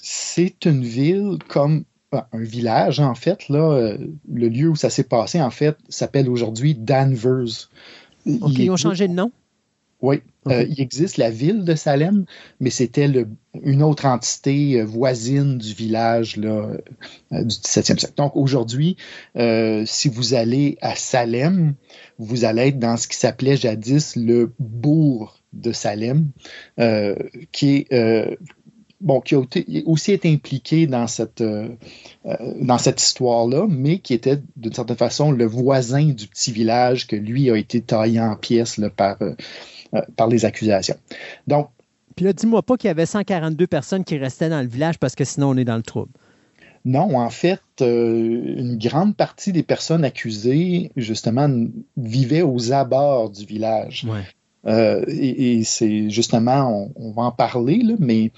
C'est 0.01 0.65
une 0.65 0.83
ville 0.83 1.37
comme 1.47 1.85
un 2.11 2.43
village, 2.43 2.99
en 2.99 3.15
fait, 3.15 3.49
là, 3.49 3.95
le 4.31 4.47
lieu 4.47 4.69
où 4.69 4.75
ça 4.75 4.89
s'est 4.89 5.03
passé, 5.03 5.41
en 5.41 5.49
fait, 5.49 5.77
s'appelle 5.89 6.29
aujourd'hui 6.29 6.75
Danvers. 6.75 7.69
OK, 8.27 8.57
ils 8.57 8.69
ont 8.69 8.77
changé 8.77 9.07
de 9.07 9.13
nom? 9.13 9.31
Oui, 10.01 10.21
euh, 10.47 10.65
il 10.69 10.81
existe 10.81 11.17
la 11.17 11.29
ville 11.29 11.63
de 11.63 11.75
Salem, 11.75 12.25
mais 12.59 12.69
c'était 12.69 13.09
une 13.63 13.83
autre 13.83 14.05
entité 14.05 14.79
euh, 14.79 14.85
voisine 14.85 15.57
du 15.57 15.73
village 15.73 16.37
là, 16.37 16.71
du 17.31 17.55
17e 17.55 17.99
siècle. 17.99 18.13
Donc 18.17 18.35
aujourd'hui, 18.35 18.97
si 19.85 20.09
vous 20.09 20.33
allez 20.33 20.77
à 20.81 20.95
Salem, 20.95 21.75
vous 22.17 22.45
allez 22.45 22.67
être 22.67 22.79
dans 22.79 22.97
ce 22.97 23.07
qui 23.07 23.17
s'appelait 23.17 23.57
jadis 23.57 24.15
le 24.15 24.53
bourg 24.59 25.39
de 25.53 25.71
Salem, 25.71 26.29
qui 27.51 27.87
est 27.89 28.37
bon, 29.03 29.21
qui 29.21 29.35
a 29.35 29.41
aussi 29.85 30.13
été 30.13 30.31
impliqué 30.31 30.87
dans 30.87 31.07
cette, 31.07 31.41
euh, 31.41 31.69
euh, 32.25 32.35
dans 32.61 32.77
cette 32.77 33.01
histoire-là, 33.01 33.67
mais 33.69 33.99
qui 33.99 34.13
était 34.13 34.39
d'une 34.55 34.73
certaine 34.73 34.97
façon 34.97 35.31
le 35.31 35.45
voisin 35.45 36.05
du 36.05 36.27
petit 36.27 36.51
village 36.51 37.05
que 37.05 37.15
lui 37.15 37.51
a 37.51 37.57
été 37.57 37.81
taillé 37.81 38.19
en 38.19 38.35
pièces 38.35 38.79
par, 38.95 39.17
euh, 39.21 39.35
par 40.15 40.27
les 40.27 40.45
accusations. 40.45 40.97
Donc, 41.47 41.69
puis 42.15 42.25
là, 42.25 42.33
dis-moi 42.33 42.61
pas 42.61 42.77
qu'il 42.77 42.89
y 42.89 42.91
avait 42.91 43.05
142 43.05 43.65
personnes 43.67 44.03
qui 44.03 44.17
restaient 44.17 44.49
dans 44.49 44.61
le 44.61 44.67
village 44.67 44.99
parce 44.99 45.15
que 45.15 45.23
sinon 45.23 45.49
on 45.49 45.57
est 45.57 45.65
dans 45.65 45.77
le 45.77 45.83
trouble. 45.83 46.11
Non, 46.85 47.17
en 47.17 47.29
fait, 47.29 47.61
une 47.79 48.77
grande 48.77 49.15
partie 49.15 49.53
des 49.53 49.63
personnes 49.63 50.03
accusées, 50.03 50.91
justement, 50.97 51.49
vivaient 51.95 52.41
aux 52.41 52.73
abords 52.73 53.29
du 53.29 53.45
village. 53.45 54.05
et, 54.67 55.63
c'est 55.63 56.09
justement, 56.09 56.91
on, 56.95 57.11
va 57.11 57.23
en 57.23 57.31
parler, 57.31 57.77
là, 57.77 57.93
mais 57.99 58.31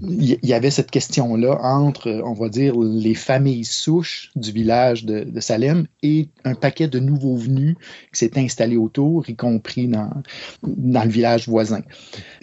il 0.00 0.38
y 0.42 0.52
avait 0.52 0.70
cette 0.70 0.90
question-là 0.90 1.58
entre, 1.62 2.10
on 2.24 2.32
va 2.32 2.48
dire, 2.48 2.78
les 2.78 3.14
familles 3.14 3.64
souches 3.64 4.30
du 4.36 4.52
village 4.52 5.04
de, 5.04 5.40
Salem 5.40 5.86
et 6.02 6.28
un 6.44 6.54
paquet 6.54 6.88
de 6.88 6.98
nouveaux 6.98 7.36
venus 7.36 7.76
qui 8.12 8.18
s'est 8.18 8.38
installé 8.38 8.76
autour, 8.76 9.28
y 9.28 9.36
compris 9.36 9.88
dans, 9.88 10.10
dans 10.62 11.04
le 11.04 11.10
village 11.10 11.48
voisin. 11.48 11.82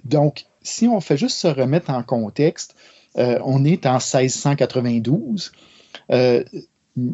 Donc, 0.04 0.46
si 0.62 0.88
on 0.88 1.00
fait 1.00 1.18
juste 1.18 1.38
se 1.38 1.48
remettre 1.48 1.92
en 1.92 2.04
contexte, 2.04 2.76
euh, 3.18 3.40
on 3.44 3.64
est 3.64 3.86
en 3.86 4.00
1692. 4.00 5.52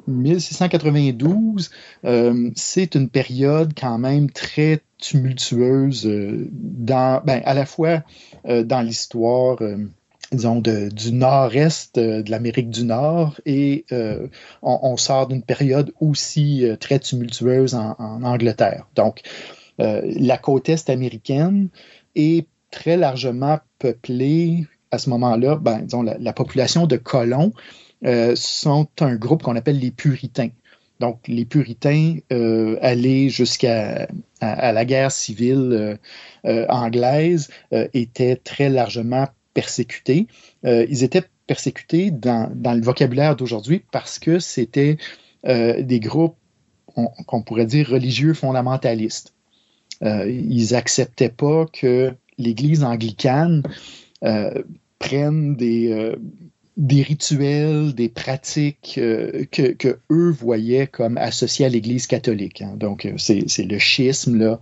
1692, 0.08 1.72
euh, 2.06 2.10
euh, 2.10 2.52
c'est 2.56 2.96
une 2.96 3.10
période 3.10 3.74
quand 3.80 3.98
même 3.98 4.30
très 4.30 4.82
tumultueuse 5.00 6.08
dans, 6.52 7.22
ben, 7.26 7.42
à 7.46 7.54
la 7.54 7.66
fois 7.66 8.04
dans 8.46 8.82
l'histoire 8.82 9.60
disons, 10.32 10.62
du 10.62 11.12
nord-est 11.12 11.98
euh, 11.98 12.24
de 12.24 12.32
l'Amérique 12.32 12.70
du 12.70 12.86
Nord 12.86 13.40
et 13.46 13.86
euh, 13.92 14.28
on, 14.62 14.96
sort 14.98 15.28
d'une 15.28 15.44
période 15.44 15.92
aussi 16.00 16.66
euh, 16.66 16.76
très 16.78 17.00
tumultueuse 17.00 17.76
en, 17.76 18.24
Angleterre. 18.24 18.88
Donc, 18.96 19.22
la 19.80 20.38
côte 20.38 20.70
est 20.70 20.92
américaine 20.92 21.70
est 22.14 22.46
très 22.70 22.98
largement 22.98 23.60
peuplée 23.80 24.68
à 24.92 25.00
ce 25.00 25.10
moment-là, 25.10 25.56
ben, 25.56 25.80
disons, 25.80 26.04
la, 26.04 26.34
population 26.34 26.86
de 26.86 26.98
colons 26.98 27.52
sont 28.36 28.88
un 29.00 29.16
groupe 29.16 29.42
qu'on 29.42 29.56
appelle 29.56 29.80
les 29.80 29.90
puritains. 29.90 30.50
Donc, 31.00 31.22
les 31.28 31.46
puritains 31.46 32.18
allaient 32.30 33.30
jusqu'à 33.30 34.08
à, 34.40 34.72
la 34.72 34.86
guerre 34.86 35.12
civile 35.12 35.98
anglaise 36.44 37.50
étaient 37.72 38.36
très 38.36 38.70
largement 38.70 39.26
persécutés. 39.54 40.28
Euh, 40.66 40.86
ils 40.90 41.04
étaient 41.04 41.24
persécutés 41.48 42.12
dans, 42.12 42.52
le 42.54 42.82
vocabulaire 42.82 43.36
d'aujourd'hui 43.36 43.84
parce 43.92 44.20
que 44.20 44.40
c'était 44.40 44.98
euh, 45.46 45.82
des 45.82 46.00
groupes 46.00 46.36
qu'on 46.86 47.42
pourrait 47.42 47.66
dire 47.66 47.90
religieux 47.90 48.34
fondamentalistes. 48.34 49.34
Euh, 50.04 50.30
ils 50.30 50.74
n'acceptaient 50.74 51.30
pas 51.30 51.66
que 51.72 52.14
l'Église 52.38 52.84
anglicane 52.84 53.64
prenne 55.00 55.56
des, 55.56 56.16
rituels, 56.90 57.94
des 57.96 58.10
pratiques 58.10 59.00
que, 59.52 59.98
eux 60.12 60.30
voyaient 60.30 60.88
comme 60.88 61.18
associés 61.18 61.66
à 61.66 61.70
l'Église 61.70 62.08
catholique. 62.08 62.62
Hein. 62.62 62.74
Donc, 62.76 63.08
c'est 63.18 63.64
le 63.64 63.80
schisme, 63.80 64.38
là, 64.38 64.60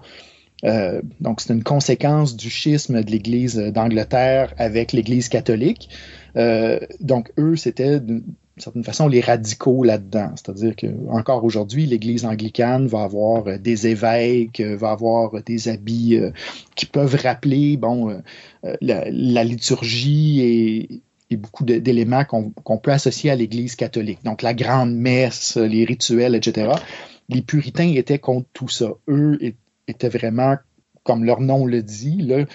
euh, 0.66 1.02
donc, 1.20 1.42
c'est 1.42 1.54
une 1.54 1.64
conséquence 1.64 2.36
du 2.36 2.50
schisme 2.50 3.04
de 3.04 3.12
l'Église 3.12 3.58
d'Angleterre 3.58 4.54
avec 4.58 4.92
l'Église 4.92 5.30
catholique. 5.30 5.90
Euh, 6.36 6.80
donc, 7.00 7.32
eux, 7.38 7.56
c'était 7.56 8.00
d'une 8.00 8.24
certaine 8.58 8.84
façon 8.84 9.08
les 9.08 9.22
radicaux 9.22 9.84
là-dedans. 9.84 10.32
C'est-à-dire 10.36 10.76
qu'encore 10.76 11.44
aujourd'hui, 11.44 11.86
l'Église 11.86 12.26
anglicane 12.26 12.88
va 12.88 13.04
avoir 13.04 13.48
euh, 13.48 13.58
des 13.58 13.88
évêques, 13.88 14.62
va 14.62 14.92
avoir 14.92 15.42
des 15.44 15.70
habits 15.70 16.20
qui 16.76 16.86
peuvent 16.86 17.18
rappeler 17.24 17.78
bon, 17.78 18.22
la, 18.82 19.44
liturgie 19.44 20.42
et, 20.42 21.38
beaucoup 21.38 21.64
d'éléments 21.64 22.26
qu'on 22.26 22.78
peut 22.80 22.92
associer 22.92 23.30
à 23.30 23.36
l'Église 23.36 23.76
catholique. 23.76 24.24
Donc, 24.26 24.42
la 24.42 24.54
grande 24.54 24.94
messe, 24.94 25.56
les 25.58 25.86
rituels, 25.86 26.36
etc. 26.36 26.72
Les 27.30 27.44
puritains 27.44 27.94
étaient 27.94 28.18
contre 28.18 28.48
tout 28.52 28.68
ça. 28.68 28.90
Eux 29.08 29.38
était 29.90 30.10
vraiment, 30.10 30.56
comme 31.04 31.24
leur 31.24 31.42
nom 31.42 31.66
le 31.66 31.82
dit, 31.84 32.22
là, 32.22 32.46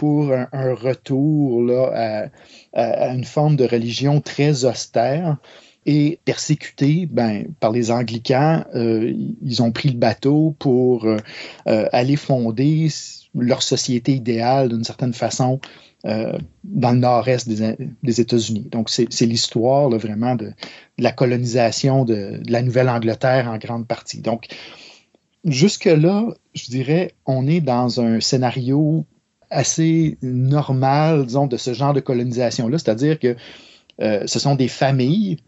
pour 0.00 0.32
un, 0.32 0.74
retour 0.74 1.62
là, 1.62 2.30
à, 2.72 3.12
une 3.12 3.24
forme 3.24 3.56
de 3.56 3.66
religion 3.66 4.22
très 4.22 4.64
austère 4.64 5.36
et 5.84 6.18
persécutés 6.24 7.06
ben, 7.06 7.48
par 7.60 7.70
les 7.70 7.90
anglicans. 7.90 8.64
Euh, 8.74 9.12
ils 9.42 9.62
ont 9.62 9.72
pris 9.72 9.90
le 9.90 9.98
bateau 9.98 10.56
pour 10.58 11.04
euh, 11.04 11.18
euh, 11.66 11.86
aller 11.92 12.16
fonder 12.16 12.88
leur 13.34 13.62
société 13.62 14.12
idéale 14.12 14.70
d'une 14.70 14.84
certaine 14.84 15.12
façon 15.12 15.60
dans 16.02 16.92
le 16.92 16.98
nord-est 16.98 17.46
des, 17.46 18.20
États-Unis. 18.22 18.68
Donc, 18.70 18.88
c'est 18.88 19.26
l'histoire 19.26 19.90
vraiment 19.90 20.34
de, 20.34 20.54
la 20.96 21.12
colonisation 21.12 22.06
de, 22.06 22.38
de 22.42 22.50
la 22.50 22.62
Nouvelle-Angleterre 22.62 23.48
en 23.48 23.58
grande 23.58 23.86
partie. 23.86 24.22
Donc, 24.22 24.46
jusque-là, 25.44 26.26
je 26.54 26.64
dirais, 26.66 27.14
on 27.26 27.46
est 27.46 27.60
dans 27.60 28.00
un 28.00 28.20
scénario 28.20 29.06
assez 29.50 30.16
normal, 30.22 31.26
disons, 31.26 31.46
de 31.46 31.56
ce 31.56 31.74
genre 31.74 31.92
de 31.92 32.00
colonisation-là, 32.00 32.78
c'est-à-dire 32.78 33.18
que 33.18 33.36
euh, 34.00 34.22
ce 34.26 34.38
sont 34.38 34.54
des 34.54 34.68
familles 34.68 35.38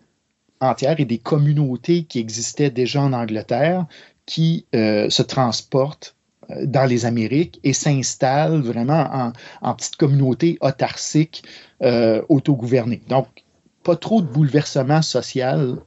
entières 0.60 1.00
et 1.00 1.04
des 1.04 1.18
communautés 1.18 2.04
qui 2.04 2.18
existaient 2.18 2.70
déjà 2.70 3.00
en 3.00 3.12
Angleterre 3.12 3.86
qui 4.26 4.66
euh, 4.74 5.08
se 5.08 5.22
transportent 5.22 6.14
euh, 6.50 6.66
dans 6.66 6.84
les 6.84 7.06
Amériques 7.06 7.60
et 7.64 7.72
s'installent 7.72 8.60
vraiment 8.60 9.32
en, 9.62 9.74
petites 9.74 9.96
communautés 9.96 10.58
autarciques 10.60 11.44
autogouvernées. 12.28 13.02
Donc, 13.08 13.26
pas 13.82 13.96
trop 13.96 14.22
de 14.22 14.26
bouleversement 14.28 15.02
social 15.02 15.78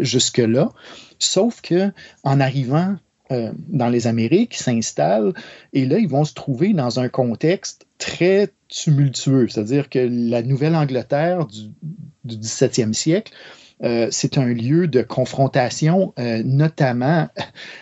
jusque-là, 0.00 0.72
sauf 1.20 1.60
que 1.60 1.92
en 2.24 2.40
arrivant 2.40 2.96
euh, 3.32 3.52
dans 3.68 3.88
les 3.88 4.06
Amériques, 4.06 4.54
s'installent, 4.54 5.32
et 5.72 5.86
là, 5.86 5.98
ils 5.98 6.08
vont 6.08 6.24
se 6.24 6.34
trouver 6.34 6.74
dans 6.74 7.00
un 7.00 7.08
contexte 7.08 7.86
très 7.96 8.50
tumultueux, 8.68 9.48
c'est-à-dire 9.48 9.88
que 9.88 9.98
la 9.98 10.42
Nouvelle-Angleterre 10.42 11.46
du, 11.46 11.70
du 12.24 12.36
17e 12.36 12.92
siècle, 12.92 13.32
euh, 13.82 14.08
c'est 14.10 14.36
un 14.36 14.46
lieu 14.46 14.88
de 14.88 15.00
confrontation, 15.00 16.12
euh, 16.18 16.42
notamment 16.44 17.28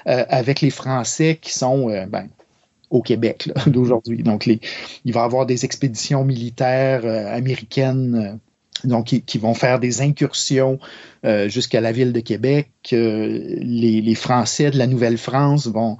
avec 0.06 0.60
les 0.60 0.70
Français 0.70 1.38
qui 1.42 1.52
sont 1.52 1.88
ben, 2.06 2.28
au 2.90 3.02
Québec 3.02 3.50
d'aujourd'hui. 3.66 4.22
Donc, 4.22 4.46
il 4.46 5.12
va 5.12 5.22
y 5.22 5.24
avoir 5.24 5.44
des 5.44 5.64
expéditions 5.64 6.24
militaires 6.24 7.04
américaines 7.04 8.38
donc 8.84 9.06
qui, 9.06 9.38
vont 9.38 9.54
faire 9.54 9.80
des 9.80 10.00
incursions 10.02 10.78
euh, 11.24 11.48
jusqu'à 11.48 11.80
la 11.80 11.92
ville 11.92 12.12
de 12.12 12.20
Québec. 12.20 12.70
Euh, 12.92 13.56
les, 13.60 14.14
Français 14.14 14.70
de 14.70 14.78
la 14.78 14.86
Nouvelle-France 14.86 15.66
vont, 15.68 15.98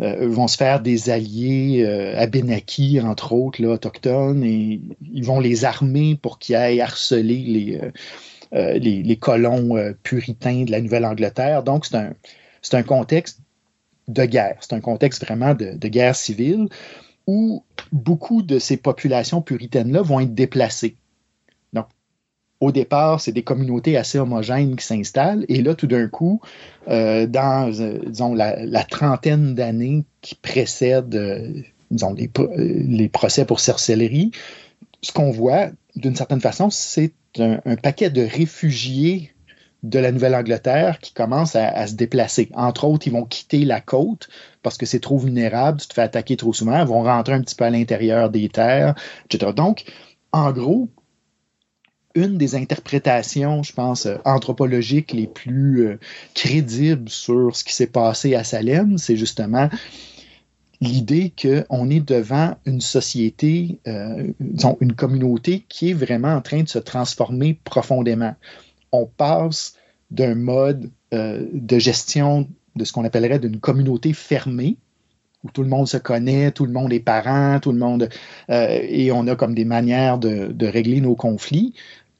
euh, 0.00 0.28
vont 0.28 0.48
se 0.48 0.56
faire 0.56 0.80
des 0.80 1.10
alliés 1.10 1.84
à 2.16 2.26
Benaki, 2.26 3.00
entre 3.00 3.32
autres, 3.32 3.64
autochtones, 3.64 4.44
et 4.44 4.80
ils 5.12 5.24
vont 5.24 5.40
les 5.40 5.64
armer 5.64 6.18
pour 6.20 6.38
qu'ils 6.38 6.56
aillent 6.56 6.80
harceler 6.80 7.90
les, 8.52 9.02
les, 9.02 9.16
colons 9.16 9.76
puritains 10.02 10.64
de 10.64 10.70
la 10.70 10.80
Nouvelle-Angleterre. 10.80 11.62
Donc, 11.62 11.86
c'est 11.86 11.96
un, 11.96 12.14
un 12.72 12.82
contexte 12.82 13.40
de 14.08 14.24
guerre. 14.24 14.56
C'est 14.60 14.74
un 14.74 14.80
contexte 14.80 15.24
vraiment 15.24 15.54
de 15.54 15.88
guerre 15.88 16.16
civile 16.16 16.68
où 17.26 17.62
beaucoup 17.92 18.42
de 18.42 18.58
ces 18.58 18.76
populations 18.76 19.40
puritaines-là 19.40 20.02
vont 20.02 20.20
être 20.20 20.34
déplacées 20.34 20.96
au 22.60 22.72
départ, 22.72 23.20
c'est 23.20 23.32
des 23.32 23.42
communautés 23.42 23.96
assez 23.96 24.18
homogènes 24.18 24.76
qui 24.76 24.84
s'installent. 24.84 25.46
Et 25.48 25.62
là, 25.62 25.74
tout 25.74 25.86
d'un 25.86 26.08
coup, 26.08 26.40
euh, 26.88 27.26
dans, 27.26 27.72
euh, 27.80 27.98
la, 28.34 28.84
trentaine 28.84 29.54
d'années 29.54 30.04
qui 30.20 30.34
précèdent, 30.34 31.14
euh, 31.14 31.62
les, 32.16 33.08
procès 33.08 33.46
pour 33.46 33.60
sorcellerie, 33.60 34.30
ce 35.00 35.10
qu'on 35.12 35.30
voit, 35.30 35.70
d'une 35.96 36.14
certaine 36.14 36.42
façon, 36.42 36.68
c'est 36.68 37.14
un, 37.38 37.76
paquet 37.82 38.10
de 38.10 38.22
réfugiés 38.22 39.32
de 39.82 39.98
la 39.98 40.12
Nouvelle-Angleterre 40.12 40.98
qui 40.98 41.14
commencent 41.14 41.56
à, 41.56 41.86
se 41.86 41.94
déplacer. 41.94 42.50
Entre 42.52 42.84
autres, 42.84 43.06
ils 43.06 43.12
vont 43.12 43.24
quitter 43.24 43.64
la 43.64 43.80
côte 43.80 44.28
parce 44.62 44.76
que 44.76 44.84
c'est 44.84 45.00
trop 45.00 45.16
vulnérable, 45.16 45.80
tu 45.80 45.88
te 45.88 45.94
fais 45.94 46.02
attaquer 46.02 46.36
trop 46.36 46.52
souvent, 46.52 46.78
ils 46.78 46.86
vont 46.86 47.02
rentrer 47.02 47.32
un 47.32 47.40
petit 47.40 47.54
peu 47.54 47.64
à 47.64 47.70
l'intérieur 47.70 48.28
des 48.28 48.50
terres, 48.50 48.94
etc. 49.24 49.52
Donc, 49.56 49.84
en 50.32 50.52
gros, 50.52 50.90
une 52.14 52.38
des 52.38 52.54
interprétations, 52.54 53.62
je 53.62 53.72
pense, 53.72 54.06
euh, 54.06 54.16
anthropologiques 54.24 55.12
les 55.12 55.26
plus 55.26 55.86
euh, 55.86 55.98
crédibles 56.34 57.08
sur 57.08 57.54
ce 57.54 57.64
qui 57.64 57.74
s'est 57.74 57.86
passé 57.86 58.34
à 58.34 58.44
Salem, 58.44 58.98
c'est 58.98 59.16
justement 59.16 59.68
l'idée 60.80 61.32
qu'on 61.40 61.90
est 61.90 62.00
devant 62.00 62.56
une 62.64 62.80
société, 62.80 63.78
euh, 63.86 64.28
disons, 64.40 64.76
une 64.80 64.94
communauté 64.94 65.64
qui 65.68 65.90
est 65.90 65.94
vraiment 65.94 66.34
en 66.34 66.40
train 66.40 66.62
de 66.62 66.68
se 66.68 66.78
transformer 66.78 67.58
profondément. 67.64 68.34
On 68.90 69.06
passe 69.06 69.74
d'un 70.10 70.34
mode 70.34 70.90
de 71.12 71.78
gestion 71.78 72.48
de 72.76 72.84
ce 72.84 72.92
qu'on 72.92 73.04
appellerait 73.04 73.40
d'une 73.40 73.58
communauté 73.58 74.12
fermée, 74.12 74.76
où 75.44 75.50
tout 75.50 75.62
le 75.62 75.68
monde 75.68 75.86
se 75.86 75.96
connaît, 75.96 76.50
tout 76.50 76.66
le 76.66 76.72
monde 76.72 76.92
est 76.92 77.00
parent, 77.00 77.58
tout 77.60 77.72
le 77.72 77.78
monde, 77.78 78.08
et 78.48 79.10
on 79.12 79.26
a 79.26 79.36
comme 79.36 79.54
des 79.54 79.64
manières 79.64 80.18
de, 80.18 80.66
régler 80.66 81.00
nos 81.00 81.14
conflits, 81.14 81.74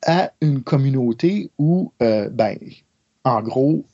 à 0.07 0.33
une 0.41 0.63
communauté 0.63 1.51
où, 1.59 1.93
euh, 2.03 2.29
ben, 2.31 2.57
en 3.25 3.43
gros, 3.43 3.85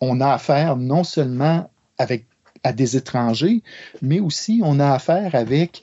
on 0.00 0.20
a 0.20 0.32
affaire 0.32 0.76
non 0.76 1.04
seulement 1.04 1.70
avec, 1.98 2.26
à 2.62 2.72
des 2.72 2.96
étrangers, 2.96 3.62
mais 4.02 4.20
aussi 4.20 4.60
on 4.62 4.78
a 4.80 4.92
affaire 4.92 5.34
avec 5.34 5.82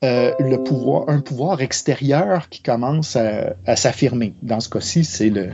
le 0.00 0.56
pouvoir, 0.58 1.08
un 1.08 1.20
pouvoir 1.20 1.60
extérieur 1.60 2.48
qui 2.48 2.62
commence 2.62 3.16
à 3.16 3.74
s'affirmer. 3.74 4.32
Dans 4.42 4.60
ce 4.60 4.68
cas-ci, 4.68 5.04
c'est 5.04 5.28
le, 5.28 5.50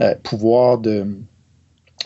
euh, 0.00 0.14
pouvoir 0.22 0.78
de, 0.78 1.18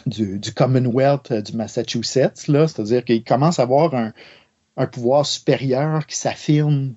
du, 0.07 0.53
Commonwealth 0.55 1.31
euh, 1.31 1.41
du 1.41 1.57
Massachusetts, 1.57 2.37
c'est-à-dire 2.37 3.05
qu'il 3.05 3.23
commence 3.23 3.59
à 3.59 3.63
avoir 3.63 3.95
un, 3.95 4.87
pouvoir 4.87 5.25
supérieur 5.25 6.05
qui 6.07 6.17
s'affirme 6.17 6.95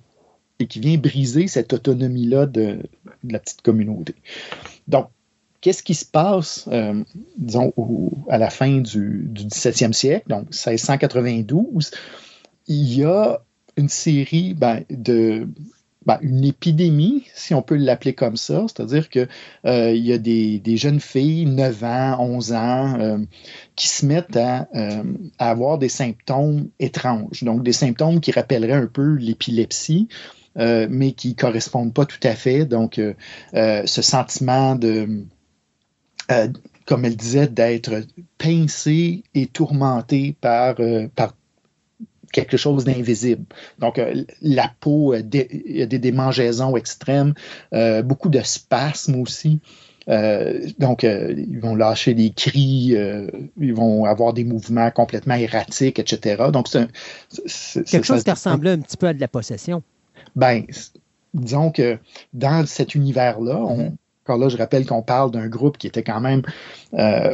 et 0.59 0.65
qui 0.65 0.79
vient 0.79 0.97
briser 0.97 1.47
cette 1.47 1.71
autonomie-là 1.73 2.47
de, 2.47 2.79
la 3.23 3.39
petite 3.39 3.61
communauté. 3.61 4.15
Donc, 4.87 5.09
qu'est-ce 5.61 5.83
qui 5.83 5.95
se 5.95 6.05
passe, 6.05 6.67
euh, 6.71 7.03
disons, 7.37 7.73
à 8.29 8.37
la 8.37 8.49
fin 8.49 8.79
du, 8.79 9.25
du 9.29 9.45
17e 9.45 9.93
siècle, 9.93 10.25
donc 10.29 10.45
1692? 10.45 11.91
Il 12.67 12.93
y 12.93 13.03
a 13.03 13.41
une 13.77 13.89
série 13.89 14.53
ben, 14.53 14.83
de, 14.89 15.47
ben, 16.05 16.17
une 16.21 16.45
épidémie, 16.45 17.25
si 17.33 17.53
on 17.53 17.61
peut 17.61 17.75
l'appeler 17.75 18.13
comme 18.13 18.37
ça, 18.37 18.65
c'est-à-dire 18.67 19.09
qu'il 19.09 19.27
euh, 19.65 19.91
y 19.93 20.13
a 20.13 20.17
des, 20.17 20.77
jeunes 20.77 20.99
filles, 20.99 21.45
9 21.45 21.83
ans, 21.83 22.17
11 22.19 22.53
ans, 22.53 22.99
euh, 22.99 23.17
qui 23.75 23.87
se 23.87 24.05
mettent 24.05 24.37
à, 24.37 24.67
avoir 25.39 25.77
des 25.77 25.89
symptômes 25.89 26.69
étranges, 26.79 27.43
donc 27.43 27.63
des 27.63 27.73
symptômes 27.73 28.21
qui 28.21 28.31
rappelleraient 28.31 28.73
un 28.73 28.87
peu 28.87 29.15
l'épilepsie, 29.15 30.07
mais 30.59 31.13
qui 31.13 31.29
ne 31.29 31.33
correspondent 31.33 31.93
pas 31.93 32.05
tout 32.05 32.19
à 32.23 32.35
fait. 32.35 32.65
Donc, 32.65 32.99
ce 33.53 34.01
sentiment 34.01 34.75
de, 34.75 35.23
comme 36.85 37.05
elle 37.05 37.15
disait, 37.15 37.47
d'être 37.47 38.03
pincé 38.37 39.23
et 39.33 39.47
tourmenté 39.47 40.35
par, 40.41 40.75
par 41.15 41.33
quelque 42.31 42.57
chose 42.57 42.83
d'invisible. 42.83 43.45
Donc, 43.79 43.99
euh, 43.99 44.23
la 44.41 44.71
peau, 44.79 45.13
euh, 45.13 45.21
il 45.33 45.77
y 45.77 45.81
a 45.81 45.85
des 45.85 45.99
démangeaisons 45.99 46.75
extrêmes, 46.77 47.33
euh, 47.73 48.01
beaucoup 48.01 48.29
de 48.29 48.41
spasmes 48.41 49.15
aussi. 49.15 49.59
donc, 50.79 51.03
ils 51.03 51.59
vont 51.61 51.75
lâcher 51.75 52.15
des 52.15 52.31
cris, 52.31 52.95
ils 53.59 53.73
vont 53.75 54.05
avoir 54.05 54.33
des 54.33 54.43
mouvements 54.43 54.89
complètement 54.89 55.35
erratiques, 55.35 55.99
etc. 55.99 56.45
Donc, 56.51 56.67
c'est 56.67 57.83
quelque 57.83 58.07
chose 58.07 58.23
qui 58.23 58.31
ressemblait 58.31 58.71
un 58.71 58.79
petit 58.79 58.97
peu 58.97 59.05
à 59.05 59.13
de 59.13 59.19
la 59.19 59.27
possession. 59.27 59.83
Ben, 60.35 60.63
disons 61.33 61.71
que 61.71 61.97
dans 62.33 62.65
cet 62.65 62.95
univers-là, 62.95 63.55
mm-hmm. 63.55 63.91
encore 64.23 64.37
là, 64.37 64.49
je 64.49 64.57
rappelle 64.57 64.85
qu'on 64.85 65.01
parle 65.01 65.31
d'un 65.31 65.47
groupe 65.47 65.77
qui 65.77 65.87
était 65.87 66.03
quand 66.03 66.21
même 66.21 66.41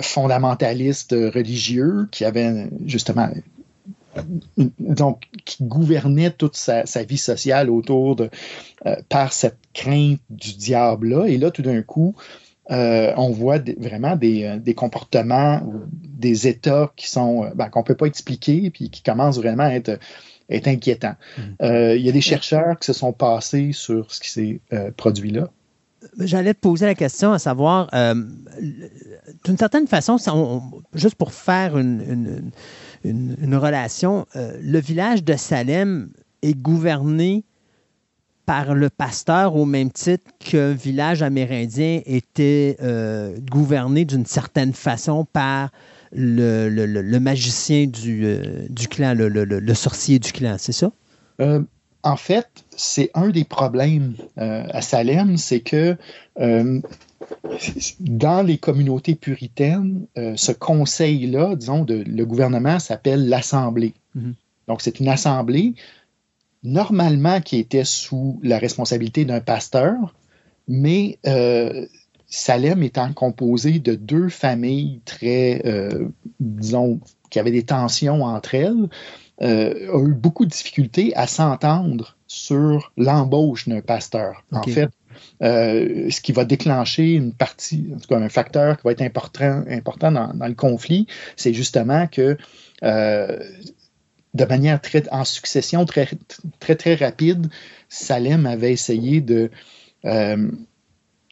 fondamentaliste 0.02 1.12
religieux, 1.12 2.08
qui 2.12 2.26
avait 2.26 2.70
justement 2.86 3.30
donc, 4.80 5.24
qui 5.46 5.64
gouvernait 5.64 6.32
toute 6.32 6.56
sa, 6.56 6.84
vie 7.04 7.18
sociale 7.18 7.70
autour 7.70 8.16
de, 8.16 8.30
euh, 8.86 8.96
par 9.10 9.34
cette 9.34 9.58
crainte 9.74 10.20
du 10.30 10.54
diable-là. 10.54 11.26
Et 11.28 11.38
là, 11.38 11.52
tout 11.52 11.62
d'un 11.62 11.82
coup, 11.82 12.16
euh, 12.72 13.14
on 13.18 13.30
voit 13.32 13.60
vraiment 13.78 14.18
euh, 14.22 14.58
des, 14.58 14.74
comportements, 14.74 15.62
des 15.92 16.48
états 16.48 16.92
qui 16.96 17.10
sont 17.10 17.50
ben, 17.56 17.70
qu'on 17.70 17.82
ne 17.82 17.86
peut 17.86 17.96
pas 17.96 18.08
expliquer, 18.08 18.70
puis 18.72 18.90
qui 18.90 19.04
commencent 19.04 19.38
vraiment 19.38 19.64
à 19.64 19.74
être, 19.74 20.00
inquiétants. 20.50 21.16
Mm-hmm. 21.38 21.96
Il 21.98 22.02
y 22.02 22.10
a 22.10 22.12
des 22.12 22.22
chercheurs 22.22 22.78
qui 22.80 22.88
se 22.88 22.94
sont 22.94 23.14
passés 23.14 23.72
sur 23.74 24.12
ce 24.12 24.20
qui 24.20 24.30
s'est 24.30 24.60
produit 24.98 25.32
là. 25.32 25.50
J'allais 26.20 26.54
te 26.54 26.60
poser 26.60 26.86
la 26.86 26.94
question 26.94 27.32
à 27.34 27.40
savoir, 27.40 27.90
d'une 27.92 29.58
certaine 29.58 29.88
façon, 29.88 30.18
juste 30.94 31.16
pour 31.16 31.34
faire 31.34 31.78
une 31.78 32.52
une, 33.06 33.56
relation. 33.56 34.26
Euh, 34.36 34.58
le 34.62 34.80
village 34.80 35.24
de 35.24 35.36
Salem 35.36 36.10
est 36.42 36.54
gouverné 36.54 37.44
par 38.46 38.76
le 38.76 38.90
pasteur 38.90 39.56
au 39.56 39.66
même 39.66 39.92
titre 39.92 40.32
qu'un 40.40 40.74
village 40.74 41.24
amérindien 41.24 42.02
était 42.06 42.78
euh, 42.82 43.38
gouverné 43.50 44.06
d'une 44.06 44.26
certaine 44.26 44.74
façon 44.74 45.26
par 45.26 45.72
le, 46.16 47.20
magicien 47.20 47.88
du, 47.88 48.26
euh, 48.26 48.66
du 48.70 48.88
clan, 48.88 49.14
le, 49.16 49.74
sorcier 49.74 50.20
du 50.20 50.32
clan, 50.32 50.56
c'est 50.60 50.74
ça? 50.74 50.92
en 52.04 52.18
fait, 52.18 52.48
c'est 52.70 53.10
un 53.16 53.30
des 53.30 53.44
problèmes 53.44 54.14
à 54.38 54.82
Salem, 54.82 55.38
c'est 55.38 55.62
que 55.62 55.98
dans 58.00 58.46
les 58.46 58.58
communautés 58.58 59.16
puritaines, 59.16 60.06
euh, 60.18 60.34
ce 60.36 60.52
conseil-là, 60.52 61.56
disons, 61.56 61.84
de, 61.84 62.04
le 62.06 62.26
gouvernement 62.26 62.80
s'appelle 62.80 63.28
l'Assemblée. 63.28 63.94
Mhm. 64.16 64.34
Donc, 64.68 64.82
c'est 64.82 65.00
une 65.00 65.08
assemblée, 65.08 65.76
normalement, 66.64 67.42
qui 67.42 67.58
était 67.58 67.86
sous 67.86 68.40
la 68.44 68.58
responsabilité 68.58 69.26
d'un 69.26 69.42
pasteur, 69.42 70.16
mais 70.68 71.20
euh, 71.28 71.86
Salem 72.28 72.84
étant 72.84 73.14
composé 73.14 73.80
de 73.80 73.96
deux 73.96 74.30
familles 74.30 75.02
très, 75.06 75.62
euh, 75.66 76.10
disons, 76.40 77.00
qui 77.30 77.40
avaient 77.40 77.52
des 77.52 77.64
tensions 77.64 78.24
entre 78.24 78.56
elles, 78.56 78.90
a 79.42 80.00
eu 80.00 80.14
beaucoup 80.14 80.46
de 80.46 80.50
difficultés 80.52 81.16
à 81.16 81.28
s'entendre 81.28 82.16
sur 82.28 82.92
l'embauche 82.98 83.68
d'un 83.68 83.82
pasteur. 83.82 84.44
En 84.52 84.64
fait, 84.64 84.90
euh, 85.42 86.10
ce 86.10 86.22
qui 86.22 86.32
va 86.32 86.46
déclencher 86.46 87.14
une 87.14 87.34
partie, 87.34 87.92
en 87.94 88.00
tout 88.00 88.08
cas 88.08 88.18
un 88.18 88.30
facteur 88.30 88.78
qui 88.78 88.84
va 88.84 88.92
être 88.92 89.02
important, 89.02 89.64
important 89.70 90.12
dans, 90.12 90.48
le 90.48 90.54
conflit, 90.54 91.08
c'est 91.36 91.54
justement 91.54 92.08
que 92.08 92.38
euh, 92.84 93.40
de 94.34 94.46
manière 94.46 94.82
très 94.82 95.08
en 95.12 95.24
succession 95.24 95.86
très 95.86 96.10
très 96.60 96.76
très 96.76 96.96
rapide, 96.96 97.48
Salem 97.90 98.46
avait 98.46 98.74
essayé 98.74 99.22
de 99.22 99.52
euh, 100.06 100.52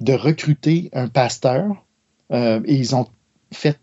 de 0.04 0.14
recruter 0.14 0.90
un 0.94 1.08
pasteur 1.08 1.86
et 2.32 2.76
ils 2.76 2.96
ont 2.96 3.06
fait 3.52 3.78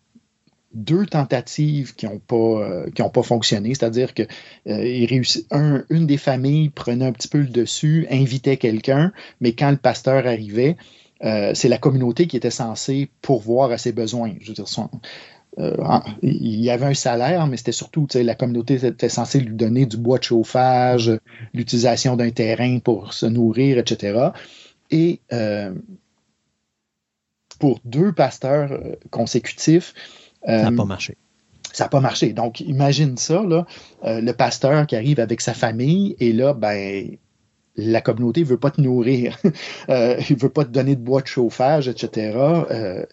deux 0.72 1.06
tentatives 1.06 1.94
qui 1.94 2.06
n'ont 2.06 2.20
pas, 2.20 2.36
euh, 2.36 3.08
pas 3.12 3.22
fonctionné, 3.22 3.74
c'est-à-dire 3.74 4.14
que 4.14 4.22
euh, 4.68 5.82
une 5.90 6.06
des 6.06 6.16
familles 6.16 6.68
prenait 6.70 7.06
un 7.06 7.12
petit 7.12 7.28
peu 7.28 7.38
le 7.38 7.48
dessus, 7.48 8.06
invitait 8.10 8.56
quelqu'un, 8.56 9.12
mais 9.40 9.52
quand 9.52 9.70
le 9.70 9.76
pasteur 9.76 10.26
arrivait, 10.26 10.76
euh, 11.24 11.52
c'est 11.54 11.68
la 11.68 11.78
communauté 11.78 12.26
qui 12.26 12.36
était 12.36 12.50
censée 12.50 13.10
pourvoir 13.20 13.72
à 13.72 13.78
ses 13.78 13.92
besoins. 13.92 14.32
Je 14.40 14.48
veux 14.48 14.54
dire, 14.54 14.66
il 16.22 16.60
y 16.60 16.70
avait 16.70 16.86
un 16.86 16.94
salaire, 16.94 17.46
mais 17.48 17.56
c'était 17.56 17.72
surtout, 17.72 18.06
la 18.14 18.36
communauté 18.36 18.74
était 18.86 19.08
censée 19.08 19.40
lui 19.40 19.54
donner 19.54 19.84
du 19.84 19.96
bois 19.96 20.18
de 20.18 20.24
chauffage, 20.24 21.10
l'utilisation 21.52 22.16
d'un 22.16 22.30
terrain 22.30 22.78
pour 22.78 23.12
se 23.12 23.26
nourrir, 23.26 23.76
etc. 23.76 24.28
Et 24.92 25.20
pour 27.60 27.78
deux 27.84 28.12
pasteurs 28.12 28.76
consécutifs, 29.10 29.94
ça 30.44 30.70
n'a 30.70 30.72
pas 30.72 30.82
euh, 30.82 30.86
marché. 30.86 31.16
Ça 31.72 31.84
n'a 31.84 31.88
pas 31.88 32.00
marché. 32.00 32.32
Donc, 32.32 32.60
imagine 32.60 33.16
ça, 33.16 33.42
là, 33.42 33.66
euh, 34.04 34.20
le 34.20 34.32
pasteur 34.32 34.86
qui 34.86 34.96
arrive 34.96 35.20
avec 35.20 35.40
sa 35.40 35.54
famille 35.54 36.16
et 36.18 36.32
là, 36.32 36.54
ben, 36.54 37.16
la 37.76 38.00
communauté 38.00 38.40
ne 38.40 38.46
veut 38.46 38.58
pas 38.58 38.70
te 38.70 38.80
nourrir, 38.80 39.38
euh, 39.88 40.20
il 40.28 40.36
ne 40.36 40.40
veut 40.40 40.48
pas 40.48 40.64
te 40.64 40.70
donner 40.70 40.96
de 40.96 41.00
bois 41.00 41.22
de 41.22 41.26
chauffage, 41.26 41.88
etc. 41.88 42.36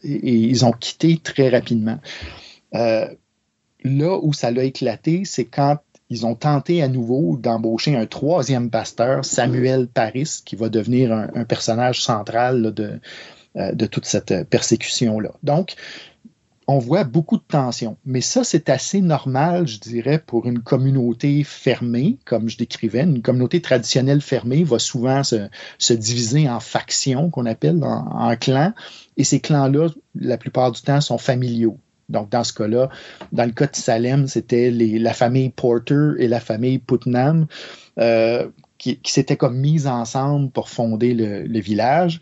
et, 0.03 0.33
ils 0.33 0.65
ont 0.65 0.71
quitté 0.71 1.17
très 1.17 1.49
rapidement. 1.49 1.99
là 2.73 4.19
où 4.21 4.33
ça 4.33 4.51
l'a 4.51 4.63
éclaté, 4.63 5.23
c'est 5.23 5.45
quand 5.45 5.77
ils 6.09 6.25
ont 6.25 6.35
tenté 6.35 6.81
à 6.81 6.87
nouveau 6.87 7.37
d'embaucher 7.37 7.95
un 7.95 8.05
troisième 8.05 8.69
pasteur, 8.69 9.25
Samuel 9.25 9.87
Paris, 9.87 10.41
qui 10.45 10.55
va 10.55 10.69
devenir 10.69 11.11
un, 11.11 11.43
personnage 11.43 12.01
central 12.01 12.73
de, 12.73 12.99
de 13.57 13.85
toute 13.85 14.05
cette 14.05 14.43
persécution-là. 14.49 15.31
Donc, 15.43 15.75
on 16.67 16.79
voit 16.79 17.05
beaucoup 17.05 17.37
de 17.37 17.43
tensions. 17.47 17.97
Mais 18.05 18.19
ça, 18.19 18.43
c'est 18.43 18.69
assez 18.69 18.99
normal, 18.99 19.67
je 19.67 19.79
dirais, 19.79 20.19
pour 20.19 20.47
une 20.47 20.59
communauté 20.59 21.43
fermée, 21.45 22.17
comme 22.25 22.49
je 22.49 22.57
décrivais. 22.57 23.03
Une 23.03 23.21
communauté 23.21 23.61
traditionnelle 23.61 24.19
fermée 24.19 24.65
va 24.65 24.77
souvent 24.77 25.23
se, 25.23 25.47
se 25.79 25.93
diviser 25.93 26.49
en 26.49 26.59
factions, 26.59 27.29
qu'on 27.29 27.45
appelle, 27.45 27.81
en, 27.83 28.35
clans. 28.35 28.73
Et 29.15 29.23
ces 29.23 29.39
clans-là, 29.39 29.87
la 30.15 30.37
plupart 30.37 30.73
du 30.73 30.81
temps, 30.81 30.99
sont 30.99 31.17
familiaux. 31.17 31.77
Donc, 32.09 32.29
dans 32.29 32.43
ce 32.43 32.51
cas-là, 32.51 32.89
dans 33.31 33.45
le 33.45 33.51
cas 33.51 33.67
de 33.67 33.75
Salem, 33.75 34.27
c'était 34.27 34.69
la 34.69 35.13
famille 35.13 35.49
Porter 35.49 36.11
et 36.19 36.27
la 36.27 36.41
famille 36.41 36.79
Putnam 36.79 37.47
euh, 37.97 38.47
qui, 38.77 38.97
qui 38.99 39.11
s'étaient 39.13 39.37
comme 39.37 39.57
mises 39.57 39.87
ensemble 39.87 40.51
pour 40.51 40.67
fonder 40.67 41.13
le 41.13 41.59
village. 41.59 42.19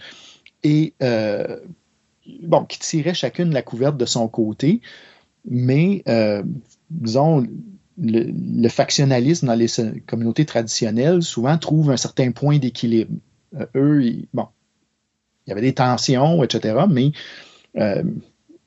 Et 0.66 0.96
euh, 1.04 1.60
bon, 2.42 2.66
qui 2.66 2.80
tiraient 2.80 3.14
chacune 3.14 3.54
la 3.54 3.62
couverte 3.62 3.98
de 3.98 4.06
son 4.06 4.28
côté, 4.28 4.82
mais 5.48 6.02
euh, 6.10 6.42
disons, 6.90 7.46
le, 8.00 8.68
factionnalisme 8.68 9.46
dans 9.46 9.54
les 9.54 9.68
communautés 10.08 10.46
traditionnelles 10.46 11.22
souvent 11.22 11.56
trouve 11.60 11.92
un 11.92 11.98
certain 11.98 12.32
point 12.32 12.58
d'équilibre. 12.58 13.12
Euh, 13.56 13.68
eux, 13.76 14.12
bon, 14.34 14.48
il 15.46 15.52
y 15.52 15.52
avait 15.52 15.62
des 15.62 15.76
tensions, 15.76 16.44
etc., 16.44 16.86
mais 16.90 17.12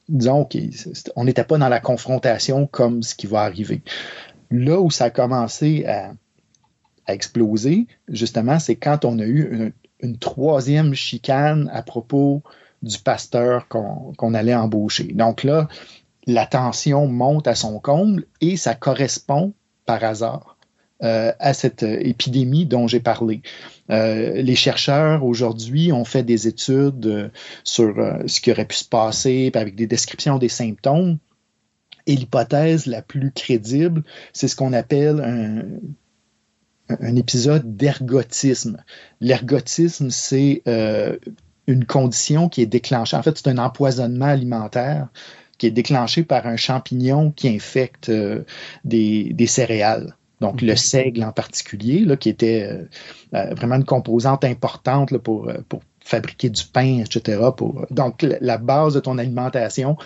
disons 0.08 0.46
qu'on 0.46 1.24
n'était 1.24 1.42
pas 1.42 1.58
dans 1.58 1.68
la 1.68 1.80
confrontation 1.80 2.68
comme 2.68 3.02
ce 3.02 3.16
qui 3.16 3.26
va 3.26 3.40
arriver. 3.40 3.82
Là 4.52 4.80
où 4.80 4.88
ça 4.88 5.06
a 5.06 5.10
commencé 5.10 5.84
à, 5.84 6.14
à 7.06 7.14
exploser, 7.14 7.88
justement, 8.06 8.60
c'est 8.60 8.76
quand 8.76 9.04
on 9.04 9.18
a 9.18 9.26
eu 9.26 9.72
une, 10.00 10.18
troisième 10.18 10.94
chicane 10.94 11.70
à 11.72 11.82
propos 11.82 12.42
du 12.82 12.98
pasteur 12.98 13.68
qu'on 13.68 14.12
qu 14.16 14.34
allait 14.34 14.54
embaucher. 14.54 15.12
Donc 15.12 15.42
là, 15.42 15.68
la 16.26 16.46
tension 16.46 17.06
monte 17.06 17.46
à 17.46 17.54
son 17.54 17.80
comble 17.80 18.24
et 18.40 18.56
ça 18.56 18.74
correspond 18.74 19.54
par 19.86 20.04
hasard 20.04 20.58
euh, 21.02 21.32
à 21.38 21.54
cette 21.54 21.84
épidémie 21.84 22.66
dont 22.66 22.88
j'ai 22.88 23.00
parlé. 23.00 23.40
Euh, 23.90 24.42
les 24.42 24.56
chercheurs 24.56 25.24
aujourd'hui 25.24 25.92
ont 25.92 26.04
fait 26.04 26.24
des 26.24 26.48
études 26.48 27.06
euh, 27.06 27.28
sur 27.62 27.94
ce 28.26 28.40
qui 28.40 28.50
aurait 28.50 28.66
pu 28.66 28.74
se 28.74 28.84
passer 28.84 29.50
avec 29.54 29.76
des 29.76 29.86
descriptions 29.86 30.38
des 30.38 30.48
symptômes. 30.48 31.18
Et 32.06 32.16
l'hypothèse 32.16 32.86
la 32.86 33.00
plus 33.00 33.30
crédible, 33.30 34.02
c'est 34.32 34.48
ce 34.48 34.56
qu'on 34.56 34.72
appelle 34.72 35.20
un, 35.20 35.62
un 36.88 37.16
épisode 37.16 37.76
d'ergotisme. 37.76 38.82
L'ergotisme, 39.20 40.10
c'est 40.10 40.62
euh, 40.66 41.16
une 41.66 41.84
condition 41.84 42.48
qui 42.48 42.62
est 42.62 42.66
déclenchée. 42.66 43.16
En 43.16 43.22
fait, 43.22 43.36
c'est 43.36 43.48
un 43.48 43.58
empoisonnement 43.58 44.26
alimentaire 44.26 45.08
qui 45.58 45.66
est 45.66 45.70
déclenché 45.70 46.22
par 46.22 46.46
un 46.46 46.56
champignon 46.56 47.32
qui 47.32 47.48
infecte 47.48 48.08
euh, 48.08 48.44
des, 48.84 49.32
des, 49.32 49.46
céréales. 49.46 50.16
Donc, 50.40 50.62
le 50.62 50.76
seigle 50.76 51.24
en 51.24 51.32
particulier, 51.32 52.00
là, 52.04 52.16
qui 52.16 52.28
était 52.28 52.86
euh, 53.32 53.54
vraiment 53.54 53.74
une 53.74 53.84
composante 53.84 54.44
importante 54.44 55.10
là, 55.10 55.18
pour, 55.18 55.50
pour 55.68 55.80
fabriquer 56.00 56.48
du 56.48 56.64
pain, 56.64 57.00
etc. 57.04 57.40
Pour, 57.56 57.86
donc, 57.90 58.22
la 58.22 58.56
base 58.56 58.94
de 58.94 59.00
ton 59.00 59.18
alimentation 59.18 59.96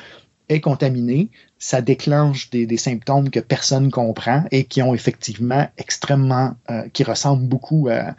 est 0.49 0.61
contaminée, 0.61 1.31
ça 1.59 1.81
déclenche 1.81 2.51
des, 2.51 2.67
des, 2.67 2.77
symptômes 2.77 3.31
que 3.31 3.41
personne 3.41 3.91
comprend 3.91 4.45
et 4.51 4.65
qui 4.65 4.83
ont 4.83 4.95
effectivement 4.95 5.69
extrêmement, 5.79 6.55
euh, 6.71 6.89
qui 6.93 7.05
ressemblent 7.05 7.47
beaucoup 7.47 7.89
à, 7.91 8.15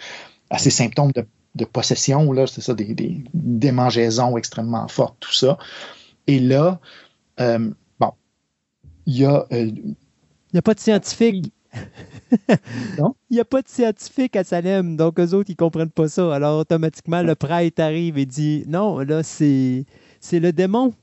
à 0.49 0.57
ces 0.57 0.69
symptômes 0.69 1.11
de 1.11 1.25
de 1.55 1.65
possession, 1.65 2.31
là, 2.31 2.47
c'est 2.47 2.61
ça, 2.61 2.73
des, 2.73 2.93
des, 2.93 3.23
démangeaisons 3.33 4.37
extrêmement 4.37 4.87
fortes, 4.87 5.17
tout 5.19 5.33
ça. 5.33 5.57
Et 6.27 6.39
là, 6.39 6.79
euh, 7.39 7.69
bon, 7.99 8.11
il 9.05 9.17
y 9.17 9.25
a. 9.25 9.45
Euh, 9.51 9.65
il 9.65 9.95
n'y 10.57 10.59
a 10.59 10.61
pas 10.61 10.73
de 10.73 10.79
scientifique. 10.79 11.51
non? 12.99 13.15
Il 13.29 13.35
n'y 13.35 13.39
a 13.39 13.45
pas 13.45 13.61
de 13.61 13.67
scientifique 13.67 14.35
à 14.35 14.43
Salem, 14.43 14.95
donc 14.95 15.19
eux 15.19 15.33
autres, 15.33 15.49
ils 15.49 15.53
ne 15.53 15.57
comprennent 15.57 15.89
pas 15.89 16.07
ça. 16.07 16.33
Alors, 16.33 16.59
automatiquement, 16.59 17.23
le 17.23 17.35
prêtre 17.35 17.81
arrive 17.81 18.17
et 18.17 18.25
dit 18.25 18.63
Non, 18.67 18.99
là, 18.99 19.23
c'est 19.23 19.85
le 20.31 20.51
démon. 20.51 20.93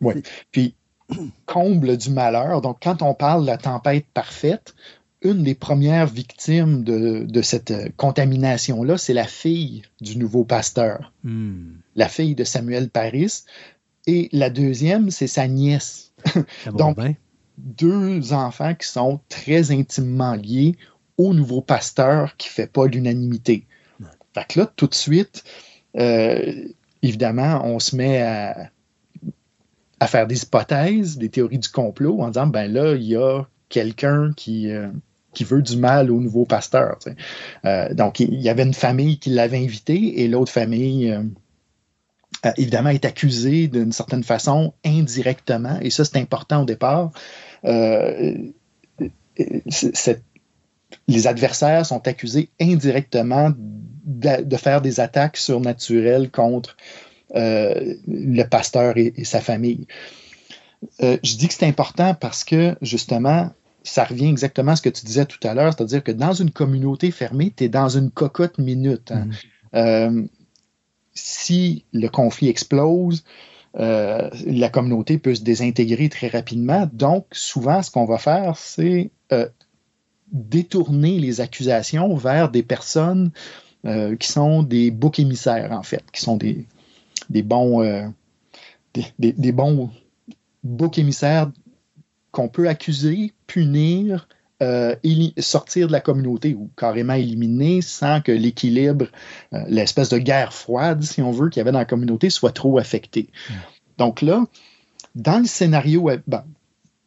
Oui. 0.00 0.14
Puis, 0.52 0.74
comble 1.46 1.96
du 1.96 2.10
malheur. 2.10 2.60
Donc, 2.60 2.78
quand 2.82 3.02
on 3.02 3.14
parle 3.14 3.42
de 3.42 3.46
la 3.46 3.58
tempête 3.58 4.06
parfaite, 4.12 4.74
une 5.22 5.42
des 5.42 5.54
premières 5.54 6.06
victimes 6.06 6.84
de, 6.84 7.24
de 7.24 7.42
cette 7.42 7.96
contamination-là, 7.96 8.98
c'est 8.98 9.14
la 9.14 9.26
fille 9.26 9.82
du 10.00 10.18
nouveau 10.18 10.44
pasteur, 10.44 11.12
mm. 11.24 11.76
la 11.94 12.08
fille 12.08 12.34
de 12.34 12.44
Samuel 12.44 12.90
Paris. 12.90 13.44
Et 14.06 14.28
la 14.32 14.50
deuxième, 14.50 15.10
c'est 15.10 15.26
sa 15.26 15.48
nièce. 15.48 16.12
Donc, 16.72 16.96
bien? 16.96 17.14
deux 17.58 18.32
enfants 18.32 18.74
qui 18.74 18.86
sont 18.86 19.20
très 19.28 19.70
intimement 19.70 20.34
liés 20.34 20.76
au 21.16 21.32
nouveau 21.34 21.60
pasteur 21.60 22.36
qui 22.36 22.48
ne 22.48 22.52
fait 22.52 22.66
pas 22.66 22.86
l'unanimité. 22.86 23.66
Fait 24.34 24.46
que 24.46 24.60
là, 24.60 24.72
tout 24.76 24.86
de 24.86 24.94
suite, 24.94 25.44
euh, 25.96 26.68
évidemment, 27.02 27.62
on 27.64 27.78
se 27.78 27.96
met 27.96 28.20
à, 28.20 28.70
à, 30.00 30.06
faire 30.06 30.26
des 30.26 30.42
hypothèses, 30.42 31.18
des 31.18 31.28
théories 31.28 31.58
du 31.58 31.68
complot 31.68 32.20
en 32.20 32.28
disant, 32.28 32.46
ben 32.46 32.70
là, 32.70 32.94
il 32.94 33.04
y 33.04 33.16
a 33.16 33.44
quelqu'un 33.68 34.32
qui, 34.36 34.70
euh, 34.70 34.88
qui 35.34 35.44
veut 35.44 35.62
du 35.62 35.76
mal 35.76 36.10
au 36.10 36.20
nouveau 36.20 36.44
pasteur. 36.44 36.98
Euh, 37.64 37.92
donc, 37.94 38.20
il 38.20 38.40
y 38.40 38.48
avait 38.48 38.62
une 38.62 38.74
famille 38.74 39.18
qui 39.18 39.30
l'avait 39.30 39.62
invité 39.62 40.22
et 40.22 40.28
l'autre 40.28 40.52
famille, 40.52 41.10
euh, 41.10 41.22
évidemment, 42.56 42.90
est 42.90 43.04
accusée 43.04 43.68
d'une 43.68 43.92
certaine 43.92 44.24
façon 44.24 44.74
indirectement. 44.84 45.78
Et 45.80 45.90
ça, 45.90 46.04
c'est 46.04 46.18
important 46.18 46.62
au 46.62 46.64
départ. 46.64 47.10
les 51.08 51.26
adversaires 51.26 51.84
sont 51.84 52.06
accusés 52.06 52.48
indirectement 52.60 53.52
de, 54.06 54.56
faire 54.56 54.80
des 54.80 55.00
attaques 55.00 55.36
surnaturelles 55.36 56.30
contre 56.30 56.76
le 57.36 58.42
pasteur 58.44 58.96
et, 58.96 59.12
et 59.16 59.24
sa 59.24 59.40
famille. 59.40 59.86
je 61.00 61.36
dis 61.36 61.48
que 61.48 61.54
c'est 61.54 61.66
important 61.66 62.14
parce 62.14 62.44
que, 62.44 62.76
justement, 62.82 63.50
ça 63.82 64.04
revient 64.04 64.28
exactement 64.28 64.72
à 64.72 64.76
ce 64.76 64.82
que 64.82 64.88
tu 64.88 65.04
disais 65.04 65.26
tout 65.26 65.38
à 65.46 65.54
l'heure, 65.54 65.72
c'est-à-dire 65.76 66.02
que 66.02 66.12
dans 66.12 66.32
une 66.32 66.50
communauté 66.50 67.10
fermée, 67.10 67.52
tu 67.56 67.64
es 67.64 67.68
dans 67.68 67.88
une 67.88 68.10
cocotte 68.10 68.58
minute. 68.58 69.12
Hein. 69.12 69.26
Mm. 69.26 69.76
Euh, 69.76 70.22
si 71.14 71.84
le 71.92 72.08
conflit 72.08 72.48
explose, 72.48 73.24
euh, 73.78 74.30
la 74.46 74.68
communauté 74.68 75.18
peut 75.18 75.34
se 75.34 75.42
désintégrer 75.42 76.08
très 76.08 76.28
rapidement. 76.28 76.88
Donc, 76.92 77.26
souvent, 77.32 77.82
ce 77.82 77.90
qu'on 77.90 78.06
va 78.06 78.18
faire, 78.18 78.56
c'est 78.56 79.10
euh, 79.32 79.48
détourner 80.32 81.18
les 81.18 81.40
accusations 81.40 82.14
vers 82.16 82.50
des 82.50 82.62
personnes 82.62 83.30
euh, 83.84 84.16
qui 84.16 84.28
sont 84.28 84.62
des 84.62 84.90
boucs 84.90 85.18
émissaires, 85.18 85.72
en 85.72 85.82
fait, 85.82 86.02
qui 86.12 86.22
sont 86.22 86.36
des, 86.36 86.66
des 87.30 87.42
bons, 87.42 87.82
euh, 87.82 88.06
des, 88.94 89.04
des, 89.18 89.32
des 89.32 89.52
bons 89.52 89.90
boucs 90.62 90.98
émissaires 90.98 91.50
qu'on 92.30 92.48
peut 92.48 92.68
accuser, 92.68 93.32
punir, 93.46 94.28
euh, 94.62 94.94
sortir 95.38 95.86
de 95.86 95.92
la 95.92 96.00
communauté 96.00 96.54
ou 96.54 96.70
carrément 96.76 97.14
éliminer 97.14 97.82
sans 97.82 98.20
que 98.20 98.32
l'équilibre, 98.32 99.06
euh, 99.52 99.62
l'espèce 99.68 100.08
de 100.08 100.18
guerre 100.18 100.52
froide, 100.52 101.02
si 101.02 101.22
on 101.22 101.30
veut, 101.30 101.50
qu'il 101.50 101.60
y 101.60 101.62
avait 101.62 101.72
dans 101.72 101.78
la 101.78 101.84
communauté 101.84 102.30
soit 102.30 102.52
trop 102.52 102.78
affecté. 102.78 103.28
Mm. 103.48 103.54
Donc 103.98 104.22
là, 104.22 104.44
dans 105.14 105.38
le 105.38 105.46
scénario, 105.46 106.10
ben, 106.26 106.44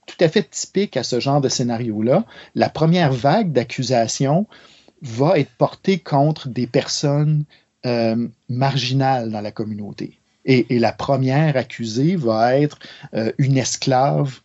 tout 0.06 0.24
à 0.24 0.30
fait 0.30 0.50
typique 0.50 0.98
à 0.98 1.04
ce 1.04 1.20
genre 1.20 1.42
de 1.42 1.50
scénario-là, 1.50 2.26
la 2.56 2.70
première 2.70 3.14
vague 3.14 3.52
d'accusations 3.52 4.48
va 5.02 5.40
être 5.40 5.52
portée 5.58 6.00
contre 6.00 6.50
des 6.50 6.68
personnes 6.68 7.46
euh, 7.86 8.28
marginales 8.50 9.32
dans 9.32 9.42
la 9.42 9.52
communauté. 9.52 10.20
Et, 10.46 10.80
la 10.80 10.92
première 10.92 11.58
accusée 11.58 12.16
va 12.16 12.58
être 12.58 12.80
euh, 13.14 13.32
une 13.38 13.58
esclave 13.58 14.40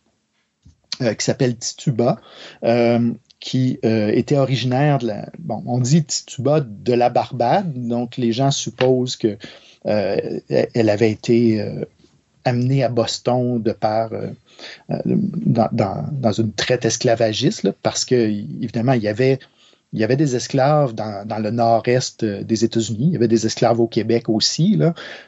euh, 1.01 1.13
qui 1.13 1.25
s'appelle 1.25 1.57
Tituba, 1.57 2.19
euh, 2.63 3.11
qui 3.39 3.79
était 3.83 4.37
originaire 4.37 4.99
de 4.99 5.07
la. 5.07 5.29
Bon, 5.39 5.61
on 5.65 5.79
dit 5.79 6.03
Tituba 6.03 6.61
de 6.61 6.93
la 6.93 7.09
Barbade, 7.09 7.87
donc 7.87 8.17
les 8.17 8.31
gens 8.31 8.51
supposent 8.51 9.15
que 9.17 9.37
euh, 9.85 10.39
elle 10.49 10.89
avait 10.89 11.11
été 11.11 11.63
amenée 12.43 12.83
à 12.83 12.89
Boston 12.89 13.61
de 13.61 13.71
par 13.71 14.11
dans, 15.05 15.69
dans, 15.71 16.05
dans, 16.11 16.31
une 16.31 16.53
traite 16.53 16.85
esclavagiste, 16.85 17.63
là, 17.63 17.73
parce 17.83 18.03
que 18.05 18.15
évidemment 18.15 18.93
il 18.93 19.03
y 19.03 19.07
avait 19.07 19.39
il 19.95 20.01
y 20.01 20.03
avait 20.03 20.17
des 20.17 20.35
esclaves 20.35 20.93
dans, 20.93 21.25
dans 21.25 21.39
le 21.39 21.51
nord-est 21.51 22.23
des 22.25 22.65
États-Unis, 22.65 23.05
il 23.07 23.13
y 23.13 23.15
avait 23.15 23.29
des 23.29 23.45
esclaves 23.45 23.79
au 23.79 23.87
Québec 23.87 24.27
aussi. 24.29 24.77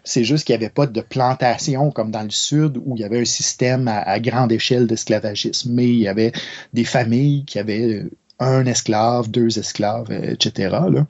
C'est 0.04 0.24
juste 0.26 0.46
qu'il 0.46 0.54
n'y 0.58 0.64
avait 0.64 0.74
pas 0.74 0.86
de 0.86 1.02
plantation 1.02 1.90
comme 1.90 2.12
dans 2.12 2.24
le 2.24 2.30
sud 2.30 2.78
où 2.86 2.96
il 2.96 3.02
y 3.02 3.06
avait 3.06 3.22
un 3.22 3.26
système 3.26 3.88
à, 3.88 4.00
à 4.00 4.20
grande 4.20 4.52
échelle 4.52 4.86
d'esclavagisme, 4.86 5.72
mais 5.72 5.88
il 5.88 6.00
y 6.00 6.08
avait 6.10 6.34
des 6.74 6.84
familles 6.84 7.46
qui 7.46 7.60
avaient 7.60 8.06
un 8.40 8.66
esclave, 8.66 9.32
deux 9.32 9.58
esclaves, 9.58 10.12
etc. 10.12 10.70
Là. 10.92 11.08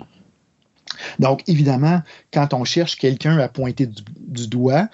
Donc, 1.20 1.42
évidemment, 1.48 2.02
quand 2.32 2.54
on 2.54 2.64
cherche 2.64 2.96
quelqu'un 2.96 3.38
à 3.40 3.50
pointer 3.50 3.88
du, 3.88 4.04
du 4.20 4.48
doigt, 4.48 4.88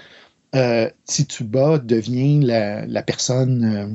euh, 0.55 0.89
Tituba 1.05 1.79
devient 1.79 2.39
la, 2.41 2.85
la 2.85 3.03
personne 3.03 3.63
euh, 3.65 3.87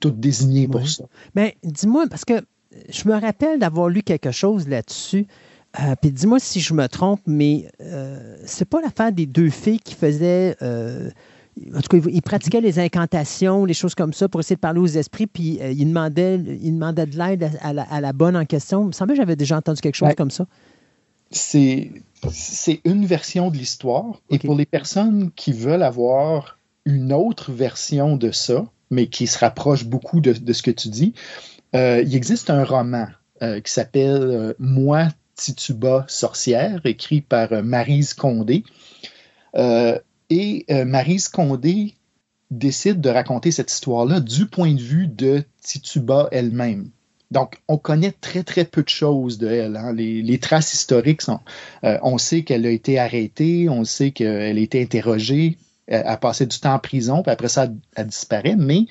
toute 0.00 0.18
désignée 0.20 0.66
pour 0.68 0.82
Oui. 0.82 0.88
ça. 0.88 1.04
Mais 1.34 1.56
dis-moi, 1.62 2.06
parce 2.10 2.24
que 2.24 2.44
je 2.88 3.08
me 3.08 3.14
rappelle 3.14 3.58
d'avoir 3.58 3.88
lu 3.88 4.02
quelque 4.02 4.30
chose 4.30 4.68
là-dessus. 4.68 5.26
Euh, 5.80 5.94
Puis 6.00 6.10
dis-moi 6.12 6.38
si 6.38 6.60
je 6.60 6.72
me 6.74 6.86
trompe, 6.88 7.20
mais 7.26 7.66
euh, 7.80 8.36
c'est 8.44 8.68
pas 8.68 8.80
l'affaire 8.80 9.12
des 9.12 9.26
deux 9.26 9.50
filles 9.50 9.80
qui 9.80 9.94
faisaient. 9.94 10.56
euh, 10.62 11.10
en 11.72 11.80
tout 11.80 12.00
cas, 12.00 12.08
ils, 12.10 12.20
pratiquaient 12.22 12.60
les 12.60 12.80
incantations, 12.80 13.64
les 13.64 13.74
choses 13.74 13.94
comme 13.94 14.12
ça 14.12 14.28
pour 14.28 14.40
essayer 14.40 14.56
de 14.56 14.60
parler 14.60 14.80
aux 14.80 14.86
esprits, 14.88 15.28
puis 15.28 15.60
ils, 15.62 15.86
demandaient, 15.86 16.34
ils 16.36 16.72
demandaient 16.72 17.06
de 17.06 17.16
l'aide 17.16 17.44
à, 17.62 17.68
à 17.68 17.72
la, 17.72 17.82
à 17.84 18.00
la 18.00 18.12
bonne 18.12 18.36
en 18.36 18.44
question. 18.44 18.82
Il 18.82 18.86
me 18.88 18.92
semblait 18.92 19.14
que 19.14 19.20
j'avais 19.20 19.36
déjà 19.36 19.56
entendu 19.56 19.80
quelque 19.80 19.94
chose 19.94 20.08
Ouais. 20.08 20.14
comme 20.16 20.32
ça. 20.32 20.46
c'est 21.30 21.90
c'est 22.32 22.80
une 22.84 23.04
version 23.06 23.50
de 23.50 23.56
l'histoire. 23.56 24.20
Et 24.30 24.38
pour 24.38 24.54
les 24.56 24.66
personnes 24.66 25.30
qui 25.36 25.52
veulent 25.52 25.82
avoir 25.82 26.58
une 26.86 27.12
autre 27.12 27.52
version 27.52 28.16
de 28.16 28.30
ça, 28.32 28.64
mais 28.90 29.06
qui 29.06 29.26
se 29.26 29.38
rapproche 29.38 29.84
beaucoup 29.84 30.20
de, 30.20 30.32
de 30.32 30.52
ce 30.52 30.62
que 30.62 30.70
tu 30.70 30.88
dis, 30.88 31.12
euh, 31.74 32.02
il 32.02 32.14
existe 32.14 32.50
un 32.50 32.64
roman 32.64 33.06
euh, 33.42 33.60
qui 33.60 33.72
s'appelle 33.72 34.22
euh, 34.22 34.54
Moi, 34.58 35.08
Tituba, 35.34 36.04
sorcière, 36.08 36.80
écrit 36.84 37.20
par 37.20 37.62
Maryse 37.62 38.14
Condé. 38.14 38.62
Et 40.30 40.66
Maryse 40.68 41.28
Condé 41.28 41.94
décide 42.50 43.00
de 43.00 43.08
raconter 43.08 43.50
cette 43.50 43.70
histoire-là 43.70 44.20
du 44.20 44.46
point 44.46 44.74
de 44.74 44.80
vue 44.80 45.08
de 45.08 45.42
Tituba 45.60 46.28
elle-même. 46.30 46.90
Donc, 47.30 47.60
on 47.66 47.78
connaît 47.78 48.12
très, 48.12 48.44
très 48.44 48.64
peu 48.64 48.82
de 48.82 48.88
choses 48.88 49.38
de 49.38 49.48
elle. 49.48 49.76
hein. 49.76 49.92
Les, 49.92 50.38
traces 50.38 50.72
historiques 50.72 51.22
sont. 51.22 51.40
on 51.82 52.16
sait 52.16 52.42
qu'elle 52.42 52.64
a 52.64 52.70
été 52.70 52.98
arrêtée, 52.98 53.68
on 53.68 53.84
sait 53.84 54.12
qu'elle 54.12 54.56
a 54.56 54.60
été 54.60 54.80
interrogée, 54.80 55.58
elle 55.88 56.06
a 56.06 56.16
passé 56.16 56.46
du 56.46 56.58
temps 56.58 56.74
en 56.74 56.78
prison, 56.78 57.22
puis 57.22 57.32
après 57.32 57.48
ça, 57.48 57.64
elle, 57.64 57.74
elle 57.96 58.06
disparaît. 58.06 58.56
Mais 58.56 58.86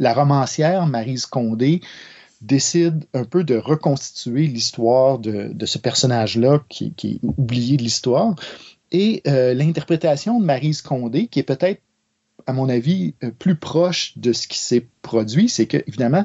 la 0.00 0.12
romancière 0.12 0.86
Maryse 0.86 1.26
Condé 1.26 1.80
décide 2.46 3.04
un 3.14 3.24
peu 3.24 3.42
de 3.44 3.56
reconstituer 3.56 4.46
l'histoire 4.46 5.18
de, 5.18 5.66
ce 5.66 5.78
personnage-là 5.78 6.62
qui, 6.68 6.92
qui 6.92 7.14
est 7.14 7.20
oublié 7.22 7.76
de 7.76 7.82
l'histoire. 7.82 8.34
Et 8.92 9.22
euh, 9.26 9.54
l'interprétation 9.54 10.38
de 10.38 10.44
Maryse 10.44 10.82
Condé, 10.82 11.26
qui 11.26 11.40
est 11.40 11.44
peut-être, 11.44 11.80
à 12.46 12.52
mon 12.52 12.68
avis, 12.68 13.14
euh, 13.24 13.30
plus 13.30 13.56
proche 13.56 14.12
de 14.16 14.32
ce 14.32 14.46
qui 14.46 14.58
s'est 14.58 14.86
produit, 15.02 15.48
c'est 15.48 15.66
que, 15.66 15.78
évidemment, 15.86 16.24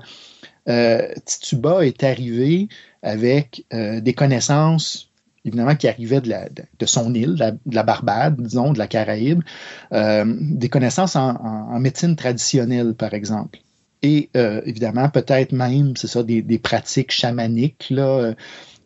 euh, 0.68 1.08
Tituba 1.26 1.86
est 1.86 2.04
arrivé 2.04 2.68
avec 3.02 3.64
des 3.72 4.14
connaissances, 4.14 5.10
évidemment, 5.46 5.78
qui 5.78 5.88
arrivaient 5.88 6.20
de, 6.20 6.34
de- 6.80 6.86
son 6.86 7.14
île, 7.14 7.36
de 7.36 7.40
la, 7.40 7.52
de 7.52 7.76
la 7.76 7.84
Barbade, 7.84 8.42
disons, 8.42 8.74
de 8.74 8.78
la 8.78 8.88
Caraïbe, 8.88 9.42
des 9.90 10.70
connaissances 10.70 11.16
en 11.16 11.80
médecine 11.80 12.18
traditionnelle, 12.18 12.94
par 12.94 13.14
exemple. 13.14 13.60
Et 14.02 14.30
euh, 14.38 14.62
évidemment, 14.66 15.10
peut-être 15.10 15.52
même, 15.52 15.98
c'est 15.98 16.08
ça, 16.08 16.24
des, 16.24 16.42
des 16.42 16.60
pratiques 16.60 17.12
chamaniques. 17.12 17.88
Là, 17.90 18.34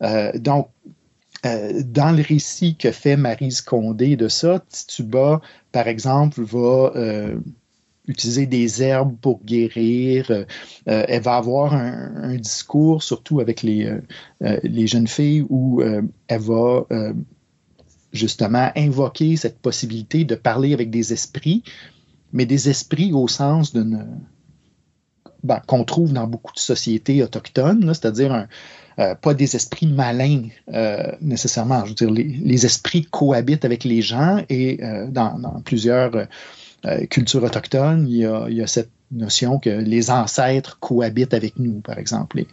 Euh, 0.01 0.31
donc, 0.37 0.69
euh, 1.45 1.81
dans 1.85 2.11
le 2.11 2.21
récit 2.21 2.75
que 2.75 2.91
fait 2.91 3.15
Maryse 3.15 3.61
Condé 3.61 4.15
de 4.15 4.27
ça, 4.27 4.63
Tituba, 4.69 5.41
par 5.71 5.87
exemple, 5.87 6.41
va 6.41 6.93
utiliser 8.07 8.45
des 8.47 8.83
herbes 8.83 9.15
pour 9.21 9.41
guérir. 9.45 10.45
Elle 10.85 11.21
va 11.21 11.35
avoir 11.35 11.73
un, 11.73 12.35
discours, 12.35 13.01
surtout 13.01 13.39
avec 13.39 13.61
les, 13.61 13.97
les 14.41 14.87
jeunes 14.87 15.07
filles, 15.07 15.45
où 15.49 15.81
elle 15.81 16.41
va 16.41 16.85
justement 18.11 18.71
invoquer 18.75 19.37
cette 19.37 19.59
possibilité 19.59 20.25
de 20.25 20.35
parler 20.35 20.73
avec 20.73 20.89
des 20.89 21.13
esprits, 21.13 21.63
mais 22.33 22.45
des 22.45 22.69
esprits 22.69 23.13
au 23.13 23.27
sens 23.27 23.73
d'une 23.73 24.05
ben, 25.43 25.61
qu'on 25.67 25.83
trouve 25.83 26.13
dans 26.13 26.27
beaucoup 26.27 26.53
de 26.53 26.59
sociétés 26.59 27.21
autochtones, 27.23 27.93
c'est-à-dire 27.93 28.47
euh, 28.99 29.15
pas 29.15 29.33
des 29.33 29.55
esprits 29.55 29.87
malins 29.87 30.43
euh, 30.73 31.11
nécessairement. 31.21 31.83
Je 31.83 31.89
veux 31.89 31.95
dire, 31.95 32.11
les, 32.11 32.23
les 32.23 32.65
esprits 32.65 33.03
cohabitent 33.03 33.65
avec 33.65 33.83
les 33.83 34.01
gens 34.01 34.43
et 34.49 34.83
euh, 34.83 35.07
dans, 35.07 35.39
dans 35.39 35.61
plusieurs 35.61 36.27
euh, 36.85 37.05
cultures 37.07 37.43
autochtones, 37.43 38.07
il 38.07 38.17
y, 38.17 38.25
a, 38.25 38.45
il 38.49 38.55
y 38.55 38.61
a 38.61 38.67
cette 38.67 38.91
notion 39.13 39.59
que 39.59 39.69
les 39.69 40.11
ancêtres 40.11 40.77
cohabitent 40.79 41.33
avec 41.33 41.59
nous, 41.59 41.79
par 41.81 41.97
exemple. 41.97 42.43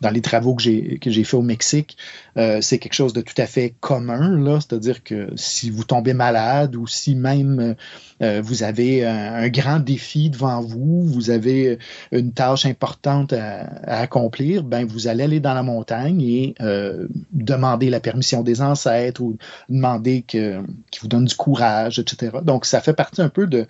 Dans 0.00 0.10
les 0.10 0.20
travaux 0.20 0.54
que 0.54 0.62
j'ai 0.62 0.98
que 0.98 1.10
fait 1.10 1.36
au 1.36 1.42
Mexique, 1.42 1.96
euh, 2.36 2.60
c'est 2.60 2.78
quelque 2.78 2.94
chose 2.94 3.12
de 3.12 3.20
tout 3.20 3.34
à 3.38 3.46
fait 3.46 3.74
commun, 3.80 4.60
c'est-à-dire 4.60 5.02
que 5.02 5.28
si 5.36 5.70
vous 5.70 5.84
tombez 5.84 6.14
malade 6.14 6.76
ou 6.76 6.86
si 6.86 7.14
même 7.14 7.76
euh, 8.22 8.40
vous 8.42 8.62
avez 8.62 9.04
un, 9.04 9.48
grand 9.48 9.78
défi 9.78 10.30
devant 10.30 10.60
vous, 10.60 11.04
vous 11.04 11.30
avez 11.30 11.78
une 12.12 12.32
tâche 12.32 12.66
importante 12.66 13.32
à, 13.32 13.66
accomplir, 13.86 14.62
ben 14.62 14.84
vous 14.84 15.08
allez 15.08 15.24
aller 15.24 15.40
dans 15.40 15.54
la 15.54 15.62
montagne 15.62 16.22
et 16.22 16.54
euh, 16.60 17.06
demander 17.32 17.90
la 17.90 18.00
permission 18.00 18.42
des 18.42 18.62
ancêtres 18.62 19.20
ou 19.20 19.36
demander 19.68 20.22
qu'ils 20.22 20.62
vous 21.00 21.08
donnent 21.08 21.24
du 21.24 21.36
courage, 21.36 21.98
etc. 21.98 22.38
Donc, 22.42 22.66
ça 22.66 22.80
fait 22.80 22.92
partie 22.92 23.22
un 23.22 23.28
peu 23.28 23.46
de, 23.46 23.66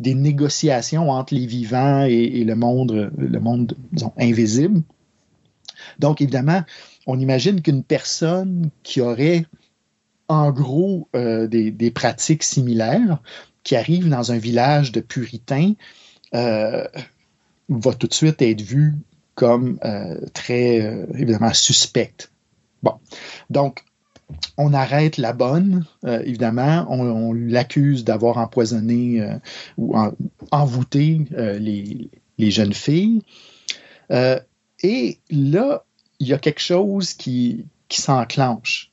des 0.00 0.14
négociations 0.14 1.10
entre 1.10 1.34
les 1.34 1.46
vivants 1.46 2.04
et, 2.04 2.42
le 2.42 2.54
monde, 2.54 3.12
le 3.16 3.38
monde 3.38 3.76
invisible. 4.16 4.82
Donc, 5.98 6.20
évidemment, 6.20 6.62
on 7.06 7.18
imagine 7.18 7.60
qu'une 7.60 7.84
personne 7.84 8.70
qui 8.82 9.00
aurait 9.00 9.44
en 10.28 10.52
gros 10.52 11.08
euh, 11.14 11.46
des, 11.46 11.90
pratiques 11.90 12.44
similaires, 12.44 13.20
qui 13.62 13.76
arrive 13.76 14.08
dans 14.08 14.32
un 14.32 14.38
village 14.38 14.90
de 14.92 15.00
puritains, 15.00 15.74
euh, 16.34 16.86
va 17.68 17.92
tout 17.92 18.06
de 18.06 18.14
suite 18.14 18.40
être 18.40 18.62
vue 18.62 18.94
comme 19.34 19.78
euh, 19.84 20.20
très, 20.32 20.76
évidemment, 21.14 21.52
suspecte. 21.52 22.32
Bon, 22.82 22.94
donc, 23.50 23.84
on 24.56 24.74
arrête 24.74 25.16
la 25.16 25.32
bonne, 25.32 25.84
euh, 26.04 26.22
évidemment, 26.24 26.86
on, 26.88 27.32
l'accuse 27.32 28.04
d'avoir 28.04 28.38
empoisonné 28.38 29.20
euh, 29.20 29.34
ou 29.76 29.96
en- 29.96 30.12
envoûté 30.50 31.22
euh, 31.32 31.58
les, 31.58 32.10
jeunes 32.50 32.72
filles. 32.72 33.22
Et 34.82 35.18
là, 35.30 35.84
il 36.20 36.26
y 36.26 36.32
a 36.32 36.38
quelque 36.38 36.60
chose 36.60 37.12
qui, 37.12 37.66
s'enclenche. 37.90 38.92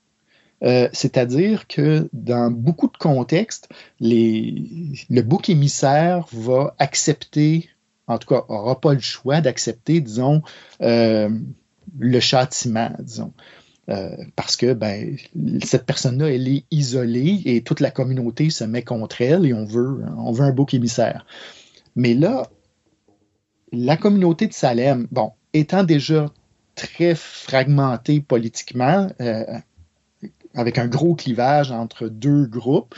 C'est-à-dire 0.61 1.67
que 1.67 2.09
dans 2.13 2.51
beaucoup 2.51 2.87
de 2.87 2.97
contextes, 2.97 3.69
le 4.01 5.21
bouc 5.21 5.49
émissaire 5.49 6.25
va 6.33 6.75
accepter, 6.77 7.69
en 8.07 8.17
tout 8.17 8.27
cas, 8.27 8.43
n'aura 8.49 8.81
pas 8.81 8.93
le 8.93 8.99
choix 8.99 9.39
d'accepter, 9.39 10.01
disons, 10.01 10.41
le 10.79 12.19
châtiment, 12.19 12.91
disons. 12.99 13.31
Euh, 13.89 14.17
parce 14.35 14.57
que 14.57 14.73
ben, 14.73 15.15
cette 15.63 15.85
personne-là, 15.85 16.29
elle 16.29 16.47
est 16.49 16.65
isolée 16.71 17.41
et 17.45 17.61
toute 17.61 17.79
la 17.79 17.89
communauté 17.89 18.49
se 18.49 18.65
met 18.65 18.83
contre 18.83 19.21
elle 19.21 19.45
et 19.45 19.53
on 19.53 19.65
veut, 19.65 20.03
on 20.17 20.31
veut 20.33 20.43
un 20.43 20.51
bouc 20.51 20.73
émissaire. 20.73 21.25
Mais 21.95 22.13
là, 22.13 22.49
la 23.71 23.95
communauté 23.95 24.47
de 24.47 24.53
Salem, 24.53 25.07
bon, 25.11 25.31
étant 25.53 25.85
déjà 25.85 26.25
très 26.75 27.15
fragmentée 27.15 28.19
politiquement, 28.19 29.07
euh, 29.21 29.45
avec 30.53 30.79
un 30.79 30.87
gros 30.87 31.15
clivage 31.15 31.71
entre 31.71 32.07
deux 32.07 32.45
groupes, 32.45 32.93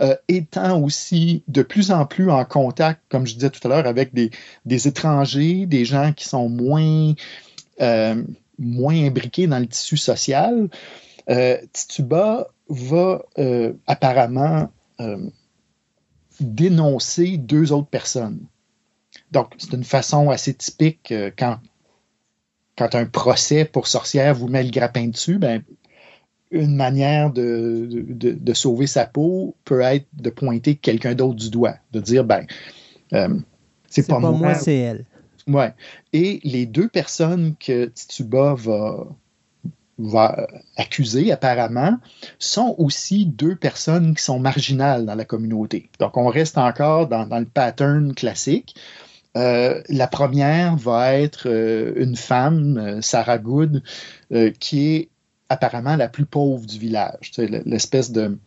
euh, 0.00 0.14
étant 0.28 0.78
aussi 0.82 1.42
de 1.48 1.62
plus 1.62 1.90
en 1.90 2.04
plus 2.04 2.30
en 2.30 2.44
contact, 2.44 3.00
comme 3.08 3.26
je 3.26 3.34
disais 3.34 3.50
tout 3.50 3.66
à 3.66 3.70
l'heure, 3.70 3.86
avec 3.86 4.12
des, 4.12 4.30
étrangers, 4.88 5.64
des 5.64 5.86
gens 5.86 6.12
qui 6.12 6.28
sont 6.28 6.50
moins, 6.50 7.14
moins 8.58 8.94
imbriqués 8.94 9.46
dans 9.46 9.58
le 9.58 9.66
tissu 9.66 9.96
social, 9.96 10.68
euh, 11.30 11.56
Tituba 11.72 12.48
va 12.68 13.24
euh, 13.38 13.72
apparemment 13.86 14.70
euh, 15.00 15.28
dénoncer 16.40 17.36
deux 17.36 17.72
autres 17.72 17.88
personnes. 17.88 18.40
Donc, 19.30 19.54
c'est 19.58 19.72
une 19.72 19.84
façon 19.84 20.30
assez 20.30 20.54
typique 20.54 21.12
quand, 21.36 21.58
quand 22.76 22.94
un 22.94 23.06
procès 23.06 23.64
pour 23.64 23.86
sorcière 23.86 24.34
vous 24.34 24.48
met 24.48 24.62
le 24.62 24.70
grappin 24.70 25.08
dessus, 25.08 25.38
ben, 25.38 25.62
une 26.50 26.76
manière 26.76 27.32
de, 27.32 27.88
de, 27.90 28.32
de 28.32 28.54
sauver 28.54 28.86
sa 28.86 29.06
peau 29.06 29.56
peut 29.64 29.80
être 29.80 30.06
de 30.12 30.30
pointer 30.30 30.76
quelqu'un 30.76 31.14
d'autre 31.14 31.36
du 31.36 31.50
doigt, 31.50 31.76
de 31.92 32.00
dire, 32.00 32.24
ben, 32.24 32.46
c'est 33.88 34.06
pas, 34.06 34.18
moi, 34.18 34.54
c'est 34.54 34.76
elle. 34.76 35.04
Ouais. 35.46 35.74
Et 36.12 36.40
les 36.44 36.66
deux 36.66 36.88
personnes 36.88 37.54
que 37.56 37.86
Tituba 37.86 38.54
va, 38.54 39.06
va 39.98 40.46
accuser 40.76 41.32
apparemment 41.32 41.98
sont 42.38 42.74
aussi 42.78 43.26
deux 43.26 43.56
personnes 43.56 44.14
qui 44.14 44.22
sont 44.22 44.38
marginales 44.38 45.04
dans 45.06 45.14
la 45.14 45.24
communauté. 45.24 45.90
Donc 45.98 46.16
on 46.16 46.28
reste 46.28 46.58
encore 46.58 47.08
dans, 47.08 47.26
dans 47.26 47.38
le 47.38 47.46
pattern 47.46 48.14
classique. 48.14 48.74
Euh, 49.36 49.82
la 49.88 50.06
première 50.06 50.76
va 50.76 51.14
être 51.14 51.48
euh, 51.48 51.92
une 51.96 52.16
femme, 52.16 52.78
euh, 52.78 53.00
Sarah 53.00 53.38
Good, 53.38 53.82
euh, 54.32 54.52
qui 54.60 54.94
est 54.94 55.08
apparemment 55.48 55.96
la 55.96 56.08
plus 56.08 56.24
pauvre 56.24 56.64
du 56.66 56.78
village. 56.78 57.32
Sais, 57.32 57.48
L'espèce 57.66 58.12
de, 58.12 58.38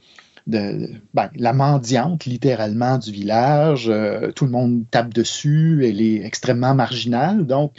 ben, 0.47 1.01
la 1.35 1.53
mendiante 1.53 2.25
littéralement 2.25 2.97
du 2.97 3.11
village. 3.11 3.89
Euh, 3.89 4.31
tout 4.31 4.45
le 4.45 4.51
monde 4.51 4.85
tape 4.89 5.13
dessus. 5.13 5.85
Elle 5.85 6.01
est 6.01 6.25
extrêmement 6.25 6.73
marginale. 6.73 7.45
Donc, 7.45 7.73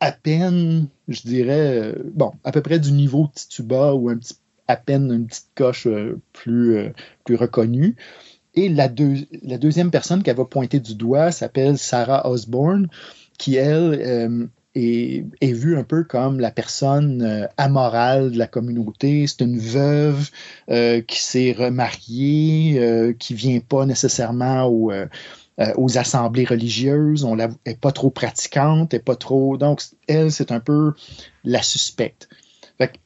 à 0.00 0.12
peine, 0.12 0.88
je 1.08 1.20
dirais, 1.22 1.78
euh, 1.78 1.94
bon, 2.12 2.32
à 2.44 2.52
peu 2.52 2.60
près 2.60 2.80
du 2.80 2.92
niveau 2.92 3.28
de 3.28 3.32
Tituba 3.32 3.94
ou 3.94 4.08
un 4.10 4.16
petit, 4.16 4.34
à 4.68 4.76
peine 4.76 5.12
une 5.12 5.26
petite 5.26 5.50
coche 5.54 5.86
euh, 5.86 6.20
plus, 6.32 6.92
plus 7.24 7.36
reconnue. 7.36 7.94
Et 8.54 8.68
la, 8.68 8.88
la 9.42 9.58
deuxième 9.58 9.90
personne 9.90 10.22
qu'elle 10.22 10.36
va 10.36 10.44
pointer 10.44 10.80
du 10.80 10.96
doigt 10.96 11.30
s'appelle 11.30 11.78
Sarah 11.78 12.28
Osborne, 12.28 12.88
qui, 13.38 13.54
elle, 13.56 14.48
est, 14.76 15.52
vue 15.52 15.76
un 15.76 15.84
peu 15.84 16.04
comme 16.04 16.38
la 16.38 16.50
personne 16.50 17.22
euh, 17.22 17.46
amorale 17.56 18.32
de 18.32 18.38
la 18.38 18.46
communauté. 18.46 19.26
C'est 19.26 19.42
une 19.42 19.58
veuve 19.58 20.30
euh, 20.70 21.00
qui 21.00 21.22
s'est 21.22 21.52
remariée, 21.52 22.78
euh, 22.78 23.12
qui 23.12 23.34
vient 23.34 23.60
pas 23.60 23.86
nécessairement 23.86 24.66
aux 24.66 25.98
assemblées 25.98 26.44
religieuses. 26.44 27.24
On 27.24 27.36
n'est 27.36 27.74
pas 27.80 27.92
trop 27.92 28.10
pratiquante, 28.10 28.92
est 28.92 28.98
pas 28.98 29.16
trop. 29.16 29.56
Donc, 29.56 29.82
elle, 30.06 30.30
c'est 30.30 30.52
un 30.52 30.60
peu 30.60 30.92
la 31.44 31.62
suspecte. 31.62 32.28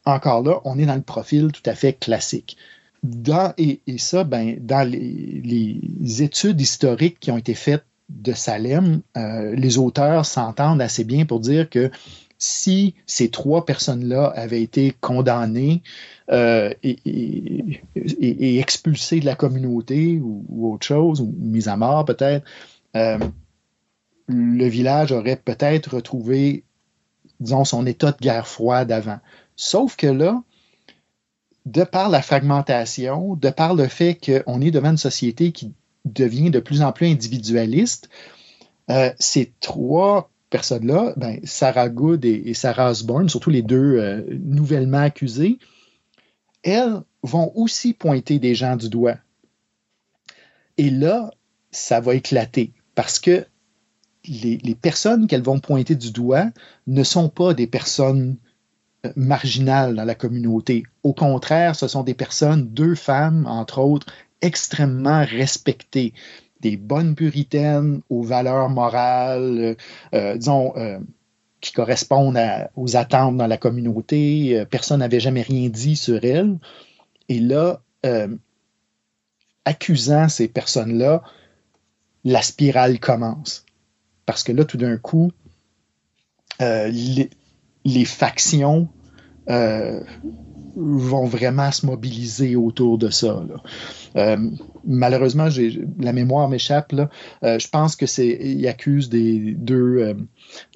encore 0.04 0.42
là, 0.42 0.60
on 0.64 0.78
est 0.78 0.86
dans 0.86 0.96
le 0.96 1.02
profil 1.02 1.52
tout 1.52 1.62
à 1.66 1.74
fait 1.74 1.92
classique. 1.92 2.56
Dans, 3.02 3.54
et, 3.56 3.80
ça, 3.96 4.24
ben, 4.24 4.56
dans 4.60 4.86
les 4.86 6.22
études 6.22 6.60
historiques 6.60 7.18
qui 7.20 7.30
ont 7.30 7.38
été 7.38 7.54
faites 7.54 7.84
de 8.10 8.32
Salem, 8.32 9.02
euh, 9.16 9.54
les 9.54 9.78
auteurs 9.78 10.26
s'entendent 10.26 10.82
assez 10.82 11.04
bien 11.04 11.24
pour 11.24 11.40
dire 11.40 11.70
que 11.70 11.90
si 12.38 12.94
ces 13.06 13.28
trois 13.28 13.64
personnes-là 13.64 14.32
avaient 14.34 14.62
été 14.62 14.94
condamnées 15.00 15.82
euh, 16.30 16.72
et, 16.82 17.78
expulsées 18.58 19.20
de 19.20 19.26
la 19.26 19.34
communauté 19.34 20.18
ou, 20.22 20.72
autre 20.72 20.86
chose, 20.86 21.20
ou 21.20 21.34
mises 21.38 21.68
à 21.68 21.76
mort 21.76 22.04
peut-être, 22.04 22.44
euh, 22.96 23.18
le 24.26 24.66
village 24.66 25.12
aurait 25.12 25.36
peut-être 25.36 25.96
retrouvé, 25.96 26.64
disons, 27.40 27.64
son 27.64 27.86
état 27.86 28.12
de 28.12 28.18
guerre 28.18 28.46
froide 28.46 28.90
avant. 28.90 29.18
Sauf 29.56 29.96
que 29.96 30.06
là, 30.06 30.42
de 31.66 31.84
par 31.84 32.08
la 32.08 32.22
fragmentation, 32.22 33.34
de 33.34 33.50
par 33.50 33.74
le 33.74 33.86
fait 33.86 34.14
qu'on 34.14 34.60
est 34.62 34.70
devant 34.70 34.90
une 34.90 34.96
société 34.96 35.52
qui 35.52 35.74
devient 36.04 36.50
de 36.50 36.60
plus 36.60 36.82
en 36.82 36.92
plus 36.92 37.06
individualiste. 37.06 38.08
Euh, 38.90 39.12
ces 39.18 39.52
trois 39.60 40.30
personnes-là, 40.50 41.14
ben, 41.16 41.38
Sarah 41.44 41.88
Good 41.88 42.24
et, 42.24 42.54
Sarah 42.54 42.90
Osborne, 42.90 43.28
surtout 43.28 43.50
les 43.50 43.62
deux 43.62 43.98
euh, 43.98 44.22
nouvellement 44.42 44.98
accusées, 44.98 45.58
elles 46.62 47.02
vont 47.22 47.52
aussi 47.54 47.94
pointer 47.94 48.38
des 48.38 48.54
gens 48.54 48.76
du 48.76 48.88
doigt. 48.88 49.16
Et 50.76 50.90
là, 50.90 51.30
ça 51.70 52.00
va 52.00 52.14
éclater 52.14 52.72
parce 52.94 53.18
que 53.18 53.46
les, 54.26 54.58
les 54.58 54.74
personnes 54.74 55.26
qu'elles 55.26 55.42
vont 55.42 55.60
pointer 55.60 55.94
du 55.94 56.10
doigt 56.10 56.46
ne 56.86 57.02
sont 57.04 57.28
pas 57.28 57.54
des 57.54 57.66
personnes 57.66 58.36
euh, 59.06 59.12
marginales 59.16 59.94
dans 59.94 60.04
la 60.04 60.14
communauté. 60.14 60.82
Au 61.02 61.14
contraire, 61.14 61.74
ce 61.74 61.88
sont 61.88 62.02
des 62.02 62.14
personnes, 62.14 62.68
deux 62.68 62.94
femmes, 62.94 63.46
entre 63.46 63.78
autres, 63.78 64.06
extrêmement 64.42 65.24
respectées, 65.24 66.14
des 66.60 66.76
bonnes 66.76 67.14
puritaines 67.14 68.00
aux 68.10 68.22
valeurs 68.22 68.68
morales, 68.68 69.58
euh, 69.58 69.74
euh, 70.14 70.36
disons, 70.36 70.74
euh, 70.76 70.98
qui 71.60 71.72
correspondent 71.72 72.38
aux 72.76 72.96
attentes 72.96 73.36
dans 73.36 73.46
la 73.46 73.58
communauté. 73.58 74.64
personne 74.70 75.00
n'avait 75.00 75.20
jamais 75.20 75.42
rien 75.42 75.68
dit 75.68 75.94
sur 75.94 76.24
elles. 76.24 76.56
Et 77.28 77.38
là, 77.38 77.82
accusant 79.66 80.30
ces 80.30 80.48
personnes-là, 80.48 81.22
la 82.24 82.40
spirale 82.40 82.98
commence. 82.98 83.66
Parce 84.24 84.42
que 84.42 84.52
là, 84.52 84.64
tout 84.64 84.78
d'un 84.78 84.96
coup, 84.96 85.32
les, 86.60 87.28
factions 88.06 88.88
vont 90.80 91.26
vraiment 91.26 91.70
se 91.70 91.86
mobiliser 91.86 92.56
autour 92.56 92.98
de 92.98 93.10
ça. 93.10 93.42
Euh, 94.16 94.50
malheureusement, 94.84 95.48
la 95.98 96.12
mémoire 96.12 96.48
m'échappe. 96.48 96.92
Euh, 96.92 97.58
je 97.58 97.68
pense 97.68 97.96
que 97.96 98.06
c'est 98.06 98.38
il 98.40 98.66
accuse 98.66 99.08
des 99.08 99.54
deux, 99.54 99.98
euh, 99.98 100.14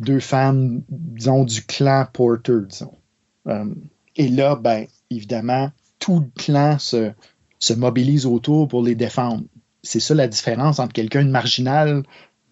deux 0.00 0.20
femmes, 0.20 0.83
disons, 0.89 1.44
du 1.44 1.62
clan 1.62 2.07
Porter, 2.12 2.60
disons. 2.68 2.92
et 4.16 4.28
là, 4.28 4.57
ben, 4.57 4.86
évidemment, 5.10 5.70
tout 5.99 6.20
le 6.20 6.42
clan 6.42 6.78
se, 6.78 7.10
se 7.58 7.73
mobilise 7.73 8.26
autour 8.26 8.68
pour 8.68 8.83
les 8.83 8.94
défendre. 8.94 9.44
C'est 9.83 10.00
ça 10.00 10.15
la 10.15 10.28
différence 10.28 10.78
entre 10.78 10.92
quelqu'un 10.92 11.24
de 11.24 11.31
marginal 11.31 12.05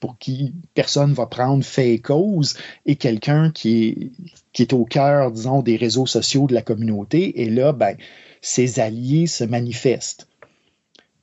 pour 0.02 0.18
qui 0.18 0.52
personne 0.74 1.12
va 1.12 1.26
prendre 1.26 1.62
fait 1.64 2.00
cause, 2.00 2.56
et 2.86 2.96
quelqu'un 2.96 3.52
qui 3.52 3.84
est, 3.84 4.10
qui 4.52 4.62
est 4.62 4.72
au 4.72 4.84
cœur, 4.84 5.30
disons, 5.30 5.62
des 5.62 5.76
réseaux 5.76 6.06
sociaux 6.06 6.48
de 6.48 6.54
la 6.54 6.60
communauté. 6.60 7.40
Et 7.42 7.48
là, 7.48 7.72
ben, 7.72 7.96
ses 8.40 8.80
alliés 8.80 9.28
se 9.28 9.44
manifestent. 9.44 10.26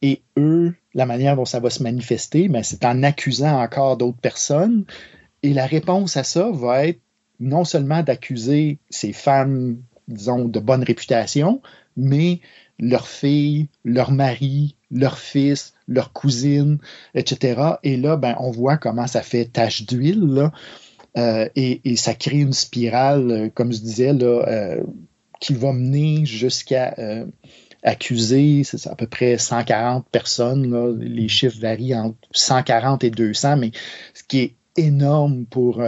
Et 0.02 0.22
eux, 0.38 0.76
la 0.94 1.06
manière 1.06 1.36
dont 1.36 1.44
ça 1.44 1.60
va 1.60 1.70
se 1.70 1.84
manifester, 1.84 2.48
ben, 2.48 2.64
c'est 2.64 2.86
en 2.86 3.04
accusant 3.04 3.62
encore 3.62 3.98
d'autres 3.98 4.22
personnes. 4.22 4.86
Et 5.44 5.54
la 5.54 5.66
réponse 5.66 6.16
à 6.16 6.24
ça 6.24 6.50
va 6.50 6.88
être 6.88 7.02
non 7.42 7.66
seulement 7.66 8.02
d'accuser 8.02 8.78
ces 8.90 9.12
femmes, 9.12 9.82
disons, 10.08 10.46
de 10.46 10.60
bonne 10.62 10.84
réputation, 10.84 11.62
mais 11.98 12.40
leurs 12.80 13.08
filles, 13.08 13.68
leurs 13.84 14.12
maris, 14.12 14.76
leurs 14.92 15.20
fils, 15.20 15.74
leurs 15.88 16.14
cousines, 16.14 16.80
etc. 17.14 17.62
Et 17.84 17.98
là, 17.98 18.16
ben, 18.16 18.36
on 18.40 18.52
voit 18.52 18.78
comment 18.78 19.08
ça 19.08 19.22
fait 19.22 19.46
tache 19.46 19.86
d'huile, 19.86 20.52
euh, 21.18 21.50
et, 21.56 21.96
ça 21.96 22.14
crée 22.14 22.40
une 22.40 22.54
spirale, 22.54 23.32
euh, 23.32 23.50
comme 23.54 23.74
je 23.74 23.80
disais, 23.80 24.12
euh, 24.22 24.84
qui 25.40 25.54
va 25.54 25.74
mener 25.74 26.26
jusqu'à 26.26 26.96
accuser, 27.84 28.64
à 28.86 28.96
peu 28.96 29.08
près 29.08 29.38
140 29.38 30.06
personnes. 30.10 31.00
Les 31.00 31.30
chiffres 31.30 31.60
varient 31.60 31.96
entre 31.96 32.18
140 32.32 33.04
et 33.06 33.10
200, 33.10 33.58
mais 33.58 33.72
ce 34.14 34.24
qui 34.24 34.40
est 34.40 34.56
énorme 34.76 35.46
pour 35.46 35.82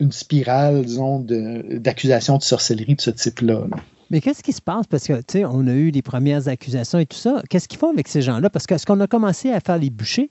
une 0.00 0.12
spirale, 0.12 0.84
disons, 0.86 1.20
d'accusations 1.20 2.38
de, 2.38 2.42
sorcellerie 2.42 2.94
de 2.94 3.00
ce 3.00 3.10
type-là. 3.10 3.66
là 3.70 3.76
mais 4.10 4.20
qu'est-ce 4.20 4.42
qui 4.42 4.52
se 4.52 4.62
passe? 4.62 4.86
Parce 4.86 5.06
que, 5.06 5.14
tu 5.14 5.24
sais, 5.28 5.44
on 5.44 5.66
a 5.66 5.72
eu 5.72 5.90
les 5.90 6.02
premières 6.02 6.48
accusations 6.48 6.98
et 6.98 7.06
tout 7.06 7.16
ça. 7.16 7.42
Qu'est-ce 7.50 7.68
qu'ils 7.68 7.78
font 7.78 7.90
avec 7.90 8.08
ces 8.08 8.22
gens-là? 8.22 8.50
Parce 8.50 8.66
que, 8.66 8.74
est-ce 8.74 8.86
qu'on 8.86 9.00
a 9.00 9.06
commencé 9.06 9.50
à 9.50 9.60
faire 9.60 9.78
les 9.78 9.90
bûchers? 9.90 10.30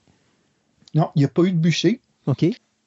Non, 0.94 1.10
il 1.14 1.20
n'y 1.20 1.24
a 1.24 1.28
pas 1.28 1.42
eu 1.42 1.52
de 1.52 1.58
bûchers. 1.58 2.00
OK. 2.26 2.46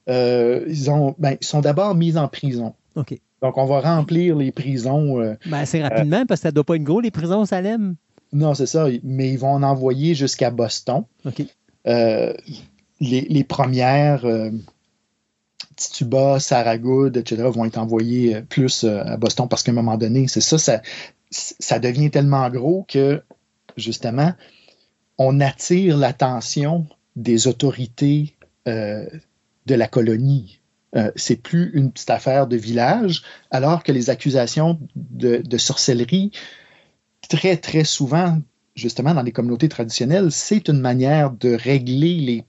Euh, 0.09 0.65
ils, 0.67 0.89
ont, 0.89 1.15
ben, 1.19 1.37
ils 1.39 1.45
sont 1.45 1.61
d'abord 1.61 1.93
mis 1.93 2.17
en 2.17 2.27
prison. 2.27 2.73
OK. 2.95 3.19
Donc, 3.41 3.57
on 3.57 3.65
va 3.65 3.81
remplir 3.81 4.35
les 4.35 4.51
prisons. 4.51 5.21
Euh, 5.21 5.35
ben, 5.45 5.59
assez 5.59 5.81
rapidement, 5.81 6.25
parce 6.25 6.41
que 6.41 6.43
ça 6.43 6.49
ne 6.49 6.55
doit 6.55 6.63
pas 6.63 6.75
être 6.75 6.83
gros, 6.83 7.01
les 7.01 7.11
prisons 7.11 7.41
au 7.41 7.45
Salem. 7.45 7.95
Non, 8.33 8.53
c'est 8.53 8.65
ça. 8.65 8.87
Mais 9.03 9.29
ils 9.29 9.39
vont 9.39 9.53
en 9.53 9.63
envoyer 9.63 10.15
jusqu'à 10.15 10.49
Boston. 10.49 11.03
OK. 11.25 11.43
Euh, 11.87 12.33
les, 12.99 13.21
les, 13.21 13.43
premières 13.43 14.25
Tituba, 15.79 16.39
Saragoud, 16.39 17.15
etc., 17.15 17.43
vont 17.43 17.65
être 17.65 17.77
envoyés 17.77 18.35
euh, 18.35 18.41
plus 18.41 18.83
euh, 18.83 19.01
à 19.03 19.17
Boston 19.17 19.47
parce 19.49 19.63
qu'à 19.63 19.71
un 19.71 19.75
moment 19.75 19.97
donné, 19.97 20.27
c'est 20.27 20.41
ça, 20.41 20.81
ça, 21.31 21.79
devient 21.79 22.11
tellement 22.11 22.49
gros 22.49 22.85
que, 22.87 23.23
justement, 23.77 24.33
on 25.17 25.39
attire 25.39 25.97
l'attention 25.97 26.87
des 27.15 27.47
autorités 27.47 28.35
euh, 28.67 29.05
de 29.65 29.75
la 29.75 29.87
colonie. 29.87 30.59
c'est 31.15 31.35
plus 31.35 31.69
une 31.75 31.91
petite 31.91 32.09
affaire 32.09 32.47
de 32.47 32.57
village, 32.57 33.21
alors 33.51 33.83
que 33.83 33.91
les 33.91 34.09
accusations 34.09 34.79
de, 34.95 35.57
sorcellerie, 35.57 36.31
très, 37.29 37.57
très 37.57 37.83
souvent, 37.83 38.39
justement, 38.75 39.13
dans 39.13 39.21
les 39.21 39.31
communautés 39.31 39.69
traditionnelles, 39.69 40.31
c'est 40.31 40.67
une 40.67 40.79
manière 40.79 41.29
de 41.29 41.53
régler 41.53 42.15
les, 42.15 42.45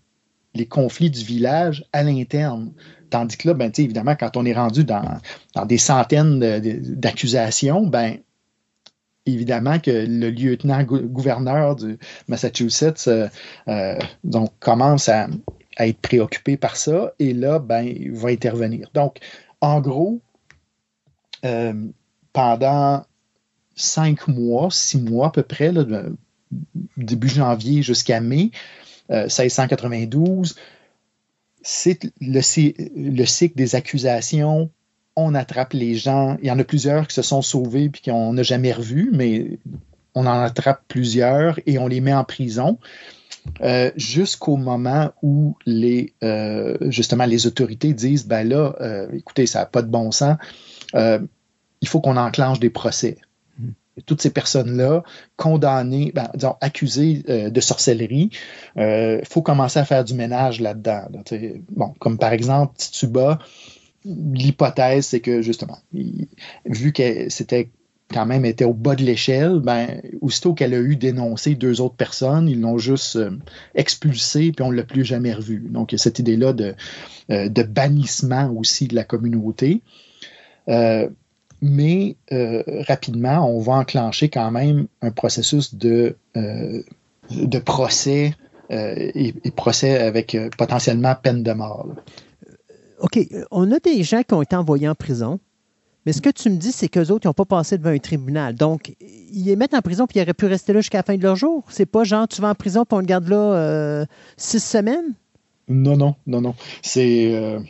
les 0.55 0.67
conflits 0.67 1.11
du 1.11 1.23
village 1.23 1.85
à 1.93 2.03
l'interne. 2.03 2.73
Tandis 3.11 3.37
que 3.37 3.49
là, 3.49 3.55
ben, 3.55 3.71
évidemment, 3.77 4.15
quand 4.15 4.37
on 4.37 4.45
est 4.45 4.55
rendu 4.55 4.85
dans, 4.85 5.21
des 5.67 5.79
centaines 5.79 6.39
d'accusations, 6.39 7.87
ben, 7.87 8.19
évidemment 9.27 9.79
que 9.79 9.91
le 9.91 10.31
lieutenant-gouverneur 10.31 11.77
du 11.77 11.99
Massachusetts 12.29 13.09
euh, 13.09 13.29
euh, 13.69 13.99
donc, 14.25 14.51
commence 14.59 15.09
à, 15.09 15.29
être 15.79 16.01
préoccupé 16.01 16.59
par 16.59 16.77
ça 16.77 17.13
et 17.19 17.33
là, 17.33 17.59
ben, 17.59 17.83
il 17.83 18.13
va 18.13 18.29
intervenir. 18.29 18.91
Donc, 18.93 19.19
en 19.63 19.81
gros, 19.81 20.21
euh, 21.45 21.73
pendant 22.35 23.05
cinq 23.77 24.29
mois, 24.29 24.69
six 24.71 25.01
mois 25.01 25.29
à 25.29 25.31
peu 25.31 25.43
près, 25.43 25.73
début 26.99 27.29
janvier 27.29 27.83
jusqu'à 27.83 28.21
mai 28.21 28.51
1692, 29.09 30.57
c'est 31.63 31.99
le, 32.21 32.41
cycle 32.41 33.57
des 33.57 33.75
accusations. 33.75 34.71
On 35.17 35.35
attrape 35.35 35.73
les 35.73 35.95
gens. 35.95 36.37
Il 36.43 36.49
y 36.49 36.51
en 36.51 36.59
a 36.59 36.65
plusieurs 36.65 37.07
qui 37.07 37.15
se 37.15 37.23
sont 37.23 37.43
sauvés 37.43 37.89
puis 37.89 38.03
qu'on 38.03 38.33
n'a 38.33 38.43
jamais 38.43 38.73
revu, 38.73 39.11
mais 39.13 39.59
on 40.15 40.27
en 40.27 40.41
attrape 40.41 40.83
plusieurs 40.89 41.59
et 41.67 41.79
on 41.79 41.87
les 41.87 42.01
met 42.01 42.15
en 42.15 42.25
prison. 42.25 42.79
Euh, 43.63 43.91
jusqu'au 43.97 44.57
moment 44.57 45.13
où 45.23 45.57
les 45.65 46.13
euh, 46.23 46.77
justement 46.91 47.25
les 47.25 47.47
autorités 47.47 47.95
disent 47.95 48.27
ben 48.27 48.47
là, 48.47 48.75
euh, 48.81 49.09
écoutez, 49.13 49.47
ça 49.47 49.61
n'a 49.61 49.67
pas 49.67 49.83
de 49.83 49.89
bon 49.89 50.11
sens, 50.11 50.37
il 50.95 51.89
faut 51.89 52.01
qu'on 52.01 52.17
enclenche 52.17 52.61
des 52.61 52.71
procès. 52.71 53.17
Toutes 54.07 54.23
ces 54.23 54.31
personnes-là, 54.31 55.03
condamnées, 55.37 56.13
ben, 56.15 56.29
disons, 56.35 56.57
accusées 56.61 57.23
de 57.27 57.61
sorcellerie, 57.61 58.31
il 58.77 59.23
faut 59.29 59.43
commencer 59.43 59.79
à 59.79 59.85
faire 59.85 60.05
du 60.05 60.15
ménage 60.15 60.61
là-dedans. 60.61 61.03
bon, 61.71 61.95
comme 61.99 62.19
par 62.19 62.33
exemple, 62.33 62.75
Tituba, 62.77 63.39
l'hypothèse, 64.05 65.07
c'est 65.07 65.21
que 65.21 65.43
justement, 65.43 65.79
vu 66.65 66.93
que 66.93 67.29
c'était 67.29 67.71
quand 68.13 68.27
même 68.27 68.45
était 68.45 68.65
au 68.65 68.75
bas 68.75 68.97
de 68.97 69.05
l'échelle, 69.05 69.61
ben, 69.61 70.01
aussitôt 70.21 70.53
qu'elle 70.55 70.75
a 70.75 70.79
eu 70.79 70.97
dénoncé 70.97 71.55
deux 71.55 71.81
autres 71.81 71.95
personnes, 71.95 72.49
ils 72.49 72.61
l'ont 72.61 72.79
juste 72.79 73.17
euh, 73.17 73.31
expulsé, 73.75 74.53
puis 74.53 74.65
on 74.65 74.73
ne 74.73 74.77
l'a 74.77 74.83
plus 74.83 75.05
jamais 75.05 75.33
revu. 75.33 75.69
Donc, 75.71 75.93
il 75.93 75.95
y 75.95 75.97
a 75.97 75.99
cette 75.99 76.19
idée-là 76.19 76.53
de, 76.53 76.75
euh, 77.31 77.49
bannissement 77.49 78.53
aussi 78.53 78.89
de 78.89 78.97
la 78.97 79.05
communauté. 79.05 79.83
Euh, 80.69 81.09
mais 81.63 82.17
rapidement, 82.87 83.49
on 83.49 83.61
va 83.61 83.75
enclencher 83.75 84.29
quand 84.29 84.51
même 84.51 84.87
un 85.03 85.11
processus 85.11 85.75
de, 85.75 86.17
de 86.35 87.59
procès 87.59 88.35
et, 88.71 89.35
et, 89.45 89.51
procès 89.51 89.99
avec 89.99 90.37
potentiellement 90.57 91.15
peine 91.15 91.43
de 91.43 91.53
mort. 91.53 91.87
OK, 93.01 93.19
on 93.51 93.71
a 93.73 93.79
des 93.79 94.03
gens 94.03 94.23
qui 94.23 94.35
ont 94.35 94.43
été 94.43 94.57
envoyés 94.57 94.89
en 94.89 94.95
prison 94.95 95.41
mais 96.07 96.13
ce 96.13 96.23
que 96.23 96.31
tu 96.31 96.49
me 96.49 96.57
dis, 96.57 96.73
c'est 96.73 96.89
qu'eux 96.89 97.09
autres, 97.09 97.27
ils 97.27 97.29
n'ont 97.29 97.35
pas 97.35 97.45
passé 97.45 97.77
devant 97.77 97.91
un 97.91 97.99
tribunal. 97.99 98.55
Donc, 98.55 98.95
ils 99.01 99.45
les 99.45 99.57
mettent 99.57 99.75
en 99.75 99.83
prison 99.83 100.07
puis 100.07 100.19
ils 100.19 100.23
auraient 100.23 100.35
pu 100.35 100.47
rester 100.47 100.73
là 100.73 100.81
jusqu'à 100.81 100.99
la 100.99 101.03
fin 101.03 101.17
de 101.17 101.23
leur 101.23 101.37
jour. 101.37 101.65
C'est 101.69 101.87
pas 101.87 102.05
genre, 102.05 102.27
tu 102.27 102.41
vas 102.41 102.49
en 102.49 102.55
prison 102.55 102.85
puis 102.85 102.97
on 102.97 103.01
le 103.01 103.07
garde 103.07 103.29
là 103.29 103.37
euh, 103.37 104.07
six 104.37 104.61
semaines? 104.61 105.15
Non, 105.69 105.97
non, 105.97 106.17
non, 106.27 106.41
non. 106.41 106.55
C'est. 106.83 107.35
Euh, 107.35 107.61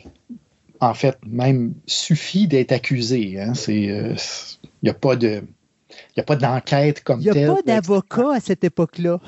en 0.81 0.93
fait, 0.93 1.17
même 1.25 1.73
suffit 1.85 2.47
d'être 2.47 2.71
accusé. 2.71 3.39
Hein. 3.39 3.53
C'est. 3.53 3.81
Il 3.81 3.91
euh, 3.91 4.15
n'y 4.83 4.89
a 4.89 4.93
pas 4.93 5.15
de. 5.15 5.43
Il 6.15 6.19
a 6.19 6.23
pas 6.23 6.35
d'enquête 6.35 7.03
comme 7.03 7.23
telle. 7.23 7.35
Il 7.35 7.39
n'y 7.39 7.45
a 7.45 7.55
pas 7.55 7.61
d'avocat 7.61 8.33
à 8.35 8.39
cette 8.39 8.63
époque-là. 8.63 9.19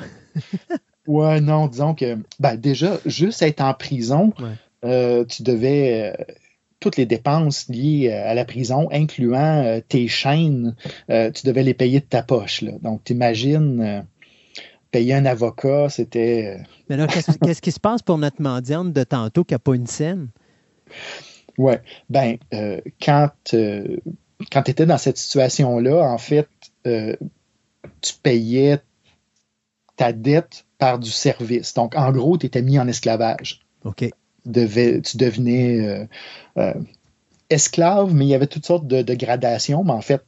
ouais, 1.07 1.39
non, 1.39 1.67
disons 1.67 1.93
que. 1.93 2.17
Ben, 2.39 2.57
déjà, 2.57 2.99
juste 3.05 3.41
être 3.41 3.61
en 3.61 3.73
prison, 3.73 4.33
tu 4.81 5.43
devais 5.43 6.13
toutes 6.83 6.97
les 6.97 7.05
dépenses 7.05 7.67
liées 7.69 8.09
euh, 8.11 8.29
à 8.29 8.33
la 8.33 8.45
prison, 8.45 8.89
incluant 8.91 9.63
euh, 9.63 9.79
tes 9.87 10.07
chaînes, 10.07 10.75
euh, 11.09 11.31
tu 11.31 11.47
devais 11.47 11.63
les 11.63 11.73
payer 11.73 12.01
de 12.01 12.05
ta 12.05 12.21
poche. 12.21 12.61
Là. 12.61 12.73
Donc, 12.81 13.03
t'imagines 13.05 14.05
payer 14.91 15.15
un 15.15 15.25
avocat, 15.25 15.87
c'était. 15.89 16.59
Mais 16.89 16.97
là, 16.97 17.07
qu'est-ce 17.07 17.61
qui 17.61 17.71
se 17.71 17.79
passe 17.79 18.03
pour 18.03 18.17
notre 18.17 18.41
mendiante 18.41 18.93
de 18.93 19.03
tantôt 19.03 19.43
qui 19.43 19.53
n'a 19.53 19.59
pas 19.59 19.75
une 19.75 19.87
scène? 19.87 20.27
Oui. 21.57 21.73
Ben, 22.09 22.37
quand, 23.01 23.29
quand 24.51 24.63
tu 24.63 24.71
étais 24.71 24.85
dans 24.85 24.97
cette 24.97 25.17
situation-là, 25.17 26.03
en 26.03 26.17
fait, 26.17 26.47
tu 26.83 28.13
payais 28.21 28.79
ta 29.95 30.11
dette 30.11 30.65
par 30.77 30.99
du 30.99 31.11
service. 31.11 31.73
Donc, 31.73 31.95
en 31.95 32.11
gros, 32.11 32.37
tu 32.37 32.45
étais 32.45 32.61
mis 32.61 32.79
en 32.79 32.87
esclavage. 32.87 33.61
OK 33.85 34.09
tu 34.45 35.17
devenais 35.17 35.79
euh, 35.79 36.05
euh, 36.57 36.73
esclave, 37.49 38.13
mais 38.13 38.25
il 38.25 38.29
y 38.29 38.35
avait 38.35 38.47
toutes 38.47 38.65
sortes 38.65 38.87
de, 38.87 39.13
gradations, 39.13 39.83
mais 39.83 39.91
en 39.91 40.01
fait, 40.01 40.23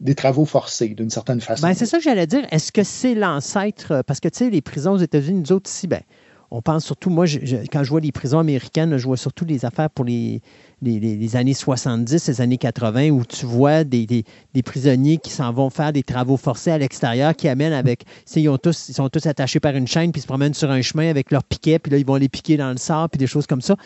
des 0.00 0.14
travaux 0.14 0.44
forcés 0.44 0.88
d'une 0.88 1.10
certaine 1.10 1.40
façon. 1.40 1.66
Ben, 1.66 1.74
c'est 1.74 1.86
ça 1.86 1.98
que 1.98 2.04
j'allais 2.04 2.26
dire. 2.26 2.46
Est-ce 2.50 2.70
que 2.70 2.82
c'est 2.82 3.14
l'ancêtre? 3.14 3.92
Euh, 3.92 4.02
parce 4.02 4.20
que, 4.20 4.28
tu 4.28 4.38
sais, 4.38 4.50
les 4.50 4.60
prisons 4.60 4.92
aux 4.92 4.98
États-Unis, 4.98 5.40
nous 5.40 5.52
autres 5.52 5.70
ici, 5.70 5.86
ben, 5.86 6.02
on 6.50 6.62
pense 6.62 6.84
surtout, 6.84 7.10
moi, 7.10 7.26
quand 7.72 7.82
je 7.82 7.90
vois 7.90 8.00
les 8.00 8.12
prisons 8.12 8.38
américaines, 8.38 8.96
je 8.96 9.04
vois 9.04 9.16
surtout 9.16 9.44
les 9.44 9.64
affaires 9.64 9.90
pour 9.90 10.04
les, 10.04 10.40
les, 10.82 11.36
années 11.36 11.54
70, 11.54 12.28
les 12.28 12.40
années 12.40 12.58
80, 12.58 13.10
où 13.10 13.24
tu 13.24 13.46
vois 13.46 13.84
des, 13.84 14.24
prisonniers 14.64 15.18
qui 15.18 15.30
s'en 15.30 15.52
vont 15.52 15.70
faire 15.70 15.92
des 15.92 16.02
travaux 16.02 16.36
forcés 16.36 16.70
à 16.70 16.78
l'extérieur, 16.78 17.34
qui 17.34 17.48
amènent 17.48 17.72
avec. 17.72 18.04
Ils, 18.36 18.48
ont 18.48 18.58
tous, 18.58 18.88
ils 18.88 18.94
sont 18.94 19.08
tous 19.08 19.26
attachés 19.26 19.60
par 19.60 19.74
une 19.74 19.86
chaîne, 19.86 20.12
puis 20.12 20.20
ils 20.20 20.22
se 20.22 20.28
promènent 20.28 20.54
sur 20.54 20.70
un 20.70 20.82
chemin 20.82 21.08
avec 21.08 21.30
leurs 21.30 21.44
piquets, 21.44 21.78
puis 21.78 21.90
là, 21.90 21.98
ils 21.98 22.06
vont 22.06 22.16
les 22.16 22.28
piquer 22.28 22.56
dans 22.56 22.70
le 22.70 22.76
sable, 22.76 23.10
puis 23.10 23.18
des 23.18 23.26
choses 23.26 23.46
comme 23.46 23.62
ça. 23.62 23.76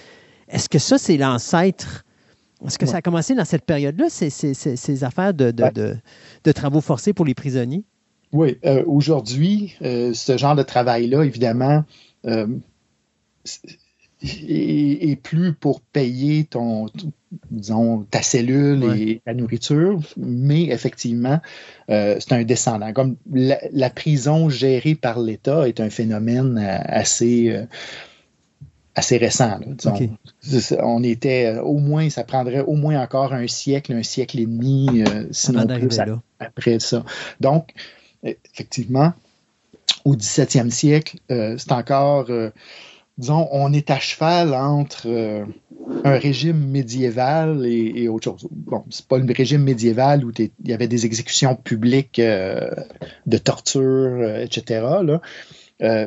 Est-ce 0.49 0.69
que 0.69 0.79
ça, 0.79 0.99
c'est 0.99 1.17
l'ancêtre? 1.17 2.05
Est-ce 2.67 2.79
que 2.79 2.87
ça 2.87 2.99
a 2.99 3.03
commencé 3.03 3.35
dans 3.35 3.47
cette 3.47 3.65
période-là, 3.65 4.07
ces, 4.11 5.05
affaires 5.05 5.33
de, 5.33 5.51
de, 5.51 6.53
travaux 6.53 6.83
forcés 6.83 7.15
pour 7.15 7.25
les 7.25 7.35
prisonniers? 7.35 7.85
Oui. 8.33 8.59
Euh, 8.65 8.85
aujourd'hui, 8.87 9.75
euh, 9.83 10.13
ce 10.15 10.37
genre 10.37 10.55
de 10.55 10.63
travail-là, 10.63 11.25
évidemment, 11.25 11.85
euh, 12.27 12.47
et, 14.23 15.17
plus 15.17 15.53
pour 15.53 15.81
payer 15.81 16.45
ton, 16.45 16.89
disons, 17.51 18.07
ta 18.11 18.23
cellule 18.23 18.85
et 18.97 19.23
ta 19.25 19.35
nourriture, 19.35 20.01
mais 20.17 20.65
effectivement, 20.65 21.41
euh, 21.91 22.17
c'est 22.19 22.33
un 22.33 22.45
descendant. 22.45 22.93
Comme 22.93 23.17
la, 23.33 23.91
prison 23.91 24.49
gérée 24.49 24.95
par 24.95 25.21
l'État 25.21 25.69
est 25.69 25.81
un 25.81 25.91
phénomène 25.91 26.59
euh, 26.59 26.79
assez, 26.85 27.51
euh, 27.51 27.65
assez 28.95 29.17
récent. 29.17 29.59
On 30.83 31.03
était 31.03 31.57
au 31.59 31.79
moins, 31.79 32.11
ça 32.11 32.25
prendrait 32.25 32.61
au 32.61 32.75
moins 32.75 33.03
encore 33.03 33.33
un 33.33 33.47
siècle, 33.47 33.93
un 33.93 34.03
siècle 34.03 34.39
et 34.39 34.47
demi, 34.47 35.03
sinon 35.31 35.67
plus 35.67 35.99
après 36.39 36.79
ça. 36.79 37.05
Donc, 37.41 37.73
effectivement, 38.23 39.15
au 40.05 40.17
17e 40.17 40.71
siècle, 40.71 41.19
c'est 41.29 41.73
encore 41.73 42.31
disons, 43.21 43.49
on 43.53 43.73
est 43.73 43.91
à 43.91 44.01
cheval 44.01 44.55
entre 44.55 45.07
euh, 45.07 45.45
un 46.05 46.19
régime 46.19 46.59
médiéval 46.59 47.67
et, 47.67 48.09
autre 48.09 48.25
chose. 48.25 48.49
Bon, 48.51 48.85
c'est 48.91 49.07
pas 49.07 49.19
un 49.19 49.27
régime 49.27 49.63
médiéval 49.63 50.25
où 50.25 50.33
il 50.39 50.51
y 50.65 50.73
avait 50.73 50.89
des 50.89 51.05
exécutions 51.07 51.55
publiques 51.55 52.19
euh, 52.19 52.71
de 53.27 53.37
torture, 53.37 53.83
euh, 53.83 54.45
etc. 54.45 54.87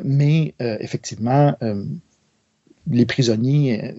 mais 0.04 0.54
effectivement, 0.58 1.56
les 2.90 3.06
prisonniers 3.06 3.94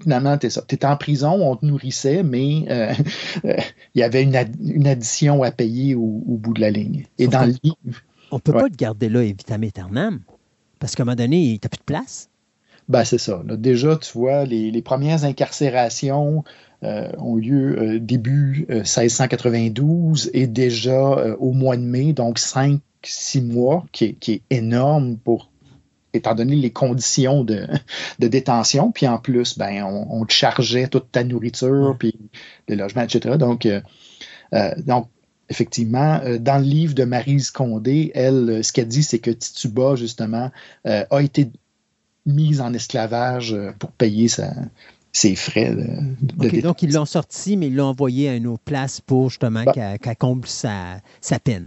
finalement, 0.00 0.36
tu 0.36 0.46
es 0.46 0.84
en 0.84 0.96
prison, 0.96 1.32
on 1.32 1.56
te 1.56 1.64
nourrissait, 1.64 2.22
mais 2.22 2.64
il 3.44 3.54
y 3.94 4.02
avait 4.02 4.22
une, 4.22 4.36
addition 4.86 5.42
à 5.42 5.50
payer 5.50 5.94
au, 5.94 6.22
bout 6.26 6.54
de 6.54 6.60
la 6.60 6.70
ligne. 6.70 7.06
Et 7.18 7.28
dans 7.28 7.44
le 7.44 7.54
livre. 7.62 7.76
On 8.32 8.36
ne 8.36 8.40
peut 8.40 8.52
pas 8.54 8.70
te 8.70 8.76
garder 8.76 9.10
là, 9.10 9.22
évidemment, 9.22 9.66
éternellement, 9.66 10.18
parce 10.78 10.94
qu'à 10.94 11.02
un 11.02 11.06
moment 11.06 11.16
donné, 11.16 11.58
tu 11.60 11.66
n'as 11.66 11.68
plus 11.68 11.78
de 11.78 11.84
place. 11.84 12.30
Ben, 12.88 13.04
c'est 13.04 13.18
ça. 13.18 13.42
déjà, 13.44 13.96
tu 13.96 14.18
vois, 14.18 14.44
les, 14.46 14.82
premières 14.82 15.24
incarcérations 15.24 16.42
euh, 16.82 17.12
ont 17.18 17.36
lieu 17.36 17.78
euh, 17.78 18.00
début 18.00 18.66
1692 18.70 20.26
euh, 20.26 20.30
et 20.32 20.46
déjà 20.46 21.36
au 21.38 21.52
mois 21.52 21.76
de 21.76 21.82
mai, 21.82 22.14
donc 22.14 22.38
5-6 22.38 23.44
mois, 23.44 23.84
qui 23.92 24.16
est, 24.26 24.42
énorme 24.50 25.18
pour 25.18 25.50
étant 26.14 26.34
donné 26.34 26.56
les 26.56 26.70
conditions 26.70 27.44
de, 27.44 27.66
détention. 28.18 28.92
Puis 28.92 29.06
en 29.06 29.18
plus, 29.18 29.58
ben, 29.58 29.84
on, 29.84 30.24
te 30.24 30.32
chargeait 30.32 30.88
toute 30.88 31.12
ta 31.12 31.22
nourriture, 31.22 31.96
puis 31.98 32.18
le 32.66 32.76
logement, 32.76 33.02
etc. 33.02 33.36
Donc, 33.36 33.68
donc 34.78 35.08
effectivement, 35.52 36.20
dans 36.40 36.58
le 36.58 36.64
livre 36.64 36.94
de 36.94 37.04
Marise 37.04 37.50
Condé, 37.50 38.10
elle, 38.14 38.64
ce 38.64 38.72
qu'elle 38.72 38.88
dit, 38.88 39.02
c'est 39.02 39.18
que 39.18 39.30
Tituba, 39.30 39.94
justement, 39.94 40.50
a 40.84 41.22
été 41.22 41.50
mise 42.26 42.60
en 42.60 42.72
esclavage 42.72 43.52
euh, 43.52 43.72
pour 43.78 43.90
payer 43.92 44.28
ses 45.12 45.36
frais 45.36 45.74
de, 45.74 46.60
Donc, 46.60 46.82
ils 46.82 46.92
l'ont 46.92 47.04
sorti, 47.04 47.56
mais 47.56 47.68
ils 47.68 47.76
l'ont 47.76 47.86
envoyé 47.86 48.28
à 48.28 48.34
une 48.34 48.46
autre 48.46 48.62
place 48.64 49.00
pour 49.00 49.30
justement 49.30 49.64
bah. 49.64 49.98
qu'elle 49.98 50.16
comble 50.16 50.46
sa, 50.46 51.00
peine. 51.42 51.66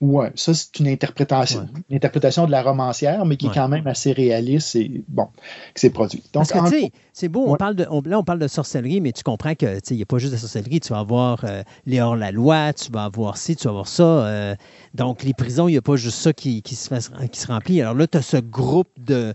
Oui, 0.00 0.26
ça, 0.36 0.54
c'est 0.54 0.78
une 0.78 0.86
interprétation, 0.86 1.68
interprétation 1.90 2.46
de 2.46 2.52
la 2.52 2.62
romancière, 2.62 3.24
mais 3.26 3.36
qui 3.36 3.46
est 3.46 3.54
quand 3.54 3.68
même 3.68 3.86
assez 3.88 4.12
réaliste 4.12 4.76
et 4.76 5.02
bon, 5.08 5.26
que 5.74 5.80
c'est 5.80 5.90
produit. 5.90 6.22
Donc, 6.32 6.46
tu 6.46 6.92
c'est 7.12 7.28
beau, 7.28 7.46
on 7.48 7.56
parle 7.56 7.74
de, 7.74 7.82
là, 7.82 8.18
on 8.18 8.22
parle 8.22 8.38
de 8.38 8.46
sorcellerie, 8.46 9.00
mais 9.00 9.10
tu 9.10 9.24
comprends 9.24 9.56
que, 9.56 9.80
il 9.90 9.96
n'y 9.96 10.02
a 10.02 10.06
pas 10.06 10.18
juste 10.18 10.32
de 10.32 10.38
sorcellerie. 10.38 10.78
Tu 10.78 10.92
vas 10.92 11.00
avoir 11.00 11.44
euh, 11.44 11.64
les 11.84 12.00
hors-la-loi, 12.00 12.72
tu 12.74 12.92
vas 12.92 13.04
avoir 13.04 13.36
ci, 13.36 13.56
tu 13.56 13.64
vas 13.64 13.70
avoir 13.70 13.88
ça. 13.88 14.04
Euh, 14.04 14.54
donc, 14.94 15.24
les 15.24 15.34
prisons, 15.34 15.66
il 15.66 15.72
n'y 15.72 15.78
a 15.78 15.82
pas 15.82 15.96
juste 15.96 16.18
ça 16.18 16.32
qui, 16.32 16.62
qui, 16.62 16.76
se, 16.76 16.88
qui 17.26 17.40
se 17.40 17.48
remplit. 17.48 17.80
Alors 17.80 17.94
là, 17.94 18.06
tu 18.06 18.18
as 18.18 18.22
ce 18.22 18.36
groupe 18.36 18.90
de, 19.04 19.34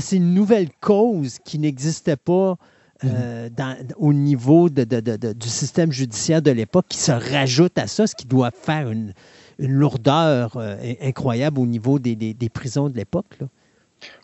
c'est 0.00 0.16
une 0.16 0.34
nouvelle 0.34 0.68
cause 0.80 1.38
qui 1.44 1.58
n'existait 1.58 2.16
pas 2.16 2.56
euh, 3.04 3.48
mhm. 3.48 3.88
au 3.96 4.12
niveau 4.12 4.68
du 4.70 5.48
système 5.48 5.92
judiciaire 5.92 6.40
de 6.40 6.50
l'époque 6.50 6.86
qui 6.88 6.98
se 6.98 7.12
rajoute 7.12 7.76
à 7.78 7.86
ça, 7.86 8.06
ce 8.06 8.14
qui 8.14 8.26
doit 8.26 8.50
faire 8.50 8.90
une, 8.90 9.12
lourdeur 9.58 10.56
euh, 10.56 10.76
incroyable 11.00 11.60
au 11.60 11.66
niveau 11.66 11.98
des, 11.98 12.34
prisons 12.52 12.88
de 12.88 12.96
l'époque. 12.96 13.38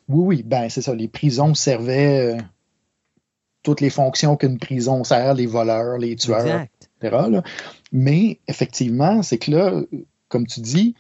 Oui, 0.09 0.37
oui, 0.37 0.43
ben 0.43 0.69
c'est 0.69 0.83
ça. 0.83 0.95
Les 0.95 1.09
prisons 1.09 1.55
servaient 1.55 2.37
euh, 2.37 2.43
toutes 3.63 3.81
les 3.81 3.91
fonctions 3.91 4.37
qu'une 4.37 4.59
prison 4.59 5.05
sert, 5.05 5.35
les 5.35 5.47
voleurs, 5.47 5.99
les 5.99 6.17
tueurs, 6.17 6.67
etc. 7.01 7.41
Mais 7.93 8.41
effectivement, 8.49 9.23
c'est 9.23 9.39
que 9.39 9.51
là, 9.51 9.83
comme 10.29 10.47
tu 10.47 10.61
dis, 10.61 10.95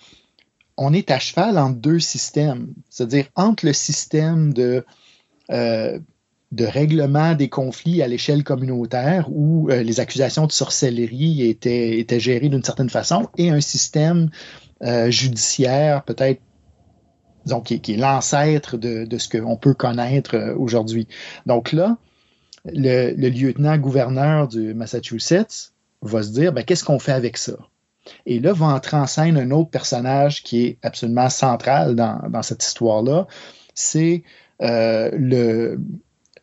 on 0.76 0.92
est 0.94 1.10
à 1.10 1.18
cheval 1.18 1.58
entre 1.58 1.76
deux 1.76 2.00
systèmes, 2.00 2.72
c'est-à-dire 2.88 3.26
entre 3.36 3.66
le 3.66 3.72
système 3.72 4.52
de, 4.54 4.84
euh, 5.50 5.98
de 6.52 6.64
règlement 6.64 7.34
des 7.34 7.48
conflits 7.48 8.02
à 8.02 8.08
l'échelle 8.08 8.42
communautaire 8.42 9.28
où 9.30 9.70
euh, 9.70 9.82
les 9.82 10.00
accusations 10.00 10.46
de 10.46 10.52
sorcellerie 10.52 11.48
étaient, 11.48 11.98
étaient 11.98 12.18
gérées 12.18 12.48
d'une 12.48 12.64
certaine 12.64 12.90
façon 12.90 13.28
et 13.38 13.50
un 13.50 13.60
système 13.60 14.30
euh, 14.82 15.10
judiciaire 15.10 16.02
peut-être 16.04 16.40
donc 17.46 17.64
qui, 17.66 17.92
est 17.92 17.96
l'ancêtre 17.96 18.76
de, 18.76 19.04
de, 19.04 19.18
ce 19.18 19.28
qu'on 19.28 19.56
peut 19.56 19.74
connaître 19.74 20.34
euh, 20.36 20.54
aujourd'hui. 20.56 21.06
Donc 21.46 21.72
là, 21.72 21.96
le, 22.66 23.12
le 23.12 23.28
lieutenant-gouverneur 23.28 24.48
du 24.48 24.74
Massachusetts 24.74 25.72
va 26.02 26.22
se 26.22 26.30
dire, 26.30 26.52
ben, 26.52 26.64
qu'est-ce 26.64 26.84
qu'on 26.84 26.98
fait 26.98 27.12
avec 27.12 27.36
ça? 27.36 27.54
Et 28.26 28.40
là 28.40 28.52
va 28.52 28.66
entrer 28.66 28.96
en 28.96 29.06
scène 29.06 29.36
un 29.36 29.50
autre 29.50 29.70
personnage 29.70 30.42
qui 30.42 30.64
est 30.64 30.78
absolument 30.82 31.28
central 31.28 31.94
dans, 31.94 32.20
dans 32.28 32.42
cette 32.42 32.64
histoire-là. 32.64 33.26
C'est 33.74 34.22
euh, 34.62 35.10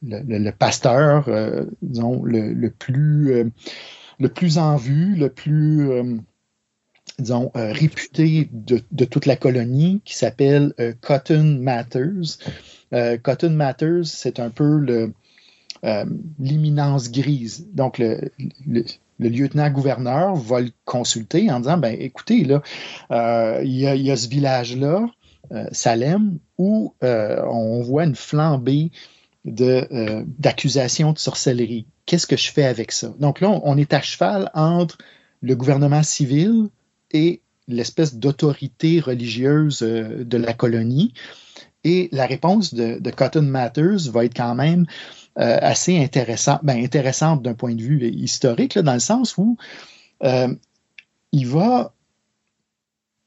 le, 0.03 0.51
pasteur, 0.51 1.27
euh, 1.27 1.65
disons, 1.81 2.23
le, 2.23 2.53
le 2.53 2.69
plus, 2.69 3.33
euh, 3.33 3.43
le 4.19 4.29
plus 4.29 4.57
en 4.57 4.75
vue, 4.75 5.15
le 5.15 5.29
plus, 5.29 5.89
euh, 5.89 6.17
disons, 7.19 7.51
réputé 7.55 8.49
de, 8.51 9.05
toute 9.05 9.25
la 9.25 9.35
colonie, 9.35 10.01
qui 10.05 10.15
s'appelle 10.15 10.73
Cotton 11.01 11.57
Matters. 11.59 12.37
Cotton 13.23 13.49
Matters, 13.51 14.05
c'est 14.05 14.39
un 14.39 14.49
peu 14.49 15.11
l'imminence 16.39 17.11
grise. 17.11 17.67
Donc, 17.73 17.97
le, 17.97 18.31
lieutenant-gouverneur 19.19 20.35
va 20.35 20.61
le 20.61 20.69
consulter 20.85 21.49
en 21.49 21.59
disant, 21.59 21.77
ben 21.77 21.95
écoutez, 21.99 22.35
il, 22.35 22.61
y 23.63 23.81
y 23.81 24.11
a, 24.11 24.17
ce 24.17 24.27
village-là, 24.27 25.07
Salem, 25.71 26.37
où 26.59 26.93
on 27.01 27.81
voit 27.81 28.03
une 28.03 28.15
flambée 28.15 28.91
d'accusations 29.47 31.09
de, 31.09 31.15
de, 31.15 31.19
sorcellerie. 31.19 31.85
Qu'est-ce 32.05 32.27
que 32.27 32.37
je 32.37 32.51
fais 32.51 32.65
avec 32.65 32.91
ça? 32.91 33.13
Donc 33.19 33.41
là, 33.41 33.49
on, 33.63 33.77
est 33.77 33.93
à 33.93 34.01
cheval 34.01 34.51
entre 34.53 34.97
le 35.41 35.55
gouvernement 35.55 36.03
civil 36.03 36.69
et 37.11 37.41
l'espèce 37.67 38.15
d'autorité 38.15 38.99
religieuse 38.99 39.79
de 39.79 40.37
la 40.37 40.53
colonie. 40.53 41.13
Et 41.83 42.09
la 42.11 42.25
réponse 42.25 42.73
de, 42.73 43.11
Cotton 43.11 43.43
Matters 43.43 44.11
va 44.11 44.25
être 44.25 44.35
quand 44.35 44.55
même 44.55 44.85
euh, 45.39 45.57
assez 45.61 45.97
intéressant, 45.97 46.59
ben, 46.63 46.83
intéressante 46.83 47.41
d'un 47.41 47.53
point 47.53 47.75
de 47.75 47.81
vue 47.81 48.05
historique, 48.09 48.77
dans 48.77 48.93
le 48.93 48.99
sens 48.99 49.37
où 49.37 49.57
euh, 50.23 50.53
il, 51.31 51.47
va, 51.47 51.93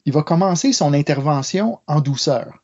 il 0.05 0.13
va 0.13 0.23
commencer 0.23 0.73
son 0.73 0.93
intervention 0.93 1.79
en 1.87 2.01
douceur. 2.01 2.63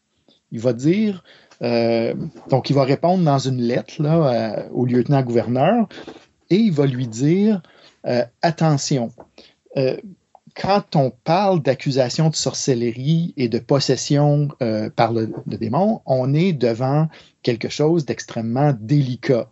Il 0.50 0.60
va 0.60 0.72
dire, 0.72 1.22
euh, 1.62 2.14
donc 2.50 2.70
il 2.70 2.74
va 2.74 2.84
répondre 2.84 3.24
dans 3.24 3.38
une 3.38 3.60
lettre 3.60 4.02
là, 4.02 4.66
au 4.72 4.84
lieutenant-gouverneur 4.84 5.88
et 6.50 6.56
il 6.56 6.72
va 6.72 6.86
lui 6.86 7.06
dire, 7.06 7.62
attention, 8.42 9.10
quand 10.56 10.96
on 10.96 11.10
parle 11.10 11.62
d'accusation 11.62 12.30
de 12.30 12.34
sorcellerie 12.34 13.34
et 13.36 13.48
de 13.48 13.58
possession 13.58 14.48
euh, 14.62 14.88
par 14.88 15.12
le, 15.12 15.30
démon, 15.46 16.00
on 16.06 16.32
est 16.32 16.52
devant 16.52 17.08
quelque 17.42 17.68
chose 17.68 18.06
d'extrêmement 18.06 18.74
délicat. 18.78 19.50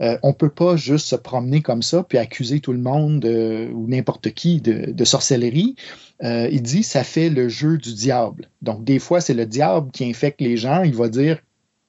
Euh, 0.00 0.18
on 0.22 0.28
ne 0.28 0.34
peut 0.34 0.50
pas 0.50 0.76
juste 0.76 1.06
se 1.06 1.16
promener 1.16 1.60
comme 1.60 1.82
ça 1.82 2.02
puis 2.02 2.18
accuser 2.18 2.60
tout 2.60 2.72
le 2.72 2.78
monde 2.78 3.24
euh, 3.24 3.70
ou 3.70 3.86
n'importe 3.86 4.30
qui 4.30 4.60
de, 4.60 4.92
de 4.92 5.04
sorcellerie. 5.04 5.76
Euh, 6.22 6.48
il 6.50 6.62
dit 6.62 6.82
ça 6.82 7.04
fait 7.04 7.28
le 7.28 7.48
jeu 7.48 7.78
du 7.78 7.92
diable. 7.92 8.48
Donc 8.62 8.84
des 8.84 8.98
fois 8.98 9.20
c'est 9.20 9.34
le 9.34 9.46
diable 9.46 9.90
qui 9.90 10.04
infecte 10.04 10.40
les 10.40 10.56
gens. 10.56 10.82
Il 10.82 10.94
va 10.94 11.08
dire 11.08 11.38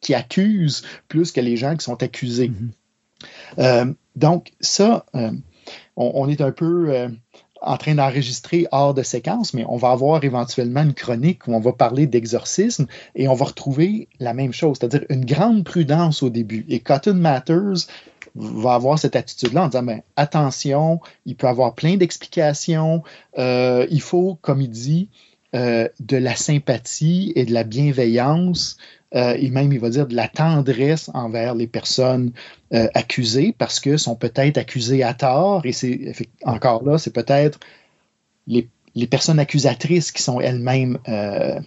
qui 0.02 0.14
accuse 0.14 0.84
plus 1.08 1.32
que 1.32 1.42
les 1.42 1.58
gens 1.58 1.76
qui 1.76 1.86
sont 1.86 2.02
accusés. 2.02 2.52
Mm-hmm. 3.58 3.94
donc 4.16 4.52
ça, 4.60 5.06
on, 5.14 5.32
on, 5.96 6.28
est 6.28 6.42
un 6.42 6.52
peu 6.52 7.08
en 7.62 7.78
train 7.78 7.96
d'enregistrer 7.96 8.68
hors 8.72 8.94
de 8.94 9.04
séquence, 9.04 9.54
mais 9.54 9.66
on 9.68 9.78
va 9.78 9.92
avoir 9.92 10.24
éventuellement 10.24 10.82
une 10.82 10.94
chronique 10.94 11.48
où 11.48 11.54
on 11.54 11.60
va 11.60 11.74
parler 11.74 12.08
d'exorcisme 12.08 12.88
et 13.16 13.28
on 13.28 13.36
va 13.36 13.46
retrouver 13.46 14.08
la 14.20 14.34
même 14.34 14.52
chose, 14.52 14.78
c'est-à-dire 14.80 15.06
une 15.10 15.26
grande 15.26 15.64
prudence 15.64 16.24
au 16.24 16.30
début. 16.30 16.66
Et 16.70 16.80
Cotton 16.80 17.14
Matters 17.14 17.88
va 18.36 18.74
avoir 18.74 18.98
cette 18.98 19.16
attitude-là 19.16 19.66
en 19.66 19.68
disant, 19.68 19.84
ben, 19.84 20.02
attention, 20.16 21.00
il 21.26 21.36
peut 21.36 21.48
avoir 21.48 21.76
plein 21.76 21.98
d'explications, 21.98 23.04
euh, 23.38 23.86
il 23.92 24.02
faut, 24.02 24.38
comme 24.42 24.62
il 24.62 24.70
dit, 24.70 25.10
euh, 25.54 25.88
de 26.00 26.18
la 26.18 26.36
sympathie 26.36 27.34
et 27.36 27.46
de 27.46 27.54
la 27.54 27.64
bienveillance 27.64 28.78
euh, 29.14 29.36
et 29.38 29.50
même, 29.50 29.74
il 29.74 29.80
va 29.80 29.90
dire 29.90 30.08
de 30.08 30.16
la 30.16 30.28
tendresse 30.28 31.10
envers 31.14 31.54
les 31.54 31.68
personnes 31.68 32.32
euh, 32.74 32.88
accusées 32.94 33.54
parce 33.58 33.80
que 33.80 33.98
sont 33.98 34.16
peut-être 34.16 34.58
accusées 34.58 35.04
à 35.04 35.14
tort. 35.14 35.66
Et 35.66 35.74
c'est 35.74 36.14
encore 36.46 36.84
là, 36.86 36.98
c'est 36.98 37.14
peut-être 37.14 37.60
les, 38.48 38.70
les, 38.96 39.08
personnes 39.08 39.40
accusatrices 39.40 40.12
qui 40.12 40.24
sont 40.24 40.40
elles-mêmes 40.40 40.98
euh, 41.10 41.60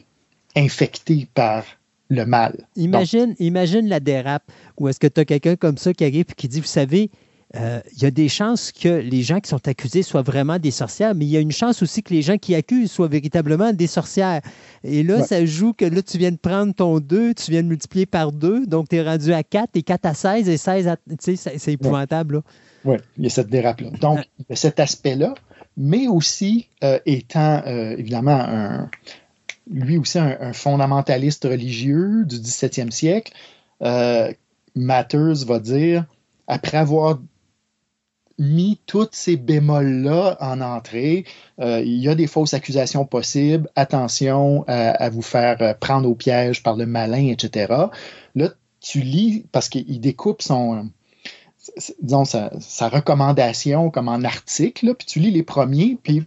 infectées 0.57 1.29
par 1.35 1.65
le 2.09 2.25
mal. 2.25 2.67
Imagine, 2.77 3.29
Donc, 3.29 3.41
imagine 3.41 3.89
la 3.89 4.01
dérape 4.01 4.51
où 4.79 4.89
est-ce 4.89 5.01
que 5.01 5.07
tu 5.07 5.21
as 5.21 5.25
quelqu'un 5.25 5.57
comme 5.57 5.77
ça 5.77 5.93
qui 5.93 6.05
arrive 6.05 6.27
et 6.31 6.35
qui 6.35 6.49
dit, 6.49 6.61
vous 6.61 6.67
savez, 6.67 7.11
il 7.55 7.61
euh, 7.61 7.81
y 8.03 8.05
a 8.05 8.11
des 8.11 8.29
chances 8.29 8.73
que 8.73 8.89
les 8.89 9.23
gens 9.23 9.39
qui 9.39 9.49
sont 9.49 9.69
accusés 9.69 10.03
soient 10.03 10.23
vraiment 10.23 10.59
des 10.59 10.73
sorcières, 10.73 11.15
mais 11.15 11.25
il 11.25 11.29
y 11.29 11.37
a 11.37 11.41
une 11.41 11.53
chance 11.53 11.83
aussi 11.83 12.03
que 12.03 12.13
les 12.13 12.23
gens 12.23 12.37
qui 12.37 12.53
accusent 12.55 12.91
soient 12.91 13.07
véritablement 13.07 13.73
des 13.73 13.87
sorcières. 13.87 14.41
Et 14.83 15.05
là, 15.05 15.19
ouais. 15.19 15.23
ça 15.23 15.45
joue 15.47 15.73
que 15.73 15.85
là, 15.85 16.03
tu 16.03 16.19
viens 16.19 16.33
de 16.33 16.37
prendre 16.37 16.75
ton 16.75 16.99
2, 16.99 17.35
tu 17.35 17.53
viens 17.53 17.63
de 17.63 17.69
multiplier 17.69 18.07
par 18.07 18.33
2, 18.33 18.67
donc 18.67 18.89
tu 18.89 18.97
es 18.97 19.03
rendu 19.03 19.33
à 19.33 19.45
4, 19.45 19.71
et 19.77 19.83
4 19.85 20.07
à 20.07 20.15
16, 20.15 20.49
et 20.49 20.57
16 20.57 20.89
à... 20.89 20.97
Tu 20.97 21.37
sais, 21.37 21.59
c'est 21.59 21.73
épouvantable. 21.73 22.43
Oui, 22.85 22.95
ouais, 22.95 23.01
il 23.19 23.25
y 23.25 23.27
a 23.29 23.31
cette 23.31 23.51
dérape-là. 23.51 23.91
Donc, 24.01 24.19
il 24.41 24.47
y 24.51 24.53
a 24.53 24.57
cet 24.57 24.81
aspect-là, 24.81 25.35
mais 25.77 26.09
aussi 26.09 26.67
euh, 26.83 26.99
étant 27.07 27.63
euh, 27.67 27.95
évidemment 27.97 28.41
un, 28.41 28.91
lui 29.71 29.97
aussi 29.97 30.19
un, 30.19 30.37
un, 30.41 30.53
fondamentaliste 30.53 31.45
religieux 31.45 32.25
du 32.25 32.37
17e 32.37 32.91
siècle, 32.91 33.33
Matters 34.77 35.45
va 35.47 35.61
dire, 35.61 36.05
après 36.49 36.79
avoir 36.79 37.21
mis 38.39 38.81
tous 38.87 39.09
ces 39.13 39.37
bémols-là 39.37 40.37
en 40.41 40.61
entrée. 40.61 41.25
Euh, 41.61 41.81
il 41.81 41.97
y 41.97 42.09
a 42.09 42.15
des 42.15 42.27
fausses 42.27 42.55
accusations 42.55 43.05
possibles. 43.05 43.69
Attention 43.77 44.65
à, 44.67 45.09
vous 45.11 45.23
faire 45.23 45.79
prendre 45.79 46.09
au 46.09 46.15
piège 46.15 46.63
par 46.63 46.77
le 46.77 46.87
malin, 46.87 47.29
etc. 47.29 47.73
Là, 48.35 48.51
tu 48.81 49.01
lis, 49.01 49.47
parce 49.53 49.69
qu'il 49.69 50.01
découpe 50.01 50.43
son, 50.43 50.91
disons, 52.03 52.25
sa, 52.25 52.51
recommandation 52.89 53.91
comme 53.91 54.09
en 54.09 54.23
article, 54.25 54.87
là, 54.87 54.95
puis 54.95 55.07
tu 55.07 55.21
lis 55.21 55.31
les 55.31 55.43
premiers, 55.43 55.99
puis 56.03 56.25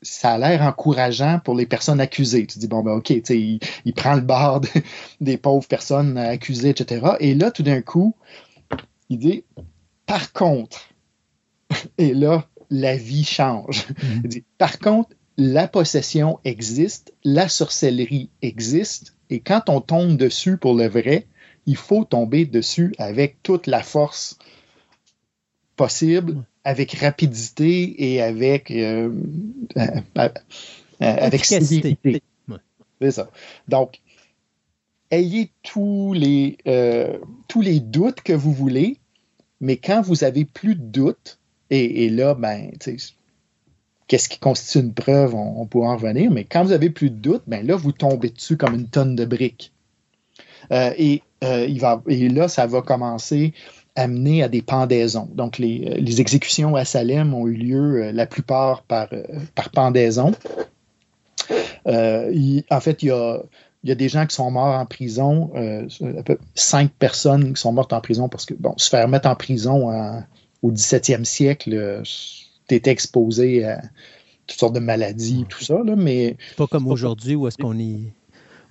ça 0.00 0.32
a 0.32 0.38
l'air 0.38 0.62
encourageant 0.62 1.38
pour 1.38 1.54
les 1.54 1.66
personnes 1.66 2.00
accusées. 2.00 2.46
Tu 2.46 2.58
dis, 2.58 2.66
bon, 2.66 2.82
ben, 2.82 2.92
OK, 2.92 3.10
il, 3.10 3.60
il 3.84 3.94
prend 3.94 4.14
le 4.14 4.20
bord 4.20 4.60
de, 4.60 4.68
des 5.20 5.36
pauvres 5.36 5.66
personnes 5.66 6.18
accusées, 6.18 6.70
etc. 6.70 7.12
Et 7.20 7.34
là, 7.34 7.50
tout 7.50 7.62
d'un 7.62 7.82
coup, 7.82 8.14
il 9.10 9.18
dit, 9.18 9.44
par 10.06 10.32
contre, 10.32 10.91
et 11.98 12.14
là, 12.14 12.46
la 12.70 12.96
vie 12.96 13.24
change. 13.24 13.86
-hmm. 13.88 14.42
Par 14.58 14.78
contre, 14.78 15.10
la 15.36 15.66
possession 15.68 16.38
existe, 16.44 17.12
la 17.24 17.48
sorcellerie 17.48 18.28
existe, 18.42 19.14
et 19.30 19.40
quand 19.40 19.68
on 19.68 19.80
tombe 19.80 20.16
dessus 20.16 20.56
pour 20.58 20.74
le 20.74 20.88
vrai, 20.88 21.26
il 21.66 21.76
faut 21.76 22.04
tomber 22.04 22.44
dessus 22.44 22.92
avec 22.98 23.42
toute 23.42 23.66
la 23.66 23.82
force 23.82 24.36
possible, 25.76 26.32
mmh. 26.32 26.44
avec 26.64 26.92
rapidité 26.92 28.12
et 28.12 28.20
avec, 28.20 28.70
euh, 28.70 29.10
euh, 29.76 30.00
euh, 30.18 30.28
avec 31.00 31.44
sévérité. 31.44 32.22
Ouais. 32.48 32.58
C'est 33.00 33.12
ça. 33.12 33.30
Donc, 33.68 34.00
ayez 35.10 35.50
tous 35.62 36.12
les, 36.12 36.58
euh, 36.66 37.18
tous 37.48 37.62
les 37.62 37.80
doutes 37.80 38.20
que 38.22 38.32
vous 38.34 38.52
voulez, 38.52 38.98
mais 39.60 39.76
quand 39.76 40.02
vous 40.02 40.24
avez 40.24 40.44
plus 40.44 40.74
de 40.74 40.82
doutes, 40.82 41.38
et, 41.72 42.04
et 42.04 42.08
là, 42.10 42.34
ben, 42.34 42.70
qu'est-ce 44.06 44.28
qui 44.28 44.38
constitue 44.38 44.80
une 44.80 44.92
preuve, 44.92 45.34
on, 45.34 45.62
on, 45.62 45.66
pourra 45.66 45.92
en 45.92 45.96
revenir, 45.96 46.30
mais 46.30 46.44
quand 46.44 46.62
vous 46.64 46.72
avez 46.72 46.90
plus 46.90 47.08
de 47.08 47.16
doutes, 47.16 47.44
ben 47.46 47.66
là, 47.66 47.76
vous 47.76 47.92
tombez 47.92 48.28
dessus 48.28 48.58
comme 48.58 48.74
une 48.74 48.88
tonne 48.88 49.16
de 49.16 49.24
briques. 49.24 49.72
Euh, 50.70 50.92
et, 50.98 51.22
euh, 51.42 51.66
il 51.66 51.80
va, 51.80 52.02
et 52.06 52.28
là, 52.28 52.48
ça 52.48 52.66
va 52.66 52.82
commencer 52.82 53.54
à 53.96 54.06
mener 54.06 54.42
à 54.42 54.48
des 54.48 54.60
pendaisons. 54.60 55.28
Donc, 55.32 55.58
les, 55.58 55.96
les 55.98 56.20
exécutions 56.20 56.76
à 56.76 56.84
Salem 56.84 57.32
ont 57.32 57.46
eu 57.46 57.54
lieu 57.54 58.02
euh, 58.02 58.12
la 58.12 58.26
plupart 58.26 58.82
par, 58.82 59.08
euh, 59.12 59.22
pendaison. 59.72 60.32
Euh, 61.86 62.60
en 62.70 62.80
fait, 62.80 63.02
il 63.02 63.08
y 63.08 63.10
a, 63.10 63.94
des 63.94 64.08
gens 64.08 64.26
qui 64.26 64.36
sont 64.36 64.50
morts 64.50 64.78
en 64.78 64.86
prison, 64.86 65.50
euh, 65.56 65.88
cinq 66.54 66.90
personnes 66.92 67.54
qui 67.54 67.60
sont 67.60 67.72
mortes 67.72 67.92
en 67.92 68.00
prison 68.00 68.28
parce 68.28 68.46
que, 68.46 68.54
bon, 68.54 68.74
se 68.76 68.90
faire 68.90 69.08
mettre 69.08 69.28
en 69.28 69.34
prison 69.34 69.90
en, 69.90 70.22
au 70.62 70.70
17e 70.72 71.24
siècle, 71.24 72.02
tu 72.68 72.74
étais 72.74 72.90
exposé 72.90 73.64
à, 73.64 73.82
toutes 74.46 74.58
sortes 74.58 74.74
de 74.74 74.80
maladies, 74.80 75.44
tout 75.48 75.62
ça, 75.62 75.82
là, 75.84 75.96
mais... 75.96 76.36
Pas 76.56 76.66
comme 76.66 76.86
aujourd'hui 76.88 77.34
où 77.34 77.46
est-ce 77.46 77.56
qu'on 77.56 77.78
est, 77.78 78.12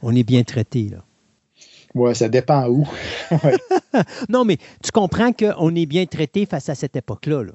on 0.02 0.16
est 0.16 0.24
bien 0.24 0.44
traité, 0.44 0.90
là. 0.90 1.04
Ouais, 1.94 2.14
ça 2.14 2.30
dépend 2.30 2.70
où. 2.70 2.88
Ouais. 3.32 3.58
non, 4.30 4.46
mais 4.46 4.58
tu 4.84 4.92
comprends 4.92 5.34
qu'on 5.34 5.76
est 5.76 5.86
bien 5.86 6.06
traité 6.06 6.46
face 6.46 6.70
à 6.70 6.76
cette 6.76 6.96
époque-là. 6.96 7.44
Là. 7.44 7.52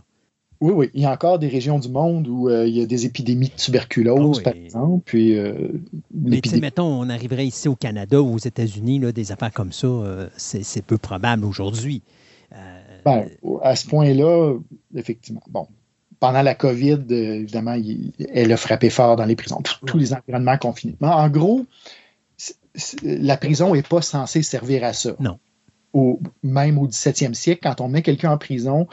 Oui, 0.60 0.72
oui. 0.74 0.90
Il 0.94 1.02
y 1.02 1.04
a 1.04 1.12
encore 1.12 1.38
des 1.38 1.48
régions 1.48 1.78
du 1.78 1.88
monde 1.88 2.28
où 2.28 2.48
euh, 2.48 2.66
il 2.66 2.76
y 2.76 2.82
a 2.82 2.86
des 2.86 3.06
épidémies 3.06 3.48
de 3.48 3.54
tuberculose, 3.54 4.18
Ah 4.18 4.38
oui. 4.38 4.42
par 4.42 4.52
exemple. 4.54 5.02
Puis, 5.06 5.38
euh, 5.38 5.68
Mais 6.14 6.40
tu 6.40 6.50
sais, 6.50 6.60
mettons, 6.60 6.86
on 6.86 7.08
arriverait 7.08 7.46
ici 7.46 7.68
au 7.68 7.76
Canada 7.76 8.20
ou 8.20 8.34
aux 8.34 8.38
États-Unis, 8.38 8.98
là, 8.98 9.12
des 9.12 9.32
affaires 9.32 9.52
comme 9.52 9.72
ça, 9.72 9.86
euh, 9.86 10.28
c'est 10.36 10.84
peu 10.84 10.98
probable 10.98 11.44
aujourd'hui. 11.44 12.02
Ben, 13.06 13.28
à 13.62 13.74
ce 13.76 13.86
point-là, 13.86 14.54
effectivement. 14.94 15.42
Bon, 15.48 15.66
pendant 16.20 16.42
la 16.42 16.54
COVID, 16.54 16.98
euh, 17.10 17.34
évidemment, 17.34 17.74
il- 17.74 18.12
elle 18.32 18.52
a 18.52 18.56
frappé 18.56 18.90
fort 18.90 19.16
dans 19.16 19.24
les 19.24 19.36
prisons, 19.36 19.60
tous 19.62 19.78
tous 19.86 19.98
les 19.98 20.12
environnements 20.12 20.58
confinés. 20.58 20.96
Mais 21.00 21.08
en 21.08 21.28
gros, 21.30 21.64
la 23.02 23.36
prison 23.36 23.74
n'est 23.74 23.82
pas 23.82 24.02
censée 24.02 24.42
servir 24.42 24.84
à 24.84 24.92
ça. 24.92 25.14
Non. 25.20 25.38
Au, 25.92 26.20
même 26.42 26.78
au 26.78 26.86
17e 26.86 27.34
siècle, 27.34 27.60
quand 27.62 27.80
on 27.80 27.88
met 27.88 28.02
quelqu'un 28.02 28.32
en 28.32 28.38
prison, 28.38 28.86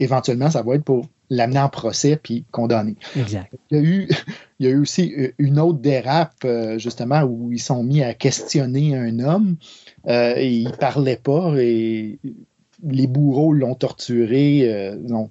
éventuellement, 0.00 0.50
ça 0.50 0.62
va 0.62 0.74
être 0.74 0.84
pour 0.84 1.06
l'amener 1.30 1.60
en 1.60 1.68
procès 1.68 2.16
puis 2.16 2.44
condamner. 2.50 2.96
exact. 3.16 3.54
Il 3.70 3.76
y 3.76 3.80
a 3.80 3.82
eu, 3.84 4.08
il 4.58 4.66
y 4.66 4.68
a 4.68 4.72
eu 4.72 4.78
aussi 4.80 5.14
euh, 5.16 5.32
une 5.38 5.60
autre 5.60 5.78
dérape, 5.78 6.34
euh, 6.44 6.78
justement, 6.78 7.22
où 7.22 7.52
ils 7.52 7.60
sont 7.60 7.82
mis 7.82 8.02
à 8.02 8.14
questionner 8.14 8.96
un 8.96 9.18
homme 9.20 9.56
euh, 10.08 10.34
et 10.36 10.48
il 10.50 10.72
parlait 10.72 11.20
pas 11.22 11.52
et 11.58 12.18
les 12.82 13.06
bourreaux 13.06 13.52
l'ont 13.52 13.74
torturé, 13.74 14.62
euh, 14.72 14.96
non, 14.96 15.30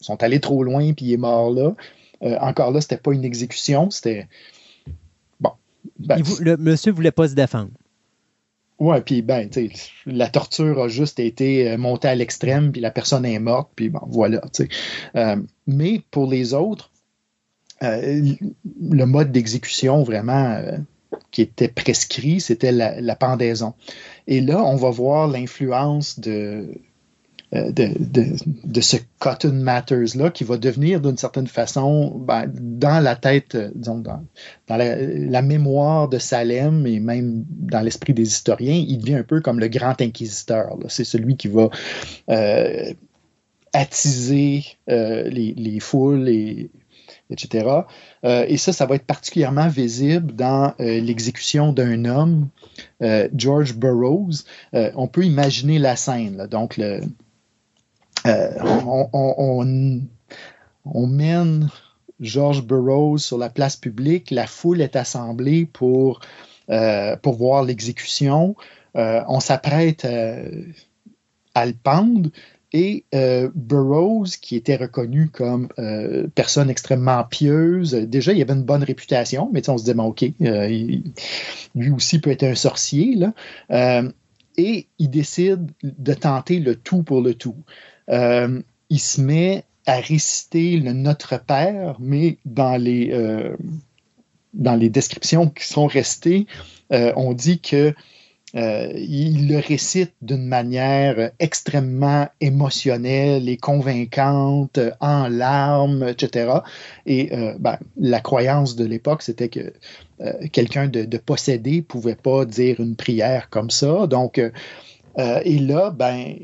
sont 0.00 0.22
allés 0.22 0.40
trop 0.40 0.62
loin 0.64 0.92
puis 0.92 1.06
il 1.06 1.12
est 1.14 1.18
mort 1.18 1.50
là. 1.50 1.74
Euh, 2.22 2.36
encore 2.40 2.70
là, 2.70 2.80
c'était 2.80 2.96
pas 2.96 3.12
une 3.12 3.24
exécution, 3.24 3.90
c'était. 3.90 4.28
Bon. 5.40 5.50
Ben, 5.98 6.16
Il 6.18 6.24
vou- 6.24 6.36
le 6.40 6.56
monsieur 6.56 6.92
ne 6.92 6.96
voulait 6.96 7.10
pas 7.10 7.28
se 7.28 7.34
défendre. 7.34 7.70
Ouais, 8.78 9.00
puis 9.00 9.22
ben, 9.22 9.48
tu 9.48 9.68
sais, 9.68 9.90
la 10.06 10.28
torture 10.28 10.80
a 10.82 10.88
juste 10.88 11.20
été 11.20 11.70
euh, 11.70 11.78
montée 11.78 12.08
à 12.08 12.14
l'extrême, 12.14 12.72
puis 12.72 12.80
la 12.80 12.90
personne 12.90 13.24
est 13.24 13.38
morte, 13.38 13.70
puis 13.76 13.88
bon, 13.90 14.00
voilà. 14.06 14.40
Euh, 15.16 15.36
mais 15.66 16.02
pour 16.10 16.28
les 16.28 16.54
autres, 16.54 16.90
euh, 17.82 18.22
le 18.80 19.04
mode 19.04 19.30
d'exécution 19.32 20.02
vraiment 20.02 20.60
qui 21.30 21.42
était 21.42 21.68
prescrit, 21.68 22.40
c'était 22.40 22.72
la, 22.72 23.00
la 23.00 23.16
pendaison. 23.16 23.74
Et 24.26 24.40
là, 24.40 24.62
on 24.62 24.76
va 24.76 24.90
voir 24.90 25.28
l'influence 25.28 26.18
de, 26.20 26.68
euh, 27.54 27.70
de, 27.70 27.90
de, 27.98 28.36
de 28.64 28.80
ce 28.80 28.96
Cotton 29.18 29.52
Matters-là 29.52 30.30
qui 30.30 30.42
va 30.42 30.56
devenir 30.56 31.02
d'une 31.02 31.18
certaine 31.18 31.46
façon 31.46 32.18
ben, 32.18 32.50
dans 32.50 33.02
la 33.02 33.14
tête, 33.14 33.56
euh, 33.56 33.70
disons, 33.74 33.98
dans, 33.98 34.24
la, 34.68 35.42
mémoire 35.42 36.08
de 36.08 36.18
Salem 36.18 36.86
et 36.86 36.98
même 36.98 37.44
dans 37.48 37.80
l'esprit 37.80 38.14
des 38.14 38.26
historiens, 38.26 38.82
il 38.88 38.98
devient 38.98 39.16
un 39.16 39.22
peu 39.22 39.42
comme 39.42 39.60
le 39.60 39.68
grand 39.68 40.00
inquisiteur. 40.00 40.78
C'est 40.88 41.04
celui 41.04 41.36
qui 41.36 41.48
va 41.48 41.68
euh, 42.30 42.94
attiser 43.74 44.64
les, 44.86 45.54
les 45.54 45.80
foules, 45.80 46.28
et, 46.28 46.70
etc. 47.32 47.82
Euh, 48.24 48.44
et 48.48 48.56
ça, 48.56 48.72
ça 48.72 48.86
va 48.86 48.94
être 48.94 49.06
particulièrement 49.06 49.68
visible 49.68 50.34
dans 50.34 50.74
euh, 50.78 51.00
l'exécution 51.00 51.72
d'un 51.72 52.04
homme, 52.04 52.48
euh, 53.02 53.28
George 53.34 53.74
Burroughs. 53.74 54.44
On 54.72 55.08
peut 55.08 55.24
imaginer 55.24 55.78
la 55.78 55.96
scène. 55.96 56.46
Donc, 56.50 56.80
on, 58.24 59.96
mène 61.06 61.70
George 62.20 62.62
Burroughs 62.62 63.18
sur 63.18 63.38
la 63.38 63.48
place 63.48 63.76
publique. 63.76 64.30
La 64.30 64.46
foule 64.46 64.80
est 64.80 64.96
assemblée 64.96 65.66
pour, 65.66 66.20
pour 67.22 67.34
voir 67.34 67.64
l'exécution. 67.64 68.54
On 68.94 69.40
s'apprête 69.40 70.06
à 71.54 71.66
le 71.66 71.74
pendre. 71.74 72.30
Et 72.74 73.04
euh, 73.14 73.50
Burroughs, 73.54 74.38
qui 74.40 74.56
était 74.56 74.76
reconnu 74.76 75.28
comme 75.28 75.68
euh, 75.78 76.26
personne 76.34 76.70
extrêmement 76.70 77.22
pieuse, 77.24 77.92
déjà 77.92 78.32
il 78.32 78.40
avait 78.40 78.54
une 78.54 78.62
bonne 78.62 78.82
réputation, 78.82 79.50
mais 79.52 79.68
on 79.68 79.76
se 79.76 79.82
disait, 79.82 79.94
bon, 79.94 80.04
OK, 80.04 80.24
euh, 80.40 80.68
lui 81.74 81.90
aussi 81.90 82.18
peut 82.18 82.30
être 82.30 82.44
un 82.44 82.54
sorcier. 82.54 83.14
Là. 83.16 84.02
Et 84.56 84.86
il 84.98 85.10
décide 85.10 85.70
de 85.82 86.14
tenter 86.14 86.60
le 86.60 86.76
tout 86.76 87.02
pour 87.02 87.20
le 87.20 87.34
tout. 87.34 87.56
Il 88.08 89.00
se 89.00 89.20
met 89.20 89.64
à 89.86 89.96
réciter 89.96 90.78
le 90.78 90.92
Notre 90.92 91.42
Père, 91.42 91.96
mais 91.98 92.38
dans 92.44 92.76
les, 92.76 93.14
dans 94.54 94.74
les 94.74 94.90
descriptions 94.90 95.48
qui 95.48 95.66
sont 95.66 95.86
restées, 95.86 96.46
on 96.90 97.32
dit 97.32 97.60
que 97.60 97.94
euh, 98.54 98.92
il 98.94 99.48
le 99.48 99.58
récite 99.58 100.12
d'une 100.20 100.46
manière 100.46 101.30
extrêmement 101.38 102.28
émotionnelle 102.40 103.48
et 103.48 103.56
convaincante, 103.56 104.78
euh, 104.78 104.90
en 105.00 105.28
larmes, 105.28 106.06
etc. 106.06 106.58
Et 107.06 107.34
euh, 107.34 107.54
ben, 107.58 107.78
la 107.96 108.20
croyance 108.20 108.76
de 108.76 108.84
l'époque, 108.84 109.22
c'était 109.22 109.48
que 109.48 109.72
euh, 110.22 110.32
quelqu'un 110.52 110.86
de, 110.86 111.18
possédé 111.18 111.82
pouvait 111.82 112.14
pas 112.14 112.44
dire 112.44 112.80
une 112.80 112.94
prière 112.94 113.48
comme 113.50 113.70
ça. 113.70 114.06
Donc, 114.06 114.38
euh, 114.38 114.50
euh, 115.18 115.40
et 115.44 115.58
là, 115.58 115.90
ben, 115.90 116.34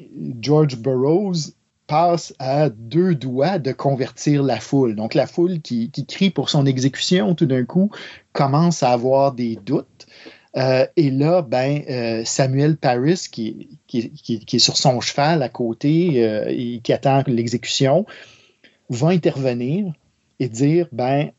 George 0.40 0.76
Burroughs 0.76 1.52
passe 1.86 2.34
à 2.38 2.68
deux 2.68 3.14
doigts 3.14 3.58
de 3.58 3.72
convertir 3.72 4.42
la 4.42 4.60
foule. 4.60 4.94
Donc, 4.94 5.14
la 5.14 5.26
foule 5.26 5.60
qui 5.60 5.90
crie 6.06 6.30
pour 6.30 6.50
son 6.50 6.66
exécution, 6.66 7.34
tout 7.34 7.46
d'un 7.46 7.64
coup, 7.64 7.90
commence 8.32 8.82
à 8.82 8.90
avoir 8.90 9.32
des 9.32 9.56
doutes. 9.64 10.06
Euh, 10.58 10.86
et 10.96 11.10
là, 11.10 11.42
ben, 11.42 11.82
euh, 11.88 12.22
Samuel 12.24 12.76
Paris, 12.76 13.26
qui, 13.30 13.68
est 13.94 14.58
sur 14.58 14.76
son 14.76 15.00
cheval 15.00 15.42
à 15.42 15.48
côté 15.48 16.24
euh, 16.24 16.46
et 16.48 16.80
qui 16.82 16.92
attend 16.92 17.22
l'exécution, 17.26 18.06
va 18.90 19.08
intervenir 19.08 19.92
et 20.40 20.48
dire, 20.48 20.88
ben, 20.92 21.30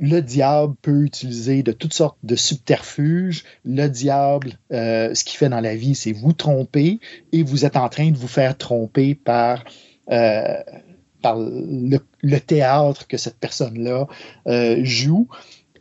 le 0.00 0.20
diable 0.20 0.76
peut 0.80 1.02
utiliser 1.02 1.64
de 1.64 1.72
toutes 1.72 1.94
sortes 1.94 2.18
de 2.22 2.36
subterfuges. 2.36 3.44
Le 3.64 3.88
diable, 3.88 4.52
ce 4.70 5.24
qu'il 5.24 5.36
fait 5.36 5.48
dans 5.48 5.60
la 5.60 5.74
vie, 5.74 5.94
c'est 5.94 6.12
vous 6.12 6.32
tromper 6.32 7.00
et 7.32 7.42
vous 7.42 7.64
êtes 7.64 7.76
en 7.76 7.88
train 7.88 8.10
de 8.10 8.16
vous 8.16 8.28
faire 8.28 8.56
tromper 8.56 9.16
par, 9.16 9.64
le, 10.06 10.78
théâtre 12.38 13.08
que 13.08 13.16
cette 13.16 13.38
personne-là 13.38 14.06
joue. 14.82 15.28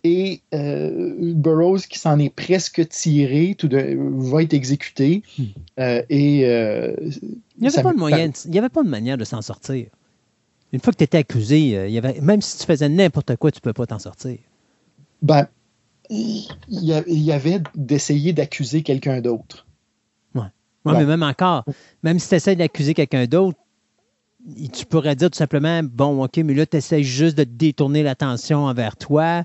Et 0.09 0.41
euh, 0.53 1.33
Burroughs, 1.33 1.81
qui 1.89 1.99
s'en 1.99 2.17
est 2.19 2.29
presque 2.29 2.87
tiré, 2.87 3.55
tout 3.57 3.67
de- 3.67 3.97
va 4.31 4.41
être 4.43 4.53
exécuté. 4.53 5.21
Euh, 5.79 6.01
et 6.09 6.45
euh, 6.45 6.95
Il 7.21 7.61
n'y 7.61 7.67
avait, 7.67 7.83
pas 7.83 7.91
de 7.93 7.97
moyen, 7.97 8.31
il 8.45 8.55
y 8.55 8.57
avait 8.59 8.69
pas 8.69 8.83
de 8.83 8.89
manière 8.89 9.17
de 9.17 9.25
s'en 9.25 9.41
sortir. 9.41 9.87
Une 10.71 10.79
fois 10.79 10.93
que 10.93 10.97
tu 10.97 11.03
étais 11.03 11.17
accusé, 11.17 11.59
il 11.87 11.91
y 11.91 11.97
avait, 11.97 12.19
même 12.21 12.41
si 12.41 12.57
tu 12.59 12.65
faisais 12.65 12.87
n'importe 12.89 13.35
quoi, 13.35 13.51
tu 13.51 13.57
ne 13.59 13.61
peux 13.61 13.73
pas 13.73 13.85
t'en 13.85 13.99
sortir. 13.99 14.37
Ben, 15.21 15.47
il 16.09 16.47
y, 16.69 17.31
avait 17.31 17.61
d'essayer 17.75 18.31
d'accuser 18.31 18.81
quelqu'un 18.83 19.19
d'autre. 19.19 19.65
Ouais, 20.35 20.41
Ouais. 20.85 20.93
mais 20.97 21.05
même 21.05 21.23
encore, 21.23 21.65
même 22.03 22.17
si 22.19 22.29
tu 22.29 22.35
essaies 22.35 22.55
d'accuser 22.55 22.93
quelqu'un 22.93 23.25
d'autre, 23.25 23.57
tu 24.71 24.85
pourrais 24.85 25.15
dire 25.15 25.29
tout 25.29 25.37
simplement 25.37 25.81
Bon, 25.83 26.23
OK, 26.23 26.37
mais 26.37 26.53
là, 26.53 26.65
tu 26.65 26.77
essaies 26.77 27.03
juste 27.03 27.37
de 27.37 27.43
détourner 27.43 28.03
l'attention 28.03 28.59
envers 28.65 28.95
toi 28.95 29.43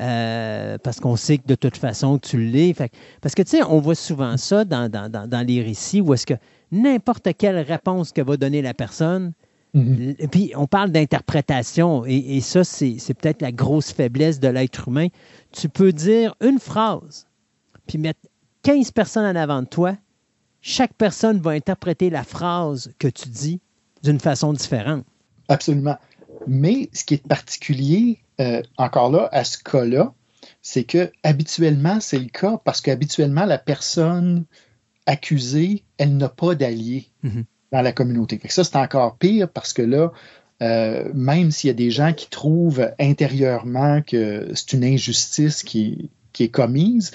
euh, 0.00 0.76
parce 0.82 0.98
qu'on 1.00 1.16
sait 1.16 1.38
que 1.38 1.46
de 1.46 1.54
toute 1.54 1.76
façon, 1.76 2.18
tu 2.18 2.38
l'es. 2.38 2.72
Fait 2.74 2.90
parce 3.20 3.34
que, 3.34 3.42
tu 3.42 3.50
sais, 3.50 3.62
on 3.62 3.80
voit 3.80 3.94
souvent 3.94 4.36
ça 4.36 4.64
dans, 4.64 4.90
dans- 4.90 5.08
dans- 5.10 5.26
dans 5.28 5.46
les 5.46 5.62
récits 5.62 6.00
où 6.00 6.12
est-ce 6.14 6.26
que 6.26 6.34
n'importe 6.72 7.28
quelle 7.38 7.58
réponse 7.58 8.10
que 8.12 8.20
va 8.22 8.36
donner 8.36 8.62
la 8.62 8.74
personne, 8.74 9.32
Mhm. 9.74 10.14
et 10.20 10.28
puis, 10.28 10.52
on 10.56 10.66
parle 10.68 10.90
d'interprétation, 10.92 12.04
et, 12.06 12.36
et 12.36 12.40
ça, 12.40 12.62
c'est 12.62 12.96
c'est 12.98 13.14
peut-être 13.14 13.42
la 13.42 13.50
grosse 13.52 13.92
faiblesse 13.92 14.38
de 14.38 14.46
l'être 14.48 14.86
humain. 14.88 15.08
Tu 15.52 15.68
peux 15.68 15.92
dire 15.92 16.34
une 16.40 16.58
phrase, 16.60 17.26
puis 17.86 17.98
mettre 17.98 18.20
15 18.62 18.92
personnes 18.92 19.24
en 19.26 19.38
avant 19.38 19.62
de 19.62 19.66
toi. 19.66 19.96
Chaque 20.60 20.94
personne 20.94 21.38
va 21.40 21.50
interpréter 21.50 22.08
la 22.08 22.22
phrase 22.24 22.92
que 22.98 23.08
tu 23.08 23.28
dis 23.28 23.60
d'une 24.02 24.20
façon 24.20 24.52
différente. 24.52 25.04
Absolument. 25.48 25.96
Mais 26.46 26.88
ce 26.92 27.04
qui 27.04 27.14
est 27.14 27.26
particulier, 27.26 28.18
euh, 28.40 28.62
encore 28.76 29.10
là, 29.10 29.28
à 29.32 29.44
ce 29.44 29.58
cas-là, 29.58 30.12
c'est 30.62 30.84
que 30.84 31.10
habituellement, 31.22 32.00
c'est 32.00 32.18
le 32.18 32.28
cas 32.28 32.60
parce 32.64 32.80
qu'habituellement, 32.80 33.44
la 33.44 33.58
personne 33.58 34.44
accusée, 35.06 35.84
elle 35.98 36.16
n'a 36.16 36.28
pas 36.28 36.54
d'alliés 36.54 37.08
Mhm. 37.22 37.44
dans 37.72 37.82
la 37.82 37.92
communauté. 37.92 38.38
Fait 38.38 38.48
que 38.48 38.54
ça, 38.54 38.64
c'est 38.64 38.76
encore 38.76 39.16
pire 39.18 39.48
parce 39.48 39.72
que 39.72 39.82
là, 39.82 40.12
euh, 40.62 41.10
même 41.14 41.50
s'il 41.50 41.68
y 41.68 41.70
a 41.70 41.74
des 41.74 41.90
gens 41.90 42.12
qui 42.12 42.28
trouvent 42.30 42.90
intérieurement 43.00 44.00
que 44.02 44.50
c'est 44.54 44.72
une 44.72 44.84
injustice 44.84 45.62
qui, 45.62 46.10
qui 46.32 46.44
est 46.44 46.48
commise, 46.48 47.10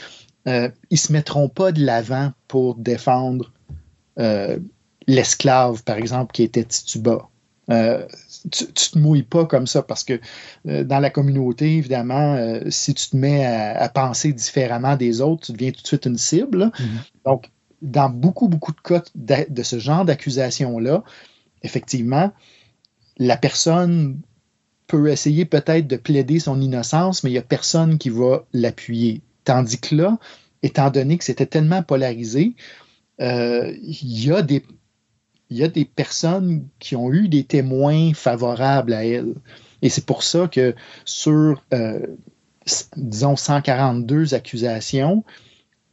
euh, 0.47 0.69
ils 0.89 0.95
ne 0.95 0.99
se 0.99 1.11
mettront 1.13 1.49
pas 1.49 1.71
de 1.71 1.83
l'avant 1.83 2.31
pour 2.47 2.75
défendre 2.75 3.51
euh, 4.19 4.59
l'esclave, 5.07 5.83
par 5.83 5.97
exemple, 5.97 6.33
qui 6.33 6.43
était 6.43 6.63
Tituba. 6.65 7.27
Tu, 8.51 8.63
ne 8.63 8.69
te 8.69 8.97
mouilles 8.97 9.23
pas 9.23 9.45
comme 9.45 9.67
ça 9.67 9.83
parce 9.83 10.03
que 10.03 10.19
euh, 10.67 10.83
dans 10.83 10.99
la 10.99 11.09
communauté, 11.09 11.77
évidemment, 11.77 12.35
euh, 12.35 12.61
si 12.69 12.93
tu 12.93 13.09
te 13.09 13.17
mets 13.17 13.45
à, 13.45 13.89
penser 13.89 14.31
différemment 14.31 14.95
des 14.95 15.21
autres, 15.21 15.47
tu 15.47 15.51
deviens 15.51 15.71
tout 15.71 15.81
de 15.81 15.87
suite 15.87 16.05
une 16.05 16.17
cible. 16.17 16.65
Mm-hmm. 16.65 17.25
Donc, 17.25 17.49
dans 17.81 18.09
beaucoup, 18.09 18.47
beaucoup 18.47 18.71
de 18.71 18.81
cas 18.81 19.03
de, 19.15 19.63
ce 19.63 19.79
genre 19.79 20.05
d'accusation-là, 20.05 21.03
effectivement, 21.63 22.31
la 23.17 23.37
personne 23.37 24.19
peut 24.87 25.09
essayer 25.09 25.45
peut-être 25.45 25.87
de 25.87 25.97
plaider 25.97 26.39
son 26.39 26.59
innocence, 26.61 27.23
mais 27.23 27.29
il 27.29 27.33
n'y 27.33 27.39
a 27.39 27.43
personne 27.43 27.97
qui 27.97 28.09
va 28.09 28.45
l'appuyer. 28.53 29.21
Tandis 29.43 29.79
que 29.79 29.95
là, 29.95 30.17
étant 30.63 30.89
donné 30.89 31.17
que 31.17 31.23
c'était 31.23 31.45
tellement 31.45 31.83
polarisé, 31.83 32.55
euh, 33.21 33.73
il 33.81 34.25
y 34.25 34.31
a 34.31 34.41
des 34.41 34.63
il 35.49 35.57
y 35.57 35.63
a 35.63 35.67
des 35.67 35.85
personnes 35.85 36.67
qui 36.79 36.95
ont 36.95 37.11
eu 37.11 37.27
des 37.27 37.43
témoins 37.43 38.13
favorables 38.13 38.93
à 38.93 39.05
elle. 39.05 39.33
Et 39.81 39.89
c'est 39.89 40.05
pour 40.05 40.23
ça 40.23 40.47
que 40.47 40.75
sur, 41.05 41.63
euh, 41.73 42.05
disons, 42.95 43.35
142 43.35 44.33
accusations, 44.33 45.23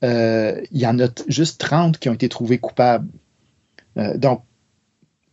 euh, 0.05 0.61
il 0.73 0.81
y 0.81 0.87
en 0.87 0.99
a 1.01 1.07
juste 1.29 1.61
30 1.61 1.99
qui 1.99 2.09
ont 2.09 2.15
été 2.15 2.29
trouvés 2.29 2.59
coupables. 2.59 3.09
Euh, 3.97 4.19
donc, 4.19 4.43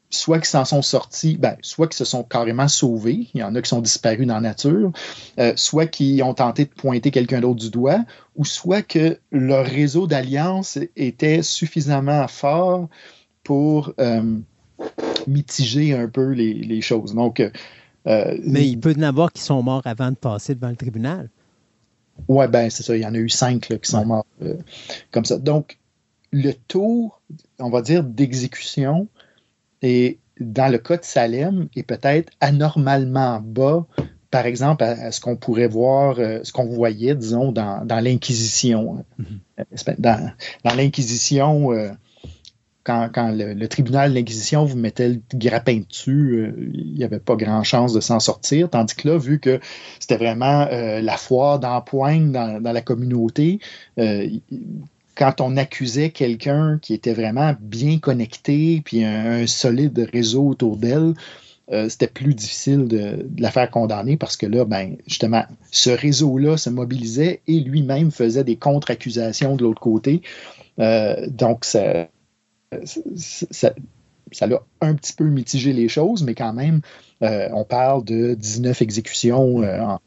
soit 0.10 0.38
qu'ils 0.38 0.48
s'en 0.48 0.64
sont 0.64 0.84
sortis, 0.84 1.36
ben, 1.38 1.58
soit 1.62 1.88
qu'ils 1.88 1.98
se 1.98 2.06
sont 2.06 2.24
carrément 2.24 2.68
sauvés, 2.68 3.28
il 3.34 3.42
y 3.42 3.44
en 3.44 3.56
a 3.56 3.62
qui 3.62 3.70
sont 3.70 3.82
disparus 3.82 4.28
dans 4.28 4.36
la 4.36 4.42
nature, 4.42 4.92
soit 5.56 5.88
qu'ils 5.88 6.22
ont 6.22 6.36
tenté 6.36 6.66
de 6.66 6.70
pointer 6.70 7.10
quelqu'un 7.10 7.42
d'autre 7.42 7.60
du 7.60 7.72
doigt, 7.72 8.06
ou 8.36 8.46
soit 8.46 8.84
que 8.84 9.20
leur 9.32 9.66
réseau 9.66 10.06
d'alliance 10.06 10.78
était 10.96 11.42
suffisamment 11.42 12.28
fort 12.28 12.90
pour 13.44 13.94
euh, 14.00 14.40
mitiger 15.28 15.96
un 15.96 16.08
peu 16.08 16.32
les, 16.32 16.82
choses. 16.82 17.14
Donc, 17.14 17.40
euh, 17.40 18.38
Mais 18.44 18.68
il 18.68 18.80
peut 18.80 18.94
y 18.94 19.00
en 19.00 19.04
avoir 19.04 19.32
qui 19.32 19.42
sont 19.42 19.62
morts 19.62 19.86
avant 19.86 20.12
de 20.12 20.16
passer 20.16 20.56
devant 20.56 20.70
le 20.70 20.76
tribunal. 20.76 21.30
Oui, 22.28 22.48
ben 22.48 22.70
c'est 22.70 22.84
ça. 22.84 22.96
Il 22.96 23.02
y 23.02 23.06
en 23.06 23.14
a 23.16 23.18
eu 23.18 23.30
cinq 23.30 23.68
qui 23.82 23.92
sont 23.92 24.06
morts 24.06 24.26
euh, 24.42 24.56
comme 25.12 25.26
ça. 25.26 25.38
Donc, 25.38 25.78
le 26.32 26.54
taux, 26.54 27.14
on 27.60 27.70
va 27.70 27.82
dire, 27.82 28.04
d'exécution 28.04 29.08
est, 29.82 30.20
dans 30.40 30.72
le 30.72 30.78
cas 30.78 30.98
de 30.98 31.04
Salem, 31.04 31.68
est 31.76 31.84
peut-être 31.84 32.32
anormalement 32.40 33.40
bas, 33.40 33.86
par 34.32 34.46
exemple, 34.46 34.84
à, 34.84 35.12
ce 35.12 35.22
qu'on 35.22 35.36
pourrait 35.36 35.68
voir, 35.68 36.16
ce 36.16 36.52
qu'on 36.52 36.66
voyait, 36.66 37.14
disons, 37.14 37.52
dans, 37.52 37.86
l'Inquisition. 38.04 39.06
Mm-hmm. 39.20 40.00
Dans, 40.00 40.32
dans 40.64 40.76
l'Inquisition, 42.86 43.10
quand, 43.14 43.32
le, 43.32 43.68
tribunal 43.68 44.12
de 44.12 44.16
l'Inquisition 44.16 44.66
vous 44.66 44.78
mettait 44.78 45.10
le 45.10 45.22
grappin 45.34 45.82
dessus, 45.88 46.36
euh, 46.36 46.72
il 46.74 46.94
n'y 46.96 47.04
avait 47.04 47.20
pas 47.20 47.36
grand 47.36 47.64
chance 47.64 47.94
de 47.94 48.00
s'en 48.00 48.20
sortir. 48.20 48.70
Tandis 48.70 48.96
que 48.96 49.08
là, 49.08 49.18
vu 49.18 49.40
que 49.40 49.60
c'était 50.00 50.18
vraiment 50.18 50.68
euh, 50.72 51.02
la 51.02 51.18
foire 51.18 51.60
d'empoigne 51.60 52.32
dans, 52.32 52.62
dans, 52.62 52.72
la 52.72 52.82
communauté, 52.82 53.60
euh, 54.00 54.28
quand 55.16 55.42
on 55.42 55.58
accusait 55.58 56.10
quelqu'un 56.10 56.80
qui 56.82 56.94
était 56.94 57.14
vraiment 57.14 57.56
bien 57.60 58.00
connecté, 58.00 58.82
puis 58.84 59.04
un, 59.04 59.46
solide 59.48 60.10
réseau 60.12 60.48
autour 60.48 60.78
d'elle, 60.78 61.14
c'était 61.88 62.08
plus 62.08 62.36
difficile 62.36 62.88
de, 62.88 63.26
de, 63.28 63.42
la 63.42 63.50
faire 63.50 63.72
condamner 63.72 64.16
parce 64.16 64.38
que 64.38 64.46
là, 64.46 64.64
ben, 64.64 64.98
justement, 65.08 65.44
ce 65.72 65.90
réseau-là 65.90 66.58
se 66.58 66.70
mobilisait 66.70 67.42
et 67.48 67.60
lui-même 67.62 68.12
faisait 68.12 68.44
des 68.44 68.58
contre-accusations 68.58 69.56
de 69.56 69.64
l'autre 69.64 69.82
côté. 69.82 70.22
donc, 70.78 71.66
ça, 71.66 72.08
ça, 72.86 73.74
ça 74.34 74.46
a 74.46 74.86
un 74.86 74.96
petit 74.96 75.14
peu 75.14 75.26
mitigé 75.26 75.74
les 75.74 75.88
choses, 75.88 76.24
mais 76.24 76.36
quand 76.36 76.54
même, 76.54 76.82
euh, 77.22 77.50
on 77.54 77.64
parle 77.64 78.04
de 78.04 78.34
19 78.34 78.82
exécutions 78.82 79.62
euh, 79.64 79.98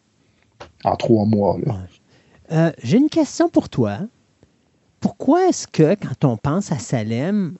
en, 0.84 0.96
trois 0.96 1.24
mois. 1.24 1.58
Euh, 2.52 2.72
j'ai 2.82 2.98
une 2.98 3.08
question 3.08 3.48
pour 3.48 3.68
toi. 3.68 4.00
Pourquoi 5.00 5.48
est-ce 5.48 5.66
que 5.66 5.94
quand 5.94 6.24
on 6.24 6.36
pense 6.36 6.72
à 6.72 6.78
Salem, 6.78 7.56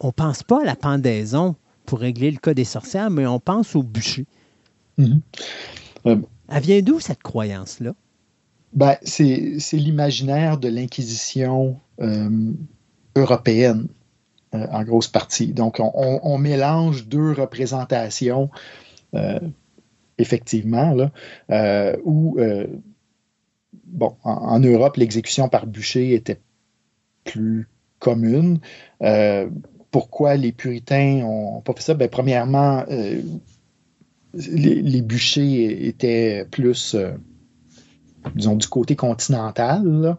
on 0.00 0.08
ne 0.08 0.12
pense 0.12 0.42
pas 0.42 0.62
à 0.62 0.64
la 0.64 0.76
pendaison 0.76 1.56
pour 1.84 2.00
régler 2.00 2.30
le 2.30 2.38
cas 2.38 2.54
des 2.54 2.64
sorcières, 2.64 3.10
mais 3.10 3.26
on 3.26 3.40
pense 3.40 3.74
au 3.74 3.82
bûcher? 3.82 4.26
Mm-hmm. 4.98 6.22
Elle 6.48 6.62
vient 6.62 6.82
d'où 6.82 7.00
cette 7.00 7.22
croyance-là? 7.22 7.92
Ben, 8.72 8.96
c'est 9.02 9.58
l'imaginaire 9.72 10.58
de 10.58 10.68
l'Inquisition 10.68 11.80
européenne. 13.16 13.88
Euh, 14.54 14.66
en 14.70 14.84
grosse 14.84 15.08
partie. 15.08 15.48
Donc, 15.48 15.80
on, 15.80 16.38
mélange 16.38 17.08
deux 17.08 17.32
représentations, 17.32 18.48
euh, 19.14 19.40
effectivement, 20.18 20.94
là, 20.94 21.10
euh, 21.50 21.96
où, 22.04 22.38
bon, 23.86 24.14
en, 24.22 24.60
Europe, 24.60 24.98
l'exécution 24.98 25.48
par 25.48 25.66
bûcher 25.66 26.14
était 26.14 26.38
plus 27.24 27.68
commune. 27.98 28.60
pourquoi 29.90 30.36
les 30.36 30.52
puritains 30.52 31.24
ont 31.24 31.60
pas 31.60 31.72
fait 31.72 31.82
ça? 31.82 31.94
Ben, 31.94 32.08
premièrement, 32.08 32.84
les, 34.32 35.02
bûchers 35.02 35.88
étaient 35.88 36.46
plus, 36.48 36.94
disons, 38.36 38.54
du 38.54 38.68
côté 38.68 38.94
continental. 38.94 40.16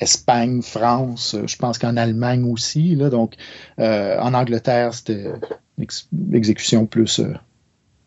Espagne, 0.00 0.62
France, 0.62 1.36
je 1.46 1.56
pense 1.56 1.78
qu'en 1.78 1.96
Allemagne 1.96 2.44
aussi. 2.44 2.94
Là, 2.96 3.10
donc, 3.10 3.34
euh, 3.78 4.18
en 4.18 4.34
Angleterre, 4.34 4.94
c'était 4.94 5.32
l'exécution 6.30 6.86
plus. 6.86 7.20
Euh, 7.20 7.34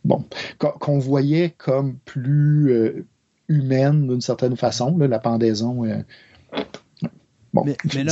bon, 0.03 0.25
qu'on 0.57 0.99
voyait 0.99 1.53
comme 1.57 1.95
plus 2.05 2.71
euh, 2.71 3.05
humaine 3.47 4.07
d'une 4.07 4.21
certaine 4.21 4.57
façon, 4.57 4.97
la 4.97 5.19
pendaison. 5.19 5.85
bon, 7.53 7.63
mais, 7.65 7.77
mais, 7.93 8.03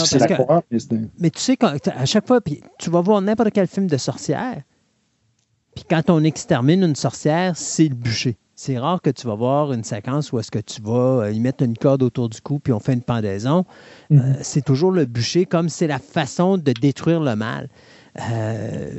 mais, 1.19 1.29
tu 1.31 1.39
sais, 1.39 1.57
à 1.61 2.05
chaque 2.05 2.27
fois, 2.27 2.39
tu 2.77 2.89
vas 2.89 3.01
voir 3.01 3.21
n'importe 3.21 3.51
quel 3.51 3.67
film 3.67 3.87
de 3.87 3.97
sorcière, 3.97 4.61
puis 5.75 5.85
quand 5.89 6.09
on 6.09 6.23
extermine 6.23 6.83
une 6.83 6.95
sorcière, 6.95 7.57
c'est 7.57 7.87
le 7.87 7.95
bûcher 7.95 8.37
c'est 8.61 8.77
rare 8.77 9.01
que 9.01 9.09
tu 9.09 9.25
vas 9.25 9.33
voir 9.33 9.73
une 9.73 9.83
séquence 9.83 10.31
où 10.31 10.37
est-ce 10.37 10.51
que 10.51 10.59
tu 10.59 10.83
vas 10.83 11.23
euh, 11.23 11.31
y 11.31 11.39
mettre 11.39 11.63
une 11.63 11.75
corde 11.75 12.03
autour 12.03 12.29
du 12.29 12.39
cou 12.41 12.59
puis 12.59 12.71
on 12.71 12.79
fait 12.79 12.93
une 12.93 13.01
pendaison. 13.01 13.65
Euh, 14.11 14.15
mhm. 14.17 14.35
c'est 14.41 14.63
toujours 14.63 14.91
le 14.91 15.05
bûcher 15.05 15.47
comme 15.47 15.67
c'est 15.67 15.87
la 15.87 15.97
façon 15.97 16.59
de 16.59 16.71
détruire 16.71 17.21
le 17.21 17.35
mal. 17.35 17.69
Euh, 18.19 18.91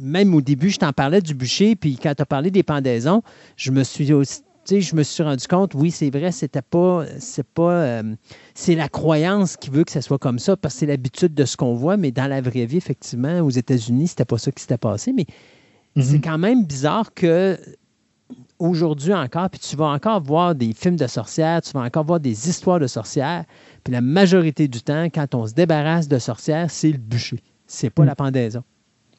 même 0.00 0.34
au 0.34 0.40
début, 0.40 0.70
je 0.70 0.78
t'en 0.78 0.92
parlais 0.92 1.20
du 1.20 1.34
bûcher, 1.34 1.76
puis 1.76 1.98
quand 2.02 2.14
tu 2.14 2.22
as 2.22 2.26
parlé 2.26 2.50
des 2.50 2.62
pendaisons, 2.62 3.20
je 3.56 3.72
me 3.72 3.84
suis 3.84 4.10
aussi, 4.14 4.40
je 4.70 4.96
me 4.96 5.02
suis 5.02 5.22
rendu 5.22 5.46
compte, 5.46 5.74
oui, 5.74 5.90
c'est 5.90 6.08
vrai, 6.08 6.32
c'était 6.32 6.62
pas, 6.62 7.04
c'est 7.18 7.46
pas, 7.46 8.00
c'est 8.54 8.76
la 8.76 8.88
croyance 8.88 9.56
qui 9.56 9.68
veut 9.68 9.84
que 9.84 9.90
ça 9.90 10.00
soit 10.00 10.18
comme 10.18 10.38
ça, 10.38 10.56
parce 10.56 10.74
que 10.74 10.80
c'est 10.80 10.86
l'habitude 10.86 11.34
de 11.34 11.44
ce 11.44 11.58
qu'on 11.58 11.74
voit, 11.74 11.96
mais 11.96 12.12
dans 12.12 12.28
la 12.28 12.40
vraie 12.40 12.64
vie, 12.64 12.76
effectivement, 12.76 13.40
aux 13.40 13.50
États-Unis, 13.50 14.08
c'était 14.08 14.24
pas 14.24 14.38
ça 14.38 14.52
qui 14.52 14.62
s'était 14.62 14.78
passé, 14.78 15.12
mais 15.12 15.26
mhm. 15.96 16.02
c'est 16.02 16.20
quand 16.20 16.38
même 16.38 16.64
bizarre 16.64 17.12
que 17.12 17.58
aujourd'hui 18.58 19.14
encore, 19.14 19.50
puis 19.50 19.60
tu 19.60 19.76
vas 19.76 19.86
encore 19.86 20.20
voir 20.22 20.54
des 20.54 20.72
films 20.72 20.96
de 20.96 21.06
sorcières, 21.06 21.62
tu 21.62 21.72
vas 21.72 21.80
encore 21.80 22.04
voir 22.04 22.20
des 22.20 22.48
histoires 22.48 22.80
de 22.80 22.86
sorcières, 22.86 23.44
puis 23.84 23.92
la 23.92 24.00
majorité 24.00 24.68
du 24.68 24.82
temps, 24.82 25.04
quand 25.06 25.34
on 25.34 25.46
se 25.46 25.54
débarrasse 25.54 26.08
de 26.08 26.18
sorcières, 26.18 26.70
c'est 26.70 26.90
le 26.90 26.98
bûcher. 26.98 27.42
C'est 27.66 27.90
pas 27.90 28.02
hmm. 28.02 28.06
la 28.06 28.14
pendaison. 28.14 28.62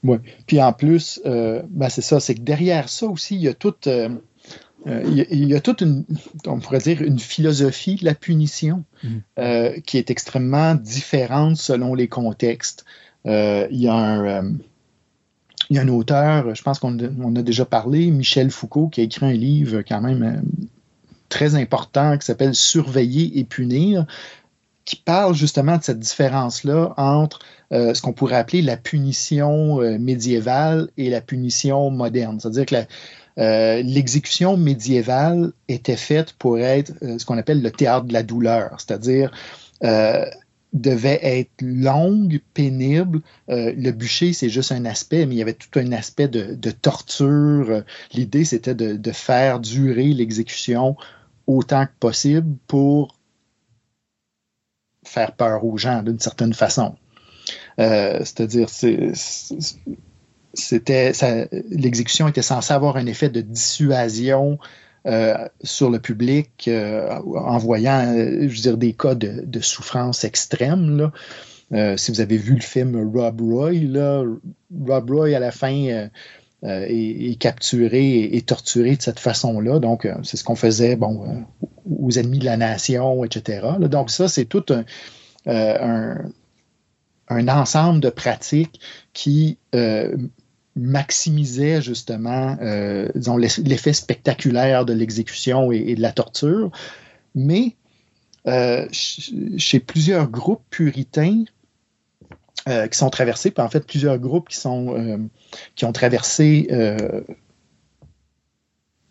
Oui. 0.03 0.17
Puis 0.45 0.61
en 0.61 0.73
plus, 0.73 1.21
euh, 1.25 1.61
ben 1.69 1.89
c'est 1.89 2.01
ça, 2.01 2.19
c'est 2.19 2.35
que 2.35 2.41
derrière 2.41 2.87
ça 2.89 3.07
aussi, 3.07 3.35
il 3.35 3.41
y 3.41 3.47
a 3.47 3.53
toute, 3.53 3.87
euh, 3.87 4.09
euh, 4.85 5.03
il, 5.05 5.45
y 5.45 5.55
a, 5.55 5.59
toute 5.59 5.81
une, 5.81 6.05
on 6.45 6.59
pourrait 6.59 6.79
dire, 6.79 7.01
une 7.01 7.19
philosophie 7.19 7.95
de 7.95 8.05
la 8.05 8.15
punition 8.15 8.83
hmm. 9.03 9.81
qui 9.85 9.97
est 9.97 10.11
extrêmement 10.11 10.75
différente 10.75 11.57
selon 11.57 11.93
les 11.95 12.07
contextes. 12.07 12.85
il 13.25 13.67
y 13.71 13.87
a 13.87 13.95
un 13.95 14.53
il 15.69 15.75
y 15.75 15.79
a 15.79 15.81
un 15.81 15.87
auteur, 15.89 16.55
je 16.55 16.61
pense 16.61 16.79
qu'on 16.79 16.97
a 17.35 17.41
déjà 17.41 17.65
parlé, 17.65 18.09
Michel 18.11 18.51
Foucault, 18.51 18.87
qui 18.87 19.01
a 19.01 19.03
écrit 19.03 19.25
un 19.25 19.33
livre 19.33 19.81
quand 19.81 20.01
même 20.01 20.23
euh, 20.23 20.41
très 21.29 21.55
important 21.55 22.17
qui 22.17 22.25
s'appelle 22.25 22.55
Surveiller 22.55 23.37
et 23.37 23.43
punir, 23.43 24.05
qui 24.85 24.95
parle 24.95 25.35
justement 25.35 25.77
de 25.77 25.83
cette 25.83 25.99
différence-là 25.99 26.93
entre 26.95 27.39
euh, 27.73 27.93
ce 27.93 28.01
qu'on 28.01 28.13
pourrait 28.13 28.37
appeler 28.37 28.61
la 28.61 28.77
punition 28.77 29.81
euh, 29.81 29.97
médiévale 29.99 30.89
et 30.95 31.09
la 31.09 31.19
punition 31.19 31.89
moderne. 31.89 32.39
C'est-à-dire 32.39 32.65
que 32.65 33.81
l'exécution 33.83 34.57
médiévale 34.57 35.51
était 35.67 35.97
faite 35.97 36.33
pour 36.39 36.57
être 36.57 36.91
ce 37.01 37.23
qu'on 37.23 37.37
appelle 37.37 37.61
le 37.61 37.69
théâtre 37.69 38.07
de 38.07 38.13
la 38.13 38.23
douleur, 38.23 38.77
c'est-à-dire 38.79 39.29
devait 40.73 41.19
être 41.21 41.61
longue, 41.61 42.39
pénible. 42.53 43.21
Euh, 43.49 43.73
le 43.75 43.91
bûcher, 43.91 44.33
c'est 44.33 44.49
juste 44.49 44.71
un 44.71 44.85
aspect, 44.85 45.25
mais 45.25 45.35
il 45.35 45.37
y 45.37 45.41
avait 45.41 45.53
tout 45.53 45.79
un 45.79 45.91
aspect 45.91 46.27
de, 46.27 46.71
torture. 46.71 47.83
L'idée, 48.13 48.45
c'était 48.45 48.75
de, 48.75 49.11
faire 49.11 49.59
durer 49.59 50.13
l'exécution 50.13 50.95
autant 51.47 51.85
que 51.85 51.91
possible 51.99 52.55
pour 52.67 53.15
faire 55.05 55.31
peur 55.31 55.63
aux 55.63 55.77
gens 55.77 56.03
d'une 56.03 56.19
certaine 56.19 56.53
façon. 56.53 56.95
Euh, 57.79 58.19
c'est-à-dire, 58.19 58.67
c'était 60.53 61.11
l'exécution 61.69 62.27
était 62.27 62.41
censée 62.41 62.73
avoir 62.73 62.97
un 62.97 63.05
effet 63.05 63.29
de 63.29 63.39
dissuasion 63.41 64.59
sur 65.63 65.89
le 65.89 65.99
public 65.99 66.69
en 66.69 67.57
voyant, 67.57 68.13
je 68.13 68.47
veux 68.47 68.61
dire, 68.61 68.77
des 68.77 68.93
cas 68.93 69.15
de, 69.15 69.59
souffrance 69.59 70.23
extrême. 70.23 71.11
si 71.71 72.11
vous 72.11 72.21
avez 72.21 72.37
vu 72.37 72.55
le 72.55 72.61
film 72.61 73.11
Rob 73.13 73.41
Roy, 73.41 73.73
là, 73.83 74.23
Rob 74.85 75.09
Roy 75.09 75.35
à 75.35 75.39
la 75.39 75.51
fin 75.51 76.09
est, 76.63 77.39
capturé 77.39 78.23
et, 78.35 78.41
torturé 78.41 78.95
de 78.95 79.01
cette 79.01 79.19
façon-là. 79.19 79.79
Donc, 79.79 80.07
c'est 80.23 80.37
ce 80.37 80.43
qu'on 80.43 80.55
faisait 80.55 80.95
bon, 80.95 81.45
aux 81.89 82.11
ennemis 82.11 82.39
de 82.39 82.45
la 82.45 82.57
nation, 82.57 83.23
etc. 83.23 83.61
donc, 83.81 84.09
ça, 84.11 84.27
c'est 84.27 84.45
tout 84.45 84.65
un, 85.47 86.25
ensemble 87.29 87.99
de 87.99 88.09
pratiques 88.09 88.79
qui 89.13 89.57
euh, 89.75 90.15
maximisait 90.77 91.81
justement, 91.81 92.57
euh, 92.61 93.09
l'effet 93.63 93.93
spectaculaire 93.93 94.85
de 94.85 94.93
l'exécution 94.93 95.71
et, 95.71 95.95
de 95.95 96.01
la 96.01 96.11
torture. 96.11 96.71
Mais 97.35 97.75
euh, 98.47 98.87
chez 98.91 99.79
plusieurs 99.79 100.29
groupes 100.29 100.63
puritains 100.69 101.43
qui 102.91 102.97
sont 102.97 103.09
traversés, 103.09 103.49
puis 103.51 103.63
en 103.63 103.69
fait 103.69 103.87
plusieurs 103.87 104.17
groupes 104.17 104.49
qui 104.49 104.65
ont 105.85 105.91
traversé 105.93 106.67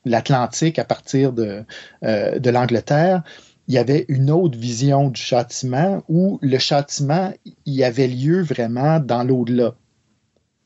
l'Atlantique 0.04 0.78
à 0.78 0.84
partir 0.84 1.32
de, 1.32 1.64
de 2.02 2.50
l'Angleterre, 2.50 3.22
il 3.68 3.74
y 3.74 3.78
avait 3.78 4.04
une 4.08 4.30
autre 4.30 4.58
vision 4.58 5.10
du 5.10 5.20
châtiment 5.20 6.04
où 6.08 6.38
le 6.42 6.58
châtiment 6.58 7.32
y 7.64 7.82
avait 7.82 8.06
lieu 8.08 8.42
vraiment 8.42 9.00
dans 9.00 9.24
l'au-delà. 9.24 9.74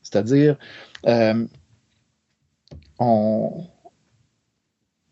C'est-à-dire, 0.03 0.57
euh, 1.07 1.45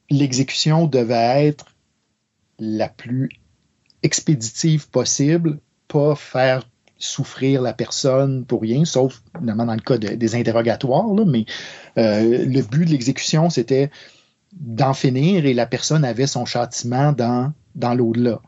l'exécution 0.10 0.88
devait 0.88 1.48
être 1.48 1.66
la 2.60 2.90
plus 2.90 3.30
expéditive 4.04 4.90
possible, 4.90 5.60
pas 5.88 6.16
faire 6.16 6.64
souffrir 6.98 7.62
la 7.62 7.74
personne 7.74 8.46
pour 8.46 8.62
rien, 8.62 8.84
sauf 8.86 9.22
évidemment 9.38 9.66
dans 9.66 9.74
le 9.74 9.80
cas 9.80 9.98
des 9.98 10.36
interrogatoires, 10.36 11.08
mais 11.26 11.46
euh, 11.98 12.46
le 12.46 12.62
but 12.62 12.86
de 12.86 12.92
l'exécution, 12.92 13.50
c'était 13.50 13.90
d'en 14.52 14.94
finir 14.94 15.46
et 15.46 15.54
la 15.54 15.66
personne 15.66 16.04
avait 16.04 16.28
son 16.28 16.46
châtiment 16.46 17.14
dans 17.14 17.94
l'au-delà. 17.94 18.42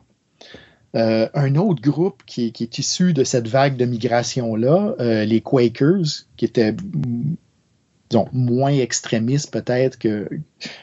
Euh, 0.94 1.28
un 1.34 1.56
autre 1.56 1.80
groupe 1.80 2.22
qui, 2.26 2.52
est 2.58 2.78
issu 2.78 3.14
de 3.14 3.24
cette 3.24 3.48
vague 3.48 3.76
de 3.76 3.86
migration-là, 3.86 4.94
euh, 5.00 5.24
les 5.24 5.40
Quakers, 5.40 6.26
qui 6.36 6.44
étaient 6.44 6.74
moins 8.32 8.72
extrémistes 8.72 9.50
peut-être 9.50 9.98
que, 9.98 10.28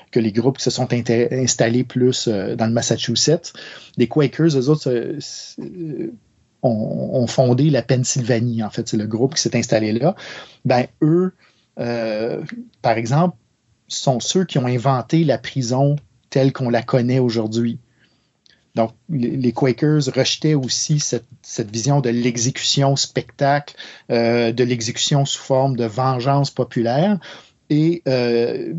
que 0.09 0.19
les 0.19 0.31
groupes 0.31 0.57
qui 0.57 0.63
se 0.63 0.71
sont 0.71 0.87
installés 0.91 1.83
plus 1.83 2.27
euh, 2.27 2.55
dans 2.55 2.65
le 2.65 2.73
Massachusetts. 2.73 3.53
Les 3.97 4.07
Quakers, 4.07 4.57
eux 4.57 4.69
autres, 4.69 4.91
ont, 6.63 7.27
fondé 7.27 7.69
la 7.69 7.83
Pennsylvanie, 7.83 8.63
en 8.63 8.71
fait, 8.71 8.87
c'est 8.87 8.97
le 8.97 9.05
groupe 9.05 9.35
qui 9.35 9.41
s'est 9.43 9.55
installé 9.55 9.91
là. 9.91 10.15
Ben, 10.65 10.87
eux, 11.03 11.33
par 11.75 12.97
exemple, 12.97 13.37
sont 13.87 14.19
ceux 14.19 14.43
qui 14.43 14.57
ont 14.57 14.65
inventé 14.65 15.23
la 15.23 15.37
prison 15.37 15.97
telle 16.31 16.51
qu'on 16.51 16.69
la 16.69 16.81
connaît 16.81 17.19
aujourd'hui. 17.19 17.79
Donc, 18.79 18.93
les 19.09 19.51
Quakers 19.51 20.05
rejetaient 20.15 20.53
aussi 20.53 21.01
cette, 21.01 21.25
vision 21.69 21.99
de 21.99 22.09
l'exécution 22.09 22.95
spectacle, 22.95 23.75
euh, 24.09 24.53
de 24.53 24.63
l'exécution 24.63 25.25
sous 25.25 25.43
forme 25.43 25.75
de 25.75 25.83
vengeance 25.83 26.49
populaire. 26.49 27.19
Et 27.69 28.01
euh, 28.07 28.73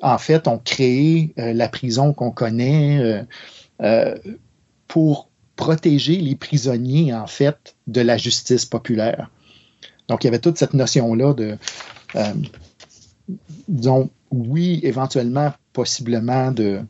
en 0.00 0.18
fait, 0.18 0.46
ont 0.46 0.58
créé 0.58 1.34
euh, 1.40 1.52
la 1.54 1.68
prison 1.68 2.12
qu'on 2.12 2.30
connaît 2.30 3.24
pour 4.86 5.28
protéger 5.56 6.18
les 6.18 6.36
prisonniers, 6.36 7.12
en 7.12 7.26
fait, 7.26 7.74
de 7.88 8.00
la 8.00 8.16
justice 8.16 8.64
populaire. 8.64 9.28
Donc, 10.06 10.22
il 10.22 10.28
y 10.28 10.28
avait 10.28 10.38
toute 10.38 10.56
cette 10.56 10.74
notion-là 10.74 11.34
de, 11.34 11.58
disons, 13.66 14.08
oui, 14.30 14.78
éventuellement, 14.84 15.52
possiblement 15.72 16.52
de, 16.52 16.82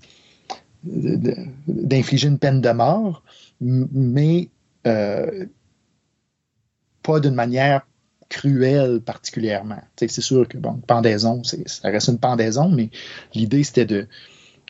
d'infliger 0.85 2.29
une 2.29 2.39
peine 2.39 2.61
de 2.61 2.71
mort, 2.71 3.23
mais 3.61 4.49
euh, 4.87 5.47
pas 7.03 7.21
d'une 7.21 7.35
manière 7.35 7.87
cruelle 8.29 9.01
particulièrement. 9.01 9.81
c'est 9.97 10.09
sûr 10.09 10.49
que, 10.49 10.57
bon, 10.59 10.75
pendaison, 10.87 11.43
ça 11.45 11.89
reste 11.89 12.09
une 12.09 12.19
pendaison, 12.19 12.69
mais 12.69 12.91
l'idée, 13.35 13.63
c'était 13.63 13.85
de... 13.85 14.09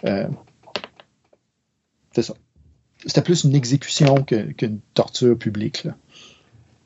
Euh, 0.04 0.28
c'est 2.14 2.22
ça. 2.22 2.34
C'était 3.06 3.22
plus 3.22 3.44
une 3.44 3.54
exécution 3.54 4.22
qu'une 4.24 4.80
torture 4.94 5.36
publique. 5.36 5.88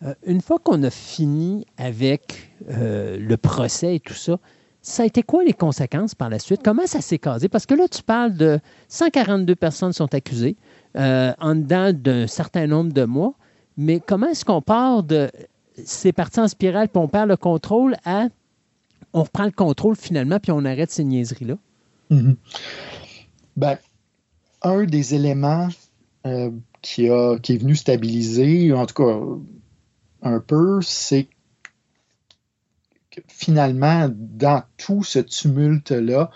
Euh, 0.02 0.14
une 0.26 0.40
fois 0.40 0.58
qu'on 0.58 0.82
a 0.82 0.90
fini 0.90 1.66
avec 1.76 2.50
le 2.68 3.36
procès 3.36 3.96
et 3.96 4.00
tout 4.00 4.14
ça, 4.14 4.38
ça 4.86 5.02
a 5.02 5.06
été 5.06 5.24
quoi 5.24 5.42
les 5.42 5.52
conséquences 5.52 6.15
par 6.15 6.31
la 6.31 6.39
suite? 6.39 6.60
Comment 6.62 6.86
ça 6.86 7.00
s'est 7.00 7.18
casé? 7.18 7.48
Parce 7.48 7.66
que 7.66 7.74
là, 7.74 7.89
tu 7.89 8.05
parles 8.05 8.34
de 8.34 8.60
142 8.89 9.56
personnes 9.56 9.92
sont 9.92 10.15
accusées 10.15 10.56
euh, 10.97 11.32
en 11.40 11.56
dedans 11.56 11.92
d'un 11.92 12.28
certain 12.28 12.68
nombre 12.68 12.92
de 12.92 13.05
mois, 13.05 13.34
mais 13.76 13.98
comment 13.98 14.28
est-ce 14.28 14.44
qu'on 14.44 14.62
part 14.62 15.02
de 15.02 15.28
c'est 15.84 16.12
parti 16.12 16.39
en 16.39 16.47
spirale 16.47 16.89
puis 16.89 17.02
on 17.02 17.08
perd 17.08 17.28
le 17.28 17.36
contrôle 17.36 17.97
à 18.05 18.28
on 19.12 19.24
reprend 19.24 19.44
le 19.44 19.50
contrôle 19.50 19.97
finalement 19.97 20.39
puis 20.39 20.52
on 20.52 20.65
arrête 20.65 20.92
ces 20.92 21.02
niaiseries-là? 21.02 21.56
Mm-hmm. 22.12 22.36
ben, 23.56 23.78
un 24.62 24.84
des 24.84 25.16
éléments 25.16 25.68
euh, 26.26 26.52
qui, 26.81 27.08
a, 27.08 27.40
qui 27.40 27.55
est 27.55 27.58
venu 27.58 27.74
stabiliser, 27.74 28.73
en 28.73 28.86
tout 28.86 29.02
cas 29.02 29.18
un 30.23 30.39
peu, 30.39 30.81
c'est 30.81 31.28
finalement, 33.28 34.09
dans 34.12 34.62
tout 34.77 35.03
ce 35.03 35.19
tumulte-là, 35.19 36.31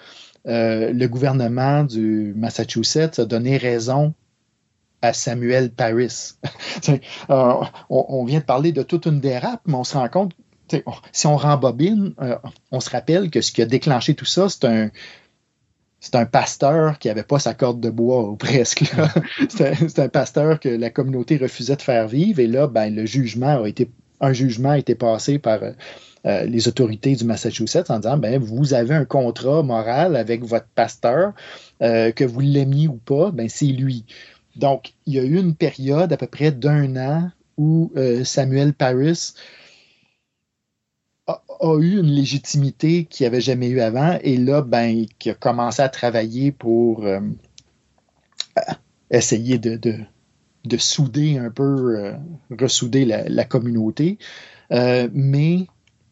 euh, 0.46 0.92
le 0.92 1.06
gouvernement 1.06 1.84
du 1.84 2.32
Massachusetts 2.36 3.18
a 3.18 3.24
donné 3.24 3.56
raison 3.56 4.14
à 5.02 5.12
Samuel 5.12 5.70
Paris. 5.70 6.34
Euh, 7.28 7.54
on, 7.90 8.24
vient 8.24 8.40
de 8.40 8.44
parler 8.44 8.72
de 8.72 8.82
toute 8.82 9.06
une 9.06 9.20
dérape, 9.20 9.60
mais 9.66 9.74
on 9.74 9.84
se 9.84 9.96
rend 9.96 10.08
compte, 10.08 10.32
si 11.12 11.26
on 11.26 11.36
rembobine, 11.36 12.14
euh, 12.20 12.36
on 12.70 12.80
se 12.80 12.90
rappelle 12.90 13.30
que 13.30 13.40
ce 13.40 13.52
qui 13.52 13.60
a 13.60 13.66
déclenché 13.66 14.14
tout 14.14 14.24
ça, 14.24 14.48
c'est 14.48 14.64
un, 14.64 14.90
c'est 16.00 16.14
un 16.14 16.26
pasteur 16.26 16.98
qui 16.98 17.08
n'avait 17.08 17.22
pas 17.22 17.38
sa 17.38 17.54
corde 17.54 17.80
de 17.80 17.90
bois, 17.90 18.28
ou 18.28 18.36
presque. 18.36 18.84
c'est 19.48 19.98
un, 19.98 20.08
pasteur 20.08 20.58
que 20.58 20.68
la 20.68 20.90
communauté 20.90 21.36
refusait 21.36 21.76
de 21.76 21.82
faire 21.82 22.08
vivre, 22.08 22.40
et 22.40 22.46
là, 22.46 22.66
ben, 22.66 22.94
le 22.94 23.04
jugement 23.04 23.62
a 23.62 23.68
été, 23.68 23.90
un 24.20 24.32
jugement 24.32 24.70
a 24.70 24.78
été 24.78 24.94
passé 24.94 25.38
par 25.38 25.60
euh, 26.26 26.44
les 26.44 26.68
autorités 26.68 27.16
du 27.16 27.24
Massachusetts 27.24 27.90
en 27.90 27.98
disant 27.98 28.18
ben, 28.18 28.38
vous 28.38 28.74
avez 28.74 28.94
un 28.94 29.06
contrat 29.06 29.62
moral 29.62 30.16
avec 30.16 30.44
votre 30.44 30.66
pasteur, 30.74 31.32
euh, 31.80 32.12
que 32.12 32.24
vous 32.24 32.40
l'aimiez 32.40 32.88
ou 32.88 32.96
pas, 32.96 33.30
ben, 33.30 33.48
c'est 33.48 33.66
lui. 33.66 34.04
Donc, 34.54 34.92
il 35.06 35.14
y 35.14 35.18
a 35.18 35.22
eu 35.22 35.38
une 35.38 35.54
période 35.54 36.12
à 36.12 36.18
peu 36.18 36.26
près 36.26 36.52
d'un 36.52 36.94
an 36.96 37.30
où 37.56 37.90
euh, 37.96 38.22
Samuel 38.24 38.74
Paris 38.74 39.32
a, 41.26 41.40
eu 41.78 41.98
une 42.00 42.10
légitimité 42.10 43.06
qu'il 43.06 43.24
n'avait 43.24 43.40
jamais 43.40 43.68
eu 43.68 43.80
avant 43.80 44.18
et 44.22 44.36
là, 44.36 44.60
ben, 44.60 45.06
a 45.24 45.34
commencé 45.34 45.80
à 45.80 45.88
travailler 45.88 46.52
pour 46.52 47.06
essayer 49.10 49.56
de, 49.56 49.76
de, 49.76 50.76
souder 50.76 51.38
un 51.38 51.50
peu, 51.50 52.12
ressouder 52.50 53.06
la, 53.06 53.26
la 53.26 53.44
communauté. 53.44 54.18
mais 54.70 55.66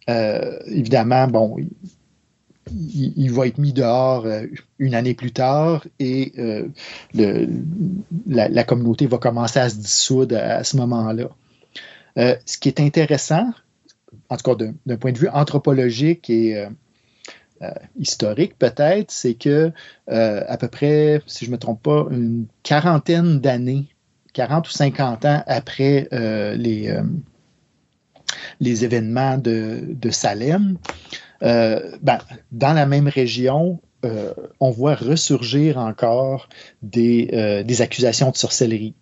euh, 0.08 0.58
évidemment, 0.66 1.28
bon, 1.28 1.56
il, 2.70 3.30
va 3.32 3.46
être 3.46 3.58
mis 3.58 3.72
dehors 3.72 4.24
euh, 4.24 4.46
une 4.78 4.94
année 4.94 5.14
plus 5.14 5.32
tard 5.32 5.86
et 5.98 6.32
euh, 6.38 6.68
la, 8.26 8.64
communauté 8.64 9.06
va 9.06 9.18
commencer 9.18 9.58
à 9.58 9.68
se 9.68 9.76
dissoudre 9.76 10.36
à, 10.36 10.64
ce 10.64 10.76
moment-là. 10.78 11.28
ce 12.16 12.58
qui 12.58 12.68
est 12.68 12.80
intéressant, 12.80 13.50
en 14.30 14.36
tout 14.36 14.54
cas 14.54 14.64
d'un 14.86 14.96
point 14.96 15.12
de 15.12 15.18
vue 15.18 15.28
anthropologique 15.28 16.30
et 16.30 16.66
historique 17.98 18.58
peut-être, 18.58 19.10
c'est 19.10 19.34
que 19.34 19.72
à 20.06 20.56
peu 20.56 20.68
près, 20.68 21.22
si 21.26 21.44
je 21.44 21.50
ne 21.50 21.56
me 21.56 21.58
trompe 21.58 21.82
pas, 21.82 22.06
une 22.10 22.46
quarantaine 22.62 23.40
d'années, 23.40 23.86
40 24.32 24.68
ou 24.68 24.70
50 24.70 25.24
ans 25.24 25.42
après 25.46 26.08
les 26.12 26.98
les 28.60 28.84
événements 28.84 29.38
de, 29.38 30.10
Salem, 30.10 30.78
euh, 31.42 31.96
ben, 32.02 32.18
dans 32.52 32.72
la 32.72 32.86
même 32.86 33.08
région, 33.08 33.80
euh, 34.04 34.32
on 34.60 34.70
voit 34.70 34.94
ressurgir 34.94 35.78
encore 35.78 36.48
des, 36.82 37.30
euh, 37.32 37.82
accusations 37.82 38.30
de 38.30 38.36
sorcellerie. 38.36 38.94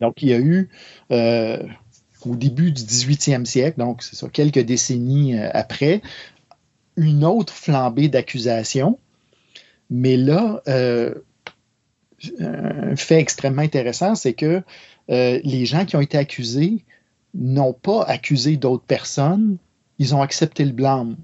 Donc, 0.00 0.22
il 0.22 0.28
y 0.28 0.32
a 0.32 0.38
eu 0.38 0.68
au 1.10 2.36
début 2.36 2.72
du 2.72 2.82
18e 2.82 3.44
siècle, 3.44 3.78
donc 3.78 4.02
c'est 4.02 4.16
ça, 4.16 4.28
quelques 4.28 4.58
décennies 4.58 5.38
après, 5.38 6.02
une 6.96 7.24
autre 7.24 7.52
flambée 7.52 8.08
d'accusations. 8.08 8.98
Mais 9.88 10.16
là, 10.16 10.62
un 10.66 11.12
fait 12.96 13.18
extrêmement 13.18 13.62
intéressant, 13.62 14.14
c'est 14.14 14.34
que 14.34 14.62
euh, 15.10 15.40
les 15.42 15.66
gens 15.66 15.84
qui 15.84 15.96
ont 15.96 16.00
été 16.00 16.18
accusés 16.18 16.84
n'ont 17.34 17.72
pas 17.72 18.02
accusé 18.04 18.56
d'autres 18.56 18.84
personnes, 18.84 19.56
ils 19.98 20.14
ont 20.14 20.22
accepté 20.22 20.64
le 20.64 20.72
blâme. 20.72 21.16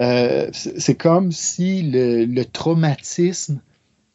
Euh, 0.00 0.50
c'est 0.52 0.94
comme 0.94 1.32
si 1.32 1.82
le, 1.82 2.42
traumatisme 2.44 3.60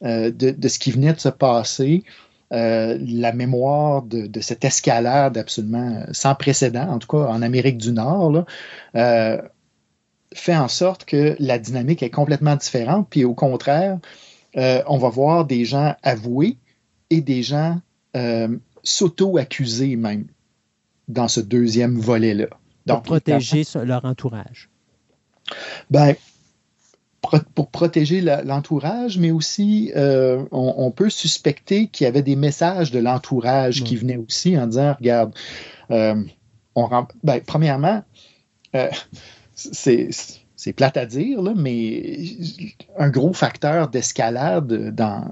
euh, 0.03 0.31
de, 0.31 0.67
ce 0.67 0.79
qui 0.79 0.91
venait 0.91 1.13
de 1.13 1.19
se 1.19 1.29
passer, 1.29 2.03
la 2.49 3.33
mémoire 3.33 4.03
de, 4.03 4.39
cette 4.39 4.63
escalade 4.63 5.37
absolument 5.37 6.05
sans 6.11 6.33
précédent, 6.33 6.87
en 6.89 6.99
tout 6.99 7.07
cas 7.07 7.27
en 7.27 7.41
Amérique 7.41 7.77
du 7.77 7.91
Nord, 7.91 8.45
fait 8.93 10.55
en 10.55 10.67
sorte 10.67 11.05
que 11.05 11.35
la 11.39 11.59
dynamique 11.59 12.03
est 12.03 12.09
complètement 12.09 12.55
différente. 12.55 13.07
Puis 13.09 13.25
au 13.25 13.33
contraire, 13.33 13.99
on 14.55 14.97
va 14.97 15.09
voir 15.09 15.45
des 15.45 15.65
gens 15.65 15.95
avouer 16.03 16.57
et 17.09 17.19
des 17.19 17.43
gens 17.43 17.81
s'auto-accuser 18.83 19.97
même 19.97 20.27
dans 21.07 21.27
ce 21.27 21.39
deuxième 21.39 21.99
volet-là. 21.99 22.47
Pour 22.85 23.01
protéger 23.01 23.63
leur 23.83 24.05
entourage. 24.05 24.69
Ben, 25.89 26.15
pour 27.55 27.69
protéger 27.69 28.21
l'entourage, 28.21 29.17
mais 29.17 29.31
aussi 29.31 29.91
euh, 29.95 30.45
on, 30.51 30.91
peut 30.91 31.09
suspecter 31.09 31.87
qu'il 31.87 32.05
y 32.05 32.07
avait 32.07 32.21
des 32.21 32.35
messages 32.35 32.91
de 32.91 32.99
l'entourage 32.99 33.83
qui 33.83 33.95
venaient 33.97 34.17
aussi 34.17 34.57
en 34.57 34.67
disant 34.67 34.95
regarde, 34.97 35.33
euh, 35.91 36.15
on 36.75 37.07
ben, 37.23 37.41
premièrement, 37.45 38.03
euh, 38.75 38.89
c'est 39.53 40.73
plate 40.75 40.97
à 40.97 41.05
dire, 41.05 41.41
là, 41.41 41.53
mais 41.55 42.19
un 42.97 43.09
gros 43.09 43.33
facteur 43.33 43.89
d'escalade 43.89 44.93
dans, 44.95 45.31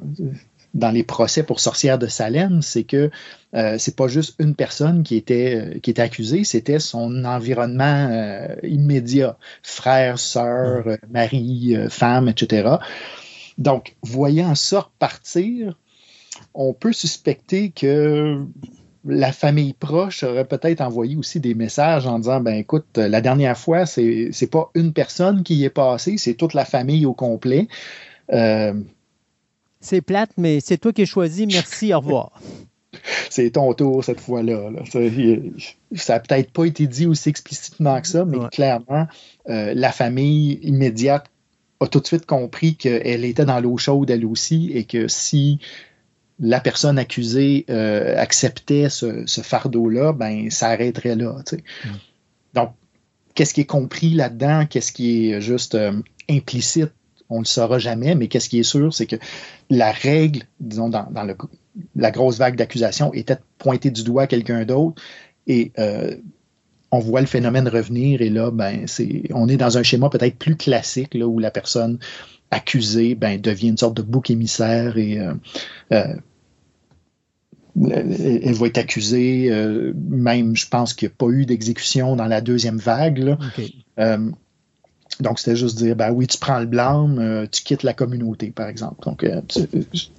dans 0.76 0.92
les 0.92 1.04
procès 1.04 1.42
pour 1.42 1.62
sorcières 1.62 1.98
de 1.98 2.08
Salem, 2.08 2.62
c'est 2.62 2.84
que 2.84 3.10
euh, 3.56 3.78
c'est 3.80 3.96
pas 3.96 4.10
juste 4.10 4.36
une 4.40 4.56
personne 4.56 5.04
qui 5.04 5.16
était, 5.16 5.56
euh, 5.56 5.80
qui 5.80 5.90
était 5.90 6.02
accusée, 6.02 6.44
c'était 6.44 6.80
son 6.80 7.24
environnement 7.24 8.10
euh, 8.12 8.56
immédiat, 8.62 9.38
frère, 9.64 10.20
sœur, 10.20 10.88
euh, 10.88 10.98
mari, 11.10 11.76
femme, 11.90 12.28
etc. 12.28 12.76
Donc, 13.58 13.96
voyant 14.04 14.54
ça 14.54 14.90
partir, 15.00 15.78
on 16.54 16.74
peut 16.74 16.92
suspecter 16.92 17.72
que 17.72 18.44
la 19.06 19.32
famille 19.32 19.74
proche 19.74 20.24
aurait 20.24 20.46
peut-être 20.46 20.82
envoyé 20.82 21.16
aussi 21.16 21.40
des 21.40 21.54
messages 21.54 22.06
en 22.06 22.20
disant 22.20 22.42
ben 22.42 22.56
écoute, 22.56 22.98
la 22.98 23.22
dernière 23.22 23.58
fois, 23.58 23.86
c'est, 23.86 24.30
c'est 24.34 24.50
pas 24.50 24.72
une 24.76 24.92
personne 24.92 25.44
qui 25.44 25.56
y 25.56 25.64
est 25.64 25.70
passée, 25.70 26.18
c'est 26.18 26.34
toute 26.34 26.54
la 26.54 26.66
famille 26.66 27.06
au 27.06 27.14
complet. 27.14 27.70
Euh, 28.34 28.74
c'est 29.86 30.02
plate, 30.02 30.32
mais 30.38 30.60
c'est 30.60 30.78
toi 30.78 30.92
qui 30.92 31.04
as 31.04 31.06
choisi. 31.06 31.48
Merci, 31.48 31.94
au 31.94 32.00
revoir. 32.00 32.42
c'est 33.30 33.52
ton 33.52 33.74
tour 33.74 34.04
cette 34.04 34.20
fois-là. 34.20 34.72
Ça 35.96 36.14
n'a 36.14 36.20
peut-être 36.20 36.52
pas 36.52 36.66
été 36.66 36.88
dit 36.88 37.06
aussi 37.06 37.30
explicitement 37.30 38.02
que 38.02 38.08
ça, 38.08 38.26
mais 38.26 38.38
clairement, 38.52 39.08
euh, 39.50 39.74
la 39.76 39.92
famille 39.92 40.60
immédiate 40.64 41.26
a 41.80 41.88
tout 41.88 42.00
de 42.00 42.08
suite 42.08 42.26
compris 42.26 42.76
qu'elle 42.76 43.26
était 43.26 43.46
dans 43.46 43.60
l'eau 43.60 43.78
chaude 43.78 44.10
elle 44.10 44.26
aussi 44.26 44.72
et 44.74 44.86
que 44.86 45.08
si 45.08 45.60
la 46.40 46.60
personne 46.60 46.98
accusée 46.98 47.66
euh, 47.70 48.18
acceptait 48.18 48.90
ce, 48.90 49.26
fardeau-là, 49.42 50.14
ben 50.14 50.50
ça 50.50 50.68
arrêterait 50.70 51.16
là. 51.16 51.38
Mm. 51.52 51.88
Donc, 52.54 52.72
qu'est-ce 53.34 53.54
qui 53.54 53.62
est 53.62 53.66
compris 53.66 54.12
là-dedans? 54.12 54.66
Qu'est-ce 54.66 54.92
qui 54.92 55.30
est 55.30 55.42
juste 55.42 55.76
euh, 55.76 55.94
implicite? 56.30 56.92
On 57.30 57.36
ne 57.36 57.42
le 57.42 57.46
saura 57.46 57.80
jamais, 57.80 58.16
mais 58.16 58.28
qu'est-ce 58.28 58.50
qui 58.50 58.60
est 58.60 58.64
sûr, 58.64 58.94
c'est 58.94 59.08
que 59.08 59.16
la 59.70 59.92
règle, 59.92 60.44
disons, 60.60 60.90
dans, 60.90 61.08
la 61.96 62.12
grosse 62.12 62.38
vague 62.38 62.56
d'accusation, 62.56 63.14
était 63.14 63.36
de 63.36 63.42
pointer 63.58 63.90
du 63.90 64.04
doigt 64.04 64.28
quelqu'un 64.28 64.66
d'autre 64.66 65.02
et 65.48 65.72
euh, 65.80 66.16
on 66.92 67.00
voit 67.00 67.22
le 67.22 67.28
phénomène 67.28 67.68
revenir 67.68 68.22
et 68.22 68.30
là, 68.30 68.52
ben, 68.52 68.88
c'est, 68.88 69.24
on 69.32 69.48
est 69.50 69.58
dans 69.58 69.78
un 69.78 69.84
schéma 69.84 70.10
peut-être 70.10 70.38
plus 70.38 70.56
classique 70.56 71.14
là, 71.14 71.28
où 71.28 71.40
la 71.40 71.52
personne 71.52 72.00
accusée 72.52 73.16
ben, 73.16 73.42
devient 73.42 73.70
une 73.70 73.78
sorte 73.78 73.98
de 73.98 74.04
bouc 74.04 74.30
émissaire 74.30 74.98
et 74.98 75.20
euh, 75.20 75.34
euh, 75.92 76.16
elle 77.92 78.54
va 78.54 78.68
être 78.68 78.78
accusée, 78.78 79.52
même 79.94 80.56
je 80.56 80.66
pense 80.70 80.94
qu'il 80.94 81.10
n'y 81.10 81.12
a 81.12 81.16
pas 81.18 81.28
eu 81.28 81.46
d'exécution 81.46 82.16
dans 82.16 82.28
la 82.28 82.40
deuxième 82.40 82.78
vague. 82.78 83.38
Donc, 85.22 85.40
c'était 85.40 85.56
juste 85.56 85.78
dire, 85.78 85.96
ben 85.96 86.12
oui, 86.12 86.28
tu 86.28 86.38
prends 86.38 86.60
le 86.60 86.66
blâme, 86.66 87.20
euh, 87.20 87.46
tu 87.50 87.64
quittes 87.64 87.84
la 87.84 87.94
communauté, 87.94 88.52
par 88.52 88.68
exemple. 88.68 89.04
Donc, 89.04 89.24
euh, 89.24 89.42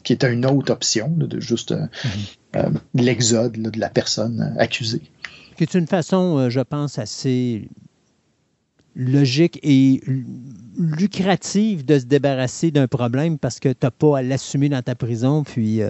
qui 0.02 0.12
était 0.12 0.32
une 0.32 0.46
autre 0.46 0.72
option, 0.72 1.08
de 1.08 1.40
juste 1.40 1.72
euh, 1.72 1.86
mhm. 2.54 2.78
l'exode 2.94 3.52
de 3.52 3.78
la 3.78 3.90
personne 3.90 4.54
accusée. 4.58 5.02
C'est 5.58 5.74
une 5.74 5.86
façon, 5.86 6.48
je 6.50 6.60
pense, 6.60 6.98
assez 6.98 7.68
logique 8.94 9.58
et 9.62 10.02
lucrative 10.78 11.84
de 11.84 11.98
se 11.98 12.04
débarrasser 12.04 12.70
d'un 12.70 12.88
problème 12.88 13.38
parce 13.38 13.60
que 13.60 13.68
tu 13.68 13.78
n'as 13.82 13.90
pas 13.90 14.18
à 14.18 14.22
l'assumer 14.22 14.68
dans 14.68 14.82
ta 14.82 14.94
prison, 14.94 15.44
puis 15.44 15.80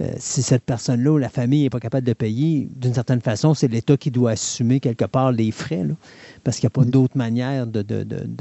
euh, 0.00 0.12
si 0.18 0.42
cette 0.42 0.64
personne-là 0.64 1.12
ou 1.12 1.18
la 1.18 1.30
famille 1.30 1.62
n'est 1.62 1.70
pas 1.70 1.80
capable 1.80 2.06
de 2.06 2.12
payer, 2.12 2.68
d'une 2.76 2.92
certaine 2.92 3.22
façon, 3.22 3.54
c'est 3.54 3.68
l'État 3.68 3.96
qui 3.96 4.10
doit 4.10 4.32
assumer 4.32 4.78
quelque 4.78 5.06
part 5.06 5.32
les 5.32 5.50
frais, 5.50 5.86
parce 6.44 6.58
qu'il 6.58 6.66
n'y 6.66 6.68
a 6.68 6.70
pas 6.70 6.86
mm. 6.86 6.90
d'autre 6.90 7.16
manière 7.16 7.66
de, 7.66 7.84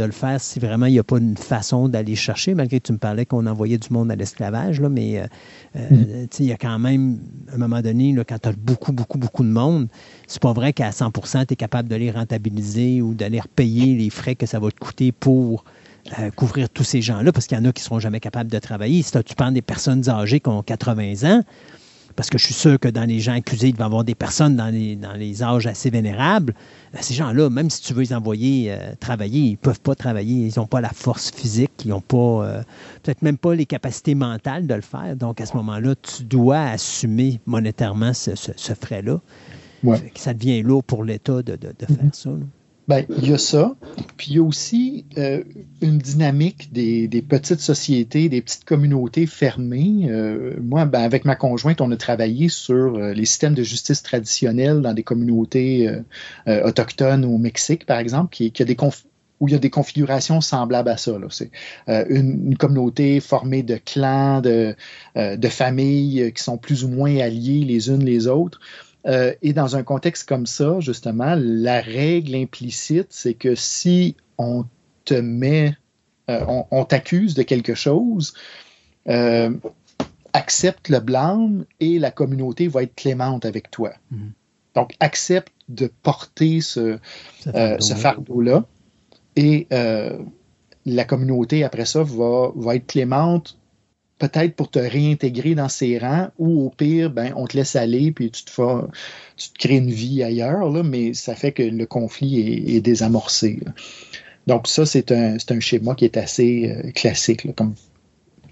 le 0.06 0.12
faire 0.12 0.42
si 0.42 0.60
vraiment 0.60 0.88
il 0.88 0.94
n'y 0.94 1.00
a 1.00 1.04
pas 1.04 1.18
une 1.18 1.38
façon 1.38 1.88
d'aller 1.88 2.16
chercher, 2.16 2.56
malgré 2.56 2.80
que 2.80 2.88
tu 2.88 2.94
me 2.94 2.98
parlais 2.98 3.26
qu'on 3.26 3.46
envoyait 3.46 3.78
du 3.78 3.88
monde 3.92 4.12
à 4.12 4.16
l'esclavage, 4.16 4.82
mais 4.82 5.20
euh, 5.20 5.28
euh, 5.78 6.24
mm. 6.24 6.28
il 6.40 6.46
y 6.46 6.52
a 6.52 6.58
quand 6.58 6.78
même, 6.78 7.20
à 7.50 7.56
un 7.56 7.58
moment 7.58 7.82
donné, 7.82 8.14
quand 8.28 8.40
tu 8.40 8.50
as 8.50 8.54
beaucoup, 8.54 8.92
beaucoup, 8.92 9.18
beaucoup 9.18 9.44
de 9.44 9.50
monde, 9.50 9.88
c'est 10.28 10.42
pas 10.42 10.54
vrai 10.54 10.74
qu'à 10.74 10.90
100% 10.90 11.46
tu 11.46 11.54
es 11.54 11.56
capable 11.56 11.88
de 11.88 11.96
les 11.96 12.12
rentabiliser 12.12 13.02
ou 13.02 13.14
d'aller 13.14 13.42
payer 13.56 13.96
les 13.96 14.10
frais 14.10 14.36
que 14.36 14.46
ça 14.46 14.60
va 14.60 14.72
te 14.72 14.80
coûter 14.80 15.14
pour 15.14 15.64
euh, 16.20 16.30
couvrir 16.32 16.70
tous 16.70 16.84
ces 16.84 17.02
gens-là, 17.02 17.32
parce 17.32 17.48
qu'il 17.48 17.58
y 17.58 17.62
en 17.62 17.66
a 17.66 17.72
qui 17.72 17.82
ne 17.82 17.86
seront 17.86 18.00
jamais 18.00 18.20
capables 18.20 18.52
de 18.52 18.60
travailler. 18.60 19.02
Si 19.02 19.12
tu 19.24 19.36
prends 19.36 19.52
des 19.52 19.62
personnes 19.62 20.08
âgées 20.10 20.40
qui 20.40 20.50
ont 20.50 20.62
80 20.62 21.24
ans, 21.24 21.44
parce 22.16 22.30
que 22.30 22.38
je 22.38 22.46
suis 22.46 22.54
sûr 22.54 22.80
que 22.80 22.88
dans 22.88 23.04
les 23.04 23.20
gens 23.20 23.34
accusés, 23.34 23.70
il 23.70 23.76
va 23.76 23.86
y 23.86 23.88
avoir 23.88 24.04
des 24.04 24.16
personnes 24.16 24.56
dans 24.56 24.68
les, 24.68 24.96
dans 24.96 25.14
les 25.14 25.44
âges 25.44 25.68
assez 25.68 25.90
vénérables. 25.90 26.54
Ben, 26.94 27.02
ces 27.02 27.14
gens-là, 27.14 27.50
même 27.50 27.70
si 27.70 27.82
tu 27.82 27.94
veux 27.94 28.02
les 28.02 28.14
envoyer 28.14 28.72
euh, 28.72 28.94
travailler, 29.00 29.42
ils 29.42 29.52
ne 29.52 29.58
peuvent 29.58 29.82
pas 29.82 29.96
travailler. 29.96 30.48
Ils 30.48 30.60
n'ont 30.60 30.68
pas 30.68 30.80
la 30.80 30.90
force 30.90 31.32
physique, 31.32 31.72
ils 31.84 31.90
n'ont 31.90 32.02
pas, 32.02 32.18
euh, 32.18 32.64
peut-être 33.04 33.22
même 33.22 33.38
pas 33.38 33.54
les 33.54 33.66
capacités 33.66 34.16
mentales 34.16 34.66
de 34.68 34.76
le 34.76 34.82
faire. 34.82 35.16
Donc, 35.16 35.42
à 35.42 35.46
ce 35.46 35.58
moment-là, 35.58 35.96
tu 35.96 36.24
dois 36.24 36.62
assumer 36.62 37.40
monétairement 37.46 38.14
ce, 38.14 38.32
frais-là. 38.80 39.20
Ça 40.16 40.34
devient 40.34 40.62
lourd 40.62 40.84
pour 40.84 41.04
l'État 41.04 41.42
de, 41.44 41.58
faire 41.58 41.90
mm-hmm. 41.90 42.14
ça. 42.14 42.30
Ben, 42.88 43.04
il 43.10 43.30
y 43.30 43.34
a 43.34 43.38
ça. 43.38 43.76
Puis 44.18 44.32
il 44.32 44.36
y 44.36 44.40
a 44.40 44.44
aussi 44.44 45.06
euh, 45.18 45.44
une 45.82 45.98
dynamique 45.98 46.72
des, 46.72 47.08
petites 47.28 47.60
sociétés, 47.60 48.30
des 48.30 48.42
petites 48.42 48.66
communautés 48.66 49.26
fermées. 49.26 50.08
Euh, 50.10 50.56
moi, 50.62 50.86
ben, 50.86 51.02
avec 51.02 51.26
ma 51.26 51.36
conjointe, 51.36 51.82
on 51.82 51.92
a 51.92 51.98
travaillé 51.98 52.48
sur 52.48 52.96
euh, 52.96 53.14
les 53.14 53.26
systèmes 53.26 53.56
de 53.56 53.64
justice 53.64 54.04
traditionnels 54.04 54.82
dans 54.82 54.94
des 54.94 55.04
communautés 55.04 55.90
autochtones 56.48 57.26
au 57.26 57.38
Mexique, 57.38 57.86
par 57.86 58.00
exemple, 58.00 58.30
qui, 58.32 58.52
a 58.60 58.66
des 58.66 58.78
où 59.42 59.50
il 59.50 59.52
y 59.52 59.56
a 59.56 59.60
des 59.60 59.70
configurations 59.70 60.40
semblables 60.40 60.90
à 60.90 60.98
ça. 60.98 61.14
C'est 61.30 61.52
une, 61.88 62.48
une, 62.48 62.58
communauté 62.58 63.20
formée 63.20 63.64
de 63.64 63.76
clans, 63.76 64.42
de, 64.42 64.76
de 65.16 65.48
familles 65.48 66.32
qui 66.34 66.44
sont 66.44 66.58
plus 66.58 66.84
ou 66.84 66.90
moins 66.90 67.18
alliées 67.18 67.66
les 67.66 67.90
unes 67.90 68.06
les 68.06 68.28
autres. 68.28 68.60
Euh, 69.08 69.34
et 69.42 69.54
dans 69.54 69.76
un 69.76 69.84
contexte 69.84 70.28
comme 70.28 70.46
ça, 70.46 70.80
justement, 70.80 71.36
la 71.38 71.82
règle 71.82 72.36
implicite, 72.36 73.08
c'est 73.10 73.36
que 73.36 73.56
si 73.56 74.16
on 74.38 74.66
te 75.06 75.14
met, 75.14 75.76
euh, 76.30 76.44
on, 76.72 76.86
t'accuse 76.86 77.36
de 77.36 77.44
quelque 77.44 77.76
chose, 77.76 78.34
euh, 79.08 79.52
accepte 80.34 80.90
le 80.90 81.00
blâme 81.00 81.66
et 81.80 82.00
la 82.00 82.10
communauté 82.10 82.68
va 82.68 82.84
être 82.84 82.96
clémente 82.96 83.46
avec 83.46 83.70
toi. 83.70 83.94
Mhm. 84.10 84.32
Donc, 84.74 84.96
accepte 85.00 85.54
de 85.70 85.90
porter 86.04 86.62
ce, 86.62 86.98
fardeau-là 87.96 88.66
et 89.36 89.68
la 90.86 91.04
communauté, 91.04 91.64
après 91.64 91.86
ça, 91.86 92.04
va, 92.04 92.52
va 92.56 92.76
être 92.76 92.88
clémente 92.88 93.58
peut-être 94.18 94.56
pour 94.56 94.70
te 94.70 94.80
réintégrer 94.80 95.56
dans 95.56 95.70
ses 95.70 95.98
rangs, 95.98 96.30
ou 96.38 96.66
au 96.66 96.70
pire, 96.70 97.10
ben, 97.10 97.34
on 97.36 97.48
te 97.48 97.58
laisse 97.58 97.76
aller, 97.76 98.12
puis 98.12 98.32
tu 98.32 98.46
te, 98.46 98.50
fais, 98.50 98.64
tu 99.36 99.50
te 99.50 99.58
crées 99.58 99.78
une 99.78 99.92
vie 99.92 100.24
ailleurs, 100.24 100.70
là, 100.70 100.84
mais 100.84 101.14
ça 101.14 101.36
fait 101.36 101.52
que 101.52 101.64
le 101.64 101.86
conflit 101.86 102.76
est, 102.76 102.82
désamorcé. 102.82 103.60
Donc 104.48 104.68
ça, 104.68 104.86
c'est 104.86 105.12
un, 105.12 105.36
un, 105.36 105.60
schéma 105.60 105.96
qui 105.96 106.06
est 106.06 106.18
assez 106.18 106.72
euh, 106.72 106.92
classique, 106.92 107.54
comme 107.56 107.74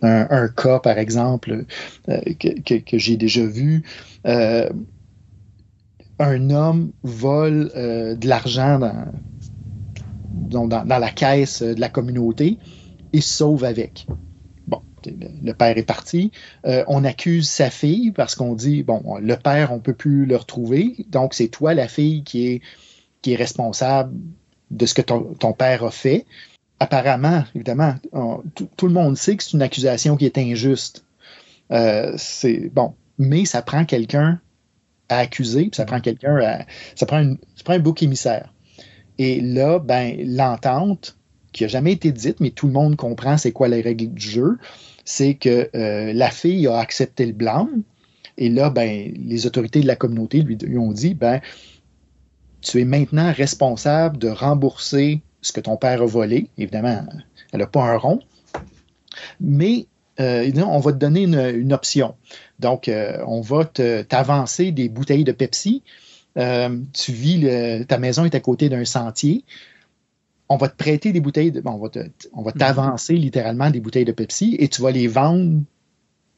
un, 0.02 0.50
cas, 0.50 0.80
par 0.80 0.98
exemple, 0.98 1.66
euh, 2.10 2.20
que, 2.38 2.98
j'ai 2.98 3.16
déjà 3.16 3.46
vu. 3.46 3.84
Euh, 4.26 4.70
un 6.20 6.50
homme 6.52 6.92
vole 7.04 7.72
de 7.74 8.28
l'argent 8.28 8.80
dans, 8.80 10.68
dans, 10.68 10.86
dans, 10.86 11.00
la 11.00 11.10
caisse 11.10 11.64
de 11.64 11.80
la 11.80 11.90
communauté 11.90 12.60
et 13.14 13.22
sauve 13.22 13.64
avec. 13.64 14.06
Le 15.06 15.54
père 15.54 15.78
est 15.78 15.84
parti. 15.84 16.32
Euh, 16.66 16.84
on 16.88 17.04
accuse 17.04 17.50
sa 17.50 17.70
fille 17.70 18.12
parce 18.12 18.36
qu'on 18.36 18.54
dit, 18.54 18.84
bon, 18.84 19.18
le 19.22 19.36
père, 19.36 19.72
on 19.72 19.76
ne 19.76 19.82
peut 19.82 19.94
plus 19.94 20.26
le 20.26 20.36
retrouver. 20.36 20.96
Donc, 21.10 21.34
c'est 21.34 21.48
toi, 21.48 21.74
la 21.74 21.88
fille, 21.88 22.24
qui 22.24 22.62
est, 23.26 23.36
responsable 23.36 24.14
de 24.72 24.86
ce 24.86 24.94
que 24.94 25.02
ton, 25.02 25.54
père 25.54 25.84
a 25.84 25.92
fait. 25.92 26.26
Apparemment, 26.80 27.44
évidemment, 27.56 27.96
tout, 28.56 28.88
le 28.88 28.94
monde 28.94 29.18
sait 29.18 29.38
que 29.38 29.44
c'est 29.44 29.54
une 29.54 29.62
accusation 29.62 30.18
qui 30.18 30.26
est 30.26 30.38
injuste. 30.38 31.06
Euh, 31.72 32.18
bon, 32.74 32.94
mais 33.18 33.46
ça 33.46 33.62
prend 33.62 33.86
quelqu'un 33.86 34.40
à 35.10 35.20
accuser, 35.20 35.64
puis 35.64 35.76
ça 35.76 35.86
prend 35.86 36.02
quelqu'un 36.02 36.36
à. 36.38 36.66
Ça 36.96 37.06
prend, 37.06 37.20
une, 37.20 37.38
ça 37.56 37.64
prend 37.64 37.74
un 37.74 37.80
bouc 37.80 38.04
émissaire. 38.04 38.54
Et 39.18 39.42
là, 39.42 39.80
ben, 39.80 40.18
l'entente, 40.26 41.18
qui 41.52 41.64
n'a 41.64 41.70
jamais 41.70 41.94
été 41.94 42.12
dite, 42.12 42.40
mais 42.40 42.50
tout 42.50 42.68
le 42.68 42.74
monde 42.74 42.96
comprend 42.96 43.38
c'est 43.38 43.52
quoi 43.52 43.68
les 43.68 43.82
règles 43.82 44.14
du 44.14 44.30
jeu, 44.30 44.58
c'est 45.06 45.36
que 45.36 45.70
euh, 45.76 46.14
la 46.14 46.30
fille 46.30 46.68
a 46.68 46.78
accepté 46.78 47.26
le 47.26 47.34
blâme. 47.34 47.84
Et 48.38 48.50
là, 48.50 48.70
ben, 48.70 49.14
les 49.16 49.46
autorités 49.46 49.82
de 49.82 49.88
la 49.88 49.96
communauté 49.96 50.42
lui, 50.42 50.78
ont 50.78 50.92
dit 50.92 51.14
ben, 51.14 51.40
tu 52.62 52.80
es 52.82 52.86
maintenant 52.86 53.32
responsable 53.32 54.18
de 54.18 54.30
rembourser 54.30 55.22
ce 55.42 55.52
que 55.52 55.60
ton 55.60 55.78
père 55.78 56.02
a 56.02 56.06
volé. 56.06 56.50
Évidemment, 56.58 57.06
elle 57.52 57.60
n'a 57.60 57.68
pas 57.68 57.84
un 57.84 57.98
rond. 57.98 58.20
Mais 59.40 59.88
euh, 60.20 60.52
on 60.66 60.80
va 60.80 60.94
te 60.94 60.98
donner 60.98 61.24
une, 61.24 61.74
option. 61.74 62.16
Donc, 62.60 62.88
euh, 62.88 63.24
on 63.28 63.42
va 63.42 63.66
t'avancer 63.66 64.72
des 64.72 64.90
bouteilles 64.90 65.26
de 65.26 65.32
Pepsi. 65.32 65.84
Tu 66.36 67.12
vis, 67.12 67.86
ta 67.88 68.00
maison 68.00 68.26
est 68.26 68.34
à 68.34 68.40
côté 68.40 68.70
d'un 68.70 68.86
sentier. 68.86 69.44
On 70.54 70.58
va 70.58 70.70
te 70.70 70.76
prêter 70.76 71.12
des 71.12 71.20
bouteilles, 71.20 71.52
de, 71.52 71.64
on 71.66 71.80
va 71.80 72.52
mhm. 72.52 72.58
t'avancer 72.60 73.16
littéralement 73.16 73.72
des 73.72 73.80
bouteilles 73.80 74.06
de 74.06 74.12
Pepsi 74.12 74.56
et 74.60 74.68
tu 74.68 74.84
vas 74.84 74.92
les 74.92 75.08
vendre 75.08 75.64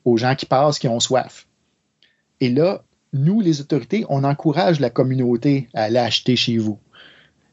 aux 0.05 0.15
gens 0.15 0.35
qui 0.35 0.45
passent, 0.45 0.79
qui 0.79 0.87
ont 0.87 1.01
soif. 1.01 1.47
Et 2.39 2.49
là, 2.49 2.85
nous, 3.11 3.41
les 3.41 3.59
autorités, 3.59 4.05
on 4.07 4.23
encourage 4.23 4.79
la 4.79 4.89
communauté 4.89 5.67
à 5.73 5.83
aller 5.83 5.97
acheter 5.97 6.37
chez 6.37 6.57
vous. 6.57 6.79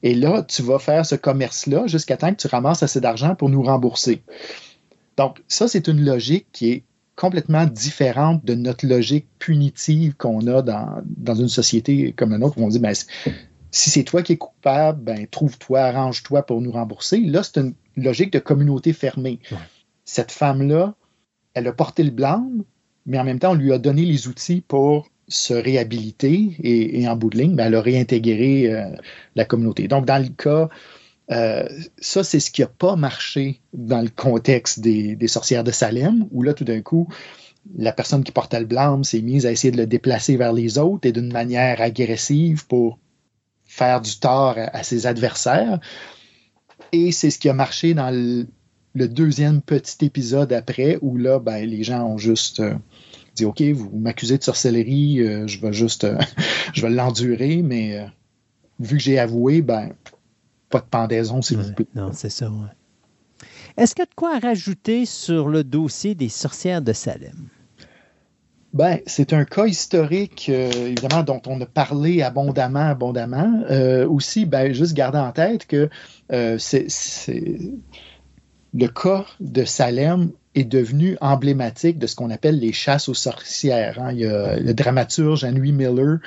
Et 0.04 0.14
là, 0.14 0.44
tu 0.44 0.62
vas 0.62 0.78
faire 0.78 1.04
ce 1.04 1.16
commerce-là 1.16 1.88
jusqu'à 1.88 2.16
temps 2.16 2.30
que 2.30 2.40
tu 2.40 2.46
ramasses 2.46 2.84
assez 2.84 3.00
d'argent 3.00 3.34
pour 3.34 3.48
nous 3.48 3.62
rembourser. 3.62 4.22
Donc, 5.16 5.42
ça, 5.48 5.66
c'est 5.66 5.88
une 5.88 6.04
logique 6.04 6.46
qui 6.52 6.70
est 6.70 6.84
complètement 7.16 7.66
différente 7.66 8.44
de 8.44 8.54
notre 8.54 8.86
logique 8.86 9.26
punitive 9.40 10.14
qu'on 10.14 10.46
a 10.46 10.62
dans, 10.62 11.34
une 11.34 11.48
société 11.48 12.12
comme 12.12 12.30
la 12.30 12.38
nôtre 12.38 12.56
où 12.58 12.62
on 12.62 12.68
dit, 12.68 12.78
ben, 12.78 12.94
si 13.72 13.90
c'est 13.90 14.04
toi 14.04 14.22
qui 14.22 14.34
es 14.34 14.36
coupable, 14.36 15.02
ben, 15.02 15.26
trouve-toi, 15.26 15.80
arrange-toi 15.80 16.42
pour 16.42 16.60
nous 16.60 16.70
rembourser. 16.70 17.18
Là, 17.20 17.42
c'est 17.42 17.56
une 17.56 17.74
logique 17.96 18.32
de 18.32 18.38
communauté 18.38 18.92
fermée. 18.92 19.40
Cette 20.04 20.30
femme-là, 20.30 20.94
elle 21.54 21.66
a 21.66 21.72
porté 21.72 22.02
le 22.02 22.10
blâme, 22.10 22.64
mais 23.06 23.18
en 23.18 23.24
même 23.24 23.38
temps, 23.38 23.52
on 23.52 23.54
lui 23.54 23.72
a 23.72 23.78
donné 23.78 24.04
les 24.04 24.28
outils 24.28 24.60
pour 24.60 25.08
se 25.26 25.54
réhabiliter 25.54 26.54
et, 26.62 27.08
en 27.08 27.16
bout 27.16 27.30
de 27.30 27.38
ligne, 27.38 27.56
ben, 27.56 27.66
elle 27.66 27.74
a 27.74 27.80
réintégré 27.80 28.72
euh, 28.72 28.84
la 29.34 29.46
communauté. 29.46 29.88
Donc, 29.88 30.04
dans 30.04 30.22
le 30.22 30.28
cas, 30.28 30.68
euh, 31.30 31.66
ça, 31.98 32.22
c'est 32.24 32.40
ce 32.40 32.50
qui 32.50 32.60
n'a 32.60 32.66
pas 32.66 32.96
marché 32.96 33.60
dans 33.72 34.02
le 34.02 34.10
contexte 34.10 34.80
des, 34.80 35.16
sorcières 35.28 35.64
de 35.64 35.70
Salem, 35.70 36.26
où 36.30 36.42
là, 36.42 36.52
tout 36.52 36.64
d'un 36.64 36.82
coup, 36.82 37.08
la 37.74 37.92
personne 37.92 38.22
qui 38.22 38.32
portait 38.32 38.60
le 38.60 38.66
blâme 38.66 39.02
s'est 39.02 39.22
mise 39.22 39.46
à 39.46 39.52
essayer 39.52 39.70
de 39.70 39.78
le 39.78 39.86
déplacer 39.86 40.36
vers 40.36 40.52
les 40.52 40.76
autres 40.76 41.08
et 41.08 41.12
d'une 41.12 41.32
manière 41.32 41.80
agressive 41.80 42.66
pour 42.66 42.98
faire 43.72 44.02
du 44.02 44.18
tort 44.18 44.56
à, 44.58 44.82
ses 44.82 45.06
adversaires. 45.06 45.80
Et 46.92 47.10
c'est 47.10 47.30
ce 47.30 47.38
qui 47.38 47.48
a 47.48 47.54
marché 47.54 47.94
dans 47.94 48.10
le, 48.10 48.46
deuxième 49.08 49.62
petit 49.62 50.04
épisode 50.04 50.52
après, 50.52 50.98
où 51.00 51.16
là, 51.16 51.38
ben, 51.38 51.64
les 51.64 51.82
gens 51.82 52.04
ont 52.04 52.18
juste... 52.18 52.60
Euh, 52.60 52.74
dit 53.34 53.46
OK, 53.46 53.62
vous 53.62 53.98
m'accusez 53.98 54.36
de 54.36 54.42
sorcellerie, 54.42 55.20
euh, 55.22 55.46
je 55.46 55.58
vais 55.58 55.72
juste 55.72 56.04
euh, 56.04 56.18
je 56.74 56.82
vais 56.82 56.90
l'endurer, 56.90 57.62
mais 57.62 58.06
vu 58.78 58.98
que 58.98 59.02
j'ai 59.02 59.18
avoué, 59.18 59.62
ben 59.62 59.94
pas 60.68 60.80
de 60.80 60.84
pendaison, 60.84 61.40
s'il 61.40 61.56
vous 61.56 61.72
plaît. 61.72 61.86
Non, 61.94 62.10
c'est 62.12 62.28
ça, 62.28 62.50
ouais. 62.50 62.68
Est-ce 63.78 63.94
qu'il 63.94 64.02
y 64.02 64.06
a 64.06 64.06
de 64.06 64.14
quoi 64.14 64.38
rajouter 64.38 65.06
sur 65.06 65.48
le 65.48 65.64
dossier 65.64 66.14
des 66.14 66.28
sorcières 66.28 66.82
de 66.82 66.92
Salem? 66.92 67.48
Ben, 68.72 69.00
c'est 69.06 69.34
un 69.34 69.44
cas 69.44 69.66
historique, 69.66 70.48
évidemment, 70.48 71.22
dont 71.22 71.42
on 71.46 71.60
a 71.60 71.66
parlé 71.66 72.22
abondamment, 72.22 72.88
abondamment. 72.88 73.64
aussi, 74.08 74.46
ben, 74.46 74.72
juste 74.72 74.94
garder 74.94 75.18
en 75.18 75.32
tête 75.32 75.66
que 75.66 75.90
c'est 76.58 76.86
le 78.74 78.88
cas 78.88 79.26
de 79.40 79.64
Salem 79.64 80.30
est 80.54 80.64
devenu 80.64 81.16
emblématique 81.20 81.98
de 81.98 82.06
ce 82.06 82.14
qu'on 82.14 82.30
appelle 82.30 82.58
les 82.58 82.72
chasses 82.72 83.08
aux 83.08 83.14
sorcières. 83.14 83.98
Hein. 84.00 84.12
Il 84.12 84.20
y 84.20 84.26
a 84.26 84.56
le 84.56 84.74
dramaturge 84.74 85.44
Henry 85.44 85.72
Miller 85.72 86.18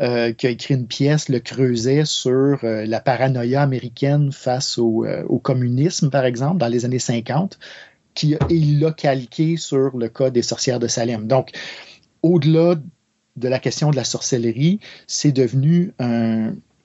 euh, 0.00 0.32
qui 0.32 0.46
a 0.46 0.50
écrit 0.50 0.74
une 0.74 0.86
pièce, 0.86 1.28
Le 1.28 1.40
Creuset, 1.40 2.04
sur 2.04 2.60
euh, 2.62 2.86
la 2.86 3.00
paranoïa 3.00 3.62
américaine 3.62 4.30
face 4.30 4.78
au, 4.78 5.04
euh, 5.04 5.24
au, 5.28 5.38
communisme, 5.38 6.10
par 6.10 6.24
exemple, 6.24 6.58
dans 6.58 6.68
les 6.68 6.84
années 6.84 7.00
50, 7.00 7.58
qui, 8.14 8.34
et 8.34 8.38
il 8.50 8.78
l'a 8.80 8.92
calqué 8.92 9.56
sur 9.56 9.96
le 9.96 10.08
cas 10.08 10.30
des 10.30 10.42
sorcières 10.42 10.78
de 10.78 10.86
Salem. 10.86 11.26
Donc, 11.26 11.50
au-delà 12.22 12.76
de 13.36 13.48
la 13.48 13.58
question 13.58 13.90
de 13.90 13.96
la 13.96 14.04
sorcellerie, 14.04 14.80
c'est 15.06 15.32
devenu 15.32 15.92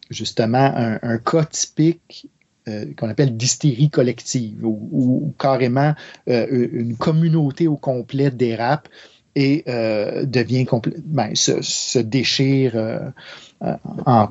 justement 0.10 0.72
un, 0.76 1.00
un, 1.02 1.18
cas 1.18 1.46
typique 1.46 2.30
euh, 2.70 2.86
qu'on 2.98 3.10
appelle 3.10 3.36
d'hystérie 3.36 3.90
collective, 3.90 4.60
où, 4.64 5.34
carrément 5.38 5.96
euh, 6.30 6.70
une 6.72 6.96
communauté 6.96 7.68
au 7.68 7.76
complet 7.76 8.32
dérape 8.32 8.88
et 9.36 9.66
euh, 9.68 10.26
devient 10.26 10.66
ben, 11.04 11.36
se, 11.36 12.00
déchire, 12.00 13.12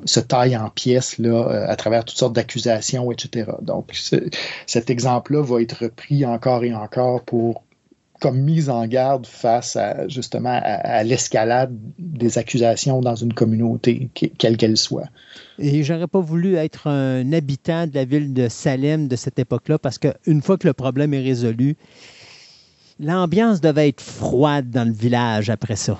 se 0.06 0.20
taille 0.20 0.56
en 0.56 0.70
pièces 0.70 1.18
là, 1.18 1.66
à 1.68 1.76
travers 1.76 2.06
toutes 2.06 2.16
sortes 2.16 2.32
d'accusations, 2.32 3.12
etc. 3.12 3.50
Donc, 3.60 3.92
cet 4.66 4.88
exemple-là 4.88 5.42
va 5.42 5.60
être 5.60 5.82
repris 5.84 6.24
encore 6.24 6.64
et 6.64 6.74
encore 6.74 7.24
pour 7.24 7.64
comme 8.22 8.38
mise 8.38 8.70
en 8.70 8.86
garde 8.86 9.26
face 9.26 9.74
à 9.74 10.06
justement 10.06 10.60
à, 10.62 11.02
l'escalade 11.02 11.76
des 11.98 12.38
accusations 12.38 13.00
dans 13.00 13.16
une 13.16 13.34
communauté, 13.34 14.10
quelle 14.38 14.56
qu'elle 14.56 14.76
soit. 14.76 15.08
Et 15.58 15.82
j'aurais 15.82 16.06
pas 16.06 16.20
voulu 16.20 16.54
être 16.54 16.86
un 16.86 17.32
habitant 17.32 17.88
de 17.88 17.94
la 17.96 18.04
ville 18.04 18.32
de 18.32 18.48
Salem 18.48 19.08
de 19.08 19.16
cette 19.16 19.40
époque-là 19.40 19.80
parce 19.80 19.98
qu'une 19.98 20.40
fois 20.40 20.56
que 20.56 20.68
le 20.68 20.72
problème 20.72 21.12
est 21.14 21.22
résolu, 21.22 21.76
l'ambiance 23.00 23.60
devait 23.60 23.88
être 23.88 24.00
froide 24.00 24.70
dans 24.70 24.86
le 24.86 24.94
village 24.94 25.50
après 25.50 25.76
ça. 25.76 25.98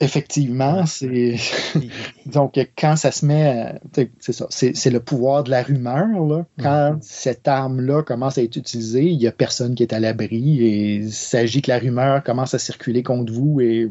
Effectivement, 0.00 0.86
c'est. 0.86 1.36
Donc, 2.26 2.58
quand 2.78 2.96
ça 2.96 3.12
se 3.12 3.24
met. 3.24 3.74
C'est 4.18 4.32
ça. 4.32 4.46
C'est 4.50 4.90
le 4.90 5.00
pouvoir 5.00 5.44
de 5.44 5.50
la 5.50 5.62
rumeur. 5.62 6.26
Là. 6.26 6.44
Quand 6.60 6.98
cette 7.00 7.46
arme-là 7.46 8.02
commence 8.02 8.38
à 8.38 8.42
être 8.42 8.56
utilisée, 8.56 9.04
il 9.04 9.18
n'y 9.18 9.26
a 9.26 9.32
personne 9.32 9.74
qui 9.74 9.82
est 9.82 9.92
à 9.92 10.00
l'abri 10.00 10.64
et 10.64 10.94
il 10.96 11.12
s'agit 11.12 11.62
que 11.62 11.70
la 11.70 11.78
rumeur 11.78 12.22
commence 12.22 12.54
à 12.54 12.58
circuler 12.58 13.02
contre 13.02 13.32
vous 13.32 13.60
et 13.60 13.90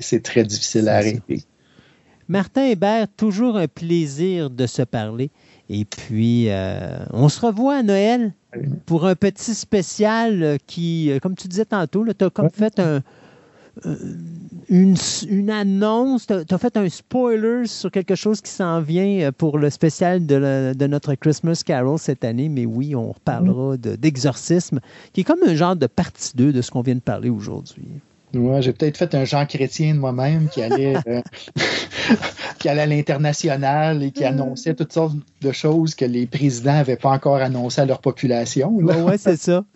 c'est 0.00 0.22
très 0.22 0.44
difficile 0.44 0.88
à 0.88 0.96
arrêter. 0.96 1.44
Martin 2.28 2.64
Hébert, 2.64 3.08
toujours 3.16 3.56
un 3.56 3.68
plaisir 3.68 4.48
de 4.48 4.66
se 4.66 4.82
parler. 4.82 5.30
Et 5.68 5.84
puis, 5.84 6.46
euh, 6.48 7.04
on 7.10 7.28
se 7.28 7.40
revoit 7.40 7.76
à 7.76 7.82
Noël 7.82 8.32
pour 8.86 9.06
un 9.06 9.14
petit 9.14 9.54
spécial 9.54 10.58
qui, 10.66 11.10
euh, 11.10 11.18
comme 11.18 11.34
tu 11.34 11.48
disais 11.48 11.64
tantôt, 11.64 12.04
tu 12.06 12.24
as 12.24 12.30
comme 12.30 12.50
fait 12.50 12.78
un 12.78 12.84
euh, 12.84 13.00
une, 14.68 14.96
une, 15.28 15.50
annonce, 15.50 16.26
tu 16.26 16.34
as, 16.34 16.58
fait 16.58 16.76
un 16.76 16.88
spoiler 16.88 17.66
sur 17.66 17.90
quelque 17.90 18.14
chose 18.14 18.40
qui 18.40 18.50
s'en 18.50 18.80
vient 18.80 19.28
euh, 19.28 19.32
pour 19.32 19.58
le 19.58 19.70
spécial 19.70 20.26
de, 20.26 20.74
de, 20.74 20.86
notre 20.86 21.14
Christmas 21.14 21.62
Carol 21.64 21.98
cette 21.98 22.24
année, 22.24 22.48
mais 22.48 22.66
oui, 22.66 22.94
on 22.94 23.12
reparlera 23.12 23.76
d'exorcisme, 23.76 24.80
qui 25.12 25.22
est 25.22 25.24
comme 25.24 25.42
un 25.46 25.54
genre 25.54 25.76
de 25.76 25.86
partie 25.86 26.32
2 26.36 26.52
de 26.52 26.62
ce 26.62 26.70
qu'on 26.70 26.82
vient 26.82 26.94
de 26.94 27.00
parler 27.00 27.30
aujourd'hui. 27.30 27.88
Ouais, 28.34 28.62
j'ai 28.62 28.72
peut-être 28.72 28.96
fait 28.96 29.14
un 29.14 29.24
genre 29.24 29.46
chrétien 29.46 29.94
de 29.94 29.98
moi-même 29.98 30.48
qui 30.48 30.62
allait, 30.62 30.94
euh, 31.06 31.20
qui 32.58 32.68
allait 32.68 32.82
à 32.82 32.86
l'international 32.86 34.02
et 34.02 34.10
qui 34.10 34.24
annonçait 34.24 34.74
toutes 34.74 34.92
sortes 34.92 35.16
de 35.42 35.52
choses 35.52 35.94
que 35.94 36.04
les 36.04 36.26
présidents 36.26 36.72
n'avaient 36.72 36.96
pas 36.96 37.10
encore 37.10 37.36
annoncées 37.36 37.82
à 37.82 37.86
leur 37.86 38.00
population. 38.00 38.70
Oui, 38.72 39.14
c'est 39.18 39.36
ça. 39.36 39.64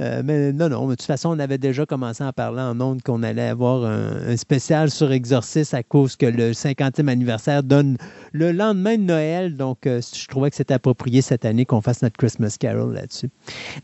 Euh, 0.00 0.22
mais 0.24 0.52
non, 0.52 0.68
non, 0.68 0.88
de 0.88 0.94
toute 0.94 1.06
façon, 1.06 1.30
on 1.30 1.38
avait 1.38 1.58
déjà 1.58 1.86
commencé 1.86 2.22
à 2.22 2.32
parler 2.32 2.60
en 2.60 2.80
ondes 2.80 3.02
qu'on 3.02 3.22
allait 3.22 3.48
avoir 3.48 3.84
un, 3.84 4.36
spécial 4.36 4.90
sur 4.90 5.10
Exorcist 5.10 5.72
à 5.72 5.82
cause 5.82 6.16
que 6.16 6.26
le 6.26 6.52
50e 6.52 7.08
anniversaire 7.08 7.62
donne 7.62 7.96
le 8.32 8.52
lendemain 8.52 8.96
de 8.96 9.02
Noël. 9.02 9.56
Donc, 9.56 9.86
euh, 9.86 10.00
je 10.00 10.26
trouvais 10.28 10.50
que 10.50 10.56
c'était 10.56 10.74
approprié 10.74 11.22
cette 11.22 11.44
année 11.44 11.64
qu'on 11.64 11.80
fasse 11.80 12.02
notre 12.02 12.16
Christmas 12.18 12.56
Carol 12.60 12.92
là-dessus. 12.94 13.30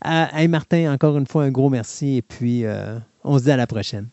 Euh, 0.05 0.25
hey 0.33 0.47
Martin, 0.47 0.93
encore 0.93 1.17
une 1.17 1.27
fois, 1.27 1.43
un 1.43 1.51
gros 1.51 1.69
merci 1.69 2.17
et 2.17 2.21
puis 2.21 2.65
on 3.23 3.39
se 3.39 3.45
dit 3.45 3.51
à 3.51 3.57
la 3.57 3.67
prochaine. 3.67 4.09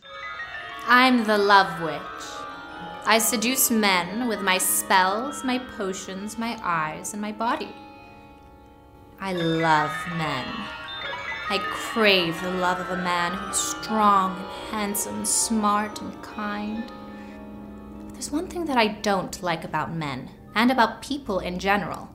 I'm 0.89 1.23
the 1.25 1.39
Love 1.39 1.83
Witch. 1.85 2.41
I 3.07 3.19
seduce 3.19 3.71
men 3.71 4.29
with 4.29 4.41
my 4.41 4.59
spells, 4.59 5.45
my 5.45 5.59
potions, 5.77 6.39
my 6.39 6.57
eyes, 6.63 7.13
and 7.13 7.21
my 7.21 7.33
body. 7.33 7.75
I 9.21 9.33
love 9.33 9.91
men. 10.17 10.80
I 11.51 11.59
crave 11.59 12.41
the 12.41 12.53
love 12.53 12.79
of 12.79 12.91
a 12.91 13.03
man 13.03 13.33
who 13.33 13.51
is 13.51 13.57
strong 13.57 14.37
and 14.37 14.47
handsome, 14.71 15.25
smart 15.25 16.01
and 16.01 16.23
kind. 16.23 16.85
But 18.05 18.13
there's 18.13 18.31
one 18.31 18.47
thing 18.47 18.67
that 18.67 18.77
I 18.77 18.87
don't 18.87 19.43
like 19.43 19.65
about 19.65 19.93
men, 19.93 20.31
and 20.55 20.71
about 20.71 21.03
people 21.03 21.41
in 21.41 21.59
general. 21.59 22.09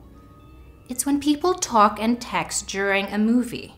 It's 0.88 1.04
when 1.04 1.20
people 1.20 1.52
talk 1.52 1.98
and 2.00 2.18
text 2.18 2.66
during 2.66 3.08
a 3.08 3.18
movie. 3.18 3.74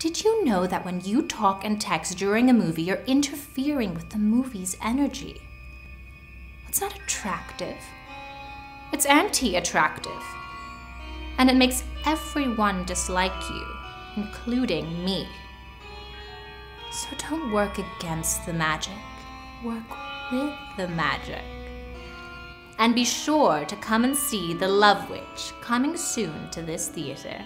Did 0.00 0.24
you 0.24 0.44
know 0.44 0.66
that 0.66 0.84
when 0.84 1.00
you 1.02 1.28
talk 1.28 1.64
and 1.64 1.80
text 1.80 2.18
during 2.18 2.50
a 2.50 2.52
movie, 2.52 2.82
you're 2.82 3.04
interfering 3.06 3.94
with 3.94 4.10
the 4.10 4.18
movie's 4.18 4.76
energy? 4.82 5.40
It's 6.66 6.80
not 6.80 6.96
attractive. 6.96 7.76
It's 8.92 9.06
anti 9.06 9.54
attractive. 9.54 10.24
And 11.38 11.48
it 11.48 11.54
makes 11.54 11.84
everyone 12.04 12.84
dislike 12.86 13.48
you, 13.48 13.79
including 14.20 15.04
me. 15.04 15.26
So 16.92 17.08
don't 17.28 17.52
work 17.52 17.78
against 17.78 18.46
the 18.46 18.52
magic, 18.52 19.02
work 19.64 19.90
with 20.32 20.54
the 20.76 20.88
magic. 20.88 21.44
And 22.78 22.94
be 22.94 23.04
sure 23.04 23.64
to 23.66 23.76
come 23.76 24.04
and 24.04 24.16
see 24.16 24.54
The 24.54 24.68
Love 24.68 25.08
Witch 25.10 25.52
coming 25.60 25.96
soon 25.96 26.50
to 26.50 26.62
this 26.62 26.88
theater. 26.88 27.44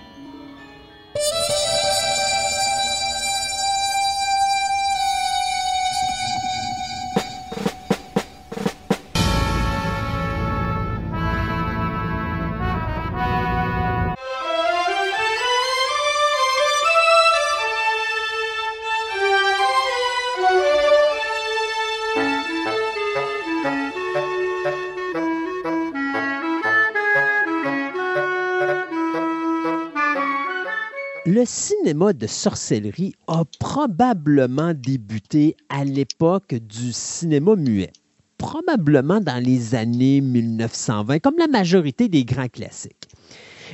Le 31.45 31.49
cinéma 31.51 32.15
de 32.15 32.27
sorcellerie 32.27 33.13
a 33.27 33.45
probablement 33.61 34.73
débuté 34.73 35.59
à 35.69 35.85
l'époque 35.85 36.55
du 36.55 36.91
cinéma 36.91 37.55
muet, 37.55 37.93
probablement 38.39 39.21
dans 39.21 39.45
les 39.45 39.75
années 39.75 40.23
1920, 40.23 41.19
comme 41.19 41.35
la 41.37 41.47
majorité 41.47 42.09
des 42.09 42.25
grands 42.25 42.49
classiques. 42.49 43.09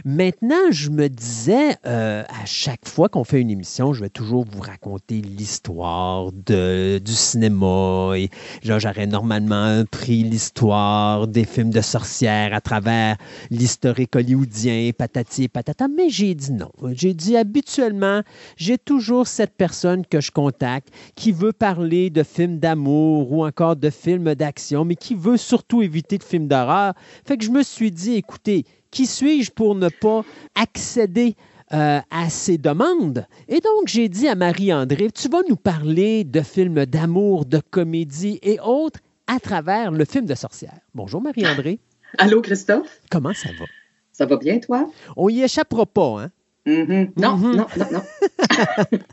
Maintenant, 0.05 0.71
je 0.71 0.89
me 0.89 1.09
disais, 1.09 1.77
euh, 1.87 2.23
à 2.23 2.47
chaque 2.47 2.89
fois 2.89 3.09
qu'on 3.09 3.25
fait 3.25 3.41
une 3.41 3.51
émission, 3.51 3.93
je 3.93 4.01
vais 4.01 4.09
toujours 4.09 4.47
vous 4.51 4.63
raconter 4.63 5.21
l'histoire 5.21 6.33
du 6.33 7.01
cinéma. 7.13 8.13
Et 8.17 8.31
j'aurais 8.63 9.07
normalement 9.07 9.85
pris 9.91 10.23
l'histoire 10.23 11.27
des 11.27 11.45
films 11.45 11.71
de 11.71 11.83
sorcières 11.83 12.55
à 12.55 12.61
travers 12.61 13.17
l'historique 13.51 14.17
hollywoodien, 14.17 14.91
patati 14.97 15.45
et 15.45 15.49
patata, 15.49 15.87
mais 15.89 16.09
j'ai 16.09 16.35
dit 16.35 16.53
non. 16.53 16.71
J'ai 16.93 17.13
dit 17.13 17.37
habituellement, 17.37 18.23
j'ai 18.57 18.79
toujours 18.79 19.27
cette 19.27 19.55
personne 19.55 20.07
que 20.07 20.21
je 20.21 20.31
contacte 20.31 20.89
qui 21.15 21.33
veut 21.33 21.53
parler 21.53 22.09
de 22.09 22.23
films 22.23 22.59
d'amour 22.59 23.33
ou 23.33 23.45
encore 23.45 23.77
de 23.77 23.91
films 23.91 24.35
d'action, 24.35 24.85
mais 24.85 24.97
qui 24.97 25.15
veut 25.15 25.37
surtout 25.37 25.83
éviter 25.83 26.17
de 26.17 26.25
films 26.25 26.49
d'horreur. 26.49 26.95
Fait 27.27 27.37
que 27.37 27.45
je 27.45 27.51
me 27.51 27.63
suis 27.63 27.91
dit, 27.91 28.15
écoutez, 28.15 28.65
qui 28.91 29.07
suis-je 29.07 29.51
pour 29.51 29.75
ne 29.75 29.89
pas 29.89 30.25
accéder 30.55 31.37
euh, 31.73 32.01
à 32.11 32.31
ces 32.31 32.59
demandes? 32.59 33.27
Et 33.49 33.61
donc, 33.61 33.87
j'ai 33.87 34.09
dit 34.09 34.29
à 34.29 34.35
Marie-André, 34.35 35.11
tu 35.11 35.29
vas 35.29 35.43
nous 35.49 35.57
parler 35.57 36.25
de 36.25 36.41
films 36.41 36.87
d'amour, 36.87 37.45
de 37.47 37.61
comédie 37.71 38.39
et 38.43 38.59
autres 38.61 39.01
à 39.27 39.39
travers 39.39 39.93
le 39.93 40.05
film 40.05 40.27
de 40.27 40.35
sorcière. 40.35 40.79
Bonjour 40.95 41.21
Marie-André. 41.23 41.79
Allô 42.19 42.41
Christophe? 42.43 43.01
Comment 43.11 43.33
ça 43.35 43.51
va? 43.59 43.67
Ça 44.13 44.27
va 44.27 44.37
bien, 44.37 44.59
toi? 44.59 44.91
On 45.17 45.29
y 45.29 45.43
échappera 45.43 45.87
pas, 45.87 46.23
hein? 46.25 46.31
Mm-hmm. 46.67 47.11
Non, 47.17 47.37
Mhm. 47.37 47.57
non, 47.57 47.67
non, 47.77 47.87
non. 47.93 48.03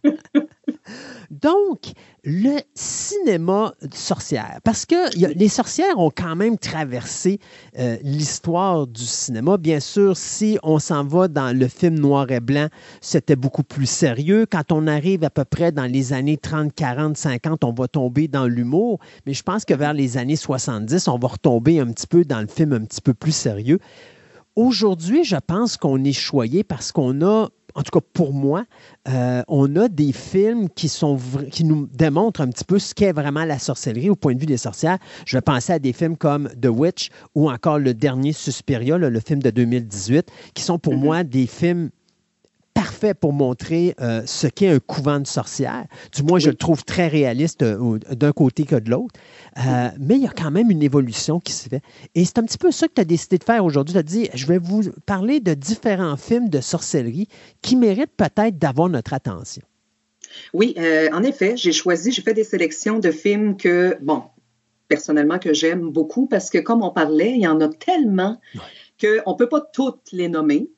Donc, 1.31 1.91
le 2.29 2.57
cinéma 2.75 3.73
de 3.81 3.95
sorcières, 3.95 4.59
parce 4.65 4.85
que 4.85 5.17
les 5.33 5.47
sorcières 5.47 5.97
ont 5.97 6.11
quand 6.13 6.35
même 6.35 6.57
traversé 6.57 7.39
euh, 7.79 7.95
l'histoire 8.03 8.85
du 8.85 9.05
cinéma. 9.05 9.55
Bien 9.55 9.79
sûr, 9.79 10.17
si 10.17 10.59
on 10.61 10.77
s'en 10.77 11.05
va 11.05 11.29
dans 11.29 11.57
le 11.57 11.69
film 11.69 11.97
noir 11.97 12.29
et 12.29 12.41
blanc, 12.41 12.67
c'était 12.99 13.37
beaucoup 13.37 13.63
plus 13.63 13.85
sérieux. 13.85 14.45
Quand 14.45 14.73
on 14.73 14.87
arrive 14.87 15.23
à 15.23 15.29
peu 15.29 15.45
près 15.45 15.71
dans 15.71 15.89
les 15.89 16.11
années 16.11 16.35
30, 16.35 16.75
40, 16.75 17.15
50, 17.15 17.63
on 17.63 17.71
va 17.71 17.87
tomber 17.87 18.27
dans 18.27 18.45
l'humour. 18.45 18.99
Mais 19.25 19.33
je 19.33 19.43
pense 19.43 19.63
que 19.63 19.73
vers 19.73 19.93
les 19.93 20.17
années 20.17 20.35
70, 20.35 21.07
on 21.07 21.17
va 21.17 21.29
retomber 21.29 21.79
un 21.79 21.87
petit 21.93 22.07
peu 22.07 22.25
dans 22.25 22.41
le 22.41 22.47
film 22.47 22.73
un 22.73 22.83
petit 22.83 22.99
peu 22.99 23.13
plus 23.13 23.31
sérieux. 23.31 23.79
Aujourd'hui, 24.57 25.23
je 25.23 25.37
pense 25.37 25.77
qu'on 25.77 26.03
est 26.03 26.11
choyé 26.11 26.65
parce 26.65 26.91
qu'on 26.91 27.21
a, 27.21 27.47
en 27.77 27.83
tout 27.83 27.91
cas 27.91 28.05
pour 28.11 28.33
moi, 28.33 28.65
euh, 29.07 29.43
on 29.47 29.75
a 29.75 29.87
des 29.87 30.11
films 30.11 30.67
qui, 30.67 30.89
sont 30.89 31.19
qui 31.51 31.63
nous 31.63 31.87
démontrent 31.93 32.41
un 32.41 32.47
petit 32.47 32.63
peu 32.63 32.79
ce 32.79 32.95
qu'est 32.95 33.11
vraiment 33.11 33.45
la 33.45 33.59
sorcellerie 33.59 34.09
au 34.09 34.15
point 34.15 34.33
de 34.33 34.39
vue 34.39 34.47
des 34.47 34.57
sorcières. 34.57 34.97
Je 35.25 35.37
vais 35.37 35.41
penser 35.41 35.73
à 35.73 35.79
des 35.79 35.93
films 35.93 36.17
comme 36.17 36.49
The 36.59 36.69
Witch 36.69 37.09
ou 37.35 37.51
encore 37.51 37.77
Le 37.77 37.93
Dernier 37.93 38.33
Suspiria, 38.33 38.97
là, 38.97 39.11
le 39.11 39.19
film 39.19 39.43
de 39.43 39.51
2018, 39.51 40.27
qui 40.55 40.63
sont 40.63 40.79
pour 40.79 40.95
moi 40.95 41.23
des 41.23 41.45
films 41.45 41.91
parfaits 42.77 43.19
pour 43.19 43.33
montrer 43.33 43.95
euh, 44.01 44.21
ce 44.27 44.45
qu'est 44.45 44.67
un 44.67 44.77
couvent 44.77 45.19
de 45.19 45.25
sorcières. 45.25 45.87
Du 46.15 46.21
moins, 46.21 46.37
je 46.37 46.51
le 46.51 46.55
trouve 46.55 46.83
très 46.83 47.07
réaliste 47.07 47.63
euh, 47.63 47.97
d'un 48.11 48.31
côté 48.33 48.65
que 48.65 48.75
de 48.75 48.91
l'autre. 48.91 49.19
Euh, 49.57 49.89
mais 49.99 50.15
il 50.15 50.21
y 50.21 50.27
a 50.27 50.31
quand 50.31 50.51
même 50.51 50.69
une 50.69 50.83
évolution 50.83 51.39
qui 51.39 51.53
se 51.53 51.67
fait. 51.67 51.81
Et 52.13 52.23
c'est 52.23 52.37
un 52.37 52.43
petit 52.43 52.59
peu 52.59 52.69
ça 52.69 52.87
que 52.87 52.93
tu 52.93 53.01
as 53.01 53.05
décidé 53.05 53.39
de 53.39 53.43
faire 53.43 53.65
aujourd'hui. 53.65 53.93
Tu 53.93 53.99
as 53.99 54.03
dit, 54.03 54.29
je 54.35 54.45
vais 54.45 54.59
vous 54.59 54.83
parler 55.07 55.39
de 55.39 55.55
différents 55.55 56.17
films 56.17 56.49
de 56.49 56.61
sorcellerie 56.61 57.27
qui 57.63 57.77
méritent 57.77 58.15
peut-être 58.15 58.59
d'avoir 58.59 58.89
notre 58.89 59.13
attention. 59.13 59.63
Oui, 60.53 60.75
en 61.11 61.23
effet, 61.23 61.57
j'ai 61.57 61.71
choisi, 61.71 62.11
j'ai 62.11 62.21
fait 62.21 62.35
des 62.35 62.43
sélections 62.43 62.99
de 62.99 63.09
films 63.09 63.57
que, 63.57 63.97
bon, 64.01 64.21
personnellement, 64.87 65.39
que 65.39 65.51
j'aime 65.51 65.89
beaucoup 65.89 66.27
parce 66.27 66.51
que, 66.51 66.59
comme 66.59 66.83
on 66.83 66.91
parlait, 66.91 67.31
il 67.31 67.41
y 67.41 67.47
en 67.47 67.59
a 67.59 67.69
tellement 67.69 68.39
qu'on 69.01 69.31
ne 69.31 69.37
peut 69.37 69.49
pas 69.49 69.61
toutes 69.61 70.11
les 70.11 70.29
nommer. 70.29 70.69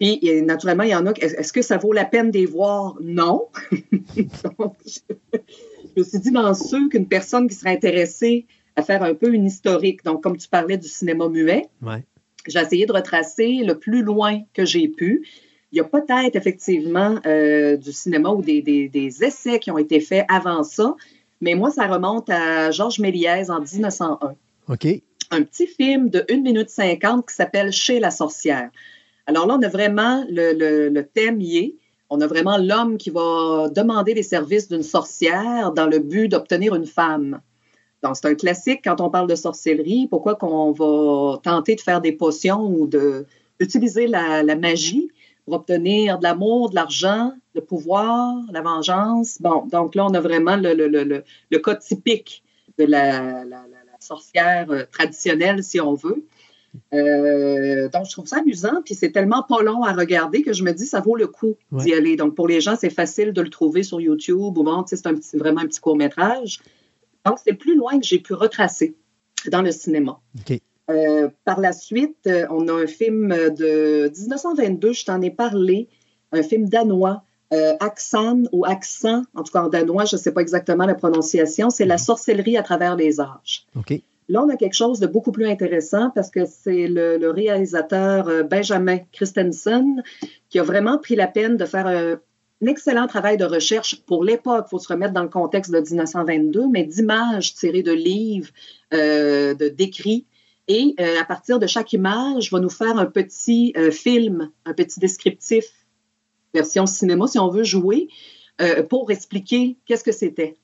Puis, 0.00 0.18
et 0.22 0.40
naturellement, 0.42 0.84
il 0.84 0.90
y 0.90 0.94
en 0.94 1.06
a. 1.06 1.10
Est- 1.12 1.38
Est-ce 1.38 1.52
que 1.52 1.62
ça 1.62 1.76
vaut 1.76 1.92
la 1.92 2.04
peine 2.06 2.30
de 2.30 2.38
les 2.38 2.46
voir? 2.46 2.96
Non. 3.02 3.48
Donc, 4.58 4.76
je, 4.86 5.00
je 5.34 6.00
me 6.00 6.02
suis 6.04 6.18
dit, 6.20 6.30
dans 6.30 6.54
ceux 6.54 6.88
qu'une 6.88 7.06
personne 7.06 7.48
qui 7.48 7.54
serait 7.54 7.70
intéressée 7.72 8.46
à 8.76 8.82
faire 8.82 9.02
un 9.02 9.14
peu 9.14 9.32
une 9.34 9.44
historique, 9.46 10.04
donc 10.04 10.22
comme 10.22 10.36
tu 10.36 10.48
parlais 10.48 10.78
du 10.78 10.88
cinéma 10.88 11.28
muet, 11.28 11.66
Ouais. 11.82 12.04
j'ai 12.46 12.60
essayé 12.60 12.86
de 12.86 12.92
retracer 12.92 13.62
le 13.64 13.78
plus 13.78 14.02
loin 14.02 14.40
que 14.54 14.64
j'ai 14.64 14.88
pu. 14.88 15.26
Il 15.72 15.76
y 15.76 15.80
a 15.80 15.84
peut-être 15.84 16.34
effectivement 16.36 17.16
euh, 17.26 17.76
du 17.76 17.92
cinéma 17.92 18.30
ou 18.30 18.42
des, 18.42 18.62
des- 18.62 18.88
des 18.88 19.22
essais 19.24 19.58
qui 19.58 19.70
ont 19.70 19.78
été 19.78 20.00
faits 20.00 20.24
avant 20.28 20.62
ça, 20.62 20.94
mais 21.40 21.54
moi, 21.54 21.70
ça 21.70 21.86
remonte 21.88 22.30
à 22.30 22.70
Georges 22.70 23.00
Méliès 23.00 23.50
en 23.50 23.60
1901 23.60 24.34
OK? 24.68 24.86
un 25.32 25.42
petit 25.42 25.66
film 25.66 26.08
de 26.08 26.24
1 26.30 26.38
minute 26.42 26.70
50 26.70 27.28
qui 27.28 27.34
s'appelle 27.34 27.72
Chez 27.72 28.00
la 28.00 28.10
sorcière. 28.10 28.70
Alors 29.30 29.46
là, 29.46 29.56
on 29.56 29.62
a 29.62 29.68
vraiment 29.68 30.24
le, 30.28 31.02
thème 31.02 31.40
y 31.40 31.58
est. 31.58 31.76
On 32.08 32.20
a 32.20 32.26
vraiment 32.26 32.58
l'homme 32.58 32.98
qui 32.98 33.10
va 33.10 33.68
demander 33.72 34.12
les 34.12 34.24
services 34.24 34.66
d'une 34.68 34.82
sorcière 34.82 35.70
dans 35.70 35.86
le 35.86 36.00
but 36.00 36.26
d'obtenir 36.26 36.74
une 36.74 36.84
femme. 36.84 37.40
Donc, 38.02 38.16
c'est 38.16 38.26
un 38.26 38.34
classique 38.34 38.80
quand 38.82 39.00
on 39.00 39.08
parle 39.08 39.28
de 39.28 39.36
sorcellerie. 39.36 40.08
Pourquoi 40.08 40.34
qu'on 40.34 40.72
va 40.72 41.38
tenter 41.44 41.76
de 41.76 41.80
faire 41.80 42.00
des 42.00 42.10
potions 42.10 42.66
ou 42.66 42.88
d'utiliser 42.88 44.08
la, 44.08 44.42
la 44.42 44.56
magie 44.56 45.12
pour 45.44 45.54
obtenir 45.54 46.18
de 46.18 46.24
l'amour, 46.24 46.70
de 46.70 46.74
l'argent, 46.74 47.32
le 47.54 47.60
pouvoir, 47.60 48.34
la 48.50 48.62
vengeance? 48.62 49.40
Bon, 49.40 49.64
donc 49.70 49.94
là, 49.94 50.06
on 50.06 50.14
a 50.14 50.20
vraiment 50.20 50.56
le, 50.56 50.74
le- 50.74 51.58
cas 51.60 51.76
typique 51.76 52.42
de 52.78 52.84
la 52.84 53.44
sorcière 54.00 54.66
euh, 54.70 54.86
traditionnelle, 54.90 55.62
si 55.62 55.80
on 55.80 55.94
veut. 55.94 56.24
Euh, 56.94 57.88
donc, 57.88 58.06
je 58.06 58.12
trouve 58.12 58.26
ça 58.26 58.38
amusant, 58.38 58.82
puis 58.84 58.94
c'est 58.94 59.10
tellement 59.10 59.42
pas 59.42 59.62
long 59.62 59.82
à 59.84 59.92
regarder 59.92 60.42
que 60.42 60.52
je 60.52 60.62
me 60.64 60.72
dis 60.72 60.86
ça 60.86 61.00
vaut 61.00 61.16
le 61.16 61.26
coup 61.26 61.56
Ouais. 61.72 61.84
d'y 61.84 61.94
aller. 61.94 62.16
Donc, 62.16 62.34
pour 62.34 62.48
les 62.48 62.60
gens, 62.60 62.76
c'est 62.80 62.90
facile 62.90 63.32
de 63.32 63.40
le 63.42 63.50
trouver 63.50 63.82
sur 63.82 64.00
YouTube 64.00 64.38
ou 64.40 64.62
bon, 64.62 64.82
tu 64.82 64.90
sais, 64.90 64.96
c'est 64.96 65.06
un 65.08 65.14
petit- 65.14 65.36
vraiment 65.36 65.60
un 65.60 65.66
petit 65.66 65.80
court-métrage. 65.80 66.60
Donc, 67.26 67.38
c'est 67.42 67.50
le 67.52 67.56
plus 67.58 67.76
loin 67.76 67.98
que 67.98 68.06
j'ai 68.06 68.18
pu 68.18 68.34
retracer 68.34 68.94
dans 69.50 69.62
le 69.62 69.70
cinéma. 69.72 70.20
Euh, 70.90 71.28
par 71.44 71.60
la 71.60 71.72
suite, 71.72 72.16
euh, 72.26 72.46
on 72.50 72.66
a 72.68 72.72
un 72.72 72.86
film 72.86 73.28
de 73.28 74.10
1922, 74.18 74.92
je 74.92 75.04
t'en 75.04 75.20
ai 75.22 75.30
parlé, 75.30 75.88
un 76.32 76.42
film 76.42 76.68
danois, 76.68 77.22
euh, 77.52 77.74
Aksan 77.80 78.48
ou 78.52 78.64
Accent, 78.64 79.22
en 79.34 79.42
tout 79.42 79.52
cas 79.52 79.62
en 79.62 79.68
danois, 79.68 80.04
je 80.04 80.16
ne 80.16 80.20
sais 80.20 80.32
pas 80.32 80.40
exactement 80.40 80.86
la 80.86 80.94
prononciation, 80.94 81.70
c'est 81.70 81.84
la 81.84 81.98
sorcellerie 81.98 82.56
à 82.56 82.62
travers 82.62 82.96
les 82.96 83.20
âges. 83.20 83.66
Là, 84.30 84.44
on 84.44 84.48
a 84.48 84.56
quelque 84.56 84.74
chose 84.74 85.00
de 85.00 85.08
beaucoup 85.08 85.32
plus 85.32 85.46
intéressant 85.46 86.10
parce 86.10 86.30
que 86.30 86.44
c'est 86.46 86.86
le, 86.86 87.30
réalisateur 87.30 88.28
euh, 88.28 88.44
Benjamin 88.44 88.98
Christensen 89.10 90.04
qui 90.48 90.60
a 90.60 90.62
vraiment 90.62 90.98
pris 90.98 91.16
la 91.16 91.26
peine 91.26 91.56
de 91.56 91.64
faire 91.64 91.88
un, 91.88 92.20
excellent 92.64 93.08
travail 93.08 93.38
de 93.38 93.44
recherche 93.44 94.02
pour 94.02 94.22
l'époque. 94.22 94.66
Il 94.68 94.70
faut 94.70 94.78
se 94.78 94.86
remettre 94.86 95.14
dans 95.14 95.24
le 95.24 95.28
contexte 95.28 95.72
de 95.72 95.80
1922, 95.80 96.68
mais 96.68 96.84
d'images 96.84 97.54
tirées 97.54 97.82
de 97.82 97.90
livres, 97.90 98.50
euh, 98.94 99.54
de 99.54 99.68
d'écrits. 99.68 100.26
Et 100.68 100.94
euh, 101.00 101.20
à 101.20 101.24
partir 101.24 101.58
de 101.58 101.66
chaque 101.66 101.92
image, 101.92 102.52
va 102.52 102.60
nous 102.60 102.70
faire 102.70 102.98
un 102.98 103.06
petit 103.06 103.74
film, 103.90 104.52
un 104.64 104.74
petit 104.74 105.00
descriptif, 105.00 105.64
version 106.54 106.86
cinéma, 106.86 107.26
si 107.26 107.40
on 107.40 107.48
veut 107.48 107.64
jouer, 107.64 108.06
pour 108.90 109.10
expliquer 109.10 109.76
qu'est-ce 109.86 110.04
que 110.04 110.12
c'était. 110.12 110.59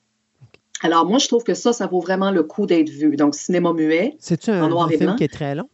Alors, 0.81 1.05
moi, 1.05 1.17
je 1.19 1.27
trouve 1.27 1.43
que 1.43 1.53
ça, 1.53 1.73
ça 1.73 1.87
vaut 1.87 1.99
vraiment 2.01 2.31
le 2.31 2.43
coup 2.43 2.65
d'être 2.65 2.89
vu. 2.89 3.15
Donc, 3.15 3.35
cinéma 3.35 3.73
muet, 3.73 4.15
C'est-tu 4.19 4.51
un, 4.51 4.63
en 4.63 4.69
noir 4.69 4.87
un 4.87 4.89
et 4.89 4.97
film 4.97 5.15
qui 5.15 5.23
est 5.23 5.33
très 5.33 5.55
long? 5.55 5.69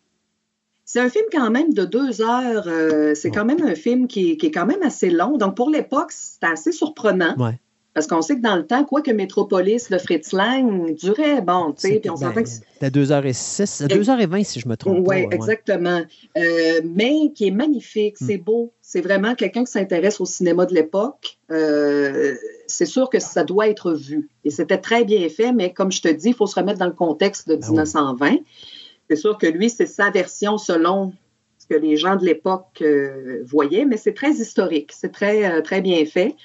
C'est 0.85 0.99
un 0.99 1.09
film 1.09 1.25
quand 1.31 1.49
même 1.49 1.73
de 1.73 1.85
deux 1.85 2.21
heures. 2.21 2.67
euh, 2.67 3.15
c'est 3.15 3.31
quand 3.31 3.45
même 3.45 3.61
un 3.63 3.75
film 3.75 4.07
qui, 4.07 4.31
est- 4.31 4.37
qui 4.37 4.47
est 4.47 4.51
quand 4.51 4.65
même 4.65 4.81
assez 4.83 5.09
long. 5.09 5.37
Donc, 5.37 5.55
pour 5.55 5.69
l'époque, 5.69 6.11
c'était 6.11 6.47
assez 6.47 6.71
surprenant. 6.71 7.35
Ouais. 7.37 7.59
Parce 7.93 8.07
qu'on 8.07 8.23
sait 8.23 8.35
que 8.37 8.41
dans 8.41 8.55
le 8.55 8.65
temps, 8.65 8.83
quoi 8.85 9.01
que 9.03 9.11
Métropolis, 9.11 9.89
le 9.91 9.99
Fritz 9.99 10.33
Lang 10.33 10.95
durait, 10.95 11.41
bon, 11.41 11.73
tu 11.73 11.87
sais, 11.87 11.99
puis 11.99 12.09
on 12.09 12.15
s'entend 12.17 12.41
que 12.41 12.49
c'est- 12.49 12.61
C'était 12.73 12.89
2h06, 12.89 13.83
2h20 13.87 14.43
si 14.43 14.59
je 14.59 14.67
me 14.67 14.75
trompe 14.75 15.07
oui, 15.07 15.25
ouais. 15.25 15.27
exactement. 15.31 16.01
Euh, 16.37 16.81
mais 16.83 17.31
qui 17.35 17.47
est 17.47 17.51
magnifique, 17.51 18.19
Mm. 18.19 18.25
c'est 18.25 18.37
beau. 18.37 18.73
C'est 18.93 19.01
vraiment 19.01 19.33
quelqu'un 19.33 19.63
qui 19.63 19.71
s'intéresse 19.71 20.21
au 20.21 20.25
cinéma 20.25 20.67
de 20.67 20.75
l'époque. 20.75 21.39
Euh, 21.49 22.35
c'est 22.67 22.85
sûr 22.85 23.09
que 23.09 23.19
ça 23.19 23.43
doit 23.43 23.67
être 23.67 23.91
vu. 23.91 24.29
Et 24.45 24.51
c'était 24.51 24.77
très 24.77 25.03
bien 25.03 25.27
fait, 25.29 25.51
mais 25.51 25.73
comme 25.73 25.91
je 25.91 25.99
te 25.99 26.09
dis, 26.09 26.27
il 26.27 26.35
faut 26.35 26.45
se 26.45 26.53
remettre 26.53 26.77
dans 26.77 26.85
le 26.85 26.93
contexte 26.93 27.47
Ben 27.47 27.57
de 27.57 27.65
1920. 27.65 28.35
C'est 29.09 29.15
sûr 29.15 29.39
que 29.39 29.47
lui, 29.47 29.71
c'est 29.71 29.87
sa 29.87 30.11
version 30.11 30.59
selon 30.59 31.11
ce 31.57 31.65
que 31.65 31.73
les 31.73 31.97
gens 31.97 32.17
de 32.17 32.23
l'époque 32.23 32.83
euh, 32.83 33.41
voyaient, 33.47 33.85
mais 33.85 33.97
c'est 33.97 34.13
très 34.13 34.29
historique. 34.29 34.91
C'est 34.93 35.11
très, 35.11 35.51
euh, 35.51 35.61
très 35.61 35.81
bien 35.81 36.05
fait. 36.05 36.35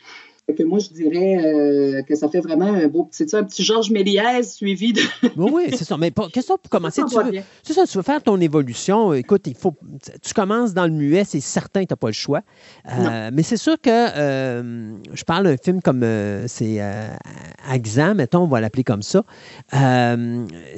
Que 0.56 0.62
moi, 0.62 0.78
je 0.78 0.88
dirais 0.88 1.44
euh, 1.44 2.02
que 2.04 2.14
ça 2.14 2.26
fait 2.30 2.40
vraiment 2.40 2.72
un 2.72 2.88
beau 2.88 3.04
petit, 3.04 3.26
un 3.36 3.44
petit 3.44 3.62
Georges 3.62 3.90
Méliès 3.90 4.54
suivi 4.54 4.94
de. 4.94 5.02
Oui, 5.36 5.50
oui, 5.52 5.64
c'est 5.76 5.84
ça. 5.84 5.98
Mais 5.98 6.10
question 6.32 6.56
pour 6.56 6.70
commencer, 6.70 7.02
c'est 7.62 7.74
ça, 7.74 7.86
tu 7.86 7.98
veux 7.98 8.02
faire 8.02 8.22
ton 8.22 8.40
évolution. 8.40 9.12
Écoute, 9.12 9.42
il 9.46 9.54
faut, 9.54 9.74
tu 10.22 10.32
commences 10.32 10.72
dans 10.72 10.86
le 10.86 10.92
muet, 10.92 11.24
c'est 11.24 11.40
certain, 11.40 11.80
tu 11.80 11.88
n'as 11.90 11.96
pas 11.96 12.06
le 12.06 12.14
choix. 12.14 12.40
Euh, 12.90 13.30
mais 13.30 13.42
c'est 13.42 13.58
sûr 13.58 13.78
que 13.78 13.90
euh, 13.90 14.96
je 15.12 15.22
parle 15.24 15.44
d'un 15.44 15.58
film 15.58 15.82
comme 15.82 16.02
c'est 16.46 16.80
Axan, 17.68 18.14
mettons, 18.14 18.44
on 18.44 18.48
va 18.48 18.62
l'appeler 18.62 18.84
comme 18.84 19.02
ça. 19.02 19.24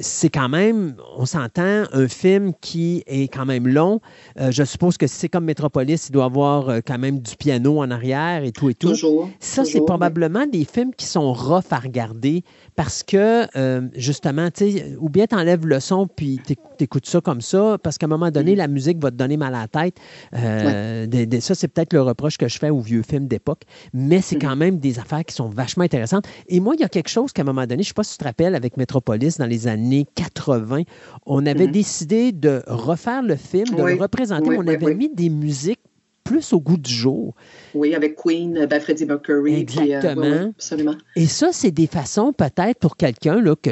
C'est 0.01 0.29
quand 0.29 0.49
même, 0.49 0.95
on 1.17 1.25
s'entend, 1.25 1.83
un 1.93 2.07
film 2.09 2.51
qui 2.59 3.03
est 3.07 3.33
quand 3.33 3.45
même 3.45 3.69
long. 3.69 4.01
Je 4.37 4.63
suppose 4.65 4.97
que 4.97 5.07
si 5.07 5.15
c'est 5.15 5.29
comme 5.29 5.45
Metropolis, 5.45 6.09
il 6.09 6.11
doit 6.11 6.25
avoir 6.25 6.81
quand 6.85 6.99
même 6.99 7.19
du 7.19 7.37
piano 7.37 7.79
en 7.79 7.89
arrière 7.89 8.43
et 8.43 8.51
tout 8.51 8.69
et 8.69 8.73
tout. 8.73 8.89
Toujours. 8.89 9.29
Ça, 9.39 9.60
c'est 9.65 9.71
toujours, 9.73 9.85
probablement 9.85 10.45
des 10.47 10.65
films 10.65 10.91
qui 10.95 11.05
sont 11.05 11.33
rough 11.33 11.71
à 11.71 11.77
regarder 11.79 12.43
parce 12.75 13.03
que, 13.03 13.45
euh, 13.57 13.81
justement, 13.95 14.49
tu 14.51 14.71
sais, 14.71 14.95
ou 14.99 15.09
bien 15.09 15.25
tu 15.27 15.35
enlèves 15.35 15.65
le 15.67 15.79
son 15.79 16.07
puis 16.07 16.39
tu 16.45 16.55
écoutes 16.83 17.05
ça 17.05 17.21
comme 17.21 17.41
ça 17.41 17.77
parce 17.81 17.97
qu'à 17.97 18.05
un 18.05 18.09
moment 18.09 18.27
Mm. 18.27 18.31
donné, 18.31 18.55
la 18.55 18.67
musique 18.67 19.01
va 19.01 19.11
te 19.11 19.15
donner 19.15 19.37
mal 19.37 19.53
à 19.55 19.61
la 19.61 19.67
tête. 19.67 19.97
Euh, 20.33 21.05
des- 21.05 21.25
des- 21.25 21.41
ça, 21.41 21.53
c'est 21.55 21.67
peut-être 21.67 21.93
le 21.93 22.01
reproche 22.01 22.37
que 22.37 22.47
je 22.47 22.57
fais 22.57 22.69
aux 22.69 22.79
vieux 22.79 23.03
films 23.03 23.27
d'époque, 23.27 23.61
mais 23.93 24.17
Mm. 24.17 24.21
c'est 24.21 24.39
quand 24.39 24.55
même 24.55 24.79
des 24.79 24.99
affaires 24.99 25.23
qui 25.25 25.35
sont 25.35 25.49
vachement 25.49 25.83
intéressantes. 25.83 26.25
Et 26.47 26.59
moi, 26.59 26.75
il 26.75 26.81
y 26.81 26.83
a 26.83 26.89
quelque 26.89 27.09
chose 27.09 27.31
qu'à 27.31 27.41
un 27.41 27.45
moment 27.45 27.61
donné, 27.67 27.83
je 27.83 27.87
ne 27.89 27.89
sais 27.89 27.93
pas 27.93 28.03
si 28.03 28.13
tu 28.13 28.17
te 28.19 28.23
rappelles, 28.23 28.55
avec 28.55 28.77
Metropolis 28.77 29.37
dans 29.37 29.45
les 29.45 29.67
années 29.67 30.05
80, 30.15 30.83
on 31.25 31.45
avait 31.45 31.65
Mhm. 31.67 31.71
décidé 31.71 32.31
de 32.31 32.63
refaire 32.67 33.21
le 33.21 33.35
film, 33.35 33.75
de 33.75 33.81
Oui. 33.83 33.95
le 33.95 34.01
représenter, 34.01 34.49
Oui, 34.49 34.55
on 34.59 34.65
oui, 34.67 34.73
avait 34.75 34.95
mis 34.95 35.09
des 35.09 35.29
musiques 35.29 35.79
plus 36.23 36.53
au 36.53 36.59
goût 36.59 36.77
du 36.77 36.93
jour. 36.93 37.33
Oui, 37.73 37.95
avec 37.95 38.15
Queen, 38.15 38.57
euh, 38.57 38.67
ben 38.67 38.79
Freddie 38.79 39.05
Mercury. 39.05 39.65
puis, 39.65 39.79
euh, 39.79 39.97
Exactement. 39.97 40.51
absolument. 40.55 40.95
Et 41.15 41.27
ça, 41.27 41.49
c'est 41.51 41.71
des 41.71 41.87
façons 41.87 42.33
peut-être 42.33 42.79
pour 42.79 42.97
quelqu'un 42.97 43.41
là, 43.41 43.55
que 43.55 43.71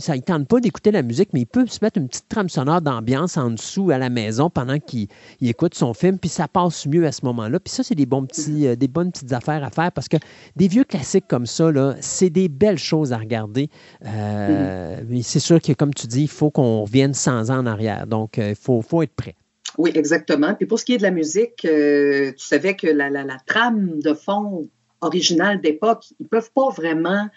ça 0.00 0.16
ne 0.16 0.20
tente 0.20 0.48
pas 0.48 0.60
d'écouter 0.60 0.90
la 0.90 1.02
musique, 1.02 1.30
mais 1.32 1.40
il 1.40 1.46
peut 1.46 1.66
se 1.66 1.78
mettre 1.82 1.98
une 1.98 2.08
petite 2.08 2.28
trame 2.28 2.48
sonore 2.48 2.80
d'ambiance 2.80 3.36
en 3.36 3.50
dessous 3.50 3.90
à 3.90 3.98
la 3.98 4.10
maison 4.10 4.50
pendant 4.50 4.78
qu'il 4.78 5.08
il 5.40 5.48
écoute 5.48 5.74
son 5.74 5.94
film, 5.94 6.18
puis 6.18 6.28
ça 6.30 6.48
passe 6.48 6.86
mieux 6.86 7.06
à 7.06 7.12
ce 7.12 7.24
moment-là. 7.24 7.60
Puis 7.60 7.72
ça, 7.72 7.82
c'est 7.82 7.94
des, 7.94 8.06
bons 8.06 8.26
petits, 8.26 8.66
euh, 8.66 8.76
des 8.76 8.88
bonnes 8.88 9.12
petites 9.12 9.32
affaires 9.32 9.64
à 9.64 9.70
faire 9.70 9.92
parce 9.92 10.08
que 10.08 10.16
des 10.56 10.68
vieux 10.68 10.84
classiques 10.84 11.26
comme 11.28 11.46
ça, 11.46 11.70
là, 11.70 11.94
c'est 12.00 12.30
des 12.30 12.48
belles 12.48 12.78
choses 12.78 13.12
à 13.12 13.18
regarder. 13.18 13.68
Euh, 14.06 15.00
Mais 15.08 15.22
c'est 15.22 15.40
sûr 15.40 15.60
que, 15.60 15.72
comme 15.72 15.94
tu 15.94 16.06
dis, 16.06 16.22
il 16.22 16.28
faut 16.28 16.50
qu'on 16.50 16.82
revienne 16.82 17.14
100 17.14 17.50
ans 17.50 17.58
en 17.58 17.66
arrière. 17.66 18.06
Donc, 18.06 18.38
il 18.38 18.54
faut, 18.54 18.82
faut 18.82 19.02
être 19.02 19.14
prêt. 19.14 19.34
Oui, 19.78 19.90
exactement. 19.94 20.54
Puis 20.54 20.66
pour 20.66 20.78
ce 20.78 20.84
qui 20.84 20.94
est 20.94 20.98
de 20.98 21.02
la 21.02 21.10
musique, 21.10 21.64
euh, 21.64 22.32
tu 22.32 22.44
savais 22.46 22.76
que 22.76 22.86
la, 22.86 23.10
la- 23.10 23.24
la 23.24 23.38
trame 23.46 24.00
de 24.00 24.14
fond 24.14 24.68
originale 25.00 25.60
d'époque, 25.60 26.04
ils 26.20 26.24
ne 26.24 26.28
peuvent 26.28 26.50
pas 26.54 26.70
vraiment 26.70 27.28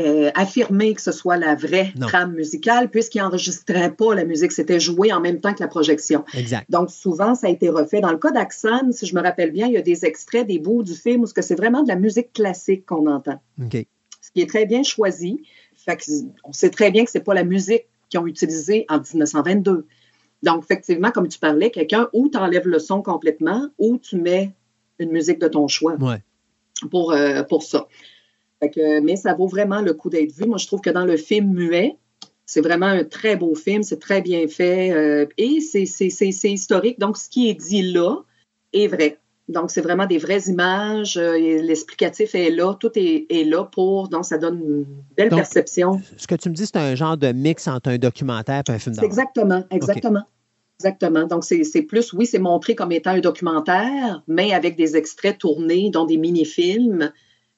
euh, 0.00 0.30
affirmer 0.36 0.94
que 0.94 1.00
ce 1.02 1.10
soit 1.10 1.36
la 1.36 1.56
vraie 1.56 1.92
Non. 1.96 2.06
trame 2.06 2.32
musicale, 2.34 2.88
puisqu'ils 2.88 3.18
n'enregistraient 3.18 3.90
pas 3.90 4.14
la 4.14 4.24
musique. 4.24 4.52
C'était 4.52 4.78
joué 4.78 5.12
en 5.12 5.20
même 5.20 5.40
temps 5.40 5.52
que 5.54 5.60
la 5.60 5.66
projection. 5.68 6.24
Exact. 6.34 6.70
Donc, 6.70 6.90
souvent, 6.90 7.34
ça 7.34 7.48
a 7.48 7.50
été 7.50 7.68
refait. 7.68 8.00
Dans 8.00 8.12
le 8.12 8.18
cas 8.18 8.30
d'Axan, 8.30 8.92
si 8.92 9.06
je 9.06 9.14
me 9.16 9.20
rappelle 9.20 9.50
bien, 9.50 9.66
il 9.66 9.72
y 9.72 9.76
a 9.76 9.82
des 9.82 10.04
extraits, 10.04 10.46
des 10.46 10.60
bouts 10.60 10.84
du 10.84 10.94
film 10.94 11.22
où 11.22 11.26
ce 11.26 11.34
que 11.34 11.42
c'est 11.42 11.56
vraiment 11.56 11.82
de 11.82 11.88
la 11.88 11.96
musique 11.96 12.32
classique 12.32 12.86
qu'on 12.86 13.06
entend. 13.08 13.40
OK. 13.60 13.86
ce 14.20 14.30
qui 14.32 14.40
est 14.42 14.48
très 14.48 14.66
bien 14.66 14.82
choisi. 14.84 15.42
Fait 15.74 15.98
on 16.44 16.52
sait 16.52 16.70
très 16.70 16.90
bien 16.92 17.04
que 17.04 17.10
ce 17.10 17.18
n'est 17.18 17.24
pas 17.24 17.34
la 17.34 17.44
musique 17.44 17.86
qu'ils 18.08 18.20
ont 18.20 18.26
utilisée 18.26 18.84
en 18.88 18.98
1922. 19.00 19.86
Donc, 20.42 20.64
effectivement, 20.64 21.10
comme 21.10 21.28
tu 21.28 21.38
parlais, 21.38 21.70
quelqu'un, 21.70 22.08
ou 22.12 22.28
tu 22.28 22.38
enlèves 22.38 22.68
le 22.68 22.78
son 22.78 23.02
complètement, 23.02 23.68
ou 23.78 23.98
tu 23.98 24.16
mets 24.16 24.52
une 24.98 25.10
musique 25.10 25.38
de 25.40 25.48
ton 25.48 25.68
choix 25.68 25.94
Ouais. 25.94 26.22
pour, 26.90 27.12
euh, 27.12 27.42
pour 27.42 27.62
ça. 27.62 27.88
Fait 28.60 28.70
que, 28.70 29.00
mais 29.00 29.16
ça 29.16 29.34
vaut 29.34 29.46
vraiment 29.46 29.80
le 29.80 29.94
coup 29.94 30.10
d'être 30.10 30.32
vu. 30.32 30.46
Moi, 30.46 30.58
je 30.58 30.66
trouve 30.66 30.80
que 30.80 30.90
dans 30.90 31.04
le 31.04 31.16
film 31.16 31.52
muet, 31.52 31.96
c'est 32.46 32.60
vraiment 32.60 32.86
un 32.86 33.04
très 33.04 33.36
beau 33.36 33.54
film, 33.54 33.82
c'est 33.82 34.00
très 34.00 34.22
bien 34.22 34.48
fait 34.48 34.90
euh, 34.90 35.26
et 35.36 35.60
c'est 35.60 36.50
historique. 36.50 36.98
Donc, 36.98 37.16
ce 37.16 37.28
qui 37.28 37.50
est 37.50 37.54
dit 37.54 37.82
là 37.82 38.16
est 38.72 38.86
vrai. 38.86 39.18
Donc, 39.48 39.70
c'est 39.70 39.80
vraiment 39.80 40.04
des 40.06 40.18
vraies 40.18 40.42
images. 40.48 41.16
euh, 41.16 41.38
L'explicatif 41.62 42.34
est 42.34 42.50
là, 42.50 42.74
tout 42.78 42.90
est, 42.96 43.26
est 43.30 43.44
là 43.44 43.64
pour. 43.64 44.08
Donc, 44.08 44.24
ça 44.26 44.36
donne 44.36 44.58
une 44.60 44.84
belle 45.16 45.30
Donc, 45.30 45.38
perception. 45.40 46.00
Ce 46.16 46.26
que 46.26 46.34
tu 46.34 46.50
me 46.50 46.54
dis, 46.54 46.66
c'est 46.66 46.76
un 46.76 46.94
genre 46.94 47.16
de 47.16 47.32
mix 47.32 47.66
entre 47.66 47.90
un 47.90 47.98
documentaire 47.98 48.62
et 48.68 48.72
un 48.72 48.78
film 48.78 48.94
d'horreur. 48.94 49.08
Exactement, 49.08 49.64
exactement. 49.70 50.22
Exactement. 50.80 51.26
Donc, 51.26 51.44
c'est 51.44 51.64
c'est 51.64 51.82
plus, 51.82 52.12
oui, 52.12 52.26
c'est 52.26 52.38
montré 52.38 52.74
comme 52.76 52.92
étant 52.92 53.10
un 53.10 53.20
documentaire, 53.20 54.22
mais 54.28 54.52
avec 54.52 54.76
des 54.76 54.96
extraits 54.96 55.38
tournés, 55.38 55.90
dont 55.90 56.04
des 56.04 56.18
mini-films 56.18 57.10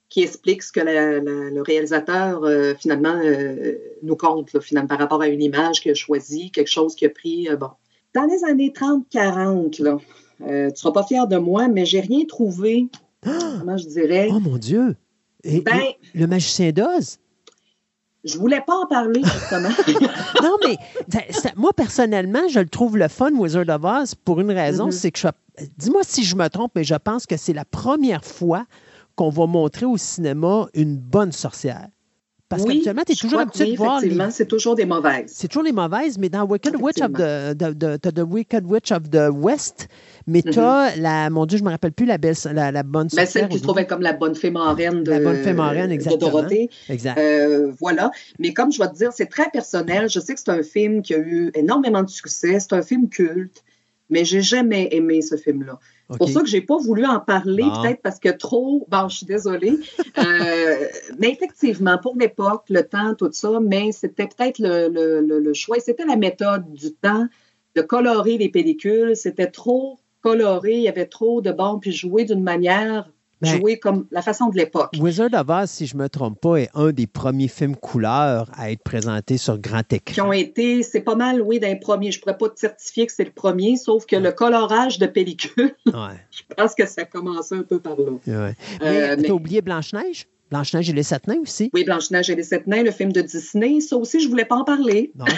qui 0.08 0.22
expliquent 0.22 0.62
ce 0.62 0.72
que 0.72 0.80
la- 0.80 1.20
la- 1.20 1.50
le 1.50 1.62
réalisateur, 1.62 2.42
euh, 2.44 2.72
finalement, 2.78 3.14
euh, 3.22 3.74
nous 4.02 4.16
compte, 4.16 4.52
là, 4.54 4.60
finalement, 4.60 4.88
par 4.88 4.98
rapport 4.98 5.20
à 5.22 5.28
une 5.28 5.42
image 5.42 5.80
qu'il 5.82 5.90
a 5.90 5.94
choisie, 5.94 6.50
quelque 6.50 6.70
chose 6.70 6.94
qu'il 6.94 7.08
a 7.08 7.10
pris. 7.10 7.48
euh, 7.48 7.56
bon. 7.56 7.68
Dans 8.14 8.24
les 8.24 8.42
années 8.44 8.72
30-40, 8.72 9.78
là, 9.80 9.98
euh, 10.42 10.66
tu 10.68 10.72
ne 10.72 10.76
seras 10.76 10.92
pas 10.92 11.02
fier 11.04 11.26
de 11.26 11.36
moi, 11.36 11.68
mais 11.68 11.84
j'ai 11.84 12.00
rien 12.00 12.24
trouvé, 12.26 12.88
comment 13.22 13.76
je 13.76 13.86
dirais? 13.88 14.28
Oh 14.30 14.40
mon 14.40 14.56
Dieu! 14.56 14.96
Et 15.44 15.60
Ben- 15.60 15.78
le, 16.14 16.20
le 16.20 16.26
magicien 16.26 16.70
d'Oz? 16.72 17.18
Je 18.22 18.36
voulais 18.36 18.60
pas 18.66 18.74
en 18.76 18.86
parler, 18.86 19.22
justement. 19.24 19.70
non, 20.42 20.56
mais 20.66 20.76
ça- 21.10 21.40
ça- 21.40 21.52
moi, 21.56 21.72
personnellement, 21.72 22.46
je 22.50 22.60
le 22.60 22.68
trouve 22.68 22.98
le 22.98 23.08
fun, 23.08 23.32
Wizard 23.32 23.68
of 23.70 23.82
Oz, 23.84 24.14
pour 24.14 24.40
une 24.40 24.50
raison, 24.50 24.86
Mhm. 24.86 24.92
c'est 24.92 25.10
que 25.10 25.18
je. 25.18 25.28
Dis-moi 25.78 26.02
si 26.04 26.22
je 26.24 26.36
me 26.36 26.48
trompe, 26.48 26.72
mais 26.74 26.84
je 26.84 26.94
pense 26.94 27.24
que 27.26 27.36
c'est 27.38 27.54
la 27.54 27.64
première 27.64 28.24
fois 28.24 28.66
qu'on 29.16 29.30
va 29.30 29.46
montrer 29.46 29.86
au 29.86 29.96
cinéma 29.96 30.66
une 30.74 30.96
bonne 30.98 31.32
sorcière. 31.32 31.88
Parce 32.50 32.62
Oui, 32.62 32.68
qu'habituellement, 32.68 33.02
tu 33.06 33.12
es 33.12 33.16
toujours 33.16 33.40
habitué 33.40 33.64
oui, 33.64 33.72
de 33.72 33.76
voir. 33.76 34.00
les- 34.00 34.06
effectivement, 34.06 34.30
c'est 34.30 34.46
toujours 34.46 34.74
des 34.74 34.84
mauvaises. 34.84 35.30
C'est 35.32 35.48
toujours 35.48 35.62
les 35.62 35.72
mauvaises, 35.72 36.18
mais 36.18 36.28
dans 36.28 36.44
Wicked 36.44 36.74
Witch 36.76 37.00
of 37.00 37.12
the, 37.12 37.56
the- 37.56 38.12
the 38.14 38.22
Wicked 38.28 38.66
Witch 38.66 38.90
of 38.92 39.08
the 39.10 39.30
West, 39.32 39.88
mais 40.26 40.42
tu 40.42 40.58
as 40.58 40.94
la, 40.96 41.30
mon 41.30 41.46
Dieu, 41.46 41.58
je 41.58 41.64
me 41.64 41.70
rappelle 41.70 41.92
plus 41.92 42.06
la 42.06 42.18
belle, 42.18 42.34
la, 42.52 42.70
la 42.72 42.82
bonne 42.82 43.08
sorcière. 43.08 43.28
celle 43.28 43.48
qui 43.48 43.58
se 43.58 43.62
trouvait 43.62 43.86
comme 43.86 44.02
la 44.02 44.12
bonne 44.12 44.34
fée 44.34 44.50
marraine 44.50 45.02
de, 45.02 45.10
La 45.10 45.20
bonne 45.20 45.36
fée 45.42 45.52
marraine, 45.52 45.88
de 45.88 45.94
exactement. 45.94 46.30
Dorothée. 46.30 46.70
Exact. 46.88 47.18
Euh, 47.18 47.72
voilà. 47.80 48.10
Mais 48.38 48.52
comme 48.52 48.72
je 48.72 48.78
vais 48.80 48.88
te 48.88 48.94
dire, 48.94 49.12
c'est 49.12 49.26
très 49.26 49.50
personnel. 49.50 50.08
Je 50.08 50.20
sais 50.20 50.34
que 50.34 50.40
c'est 50.40 50.50
un 50.50 50.62
film 50.62 51.02
qui 51.02 51.14
a 51.14 51.18
eu 51.18 51.50
énormément 51.54 52.02
de 52.02 52.08
succès. 52.10 52.58
C'est 52.60 52.72
un 52.72 52.82
film 52.82 53.08
culte, 53.08 53.62
mais 54.10 54.24
j'ai 54.24 54.42
jamais 54.42 54.88
aimé 54.92 55.22
ce 55.22 55.36
film-là. 55.36 55.78
C'est 56.12 56.18
pour 56.18 56.28
ça 56.28 56.40
que 56.40 56.48
j'ai 56.48 56.60
pas 56.60 56.76
voulu 56.76 57.06
en 57.06 57.20
parler, 57.20 57.62
Bon. 57.62 57.82
peut-être 57.82 58.02
parce 58.02 58.18
que 58.18 58.30
trop. 58.30 58.84
Bon, 58.90 59.08
je 59.08 59.18
suis 59.18 59.26
désolée. 59.26 59.78
Euh, 60.18 60.86
mais 61.20 61.30
effectivement, 61.30 61.98
pour 61.98 62.16
l'époque, 62.16 62.64
le 62.68 62.82
temps, 62.82 63.14
tout 63.14 63.30
ça, 63.32 63.60
mais 63.62 63.92
c'était 63.92 64.26
peut-être 64.26 64.58
le, 64.58 64.88
le- 64.88 65.20
le- 65.24 65.38
le 65.38 65.54
choix. 65.54 65.76
C'était 65.78 66.04
la 66.04 66.16
méthode 66.16 66.72
du 66.72 66.92
temps 66.92 67.26
de 67.76 67.82
colorer 67.82 68.38
les 68.38 68.48
pellicules. 68.48 69.14
C'était 69.14 69.46
trop 69.46 70.00
coloré. 70.22 70.74
Il 70.74 70.82
y 70.82 70.88
avait 70.88 71.06
trop 71.06 71.40
de 71.40 71.52
bon, 71.52 71.78
puis 71.78 71.92
joué 71.92 72.24
d'une 72.24 72.42
manière 72.42 73.10
Ben- 73.42 73.56
joué 73.58 73.78
comme 73.78 74.06
la 74.10 74.20
façon 74.20 74.48
de 74.50 74.56
l'époque. 74.58 74.90
Wizard 75.00 75.30
of 75.32 75.48
Oz, 75.48 75.70
si 75.70 75.86
je 75.86 75.96
ne 75.96 76.02
me 76.02 76.08
trompe 76.10 76.38
pas, 76.40 76.56
est 76.56 76.68
un 76.74 76.92
des 76.92 77.06
premiers 77.06 77.48
films 77.48 77.74
couleurs 77.74 78.50
à 78.52 78.70
être 78.70 78.82
présenté 78.82 79.38
sur 79.38 79.56
grand 79.58 79.82
Qui 79.88 79.94
écran. 79.96 80.28
ont 80.28 80.32
été, 80.32 80.82
c'est 80.82 81.00
pas 81.00 81.14
mal, 81.14 81.40
oui, 81.40 81.58
d'un 81.58 81.76
premier. 81.76 82.12
Je 82.12 82.20
pourrais 82.20 82.36
pas 82.36 82.50
te 82.50 82.60
certifier 82.60 83.06
que 83.06 83.12
c'est 83.12 83.24
le 83.24 83.30
premier, 83.30 83.76
sauf 83.76 84.04
que 84.04 84.16
le 84.16 84.32
colorage 84.32 84.98
de 84.98 85.06
pellicule, 85.06 85.74
Ouais, 85.86 85.92
je 86.30 86.42
pense 86.54 86.74
que 86.74 86.86
ça 86.86 87.00
a 87.00 87.04
commencé 87.06 87.54
un 87.54 87.62
peu 87.62 87.78
par 87.78 87.96
là. 87.96 88.10
ouais. 88.26 88.54
Mais 88.82 88.86
Euh, 89.10 89.16
tu 89.16 89.30
as 89.30 89.34
oublié 89.34 89.62
Blanche-Neige? 89.62 90.26
Blanche-Neige 90.50 90.90
et 90.90 90.92
les 90.92 91.02
sept 91.02 91.26
nains 91.26 91.40
aussi? 91.40 91.70
Oui, 91.72 91.84
Blanche-Neige 91.84 92.28
et 92.30 92.34
les 92.34 92.42
Sept 92.42 92.66
Nains, 92.66 92.82
le 92.82 92.90
film 92.90 93.12
de 93.12 93.20
Disney, 93.20 93.80
ça 93.80 93.96
aussi, 93.96 94.20
je 94.20 94.28
voulais 94.28 94.44
pas 94.44 94.56
en 94.56 94.64
parler. 94.64 95.12
Non. 95.14 95.24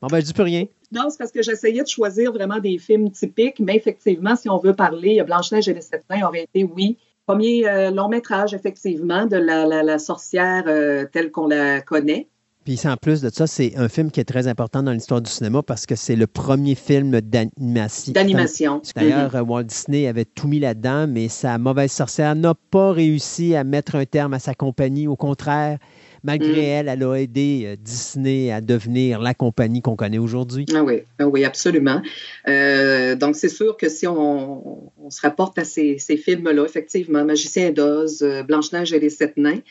Bon, 0.00 0.06
ben, 0.06 0.20
je 0.20 0.26
dis 0.26 0.32
plus 0.32 0.44
rien. 0.44 0.64
Non, 0.92 1.10
c'est 1.10 1.18
parce 1.18 1.32
que 1.32 1.42
j'essayais 1.42 1.82
de 1.82 1.88
choisir 1.88 2.32
vraiment 2.32 2.60
des 2.60 2.78
films 2.78 3.10
typiques, 3.10 3.58
mais 3.58 3.74
effectivement, 3.74 4.36
si 4.36 4.48
on 4.48 4.56
veut 4.58 4.72
parler, 4.74 5.20
Blanche-Neige 5.24 5.68
et 5.68 5.74
les 5.74 5.80
Sept 5.80 6.04
Nains 6.08 6.24
aurait 6.28 6.44
été, 6.44 6.62
oui, 6.62 6.98
premier 7.26 7.68
euh, 7.68 7.90
long 7.90 8.08
métrage, 8.08 8.54
effectivement, 8.54 9.26
de 9.26 9.36
la, 9.36 9.66
la- 9.66 9.82
la 9.82 9.98
sorcière 9.98 10.62
euh, 10.68 11.04
telle 11.12 11.32
qu'on 11.32 11.48
la 11.48 11.80
connaît. 11.80 12.28
Puis 12.68 12.82
en 12.84 12.98
plus 12.98 13.22
de 13.22 13.30
ça, 13.32 13.46
c'est 13.46 13.72
un 13.78 13.88
film 13.88 14.10
qui 14.10 14.20
est 14.20 14.24
très 14.24 14.46
important 14.46 14.82
dans 14.82 14.92
l'histoire 14.92 15.22
du 15.22 15.30
cinéma 15.30 15.62
parce 15.62 15.86
que 15.86 15.96
c'est 15.96 16.16
le 16.16 16.26
premier 16.26 16.74
film 16.74 17.18
d'animation. 17.22 18.12
D'animation. 18.12 18.82
D'ailleurs, 18.94 19.34
euh, 19.36 19.40
Walt 19.40 19.62
Disney 19.62 20.06
avait 20.06 20.26
tout 20.26 20.48
mis 20.48 20.60
là-dedans, 20.60 21.06
mais 21.08 21.28
sa 21.28 21.56
mauvaise 21.56 21.90
sorcière 21.90 22.36
n'a 22.36 22.52
pas 22.70 22.92
réussi 22.92 23.54
à 23.54 23.64
mettre 23.64 23.94
un 23.94 24.04
terme 24.04 24.34
à 24.34 24.38
sa 24.38 24.52
compagnie. 24.52 25.08
Au 25.08 25.16
contraire, 25.16 25.78
malgré 26.22 26.50
Mm. 26.50 26.58
elle, 26.58 26.88
elle 26.88 27.02
a 27.04 27.14
aidé 27.14 27.62
euh, 27.64 27.76
Disney 27.80 28.52
à 28.52 28.60
devenir 28.60 29.18
la 29.18 29.32
compagnie 29.32 29.80
qu'on 29.80 29.96
connaît 29.96 30.18
aujourd'hui. 30.18 30.66
Ah 30.74 30.84
oui, 30.84 31.04
ah 31.20 31.26
oui, 31.26 31.46
absolument. 31.46 32.02
Euh, 32.48 33.16
donc, 33.16 33.36
c'est 33.36 33.48
sûr 33.48 33.78
que 33.78 33.88
si 33.88 34.06
on, 34.06 34.92
on 35.02 35.08
se 35.08 35.22
rapporte 35.22 35.58
à 35.58 35.64
ces, 35.64 35.96
ces 35.96 36.18
films-là, 36.18 36.66
effectivement, 36.66 37.24
Magicien 37.24 37.70
d'Oz, 37.70 38.22
Blanche-Neige 38.46 38.92
et 38.92 39.00
les 39.00 39.08
Sept 39.08 39.38
Nains, 39.38 39.62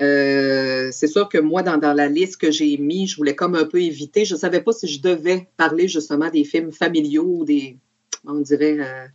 euh, 0.00 0.88
c'est 0.92 1.06
sûr 1.06 1.28
que 1.28 1.38
moi, 1.38 1.62
dans, 1.62 1.76
dans 1.78 1.92
la 1.92 2.08
liste 2.08 2.36
que 2.38 2.50
j'ai 2.50 2.76
mis, 2.78 3.06
je 3.06 3.16
voulais 3.16 3.34
comme 3.34 3.54
un 3.54 3.64
peu 3.64 3.80
éviter. 3.82 4.24
Je 4.24 4.34
ne 4.34 4.38
savais 4.38 4.60
pas 4.60 4.72
si 4.72 4.86
je 4.88 5.00
devais 5.00 5.48
parler 5.56 5.88
justement 5.88 6.30
des 6.30 6.44
films 6.44 6.72
familiaux 6.72 7.24
ou 7.26 7.44
des, 7.44 7.76
on 8.26 8.40
dirait, 8.40 8.78
euh, 8.80 9.06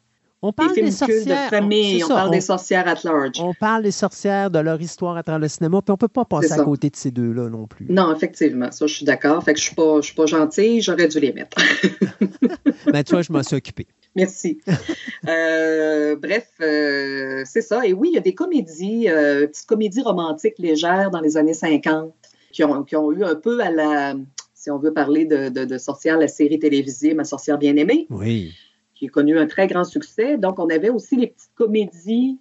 On 0.41 0.49
des 0.49 0.53
parle 0.53 0.73
films 0.73 0.85
des 0.85 0.91
de 0.91 0.95
sorcières. 0.95 1.49
famille. 1.49 1.97
c'est 1.99 2.03
On, 2.05 2.07
ça, 2.09 2.13
parle 2.15 2.27
on- 2.29 2.31
des 2.31 2.41
sorcières 2.41 2.87
at 2.87 2.97
large. 3.03 3.39
On 3.39 3.53
parle 3.53 3.83
des 3.83 3.91
sorcières, 3.91 4.51
de 4.51 4.59
leur 4.59 4.79
histoire 4.79 5.17
à 5.17 5.23
travers 5.23 5.39
le 5.39 5.47
cinéma, 5.47 5.81
puis 5.81 5.91
on 5.91 5.93
ne 5.93 5.97
peut 5.97 6.07
pas 6.07 6.25
passer 6.25 6.53
à 6.53 6.63
côté 6.63 6.89
de 6.89 6.95
ces 6.95 7.11
deux-là 7.11 7.49
non 7.49 7.65
plus. 7.67 7.87
Non, 7.89 8.13
effectivement, 8.15 8.71
ça, 8.71 8.85
je 8.87 8.93
suis 8.95 9.05
d'accord. 9.05 9.43
Fait 9.43 9.53
que 9.53 9.59
je 9.59 9.65
suis 9.65 9.75
pas, 9.75 10.01
je 10.01 10.05
suis 10.07 10.15
pas 10.15 10.25
gentille, 10.27 10.81
j'aurais 10.81 11.07
dû 11.07 11.19
les 11.19 11.33
mettre. 11.33 11.57
Ben, 12.91 13.03
tu 13.03 13.13
vois, 13.13 13.21
je 13.23 13.31
m'en 13.31 13.41
suis 13.43 13.55
occupé. 13.55 13.87
Merci. 14.15 14.59
Euh, 15.27 16.15
bref, 16.15 16.49
euh, 16.61 17.43
c'est 17.45 17.61
ça. 17.61 17.85
Et 17.85 17.93
oui, 17.93 18.09
il 18.11 18.15
y 18.15 18.17
a 18.17 18.21
des 18.21 18.35
comédies, 18.35 19.09
euh, 19.09 19.47
petites 19.47 19.65
comédies 19.67 20.01
romantiques 20.01 20.59
légères 20.59 21.09
dans 21.11 21.19
les 21.21 21.35
années 21.37 21.53
50 21.53 22.13
qui 22.51 22.63
ont, 22.63 22.83
qui 22.83 22.95
ont 22.95 23.11
eu 23.11 23.23
un 23.23 23.35
peu 23.35 23.59
à 23.61 23.71
la, 23.71 24.15
si 24.53 24.69
on 24.71 24.77
veut 24.77 24.93
parler 24.93 25.25
de, 25.25 25.49
de, 25.49 25.65
de 25.65 25.77
sorcière, 25.77 26.17
la 26.17 26.27
série 26.27 26.59
télévisée 26.59 27.13
Ma 27.13 27.23
sorcière 27.23 27.57
bien-aimée, 27.57 28.07
Oui. 28.09 28.53
qui 28.93 29.07
a 29.07 29.09
connu 29.09 29.37
un 29.37 29.47
très 29.47 29.67
grand 29.67 29.83
succès. 29.83 30.37
Donc, 30.37 30.59
on 30.59 30.69
avait 30.69 30.89
aussi 30.89 31.15
les 31.17 31.27
petites 31.27 31.55
comédies, 31.55 32.37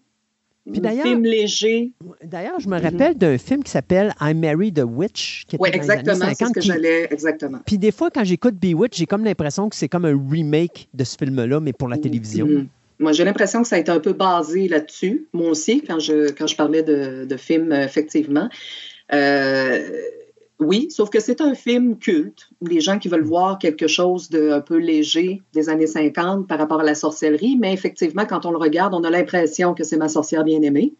Puis 0.70 0.80
d'ailleurs- 0.80 1.04
films 1.04 1.24
légers. 1.24 1.92
D'ailleurs, 2.24 2.58
je 2.58 2.68
me 2.68 2.80
rappelle 2.80 3.16
d'un 3.18 3.36
film 3.36 3.62
qui 3.62 3.70
s'appelle 3.70 4.14
I 4.20 4.32
Married 4.34 4.78
a 4.78 4.86
Witch, 4.86 5.44
qui 5.46 5.56
était 5.56 5.62
Oui, 5.62 5.70
dans 5.70 5.76
les 5.76 5.90
années 5.90 6.00
exactement, 6.00 6.24
c'est 6.28 6.34
ce 6.34 6.38
50, 6.38 6.54
que 6.54 6.60
qui- 6.60 6.66
j'allais, 6.68 7.08
exactement. 7.10 7.58
Puis 7.66 7.76
des 7.78 7.92
fois, 7.92 8.10
quand 8.10 8.24
j'écoute 8.24 8.54
Bewitch, 8.54 8.96
j'ai 8.96 9.04
comme 9.06 9.24
l'impression 9.24 9.68
que 9.68 9.76
c'est 9.76 9.88
comme 9.88 10.06
un 10.06 10.18
remake 10.30 10.88
de 10.94 11.04
ce 11.04 11.16
film-là, 11.18 11.60
mais 11.60 11.72
pour 11.74 11.88
la 11.88 11.98
télévision. 11.98 12.46
Mhm. 12.46 12.66
Moi, 13.00 13.12
j'ai 13.12 13.24
l'impression 13.24 13.60
que 13.60 13.68
ça 13.68 13.76
a 13.76 13.78
été 13.80 13.90
un 13.90 14.00
peu 14.00 14.12
basé 14.14 14.68
là-dessus, 14.68 15.26
moi 15.32 15.50
aussi, 15.50 15.82
quand 15.82 15.98
je, 15.98 16.30
quand 16.30 16.46
je 16.46 16.56
parlais 16.56 16.82
de, 16.82 17.26
de 17.26 17.36
films, 17.36 17.72
effectivement. 17.72 18.48
Euh, 19.12 19.80
oui, 20.60 20.88
sauf 20.90 21.10
que 21.10 21.20
c'est 21.20 21.40
un 21.40 21.54
film 21.54 21.98
culte. 21.98 22.48
Les 22.60 22.80
gens 22.80 22.98
qui 22.98 23.08
veulent 23.08 23.24
voir 23.24 23.58
quelque 23.58 23.86
chose 23.88 24.30
de 24.30 24.50
un 24.50 24.60
peu 24.60 24.76
léger 24.76 25.42
des 25.52 25.68
années 25.68 25.86
50 25.88 26.46
par 26.46 26.58
rapport 26.58 26.80
à 26.80 26.84
la 26.84 26.94
sorcellerie, 26.94 27.56
mais 27.58 27.72
effectivement, 27.72 28.24
quand 28.24 28.46
on 28.46 28.50
le 28.52 28.58
regarde, 28.58 28.94
on 28.94 29.02
a 29.04 29.10
l'impression 29.10 29.74
que 29.74 29.82
c'est 29.84 29.96
ma 29.96 30.08
sorcière 30.08 30.44
bien-aimée. 30.44 30.94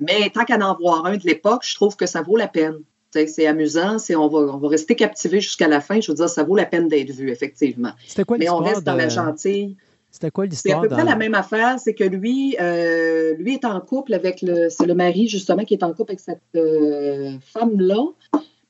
Mais 0.00 0.30
tant 0.30 0.44
qu'à 0.44 0.58
en 0.58 0.76
voir 0.76 1.06
un 1.06 1.16
de 1.16 1.24
l'époque, 1.24 1.62
je 1.64 1.74
trouve 1.74 1.96
que 1.96 2.06
ça 2.06 2.22
vaut 2.22 2.36
la 2.36 2.48
peine. 2.48 2.76
C'est 3.12 3.46
amusant, 3.46 4.00
c'est, 4.00 4.16
on, 4.16 4.26
va, 4.28 4.38
on 4.40 4.58
va 4.58 4.68
rester 4.68 4.96
captivé 4.96 5.40
jusqu'à 5.40 5.68
la 5.68 5.80
fin. 5.80 6.00
Je 6.00 6.10
veux 6.10 6.16
dire, 6.16 6.28
ça 6.28 6.42
vaut 6.42 6.56
la 6.56 6.66
peine 6.66 6.88
d'être 6.88 7.12
vu, 7.12 7.30
effectivement. 7.30 7.92
C'était 8.06 8.24
quoi 8.24 8.38
Mais 8.38 8.48
on 8.50 8.58
l'histoire 8.58 8.74
reste 8.74 8.84
dans 8.84 8.96
la 8.96 9.08
gentille. 9.08 9.76
C'était 10.10 10.30
quoi 10.32 10.44
C'est 10.44 10.48
à 10.48 10.50
l'histoire 10.50 10.82
peu 10.82 10.88
près 10.88 11.04
dans- 11.04 11.10
la 11.10 11.16
même 11.16 11.34
affaire, 11.34 11.78
c'est 11.78 11.94
que 11.94 12.04
lui, 12.04 12.56
euh, 12.60 13.34
lui 13.34 13.54
est 13.54 13.64
en 13.64 13.80
couple 13.80 14.14
avec 14.14 14.42
le, 14.42 14.68
c'est 14.68 14.86
le 14.86 14.94
mari 14.94 15.28
justement 15.28 15.64
qui 15.64 15.74
est 15.74 15.82
en 15.84 15.92
couple 15.92 16.10
avec 16.12 16.20
cette 16.20 16.40
euh, 16.56 17.32
femme-là, 17.52 18.04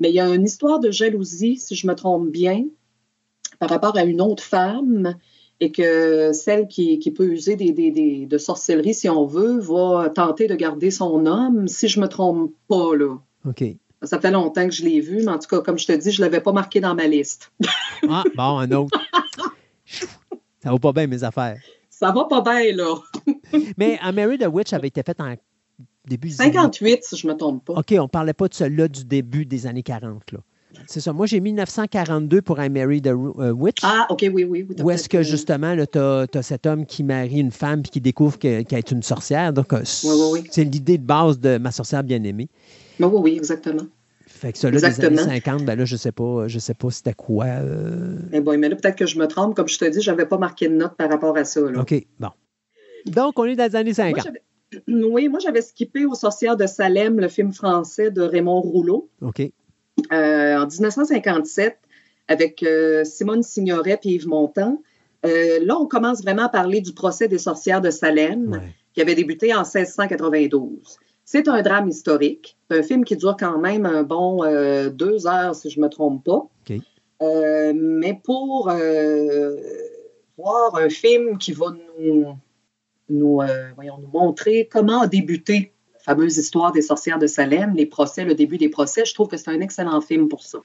mais 0.01 0.11
il 0.11 0.15
y 0.15 0.21
a 0.21 0.29
une 0.35 0.45
histoire 0.45 0.81
de 0.81 0.91
jalousie, 0.91 1.57
si 1.57 1.75
je 1.75 1.87
me 1.87 1.95
trompe 1.95 2.29
bien, 2.31 2.65
par 3.59 3.69
rapport 3.71 3.97
à 3.97 4.05
une 4.05 4.21
autre 4.21 4.43
femme, 4.43 5.15
et 5.61 5.71
que 5.71 6.33
celle 6.33 6.67
qui, 6.67 6.99
qui 6.99 7.11
peut 7.13 7.27
user 7.29 7.55
des, 7.57 7.71
des- 7.73 7.91
des- 7.93 8.27
de 8.27 8.39
sorcellerie, 8.39 8.93
si 8.95 9.09
on 9.09 9.25
veut, 9.27 9.59
va 9.61 10.11
tenter 10.11 10.47
de 10.49 10.55
garder 10.57 10.91
son 10.91 11.27
homme, 11.27 11.69
si 11.69 11.89
je 11.89 12.01
me 12.01 12.09
trompe 12.09 12.53
pas 12.69 12.95
là. 12.97 13.17
OK. 13.47 13.65
Ça 14.03 14.21
fait 14.21 14.31
longtemps 14.33 14.67
que 14.69 14.75
je 14.75 14.85
l'ai 14.85 15.01
vu, 15.01 15.19
mais 15.25 15.29
en 15.31 15.39
tout 15.39 15.49
cas, 15.49 15.61
comme 15.61 15.79
je 15.79 15.87
te 15.87 15.93
dis, 15.93 16.11
je 16.11 16.21
ne 16.21 16.27
l'avais 16.27 16.41
pas 16.43 16.53
marqué 16.53 16.81
dans 16.81 16.95
ma 16.95 17.07
liste. 17.07 17.53
Ah, 18.07 18.23
bon, 18.37 18.59
un 18.59 18.71
autre. 18.73 18.99
Ça 20.63 20.71
va 20.73 20.79
pas 20.79 20.93
bien, 20.93 21.07
mes 21.07 21.25
affaires. 21.25 21.59
Ça 21.89 22.11
va 22.13 22.25
pas 22.25 22.43
bien, 22.43 22.75
là. 22.77 22.95
Mais 23.79 23.99
Married 24.13 24.43
a 24.43 24.51
Witch 24.51 24.73
avait 24.73 24.89
été 24.89 25.03
faite 25.03 25.21
en 25.21 25.35
début 26.09 26.29
des 26.29 26.35
58, 26.35 27.05
si 27.05 27.17
je 27.17 27.27
me 27.27 27.35
trompe 27.35 27.65
pas. 27.65 27.75
OK, 27.75 27.95
on 27.99 28.09
parlait 28.09 28.33
pas 28.35 28.49
de 28.49 28.55
celui-là 28.55 28.89
du 28.89 29.05
début 29.05 29.47
des 29.47 29.67
années 29.67 29.83
40. 29.83 30.33
Là. 30.33 30.39
C'est 30.89 31.01
ça. 31.01 31.13
Moi, 31.13 31.27
j'ai 31.27 31.39
mis 31.41 31.51
1942 31.53 32.43
pour 32.43 32.61
I 32.61 32.69
Married 32.69 33.07
a 33.07 33.13
euh, 33.13 33.53
Witch. 33.53 33.79
Ah, 33.83 34.07
OK, 34.11 34.21
oui, 34.23 34.45
oui. 34.45 34.67
oui, 34.69 34.77
Où 34.83 34.91
est-ce 34.91 35.09
que 35.09 35.19
euh, 35.19 35.23
justement, 35.23 35.75
tu 35.91 35.99
as, 35.99 36.43
cet 36.43 36.67
homme 36.67 36.85
qui 36.85 37.05
marie 37.05 37.39
une 37.39 37.53
femme 37.53 37.83
puis 37.83 37.91
qui 37.93 38.01
découvre 38.01 38.39
que- 38.39 38.63
qu'elle 38.63 38.79
est 38.81 38.91
une 38.91 39.03
sorcière. 39.05 39.53
Donc, 39.53 39.73
euh, 39.73 39.83
Oui, 40.05 40.11
oui, 40.11 40.29
oui. 40.43 40.49
c'est 40.51 40.65
l'idée 40.65 40.99
de 40.99 41.05
base 41.07 41.39
de 41.39 41.59
ma 41.59 41.71
sorcière 41.71 42.03
bien-aimée. 42.03 42.49
Oui, 42.99 43.07
oui, 43.07 43.21
oui, 43.23 43.37
exactement. 43.37 43.85
Fait 44.27 44.53
que 44.53 44.59
celui 44.59 44.77
des 44.79 44.85
années 44.85 44.95
Exactement. 44.97 45.23
50, 45.25 45.65
ben 45.65 45.79
là, 45.79 45.85
je 45.85 45.97
sais 45.97 46.11
pas, 46.13 46.49
je 46.49 46.59
sais 46.59 46.75
pas 46.75 46.91
c'était 46.91 47.15
quoi. 47.15 47.45
euh, 47.47 48.19
Mais 48.33 48.41
bon, 48.41 48.59
mais 48.59 48.69
là, 48.69 48.75
peut-être 48.75 48.97
que 48.97 49.07
je 49.07 49.17
me 49.19 49.27
trompe. 49.29 49.55
Comme 49.55 49.69
je 49.69 49.79
te 49.79 49.85
dis, 49.85 50.03
je 50.03 50.11
n'avais 50.11 50.27
pas 50.27 50.39
marqué 50.39 50.69
de 50.69 50.75
note 50.75 50.97
par 50.97 51.09
rapport 51.09 51.37
à 51.37 51.45
ça. 51.45 51.61
Là. 51.61 51.81
OK, 51.81 51.95
bon. 52.19 52.29
Donc, 53.07 53.39
on 53.39 53.45
est 53.45 53.55
dans 53.55 53.65
les 53.71 53.77
années 53.77 53.91
Moi, 53.91 53.95
50. 54.11 54.25
j'avais- 54.25 54.43
oui, 54.89 55.29
moi, 55.29 55.39
j'avais 55.41 55.63
skippé 55.63 56.07
aux 56.07 56.15
sorcières 56.15 56.57
de 56.57 56.67
Salem, 56.67 57.21
le 57.21 57.29
film 57.29 57.53
français 57.53 58.11
de 58.11 58.23
Raymond 58.23 58.61
Rouleau, 58.61 59.09
OK. 59.21 59.41
euh, 60.13 60.57
en 60.57 60.67
1957, 60.67 61.79
avec 62.29 62.63
euh, 62.63 63.05
Simone 63.05 63.43
Signoret 63.43 64.01
et 64.05 64.09
Yves 64.09 64.29
Montand. 64.29 64.83
Euh, 65.27 65.59
là, 65.63 65.79
on 65.79 65.87
commence 65.87 66.23
vraiment 66.23 66.45
à 66.45 66.49
parler 66.49 66.81
du 66.81 66.93
procès 66.93 67.29
des 67.29 67.39
sorcières 67.39 67.81
de 67.81 67.91
Salem, 67.91 68.61
qui 68.93 69.01
avait 69.01 69.15
débuté 69.15 69.55
en 69.55 69.63
1692. 69.63 70.99
C'est 71.25 71.49
un 71.49 71.63
drame 71.63 71.89
historique. 71.89 72.59
Un 72.71 72.83
film 72.83 73.05
qui 73.05 73.17
dure 73.17 73.37
quand 73.39 73.59
même 73.59 73.87
un 73.87 74.03
bon 74.03 74.45
deux 74.91 75.27
heures, 75.27 75.55
si 75.55 75.71
je 75.71 75.81
ne 75.81 75.87
me 75.87 75.91
trompe 75.91 76.25
pas. 76.25 76.47
Mais 77.21 78.21
pour 78.23 78.71
voir 80.37 80.77
un 80.77 80.89
film 80.91 81.39
qui 81.39 81.53
va 81.53 81.67
nous, 81.99 82.37
nous, 83.09 83.41
euh, 83.41 83.71
voyons, 83.75 83.99
nous 83.99 84.09
montrer 84.09 84.69
comment 84.71 85.03
a 85.03 85.07
débuté 85.07 85.73
la 85.95 86.01
fameuse 86.01 86.37
histoire 86.39 86.73
des 86.73 86.83
sorcières 86.83 87.19
de 87.19 87.27
Salem, 87.27 87.75
les 87.75 87.87
procès, 87.87 88.25
le 88.25 88.35
début 88.35 88.59
des 88.59 88.69
procès, 88.69 89.05
je 89.05 89.15
trouve 89.15 89.29
que 89.29 89.37
c'est 89.37 89.51
un 89.51 89.61
excellent 89.61 90.01
film 90.01 90.29
pour 90.29 90.43
ça. 90.43 90.59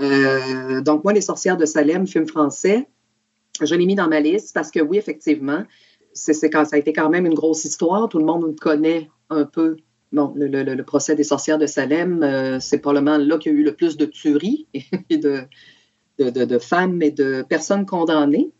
Euh, 0.00 0.80
donc, 0.80 1.04
moi, 1.04 1.12
Les 1.12 1.20
sorcières 1.20 1.56
de 1.56 1.64
Salem, 1.66 2.06
film 2.06 2.26
français, 2.26 2.88
je 3.60 3.74
l'ai 3.74 3.86
mis 3.86 3.94
dans 3.94 4.08
ma 4.08 4.20
liste 4.20 4.54
parce 4.54 4.70
que 4.70 4.80
oui, 4.80 4.96
effectivement, 4.98 5.64
c'est 6.14 6.32
c'est 6.34 6.50
quand 6.50 6.64
ça 6.64 6.76
a 6.76 6.78
été 6.78 6.92
quand 6.92 7.08
même 7.10 7.26
une 7.26 7.34
grosse 7.34 7.64
histoire. 7.64 8.08
Tout 8.08 8.18
le 8.18 8.24
monde 8.24 8.58
connaît 8.58 9.08
un 9.30 9.44
peu 9.44 9.76
bon, 10.12 10.32
le, 10.36 10.46
le- 10.48 10.62
le 10.74 10.82
procès 10.84 11.14
des 11.14 11.24
sorcières 11.24 11.58
de 11.58 11.66
Salem. 11.66 12.22
euh, 12.22 12.58
c'est 12.60 12.78
probablement 12.78 13.18
là 13.18 13.38
qu'il 13.38 13.52
y 13.52 13.54
a 13.54 13.58
eu 13.58 13.62
le 13.64 13.74
plus 13.74 13.96
de 13.96 14.06
tueries 14.06 14.66
et 15.10 15.16
de, 15.18 15.42
de, 16.18 16.30
de- 16.30 16.44
de 16.44 16.58
femmes 16.58 17.00
et 17.02 17.10
de 17.10 17.42
personnes 17.48 17.86
condamnées. 17.86 18.50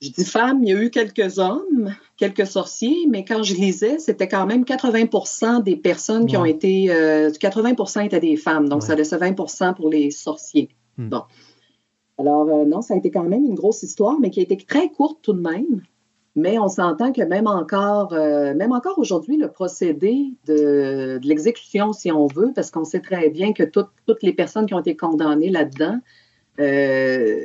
Je 0.00 0.10
dis 0.10 0.24
femmes, 0.24 0.62
il 0.62 0.70
y 0.70 0.72
a 0.72 0.82
eu 0.82 0.90
quelques 0.90 1.38
hommes, 1.38 1.94
quelques 2.16 2.46
sorciers, 2.46 3.06
mais 3.08 3.24
quand 3.24 3.42
je 3.42 3.54
lisais, 3.54 3.98
c'était 3.98 4.28
quand 4.28 4.46
même 4.46 4.64
80% 4.64 5.62
des 5.62 5.76
personnes 5.76 6.24
qui 6.26 6.36
ont 6.38 6.44
été. 6.46 6.90
euh, 6.90 7.30
80% 7.30 8.06
étaient 8.06 8.20
des 8.20 8.36
femmes, 8.36 8.68
donc 8.68 8.82
ça 8.82 8.94
laissait 8.94 9.18
20% 9.18 9.74
pour 9.74 9.90
les 9.90 10.10
sorciers. 10.10 10.70
Hmm. 10.96 11.08
Bon. 11.10 11.22
Alors, 12.18 12.48
euh, 12.48 12.64
non, 12.64 12.80
ça 12.82 12.94
a 12.94 12.96
été 12.96 13.10
quand 13.10 13.24
même 13.24 13.44
une 13.44 13.54
grosse 13.54 13.82
histoire, 13.82 14.18
mais 14.20 14.30
qui 14.30 14.40
a 14.40 14.42
été 14.42 14.56
très 14.56 14.88
courte 14.90 15.18
tout 15.22 15.32
de 15.34 15.40
même. 15.40 15.82
Mais 16.36 16.58
on 16.58 16.68
s'entend 16.68 17.12
que 17.12 17.22
même 17.22 17.46
encore, 17.48 18.12
euh, 18.12 18.54
même 18.54 18.72
encore 18.72 18.98
aujourd'hui, 18.98 19.36
le 19.36 19.48
procédé 19.50 20.28
de, 20.46 21.18
de 21.20 21.26
l'exécution, 21.28 21.92
si 21.92 22.12
on 22.12 22.26
veut, 22.26 22.52
parce 22.54 22.70
qu'on 22.70 22.84
sait 22.84 23.00
très 23.00 23.30
bien 23.30 23.52
que 23.52 23.64
toutes- 23.64 23.90
toutes 24.06 24.22
les 24.22 24.32
personnes 24.32 24.64
qui 24.66 24.72
ont 24.74 24.78
été 24.80 24.96
condamnées 24.96 25.50
là-dedans, 25.50 25.98
euh, 26.60 27.44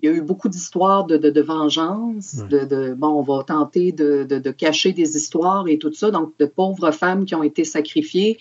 il 0.00 0.08
y 0.08 0.12
a 0.12 0.16
eu 0.16 0.20
beaucoup 0.22 0.48
d'histoires 0.48 1.04
de, 1.06 1.16
de, 1.16 1.30
de 1.30 1.40
vengeance, 1.40 2.36
de, 2.48 2.64
de, 2.64 2.94
bon, 2.94 3.08
on 3.08 3.22
va 3.22 3.42
tenter 3.42 3.90
de, 3.92 4.50
cacher 4.52 4.92
des 4.92 5.16
histoires 5.16 5.66
et 5.68 5.78
tout 5.78 5.92
ça, 5.92 6.10
donc 6.10 6.32
de 6.38 6.46
pauvres 6.46 6.90
femmes 6.92 7.24
qui 7.24 7.34
ont 7.34 7.42
été 7.42 7.64
sacrifiées 7.64 8.38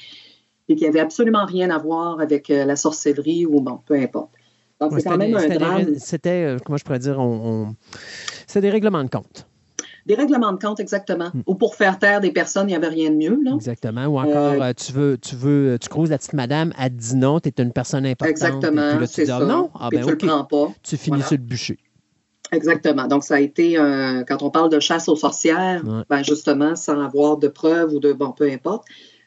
et 0.69 0.75
qui 0.75 0.83
n'avaient 0.83 0.99
absolument 0.99 1.45
rien 1.45 1.69
à 1.69 1.77
voir 1.77 2.19
avec 2.19 2.49
euh, 2.49 2.65
la 2.65 2.75
sorcellerie 2.75 3.45
ou 3.45 3.61
bon, 3.61 3.79
peu 3.85 3.95
importe. 3.95 4.29
Donc 4.79 4.91
c'est 4.99 5.09
quand 5.09 5.17
même 5.17 5.35
un 5.37 5.47
drame. 5.57 5.85
C'était, 5.99 6.43
euh, 6.43 6.57
comment 6.63 6.77
je 6.77 6.83
pourrais 6.83 6.99
dire, 6.99 7.17
on, 7.19 7.69
on- 7.69 7.75
c'était 8.45 8.61
des 8.61 8.69
règlements 8.69 9.03
de 9.03 9.09
compte. 9.09 9.47
Des 10.07 10.15
règlements 10.15 10.53
de 10.53 10.57
compte, 10.59 10.79
exactement. 10.79 11.31
Ou 11.45 11.55
pour 11.55 11.75
faire 11.75 11.99
taire 11.99 12.21
des 12.21 12.31
personnes, 12.31 12.67
il 12.69 12.71
n'y 12.71 12.75
avait 12.75 12.87
rien 12.87 13.09
de 13.11 13.15
mieux. 13.15 13.39
Là. 13.43 13.51
Exactement. 13.55 14.05
Ou 14.05 14.17
encore, 14.19 14.53
Euh, 14.53 14.61
euh, 14.61 14.73
tu 14.73 14.93
veux, 14.93 15.17
tu 15.17 15.35
veux, 15.35 15.77
tu 15.79 15.89
croises 15.89 16.09
la 16.09 16.17
petite 16.17 16.33
madame, 16.33 16.73
elle 16.81 16.91
te 16.91 16.95
dit 16.95 17.15
non, 17.17 17.39
tu 17.39 17.49
es 17.49 17.61
une 17.61 17.73
personne 17.73 18.05
importante. 18.05 18.31
Exactement, 18.31 19.05
c'est 19.05 19.29
ah, 19.29 19.39
ça. 19.39 19.45
non, 19.45 19.69
ah, 19.79 19.89
ben 19.91 20.03
tu 20.03 20.11
le 20.11 20.17
prends 20.17 20.45
pas. 20.45 20.73
Tu 20.81 20.95
finis 20.97 21.17
Voilà. 21.17 21.27
sur 21.27 21.37
le 21.37 21.43
bûcher. 21.43 21.77
Exactement. 22.53 23.07
Donc, 23.07 23.25
ça 23.25 23.35
a 23.35 23.39
été, 23.41 23.73
quand 24.27 24.41
on 24.41 24.49
parle 24.49 24.69
de 24.69 24.79
chasse 24.79 25.09
aux 25.09 25.17
sorcières, 25.17 25.83
Ouais. 25.85 26.03
ben 26.09 26.23
justement, 26.23 26.75
sans 26.77 26.99
avoir 27.01 27.35
de 27.37 27.49
preuves 27.49 27.93
ou 27.93 27.99
de, 27.99 28.13
bon, 28.13 28.31
peu 28.31 28.49
importe. 28.49 28.85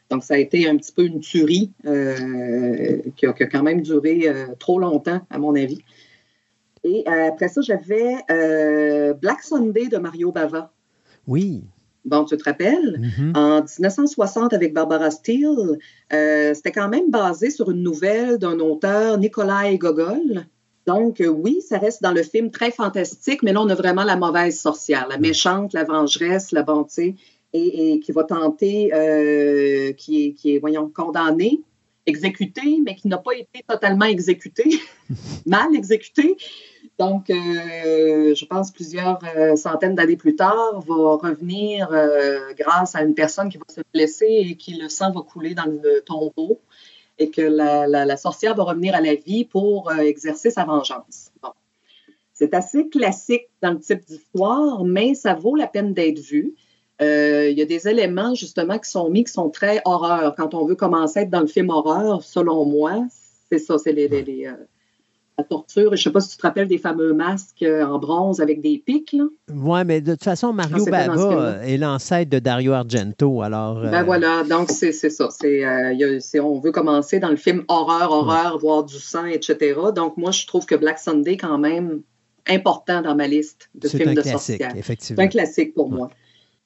Donc, 0.09 0.23
ça 0.23 0.33
a 0.33 0.37
été 0.37 0.67
un 0.67 0.75
petit 0.75 0.91
peu 0.91 1.05
une 1.05 1.21
tuerie 1.21 1.71
euh, 1.85 2.97
qui, 3.15 3.25
a, 3.27 3.33
qui 3.33 3.43
a 3.43 3.45
quand 3.45 3.63
même 3.63 3.81
duré 3.81 4.23
euh, 4.25 4.47
trop 4.59 4.77
longtemps, 4.79 5.21
à 5.29 5.37
mon 5.37 5.55
avis. 5.55 5.83
Et 6.83 7.03
euh, 7.07 7.29
après 7.29 7.47
ça, 7.47 7.61
j'avais 7.61 8.15
euh, 8.29 9.13
Black 9.13 9.43
Sunday 9.43 9.87
de 9.87 9.97
Mario 9.97 10.31
Bava. 10.31 10.71
Oui. 11.27 11.63
Bon, 12.03 12.25
tu 12.25 12.35
te 12.35 12.43
rappelles? 12.43 12.99
Mhm. 12.99 13.33
En 13.35 13.61
1960, 13.61 14.53
avec 14.53 14.73
Barbara 14.73 15.11
Steele, 15.11 15.77
euh, 16.13 16.53
c'était 16.53 16.71
quand 16.71 16.89
même 16.89 17.11
basé 17.11 17.51
sur 17.51 17.69
une 17.69 17.83
nouvelle 17.83 18.39
d'un 18.39 18.59
auteur, 18.59 19.17
Nikolai 19.19 19.77
Gogol. 19.77 20.45
Donc, 20.87 21.21
euh, 21.21 21.27
oui, 21.27 21.61
ça 21.61 21.77
reste 21.77 22.01
dans 22.01 22.11
le 22.11 22.23
film 22.23 22.49
très 22.49 22.71
fantastique, 22.71 23.43
mais 23.43 23.53
là, 23.53 23.61
on 23.61 23.69
a 23.69 23.75
vraiment 23.75 24.03
la 24.03 24.15
mauvaise 24.15 24.59
sorcière, 24.59 25.07
la 25.07 25.19
méchante, 25.19 25.73
la 25.73 25.83
vengeresse, 25.83 26.51
la 26.51 26.63
bonté, 26.63 27.15
et, 27.53 27.93
et 27.93 27.99
qui 27.99 28.11
va 28.11 28.23
tenter, 28.23 28.91
euh, 28.93 29.93
qui, 29.93 30.25
est, 30.25 30.33
qui 30.33 30.55
est, 30.55 30.59
voyons, 30.59 30.89
condamnée, 30.89 31.61
exécutée, 32.07 32.79
mais 32.83 32.95
qui 32.95 33.09
n'a 33.09 33.19
pas 33.19 33.33
été 33.33 33.63
totalement 33.67 34.05
exécutée, 34.05 34.79
mal 35.45 35.75
exécutée. 35.75 36.35
Donc, 37.01 37.31
euh, 37.31 38.35
je 38.35 38.45
pense 38.45 38.69
plusieurs 38.69 39.17
euh, 39.35 39.55
centaines 39.55 39.95
d'années 39.95 40.17
plus 40.17 40.35
tard, 40.35 40.81
va 40.81 41.15
revenir 41.15 41.89
euh, 41.91 42.53
grâce 42.55 42.93
à 42.93 43.01
une 43.01 43.15
personne 43.15 43.49
qui 43.49 43.57
va 43.57 43.65
se 43.69 43.81
blesser 43.91 44.27
et 44.29 44.55
qui 44.55 44.75
le 44.75 44.87
sang 44.87 45.11
va 45.11 45.21
couler 45.21 45.55
dans 45.55 45.65
le 45.65 46.01
tombeau 46.05 46.59
et 47.17 47.31
que 47.31 47.41
la, 47.41 48.17
sorcière 48.17 48.53
va 48.53 48.65
revenir 48.65 48.93
à 48.93 49.01
la 49.01 49.15
vie 49.15 49.45
pour 49.45 49.91
exercer 49.91 50.51
sa 50.51 50.63
vengeance. 50.63 51.31
C'est 52.33 52.53
assez 52.53 52.87
classique 52.87 53.49
dans 53.63 53.71
le 53.71 53.79
type 53.79 54.05
d'histoire, 54.05 54.83
mais 54.83 55.15
ça 55.15 55.33
vaut 55.33 55.55
la 55.55 55.67
peine 55.67 55.95
d'être 55.95 56.19
vu. 56.19 56.53
Il 56.99 57.53
y 57.57 57.61
a 57.63 57.65
des 57.65 57.87
éléments 57.87 58.35
justement 58.35 58.77
qui 58.77 58.91
sont 58.91 59.09
mis 59.09 59.23
qui 59.23 59.31
sont 59.31 59.49
très 59.49 59.81
horreur. 59.85 60.35
Quand 60.35 60.53
on 60.53 60.65
veut 60.65 60.75
commencer 60.75 61.19
à 61.19 61.21
être 61.23 61.31
dans 61.31 61.41
le 61.41 61.47
film 61.47 61.71
horreur, 61.71 62.21
selon 62.23 62.65
moi, 62.65 63.07
c'est 63.49 63.59
ça, 63.59 63.79
c'est 63.79 63.91
les, 63.91 64.07
la 65.37 65.43
torture. 65.43 65.89
Je 65.91 65.91
ne 65.91 65.95
sais 66.03 66.11
pas 66.11 66.19
si 66.19 66.29
tu 66.31 66.37
te 66.37 66.41
rappelles 66.43 66.67
des 66.67 66.77
fameux 66.77 67.13
masques 67.13 67.63
euh, 67.63 67.85
en 67.85 67.99
bronze 67.99 68.41
avec 68.41 68.61
des 68.61 68.77
pics. 68.85 69.15
Ouais, 69.53 69.83
mais 69.83 70.01
de 70.01 70.11
toute 70.13 70.23
façon, 70.23 70.53
Mario 70.53 70.85
Bava 70.85 71.65
est 71.65 71.77
l'ancêtre 71.77 72.29
de 72.29 72.39
Dario 72.39 72.73
Argento. 72.73 73.41
Alors, 73.41 73.79
euh, 73.79 73.89
Ben 73.91 74.03
voilà, 74.03 74.43
donc 74.43 74.69
c'est 74.69 74.91
c'est 74.91 75.09
ça. 75.09 75.29
C'est, 75.31 75.65
euh, 75.65 75.93
a- 75.93 76.43
on 76.43 76.59
veut 76.59 76.71
commencer 76.71 77.19
dans 77.19 77.29
le 77.29 77.37
film 77.37 77.63
horreur, 77.67 78.11
horreur, 78.11 78.57
voir 78.59 78.83
du 78.83 78.99
sang, 78.99 79.25
etc. 79.25 79.75
Donc 79.95 80.17
moi, 80.17 80.31
je 80.31 80.45
trouve 80.45 80.65
que 80.65 80.75
Black 80.75 80.99
Sunday, 80.99 81.37
quand 81.37 81.57
même, 81.57 82.01
important 82.47 83.01
dans 83.01 83.15
ma 83.15 83.27
liste 83.27 83.69
de 83.75 83.87
films 83.87 84.13
de 84.15 84.21
sorcières. 84.21 84.71
C'est 84.73 84.79
effectivement. 84.79 85.23
un 85.23 85.27
classique 85.27 85.73
pour 85.73 85.89
moi. 85.89 86.09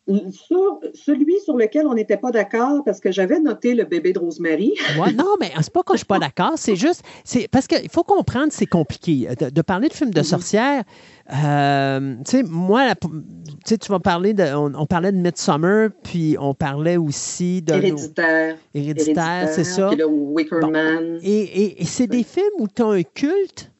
Sur 0.07 0.79
celui 0.93 1.39
sur 1.43 1.57
lequel 1.57 1.87
on 1.87 1.95
n'était 1.95 2.17
pas 2.17 2.29
d'accord, 2.29 2.83
parce 2.83 2.99
que 2.99 3.11
j'avais 3.11 3.39
noté 3.39 3.73
le 3.73 3.85
bébé 3.85 4.13
de 4.13 4.19
Rosemary. 4.19 4.73
Ouais, 4.99 5.11
non, 5.13 5.33
mais 5.39 5.51
c'est 5.59 5.73
pas 5.73 5.81
que 5.81 5.93
je 5.93 5.97
suis 5.97 6.05
pas 6.05 6.19
d'accord. 6.19 6.53
C'est 6.57 6.75
juste, 6.75 7.03
c'est 7.23 7.47
parce 7.47 7.65
qu'il 7.65 7.89
faut 7.89 8.03
comprendre, 8.03 8.49
c'est 8.51 8.67
compliqué. 8.67 9.27
De, 9.39 9.49
de 9.49 9.61
parler 9.63 9.87
de 9.89 9.93
films 9.93 10.09
Mhm. 10.09 10.13
de 10.15 10.21
sorcières, 10.21 10.83
euh, 11.33 12.15
tu 12.23 12.31
sais, 12.37 12.43
moi, 12.43 12.85
la- 12.85 12.95
tu 12.95 13.07
sais, 13.65 13.77
tu 13.79 13.91
vas 13.91 13.99
parler 13.99 14.33
de, 14.35 14.43
on, 14.55 14.73
on 14.75 14.85
parlait 14.85 15.11
de 15.11 15.17
Midsummer, 15.17 15.89
puis 16.03 16.35
on 16.39 16.53
parlait 16.53 16.97
aussi 16.97 17.63
de 17.63 17.73
Héréditaire. 17.73 18.57
Héréditaire, 18.75 19.49
c'est 19.51 19.63
ça. 19.63 19.87
Puis 19.87 19.97
le 19.97 20.05
Wicker 20.05 20.67
Man. 20.69 21.19
Et, 21.23 21.41
et- 21.63 21.81
et 21.81 21.85
c'est 21.85 22.07
des 22.07 22.23
films 22.23 22.45
où 22.59 22.67
tu 22.67 22.83
as 22.83 22.85
un 22.87 23.01
culte 23.01 23.71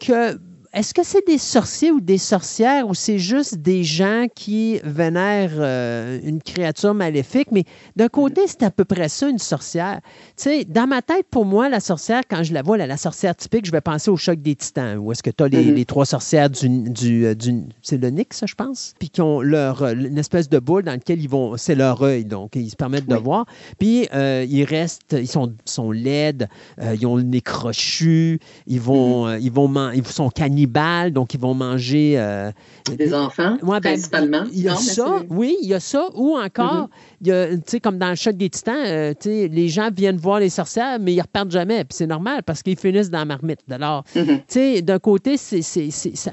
que. 0.00 0.38
Est-ce 0.72 0.94
que 0.94 1.02
c'est 1.02 1.26
des 1.26 1.38
sorciers 1.38 1.90
ou 1.90 2.00
des 2.00 2.16
sorcières 2.16 2.86
ou 2.88 2.94
c'est 2.94 3.18
juste 3.18 3.56
des 3.56 3.82
gens 3.82 4.26
qui 4.32 4.78
vénèrent 4.84 5.50
euh, 5.56 6.20
une 6.22 6.40
créature 6.40 6.94
maléfique? 6.94 7.48
Mais 7.50 7.64
d'un 7.96 8.06
côté, 8.06 8.42
c'est 8.46 8.62
à 8.62 8.70
peu 8.70 8.84
près 8.84 9.08
ça, 9.08 9.28
une 9.28 9.40
sorcière. 9.40 9.98
Tu 10.36 10.44
sais, 10.44 10.64
dans 10.64 10.86
ma 10.86 11.02
tête, 11.02 11.26
pour 11.28 11.44
moi, 11.44 11.68
la 11.68 11.80
sorcière, 11.80 12.22
quand 12.30 12.44
je 12.44 12.54
la 12.54 12.62
vois, 12.62 12.76
la, 12.76 12.86
la 12.86 12.96
sorcière 12.96 13.34
typique, 13.34 13.66
je 13.66 13.72
vais 13.72 13.80
penser 13.80 14.12
au 14.12 14.16
choc 14.16 14.40
des 14.40 14.54
titans, 14.54 14.96
où 14.98 15.10
est-ce 15.10 15.24
que 15.24 15.30
tu 15.30 15.42
as 15.42 15.48
les, 15.48 15.64
Mhm. 15.64 15.74
les 15.74 15.84
trois 15.84 16.06
sorcières 16.06 16.48
du. 16.48 16.68
du, 16.88 17.26
euh, 17.26 17.34
du- 17.34 17.64
c'est 17.82 17.96
le 18.00 18.08
Nyx, 18.10 18.36
ça, 18.36 18.46
je 18.46 18.54
pense? 18.54 18.94
Puis 19.00 19.08
qui 19.10 19.22
ont 19.22 19.40
leur, 19.40 19.82
euh, 19.82 19.92
une 19.94 20.18
espèce 20.18 20.48
de 20.48 20.60
boule 20.60 20.84
dans 20.84 20.92
lequel 20.94 21.20
ils 21.20 21.28
vont. 21.28 21.56
C'est 21.56 21.74
leur 21.74 22.00
œil, 22.02 22.24
donc 22.24 22.54
ils 22.54 22.70
se 22.70 22.76
permettent 22.76 23.08
de 23.08 23.16
voir. 23.16 23.44
Puis 23.80 24.06
euh, 24.14 24.46
ils 24.48 24.62
restent, 24.62 25.16
ils 25.18 25.26
sont, 25.26 25.52
sont 25.64 25.90
laides, 25.90 26.46
euh, 26.80 26.94
ils 26.94 27.06
ont 27.08 27.16
le 27.16 27.24
nez 27.24 27.40
crochu, 27.40 28.38
ils 28.68 28.80
vont, 28.80 29.24
Mhm. 29.26 29.30
euh, 29.32 29.38
ils 29.40 29.50
vont 29.50 29.90
ils 29.92 30.06
sont 30.06 30.30
cannibales, 30.30 30.59
donc 30.66 31.34
ils 31.34 31.40
vont 31.40 31.54
manger. 31.54 32.14
euh, 32.18 32.50
Des 32.96 33.14
enfants, 33.14 33.56
Ouais, 33.62 33.80
ben, 33.80 33.92
principalement. 33.92 34.44
Il 34.52 34.60
y 34.62 34.68
a 34.68 34.72
Non, 34.72 34.78
ça, 34.78 35.18
oui, 35.28 35.56
il 35.62 35.68
y 35.68 35.74
a 35.74 35.80
ça. 35.80 36.08
Ou 36.14 36.36
encore, 36.36 36.88
Mhm. 37.24 37.30
a, 37.32 37.46
tu 37.56 37.62
sais, 37.66 37.80
comme 37.80 37.98
dans 37.98 38.08
le 38.10 38.14
choc 38.16 38.36
des 38.36 38.50
titans, 38.50 38.74
euh, 38.84 39.12
tu 39.18 39.28
sais, 39.28 39.48
les 39.48 39.68
gens 39.68 39.90
viennent 39.94 40.16
voir 40.16 40.40
les 40.40 40.50
sorcières, 40.50 40.98
mais 41.00 41.14
ils 41.14 41.20
repartent 41.20 41.50
jamais. 41.50 41.84
Puis 41.84 41.96
c'est 41.96 42.06
normal 42.06 42.42
parce 42.42 42.62
qu'ils 42.62 42.76
finissent 42.78 43.10
dans 43.10 43.18
la 43.18 43.24
marmite. 43.24 43.60
Alors, 43.70 44.04
Mhm. 44.16 44.24
tu 44.26 44.42
sais, 44.48 44.82
d'un 44.82 44.98
côté, 44.98 45.36
c'est, 45.36 45.60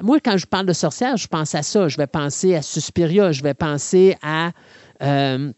moi, 0.02 0.18
quand 0.24 0.38
je 0.38 0.46
parle 0.46 0.66
de 0.66 0.74
sorcières, 0.74 1.18
je 1.18 1.28
pense 1.28 1.54
à 1.56 1.64
ça. 1.64 1.88
Je 1.88 1.98
vais 1.98 2.08
penser 2.08 2.56
à 2.56 2.62
Suspiria, 2.62 3.32
je 3.32 3.44
vais 3.44 3.54
penser 3.54 4.16
à. 4.22 4.52
euh, 5.04 5.52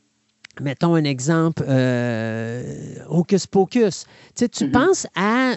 mettons 0.61 0.95
un 0.95 1.05
exemple, 1.05 1.63
euh, 1.69 2.95
Hocus 3.07 3.47
Pocus. 3.47 4.03
Tu 4.03 4.09
sais, 4.35 4.49
tu 4.49 4.65
Mhm. 4.65 4.71
penses 4.71 5.07
à 5.15 5.53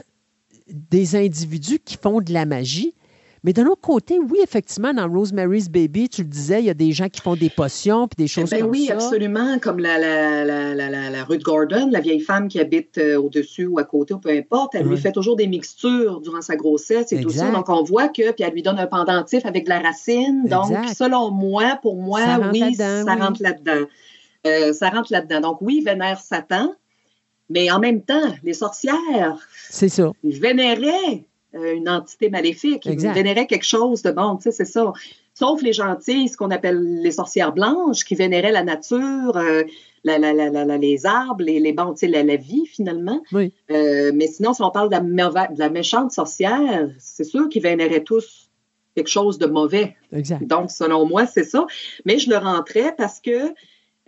des 0.68 1.16
individus 1.16 1.80
qui 1.84 1.96
font 2.00 2.20
de 2.20 2.32
la 2.32 2.46
magie, 2.46 2.94
mais 3.44 3.52
d'un 3.52 3.66
autre 3.66 3.80
côté, 3.80 4.18
oui, 4.18 4.38
effectivement, 4.42 4.94
dans 4.94 5.08
Rosemary's 5.08 5.68
Baby, 5.68 6.08
tu 6.08 6.22
le 6.22 6.28
disais, 6.28 6.60
il 6.60 6.66
y 6.66 6.70
a 6.70 6.74
des 6.74 6.92
gens 6.92 7.08
qui 7.08 7.20
font 7.20 7.34
des 7.34 7.50
potions 7.50 8.06
puis 8.06 8.16
des 8.22 8.28
choses 8.28 8.50
Ben 8.50 8.60
comme 8.62 8.70
oui, 8.70 8.86
ça. 8.86 8.94
absolument. 8.94 9.58
Comme 9.58 9.78
la, 9.80 9.98
la, 9.98 10.44
la, 10.44 10.74
la, 10.74 10.88
la, 10.90 11.10
la 11.10 11.24
Ruth 11.24 11.42
Gordon, 11.42 11.88
la 11.90 12.00
vieille 12.00 12.20
femme 12.20 12.46
qui 12.48 12.60
habite 12.60 12.98
euh, 12.98 13.16
au-dessus 13.20 13.66
ou 13.66 13.78
à 13.78 13.84
côté, 13.84 14.14
ou 14.14 14.18
peu 14.18 14.30
importe, 14.30 14.74
elle 14.74 14.86
lui 14.86 14.96
fait 14.96 15.12
toujours 15.12 15.36
des 15.36 15.46
mixtures 15.46 16.20
durant 16.20 16.40
sa 16.40 16.54
grossesse 16.56 17.12
et 17.12 17.20
tout 17.20 17.30
ça. 17.30 17.50
Donc, 17.50 17.68
on 17.68 17.82
voit 17.82 18.08
que, 18.08 18.30
puis 18.32 18.44
elle 18.44 18.52
lui 18.52 18.62
donne 18.62 18.78
un 18.78 18.86
pendentif 18.86 19.44
avec 19.44 19.64
de 19.64 19.70
la 19.70 19.80
racine. 19.80 20.44
Donc, 20.46 20.70
selon 20.94 21.30
moi, 21.30 21.78
pour 21.82 21.96
moi, 21.96 22.20
Ça 22.20 22.40
oui, 22.52 22.74
ça 22.74 23.02
oui. 23.04 23.20
rentre 23.20 23.42
là-dedans. 23.42 23.86
Euh, 24.46 24.72
ça 24.72 24.90
rentre 24.90 25.12
là-dedans. 25.12 25.40
Donc, 25.40 25.58
oui, 25.62 25.82
vénère 25.84 26.20
Satan, 26.20 26.74
mais 27.50 27.70
en 27.70 27.78
même 27.80 28.02
temps, 28.02 28.32
les 28.42 28.54
sorcières 28.54 29.48
C'est 29.68 29.88
ça. 29.88 30.10
vénéraient 30.24 31.24
une 31.54 31.88
entité 31.88 32.30
maléfique. 32.30 32.86
Ils 32.86 32.92
Exact. 32.92 33.12
vénéraient 33.14 33.46
quelque 33.46 33.64
chose 33.66 34.02
de 34.02 34.10
bon, 34.10 34.36
tu 34.36 34.44
sais, 34.44 34.52
c'est 34.52 34.64
ça. 34.64 34.92
Sauf 35.34 35.62
les 35.62 35.72
gentilles, 35.72 36.28
ce 36.28 36.36
qu'on 36.36 36.50
appelle 36.50 37.00
les 37.02 37.10
sorcières 37.12 37.52
blanches, 37.52 38.04
qui 38.04 38.14
vénéraient 38.14 38.52
la 38.52 38.62
nature, 38.64 39.36
euh, 39.36 39.64
la- 40.04 40.18
la- 40.18 40.32
la- 40.32 40.50
la- 40.50 40.64
la- 40.64 40.78
les 40.78 41.06
arbres, 41.06 41.42
les, 41.44 41.58
les 41.60 41.72
bon, 41.72 41.92
tu 41.92 42.00
sais, 42.00 42.06
la, 42.08 42.22
la 42.22 42.36
vie, 42.36 42.66
finalement. 42.66 43.22
Oui. 43.32 43.52
Euh, 43.70 44.12
mais 44.14 44.26
sinon, 44.26 44.52
si 44.52 44.62
on 44.62 44.70
parle 44.70 44.88
de 44.88 44.94
la, 44.94 45.00
mauva- 45.00 45.52
de 45.52 45.58
la 45.58 45.70
méchante 45.70 46.12
sorcière, 46.12 46.90
c'est 46.98 47.24
sûr 47.24 47.48
qu'ils 47.48 47.62
vénéraient 47.62 48.04
tous 48.04 48.50
quelque 48.94 49.08
chose 49.08 49.38
de 49.38 49.46
mauvais. 49.46 49.96
Exact. 50.12 50.46
Donc, 50.46 50.70
selon 50.70 51.06
moi, 51.06 51.24
c'est 51.26 51.44
ça. 51.44 51.66
Mais 52.04 52.18
je 52.18 52.28
le 52.28 52.36
rentrais 52.36 52.94
parce 52.96 53.20
que, 53.20 53.54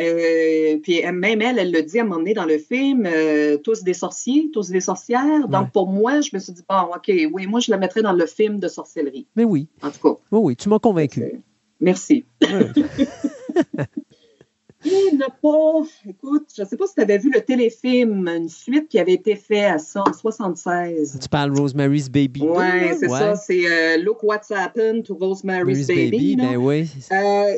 euh, 0.00 0.78
puis 0.82 1.02
même 1.12 1.40
elle, 1.42 1.58
elle 1.58 1.70
le 1.72 1.82
dit 1.82 1.98
à 1.98 2.02
un 2.02 2.04
moment 2.04 2.18
donné 2.18 2.34
dans 2.34 2.44
le 2.46 2.58
film, 2.58 3.06
euh, 3.06 3.56
tous 3.58 3.82
des 3.84 3.94
sorciers, 3.94 4.50
tous 4.52 4.68
des 4.70 4.80
sorcières. 4.80 5.48
Donc, 5.48 5.62
Ouais. 5.64 5.70
pour 5.72 5.86
moi, 5.88 6.20
je 6.20 6.30
me 6.32 6.38
suis 6.40 6.52
dit, 6.52 6.62
bon, 6.68 6.82
OK, 6.94 7.12
oui, 7.32 7.46
moi, 7.46 7.60
je 7.60 7.70
la 7.70 7.76
mettrais 7.78 8.02
dans 8.02 8.12
le 8.12 8.26
film 8.26 8.58
de 8.58 8.68
sorcellerie. 8.68 9.26
Mais 9.36 9.44
oui, 9.44 9.68
En 9.82 9.90
tout 9.90 10.00
cas, 10.00 10.20
oui, 10.32 10.40
oui, 10.42 10.56
tu 10.56 10.68
m'as 10.68 10.78
convaincu. 10.80 11.42
merci. 11.80 12.24
Ouais. 12.42 12.70
Et 14.84 15.16
ne 15.16 15.26
pas, 15.26 15.88
écoute, 16.08 16.48
je 16.56 16.62
ne 16.62 16.66
sais 16.66 16.76
pas 16.76 16.86
si 16.86 16.94
tu 16.94 17.00
avais 17.00 17.18
vu 17.18 17.30
le 17.32 17.40
téléfilm, 17.40 18.28
une 18.28 18.48
suite 18.48 18.88
qui 18.88 18.98
avait 18.98 19.14
été 19.14 19.34
faite 19.36 19.72
à 19.72 19.78
ça 19.78 20.02
en 20.06 20.12
76. 20.12 21.18
tu 21.22 21.28
parles 21.28 21.56
Rosemary's 21.56 22.10
Baby. 22.10 22.42
Oui, 22.42 22.64
c'est 22.98 23.08
ouais. 23.08 23.18
ça. 23.18 23.36
C'est 23.36 23.66
euh, 23.66 23.96
Look 24.02 24.22
What's 24.22 24.50
Happened 24.50 25.04
to 25.04 25.14
Rosemary's 25.14 25.86
Baby. 25.86 26.36
là. 26.36 26.50
ben 26.50 26.56
oui. 26.56 26.90
Euh, 27.12 27.54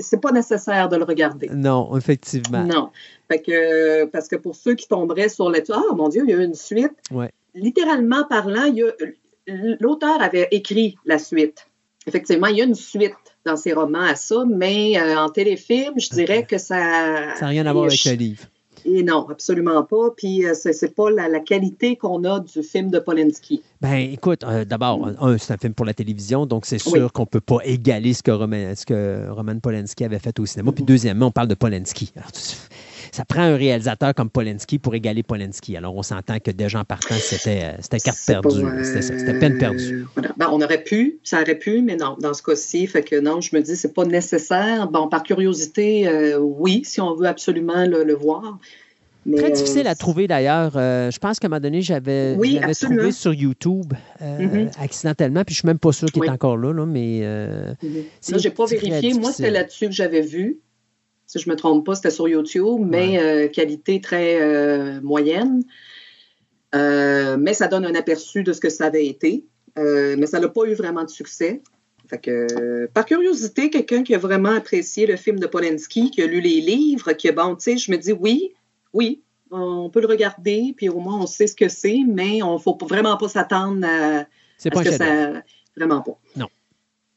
c'est 0.00 0.20
pas 0.20 0.32
nécessaire 0.32 0.88
de 0.88 0.96
le 0.96 1.04
regarder. 1.04 1.48
Non, 1.52 1.96
effectivement. 1.96 2.64
Non. 2.64 2.90
Fait 3.30 3.40
que, 3.40 4.04
parce 4.06 4.28
que 4.28 4.36
pour 4.36 4.54
ceux 4.54 4.74
qui 4.74 4.86
tomberaient 4.86 5.28
sur 5.28 5.50
le 5.50 5.62
Ah, 5.72 5.94
mon 5.94 6.08
Dieu, 6.08 6.22
il 6.26 6.30
y 6.30 6.34
a 6.34 6.36
eu 6.36 6.44
une 6.44 6.54
suite. 6.54 6.92
Ouais. 7.10 7.30
Littéralement 7.54 8.24
parlant, 8.24 8.64
il 8.64 8.94
l'auteur 9.80 10.22
avait 10.22 10.48
écrit 10.50 10.96
la 11.04 11.18
suite. 11.18 11.66
Effectivement, 12.06 12.46
il 12.48 12.56
y 12.56 12.62
a 12.62 12.64
une 12.64 12.74
suite 12.74 13.31
dans 13.44 13.56
ses 13.56 13.72
romans 13.72 14.00
à 14.02 14.14
ça, 14.14 14.44
mais 14.48 14.98
euh, 14.98 15.16
en 15.18 15.28
téléfilm, 15.28 15.94
je 15.98 16.08
dirais 16.10 16.44
que 16.44 16.58
ça. 16.58 17.34
Ça 17.36 17.40
n'a 17.42 17.46
rien 17.48 17.66
à 17.66 17.72
voir 17.72 17.86
avec 17.86 18.04
le 18.04 18.12
livre. 18.12 18.44
Et 18.84 19.04
non, 19.04 19.28
absolument 19.30 19.84
pas. 19.84 20.10
Puis 20.16 20.44
euh, 20.44 20.54
c'est 20.54 20.94
pas 20.94 21.08
la, 21.10 21.28
la 21.28 21.38
qualité 21.38 21.94
qu'on 21.94 22.24
a 22.24 22.40
du 22.40 22.62
film 22.64 22.90
de 22.90 22.98
Polanski. 22.98 23.62
Ben, 23.80 23.94
écoute, 24.12 24.42
euh, 24.42 24.64
d'abord, 24.64 25.08
un, 25.20 25.38
c'est 25.38 25.52
un 25.52 25.56
film 25.56 25.72
pour 25.74 25.86
la 25.86 25.94
télévision, 25.94 26.46
donc 26.46 26.66
c'est 26.66 26.78
sûr 26.78 26.92
Oui. 26.94 27.10
qu'on 27.14 27.22
ne 27.22 27.26
peut 27.26 27.40
pas 27.40 27.58
égaler 27.64 28.12
ce 28.12 28.24
que, 28.24 28.32
Roman, 28.32 28.74
ce 28.74 28.84
que 28.84 29.28
Roman 29.30 29.58
Polanski 29.60 30.04
avait 30.04 30.18
fait 30.18 30.36
au 30.40 30.46
cinéma. 30.46 30.72
Puis 30.72 30.82
deuxièmement, 30.84 31.26
on 31.26 31.30
parle 31.30 31.46
de 31.48 31.54
Polanski. 31.54 32.12
Alors, 32.16 32.32
tu- 32.32 32.40
ça 33.12 33.26
prend 33.26 33.42
un 33.42 33.56
réalisateur 33.56 34.14
comme 34.14 34.30
Polanski 34.30 34.78
pour 34.78 34.94
égaler 34.94 35.22
Polanski. 35.22 35.76
Alors, 35.76 35.94
on 35.94 36.02
s'entend 36.02 36.38
que 36.38 36.50
déjà 36.50 36.80
en 36.80 36.84
partant, 36.84 37.14
c'était 37.20 37.60
euh, 37.62 37.72
c'était 37.80 37.98
carte 38.00 38.18
C'est 38.18 38.32
perdue. 38.32 38.64
euh, 38.64 38.82
C'était 38.82 39.34
peine 39.34 39.58
perdue. 39.58 40.04
Voilà. 40.16 40.32
Ben, 40.38 40.48
on 40.50 40.60
aurait 40.62 40.82
pu, 40.82 41.18
ça 41.22 41.42
aurait 41.42 41.58
pu, 41.58 41.82
mais 41.82 41.96
non, 41.96 42.16
dans 42.18 42.32
ce 42.32 42.42
cas-ci, 42.42 42.86
fait 42.86 43.02
que 43.02 43.20
non, 43.20 43.42
je 43.42 43.54
me 43.54 43.60
dis, 43.60 43.76
c'est 43.76 43.92
pas 43.92 44.06
nécessaire. 44.06 44.88
Bon, 44.88 45.08
par 45.08 45.22
curiosité, 45.22 46.08
euh, 46.08 46.38
oui, 46.38 46.82
si 46.86 47.00
on 47.02 47.14
veut 47.14 47.26
absolument 47.26 47.84
le, 47.84 48.02
le 48.02 48.14
voir. 48.14 48.58
Mais, 49.26 49.36
Très 49.36 49.50
euh, 49.50 49.54
difficile 49.54 49.86
à 49.86 49.94
trouver 49.94 50.26
d'ailleurs. 50.26 50.72
Euh, 50.76 51.10
je 51.10 51.18
pense 51.18 51.38
qu'à 51.38 51.46
un 51.46 51.50
moment 51.50 51.60
donné, 51.60 51.82
j'avais 51.82 52.34
Oui, 52.38 52.58
je 52.66 52.86
trouvé 52.86 53.12
sur 53.12 53.34
YouTube 53.34 53.92
euh, 54.22 54.38
Mhm. 54.38 54.70
accidentellement, 54.80 55.44
puis 55.44 55.54
je 55.54 55.60
suis 55.60 55.66
même 55.66 55.78
pas 55.78 55.92
sûr 55.92 56.10
qu'il 56.10 56.22
Oui. 56.22 56.28
est 56.28 56.32
encore 56.32 56.56
là, 56.56 56.72
là, 56.72 56.86
mais 56.86 57.20
c'est 58.22 58.32
Là, 58.32 58.38
j'ai 58.38 58.50
pas 58.50 58.64
vérifié. 58.64 59.12
Moi, 59.14 59.32
c'était 59.32 59.50
là-dessus 59.50 59.86
que 59.86 59.92
j'avais 59.92 60.22
vu. 60.22 60.58
Si 61.32 61.38
je 61.38 61.48
me 61.48 61.56
trompe 61.56 61.86
pas, 61.86 61.94
c'était 61.94 62.10
sur 62.10 62.28
YouTube, 62.28 62.82
mais 62.86 63.18
euh, 63.18 63.48
qualité 63.48 64.02
très 64.02 64.42
euh, 64.42 65.00
moyenne. 65.00 65.64
Euh, 66.74 67.38
mais 67.38 67.54
ça 67.54 67.68
donne 67.68 67.86
un 67.86 67.94
aperçu 67.94 68.42
de 68.42 68.52
ce 68.52 68.60
que 68.60 68.68
ça 68.68 68.84
avait 68.84 69.06
été. 69.06 69.46
Mais 69.78 70.26
ça 70.26 70.40
n'a 70.40 70.48
pas 70.48 70.64
eu 70.66 70.74
vraiment 70.74 71.04
de 71.04 71.08
succès. 71.08 71.62
Fait 72.06 72.18
que, 72.18 72.84
par 72.92 73.06
curiosité, 73.06 73.70
quelqu'un 73.70 74.02
qui 74.02 74.14
a 74.14 74.18
vraiment 74.18 74.50
apprécié 74.50 75.06
le 75.06 75.16
film 75.16 75.38
de 75.38 75.46
Polanski, 75.46 76.10
qui 76.10 76.20
a 76.20 76.26
lu 76.26 76.42
les 76.42 76.60
livres, 76.60 77.14
qui 77.14 77.32
bon, 77.32 77.56
tu 77.56 77.62
sais, 77.62 77.76
je 77.78 77.90
me 77.90 77.96
dis 77.96 78.12
oui, 78.12 78.52
oui, 78.92 79.22
on 79.50 79.88
peut 79.88 80.02
le 80.02 80.08
regarder, 80.08 80.74
puis 80.76 80.90
au 80.90 80.98
moins 80.98 81.18
on 81.18 81.26
sait 81.26 81.46
ce 81.46 81.56
que 81.56 81.70
c'est, 81.70 82.00
mais 82.06 82.42
on 82.42 82.54
ne 82.54 82.58
faut 82.58 82.76
vraiment 82.86 83.16
pas 83.16 83.30
s'attendre 83.30 83.86
à, 83.86 84.26
pas 84.70 84.84
ce 84.84 84.90
que 84.90 84.92
ça. 84.92 85.42
Vraiment 85.74 86.02
pas. 86.02 86.18
Non. 86.36 86.48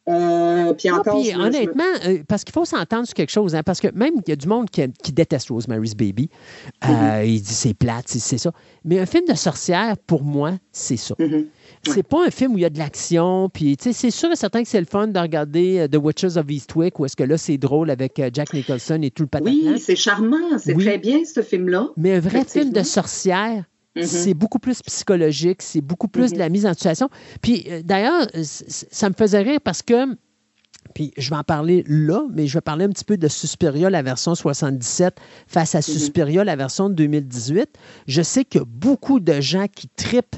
Euh, 0.08 0.74
puis 0.74 0.90
Non, 0.90 0.98
encore, 0.98 1.20
puis 1.22 1.34
me- 1.34 1.40
honnêtement, 1.40 1.84
euh, 2.06 2.20
parce 2.28 2.44
qu'il 2.44 2.54
faut 2.54 2.66
s'entendre 2.66 3.06
sur 3.06 3.16
quelque 3.16 3.32
chose, 3.32 3.56
hein, 3.56 3.64
parce 3.64 3.80
que 3.82 3.88
même 3.96 4.14
il 4.26 4.30
y 4.30 4.34
a 4.34 4.36
du 4.36 4.48
monde 4.48 4.70
qui, 4.70 4.84
qui 5.04 5.12
déteste 5.12 5.50
Rosemary's 5.50 5.96
Baby. 5.96 6.30
Euh, 6.84 6.88
Mm-hmm. 6.88 7.26
Il 7.28 7.42
dit 7.42 7.54
c'est 7.54 7.74
plate, 7.74 8.08
c'est- 8.08 8.38
ça. 8.38 8.52
Mais 8.84 9.00
un 9.00 9.06
film 9.08 9.26
de 9.28 9.34
sorcière, 9.34 9.96
pour 10.06 10.24
moi, 10.24 10.52
c'est 10.72 10.98
ça. 10.98 11.16
Mm-hmm. 11.20 11.46
C'est 11.88 12.04
pas 12.08 12.26
un 12.26 12.30
film 12.30 12.54
où 12.54 12.58
il 12.58 12.62
y 12.62 12.66
a 12.66 12.70
de 12.70 12.78
l'action, 12.78 13.50
puis 13.50 13.78
c'est 13.80 14.12
sûr 14.12 14.32
et 14.32 14.36
certain 14.36 14.62
que 14.64 14.70
c'est 14.70 14.80
le 14.80 14.86
fun 14.86 15.08
de 15.08 15.20
regarder 15.20 15.88
The 15.92 15.98
Witches 15.98 16.38
of 16.38 16.46
Eastwick, 16.50 17.00
où 17.00 17.06
est-ce 17.06 17.16
que 17.16 17.24
là, 17.24 17.38
c'est 17.38 17.58
drôle 17.58 17.90
avec 17.90 18.22
Jack 18.34 18.54
Nicholson 18.54 19.00
et 19.02 19.10
tout 19.12 19.24
le 19.24 19.30
patin. 19.30 19.46
Oui, 19.46 19.80
c'est 19.80 19.96
charmant, 19.96 20.38
c'est 20.60 20.76
Oui. 20.76 20.84
très 20.86 20.98
bien 21.00 21.20
ce 21.26 21.42
film-là. 21.42 21.90
Mais 21.98 22.14
un 22.14 22.20
vrai 22.20 22.44
film 22.46 22.72
de 22.72 22.80
Effectivement. 22.80 22.84
Mhm. 23.96 24.06
c'est 24.06 24.34
beaucoup 24.34 24.60
plus 24.60 24.82
psychologique, 24.82 25.62
c'est 25.62 25.82
beaucoup 25.82 26.08
plus 26.08 26.34
de 26.34 26.38
la 26.38 26.50
mise 26.50 26.66
en 26.66 26.74
situation. 26.74 27.10
Puis 27.42 27.66
euh, 27.70 27.82
d'ailleurs, 27.84 28.28
ça 28.42 29.10
me 29.10 29.16
faisait 29.16 29.42
rire 29.42 29.60
parce 29.64 29.82
que, 29.82 30.16
puis 30.94 31.14
je 31.18 31.30
vais 31.30 31.36
en 31.38 31.44
parler 31.44 31.84
là, 31.88 32.26
mais 32.32 32.48
je 32.48 32.56
vais 32.56 32.62
parler 32.62 32.86
un 32.86 32.90
petit 32.90 33.06
peu 33.06 33.18
de 33.18 33.28
Suspiria, 33.28 33.90
la 33.90 34.02
version 34.02 34.36
77, 34.36 35.16
face 35.48 35.76
à 35.76 35.82
Suspiria, 35.82 36.44
la 36.44 36.56
version 36.56 36.90
de 36.90 36.96
2018. 36.96 37.70
Je 38.08 38.22
sais 38.22 38.44
qu'il 38.44 38.60
y 38.60 38.62
a 38.62 38.68
beaucoup 38.68 39.20
de 39.20 39.40
gens 39.40 39.68
qui 39.74 39.88
tripent 39.88 40.36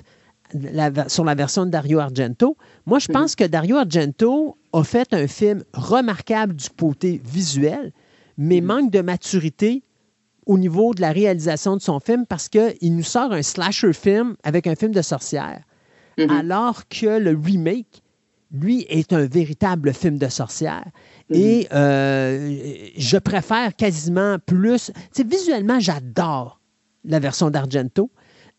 la 0.53 1.09
sur 1.09 1.25
la 1.25 1.35
version 1.35 1.65
de 1.65 1.71
Dario 1.71 1.99
Argento. 1.99 2.57
Moi, 2.85 2.99
je 2.99 3.07
pense 3.07 3.35
que 3.35 3.43
Dario 3.43 3.75
Argento 3.77 4.57
a 4.71 4.83
fait 4.83 5.13
un 5.13 5.27
film 5.27 5.63
remarquable 5.73 6.55
du 6.55 6.69
côté 6.69 7.21
visuel, 7.25 7.91
mais 8.37 8.61
manque 8.61 8.91
de 8.91 9.01
maturité 9.01 9.83
au 10.47 10.57
niveau 10.57 10.93
de 10.93 11.01
la 11.01 11.11
réalisation 11.11 11.75
de 11.75 11.81
son 11.81 11.99
film 11.99 12.25
parce 12.25 12.49
qu'il 12.49 12.95
nous 12.95 13.03
sort 13.03 13.31
un 13.33 13.43
slasher 13.43 13.93
film 13.93 14.35
avec 14.43 14.65
un 14.65 14.75
film 14.75 14.93
de 14.93 15.01
sorcière, 15.01 15.61
alors 16.29 16.87
que 16.87 17.19
le 17.19 17.39
remake, 17.39 18.01
lui, 18.51 18.85
est 18.89 19.11
un 19.13 19.27
véritable 19.27 19.93
film 19.93 20.17
de 20.17 20.29
sorcière. 20.29 20.85
Et 21.29 21.67
euh, 21.73 22.87
je 22.97 23.17
préfère 23.17 23.75
quasiment 23.75 24.37
plus. 24.45 24.91
Visuellement, 25.17 25.79
j'adore 25.79 26.61
la 27.03 27.19
version 27.19 27.49
d'Argento, 27.49 28.09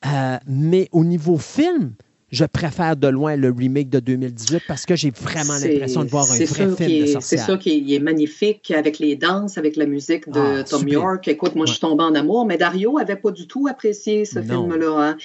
euh, 0.06 0.36
mais 0.46 0.88
au 0.92 1.04
niveau 1.04 1.38
film, 1.38 1.94
je 2.30 2.44
préfère 2.44 2.94
de 2.96 3.08
loin 3.08 3.36
le 3.36 3.50
remake 3.50 3.88
de 3.88 4.00
2018 4.00 4.62
parce 4.68 4.84
que 4.84 4.94
j'ai 4.96 5.10
vraiment 5.10 5.54
l'impression 5.54 6.04
de 6.04 6.08
voir 6.10 6.24
un 6.30 6.34
vrai 6.36 6.46
film 6.46 6.76
qui 6.76 6.84
de 6.84 6.90
est- 6.90 7.06
C'est 7.06 7.12
sorcière. 7.14 7.46
ça 7.46 7.56
qui 7.56 7.94
est 7.94 7.98
magnifique 8.00 8.70
avec 8.70 8.98
les 8.98 9.16
danses, 9.16 9.56
avec 9.56 9.76
la 9.76 9.86
musique 9.86 10.28
de 10.30 10.38
Ah, 10.60 10.64
Tom 10.64 10.80
super. 10.80 10.92
York. 10.94 11.28
Écoute, 11.28 11.54
moi, 11.54 11.64
je 11.66 11.72
suis 11.72 11.80
tombée 11.80 12.04
en 12.04 12.14
amour, 12.14 12.44
mais 12.44 12.58
Dario 12.58 12.98
avait 12.98 13.16
pas 13.16 13.30
du 13.30 13.46
tout 13.46 13.66
apprécié 13.68 14.24
ce 14.26 14.42
film-là. 14.42 14.86
hein. 15.10 15.16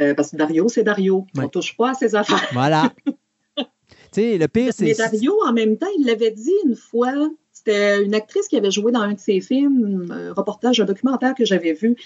Euh, 0.00 0.14
parce 0.14 0.32
que 0.32 0.36
Dario, 0.36 0.68
c'est 0.68 0.82
Dario. 0.82 1.26
On 1.36 1.42
Ouais. 1.42 1.48
touche 1.48 1.76
pas 1.76 1.90
à 1.90 1.94
ses 1.94 2.14
affaires. 2.16 2.44
Voilà. 2.52 2.92
tu 3.56 3.64
sais, 4.12 4.38
le 4.38 4.48
pire, 4.48 4.72
Mais 4.80 4.94
c'est. 4.94 4.94
Dario, 4.94 5.34
en 5.46 5.52
même 5.52 5.76
temps, 5.76 5.86
il 5.98 6.06
l'avait 6.06 6.30
dit 6.32 6.52
une 6.64 6.74
fois. 6.74 7.12
C'était 7.52 8.04
une 8.04 8.14
actrice 8.14 8.46
qui 8.48 8.56
avait 8.56 8.70
joué 8.70 8.92
dans 8.92 9.00
un 9.00 9.14
de 9.14 9.18
ses 9.18 9.40
films, 9.40 10.06
un 10.10 10.32
reportage, 10.32 10.80
un 10.80 10.84
documentaire 10.84 11.34
que 11.34 11.44
j'avais 11.44 11.72
vu. 11.72 11.96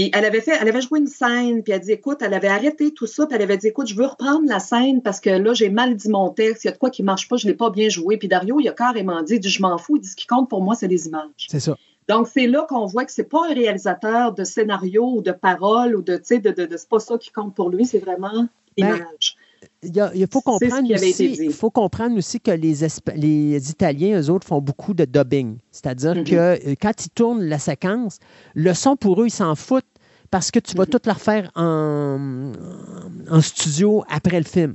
Puis 0.00 0.10
elle 0.14 0.24
avait 0.24 0.40
fait, 0.40 0.52
elle 0.58 0.66
avait 0.68 0.80
joué 0.80 0.98
une 0.98 1.06
scène, 1.08 1.62
puis 1.62 1.74
elle 1.74 1.80
dit, 1.80 1.92
écoute, 1.92 2.22
elle 2.22 2.32
avait 2.32 2.48
arrêté 2.48 2.90
tout 2.94 3.04
ça, 3.06 3.26
puis 3.26 3.36
elle 3.36 3.42
avait 3.42 3.58
dit, 3.58 3.66
écoute, 3.66 3.86
je 3.86 3.94
veux 3.94 4.06
reprendre 4.06 4.48
la 4.48 4.58
scène 4.58 5.02
parce 5.02 5.20
que 5.20 5.28
là, 5.28 5.52
j'ai 5.52 5.68
mal 5.68 5.94
dit 5.94 6.08
mon 6.08 6.30
texte, 6.30 6.64
il 6.64 6.68
y 6.68 6.70
a 6.70 6.72
de 6.72 6.78
quoi 6.78 6.88
qui 6.88 7.02
marche 7.02 7.28
pas, 7.28 7.36
je 7.36 7.46
l'ai 7.46 7.52
pas 7.52 7.68
bien 7.68 7.90
joué. 7.90 8.16
Puis 8.16 8.26
Dario, 8.26 8.60
il 8.60 8.68
a 8.68 8.72
carrément 8.72 9.22
dit, 9.22 9.34
il 9.34 9.40
dit, 9.40 9.50
je 9.50 9.60
m'en 9.60 9.76
fous, 9.76 9.96
il 9.96 10.00
dit, 10.00 10.08
ce 10.08 10.16
qui 10.16 10.26
compte 10.26 10.48
pour 10.48 10.62
moi, 10.62 10.74
c'est 10.74 10.88
les 10.88 11.06
images. 11.06 11.46
C'est 11.48 11.60
ça. 11.60 11.76
Donc, 12.08 12.28
c'est 12.32 12.46
là 12.46 12.64
qu'on 12.66 12.86
voit 12.86 13.04
que 13.04 13.12
c'est 13.12 13.28
pas 13.28 13.46
un 13.50 13.52
réalisateur 13.52 14.32
de 14.32 14.42
scénario 14.42 15.04
ou 15.16 15.20
de 15.20 15.32
parole 15.32 15.94
ou 15.94 16.00
de, 16.00 16.16
tu 16.16 16.22
sais, 16.24 16.38
de, 16.38 16.50
de, 16.50 16.64
de- 16.64 16.76
c'est 16.78 16.88
pas 16.88 16.98
ça 16.98 17.18
qui 17.18 17.30
compte 17.30 17.54
pour 17.54 17.68
lui, 17.68 17.84
c'est 17.84 17.98
vraiment 17.98 18.48
l'image. 18.78 19.36
Il, 19.82 19.94
y 19.94 20.00
a- 20.00 20.10
il 20.14 20.26
faut 20.30 20.40
comprendre 20.40 20.90
aussi, 20.94 21.36
il 21.38 21.52
faut 21.52 21.68
comprendre 21.70 22.16
aussi 22.16 22.40
que 22.40 22.50
les, 22.50 22.74
les 23.16 23.70
Italiens, 23.70 24.18
eux 24.20 24.30
autres, 24.30 24.46
font 24.46 24.60
beaucoup 24.62 24.94
de 24.94 25.04
dubbing. 25.04 25.58
C'est-à-dire 25.70 26.14
Mhm. 26.16 26.24
que 26.24 26.34
euh, 26.34 26.74
quand 26.80 27.04
ils 27.04 27.10
tournent 27.10 27.44
la 27.44 27.58
séquence, 27.58 28.18
le 28.54 28.72
son 28.72 28.96
pour 28.96 29.20
eux, 29.22 29.26
ils 29.26 29.30
s'en 29.30 29.54
foutent 29.54 29.84
parce 30.30 30.50
que 30.50 30.58
tu 30.60 30.76
vas 30.76 30.86
tout 30.86 31.00
leur 31.06 31.20
faire 31.20 31.50
en, 31.56 32.52
en 33.30 33.40
studio 33.40 34.04
après 34.08 34.38
le 34.38 34.44
film. 34.46 34.74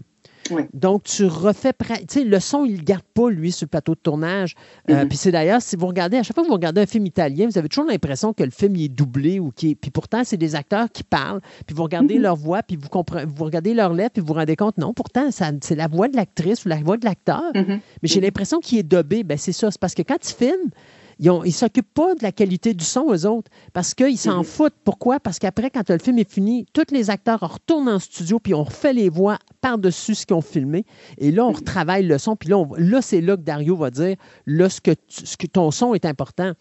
Donc, 0.75 1.05
tu 1.05 1.25
refais. 1.25 1.73
Tu 1.79 1.95
sais, 2.07 2.23
le 2.23 2.39
son, 2.39 2.65
il 2.65 2.73
ne 2.73 2.77
le 2.77 2.83
garde 2.83 3.01
pas, 3.15 3.31
lui, 3.31 3.51
sur 3.51 3.65
le 3.65 3.69
plateau 3.69 3.95
de 3.95 3.99
tournage. 3.99 4.53
Euh, 4.91 5.01
Mhm. 5.01 5.09
Puis 5.09 5.17
c'est 5.17 5.31
d'ailleurs, 5.31 5.59
si 5.59 5.75
vous 5.75 5.87
regardez, 5.87 6.17
à 6.17 6.23
chaque 6.23 6.35
fois 6.35 6.43
que 6.43 6.47
vous 6.49 6.53
regardez 6.53 6.81
un 6.81 6.85
film 6.85 7.03
italien, 7.07 7.47
vous 7.47 7.57
avez 7.57 7.67
toujours 7.67 7.89
l'impression 7.89 8.31
que 8.31 8.43
le 8.43 8.51
film 8.51 8.75
il 8.75 8.83
est 8.83 8.89
doublé 8.89 9.39
ou 9.39 9.49
qui. 9.49 9.73
Puis 9.73 9.89
pourtant, 9.89 10.21
c'est 10.23 10.37
des 10.37 10.53
acteurs 10.53 10.85
qui 10.93 11.01
parlent. 11.03 11.41
Puis 11.65 11.75
vous 11.75 11.81
regardez 11.81 12.17
Mhm. 12.17 12.21
leur 12.21 12.35
voix, 12.35 12.61
puis 12.61 12.75
vous, 12.75 12.89
comprenez, 12.89 13.25
vous 13.25 13.43
regardez 13.43 13.73
leurs 13.73 13.93
lettres, 13.93 14.13
puis 14.13 14.21
vous 14.21 14.27
vous 14.27 14.33
rendez 14.35 14.55
compte, 14.55 14.77
non, 14.77 14.93
pourtant, 14.93 15.29
c'est 15.31 15.75
la 15.75 15.87
voix 15.87 16.09
de 16.09 16.15
l'actrice 16.15 16.63
ou 16.63 16.69
la 16.69 16.75
voix 16.75 16.97
de 16.97 17.05
l'acteur. 17.05 17.41
Mais 17.55 17.79
j'ai 18.03 18.21
l'impression 18.21 18.59
qu'il 18.59 18.77
est 18.77 18.83
dobé. 18.83 19.23
Ben, 19.23 19.39
c'est 19.39 19.51
ça. 19.51 19.71
C'est 19.71 19.79
parce 19.81 19.95
que 19.95 20.03
quand 20.03 20.17
ils 20.29 20.33
filment, 20.35 20.69
ils 21.19 21.31
ne 21.31 21.49
s'occupent 21.51 21.93
pas 21.93 22.13
de 22.15 22.23
la 22.23 22.31
qualité 22.31 22.73
du 22.73 22.83
son, 22.83 23.11
eux 23.13 23.25
autres, 23.25 23.49
parce 23.73 23.93
qu'ils 23.93 24.17
s'en 24.17 24.39
Mhm. 24.39 24.43
foutent. 24.43 24.73
Pourquoi? 24.83 25.19
Parce 25.19 25.39
qu'après, 25.39 25.69
quand 25.69 25.89
le 25.89 25.97
film 25.97 26.19
est 26.19 26.29
fini, 26.29 26.65
tous 26.73 26.83
les 26.91 27.09
acteurs 27.09 27.39
retournent 27.39 27.87
en 27.89 27.99
studio, 27.99 28.39
puis 28.39 28.53
on 28.53 28.63
refait 28.63 28.93
les 28.93 29.07
voix 29.09 29.37
par-dessus 29.61 30.15
ce 30.15 30.25
qu'ils 30.25 30.35
ont 30.35 30.41
filmé. 30.41 30.85
Et 31.17 31.31
là, 31.31 31.45
on 31.45 31.51
Mhm. 31.51 31.55
retravaille 31.55 32.05
le 32.05 32.17
son. 32.17 32.35
Puis 32.35 32.49
là, 32.49 32.57
on- 32.57 32.73
là 32.77 33.01
c'est 33.01 33.21
là 33.21 33.37
que 33.37 33.41
Dario 33.43 33.75
va 33.75 33.91
dire, 33.91 34.15
là, 34.45 34.69
ce 34.69 34.81
que, 34.81 34.91
tu- 34.91 35.25
ce 35.25 35.37
que 35.37 35.47
ton 35.47 35.71
son 35.71 35.93
est 35.93 36.05
important. 36.05 36.51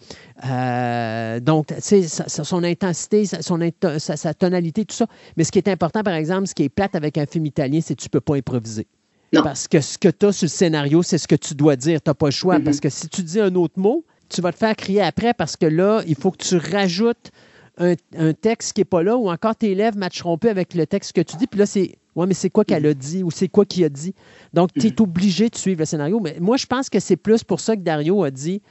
Euh, 0.45 1.41
donc, 1.41 1.67
tu 1.69 1.75
sais, 1.81 2.03
sa- 2.03 2.29
sa- 2.29 2.45
son 2.45 2.63
intensité, 2.65 3.27
sa, 3.27 3.43
son 3.43 3.61
into- 3.61 3.99
sa- 3.99 4.17
sa 4.17 4.35
tonalité, 4.35 4.85
tout 4.85 4.95
ça. 4.95 5.07
Mais 5.37 5.45
ce 5.45 5.53
qui 5.53 5.59
est 5.59 5.69
important, 5.69 6.03
par 6.03 6.15
exemple, 6.15 6.47
ce 6.47 6.55
qui 6.55 6.65
est 6.65 6.69
plate 6.69 6.95
avec 6.95 7.19
un 7.19 7.27
film 7.27 7.47
italien, 7.47 7.81
c'est 7.83 7.95
que 7.95 8.01
tu 8.03 8.07
ne 8.07 8.11
peux 8.11 8.21
pas 8.21 8.37
improviser. 8.37 8.87
Parce 9.43 9.67
que 9.67 9.81
ce 9.81 9.99
que 9.99 10.09
tu 10.09 10.27
as 10.27 10.33
sur 10.33 10.45
le 10.45 10.49
scénario, 10.49 11.03
c'est 11.03 11.19
ce 11.19 11.27
que 11.27 11.35
tu 11.35 11.55
dois 11.57 11.75
dire. 11.75 12.01
Tu 12.01 12.09
n'as 12.09 12.15
pas 12.15 12.27
le 12.27 12.31
choix. 12.33 12.59
Mhm. 12.59 12.65
Parce 12.65 12.79
que 12.79 12.89
si 12.89 13.09
tu 13.09 13.21
dis 13.23 13.41
un 13.41 13.53
autre 13.57 13.81
mot, 13.81 14.05
tu 14.35 14.41
vas 14.41 14.53
te 14.53 14.59
faire 14.59 14.77
crier 14.77 15.03
après 15.03 15.35
parce 15.35 15.57
que 15.57 15.67
là, 15.67 16.03
il 16.07 16.17
faut 16.17 16.31
que 16.31 16.43
tu 16.45 16.57
rajoutes 16.57 17.31
un, 17.79 17.95
un 18.17 18.33
texte 18.33 18.73
qui 18.73 18.81
n'est 18.81 18.87
pas 18.87 19.03
là 19.03 19.17
ou 19.17 19.31
encore 19.31 19.57
tes 19.57 19.75
lèvres 19.75 19.97
ne 19.97 20.01
matcheront 20.01 20.39
plus 20.39 20.51
avec 20.51 20.75
le 20.75 20.87
texte 20.87 21.13
que 21.13 21.21
tu 21.21 21.37
dis. 21.37 21.47
Puis 21.47 21.59
là, 21.59 21.67
c'est 21.67 21.99
Ouais, 22.17 22.27
mais 22.27 22.35
c'est 22.35 22.51
quoi 22.51 22.65
qu'elle 22.65 22.87
a 22.87 22.95
dit 22.95 23.23
ou 23.23 23.31
c'est 23.31 23.49
quoi 23.49 23.65
qu'il 23.65 23.85
a 23.85 23.89
dit? 23.89 24.15
Donc, 24.53 24.71
tu 24.73 24.87
es 24.87 25.01
obligé 25.01 25.49
de 25.49 25.57
suivre 25.57 25.81
le 25.81 25.85
scénario. 25.85 26.21
Mais 26.21 26.37
moi, 26.41 26.57
je 26.57 26.67
pense 26.67 26.89
que 26.89 27.01
c'est 27.01 27.17
plus 27.17 27.43
pour 27.43 27.61
ça 27.61 27.77
que 27.77 27.83
Dario 27.83 28.23
a 28.23 28.31
dit 28.31 28.63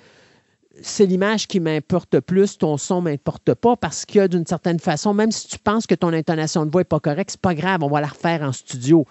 c'est 0.82 1.06
l'image 1.06 1.48
qui 1.48 1.60
m'importe 1.60 2.20
plus, 2.20 2.58
ton 2.58 2.78
son 2.78 3.02
ne 3.02 3.12
m'importe 3.12 3.54
pas, 3.54 3.76
parce 3.76 4.06
que 4.06 4.26
d'une 4.26 4.46
certaine 4.46 4.80
façon, 4.80 5.14
même 5.14 5.32
si 5.32 5.48
tu 5.48 5.60
penses 5.60 5.86
que 5.86 5.94
ton 5.94 6.12
intonation 6.14 6.66
de 6.66 6.72
voix 6.72 6.82
n'est 6.82 6.86
pas 6.86 7.00
correcte, 7.00 7.32
c'est 7.32 7.42
pas 7.42 7.54
grave, 7.54 7.84
on 7.84 7.90
va 7.90 8.02
la 8.02 8.08
refaire 8.08 8.42
en 8.42 8.52
studio. 8.52 9.06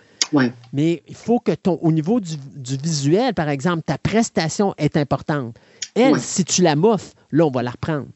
Mais 0.73 1.05
il 1.07 1.15
faut 1.15 1.39
que 1.39 1.53
ton, 1.53 1.79
au 1.83 1.93
niveau 1.93 2.19
du, 2.19 2.37
du 2.57 2.77
visuel, 2.77 3.35
par 3.35 3.49
exemple, 3.49 3.83
ta 3.83 3.97
prestation 3.97 4.75
est 4.77 4.97
importante. 4.97 5.55
Elle, 5.95 6.13
Ouais. 6.15 6.19
si 6.21 6.45
tu 6.45 6.63
la 6.63 6.77
moffes, 6.77 7.13
là, 7.31 7.47
on 7.47 7.51
va 7.51 7.63
la 7.63 7.71
reprendre. 7.73 8.07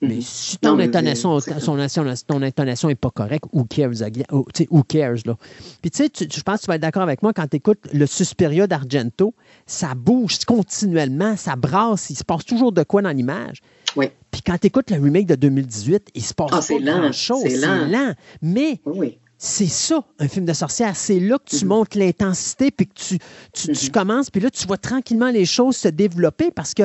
Mais 0.00 0.20
si 0.20 0.56
ton 0.58 0.70
Non, 0.70 0.76
mais 0.76 0.84
intonation, 0.84 1.40
son- 1.40 1.76
ton 2.28 2.40
intonation 2.42 2.86
n'est 2.88 2.94
pas 2.94 3.10
correcte, 3.10 3.46
who 3.52 3.64
cares? 3.64 3.90
Oh, 4.30 4.46
who 4.70 4.82
cares, 4.84 5.16
là? 5.26 5.36
Puis 5.82 5.90
tu 5.90 6.04
sais, 6.04 6.10
je 6.32 6.40
pense 6.42 6.58
que 6.60 6.64
tu 6.64 6.66
vas 6.68 6.76
être 6.76 6.82
d'accord 6.82 7.02
avec 7.02 7.20
moi 7.20 7.32
quand 7.32 7.48
tu 7.48 7.56
écoutes 7.56 7.80
le 7.92 8.06
Suspiria 8.06 8.68
d'Argento, 8.68 9.34
ça 9.66 9.94
bouge 9.96 10.38
continuellement, 10.46 11.36
ça 11.36 11.56
brasse, 11.56 12.10
il 12.10 12.16
se 12.16 12.22
passe 12.22 12.44
toujours 12.44 12.70
de 12.70 12.84
quoi 12.84 13.02
dans 13.02 13.10
l'image. 13.10 13.60
Oui. 13.96 14.06
Puis 14.30 14.40
quand 14.42 14.56
tu 14.58 14.68
écoutes 14.68 14.90
le 14.92 15.02
remake 15.02 15.26
de 15.26 15.34
2018, 15.34 16.10
il 16.14 16.22
se 16.22 16.32
passe 16.32 16.48
Ah, 16.52 16.56
pas 16.56 16.62
c'est 16.62 16.78
lent, 16.78 17.00
grand-chose. 17.00 17.42
c'est 17.42 17.56
lent. 17.56 18.14
Mais 18.40 18.80
Oui. 18.86 19.18
c'est 19.36 19.66
ça, 19.66 20.04
un 20.20 20.28
film 20.28 20.44
de 20.46 20.52
sorcière. 20.52 20.94
C'est 20.94 21.18
là 21.18 21.38
que 21.38 21.56
tu 21.56 21.64
Mhm. 21.64 21.68
montes 21.70 21.96
l'intensité, 21.96 22.70
puis 22.70 22.86
que 22.86 22.94
tu, 22.94 23.18
tu, 23.52 23.72
tu 23.72 23.90
commences, 23.90 24.30
puis 24.30 24.40
là, 24.40 24.48
tu 24.50 24.64
vois 24.68 24.78
tranquillement 24.78 25.30
les 25.30 25.44
choses 25.44 25.76
se 25.76 25.88
développer 25.88 26.52
parce 26.52 26.72
que 26.72 26.84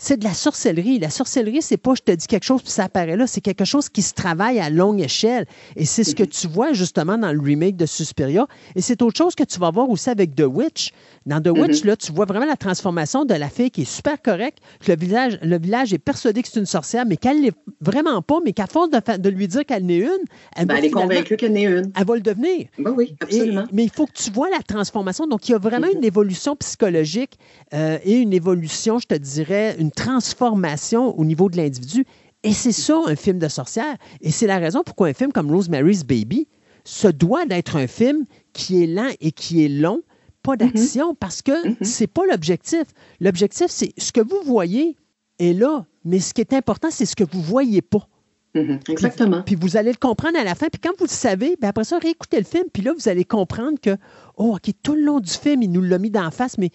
c'est 0.00 0.16
de 0.16 0.24
la 0.24 0.32
sorcellerie. 0.34 0.98
La 1.00 1.10
sorcellerie, 1.10 1.60
c'est 1.60 1.76
pas 1.76 1.94
je 1.94 2.02
te 2.02 2.12
dis 2.12 2.26
quelque 2.26 2.44
chose 2.44 2.62
puis 2.62 2.70
ça 2.70 2.84
apparaît 2.84 3.16
là. 3.16 3.26
C'est 3.26 3.40
quelque 3.40 3.64
chose 3.64 3.88
qui 3.88 4.02
se 4.02 4.14
travaille 4.14 4.60
à 4.60 4.70
longue 4.70 5.00
échelle. 5.00 5.44
Et 5.76 5.84
c'est 5.84 6.04
ce 6.04 6.14
que 6.14 6.22
Mhm. 6.22 6.28
tu 6.28 6.46
vois 6.46 6.72
justement 6.72 7.18
dans 7.18 7.32
le 7.32 7.40
remake 7.40 7.76
de 7.76 7.84
Suspiria. 7.86 8.46
Et 8.76 8.80
c'est 8.80 9.02
autre 9.02 9.16
chose 9.18 9.34
que 9.34 9.42
tu 9.44 9.58
vas 9.58 9.70
voir 9.72 9.90
aussi 9.90 10.08
avec 10.08 10.34
The 10.36 10.42
Witch. 10.46 10.92
Dans 11.26 11.42
The 11.42 11.48
Witch, 11.48 11.80
Mhm. 11.82 11.88
là, 11.88 11.96
tu 11.96 12.12
vois 12.12 12.24
vraiment 12.26 12.46
la 12.46 12.56
transformation 12.56 13.24
de 13.24 13.34
la 13.34 13.48
fille 13.48 13.70
qui 13.70 13.82
est 13.82 13.92
super 13.92 14.22
correcte, 14.22 14.58
que 14.80 14.92
le 14.92 14.98
village, 14.98 15.38
le 15.42 15.58
village 15.58 15.92
est 15.92 15.98
persuadé 15.98 16.42
que 16.42 16.48
c'est 16.48 16.60
une 16.60 16.66
sorcière, 16.66 17.04
mais 17.04 17.16
qu'elle 17.16 17.42
l'est 17.42 17.52
vraiment 17.80 18.22
pas, 18.22 18.38
mais 18.44 18.52
qu'à 18.52 18.66
force 18.66 18.88
de, 18.90 19.28
lui 19.28 19.48
dire 19.48 19.66
qu'elle 19.66 19.84
n'est 19.84 19.98
une, 19.98 20.08
elle, 20.56 20.66
Ben, 20.66 20.76
elle 20.76 20.84
est 20.86 20.90
convaincue 20.90 21.36
qu'elle 21.36 21.52
n'est 21.52 21.64
une. 21.64 21.90
elle 21.94 22.06
va 22.06 22.14
le 22.14 22.20
devenir. 22.22 22.68
Ben 22.78 22.94
oui, 22.96 23.16
absolument. 23.20 23.62
Et- 23.64 23.74
mais 23.74 23.84
il 23.84 23.90
faut 23.90 24.06
que 24.06 24.12
tu 24.12 24.30
vois 24.30 24.48
la 24.48 24.62
transformation. 24.62 25.26
Donc, 25.26 25.48
il 25.48 25.52
y 25.52 25.54
a 25.54 25.58
vraiment 25.58 25.88
une 25.92 26.04
évolution 26.04 26.54
psychologique 26.56 27.32
euh, 27.74 27.98
et 28.04 28.14
une 28.14 28.32
évolution, 28.32 28.98
je 28.98 29.06
te 29.06 29.14
dirais, 29.14 29.76
une 29.78 29.87
transformation 29.90 31.18
au 31.18 31.24
niveau 31.24 31.48
de 31.48 31.56
l'individu. 31.56 32.04
Et 32.42 32.52
c'est 32.52 32.72
ça, 32.72 33.00
un 33.06 33.16
film 33.16 33.38
de 33.38 33.48
sorcière. 33.48 33.96
Et 34.20 34.30
c'est 34.30 34.46
la 34.46 34.58
raison 34.58 34.82
pourquoi 34.84 35.08
un 35.08 35.14
film 35.14 35.32
comme 35.32 35.50
Rosemary's 35.50 36.04
Baby 36.04 36.48
se 36.84 37.08
doit 37.08 37.44
d'être 37.46 37.76
un 37.76 37.86
film 37.86 38.24
qui 38.52 38.82
est 38.82 38.86
lent 38.86 39.10
et 39.20 39.32
qui 39.32 39.64
est 39.64 39.68
long, 39.68 40.00
pas 40.42 40.56
d'action, 40.56 41.14
parce 41.14 41.42
que 41.42 41.52
c'est 41.82 42.06
pas 42.06 42.22
l'objectif. 42.30 42.84
L'objectif, 43.20 43.66
c'est 43.68 43.92
ce 43.98 44.12
que 44.12 44.20
vous 44.20 44.40
voyez 44.44 44.96
est 45.38 45.52
là, 45.52 45.84
mais 46.04 46.20
ce 46.20 46.32
qui 46.32 46.40
est 46.40 46.52
important, 46.52 46.88
c'est 46.90 47.06
ce 47.06 47.16
que 47.16 47.24
vous 47.24 47.42
voyez 47.42 47.82
pas. 47.82 48.08
Mhm, 48.54 48.80
Exactement. 48.88 49.42
Puis 49.42 49.56
vous 49.56 49.76
allez 49.76 49.90
le 49.90 49.98
comprendre 49.98 50.38
à 50.38 50.44
la 50.44 50.54
fin. 50.54 50.68
Puis 50.72 50.80
quand 50.80 50.96
vous 50.98 51.04
le 51.04 51.10
savez, 51.10 51.56
ben 51.60 51.68
après 51.68 51.84
ça, 51.84 51.98
réécoutez 51.98 52.38
le 52.38 52.44
film. 52.44 52.64
Puis 52.72 52.82
là, 52.82 52.92
vous 52.96 53.08
allez 53.08 53.24
comprendre 53.24 53.78
que, 53.80 53.96
oh, 54.36 54.54
OK, 54.56 54.72
tout 54.82 54.94
le 54.94 55.02
long 55.02 55.20
du 55.20 55.30
film, 55.30 55.62
il 55.62 55.70
nous 55.70 55.82
l'a 55.82 55.98
mis 55.98 56.10
d'en 56.10 56.30
face, 56.30 56.56
mais 56.56 56.70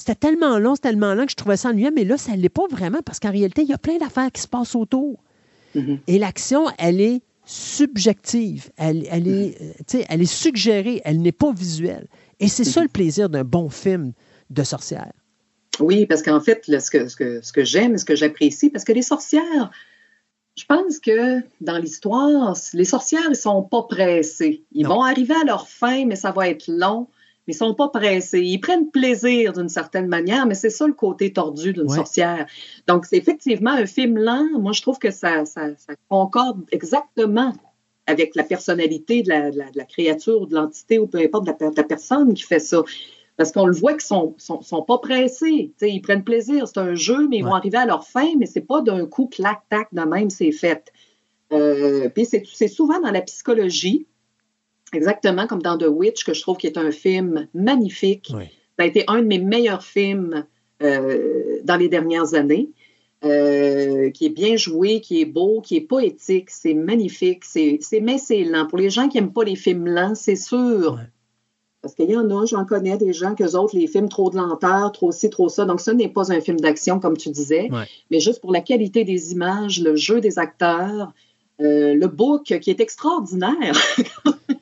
c'était 0.00 0.14
tellement 0.14 0.58
long, 0.58 0.76
c'était 0.76 0.88
tellement 0.88 1.12
long 1.12 1.26
que 1.26 1.30
je 1.30 1.36
trouvais 1.36 1.58
ça 1.58 1.68
ennuyant. 1.68 1.90
Mais 1.94 2.04
là, 2.04 2.16
ça 2.16 2.32
ne 2.32 2.38
l'est 2.38 2.48
pas 2.48 2.66
vraiment 2.70 3.00
parce 3.04 3.20
qu'en 3.20 3.30
réalité, 3.30 3.60
il 3.60 3.68
y 3.68 3.74
a 3.74 3.78
plein 3.78 3.98
d'affaires 3.98 4.32
qui 4.32 4.40
se 4.40 4.48
passent 4.48 4.74
autour. 4.74 5.22
Mhm. 5.74 5.98
Et 6.06 6.18
l'action, 6.18 6.64
elle 6.78 7.02
est 7.02 7.20
subjective. 7.44 8.70
Elle, 8.78 9.06
elle 9.10 9.28
est, 9.28 9.60
euh, 9.60 10.02
elle 10.08 10.22
est 10.22 10.24
suggérée. 10.24 11.02
Elle 11.04 11.20
n'est 11.20 11.32
pas 11.32 11.52
visuelle. 11.52 12.06
Et 12.38 12.48
c'est 12.48 12.64
ça 12.64 12.80
le 12.80 12.88
plaisir 12.88 13.28
d'un 13.28 13.44
bon 13.44 13.68
film 13.68 14.12
de 14.48 14.62
sorcière. 14.62 15.12
Oui, 15.80 16.06
parce 16.06 16.22
qu'en 16.22 16.40
fait, 16.40 16.66
là, 16.66 16.80
ce 16.80 16.90
que, 16.90 17.06
ce 17.08 17.16
que, 17.16 17.42
ce 17.42 17.52
que 17.52 17.64
j'aime, 17.64 17.98
ce 17.98 18.06
que 18.06 18.16
j'apprécie, 18.16 18.70
parce 18.70 18.84
que 18.84 18.92
les 18.92 19.02
sorcières, 19.02 19.70
je 20.56 20.64
pense 20.64 20.98
que 20.98 21.40
dans 21.60 21.76
l'histoire, 21.76 22.56
les 22.72 22.86
sorcières, 22.86 23.28
ils 23.28 23.36
sont 23.36 23.62
pas 23.62 23.82
pressés. 23.82 24.64
Ils 24.72 24.86
vont 24.86 25.02
arriver 25.02 25.34
à 25.34 25.44
leur 25.44 25.68
fin, 25.68 26.06
mais 26.06 26.16
ça 26.16 26.30
va 26.30 26.48
être 26.48 26.68
long. 26.68 27.06
Ils 27.50 27.54
sont 27.54 27.74
pas 27.74 27.88
pressés. 27.88 28.40
Ils 28.40 28.58
prennent 28.60 28.90
plaisir 28.90 29.52
d'une 29.52 29.68
certaine 29.68 30.06
manière, 30.06 30.46
mais 30.46 30.54
c'est 30.54 30.70
ça 30.70 30.86
le 30.86 30.92
côté 30.92 31.32
tordu 31.32 31.72
d'une 31.72 31.88
Ouais. 31.90 31.96
sorcière. 31.96 32.46
Donc, 32.86 33.06
c'est 33.06 33.16
effectivement 33.16 33.72
un 33.72 33.86
film 33.86 34.16
lent. 34.18 34.46
Moi, 34.58 34.72
je 34.72 34.82
trouve 34.82 34.98
que 34.98 35.10
ça, 35.10 35.44
ça, 35.44 35.74
ça 35.76 35.94
concorde 36.08 36.62
exactement 36.72 37.52
avec 38.06 38.34
la 38.34 38.42
personnalité 38.44 39.22
de 39.22 39.28
la, 39.28 39.50
de 39.50 39.58
la- 39.58 39.70
de 39.70 39.78
la 39.78 39.84
créature 39.84 40.40
ou 40.42 40.46
de 40.46 40.54
l'entité 40.54 40.98
ou 40.98 41.06
peu 41.06 41.18
importe 41.18 41.46
de 41.46 41.52
la, 41.60 41.70
de 41.70 41.76
la 41.76 41.84
personne 41.84 42.34
qui 42.34 42.42
fait 42.42 42.58
ça. 42.60 42.82
Parce 43.36 43.52
qu'on 43.52 43.66
le 43.66 43.74
voit 43.74 43.92
qu'ils 43.92 44.02
sont, 44.02 44.34
sont, 44.36 44.60
sont 44.62 44.82
pas 44.82 44.98
pressés. 44.98 45.72
Tu 45.78 45.86
sais, 45.86 45.90
ils 45.90 46.00
prennent 46.02 46.24
plaisir. 46.24 46.66
C'est 46.68 46.78
un 46.78 46.94
jeu, 46.94 47.26
mais 47.28 47.38
ils 47.38 47.44
vont 47.44 47.54
arriver 47.54 47.78
à 47.78 47.86
leur 47.86 48.06
fin, 48.06 48.28
mais 48.38 48.46
c'est 48.46 48.60
pas 48.60 48.82
d'un 48.82 49.06
coup 49.06 49.26
clac-tac 49.28 49.88
de 49.92 50.02
même, 50.02 50.28
c'est 50.28 50.52
fait. 50.52 50.92
Euh, 51.52 52.08
puis 52.10 52.26
c'est 52.26 52.68
souvent 52.68 53.00
dans 53.00 53.10
la 53.10 53.22
psychologie, 53.22 54.06
exactement 54.96 55.46
comme 55.46 55.62
dans 55.62 55.76
The 55.78 55.86
Witch, 55.88 56.24
que 56.24 56.34
je 56.34 56.40
trouve 56.40 56.56
qu'il 56.56 56.70
est 56.70 56.78
un 56.78 56.90
film 56.90 57.46
magnifique. 57.54 58.32
Ça 58.78 58.84
a 58.84 58.86
été 58.86 59.04
un 59.08 59.20
de 59.22 59.26
mes 59.26 59.38
meilleurs 59.38 59.82
films 59.82 60.44
euh, 60.82 61.58
dans 61.64 61.76
les 61.76 61.88
dernières 61.88 62.34
années. 62.34 62.70
euh, 63.22 64.08
qui 64.12 64.24
est 64.24 64.30
bien 64.30 64.56
joué, 64.56 65.02
qui 65.02 65.20
est 65.20 65.26
beau, 65.26 65.60
qui 65.60 65.76
est 65.76 65.82
poétique, 65.82 66.48
c'est 66.48 66.72
magnifique, 66.72 67.44
c'est 67.44 67.78
mais 68.00 68.16
c'est 68.16 68.44
lent. 68.44 68.66
Pour 68.66 68.78
les 68.78 68.88
gens 68.88 69.08
qui 69.10 69.18
n'aiment 69.18 69.34
pas 69.34 69.44
les 69.44 69.56
films 69.56 69.86
lents, 69.86 70.14
c'est 70.14 70.36
sûr. 70.36 70.98
Parce 71.82 71.94
qu'il 71.94 72.08
y 72.10 72.16
en 72.16 72.30
a, 72.30 72.46
j'en 72.46 72.64
connais 72.64 72.96
des 72.96 73.12
gens 73.12 73.34
que 73.34 73.44
autres, 73.56 73.76
les 73.76 73.88
films 73.88 74.08
trop 74.08 74.30
de 74.30 74.36
lenteur, 74.36 74.90
trop 74.92 75.12
ci, 75.12 75.28
trop 75.28 75.50
ça. 75.50 75.66
Donc, 75.66 75.82
ce 75.82 75.90
n'est 75.90 76.08
pas 76.08 76.32
un 76.32 76.40
film 76.40 76.58
d'action, 76.60 76.98
comme 76.98 77.16
tu 77.18 77.28
disais, 77.28 77.68
Ouais. 77.70 77.84
mais 78.10 78.20
juste 78.20 78.40
pour 78.40 78.52
la 78.52 78.62
qualité 78.62 79.04
des 79.04 79.32
images, 79.32 79.82
le 79.82 79.96
jeu 79.96 80.22
des 80.22 80.38
acteurs, 80.38 81.12
euh, 81.60 81.92
le 81.94 82.06
book 82.06 82.44
qui 82.44 82.70
est 82.70 82.80
extraordinaire. 82.80 83.76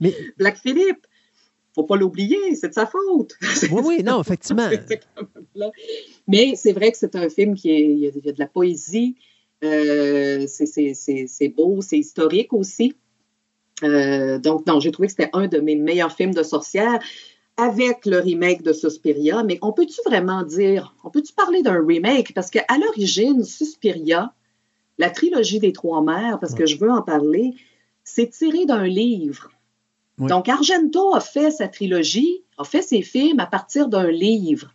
Mais... 0.00 0.14
Black 0.36 0.58
Philippe, 0.58 1.06
faut 1.74 1.84
pas 1.84 1.96
l'oublier, 1.96 2.54
c'est 2.56 2.68
de 2.68 2.74
sa 2.74 2.86
faute. 2.86 3.36
Oui, 3.70 3.82
oui, 3.84 4.02
non, 4.02 4.20
effectivement. 4.20 4.68
Mais 6.26 6.54
c'est 6.56 6.72
vrai 6.72 6.90
que 6.90 6.98
c'est 6.98 7.14
un 7.14 7.28
film 7.28 7.54
qui 7.54 7.70
est, 7.70 7.84
il 7.84 7.98
y 7.98 8.06
a, 8.08 8.32
de 8.32 8.38
la 8.38 8.46
poésie, 8.46 9.16
euh, 9.64 10.46
c'est 10.48 11.48
beau, 11.56 11.80
c'est 11.80 11.98
historique 11.98 12.52
aussi. 12.52 12.94
Euh, 13.84 14.38
donc, 14.38 14.66
non, 14.66 14.80
j'ai 14.80 14.90
trouvé 14.90 15.06
que 15.08 15.12
c'était 15.12 15.30
un 15.32 15.46
de 15.46 15.60
mes 15.60 15.76
meilleurs 15.76 16.12
films 16.12 16.34
de 16.34 16.42
sorcières 16.42 17.00
avec 17.56 18.06
le 18.06 18.18
remake 18.18 18.62
de 18.62 18.72
Suspiria. 18.72 19.42
Mais 19.42 19.58
on 19.62 19.72
peut-tu 19.72 20.00
vraiment 20.06 20.42
dire, 20.42 20.94
on 21.04 21.10
peut-tu 21.10 21.32
parler 21.32 21.62
d'un 21.62 21.84
remake? 21.84 22.34
Parce 22.34 22.50
qu'à 22.50 22.64
l'origine, 22.80 23.44
Suspiria, 23.44 24.32
la 24.98 25.10
trilogie 25.10 25.60
des 25.60 25.72
Trois 25.72 26.02
Mères, 26.02 26.38
parce 26.40 26.54
que 26.54 26.66
je 26.66 26.76
veux 26.78 26.90
en 26.90 27.02
parler, 27.02 27.54
c'est 28.04 28.30
tiré 28.30 28.64
d'un 28.64 28.86
livre. 28.86 29.50
Oui. 30.18 30.28
Donc, 30.28 30.48
Argento 30.48 31.14
a 31.14 31.20
fait 31.20 31.50
sa 31.50 31.68
trilogie, 31.68 32.42
a 32.58 32.64
fait 32.64 32.82
ses 32.82 33.02
films 33.02 33.40
à 33.40 33.46
partir 33.46 33.88
d'un 33.88 34.10
livre. 34.10 34.68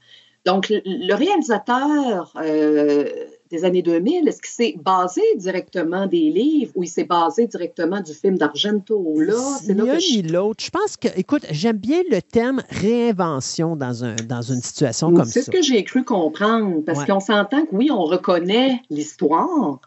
Donc, 0.45 0.67
le, 0.69 1.13
réalisateur 1.15 2.33
euh, 2.35 3.05
des 3.49 3.63
années 3.63 3.81
2000, 3.81 4.27
est-ce 4.27 4.41
qu'il 4.41 4.49
s'est 4.51 4.75
basé 4.83 5.21
directement 5.37 6.05
des 6.05 6.29
livres 6.29 6.71
ou 6.75 6.83
il 6.83 6.87
s'est 6.89 7.05
basé 7.05 7.47
directement 7.47 8.01
du 8.01 8.13
film 8.13 8.37
d'Argento? 8.37 9.19
Là, 9.21 9.33
c'est 9.61 9.73
Ni 9.73 9.87
là 9.87 9.99
je... 9.99 10.31
l'autre. 10.33 10.61
Je 10.63 10.69
pense 10.69 10.97
que, 10.97 11.07
écoute, 11.15 11.45
j'aime 11.51 11.77
bien 11.77 12.01
le 12.11 12.21
terme 12.21 12.61
réinvention 12.69 13.75
dans, 13.77 14.03
un, 14.03 14.15
dans 14.15 14.41
une 14.41 14.61
situation 14.61 15.13
comme 15.13 15.25
C'est 15.25 15.41
ça. 15.41 15.45
ce 15.45 15.51
que 15.51 15.61
j'ai 15.61 15.83
cru 15.85 16.03
comprendre, 16.03 16.81
parce 16.85 16.99
Ouais. 16.99 17.05
qu'on 17.07 17.19
s'entend 17.21 17.65
que 17.65 17.73
oui, 17.75 17.89
on 17.91 18.03
reconnaît 18.03 18.81
l'histoire. 18.89 19.79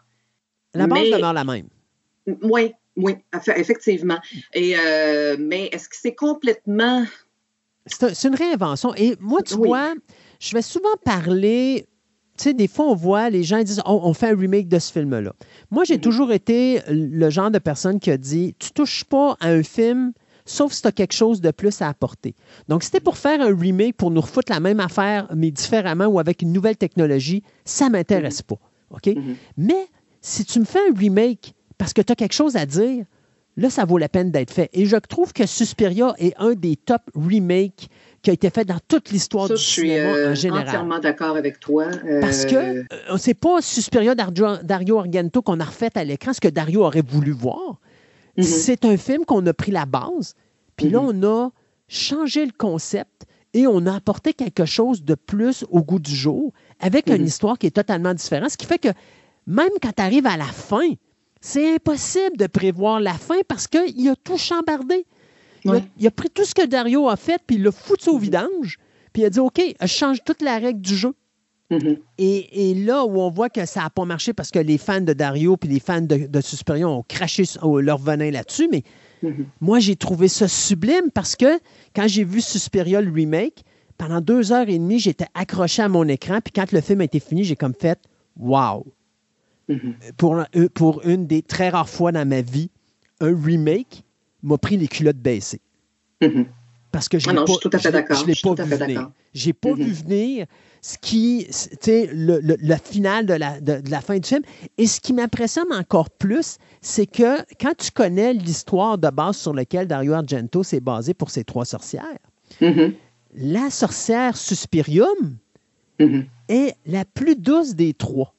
La 0.73 0.87
base 0.87 0.99
mais- 1.03 1.11
demeure 1.17 1.33
la 1.33 1.43
même. 1.43 1.67
Oui, 2.43 2.73
oui, 2.97 3.15
eff- 3.33 3.57
effectivement. 3.57 4.17
Et, 4.53 4.75
euh, 4.77 5.37
mais 5.39 5.67
est-ce 5.71 5.87
que 5.87 5.95
c'est 5.95 6.15
complètement... 6.15 7.05
C'est 7.85 8.03
un- 8.03 8.13
c'est 8.13 8.27
une 8.27 8.35
réinvention. 8.35 8.93
Et 8.95 9.15
moi, 9.21 9.41
tu 9.43 9.53
Oui. 9.55 9.69
vois, 9.69 9.93
je 10.41 10.53
vais 10.53 10.61
souvent 10.61 10.95
parler. 11.05 11.87
Tu 12.37 12.43
sais, 12.43 12.53
des 12.53 12.67
fois, 12.67 12.85
on 12.85 12.95
voit 12.95 13.29
les 13.29 13.43
gens 13.43 13.63
disent 13.63 13.81
Oh, 13.85 14.01
on 14.03 14.13
fait 14.13 14.29
un 14.31 14.35
remake 14.37 14.67
de 14.67 14.77
ce 14.77 14.91
film-là. 14.91 15.33
Moi, 15.71 15.83
Mhm. 15.83 15.85
j'ai 15.87 15.99
toujours 16.01 16.31
été 16.33 16.81
le 16.89 17.29
genre 17.29 17.49
de 17.49 17.59
personne 17.59 17.99
qui 17.99 18.11
a 18.11 18.17
dit 18.17 18.55
Tu 18.59 18.71
touches 18.71 19.05
pas 19.05 19.37
à 19.39 19.47
un 19.49 19.63
film, 19.63 20.11
sauf 20.45 20.73
si 20.73 20.81
tu 20.81 20.87
as 20.89 20.91
quelque 20.91 21.13
chose 21.13 21.39
de 21.41 21.49
plus 21.51 21.81
à 21.81 21.87
apporter. 21.87 22.35
Donc, 22.67 22.83
si 22.83 22.87
c'était 22.87 22.99
pour 22.99 23.17
faire 23.17 23.41
un 23.41 23.55
remake, 23.57 23.95
pour 23.95 24.11
nous 24.11 24.21
refoutre 24.21 24.51
la 24.51 24.59
même 24.59 24.79
affaire, 24.81 25.27
mais 25.35 25.49
différemment 25.51 26.05
ou 26.07 26.19
avec 26.19 26.41
une 26.41 26.51
nouvelle 26.51 26.77
technologie, 26.77 27.41
ça 27.65 27.85
ne 27.85 27.91
m'intéresse 27.93 28.41
Mhm. 28.41 28.57
pas. 28.57 28.59
OK? 28.91 29.15
Mais 29.55 29.87
si 30.21 30.43
tu 30.45 30.59
me 30.59 30.65
fais 30.65 30.79
un 30.89 30.93
remake 30.97 31.53
parce 31.77 31.93
que 31.93 32.01
tu 32.01 32.11
as 32.11 32.15
quelque 32.15 32.33
chose 32.33 32.55
à 32.55 32.65
dire, 32.65 33.05
là, 33.55 33.69
ça 33.69 33.85
vaut 33.85 33.97
la 33.97 34.09
peine 34.09 34.31
d'être 34.31 34.51
fait. 34.51 34.69
Et 34.73 34.85
je 34.85 34.95
trouve 34.97 35.33
que 35.33 35.45
Suspiria 35.45 36.13
est 36.17 36.33
un 36.37 36.53
des 36.53 36.75
top 36.75 37.01
remakes 37.15 37.87
qui 38.21 38.29
a 38.31 38.33
été 38.33 38.49
fait 38.49 38.65
dans 38.65 38.79
toute 38.87 39.09
l'histoire 39.11 39.47
du 39.47 39.53
je 39.55 39.61
suis 39.61 39.81
cinéma 39.89 40.09
euh, 40.09 40.31
en 40.31 40.35
général. 40.35 40.67
entièrement 40.67 40.99
d'accord 40.99 41.37
avec 41.37 41.59
toi. 41.59 41.85
Euh, 42.05 42.19
Parce 42.19 42.45
que 42.45 42.55
euh, 42.55 42.83
c'est 43.17 43.35
pas 43.35 43.61
Suspiria 43.61 44.15
Dario 44.15 44.97
Argento 44.99 45.41
qu'on 45.41 45.59
a 45.59 45.65
refait 45.65 45.91
à 45.95 46.03
l'écran, 46.03 46.33
ce 46.33 46.41
que 46.41 46.47
Dario 46.47 46.83
aurait 46.83 47.03
voulu 47.07 47.31
voir. 47.31 47.79
Mhm. 48.37 48.43
C'est 48.43 48.85
un 48.85 48.97
film 48.97 49.23
qu'on 49.25 49.45
a 49.45 49.53
pris 49.53 49.71
la 49.71 49.85
base, 49.85 50.33
puis 50.75 50.89
là, 50.89 50.99
on 51.01 51.23
a 51.23 51.49
changé 51.87 52.45
le 52.45 52.51
concept 52.57 53.23
et 53.53 53.65
on 53.65 53.85
a 53.85 53.95
apporté 53.95 54.33
quelque 54.33 54.65
chose 54.65 55.03
de 55.03 55.15
plus 55.15 55.63
au 55.71 55.81
goût 55.81 55.99
du 55.99 56.13
jour 56.13 56.51
avec 56.79 57.07
une 57.07 57.21
Mhm. 57.21 57.25
histoire 57.25 57.57
qui 57.57 57.67
est 57.67 57.71
totalement 57.75 58.13
différente. 58.13 58.49
Ce 58.51 58.57
qui 58.57 58.65
fait 58.65 58.77
que 58.77 58.89
même 59.45 59.69
quand 59.81 59.93
tu 59.95 60.03
arrives 60.03 60.27
à 60.27 60.37
la 60.37 60.43
fin, 60.45 60.89
c'est 61.41 61.75
impossible 61.75 62.37
de 62.37 62.47
prévoir 62.47 62.99
la 62.99 63.13
fin 63.13 63.39
parce 63.47 63.67
qu'il 63.67 64.09
a 64.09 64.15
tout 64.15 64.37
chambardé. 64.37 65.05
Il, 65.63 65.71
a, 65.71 65.73
Ouais. 65.73 65.83
il 65.97 66.07
a 66.07 66.11
pris 66.11 66.29
tout 66.29 66.45
ce 66.45 66.53
que 66.55 66.65
Dario 66.65 67.09
a 67.09 67.15
fait, 67.15 67.41
puis 67.45 67.57
il 67.57 67.63
l'a 67.63 67.71
foutu 67.71 68.09
au 68.09 68.17
vidange, 68.17 68.77
puis 69.13 69.23
il 69.23 69.25
a 69.25 69.29
dit 69.29 69.39
OK, 69.39 69.59
je 69.81 69.87
change 69.87 70.23
toute 70.23 70.41
la 70.41 70.57
règle 70.59 70.81
du 70.81 70.95
jeu. 70.95 71.13
Mhm. 71.69 71.97
Et, 72.17 72.71
et 72.71 72.75
là 72.75 73.03
où 73.03 73.19
on 73.19 73.29
voit 73.29 73.49
que 73.49 73.65
ça 73.65 73.81
n'a 73.81 73.89
pas 73.89 74.05
marché 74.05 74.31
parce 74.31 74.51
que 74.51 74.59
les 74.59 74.77
fans 74.77 75.01
de 75.01 75.11
Dario 75.11 75.57
puis 75.57 75.67
les 75.69 75.81
fans 75.81 75.99
de, 75.99 76.27
de 76.27 76.41
Suspiria 76.41 76.87
ont 76.87 77.03
craché 77.05 77.43
leur 77.81 77.97
venin 77.97 78.31
là-dessus, 78.31 78.69
mais 78.71 78.83
Mhm. 79.23 79.47
moi, 79.61 79.79
j'ai 79.79 79.95
trouvé 79.95 80.27
ça 80.27 80.47
sublime 80.47 81.09
parce 81.11 81.35
que 81.35 81.59
quand 81.95 82.07
j'ai 82.07 82.23
vu 82.23 82.39
Suspiria, 82.39 83.01
le 83.01 83.11
remake, 83.11 83.63
pendant 83.97 84.21
deux 84.21 84.51
heures 84.53 84.69
et 84.69 84.77
demie, 84.77 84.99
j'étais 84.99 85.25
accroché 85.33 85.81
à 85.81 85.89
mon 85.89 86.07
écran. 86.07 86.37
Puis 86.39 86.53
quand 86.53 86.71
le 86.71 86.81
film 86.81 87.01
a 87.01 87.05
été 87.05 87.19
fini, 87.19 87.43
j'ai 87.43 87.55
comme 87.55 87.73
fait 87.73 87.99
Wow! 88.39 88.85
Mhm. 89.69 89.95
Pour, 90.17 90.35
un- 90.39 90.47
pour 90.73 91.05
une 91.05 91.27
des 91.27 91.41
très 91.41 91.69
rares 91.69 91.89
fois 91.89 92.11
dans 92.11 92.27
ma 92.27 92.41
vie, 92.41 92.69
un 93.19 93.35
remake 93.39 94.03
m'a 94.43 94.57
pris 94.57 94.77
les 94.77 94.87
culottes 94.87 95.17
baissées. 95.17 95.61
Mhm. 96.21 96.45
Parce 96.91 97.09
que 97.09 97.19
je 97.19 97.27
Ah 97.29 97.33
l'ai 97.33 97.37
pas, 97.39 97.45
je 97.53 98.41
pas 98.41 98.53
vu 98.63 98.75
venir. 98.75 99.11
J'ai 99.33 99.53
pas 99.53 99.69
Mhm. 99.71 99.75
vu 99.75 99.91
venir 99.91 100.45
ce 100.81 100.97
qui, 100.99 101.45
tu 101.47 101.53
sais, 101.81 102.09
le, 102.13 102.39
le, 102.39 102.55
le 102.59 102.75
final 102.75 103.25
de 103.25 103.33
la, 103.33 103.59
de, 103.59 103.81
de 103.81 103.91
la 103.91 103.99
fin 103.99 104.17
du 104.17 104.27
film. 104.27 104.41
Et 104.77 104.87
ce 104.87 105.01
qui 105.01 105.11
m'impressionne 105.11 105.71
encore 105.73 106.09
plus, 106.09 106.57
c'est 106.81 107.05
que 107.05 107.39
quand 107.59 107.75
tu 107.77 107.91
connais 107.91 108.33
l'histoire 108.33 108.97
de 108.97 109.09
base 109.09 109.35
sur 109.37 109.53
laquelle 109.53 109.87
Dario 109.87 110.13
Argento 110.13 110.63
s'est 110.63 110.79
basé 110.79 111.13
pour 111.13 111.29
ses 111.29 111.43
trois 111.43 111.65
sorcières, 111.65 112.05
la 113.35 113.69
sorcière 113.69 114.37
Suspirium 114.37 115.37
est 116.47 116.75
la 116.85 117.03
plus 117.03 117.35
douce 117.35 117.75
des 117.75 117.93
trois. 117.93 118.33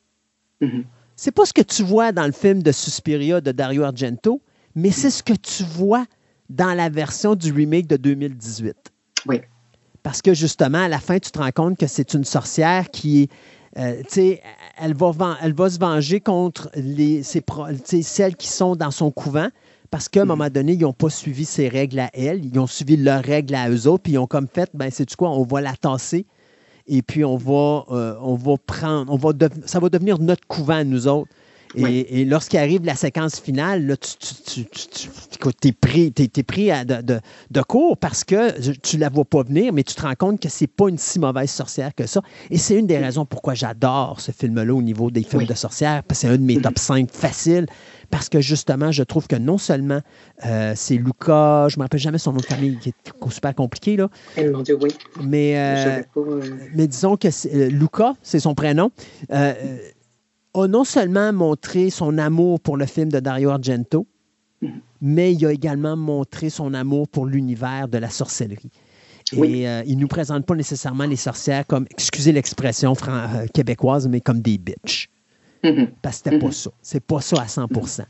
C'est 1.20 1.32
pas 1.32 1.44
ce 1.44 1.52
que 1.52 1.62
tu 1.62 1.82
vois 1.82 2.12
dans 2.12 2.26
le 2.26 2.32
film 2.32 2.62
de 2.62 2.70
Suspiria 2.70 3.40
de 3.40 3.50
Dario 3.50 3.82
Argento, 3.82 4.40
mais 4.76 4.92
c'est 4.92 5.10
ce 5.10 5.20
que 5.24 5.32
tu 5.32 5.64
vois 5.64 6.04
dans 6.48 6.74
la 6.74 6.88
version 6.88 7.34
du 7.34 7.52
remake 7.52 7.88
de 7.88 7.96
2018. 7.96 8.76
Oui. 9.26 9.40
Parce 10.04 10.22
que 10.22 10.32
justement, 10.32 10.78
à 10.84 10.86
la 10.86 11.00
fin, 11.00 11.18
tu 11.18 11.32
te 11.32 11.40
rends 11.40 11.50
compte 11.50 11.76
que 11.76 11.88
c'est 11.88 12.14
une 12.14 12.22
sorcière 12.22 12.88
qui 12.92 13.22
est. 13.22 13.30
euh, 13.78 14.00
tu 14.04 14.10
sais, 14.10 14.42
elle 14.80 14.94
va, 14.94 15.10
ven- 15.10 15.36
elle 15.42 15.54
va 15.54 15.68
se 15.68 15.80
venger 15.80 16.20
contre 16.20 16.70
les, 16.76 17.24
ses 17.24 17.42
celles 18.02 18.36
qui 18.36 18.46
sont 18.46 18.76
dans 18.76 18.92
son 18.92 19.10
couvent 19.10 19.48
parce 19.90 20.08
qu'à 20.08 20.22
un 20.22 20.24
moment 20.24 20.50
donné, 20.50 20.74
ils 20.74 20.82
n'ont 20.82 20.92
pas 20.92 21.10
suivi 21.10 21.44
ses 21.44 21.66
règles 21.68 21.98
à 21.98 22.10
elle, 22.14 22.44
ils 22.44 22.60
ont 22.60 22.68
suivi 22.68 22.96
leurs 22.96 23.24
règles 23.24 23.56
à 23.56 23.68
eux 23.68 23.88
autres, 23.88 24.04
puis 24.04 24.12
ils 24.12 24.18
ont 24.18 24.28
comme 24.28 24.46
fait, 24.46 24.70
ben 24.72 24.88
c'est 24.92 25.16
quoi, 25.16 25.30
on 25.30 25.42
va 25.42 25.62
la 25.62 25.74
tasser 25.74 26.26
et 26.88 27.02
puis 27.02 27.24
on 27.24 27.36
va, 27.36 27.84
euh, 27.90 28.14
on 28.22 28.34
va 28.34 28.56
prendre, 28.56 29.12
on 29.12 29.16
va 29.16 29.30
ça 29.66 29.78
va 29.80 29.88
devenir 29.88 30.18
notre 30.18 30.46
couvent 30.46 30.84
nous 30.84 31.06
autres. 31.06 31.30
Et, 31.74 31.82
Oui. 31.82 32.06
et 32.08 32.24
lorsqu'il 32.24 32.58
arrive 32.58 32.82
la 32.86 32.94
séquence 32.94 33.38
finale, 33.38 33.86
là, 33.86 33.94
tu, 33.98 34.08
tu, 34.18 34.64
tu, 34.64 34.88
tu- 34.88 35.52
t'es 35.60 35.72
pris, 35.72 36.10
pris 36.46 36.70
à 36.70 36.82
de, 36.86 37.02
de- 37.02 37.20
de 37.50 37.60
court 37.60 37.98
parce 37.98 38.24
que 38.24 38.58
tu 38.78 38.96
la 38.96 39.10
vois 39.10 39.26
pas 39.26 39.42
venir, 39.42 39.74
mais 39.74 39.82
tu 39.82 39.94
te 39.94 40.00
rends 40.00 40.14
compte 40.14 40.40
que 40.40 40.48
c'est 40.48 40.66
pas 40.66 40.88
une 40.88 40.96
si 40.96 41.18
mauvaise 41.18 41.50
sorcière 41.50 41.94
que 41.94 42.06
ça. 42.06 42.22
Et 42.50 42.56
c'est 42.56 42.74
une 42.78 42.86
des 42.86 42.96
raisons 42.96 43.26
pourquoi 43.26 43.52
j'adore 43.52 44.18
ce 44.18 44.32
film-là 44.32 44.72
au 44.74 44.80
niveau 44.80 45.10
des 45.10 45.22
films 45.22 45.42
Oui. 45.42 45.46
de 45.46 45.52
sorcières, 45.52 46.02
parce 46.04 46.20
que 46.22 46.26
c'est 46.26 46.32
un 46.32 46.38
de 46.38 46.42
mes 46.42 46.56
top 46.62 46.78
5 46.78 47.10
faciles, 47.12 47.66
parce 48.10 48.28
que 48.28 48.40
justement, 48.40 48.90
je 48.92 49.02
trouve 49.02 49.26
que 49.26 49.36
non 49.36 49.58
seulement 49.58 50.00
euh, 50.46 50.72
c'est 50.76 50.96
Luca, 50.96 51.68
je 51.68 51.76
ne 51.76 51.80
me 51.80 51.84
rappelle 51.84 52.00
jamais 52.00 52.18
son 52.18 52.32
nom 52.32 52.40
de 52.40 52.46
famille, 52.46 52.78
qui 52.78 52.88
est 52.90 53.30
super 53.30 53.54
compliqué, 53.54 53.96
là, 53.96 54.08
Eh, 54.36 54.48
mon 54.48 54.62
Dieu, 54.62 54.78
oui. 54.80 54.90
mais... 55.22 55.58
euh, 55.58 56.02
pas, 56.14 56.20
euh, 56.20 56.56
mais 56.74 56.86
disons 56.86 57.16
que 57.16 57.30
c'est- 57.30 57.54
euh, 57.54 57.68
Luca, 57.68 58.14
c'est 58.22 58.40
son 58.40 58.54
prénom, 58.54 58.90
a 59.30 60.66
non 60.66 60.84
seulement 60.84 61.32
montré 61.32 61.90
son 61.90 62.18
amour 62.18 62.60
pour 62.60 62.76
le 62.76 62.86
film 62.86 63.10
de 63.10 63.20
Dario 63.20 63.50
Argento, 63.50 64.06
mais 65.00 65.32
il 65.32 65.46
a 65.46 65.52
également 65.52 65.96
montré 65.96 66.50
son 66.50 66.74
amour 66.74 67.06
pour 67.08 67.26
l'univers 67.26 67.86
de 67.88 67.98
la 67.98 68.10
sorcellerie. 68.10 68.70
Et 69.32 69.38
Oui. 69.38 69.66
euh, 69.66 69.82
il 69.86 69.96
ne 69.96 70.00
nous 70.00 70.08
présente 70.08 70.46
pas 70.46 70.54
nécessairement 70.54 71.04
les 71.04 71.16
sorcières 71.16 71.66
comme, 71.66 71.86
excusez 71.90 72.32
l'expression 72.32 72.94
euh, 73.06 73.46
québécoise, 73.52 74.08
mais 74.08 74.20
comme 74.20 74.40
des 74.40 74.58
bitches. 74.58 75.08
Mhm. 75.64 75.88
Parce 76.02 76.18
que 76.18 76.24
c'était 76.24 76.38
pas 76.38 76.46
Mhm. 76.46 76.52
ça. 76.52 76.70
C'est 76.82 77.00
pas 77.04 77.20
ça 77.20 77.40
à 77.42 77.46
100% 77.48 78.04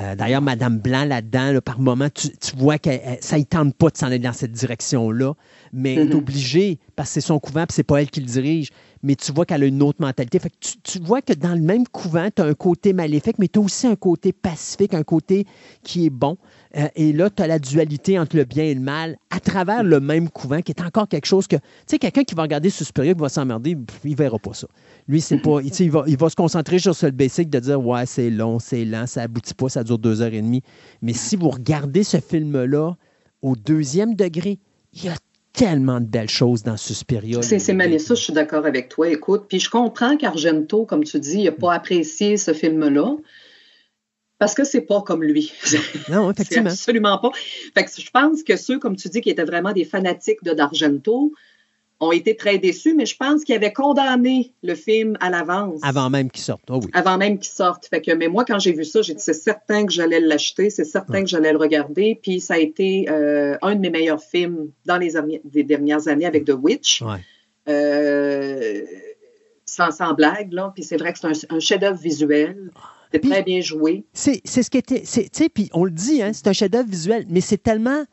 Euh, 0.00 0.16
D'ailleurs, 0.16 0.40
Madame 0.42 0.78
Blanc, 0.78 1.04
là-dedans, 1.04 1.52
là, 1.52 1.60
par 1.60 1.78
moment, 1.78 2.08
tu, 2.12 2.28
tu 2.38 2.56
vois 2.56 2.78
que 2.78 2.90
ça 3.20 3.38
ne 3.38 3.44
tente 3.44 3.74
pas 3.76 3.90
de 3.90 3.96
s'en 3.96 4.06
aller 4.06 4.18
dans 4.18 4.32
cette 4.32 4.50
direction-là, 4.50 5.34
mais 5.72 5.94
elle 5.94 6.08
est 6.08 6.14
Mhm. 6.14 6.18
obligée, 6.18 6.78
parce 6.96 7.10
que 7.10 7.14
c'est 7.14 7.20
son 7.20 7.38
couvent, 7.38 7.64
puis 7.66 7.74
c'est 7.74 7.84
pas 7.84 8.00
elle 8.00 8.10
qui 8.10 8.20
le 8.20 8.26
dirige, 8.26 8.70
mais 9.04 9.14
tu 9.14 9.30
vois 9.30 9.44
qu'elle 9.46 9.62
a 9.62 9.66
une 9.66 9.82
autre 9.82 10.00
mentalité. 10.00 10.38
Fait 10.40 10.50
que 10.50 10.56
tu, 10.58 10.78
tu 10.82 10.98
vois 11.00 11.22
que 11.22 11.32
dans 11.34 11.54
le 11.54 11.60
même 11.60 11.86
couvent, 11.86 12.28
tu 12.34 12.42
as 12.42 12.46
un 12.46 12.54
côté 12.54 12.92
maléfique, 12.92 13.38
mais 13.38 13.46
tu 13.46 13.60
as 13.60 13.62
aussi 13.62 13.86
un 13.86 13.94
côté 13.94 14.32
pacifique, 14.32 14.94
un 14.94 15.04
côté 15.04 15.46
qui 15.84 16.06
est 16.06 16.10
bon. 16.10 16.38
Euh, 16.76 16.88
et 16.96 17.12
là, 17.12 17.30
tu 17.30 17.42
as 17.42 17.46
la 17.46 17.58
dualité 17.58 18.18
entre 18.18 18.36
le 18.36 18.44
bien 18.44 18.64
et 18.64 18.74
le 18.74 18.80
mal 18.80 19.16
à 19.30 19.38
travers 19.38 19.84
le 19.84 20.00
même 20.00 20.28
couvent, 20.28 20.60
qui 20.60 20.72
est 20.72 20.82
encore 20.82 21.08
quelque 21.08 21.26
chose 21.26 21.46
que. 21.46 21.56
Tu 21.56 21.62
sais, 21.86 21.98
quelqu'un 21.98 22.24
qui 22.24 22.34
va 22.34 22.42
regarder 22.42 22.70
Suspiria, 22.70 23.14
qui 23.14 23.20
va 23.20 23.28
s'emmerder, 23.28 23.76
il 24.04 24.16
verra 24.16 24.38
pas 24.38 24.54
ça. 24.54 24.66
Lui, 25.06 25.20
c'est 25.20 25.38
pas. 25.38 25.60
Il 25.62 25.90
va, 25.90 26.04
il 26.06 26.16
va 26.16 26.28
se 26.28 26.36
concentrer 26.36 26.78
sur 26.78 26.94
ce 26.94 27.06
basic 27.06 27.50
de 27.50 27.60
dire 27.60 27.84
Ouais, 27.84 28.06
c'est 28.06 28.30
long, 28.30 28.58
c'est 28.58 28.84
lent, 28.84 29.06
ça 29.06 29.22
aboutit 29.22 29.54
pas, 29.54 29.68
ça 29.68 29.84
dure 29.84 29.98
deux 29.98 30.20
heures 30.20 30.34
et 30.34 30.42
demie. 30.42 30.62
Mais 31.02 31.12
si 31.12 31.36
vous 31.36 31.50
regardez 31.50 32.02
ce 32.02 32.18
film-là 32.18 32.96
au 33.42 33.54
deuxième 33.54 34.14
degré, 34.14 34.58
il 34.92 35.04
y 35.04 35.08
a 35.08 35.16
tellement 35.52 36.00
de 36.00 36.06
belles 36.06 36.28
choses 36.28 36.62
dans 36.62 36.76
Suspiria. 36.76 37.40
C'est 37.42 37.72
Mélissa, 37.72 38.14
je 38.14 38.22
suis 38.22 38.32
d'accord 38.32 38.66
avec 38.66 38.88
toi. 38.88 39.08
Écoute, 39.08 39.44
puis 39.48 39.60
je 39.60 39.70
comprends 39.70 40.16
qu'Argento, 40.16 40.84
comme 40.84 41.04
tu 41.04 41.20
dis, 41.20 41.44
n'a 41.44 41.52
pas 41.52 41.74
apprécié 41.74 42.36
ce 42.36 42.52
film-là. 42.52 43.16
Parce 44.44 44.54
que 44.54 44.64
c'est 44.64 44.82
pas 44.82 45.00
comme 45.00 45.22
lui. 45.22 45.54
Non, 46.10 46.30
effectivement. 46.30 46.68
absolument 46.68 47.16
pas. 47.16 47.30
Fait 47.74 47.84
que 47.84 47.90
je 47.98 48.10
pense 48.10 48.42
que 48.42 48.56
ceux, 48.56 48.78
comme 48.78 48.94
tu 48.94 49.08
dis, 49.08 49.22
qui 49.22 49.30
étaient 49.30 49.44
vraiment 49.44 49.72
des 49.72 49.86
fanatiques 49.86 50.44
de 50.44 50.52
d'Argento, 50.52 51.32
ont 51.98 52.12
été 52.12 52.36
très 52.36 52.58
déçus, 52.58 52.92
mais 52.92 53.06
je 53.06 53.16
pense 53.16 53.42
qu'ils 53.42 53.54
avaient 53.54 53.72
condamné 53.72 54.52
le 54.62 54.74
film 54.74 55.16
à 55.20 55.30
l'avance. 55.30 55.80
Avant 55.82 56.10
même 56.10 56.30
qu'il 56.30 56.42
sorte. 56.42 56.60
Oh 56.68 56.78
oui. 56.84 56.90
Avant 56.92 57.16
même 57.16 57.38
qu'il 57.38 57.54
sorte. 57.54 57.86
Fait 57.86 58.02
que, 58.02 58.10
mais 58.10 58.28
moi, 58.28 58.44
quand 58.44 58.58
j'ai 58.58 58.74
vu 58.74 58.84
ça, 58.84 59.00
j'ai 59.00 59.14
dit 59.14 59.22
c'est 59.22 59.32
certain 59.32 59.86
que 59.86 59.92
j'allais 59.92 60.20
l'acheter, 60.20 60.68
c'est 60.68 60.84
certain 60.84 61.22
que 61.22 61.28
j'allais 61.30 61.52
le 61.52 61.58
regarder. 61.58 62.18
Puis 62.22 62.40
ça 62.42 62.54
a 62.54 62.58
été 62.58 63.06
euh, 63.08 63.56
un 63.62 63.76
de 63.76 63.80
mes 63.80 63.90
meilleurs 63.90 64.22
films 64.22 64.72
dans 64.84 64.98
les 64.98 65.14
des 65.44 65.64
dernières 65.64 66.06
années 66.06 66.26
avec 66.26 66.44
The 66.44 66.52
Witch. 66.60 67.00
Ouais. 67.00 67.16
Euh, 67.70 68.82
sans, 69.64 69.90
sans 69.90 70.12
blague, 70.12 70.52
là. 70.52 70.70
Puis 70.74 70.84
c'est 70.84 70.98
vrai 70.98 71.14
que 71.14 71.18
c'est 71.18 71.50
un, 71.50 71.56
un 71.56 71.60
chef-d'œuvre 71.60 71.98
visuel. 71.98 72.70
C'est 73.22 73.28
très 73.30 73.42
bien 73.42 73.60
joué. 73.60 74.04
C'est 74.12 74.40
ce 74.44 74.68
qui 74.70 74.78
était. 74.78 75.02
Tu 75.02 75.06
sais, 75.32 75.48
puis 75.48 75.70
on 75.72 75.84
le 75.84 75.90
dit, 75.90 76.22
hein, 76.22 76.30
c'est 76.32 76.46
un 76.48 76.52
chef-d'œuvre 76.52 76.88
visuel, 76.88 77.24
mais 77.28 77.40
c'est 77.40 77.62
tellement 77.62 78.04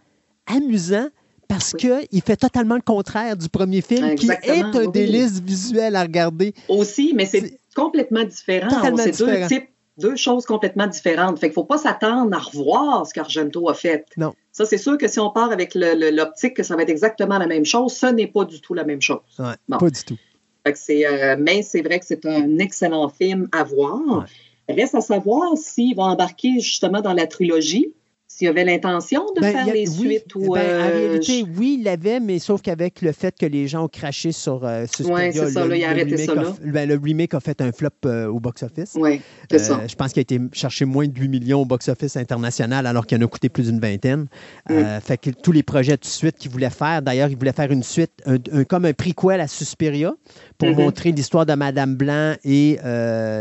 amusant 0.48 1.08
parce 1.48 1.74
Oui. 1.74 1.80
qu'il 2.10 2.22
fait 2.22 2.38
totalement 2.38 2.76
le 2.76 2.82
contraire 2.82 3.36
du 3.36 3.50
premier 3.50 3.82
film, 3.82 4.16
qui 4.16 4.30
est 4.30 4.50
un 4.62 4.72
oui. 4.74 4.92
délice 4.92 5.42
visuel 5.42 5.96
à 5.96 6.04
regarder. 6.04 6.54
Aussi, 6.70 7.14
mais 7.16 7.26
C'est- 7.26 7.60
complètement 7.76 8.24
différent. 8.24 8.70
C'est 8.98 9.12
différent. 9.12 9.40
deux 9.42 9.48
types, 9.48 9.70
deux 9.98 10.16
choses 10.16 10.46
complètement 10.46 10.88
différentes. 10.88 11.40
Fait 11.40 11.48
qu'il 11.48 11.54
faut 11.54 11.64
pas 11.66 11.78
s'attendre 11.78 12.34
à 12.36 12.40
revoir 12.40 13.06
ce 13.06 13.14
qu'Argento 13.14 13.68
a 13.70 13.74
fait. 13.74 14.06
Non. 14.18 14.34
Ça, 14.54 14.66
c'est 14.66 14.78
sûr 14.78 14.98
que 14.98 15.08
si 15.08 15.20
on 15.20 15.30
part 15.30 15.52
avec 15.52 15.74
l'optique 15.76 16.56
que 16.56 16.64
ça 16.64 16.76
va 16.76 16.84
être 16.84 16.90
exactement 16.90 17.38
la 17.38 17.48
même 17.48 17.66
chose, 17.66 17.94
ce 17.94 18.06
n'est 18.08 18.28
pas 18.28 18.46
du 18.46 18.62
tout 18.62 18.74
la 18.74 18.84
même 18.84 19.02
chose. 19.02 19.20
Ouais, 19.40 19.46
Bon. 19.68 19.78
Pas 19.78 19.90
du 19.90 20.04
tout. 20.04 20.18
Fait 20.66 20.74
que 20.74 20.80
c'est, 20.80 21.06
euh, 21.08 21.36
mais 21.40 21.64
c'est 21.64 21.82
vrai 21.82 22.00
que 22.00 22.06
c'est 22.06 22.26
un 22.26 22.60
excellent 22.60 23.10
film 23.10 23.48
à 23.52 23.64
voir. 23.64 24.26
Reste 24.72 24.96
à 24.96 25.02
savoir 25.02 25.58
s'il 25.58 25.96
va 25.96 26.04
embarquer 26.04 26.60
justement 26.60 27.02
dans 27.02 27.14
la 27.14 27.28
trilogie, 27.28 27.94
s'il 28.42 28.48
avait 28.48 28.64
l'intention 28.66 29.24
de 29.36 29.42
Ben, 29.42 29.52
faire 29.52 29.68
a- 29.68 29.72
les 29.74 29.88
oui, 29.88 29.96
suites 30.18 30.34
ou. 30.34 30.40
ben, 30.40 30.48
en 30.50 30.56
euh, 30.58 30.88
réalité, 30.88 31.46
oui, 31.58 31.76
il 31.80 31.84
l'avait, 31.84 32.20
mais 32.20 32.40
sauf 32.40 32.62
qu'avec 32.64 33.02
le 33.04 33.12
fait 33.12 33.36
que 33.40 33.46
les 33.46 33.68
gens 33.68 33.84
ont 33.86 33.88
craché 33.88 34.32
sur 34.32 34.66
euh, 34.66 34.86
Ouais, 35.06 35.32
c'est 35.32 35.52
ça, 35.52 35.64
le, 35.64 35.70
là, 35.70 35.76
il 35.78 35.84
a 35.84 35.90
arrêté 35.92 36.18
ça, 36.18 36.32
a, 36.34 36.54
ben, 36.66 36.90
le 36.90 37.00
remake 37.02 37.36
a 37.36 37.40
fait 37.40 37.62
un 37.62 37.72
flop 37.72 37.90
euh, 38.06 38.26
au 38.26 38.40
box-office. 38.40 38.94
Oui, 39.00 39.22
c'est 39.50 39.58
Euh, 39.58 39.64
ça. 39.64 39.82
Je 39.88 39.94
pense 39.94 40.12
qu'il 40.14 40.22
a 40.22 40.24
été 40.24 40.40
cherché 40.54 40.86
moins 40.86 41.08
de 41.08 41.20
8 41.20 41.28
millions 41.28 41.62
au 41.62 41.66
box-office 41.66 42.18
international 42.18 42.88
alors 42.88 43.06
qu'il 43.06 43.20
en 43.20 43.26
a 43.26 43.28
coûté 43.28 43.50
plus 43.50 43.68
d'une 43.70 43.80
vingtaine. 43.80 44.26
Mm. 44.70 44.74
Fait 45.04 45.18
que 45.18 45.30
tous 45.30 45.52
les 45.52 45.62
projets 45.64 45.98
de 45.98 46.06
suite 46.06 46.38
qu'il 46.40 46.50
voulait 46.50 46.70
faire, 46.72 47.04
d'ailleurs, 47.04 47.30
il 47.30 47.38
voulait 47.38 47.52
faire 47.54 47.72
une 47.72 47.84
suite, 47.84 48.12
un- 48.26 48.38
un- 48.52 48.64
comme 48.64 48.86
un 48.86 48.94
prequel 48.94 49.40
à 49.40 49.48
Suspiria 49.48 50.14
pour 50.58 50.70
Mhm. 50.70 50.76
montrer 50.78 51.12
l'histoire 51.12 51.46
de 51.46 51.54
Madame 51.54 51.96
Blanc 51.96 52.34
et 52.44 52.80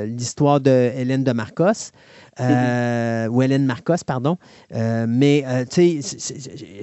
l'histoire 0.07 0.61
de 0.61 0.91
Hélène 0.97 1.25
de 1.25 1.33
Marcos. 1.33 1.91
Euh, 2.41 3.27
Ou 3.29 3.43
Hélène 3.43 3.65
Marcos, 3.67 3.97
pardon. 4.07 4.37
Euh, 4.75 5.07
mais, 5.09 5.45
euh, 5.47 5.65
tu 5.71 6.01
sais, 6.03 6.19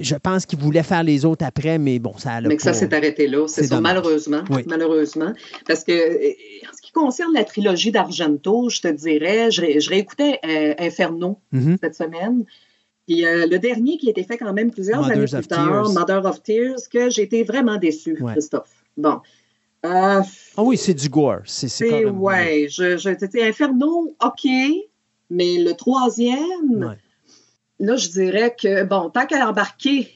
je 0.00 0.14
pense 0.16 0.46
qu'il 0.46 0.58
voulait 0.58 0.82
faire 0.82 1.02
les 1.02 1.24
autres 1.24 1.44
après, 1.44 1.78
mais 1.78 1.98
bon, 1.98 2.16
ça 2.16 2.32
a 2.34 2.40
Mais 2.40 2.56
que 2.56 2.62
ça 2.62 2.72
s'est 2.72 2.94
arrêté 2.94 3.26
là, 3.26 3.46
c'est 3.48 3.64
ça, 3.64 3.76
dommage. 3.76 3.94
malheureusement. 3.94 4.42
Oui. 4.50 4.62
Malheureusement. 4.66 5.32
Parce 5.66 5.84
que, 5.84 5.92
euh, 5.92 6.32
en 6.70 6.76
ce 6.76 6.82
qui 6.82 6.92
concerne 6.92 7.32
la 7.34 7.44
trilogie 7.44 7.90
d'Argento, 7.90 8.68
je 8.68 8.80
te 8.80 8.88
dirais, 8.88 9.50
je, 9.50 9.60
ré- 9.60 9.80
je 9.80 9.88
réécoutais 9.90 10.38
Inferno 10.78 11.38
Mhm. 11.52 11.76
cette 11.82 11.94
semaine. 11.94 12.44
Puis 13.06 13.24
euh, 13.26 13.46
le 13.46 13.58
dernier 13.58 13.96
qui 13.96 14.08
a 14.08 14.10
été 14.10 14.22
fait 14.22 14.36
quand 14.36 14.52
même 14.52 14.70
plusieurs 14.70 15.00
Mothers 15.00 15.16
années 15.16 15.26
plus 15.26 15.46
tard, 15.48 15.66
Tears. 15.84 15.92
Mother 15.94 16.24
of 16.26 16.42
Tears, 16.42 16.88
que 16.92 17.08
j'ai 17.10 17.22
été 17.22 17.42
vraiment 17.42 17.78
Ouais. 18.20 18.32
Christophe. 18.32 18.68
Bon. 18.96 19.18
Euh, 19.86 20.20
Ah 20.56 20.62
oui, 20.62 20.76
c'est 20.76 20.92
du 20.92 21.08
gore. 21.08 21.38
C'est 21.46 21.68
ouais, 22.10 22.66
je, 22.68 22.96
je, 22.98 23.08
Inferno, 23.48 24.14
OK, 24.22 24.50
mais 25.30 25.58
le 25.58 25.74
troisième, 25.74 26.38
Ouais. 26.70 26.98
là, 27.80 27.96
je 27.96 28.08
dirais 28.08 28.54
que, 28.60 28.84
bon, 28.84 29.10
tant 29.10 29.26
qu'à 29.26 29.48
embarquer 29.48 30.08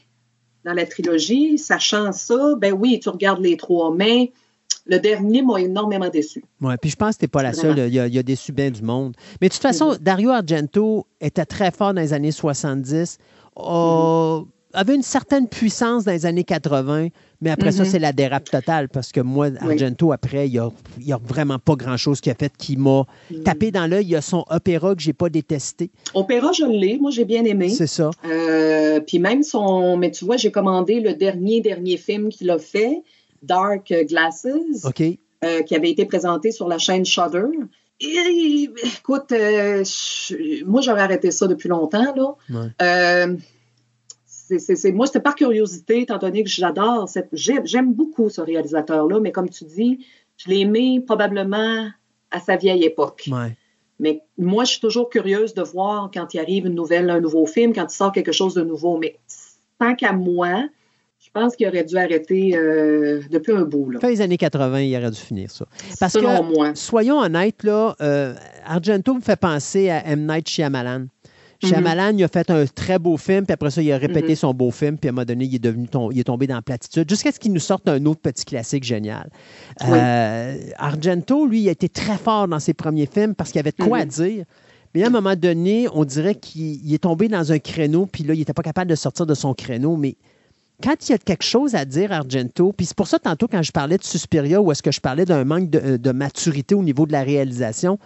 dans 0.65 0.73
la 0.73 0.85
trilogie, 0.85 1.57
sachant 1.57 2.11
ça, 2.11 2.55
ben 2.57 2.73
oui, 2.73 2.99
tu 3.01 3.09
regardes 3.09 3.41
les 3.41 3.57
trois, 3.57 3.93
mais 3.93 4.31
le 4.85 4.97
dernier 4.99 5.41
m'a 5.41 5.59
énormément 5.61 6.09
déçu. 6.09 6.43
Oui, 6.61 6.73
puis 6.81 6.89
je 6.89 6.95
pense 6.95 7.15
que 7.15 7.19
tu 7.19 7.23
n'es 7.25 7.29
pas 7.29 7.43
la 7.43 7.53
seule. 7.53 7.77
Il 7.87 7.93
y, 7.93 7.99
a, 7.99 8.07
il 8.07 8.13
y 8.13 8.19
a 8.19 8.23
déçu 8.23 8.51
bien 8.51 8.69
du 8.71 8.81
monde. 8.81 9.15
Mais 9.41 9.47
de 9.49 9.53
toute 9.53 9.61
façon, 9.61 9.91
Mm-hmm. 9.93 9.99
Dario 10.03 10.29
Argento 10.31 11.05
était 11.21 11.45
très 11.45 11.71
fort 11.71 11.93
dans 11.93 12.01
les 12.01 12.13
années 12.13 12.31
70. 12.31 13.17
a- 13.55 14.41
avait 14.73 14.95
une 14.95 15.03
certaine 15.03 15.47
puissance 15.47 16.03
dans 16.03 16.11
les 16.11 16.25
années 16.25 16.43
80, 16.43 17.09
mais 17.41 17.49
après 17.51 17.71
ça, 17.71 17.83
Mhm. 17.83 17.89
c'est 17.89 17.99
la 17.99 18.11
dérape 18.11 18.49
totale 18.49 18.89
parce 18.89 19.11
que 19.11 19.21
moi, 19.21 19.49
Argento, 19.59 20.11
après, 20.11 20.47
il 20.47 20.51
n'y 20.99 21.11
a, 21.13 21.19
vraiment 21.23 21.59
pas 21.59 21.75
grand-chose 21.75 22.21
qui 22.21 22.29
a 22.31 22.35
fait 22.35 22.51
qui 22.57 22.75
m'a 22.77 23.03
Mm. 23.31 23.43
tapé 23.43 23.71
dans 23.71 23.85
l'œil. 23.87 24.05
Il 24.05 24.09
y 24.11 24.15
a 24.15 24.21
son 24.21 24.43
opéra 24.49 24.95
que 24.95 25.01
j'ai 25.01 25.13
pas 25.13 25.29
détesté. 25.29 25.91
Opéra, 26.13 26.51
je 26.51 26.65
l'ai. 26.65 26.97
Moi, 26.97 27.11
j'ai 27.11 27.25
bien 27.25 27.43
aimé. 27.45 27.69
C'est 27.69 27.87
ça. 27.87 28.09
Euh, 28.25 28.99
puis 29.01 29.19
même 29.19 29.43
son. 29.43 29.97
Mais 29.97 30.11
tu 30.11 30.25
vois, 30.25 30.37
j'ai 30.37 30.51
commandé 30.51 30.99
le 30.99 31.13
dernier, 31.13 31.61
dernier 31.61 31.97
film 31.97 32.29
qu'il 32.29 32.49
a 32.49 32.57
fait, 32.57 33.03
Dark 33.43 33.93
Glasses, 34.07 34.47
euh, 35.43 35.61
qui 35.63 35.75
avait 35.75 35.89
été 35.91 36.05
présenté 36.05 36.51
sur 36.51 36.67
la 36.67 36.77
chaîne 36.77 37.05
Shudder. 37.05 37.43
Et, 38.01 38.69
écoute, 38.97 39.31
euh, 39.31 39.83
je- 39.83 40.63
moi, 40.65 40.81
j'aurais 40.81 41.01
arrêté 41.03 41.31
ça 41.31 41.47
depuis 41.47 41.69
longtemps, 41.69 42.13
là. 42.15 42.35
Ouais. 42.49 43.37
C'est- 44.47 44.91
moi, 44.91 45.05
c'était 45.07 45.21
par 45.21 45.35
curiosité, 45.35 46.01
étant 46.01 46.17
donné 46.17 46.43
que 46.43 46.49
j'adore, 46.49 47.07
cette- 47.07 47.29
j'ai- 47.33 47.61
j'aime 47.65 47.93
beaucoup 47.93 48.29
ce 48.29 48.41
réalisateur-là, 48.41 49.19
mais 49.21 49.31
comme 49.31 49.49
tu 49.49 49.63
dis, 49.65 50.05
je 50.37 50.49
l'ai 50.49 50.59
aimé 50.59 51.01
probablement 51.05 51.87
à 52.31 52.39
sa 52.39 52.55
vieille 52.57 52.83
époque. 52.83 53.29
Ouais. 53.31 53.55
Mais 53.99 54.21
moi, 54.37 54.63
je 54.65 54.71
suis 54.71 54.81
toujours 54.81 55.09
curieuse 55.09 55.53
de 55.53 55.61
voir 55.61 56.09
quand 56.13 56.33
il 56.33 56.39
arrive 56.39 56.65
une 56.65 56.75
nouvelle, 56.75 57.09
un 57.09 57.21
nouveau 57.21 57.45
film, 57.45 57.73
quand 57.73 57.85
il 57.91 57.95
sort 57.95 58.11
quelque 58.11 58.31
chose 58.31 58.53
de 58.53 58.63
nouveau. 58.63 58.97
Mais 58.97 59.15
tant 59.79 59.95
qu'à 59.95 60.11
moi, 60.11 60.67
je 61.19 61.29
pense 61.31 61.55
qu'il 61.55 61.67
aurait 61.67 61.85
dû 61.85 61.95
arrêter 61.95 62.57
euh, 62.57 63.21
depuis 63.31 63.53
un 63.53 63.61
bout. 63.63 63.91
Là. 63.91 63.99
Fin 64.01 64.09
des 64.09 64.19
années 64.21 64.37
80, 64.37 64.81
il 64.81 64.95
aurait 64.97 65.11
dû 65.11 65.19
finir 65.19 65.49
ça. 65.51 65.65
Parce 65.99 66.13
Selon 66.13 66.39
que, 66.49 66.53
moi. 66.55 66.75
soyons 66.75 67.19
honnêtes, 67.19 67.63
là, 67.63 67.95
euh, 68.01 68.33
Argento 68.65 69.13
me 69.13 69.21
fait 69.21 69.39
penser 69.39 69.89
à 69.89 70.05
M. 70.07 70.25
Night 70.27 70.49
Shyamalan. 70.49 71.05
Shyamalan, 71.67 72.17
il 72.17 72.23
a 72.23 72.27
fait 72.27 72.49
un 72.49 72.65
très 72.65 72.99
beau 72.99 73.17
film, 73.17 73.45
puis 73.45 73.53
après 73.53 73.71
ça, 73.71 73.81
il 73.81 73.91
a 73.91 73.97
répété 73.97 74.29
Mhm. 74.29 74.35
son 74.35 74.53
beau 74.53 74.71
film, 74.71 74.97
puis 74.97 75.09
à 75.09 75.11
un 75.11 75.13
moment 75.15 75.25
donné, 75.25 75.45
il 75.45 75.55
est, 75.55 75.59
devenu 75.59 75.87
tom- 75.87 76.09
il 76.11 76.19
est 76.19 76.23
tombé 76.23 76.47
dans 76.47 76.55
la 76.55 76.61
platitude, 76.61 77.09
jusqu'à 77.09 77.31
ce 77.31 77.39
qu'il 77.39 77.53
nous 77.53 77.59
sorte 77.59 77.87
un 77.89 78.03
autre 78.05 78.21
petit 78.21 78.45
classique 78.45 78.83
génial. 78.83 79.29
Oui. 79.81 79.87
Euh, 79.97 80.55
Argento, 80.77 81.45
lui, 81.47 81.61
il 81.61 81.69
a 81.69 81.71
été 81.71 81.89
très 81.89 82.17
fort 82.17 82.47
dans 82.47 82.59
ses 82.59 82.73
premiers 82.73 83.05
films 83.07 83.35
parce 83.35 83.51
qu'il 83.51 83.59
avait 83.59 83.71
de 83.77 83.83
quoi 83.83 83.97
Mhm. 83.99 84.03
à 84.03 84.05
dire. 84.05 84.45
Mais 84.95 85.03
à 85.03 85.07
un 85.07 85.09
moment 85.09 85.35
donné, 85.35 85.87
on 85.93 86.05
dirait 86.05 86.35
qu'il 86.35 86.85
il 86.85 86.93
est 86.93 86.99
tombé 87.03 87.27
dans 87.27 87.51
un 87.51 87.59
créneau, 87.59 88.05
puis 88.05 88.23
là, 88.23 88.33
il 88.35 88.39
n'était 88.39 88.53
pas 88.53 88.61
capable 88.61 88.89
de 88.91 88.95
sortir 88.95 89.25
de 89.25 89.33
son 89.33 89.53
créneau, 89.55 89.97
mais 89.97 90.15
quand 90.83 90.93
il 91.07 91.13
y 91.13 91.15
a 91.15 91.17
quelque 91.17 91.43
chose 91.45 91.73
à 91.75 91.85
dire, 91.85 92.11
Argento, 92.11 92.73
puis 92.73 92.85
c'est 92.85 92.95
pour 92.95 93.07
ça, 93.07 93.17
tantôt, 93.17 93.47
quand 93.47 93.61
je 93.63 93.71
parlais 93.71 93.97
de 93.97 94.03
Suspiria, 94.03 94.61
où 94.61 94.71
est-ce 94.71 94.83
que 94.83 94.91
je 94.91 94.99
parlais 94.99 95.25
d'un 95.25 95.45
manque 95.45 95.69
de, 95.69 95.97
de 95.97 96.11
maturité 96.11 96.75
au 96.75 96.83
niveau 96.83 97.05
de 97.07 97.11
la 97.11 97.23
réalisation, 97.23 97.97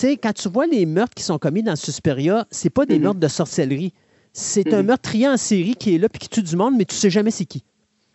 sais, 0.00 0.16
quand 0.16 0.32
tu 0.32 0.48
vois 0.48 0.66
les 0.66 0.86
meurtres 0.86 1.14
qui 1.14 1.22
sont 1.22 1.38
commis 1.38 1.62
dans 1.62 1.76
Suspiria, 1.76 2.46
c'est 2.50 2.70
pas 2.70 2.86
des 2.86 2.96
Mhm. 2.98 3.02
meurtres 3.04 3.20
de 3.20 3.28
sorcellerie. 3.28 3.92
C'est 4.32 4.72
un 4.72 4.80
Mhm. 4.80 4.86
meurtrier 4.86 5.28
en 5.28 5.36
série 5.36 5.74
qui 5.74 5.94
est 5.94 5.98
là 5.98 6.08
puis 6.08 6.18
qui 6.20 6.28
tue 6.28 6.42
du 6.42 6.56
monde, 6.56 6.74
mais 6.76 6.84
tu 6.84 6.94
sais 6.94 7.10
jamais 7.10 7.30
c'est 7.30 7.44
qui. 7.44 7.62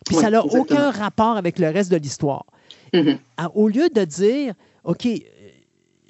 Puis 0.06 0.16
Oui, 0.16 0.22
ça 0.22 0.30
n'a 0.30 0.44
aucun 0.44 0.90
rapport 0.90 1.36
avec 1.36 1.58
le 1.58 1.68
reste 1.68 1.90
de 1.90 1.96
l'histoire. 1.96 2.44
Mhm. 2.94 3.18
Au 3.54 3.68
lieu 3.68 3.88
de 3.88 4.04
dire, 4.04 4.54
OK, 4.84 5.06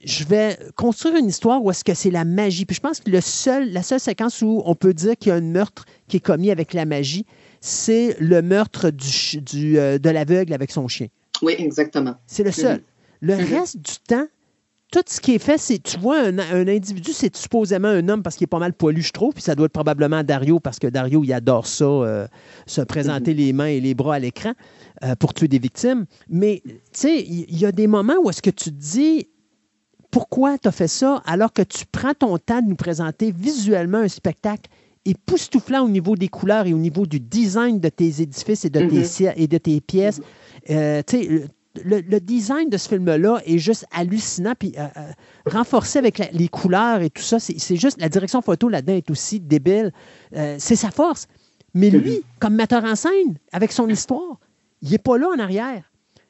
je 0.04 0.24
vais 0.24 0.56
construire 0.76 1.16
une 1.16 1.26
histoire 1.26 1.62
où 1.62 1.70
est-ce 1.70 1.82
que 1.84 1.94
c'est 1.94 2.10
la 2.10 2.24
magie. 2.24 2.64
Puis 2.64 2.76
je 2.76 2.80
pense 2.80 3.00
que 3.00 3.10
le 3.10 3.20
seul, 3.20 3.70
la 3.72 3.82
seule 3.82 3.98
séquence 4.00 4.40
où 4.42 4.62
on 4.64 4.74
peut 4.74 4.94
dire 4.94 5.16
qu'il 5.16 5.30
y 5.30 5.32
a 5.32 5.36
un 5.36 5.40
meurtre 5.40 5.84
qui 6.06 6.18
est 6.18 6.20
commis 6.20 6.50
avec 6.50 6.72
la 6.72 6.84
magie, 6.84 7.26
c'est 7.60 8.16
le 8.20 8.40
meurtre 8.40 8.90
du, 8.90 9.08
ch- 9.08 9.42
du, 9.42 9.78
euh, 9.78 9.98
de 9.98 10.08
l'aveugle 10.10 10.52
avec 10.52 10.70
son 10.70 10.86
chien. 10.86 11.08
Oui, 11.42 11.54
exactement. 11.58 12.14
C'est 12.26 12.44
le 12.44 12.52
seul. 12.52 12.82
Le 13.20 13.34
reste 13.34 13.78
du 13.78 13.94
temps, 14.06 14.26
tout 14.90 15.02
ce 15.06 15.20
qui 15.20 15.34
est 15.34 15.38
fait, 15.38 15.58
c'est, 15.58 15.82
tu 15.82 15.98
vois, 15.98 16.18
un, 16.20 16.38
un 16.38 16.66
individu, 16.66 17.12
c'est 17.12 17.34
supposément 17.36 17.88
un 17.88 18.08
homme 18.08 18.22
parce 18.22 18.36
qu'il 18.36 18.44
est 18.44 18.48
pas 18.48 18.58
mal 18.58 18.72
poilu, 18.72 19.02
je 19.02 19.12
trouve, 19.12 19.34
puis 19.34 19.42
ça 19.42 19.54
doit 19.54 19.66
être 19.66 19.72
probablement 19.72 20.24
Dario 20.24 20.60
parce 20.60 20.78
que 20.78 20.86
Dario, 20.86 21.22
il 21.24 21.32
adore 21.32 21.66
ça, 21.66 21.84
euh, 21.84 22.26
se 22.66 22.80
présenter 22.80 23.34
les 23.34 23.52
mains 23.52 23.66
et 23.66 23.80
les 23.80 23.94
bras 23.94 24.14
à 24.14 24.18
l'écran 24.18 24.52
euh, 25.04 25.14
pour 25.16 25.34
tuer 25.34 25.48
des 25.48 25.58
victimes. 25.58 26.06
Mais, 26.30 26.62
tu 26.64 26.72
sais, 26.92 27.22
il 27.22 27.58
y, 27.58 27.66
a 27.66 27.72
des 27.72 27.86
moments 27.86 28.16
où 28.22 28.30
est-ce 28.30 28.40
que 28.40 28.50
tu 28.50 28.70
te 28.70 28.76
dis, 28.80 29.28
pourquoi 30.10 30.56
tu 30.56 30.68
as 30.68 30.72
fait 30.72 30.88
ça 30.88 31.22
alors 31.26 31.52
que 31.52 31.62
tu 31.62 31.84
prends 31.90 32.14
ton 32.14 32.38
temps 32.38 32.62
de 32.62 32.68
nous 32.68 32.76
présenter 32.76 33.30
visuellement 33.30 33.98
un 33.98 34.08
spectacle 34.08 34.70
époustouflant 35.04 35.84
au 35.84 35.88
niveau 35.88 36.16
des 36.16 36.28
couleurs 36.28 36.66
et 36.66 36.72
au 36.72 36.78
niveau 36.78 37.04
du 37.06 37.20
design 37.20 37.78
de 37.78 37.88
tes 37.90 38.22
édifices 38.22 38.64
et 38.64 38.70
de, 38.70 38.80
tes, 38.80 39.24
Mhm. 39.24 39.32
et 39.36 39.46
de 39.46 39.58
tes 39.58 39.80
pièces. 39.80 40.20
Euh, 40.70 41.02
tu 41.06 41.18
sais, 41.18 41.44
le, 41.84 42.00
le 42.00 42.20
design 42.20 42.68
de 42.70 42.76
ce 42.76 42.88
film-là 42.88 43.40
est 43.44 43.58
juste 43.58 43.86
hallucinant, 43.92 44.54
puis 44.58 44.72
euh, 44.78 44.86
euh, 44.96 45.10
renforcé 45.46 45.98
avec 45.98 46.18
la- 46.18 46.30
les 46.32 46.48
couleurs 46.48 47.00
et 47.02 47.10
tout 47.10 47.22
ça. 47.22 47.38
C'est 47.40 47.76
juste, 47.76 48.00
la 48.00 48.08
direction 48.08 48.42
photo 48.42 48.68
là-dedans 48.68 48.94
est 48.94 49.10
aussi 49.10 49.40
débile. 49.40 49.92
Euh, 50.36 50.56
c'est 50.58 50.76
sa 50.76 50.90
force. 50.90 51.26
Mais 51.74 51.90
lui, 51.90 52.22
comme 52.40 52.54
metteur 52.54 52.84
en 52.84 52.94
scène, 52.96 53.36
avec 53.52 53.72
son 53.72 53.88
histoire, 53.88 54.38
il 54.82 54.90
n'est 54.90 54.98
pas 54.98 55.18
là 55.18 55.28
en 55.34 55.38
arrière. 55.38 55.82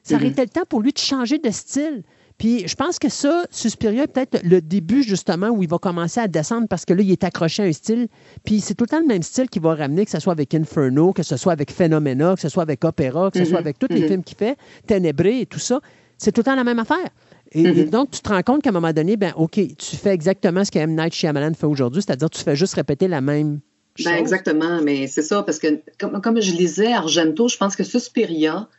Ça 0.03 0.15
aurait 0.15 0.27
été 0.27 0.41
le 0.41 0.49
temps 0.49 0.65
pour 0.67 0.81
lui 0.81 0.91
de 0.91 0.97
changer 0.97 1.37
de 1.37 1.49
style. 1.51 2.03
Puis 2.39 2.67
je 2.67 2.73
pense 2.75 2.97
que 2.97 3.09
ça, 3.09 3.45
Suspiria 3.51 4.03
est 4.03 4.07
peut-être 4.07 4.41
le 4.43 4.61
début 4.61 5.03
justement 5.03 5.49
où 5.49 5.61
il 5.61 5.69
va 5.69 5.77
commencer 5.77 6.19
à 6.21 6.27
descendre 6.27 6.67
parce 6.67 6.85
que 6.85 6.93
là, 6.93 7.01
il 7.03 7.11
est 7.11 7.23
accroché 7.23 7.61
à 7.63 7.65
un 7.67 7.71
style. 7.73 8.07
Puis 8.45 8.61
c'est 8.61 8.73
tout 8.73 8.85
le 8.85 8.89
temps 8.89 9.01
le 9.01 9.05
même 9.07 9.21
style 9.23 9.49
qu'il 9.49 9.61
va 9.61 9.75
ramener, 9.75 10.05
que 10.05 10.11
ce 10.11 10.19
soit 10.19 10.33
avec 10.33 10.53
Inferno, 10.55 11.13
que 11.13 11.21
ce 11.21 11.37
soit 11.37 11.51
avec 11.53 11.69
Phenomena, 11.71 12.33
que 12.35 12.41
ce 12.41 12.49
soit 12.49 12.63
avec 12.63 12.83
Opera, 12.83 13.29
que 13.29 13.37
ce 13.37 13.43
Mhm. 13.43 13.49
soit 13.49 13.59
avec 13.59 13.77
tous 13.77 13.87
les 13.91 14.01
Mhm. 14.01 14.07
films 14.07 14.23
qu'il 14.23 14.37
fait, 14.37 14.57
Ténébré 14.87 15.41
et 15.41 15.45
tout 15.45 15.59
ça. 15.59 15.79
C'est 16.17 16.31
tout 16.31 16.39
le 16.39 16.45
temps 16.45 16.55
la 16.55 16.63
même 16.63 16.79
affaire. 16.79 17.09
Et, 17.51 17.61
et 17.63 17.65
Mhm. 17.85 17.89
donc, 17.89 18.11
tu 18.11 18.21
te 18.21 18.29
rends 18.29 18.41
compte 18.41 18.61
qu'à 18.61 18.69
un 18.69 18.73
moment 18.73 18.93
donné, 18.93 19.17
ben 19.17 19.33
OK, 19.35 19.59
tu 19.77 19.95
fais 19.95 20.11
exactement 20.13 20.63
ce 20.63 20.71
que 20.71 20.79
M. 20.79 20.95
Night 20.95 21.13
Shyamalan 21.13 21.53
fait 21.55 21.65
aujourd'hui, 21.67 22.01
c'est-à-dire 22.01 22.29
tu 22.29 22.41
fais 22.41 22.55
juste 22.55 22.73
répéter 22.75 23.07
la 23.07 23.21
même 23.21 23.59
chose. 23.97 24.05
Ben, 24.05 24.17
exactement, 24.17 24.81
mais 24.81 25.07
c'est 25.07 25.23
ça, 25.23 25.43
parce 25.43 25.59
que 25.59 25.81
comme, 25.99 26.21
comme 26.21 26.39
je 26.41 26.53
lisais 26.53 26.93
Argento, 26.93 27.49
je 27.49 27.57
pense 27.57 27.75
que 27.75 27.83
Suspiria, 27.83 28.69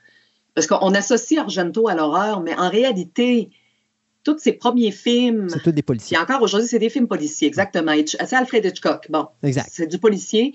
parce 0.60 0.66
qu'on 0.66 0.94
associe 0.94 1.40
Argento 1.40 1.88
à 1.88 1.94
l'horreur, 1.94 2.42
mais 2.42 2.54
en 2.54 2.68
réalité, 2.68 3.48
tous 4.24 4.36
ses 4.38 4.52
premiers 4.52 4.90
films, 4.90 5.48
C'est 5.48 5.62
tous 5.62 5.72
des 5.72 5.82
policiers. 5.82 6.16
puis 6.16 6.22
encore 6.22 6.42
aujourd'hui, 6.42 6.68
c'est 6.68 6.78
des 6.78 6.90
films 6.90 7.08
policiers, 7.08 7.48
exactement. 7.48 7.92
C'est 8.06 8.34
Alfred 8.34 8.66
Hitchcock, 8.66 9.06
bon. 9.10 9.28
Exact. 9.42 9.70
C'est 9.72 9.86
du 9.86 9.98
policier. 9.98 10.54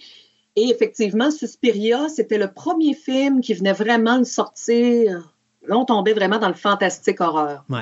Et 0.56 0.69
effectivement, 0.69 1.32
Suspiria, 1.32 2.08
c'était 2.08 2.38
le 2.38 2.51
premier 2.53 2.93
film 2.93 3.42
qui 3.42 3.56
venait 3.56 3.74
vraiment 3.74 4.19
de 4.19 4.25
sortir. 4.25 5.34
Là, 5.67 5.75
on 5.75 5.85
tombait 5.85 6.14
vraiment 6.14 6.38
dans 6.38 6.50
le 6.50 6.53
fantastique 6.53 7.19
horreur. 7.19 7.66
Ouais. 7.67 7.82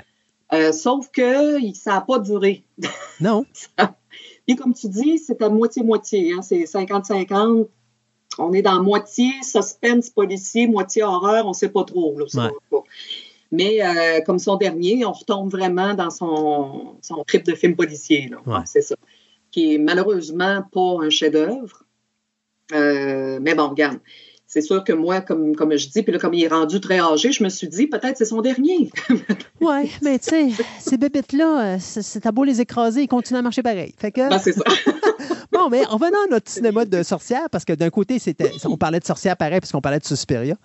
Euh, 0.54 0.72
sauf 0.72 1.10
que 1.12 1.58
ça 1.74 1.96
n'a 1.96 2.02
pas 2.02 2.20
duré. 2.20 2.64
Non. 3.20 3.46
Et 4.48 4.56
comme 4.56 4.74
tu 4.74 4.88
dis, 4.88 5.18
c'est 5.18 5.42
à 5.42 5.50
moitié-moitié. 5.50 6.32
Hein? 6.32 6.42
C'est 6.42 6.64
50-50. 6.64 7.68
On 8.40 8.52
est 8.54 8.62
dans 8.64 8.82
moitié 8.82 9.32
suspense 9.44 10.10
policier, 10.10 10.68
moitié 10.68 11.04
horreur, 11.04 11.46
on 11.46 11.50
ne 11.50 11.54
sait 11.54 11.70
pas 11.70 11.84
trop. 11.84 12.18
là, 12.18 12.26
Ouais. 12.34 12.50
pas. 12.72 12.84
Mais 13.52 13.86
euh, 13.86 14.22
comme 14.22 14.40
son 14.40 14.56
dernier, 14.56 15.06
on 15.06 15.12
retombe 15.12 15.52
vraiment 15.52 15.94
dans 15.94 16.10
son, 16.10 16.96
son 17.02 17.24
trip 17.24 17.44
de 17.46 17.54
film 17.54 17.76
policier. 17.76 18.30
là. 18.32 18.38
Ouais. 18.48 18.64
C'est 18.66 18.82
ça. 18.82 18.96
Qui 19.52 19.76
est 19.76 19.78
malheureusement 19.78 20.64
pas 20.72 20.98
un 21.06 21.10
chef-d'œuvre. 21.12 21.84
Euh, 22.74 23.40
mais 23.42 23.54
bon, 23.54 23.70
regarde. 23.70 24.00
C'est 24.48 24.62
sûr 24.62 24.84
que 24.84 24.94
moi, 24.94 25.22
comme, 25.22 25.56
comme 25.56 25.76
je 25.76 25.88
dis, 25.90 26.04
puis 26.04 26.12
là, 26.14 26.20
comme 26.20 26.34
il 26.36 26.44
est 26.44 26.48
rendu 26.48 26.80
très 26.80 27.00
âgé, 27.00 27.32
je 27.32 27.44
me 27.44 27.50
suis 27.50 27.68
dit, 27.68 27.88
peut-être 27.88 28.18
c'est 28.18 28.26
son 28.26 28.42
dernier. 28.42 28.90
Ouais, 29.62 29.90
mais 30.02 30.20
tu 30.20 30.30
sais, 30.30 30.50
ces 30.80 30.98
bébites-là, 30.98 31.76
euh, 31.76 31.78
c'est 31.80 32.02
c'est 32.02 32.26
à 32.26 32.32
beau 32.34 32.44
les 32.44 32.60
écraser, 32.60 33.04
ils 33.04 33.08
continuent 33.08 33.38
à 33.38 33.42
marcher 33.42 33.64
pareil. 33.64 33.94
Fait 33.98 34.12
que. 34.12 34.28
Ben, 34.30 34.38
c'est 34.40 34.52
ça. 34.52 34.64
Bon, 35.54 35.70
mais 35.70 35.86
en 35.88 35.98
venant 35.98 36.18
à 36.26 36.32
notre 36.32 36.50
cinéma 36.50 36.86
de 36.86 37.04
sorcières, 37.04 37.50
parce 37.52 37.64
que 37.66 37.74
d'un 37.74 37.90
côté, 37.90 38.20
c'était, 38.20 38.52
on 38.66 38.78
parlait 38.78 39.00
de 39.00 39.06
sorcières 39.06 39.38
pareil, 39.38 39.60
puisqu'on 39.60 39.82
parlait 39.82 40.00
de 40.00 40.06
Suspiria. 40.06 40.56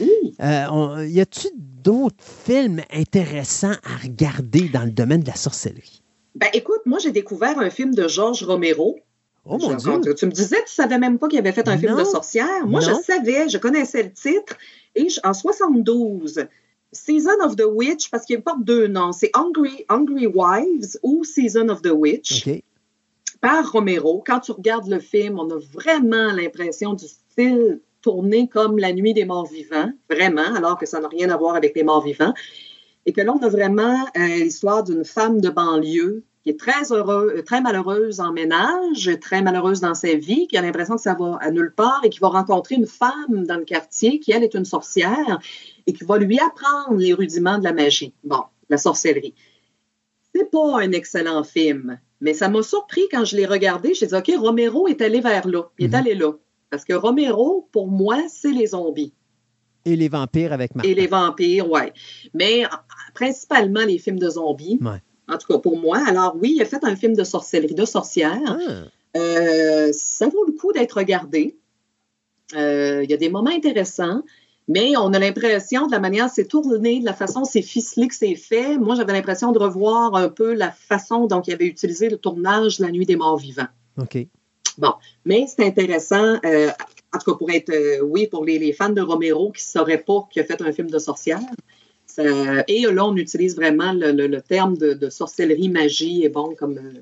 Oui. 0.00 0.10
Euh, 0.40 0.64
on- 0.70 1.00
y 1.02 1.20
a-tu 1.20 1.48
d'autres 1.54 2.22
films 2.22 2.80
intéressants 2.92 3.72
à 3.84 3.96
regarder 4.02 4.68
dans 4.68 4.84
le 4.84 4.90
domaine 4.90 5.20
de 5.22 5.26
la 5.28 5.34
sorcellerie? 5.36 6.02
Ben, 6.34 6.48
écoute, 6.52 6.80
moi, 6.86 6.98
j'ai 6.98 7.12
découvert 7.12 7.58
un 7.58 7.70
film 7.70 7.94
de 7.94 8.06
Georges 8.08 8.44
Romero. 8.44 8.98
Oh 9.48 9.58
mon 9.58 9.74
Dieu! 9.74 10.14
Tu 10.14 10.26
me 10.26 10.32
disais, 10.32 10.56
tu 10.66 10.72
savais 10.74 10.98
même 10.98 11.18
pas 11.18 11.28
qu'il 11.28 11.38
avait 11.38 11.52
fait 11.52 11.68
un 11.68 11.78
film 11.78 11.92
Non. 11.92 11.98
de 12.00 12.04
sorcière. 12.04 12.66
Moi, 12.66 12.80
Non. 12.80 12.88
je 12.88 13.02
savais, 13.02 13.48
je 13.48 13.58
connaissais 13.58 14.02
le 14.02 14.12
titre. 14.12 14.56
Et 14.94 15.08
je- 15.08 15.20
en 15.24 15.32
72, 15.32 16.46
Season 16.92 17.30
of 17.42 17.56
the 17.56 17.64
Witch, 17.70 18.10
parce 18.10 18.24
qu'il 18.24 18.40
porte 18.42 18.64
deux 18.64 18.86
noms, 18.88 19.12
c'est 19.12 19.30
Hungry, 19.34 19.84
Hungry 19.88 20.26
Wives 20.26 20.98
ou 21.02 21.24
Season 21.24 21.68
of 21.68 21.82
the 21.82 21.92
Witch. 21.92 22.44
Par 23.46 23.70
Romero. 23.70 24.24
Quand 24.26 24.40
tu 24.40 24.50
regardes 24.50 24.88
le 24.88 24.98
film, 24.98 25.38
on 25.38 25.48
a 25.50 25.58
vraiment 25.72 26.32
l'impression 26.32 26.94
du 26.94 27.04
style 27.06 27.80
tourné 28.02 28.48
comme 28.48 28.76
La 28.76 28.92
Nuit 28.92 29.14
des 29.14 29.24
Morts 29.24 29.46
Vivants, 29.46 29.92
vraiment, 30.10 30.56
alors 30.56 30.76
que 30.76 30.84
ça 30.84 30.98
n'a 30.98 31.06
rien 31.06 31.30
à 31.30 31.36
voir 31.36 31.54
avec 31.54 31.76
les 31.76 31.84
morts 31.84 32.02
vivants. 32.02 32.34
Et 33.04 33.12
que 33.12 33.20
là, 33.20 33.32
on 33.32 33.44
a 33.44 33.48
vraiment 33.48 34.04
euh, 34.16 34.26
l'histoire 34.38 34.82
d'une 34.82 35.04
femme 35.04 35.40
de 35.40 35.48
banlieue 35.48 36.24
qui 36.42 36.50
est 36.50 36.58
très 36.58 36.90
heureux, 36.90 37.34
euh, 37.36 37.42
très 37.42 37.60
malheureuse 37.60 38.18
en 38.18 38.32
ménage, 38.32 39.16
très 39.20 39.42
malheureuse 39.42 39.78
dans 39.78 39.94
sa 39.94 40.12
vie, 40.14 40.48
qui 40.48 40.56
a 40.56 40.60
l'impression 40.60 40.96
que 40.96 41.02
ça 41.02 41.14
va 41.14 41.38
à 41.40 41.52
nulle 41.52 41.72
part 41.72 42.00
et 42.02 42.10
qui 42.10 42.18
va 42.18 42.30
rencontrer 42.30 42.74
une 42.74 42.88
femme 42.88 43.46
dans 43.46 43.58
le 43.58 43.64
quartier 43.64 44.18
qui, 44.18 44.32
elle, 44.32 44.42
est 44.42 44.54
une 44.54 44.64
sorcière 44.64 45.38
et 45.86 45.92
qui 45.92 46.02
va 46.02 46.18
lui 46.18 46.40
apprendre 46.40 46.98
les 46.98 47.14
rudiments 47.14 47.58
de 47.58 47.64
la 47.64 47.72
magie. 47.72 48.12
Bon, 48.24 48.42
la 48.70 48.76
sorcellerie. 48.76 49.34
C'est 50.34 50.50
pas 50.50 50.80
un 50.80 50.90
excellent 50.90 51.44
film, 51.44 52.00
mais 52.20 52.34
ça 52.34 52.48
m'a 52.48 52.62
surpris 52.62 53.02
quand 53.10 53.24
je 53.24 53.36
l'ai 53.36 53.46
regardé. 53.46 53.94
J'ai 53.94 54.06
dit, 54.06 54.14
OK, 54.14 54.30
Romero 54.38 54.88
est 54.88 55.00
allé 55.00 55.20
vers 55.20 55.46
là. 55.46 55.64
Il 55.78 55.86
est 55.86 55.94
allé 55.94 56.14
là. 56.14 56.32
Parce 56.70 56.84
que 56.84 56.94
Romero, 56.94 57.68
pour 57.72 57.88
moi, 57.88 58.22
c'est 58.28 58.52
les 58.52 58.68
zombies. 58.68 59.12
Et 59.84 59.94
les 59.94 60.08
vampires 60.08 60.52
avec 60.52 60.74
Martin. 60.74 60.88
Et 60.88 60.94
les 60.94 61.06
vampires, 61.06 61.70
oui. 61.70 61.82
Mais 62.34 62.64
euh, 62.64 62.68
principalement 63.14 63.84
les 63.84 63.98
films 63.98 64.18
de 64.18 64.30
zombies. 64.30 64.78
Ouais. 64.80 65.00
En 65.28 65.38
tout 65.38 65.52
cas, 65.52 65.58
pour 65.58 65.78
moi. 65.78 66.02
Alors, 66.06 66.36
oui, 66.40 66.54
il 66.56 66.62
a 66.62 66.64
fait 66.64 66.84
un 66.84 66.96
film 66.96 67.14
de 67.14 67.24
sorcellerie, 67.24 67.74
de 67.74 67.84
sorcière. 67.84 68.40
Ah. 68.46 69.18
Euh, 69.18 69.90
ça 69.92 70.28
vaut 70.28 70.44
le 70.44 70.52
coup 70.52 70.72
d'être 70.72 70.98
regardé. 70.98 71.56
Euh, 72.54 73.02
Il 73.04 73.10
y 73.10 73.14
a 73.14 73.16
des 73.16 73.28
moments 73.28 73.50
intéressants, 73.50 74.22
mais 74.68 74.96
on 74.96 75.12
a 75.12 75.18
l'impression 75.18 75.86
de 75.86 75.92
la 75.92 76.00
manière 76.00 76.28
c'est 76.28 76.46
tourné, 76.46 77.00
de 77.00 77.04
la 77.04 77.12
façon 77.14 77.44
c'est 77.44 77.62
ficelé 77.62 78.08
que 78.08 78.14
c'est 78.14 78.34
fait. 78.34 78.78
Moi, 78.78 78.94
j'avais 78.96 79.12
l'impression 79.12 79.52
de 79.52 79.58
revoir 79.58 80.14
un 80.16 80.28
peu 80.28 80.54
la 80.54 80.70
façon 80.72 81.26
dont 81.26 81.40
il 81.42 81.52
avait 81.52 81.66
utilisé 81.66 82.08
le 82.08 82.16
tournage 82.16 82.78
de 82.78 82.84
La 82.84 82.90
Nuit 82.90 83.06
des 83.06 83.16
Morts 83.16 83.36
Vivants. 83.38 83.68
OK. 84.00 84.18
Bon, 84.78 84.92
mais 85.24 85.46
c'est 85.46 85.64
intéressant. 85.64 86.36
euh, 86.44 86.68
en 87.14 87.18
tout 87.18 87.30
cas, 87.32 87.38
pour 87.38 87.50
être, 87.50 87.70
euh, 87.70 88.00
oui, 88.02 88.26
pour 88.26 88.44
les, 88.44 88.58
les 88.58 88.72
fans 88.72 88.90
de 88.90 89.00
Romero 89.00 89.50
qui 89.52 89.62
ne 89.64 89.70
sauraient 89.70 90.02
pas 90.02 90.26
qu'il 90.30 90.42
a 90.42 90.44
fait 90.44 90.60
un 90.60 90.72
film 90.72 90.90
de 90.90 90.98
sorcière. 90.98 91.40
Ça- 92.06 92.22
et 92.68 92.82
là, 92.82 93.04
on 93.06 93.16
utilise 93.16 93.56
vraiment 93.56 93.92
le, 93.92 94.12
le- 94.12 94.26
le 94.26 94.40
terme 94.42 94.76
de, 94.76 94.92
de 94.94 95.08
sorcellerie, 95.10 95.68
magie, 95.68 96.24
et 96.24 96.28
bon, 96.28 96.54
comme, 96.58 96.78
euh, 96.78 97.00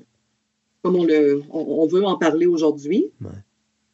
comme 0.83 0.95
on, 0.95 1.03
le, 1.03 1.41
on, 1.51 1.59
on 1.83 1.87
veut 1.87 2.05
en 2.05 2.15
parler 2.17 2.45
aujourd'hui. 2.45 3.11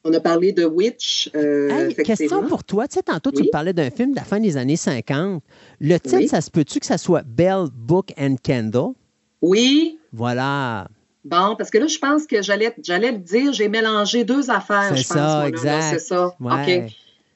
On 0.04 0.12
a 0.14 0.20
parlé 0.20 0.52
de 0.52 0.66
Witch. 0.66 1.30
euh, 1.36 1.70
Hey, 1.90 1.94
question 1.96 2.44
pour 2.48 2.64
toi. 2.64 2.88
Tu 2.88 2.96
sais, 2.96 3.04
tantôt, 3.04 3.32
tu 3.32 3.44
me 3.44 3.52
parlais 3.52 3.74
d'un 3.74 3.92
film 3.92 4.12
de 4.12 4.16
la 4.16 4.24
fin 4.24 4.40
des 4.40 4.58
années 4.58 4.76
50. 4.76 5.44
Le 5.80 5.98
titre, 6.00 6.16
Oui. 6.18 6.28
ça 6.28 6.42
se 6.42 6.50
peut-tu 6.50 6.80
que 6.80 6.86
ça 6.88 6.98
soit 6.98 7.22
Bell, 7.24 7.66
Book 7.74 8.12
and 8.20 8.36
Candle? 8.44 8.94
Oui. 9.42 10.00
Voilà. 10.12 10.88
Bon, 11.24 11.56
parce 11.56 11.70
que 11.70 11.78
là, 11.78 11.86
je 11.86 12.00
pense 12.00 12.26
que 12.26 12.42
j'allais 12.42 12.74
j'allais 12.84 13.12
le 13.12 13.20
dire, 13.20 13.54
j'ai 13.54 13.70
mélangé 13.70 14.24
deux 14.24 14.50
affaires, 14.50 14.90
C'est 14.90 15.04
je 15.04 15.08
pense. 15.08 15.18
ça, 15.18 15.40
là, 15.42 15.48
exact. 15.48 15.90
C'est 15.92 16.00
ça. 16.00 16.36
Ouais. 16.40 16.86
OK. 16.88 16.92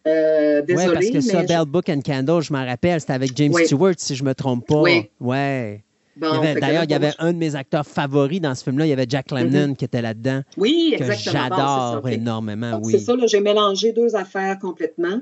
Euh, 0.08 0.61
parce 0.68 0.85
que 1.11 1.22
ça, 1.22 1.40
mais 1.42 1.45
Bell, 1.48 1.60
je- 1.60 1.64
Book 1.66 1.90
and 1.90 2.02
Candle, 2.06 2.42
je 2.42 2.52
m'en 2.53 2.66
rappelle, 2.66 3.00
c'était 3.00 3.14
avec 3.14 3.35
James 3.38 3.52
Oui. 3.53 3.66
Stewart, 3.66 3.94
si 3.98 4.16
je 4.16 4.24
ne 4.24 4.30
me 4.30 4.34
trompe 4.35 4.66
pas. 4.68 4.82
Oui. 4.82 5.10
Ouais. 5.19 5.84
Bon, 6.18 6.40
D'ailleurs, 6.42 6.84
il 6.85 6.92
y 6.92 6.94
avait 6.94 7.11
un 7.19 7.34
de 7.34 7.38
mes 7.38 7.56
acteurs 7.56 7.85
favoris 7.85 8.40
dans 8.40 8.56
ce 8.56 8.64
film-là. 8.64 8.85
Il 8.85 8.90
y 8.90 8.94
avait 8.94 9.06
Jack 9.08 9.32
Lemmon 9.32 9.69
Mhm. 9.69 9.76
qui 9.76 9.84
était 9.85 10.02
là-dedans. 10.02 10.42
Oui, 10.58 10.92
exactement. 10.94 11.48
J'adore 11.50 12.08
énormément, 12.08 12.72
Donc, 12.72 12.85
oui. 12.85 12.94
C'est 12.94 13.00
ça, 13.00 13.16
là, 13.16 13.27
j'ai 13.27 13.42
mélangé 13.42 13.92
deux 13.92 14.16
affaires 14.16 14.58
complètement. 14.60 15.19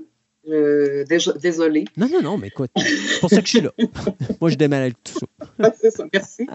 Euh, 0.50 1.06
désolée. 1.42 1.86
Non, 1.96 2.10
non, 2.12 2.22
non, 2.22 2.38
mais 2.38 2.48
écoute, 2.48 2.70
c'est 2.76 3.20
pour 3.22 3.30
ça 3.30 3.38
que 3.40 3.46
je 3.46 3.50
suis 3.50 3.62
là. 3.62 3.72
Moi, 4.42 4.50
je 4.50 4.56
démêle 4.56 4.94
tout 4.96 5.20
ça. 5.20 5.74
c'est 5.80 5.92
ça, 5.92 6.06
merci. 6.12 6.46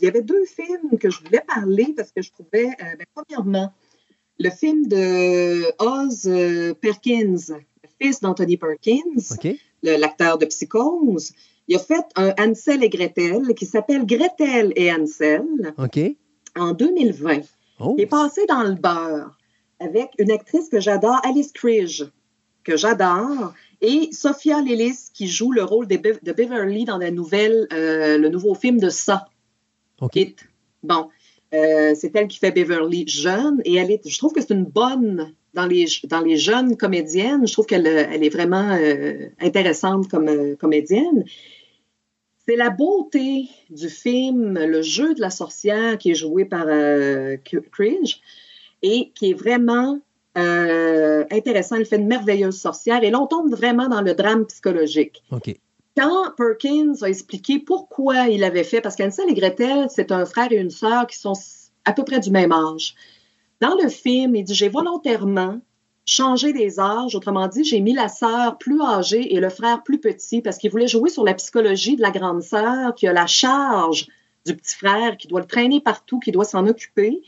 Il 0.00 0.04
y 0.04 0.08
avait 0.08 0.22
deux 0.22 0.44
films 0.46 0.98
que 1.00 1.10
je 1.10 1.18
voulais 1.24 1.42
parler 1.46 1.92
parce 1.96 2.12
que 2.12 2.22
je 2.22 2.30
trouvais, 2.30 2.66
euh, 2.68 2.96
ben, 2.96 3.04
premièrement, 3.14 3.72
le 4.38 4.50
film 4.50 4.86
de 4.86 5.64
Oz 5.82 6.26
euh, 6.26 6.74
Perkins, 6.74 7.36
le 7.50 7.88
fils 8.00 8.20
d'Anthony 8.20 8.56
Perkins, 8.56 9.36
l'acteur 9.82 10.38
de 10.38 10.46
Psychose. 10.46 11.32
Il 11.68 11.76
a 11.76 11.78
fait 11.78 12.04
un 12.16 12.32
Ansel 12.38 12.82
et 12.82 12.88
Gretel 12.88 13.54
qui 13.56 13.66
s'appelle 13.66 14.04
Gretel 14.04 14.72
et 14.76 14.92
Ansel 14.92 15.74
OK? 15.78 15.98
en 16.56 16.72
2020. 16.72 17.40
Oh. 17.80 17.94
Il 17.96 18.02
est 18.02 18.06
passé 18.06 18.44
dans 18.48 18.62
le 18.62 18.74
beurre 18.74 19.36
avec 19.80 20.10
une 20.18 20.30
actrice 20.30 20.68
que 20.68 20.80
j'adore, 20.80 21.20
Alice 21.24 21.52
Krige, 21.52 22.06
que 22.62 22.76
j'adore, 22.76 23.52
et 23.80 24.10
Sophia 24.12 24.60
Lillis 24.60 25.10
qui 25.12 25.26
joue 25.26 25.50
le 25.50 25.64
rôle 25.64 25.88
de, 25.88 25.96
Bev- 25.96 26.22
de 26.22 26.32
Beverly 26.32 26.84
dans 26.84 26.98
la 26.98 27.10
nouvelle, 27.10 27.66
euh, 27.72 28.16
le 28.18 28.28
nouveau 28.28 28.54
film 28.54 28.78
de 28.78 28.90
Ça. 28.90 29.26
OK. 30.00 30.14
It. 30.16 30.38
Bon, 30.84 31.08
euh, 31.54 31.94
c'est 31.96 32.14
elle 32.14 32.28
qui 32.28 32.38
fait 32.38 32.52
Beverly 32.52 33.06
jeune 33.08 33.60
et 33.64 33.74
elle 33.76 33.90
est, 33.90 34.08
je 34.08 34.18
trouve 34.18 34.32
que 34.32 34.40
c'est 34.40 34.54
une 34.54 34.64
bonne 34.64 35.32
dans 35.54 35.66
les, 35.66 35.86
dans 36.04 36.20
les 36.20 36.36
jeunes 36.36 36.76
comédiennes. 36.76 37.46
Je 37.46 37.52
trouve 37.52 37.66
qu'elle 37.66 37.86
elle 37.86 38.22
est 38.24 38.30
vraiment 38.30 38.70
euh, 38.80 39.28
intéressante 39.40 40.08
comme 40.08 40.28
euh, 40.28 40.54
comédienne. 40.56 41.24
C'est 42.46 42.56
la 42.56 42.70
beauté 42.70 43.48
du 43.70 43.88
film, 43.88 44.54
le 44.54 44.82
jeu 44.82 45.14
de 45.14 45.20
la 45.20 45.30
sorcière 45.30 45.96
qui 45.96 46.10
est 46.10 46.14
joué 46.14 46.44
par 46.44 46.64
euh, 46.66 47.36
Cringe 47.70 48.20
et 48.82 49.12
qui 49.14 49.30
est 49.30 49.34
vraiment 49.34 50.00
euh, 50.36 51.24
intéressant. 51.30 51.76
Elle 51.76 51.86
fait 51.86 51.96
une 51.96 52.08
merveilleuse 52.08 52.58
sorcière 52.58 53.04
et 53.04 53.10
là, 53.10 53.20
on 53.20 53.26
tombe 53.26 53.50
vraiment 53.50 53.88
dans 53.88 54.02
le 54.02 54.14
drame 54.14 54.46
psychologique 54.46 55.22
OK. 55.30 55.54
quand 55.96 56.32
Perkins 56.36 56.94
a 57.02 57.08
expliqué 57.08 57.60
pourquoi 57.60 58.28
il 58.28 58.42
avait 58.42 58.64
fait, 58.64 58.80
parce 58.80 58.96
qu'Ansel 58.96 59.30
et 59.30 59.34
Gretel, 59.34 59.86
c'est 59.88 60.10
un 60.10 60.24
frère 60.24 60.50
et 60.50 60.56
une 60.56 60.70
sœur 60.70 61.06
qui 61.06 61.18
sont 61.18 61.34
à 61.84 61.92
peu 61.92 62.04
près 62.04 62.18
du 62.18 62.30
même 62.30 62.52
âge. 62.52 62.96
Dans 63.60 63.76
le 63.80 63.88
film, 63.88 64.34
il 64.34 64.42
dit 64.42 64.54
J'ai 64.54 64.68
volontairement 64.68 65.60
changé 66.06 66.52
les 66.52 66.80
âges. 66.80 67.14
Autrement 67.14 67.48
dit, 67.48 67.64
j'ai 67.64 67.80
mis 67.80 67.94
la 67.94 68.08
sœur 68.08 68.58
plus 68.58 68.80
âgée 68.80 69.34
et 69.34 69.40
le 69.40 69.48
frère 69.48 69.82
plus 69.82 69.98
petit 69.98 70.42
parce 70.42 70.58
qu'il 70.58 70.70
voulait 70.70 70.88
jouer 70.88 71.10
sur 71.10 71.24
la 71.24 71.34
psychologie 71.34 71.96
de 71.96 72.02
la 72.02 72.10
grande 72.10 72.42
sœur 72.42 72.94
qui 72.94 73.06
a 73.06 73.12
la 73.12 73.26
charge 73.26 74.06
du 74.46 74.56
petit 74.56 74.74
frère, 74.74 75.16
qui 75.16 75.28
doit 75.28 75.40
le 75.40 75.46
traîner 75.46 75.80
partout, 75.80 76.18
qui 76.18 76.32
doit 76.32 76.44
s'en 76.44 76.66
occuper, 76.66 77.22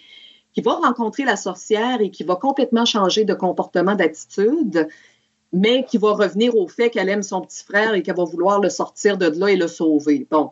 qui 0.52 0.60
va 0.60 0.74
rencontrer 0.74 1.24
la 1.24 1.36
sorcière 1.36 2.00
et 2.00 2.10
qui 2.10 2.24
va 2.24 2.36
complètement 2.36 2.84
changer 2.84 3.24
de 3.24 3.34
comportement, 3.34 3.94
d'attitude 3.94 4.88
mais 5.54 5.84
qui 5.84 5.98
va 5.98 6.12
revenir 6.12 6.56
au 6.56 6.66
fait 6.66 6.90
qu'elle 6.90 7.08
aime 7.08 7.22
son 7.22 7.40
petit 7.40 7.64
frère 7.64 7.94
et 7.94 8.02
qu'elle 8.02 8.16
va 8.16 8.24
vouloir 8.24 8.60
le 8.60 8.68
sortir 8.68 9.16
de 9.16 9.26
là 9.26 9.52
et 9.52 9.56
le 9.56 9.68
sauver. 9.68 10.26
Bon. 10.28 10.50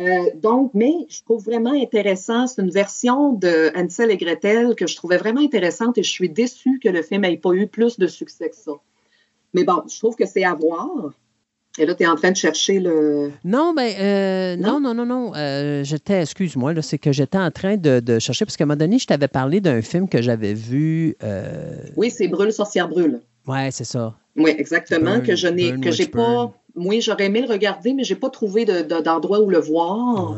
Euh, 0.00 0.30
donc, 0.34 0.72
mais 0.74 0.92
je 1.08 1.22
trouve 1.22 1.42
vraiment 1.42 1.72
intéressant, 1.72 2.46
c'est 2.46 2.60
une 2.60 2.70
version 2.70 3.32
de 3.32 3.72
Hansel 3.74 4.10
et 4.10 4.16
Gretel 4.16 4.74
que 4.74 4.86
je 4.86 4.94
trouvais 4.94 5.16
vraiment 5.16 5.40
intéressante 5.40 5.96
et 5.96 6.02
je 6.02 6.10
suis 6.10 6.28
déçue 6.28 6.78
que 6.82 6.88
le 6.88 7.02
film 7.02 7.22
n'ait 7.22 7.38
pas 7.38 7.52
eu 7.52 7.66
plus 7.66 7.98
de 7.98 8.06
succès 8.06 8.50
que 8.50 8.56
ça. 8.56 8.72
Mais 9.54 9.64
bon, 9.64 9.82
je 9.90 9.98
trouve 9.98 10.14
que 10.14 10.26
c'est 10.26 10.44
à 10.44 10.54
voir. 10.54 11.14
Et 11.78 11.86
là, 11.86 11.94
tu 11.94 12.02
es 12.02 12.06
en 12.06 12.16
train 12.16 12.30
de 12.30 12.36
chercher 12.36 12.78
le. 12.78 13.32
Non, 13.44 13.74
ben, 13.74 13.92
euh, 13.98 14.56
non, 14.56 14.80
non, 14.80 14.94
non, 14.94 15.04
non. 15.06 15.34
euh, 15.34 15.84
j'étais, 15.84 16.22
excuse-moi, 16.22 16.72
là, 16.72 16.82
c'est 16.82 16.98
que 16.98 17.12
j'étais 17.12 17.38
en 17.38 17.50
train 17.50 17.76
de, 17.76 18.00
de 18.00 18.18
chercher, 18.18 18.46
parce 18.46 18.56
qu'à 18.56 18.64
un 18.64 18.66
moment 18.66 18.78
donné, 18.78 18.98
je 18.98 19.06
t'avais 19.06 19.28
parlé 19.28 19.60
d'un 19.60 19.82
film 19.82 20.08
que 20.08 20.20
j'avais 20.22 20.54
vu. 20.54 21.16
Oui, 21.96 22.10
c'est 22.10 22.28
Brûle, 22.28 22.52
sorcière 22.52 22.88
brûle. 22.88 23.20
Ouais, 23.46 23.70
c'est 23.70 23.84
ça. 23.84 24.14
Oui, 24.36 24.54
exactement, 24.58 25.12
Burn, 25.12 25.22
que 25.22 25.36
je 25.36 25.48
n'ai 25.48 25.70
Burn 25.70 25.80
que 25.82 25.90
j'ai 25.90 26.06
pas. 26.06 26.52
Moi, 26.76 27.00
j'aurais 27.00 27.24
aimé 27.26 27.40
le 27.40 27.48
regarder, 27.48 27.94
mais 27.94 28.04
j'ai 28.04 28.14
pas 28.16 28.30
trouvé 28.30 28.64
de- 28.64 28.82
de- 28.82 29.00
d'endroit 29.00 29.40
où 29.40 29.48
le 29.50 29.58
voir. 29.58 30.36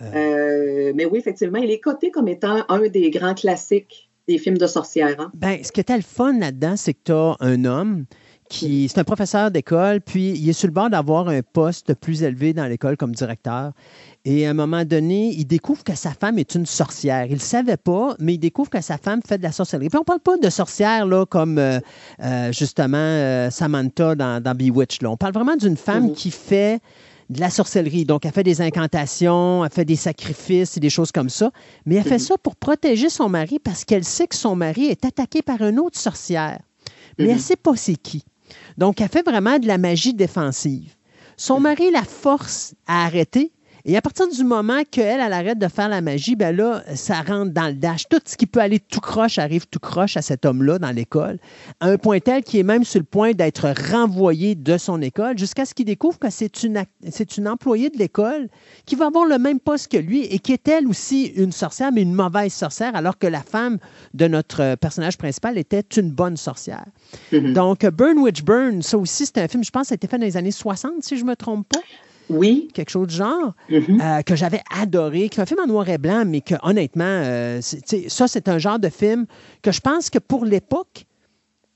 Euh, 0.00 0.92
mais 0.94 1.04
oui, 1.04 1.18
effectivement, 1.18 1.58
il 1.58 1.70
est 1.70 1.80
coté 1.80 2.10
comme 2.10 2.28
étant 2.28 2.64
un 2.68 2.88
des 2.88 3.10
grands 3.10 3.34
classiques 3.34 4.08
des 4.28 4.38
films 4.38 4.58
de 4.58 4.66
sorcières. 4.66 5.16
hein. 5.20 5.30
Ben, 5.34 5.62
ce 5.64 5.72
qui 5.72 5.80
était 5.80 5.96
le 5.96 6.02
fun 6.02 6.38
là-dedans, 6.38 6.76
c'est 6.76 6.94
que 6.94 7.00
tu 7.06 7.12
as 7.12 7.36
un 7.40 7.64
homme 7.64 8.04
qui, 8.50 8.88
c'est 8.88 8.98
un 8.98 9.04
professeur 9.04 9.50
d'école, 9.50 10.00
puis 10.00 10.30
il 10.30 10.48
est 10.48 10.52
sur 10.52 10.66
le 10.66 10.74
bord 10.74 10.90
d'avoir 10.90 11.28
un 11.28 11.40
poste 11.40 11.94
plus 11.94 12.24
élevé 12.24 12.52
dans 12.52 12.66
l'école 12.66 12.96
comme 12.96 13.14
directeur. 13.14 13.72
Et 14.24 14.46
à 14.46 14.50
un 14.50 14.54
moment 14.54 14.84
donné, 14.84 15.32
il 15.32 15.46
découvre 15.46 15.84
que 15.84 15.94
sa 15.94 16.10
femme 16.10 16.38
est 16.38 16.54
une 16.54 16.66
sorcière. 16.66 17.26
Il 17.26 17.34
ne 17.34 17.38
savait 17.38 17.78
pas, 17.78 18.16
mais 18.18 18.34
il 18.34 18.38
découvre 18.38 18.68
que 18.68 18.80
sa 18.82 18.98
femme 18.98 19.20
fait 19.26 19.38
de 19.38 19.44
la 19.44 19.52
sorcellerie. 19.52 19.88
Puis 19.88 19.96
on 19.96 20.00
ne 20.00 20.04
parle 20.04 20.20
pas 20.20 20.36
de 20.36 20.50
sorcière 20.50 21.06
là, 21.06 21.24
comme 21.24 21.58
euh, 21.58 21.78
euh, 22.22 22.52
justement 22.52 22.98
euh, 22.98 23.50
Samantha 23.50 24.16
dans, 24.16 24.42
dans 24.42 24.54
Bewitched. 24.54 25.02
Là. 25.02 25.10
On 25.10 25.16
parle 25.16 25.32
vraiment 25.32 25.56
d'une 25.56 25.76
femme 25.76 26.12
qui 26.12 26.32
fait 26.32 26.80
de 27.30 27.40
la 27.40 27.48
sorcellerie. 27.48 28.04
Donc, 28.04 28.26
elle 28.26 28.32
fait 28.32 28.42
des 28.42 28.60
incantations, 28.60 29.64
elle 29.64 29.70
fait 29.70 29.84
des 29.84 29.96
sacrifices 29.96 30.76
et 30.76 30.80
des 30.80 30.90
choses 30.90 31.12
comme 31.12 31.30
ça. 31.30 31.52
Mais 31.86 31.94
elle 31.94 32.04
fait 32.04 32.18
ça 32.18 32.34
pour 32.36 32.56
protéger 32.56 33.08
son 33.08 33.28
mari 33.28 33.60
parce 33.60 33.84
qu'elle 33.84 34.04
sait 34.04 34.26
que 34.26 34.34
son 34.34 34.56
mari 34.56 34.86
est 34.86 35.04
attaqué 35.04 35.40
par 35.40 35.62
une 35.62 35.78
autre 35.78 35.98
sorcière. 35.98 36.58
Mais 37.18 37.28
elle 37.28 37.36
ne 37.36 37.40
sait 37.40 37.56
pas 37.56 37.76
c'est 37.76 37.96
qui. 37.96 38.24
Donc, 38.78 39.00
elle 39.00 39.08
fait 39.08 39.24
vraiment 39.24 39.58
de 39.58 39.66
la 39.66 39.78
magie 39.78 40.14
défensive. 40.14 40.94
Son 41.36 41.60
mari 41.60 41.90
la 41.90 42.04
force 42.04 42.74
à 42.86 43.04
arrêter. 43.04 43.52
Et 43.84 43.96
à 43.96 44.02
partir 44.02 44.28
du 44.28 44.44
moment 44.44 44.82
qu'elle, 44.90 45.20
elle 45.20 45.32
arrête 45.32 45.58
de 45.58 45.68
faire 45.68 45.88
la 45.88 46.00
magie, 46.00 46.36
ben 46.36 46.54
là, 46.54 46.82
ça 46.94 47.22
rentre 47.22 47.52
dans 47.52 47.68
le 47.68 47.74
dash. 47.74 48.08
Tout 48.08 48.20
ce 48.24 48.36
qui 48.36 48.46
peut 48.46 48.60
aller 48.60 48.78
tout 48.78 49.00
croche 49.00 49.38
arrive 49.38 49.66
tout 49.66 49.78
croche 49.78 50.16
à 50.16 50.22
cet 50.22 50.44
homme-là 50.44 50.78
dans 50.78 50.90
l'école, 50.90 51.38
à 51.80 51.86
un 51.86 51.96
point 51.96 52.20
tel 52.20 52.42
qu'il 52.42 52.60
est 52.60 52.64
même 52.64 52.84
sur 52.84 53.00
le 53.00 53.04
point 53.04 53.32
d'être 53.32 53.72
renvoyé 53.92 54.54
de 54.54 54.76
son 54.76 55.00
école 55.00 55.38
jusqu'à 55.38 55.64
ce 55.64 55.74
qu'il 55.74 55.86
découvre 55.86 56.18
que 56.18 56.30
c'est 56.30 56.62
une, 56.62 56.84
c'est 57.10 57.36
une 57.36 57.48
employée 57.48 57.90
de 57.90 57.98
l'école 57.98 58.48
qui 58.86 58.96
va 58.96 59.06
avoir 59.06 59.24
le 59.24 59.38
même 59.38 59.60
poste 59.60 59.90
que 59.90 59.96
lui 59.96 60.24
et 60.24 60.38
qui 60.38 60.52
est 60.52 60.68
elle 60.68 60.86
aussi 60.86 61.26
une 61.26 61.52
sorcière, 61.52 61.92
mais 61.92 62.02
une 62.02 62.14
mauvaise 62.14 62.52
sorcière, 62.52 62.94
alors 62.94 63.18
que 63.18 63.26
la 63.26 63.42
femme 63.42 63.78
de 64.14 64.26
notre 64.26 64.74
personnage 64.76 65.16
principal 65.16 65.58
était 65.58 65.80
une 65.96 66.10
bonne 66.10 66.36
sorcière. 66.36 66.84
Donc, 67.32 67.84
euh, 67.84 67.90
Burn 67.90 68.18
Witch 68.18 68.42
Burn, 68.42 68.82
ça 68.82 68.98
aussi, 68.98 69.26
c'est 69.26 69.38
un 69.38 69.48
film, 69.48 69.64
je 69.64 69.70
pense, 69.70 69.88
ça 69.88 69.94
a 69.94 69.96
été 69.96 70.06
fait 70.06 70.18
dans 70.18 70.24
les 70.24 70.36
années 70.36 70.50
60, 70.50 71.02
si 71.02 71.16
je 71.16 71.24
ne 71.24 71.30
me 71.30 71.36
trompe 71.36 71.66
pas. 71.68 71.80
Oui. 72.30 72.68
Quelque 72.72 72.90
chose 72.90 73.08
du 73.08 73.14
genre, 73.16 73.54
Mhm. 73.68 74.00
euh, 74.00 74.22
que 74.22 74.36
j'avais 74.36 74.60
adoré, 74.74 75.28
qui 75.28 75.38
est 75.38 75.42
un 75.42 75.46
film 75.46 75.60
en 75.60 75.66
noir 75.66 75.88
et 75.88 75.98
blanc, 75.98 76.24
mais 76.26 76.40
que 76.40 76.54
honnêtement, 76.62 77.04
euh, 77.04 77.60
ça, 77.60 78.28
c'est 78.28 78.48
un 78.48 78.58
genre 78.58 78.78
de 78.78 78.88
film 78.88 79.26
que 79.62 79.72
je 79.72 79.80
pense 79.80 80.08
que 80.10 80.18
pour 80.18 80.44
l'époque, 80.44 81.04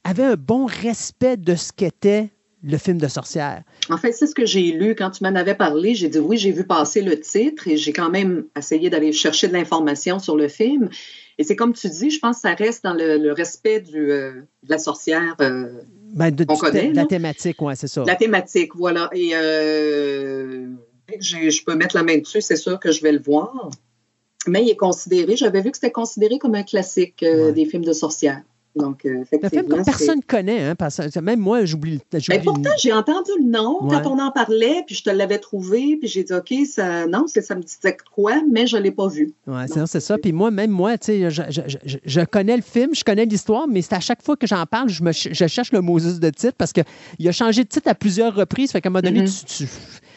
avait 0.05 0.24
un 0.24 0.36
bon 0.36 0.66
respect 0.66 1.36
de 1.36 1.55
ce 1.55 1.73
qu'était 1.73 2.31
le 2.62 2.78
film 2.78 2.97
de 2.99 3.08
sorcière. 3.08 3.62
En 3.91 3.99
fait, 3.99 4.12
c'est 4.12 4.26
ce 4.26 4.34
que 4.34 4.47
j'ai 4.47 4.73
lu 4.73 4.94
quand 4.94 5.10
tu 5.10 5.23
m'en 5.24 5.34
avais 5.34 5.55
parlé. 5.55 5.94
J'ai 5.94 6.08
dit 6.08 6.18
oui, 6.18 6.39
j'ai 6.39 6.50
vu 6.50 6.65
passer 6.65 7.02
le 7.02 7.18
titre 7.20 7.68
et 7.68 7.76
j'ai 7.76 7.92
quand 7.92 8.08
même 8.10 8.44
essayé 8.57 8.89
d'aller 8.91 9.12
chercher 9.12 9.49
de 9.49 9.52
l'information 9.52 10.18
sur 10.18 10.36
le 10.36 10.49
film. 10.49 10.89
Et 11.36 11.44
c'est 11.44 11.57
comme 11.57 11.73
tu 11.74 11.89
dis, 11.89 12.10
je 12.10 12.18
pense 12.20 12.36
que 12.36 12.42
ça 12.42 12.55
reste 12.55 12.84
dans 12.84 12.94
le, 12.94 13.18
le 13.18 13.33
respect 13.33 13.81
du, 13.81 14.10
euh, 14.10 14.33
de 14.62 14.70
la 14.70 14.78
sorcière, 14.78 15.34
euh, 15.41 15.73
Ben, 16.15 16.31
de, 16.31 16.47
On 16.49 16.57
connaît, 16.57 16.93
la 16.93 17.07
thématique, 17.07 17.60
ouais, 17.60 17.75
c'est 17.75 17.89
ça. 17.89 18.05
la 18.07 18.15
thématique, 18.15 18.75
voilà. 18.76 19.10
Et 19.12 19.34
euh, 19.34 20.68
je 21.18 21.65
peux 21.65 21.75
mettre 21.75 21.97
la 21.97 22.05
main 22.05 22.18
dessus, 22.18 22.41
c'est 22.41 22.57
sûr 22.57 22.78
que 22.78 22.93
je 22.93 23.02
vais 23.02 23.12
le 23.12 23.18
voir. 23.18 23.70
Mais 24.47 24.62
il 24.62 24.70
est 24.70 24.76
considéré, 24.76 25.36
j'avais 25.36 25.60
vu 25.60 25.70
que 25.70 25.76
c'était 25.76 25.91
considéré 25.91 26.39
comme 26.39 26.55
un 26.55 26.62
classique 26.62 27.23
euh, 27.23 27.51
des 27.51 27.65
films 27.65 27.84
de 27.84 27.93
sorcières. 27.93 28.43
Donc, 28.76 29.04
euh, 29.06 29.20
Un 29.20 29.24
film 29.48 29.66
que 29.68 29.76
c'est- 29.76 29.84
personne 29.84 30.16
ne 30.18 30.22
connaît, 30.22 30.60
hein, 30.64 30.74
parce 30.74 30.96
que 30.96 31.20
même 31.20 31.38
moi, 31.38 31.64
j'oublie 31.64 31.92
le 31.92 32.00
Ben, 32.10 32.20
le- 32.38 32.42
pourtant, 32.42 32.70
j'ai 32.80 32.92
entendu 32.92 33.30
le 33.38 33.48
nom 33.48 33.84
Ouais. 33.84 33.90
quand 34.02 34.10
on 34.10 34.18
en 34.18 34.32
parlait, 34.32 34.82
puis 34.86 34.96
je 34.96 35.02
te 35.04 35.10
l'avais 35.10 35.38
trouvé, 35.38 35.96
puis 36.00 36.08
j'ai 36.08 36.24
dit, 36.24 36.32
OK, 36.32 36.52
ça, 36.66 37.06
non, 37.06 37.26
c'est- 37.28 37.40
ça 37.42 37.54
me 37.54 37.62
disait 37.62 37.96
quoi, 38.12 38.42
mais 38.50 38.66
je 38.66 38.76
ne 38.76 38.82
l'ai 38.82 38.90
pas 38.90 39.06
vu. 39.06 39.32
Ouais, 39.46 39.66
c'est 39.68 39.86
c'est 39.86 40.00
ça. 40.00 40.18
Puis 40.18 40.32
moi, 40.32 40.50
même 40.50 40.70
moi, 40.72 40.98
tu 40.98 41.06
sais, 41.06 41.30
je, 41.30 41.42
je- 41.50 41.60
je- 41.86 41.98
je 42.04 42.20
connais 42.22 42.56
le 42.56 42.62
film, 42.62 42.94
je 42.94 43.04
connais 43.04 43.26
l'histoire, 43.26 43.68
mais 43.68 43.80
c'est 43.80 43.94
à 43.94 44.00
chaque 44.00 44.22
fois 44.22 44.36
que 44.36 44.46
j'en 44.46 44.66
parle, 44.66 44.88
je, 44.88 45.02
me 45.04 45.12
je 45.12 45.46
cherche 45.46 45.70
le 45.70 45.80
Moses 45.80 46.18
de 46.18 46.30
titre 46.30 46.54
parce 46.58 46.72
qu'il 46.72 47.28
a 47.28 47.32
changé 47.32 47.62
de 47.62 47.68
titre 47.68 47.88
à 47.88 47.94
plusieurs 47.94 48.34
reprises. 48.34 48.72
Fait 48.72 48.80
qu'à 48.80 48.88
un 48.88 48.92
moment 48.92 49.02
donné, 49.02 49.20
Mhm. 49.20 49.28
tu- 49.28 49.66
tu- 49.66 49.68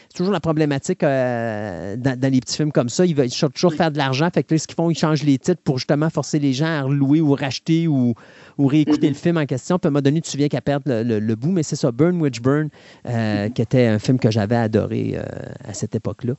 c'est 0.08 0.16
toujours 0.16 0.32
la 0.32 0.40
problématique 0.40 1.02
euh, 1.02 1.96
dans, 1.96 2.18
dans 2.18 2.32
les 2.32 2.40
petits 2.40 2.56
films 2.56 2.72
comme 2.72 2.88
ça. 2.88 3.04
Ils 3.04 3.14
veulent 3.14 3.30
toujours 3.30 3.74
faire 3.74 3.90
de 3.90 3.98
l'argent. 3.98 4.28
Fait 4.32 4.42
que 4.42 4.54
là, 4.54 4.58
ce 4.58 4.66
qu'ils 4.66 4.74
font, 4.74 4.90
ils 4.90 4.96
changent 4.98 5.22
les 5.22 5.38
titres 5.38 5.60
pour 5.62 5.78
justement 5.78 6.08
forcer 6.10 6.38
les 6.38 6.52
gens 6.54 6.84
à 6.84 6.88
louer 6.88 7.20
ou 7.20 7.34
racheter 7.34 7.86
ou, 7.88 8.14
ou 8.56 8.66
réécouter 8.66 9.08
le 9.08 9.14
film 9.14 9.36
en 9.36 9.44
question. 9.46 9.78
Puis 9.78 9.86
à 9.86 9.88
un 9.88 9.90
moment 9.92 10.02
donné, 10.02 10.20
tu 10.20 10.36
viens 10.36 10.48
qu'à 10.48 10.60
perdre 10.60 10.84
le, 10.90 11.02
le- 11.02 11.18
le 11.20 11.34
bout. 11.36 11.52
Mais 11.52 11.62
c'est 11.62 11.76
ça, 11.76 11.92
Burn 11.92 12.20
Witch 12.20 12.40
Burn, 12.40 12.68
euh, 13.06 13.48
qui 13.50 13.60
était 13.62 13.86
un 13.86 13.98
film 13.98 14.18
que 14.18 14.30
j'avais 14.30 14.56
adoré 14.56 15.14
euh, 15.16 15.22
à 15.66 15.74
cette 15.74 15.94
époque-là. 15.94 16.34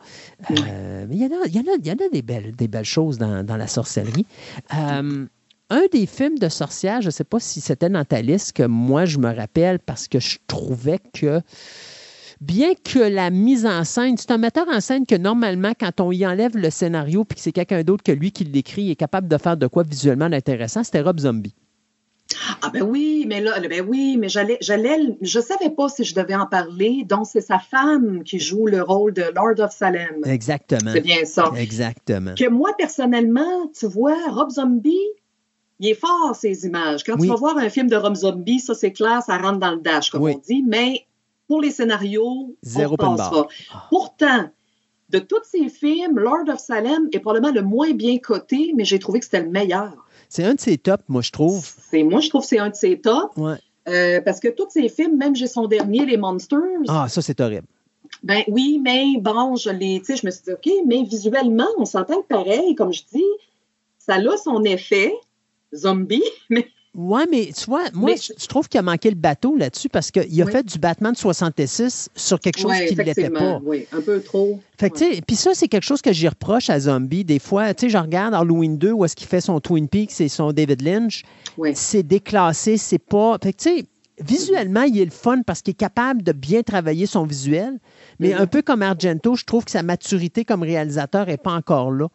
Mais 0.50 1.08
il 1.12 1.22
y 1.22 1.26
en 1.26 1.30
a, 1.30 1.48
il 1.48 1.56
y 1.56 1.60
en 1.60 1.64
a, 1.72 1.76
il 1.80 1.88
y 1.88 1.92
en 1.92 1.96
a 1.96 2.10
des, 2.12 2.22
belles, 2.22 2.56
des 2.56 2.68
belles 2.68 2.86
choses 2.86 3.18
dans, 3.18 3.46
dans 3.46 3.58
la 3.58 3.68
sorcellerie. 3.68 4.26
Un 5.72 5.84
des 5.92 6.08
films 6.08 6.40
de 6.40 6.50
sorcière, 6.50 7.02
je 7.02 7.08
ne 7.10 7.12
sais 7.12 7.24
pas 7.24 7.40
si 7.40 7.62
c'était 7.62 7.90
dans 7.90 8.04
ta 8.04 8.24
liste, 8.24 8.54
que 8.54 8.64
moi 8.64 9.06
je 9.06 9.20
me 9.20 9.32
rappelle 9.32 9.78
parce 9.78 10.08
que 10.08 10.20
je 10.20 10.40
trouvais 10.48 10.98
que 11.14 11.42
bien 12.42 12.74
que 12.76 13.00
la 13.00 13.30
mise 13.30 13.66
en 13.66 13.84
scène, 13.84 14.18
c'est 14.18 14.32
un 14.32 14.38
metteur 14.38 14.68
en 14.70 14.82
scène 14.82 15.06
que 15.06 15.16
normalement, 15.16 15.74
quand 15.80 16.00
on 16.02 16.12
y 16.12 16.26
enlève 16.26 16.56
le 16.58 16.70
scénario 16.70 17.26
puis 17.26 17.36
que 17.36 17.42
c'est 17.42 17.52
quelqu'un 17.52 17.84
d'autre 17.84 18.04
que 18.04 18.12
lui 18.12 18.32
qui 18.32 18.44
l'écrit, 18.46 18.84
il 18.84 18.92
est 18.92 18.96
capable 18.96 19.28
de 19.28 19.38
faire 19.38 19.58
de 19.58 19.68
quoi 19.68 19.84
visuellement 19.84 20.30
d'intéressant, 20.30 20.84
c'était 20.84 21.02
Rob 21.02 21.20
Zombie. 21.20 21.54
Ah 22.62 22.70
ben 22.70 22.84
oui, 22.84 23.26
mais 23.28 23.42
là, 23.42 23.60
ben 23.60 23.84
oui, 23.88 24.16
mais 24.18 24.30
j'allais, 24.30 24.60
j'allais, 24.62 25.00
je 25.22 25.40
savais 25.40 25.72
pas 25.72 25.90
si 25.90 26.04
je 26.04 26.14
devais 26.14 26.36
en 26.36 26.46
parler. 26.46 27.04
Donc 27.10 27.26
c'est 27.26 27.42
sa 27.42 27.58
femme 27.58 28.24
qui 28.24 28.40
joue 28.40 28.68
le 28.68 28.84
rôle 28.84 29.14
de 29.14 29.24
Lord 29.36 29.60
of 29.60 29.72
Salem. 29.72 30.22
Exactement. 30.26 30.92
C'est 30.94 31.02
bien 31.02 31.26
ça. 31.26 31.52
Exactement. 31.58 32.36
Que 32.36 32.48
moi 32.48 32.70
personnellement, 32.78 33.72
tu 33.78 33.88
vois, 33.88 34.16
Rob 34.30 34.52
Zombie, 34.52 34.96
il 35.80 35.90
est 35.90 35.94
fort 35.96 36.36
ces 36.40 36.68
images. 36.68 37.04
Quand 37.04 37.16
Oui. 37.16 37.22
tu 37.24 37.28
vas 37.30 37.36
voir 37.36 37.58
un 37.58 37.70
film 37.70 37.88
de 37.88 37.96
Rob 37.96 38.16
Zombie, 38.16 38.60
ça 38.60 38.76
c'est 38.76 38.92
clair, 38.92 39.24
ça 39.24 39.38
rentre 39.40 39.58
dans 39.58 39.72
le 39.72 39.82
dash 39.82 40.12
comme 40.12 40.22
Oui. 40.22 40.34
on 40.36 40.42
dit. 40.46 40.64
Mais 40.68 41.08
pour 41.50 41.60
les 41.62 41.72
scénarios, 41.72 42.56
Zéro 42.62 42.94
on 42.94 42.98
passera. 42.98 43.32
bar. 43.32 43.48
Pourtant. 43.90 44.50
De 45.10 45.18
tous 45.18 45.42
ces 45.44 45.70
films, 45.70 46.20
Lord 46.20 46.48
of 46.50 46.60
Salem 46.60 47.10
est 47.12 47.20
probablement 47.20 47.52
le 47.52 47.64
moins 47.64 47.92
bien 47.94 48.20
coté, 48.20 48.74
mais 48.76 48.86
j'ai 48.86 49.00
trouvé 49.00 49.18
que 49.20 49.26
c'était 49.26 49.42
le 49.42 49.50
meilleur. 49.50 50.06
C'est 50.30 50.44
un 50.44 50.54
de 50.54 50.60
ses 50.60 50.78
tops, 50.78 51.04
moi, 51.08 51.24
je 51.24 51.32
trouve. 51.32 51.68
C'est 51.90 52.04
moi, 52.04 52.20
je 52.20 52.30
trouve 52.30 52.42
que 52.44 52.48
c'est 52.48 52.60
un 52.60 52.70
de 52.70 52.76
ses 52.76 53.02
tops. 53.02 53.36
Ouais. 53.36 53.56
Euh, 53.88 54.22
parce 54.22 54.40
que 54.40 54.50
tous 54.50 54.68
ces 54.70 54.88
films, 54.88 55.18
même 55.18 55.36
j'ai 55.36 55.48
son 55.48 55.66
dernier, 55.68 56.06
Les 56.06 56.16
Monsters, 56.18 56.60
Ah, 56.88 57.08
ça, 57.10 57.24
c'est 57.24 57.42
horrible. 57.42 57.66
ben 58.22 58.44
oui, 58.50 58.80
mais 58.84 59.06
bon, 59.20 59.56
je 59.56 59.72
l'ai, 59.72 60.04
je 60.08 60.24
me 60.28 60.30
suis 60.30 60.44
dit, 60.44 60.52
OK, 60.52 60.70
mais 60.86 61.02
visuellement, 61.02 61.68
on 61.80 61.86
s'entend 61.86 62.22
pareil, 62.22 62.76
comme 62.76 62.94
je 62.94 63.02
dis, 63.12 63.26
ça 63.98 64.14
a 64.18 64.38
son 64.38 64.64
effet, 64.64 65.12
zombie, 65.74 66.22
mais 66.52 66.68
Ouais, 66.96 67.26
mais 67.30 67.52
tu 67.56 67.66
vois, 67.66 67.84
moi, 67.94 68.12
Mais- 68.12 68.18
je, 68.18 68.34
je 68.38 68.48
trouve 68.48 68.68
qu'il 68.68 68.80
a 68.80 68.82
manqué 68.82 69.10
le 69.10 69.16
bateau 69.16 69.56
là-dessus 69.56 69.90
parce 69.90 70.10
qu'il 70.10 70.42
a 70.42 70.46
Oui. 70.46 70.52
fait 70.52 70.64
du 70.64 70.80
Batman 70.80 71.14
de 71.14 71.18
66 71.18 72.10
sur 72.16 72.40
quelque 72.40 72.58
chose 72.60 72.72
Ouais, 72.72 72.88
qui 72.88 72.96
ne 72.96 73.04
l'était 73.04 73.30
pas. 73.30 73.60
Oui, 73.64 73.86
un 73.92 74.02
peu 74.02 74.20
trop. 74.22 74.60
Fait 74.80 74.90
que, 74.90 74.98
tu 74.98 75.14
sais, 75.16 75.22
puis 75.26 75.36
ça, 75.36 75.52
c'est 75.54 75.68
quelque 75.68 75.84
chose 75.86 76.02
que 76.02 76.12
j'y 76.12 76.28
reproche 76.28 76.70
à 76.72 76.80
Zombie. 76.80 77.24
Des 77.24 77.38
fois, 77.40 77.74
tu 77.76 77.86
sais, 77.86 77.90
je 77.90 77.98
regarde 77.98 78.34
Halloween 78.34 78.78
2 78.78 78.92
où 78.92 79.06
est-ce 79.06 79.16
qu'il 79.16 79.28
fait 79.28 79.42
son 79.42 79.60
Twin 79.60 79.88
Peaks 79.88 80.20
et 80.20 80.30
son 80.30 80.52
David 80.52 80.82
Lynch. 80.82 81.24
Oui. 81.58 81.72
C'est 81.76 82.04
déclassé, 82.04 82.78
c'est 82.78 82.98
pas. 82.98 83.38
Fait 83.42 83.54
que, 83.54 83.58
tu 83.62 83.70
sais, 83.70 83.86
visuellement, 84.26 84.84
il 84.84 85.00
est 85.00 85.06
le 85.06 85.12
fun 85.12 85.42
parce 85.46 85.62
qu'il 85.62 85.72
est 85.72 85.76
capable 85.76 86.24
de 86.24 86.32
bien 86.32 86.62
travailler 86.64 87.06
son 87.06 87.24
visuel. 87.26 87.80
Mais 88.20 88.30
Mhm. 88.34 88.42
un 88.42 88.48
peu 88.48 88.62
comme 88.62 88.82
Argento, 88.82 89.36
je 89.36 89.46
trouve 89.46 89.66
que 89.66 89.72
sa 89.72 89.84
maturité 89.84 90.44
comme 90.46 90.62
réalisateur 90.64 91.28
n'est 91.28 91.38
pas 91.38 91.54
encore 91.54 91.92
là. 91.92 92.08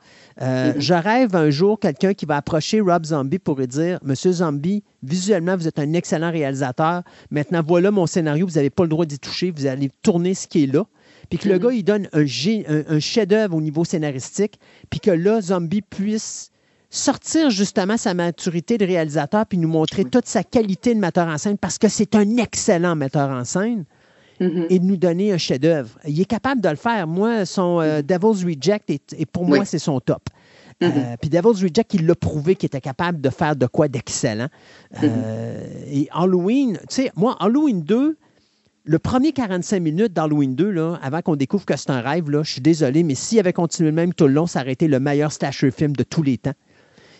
Euh, 0.42 0.74
Mhm. 0.74 0.80
Je 0.80 0.94
rêve 0.94 1.34
un 1.36 1.50
jour 1.50 1.78
quelqu'un 1.80 2.14
qui 2.14 2.26
va 2.26 2.36
approcher 2.36 2.80
Rob 2.80 3.04
Zombie 3.06 3.38
pour 3.38 3.56
lui 3.58 3.66
dire 3.66 3.98
Monsieur 4.02 4.32
Zombie, 4.32 4.82
visuellement, 5.02 5.56
vous 5.56 5.66
êtes 5.68 5.78
un 5.78 5.92
excellent 5.94 6.30
réalisateur. 6.30 7.02
Maintenant, 7.30 7.62
voilà 7.66 7.90
mon 7.90 8.06
scénario, 8.06 8.46
vous 8.46 8.54
n'avez 8.54 8.70
pas 8.70 8.82
le 8.84 8.88
droit 8.90 9.06
d'y 9.06 9.18
toucher, 9.18 9.50
vous 9.50 9.66
allez 9.66 9.90
tourner 10.02 10.34
ce 10.34 10.46
qui 10.46 10.64
est 10.64 10.72
là. 10.72 10.84
Puis 11.30 11.38
que 11.38 11.48
le 11.48 11.54
Mhm. 11.54 11.60
gars, 11.62 11.72
il 11.72 11.82
donne 11.84 12.08
un- 12.12 12.82
un 12.88 13.00
chef-d'œuvre 13.00 13.56
au 13.56 13.60
niveau 13.62 13.84
scénaristique, 13.84 14.58
puis 14.90 15.00
que 15.00 15.10
là, 15.10 15.40
Zombie 15.40 15.80
puisse 15.80 16.50
sortir 16.94 17.50
justement 17.50 17.96
sa 17.96 18.14
maturité 18.14 18.78
de 18.78 18.84
réalisateur 18.86 19.46
puis 19.46 19.58
nous 19.58 19.68
montrer 19.68 20.04
toute 20.04 20.26
sa 20.26 20.44
qualité 20.44 20.94
de 20.94 21.00
metteur 21.00 21.26
en 21.28 21.38
scène 21.38 21.58
parce 21.58 21.78
que 21.78 21.88
c'est 21.88 22.14
un 22.14 22.36
excellent 22.36 22.94
metteur 22.96 23.30
en 23.30 23.44
scène 23.44 23.84
Mhm. 24.40 24.66
et 24.68 24.78
de 24.80 24.84
nous 24.84 24.96
donner 24.96 25.32
un 25.32 25.38
chef-d'œuvre. 25.38 25.90
Il 26.06 26.20
est 26.20 26.24
capable 26.24 26.60
de 26.60 26.68
le 26.68 26.74
faire. 26.76 27.06
Moi, 27.06 27.46
son 27.46 27.80
euh, 27.80 28.02
Devil's 28.02 28.44
Reject, 28.44 28.90
est, 28.90 29.12
est- 29.12 29.26
pour 29.26 29.44
moi, 29.44 29.64
c'est 29.64 29.78
son 29.78 30.00
top. 30.00 30.22
Euh, 30.82 30.88
Puis 31.20 31.30
Devil's 31.30 31.62
Reject, 31.62 31.94
il 31.94 32.04
l'a 32.06 32.16
prouvé 32.16 32.56
qu'il 32.56 32.66
était 32.66 32.80
capable 32.80 33.20
de 33.20 33.30
faire 33.30 33.54
de 33.54 33.66
quoi 33.66 33.86
d'excellent. 33.86 34.48
Euh, 35.02 35.64
Et 35.86 36.08
Halloween, 36.12 36.78
tu 36.88 36.94
sais, 36.96 37.12
moi, 37.14 37.36
Halloween 37.38 37.82
2, 37.82 38.16
le 38.86 38.98
premier 38.98 39.32
45 39.32 39.80
minutes 39.80 40.12
d'Halloween 40.12 40.54
2, 40.56 40.68
là, 40.70 40.98
avant 41.02 41.22
qu'on 41.22 41.36
découvre 41.36 41.64
que 41.64 41.76
c'est 41.76 41.90
un 41.90 42.00
rêve, 42.00 42.28
là, 42.30 42.42
je 42.42 42.52
suis 42.52 42.60
désolé, 42.60 43.02
mais 43.04 43.14
s'il 43.14 43.38
avait 43.38 43.52
continué 43.52 43.90
le 43.90 43.94
même 43.96 44.12
tout 44.14 44.26
le 44.26 44.32
long, 44.34 44.46
ça 44.46 44.60
aurait 44.62 44.72
été 44.72 44.88
le 44.88 44.98
meilleur 45.00 45.32
slasher 45.32 45.70
film 45.70 45.94
de 45.94 46.02
tous 46.02 46.22
les 46.22 46.38
temps. 46.38 46.54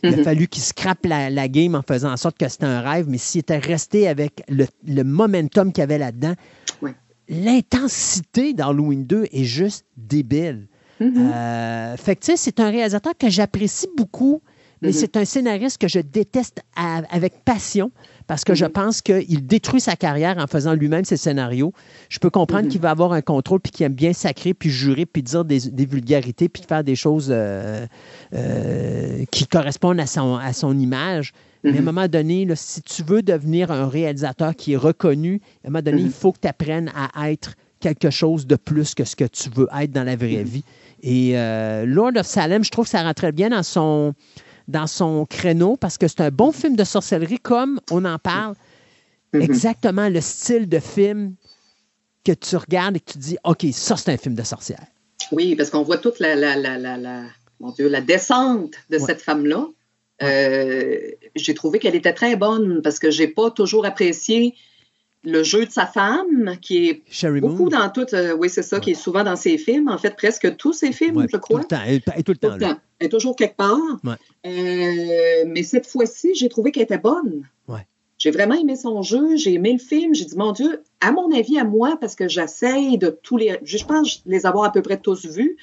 Il 0.04 0.14
a 0.14 0.16
Mhm. 0.18 0.24
fallu 0.24 0.46
qu'il 0.48 0.62
scrape 0.62 1.06
la, 1.06 1.30
la 1.30 1.48
game 1.48 1.74
en 1.74 1.82
faisant 1.82 2.12
en 2.12 2.16
sorte 2.16 2.36
que 2.38 2.46
c'était 2.48 2.66
un 2.66 2.80
rêve, 2.80 3.06
mais 3.08 3.18
s'il 3.18 3.40
était 3.40 3.58
resté 3.58 4.06
avec 4.06 4.42
le, 4.48 4.66
le 4.86 5.02
momentum 5.02 5.72
qu'il 5.72 5.80
y 5.80 5.84
avait 5.84 5.98
là-dedans, 5.98 6.34
Ouais. 6.82 6.94
l'intensité 7.28 8.52
d'Halloween 8.52 9.04
2 9.06 9.26
est 9.32 9.44
juste 9.44 9.84
débile. 9.96 10.66
Euh, 11.00 11.96
fait 11.96 12.16
que, 12.16 12.20
tu 12.20 12.26
sais, 12.32 12.36
c'est 12.36 12.60
un 12.60 12.70
réalisateur 12.70 13.14
que 13.18 13.28
j'apprécie 13.28 13.88
beaucoup, 13.96 14.42
mais 14.80 14.88
Mhm. 14.88 14.94
c'est 14.94 15.16
un 15.16 15.24
scénariste 15.24 15.78
que 15.78 15.88
je 15.88 15.98
déteste 16.00 16.60
à- 16.76 17.02
avec 17.10 17.44
passion 17.44 17.90
parce 18.26 18.44
que 18.44 18.54
je 18.54 18.64
Mhm. 18.64 18.70
pense 18.72 19.02
qu'il 19.02 19.46
détruit 19.46 19.80
sa 19.80 19.96
carrière 19.96 20.38
en 20.38 20.46
faisant 20.46 20.72
lui-même 20.74 21.04
ses 21.04 21.16
scénarios. 21.16 21.72
Je 22.08 22.18
peux 22.18 22.30
comprendre 22.30 22.64
Mhm. 22.64 22.68
qu'il 22.70 22.80
va 22.80 22.90
avoir 22.90 23.12
un 23.12 23.20
contrôle 23.22 23.60
puis 23.60 23.70
qu'il 23.70 23.84
aime 23.86 23.94
bien 23.94 24.12
sacrer 24.12 24.54
puis 24.54 24.70
jurer 24.70 25.04
puis 25.06 25.22
dire 25.22 25.44
des, 25.44 25.60
des 25.70 25.86
vulgarités 25.86 26.48
puis 26.48 26.62
faire 26.66 26.82
des 26.84 26.96
choses 26.96 27.28
euh, 27.30 27.86
euh, 28.34 29.24
qui 29.30 29.46
correspondent 29.46 30.00
à 30.00 30.06
son, 30.06 30.36
à 30.36 30.52
son 30.52 30.78
image. 30.78 31.32
Mais 31.62 31.70
à 31.70 31.74
un 31.74 31.76
Mhm. 31.78 31.84
moment 31.84 32.08
donné, 32.08 32.44
là, 32.44 32.56
si 32.56 32.82
tu 32.82 33.02
veux 33.02 33.22
devenir 33.22 33.70
un 33.70 33.88
réalisateur 33.88 34.54
qui 34.54 34.74
est 34.74 34.76
reconnu, 34.76 35.40
à 35.64 35.68
un 35.68 35.70
moment 35.70 35.82
donné, 35.82 36.02
il 36.02 36.10
faut 36.10 36.32
que 36.32 36.40
tu 36.42 36.48
apprennes 36.48 36.90
à 37.14 37.30
être 37.30 37.54
quelque 37.80 38.10
chose 38.10 38.46
de 38.46 38.56
plus 38.56 38.94
que 38.94 39.04
ce 39.04 39.16
que 39.16 39.24
tu 39.24 39.48
veux 39.50 39.68
être 39.78 39.90
dans 39.92 40.04
la 40.04 40.16
vraie 40.16 40.42
vie. 40.44 40.64
Et 41.02 41.38
euh, 41.38 41.84
Lord 41.86 42.12
of 42.16 42.26
Salem, 42.26 42.64
je 42.64 42.70
trouve 42.70 42.84
que 42.86 42.90
ça 42.90 43.02
rentrait 43.02 43.32
bien 43.32 43.50
dans 43.50 43.62
son, 43.62 44.14
dans 44.68 44.86
son 44.86 45.26
créneau 45.26 45.76
parce 45.76 45.98
que 45.98 46.08
c'est 46.08 46.20
un 46.20 46.30
bon 46.30 46.52
film 46.52 46.76
de 46.76 46.84
sorcellerie 46.84 47.38
comme 47.38 47.80
on 47.90 48.04
en 48.04 48.18
parle. 48.18 48.54
Mhm. 49.32 49.42
Exactement 49.42 50.08
le 50.08 50.20
style 50.20 50.68
de 50.68 50.78
film 50.78 51.34
que 52.24 52.32
tu 52.32 52.56
regardes 52.56 52.96
et 52.96 53.00
que 53.00 53.12
tu 53.12 53.18
dis, 53.18 53.36
OK, 53.44 53.66
ça, 53.72 53.96
c'est 53.96 54.12
un 54.12 54.16
film 54.16 54.34
de 54.34 54.42
sorcière. 54.42 54.84
Oui, 55.32 55.56
parce 55.56 55.70
qu'on 55.70 55.82
voit 55.82 55.98
toute 55.98 56.20
la, 56.20 56.34
la, 56.34 56.56
la, 56.56 56.78
la, 56.78 56.96
la- 56.96 57.24
mon 57.60 57.70
Dieu, 57.70 57.88
la 57.88 58.00
descente 58.00 58.72
de 58.90 58.98
Ouais. 58.98 59.04
cette 59.04 59.20
femme-là. 59.20 59.66
Euh, 60.22 60.98
j'ai 61.34 61.54
trouvé 61.54 61.78
qu'elle 61.78 61.94
était 61.96 62.12
très 62.12 62.36
bonne 62.36 62.80
parce 62.82 62.98
que 62.98 63.10
j'ai 63.10 63.26
pas 63.28 63.50
toujours 63.50 63.84
apprécié 63.84 64.54
le 65.24 65.42
jeu 65.42 65.64
de 65.66 65.70
sa 65.70 65.86
femme, 65.86 66.56
qui 66.60 66.88
est 66.88 67.02
Sherry 67.10 67.40
beaucoup 67.40 67.64
Moon. 67.64 67.68
dans 67.70 67.88
tout, 67.90 68.06
euh, 68.14 68.34
oui, 68.36 68.48
c'est 68.50 68.62
ça, 68.62 68.78
qui 68.80 68.90
est 68.90 68.94
souvent 68.94 69.24
dans 69.24 69.36
ses 69.36 69.56
films, 69.58 69.88
en 69.88 69.98
fait, 69.98 70.14
presque 70.16 70.56
tous 70.56 70.72
ses 70.72 70.92
films, 70.92 71.16
Ouais, 71.16 71.24
je 71.26 71.36
tout 71.36 71.40
crois. 71.40 71.60
le 71.60 71.64
temps. 71.66 71.78
Elle, 71.86 72.00
elle 72.12 72.20
est 72.20 72.22
tout 72.22 72.32
le 72.32 72.38
Tout 72.38 72.48
temps 72.48 72.54
le 72.54 72.60
là. 72.60 72.74
temps. 72.74 72.80
Elle 72.98 73.06
est 73.06 73.10
toujours 73.10 73.34
quelque 73.36 73.56
part. 73.56 73.78
Ouais. 74.04 74.14
Euh, 74.46 75.44
mais 75.48 75.62
cette 75.62 75.86
fois-ci, 75.86 76.34
j'ai 76.34 76.48
trouvé 76.48 76.72
qu'elle 76.72 76.84
était 76.84 76.98
bonne. 76.98 77.44
J'ai 78.16 78.30
vraiment 78.30 78.54
aimé 78.54 78.76
son 78.76 79.02
jeu, 79.02 79.36
j'ai 79.36 79.54
aimé 79.54 79.72
le 79.72 79.78
film. 79.80 80.14
J'ai 80.14 80.24
dit, 80.24 80.36
mon 80.36 80.52
Dieu, 80.52 80.82
à 81.00 81.10
mon 81.10 81.36
avis, 81.36 81.58
à 81.58 81.64
moi, 81.64 81.98
parce 82.00 82.14
que 82.14 82.28
j'essaye 82.28 82.96
de 82.96 83.08
tous 83.10 83.36
les. 83.36 83.58
Je 83.64 83.84
pense 83.84 84.22
les 84.24 84.46
avoir 84.46 84.64
à 84.64 84.72
peu 84.72 84.82
près 84.82 84.98
tous 84.98 85.26
vus, 85.26 85.56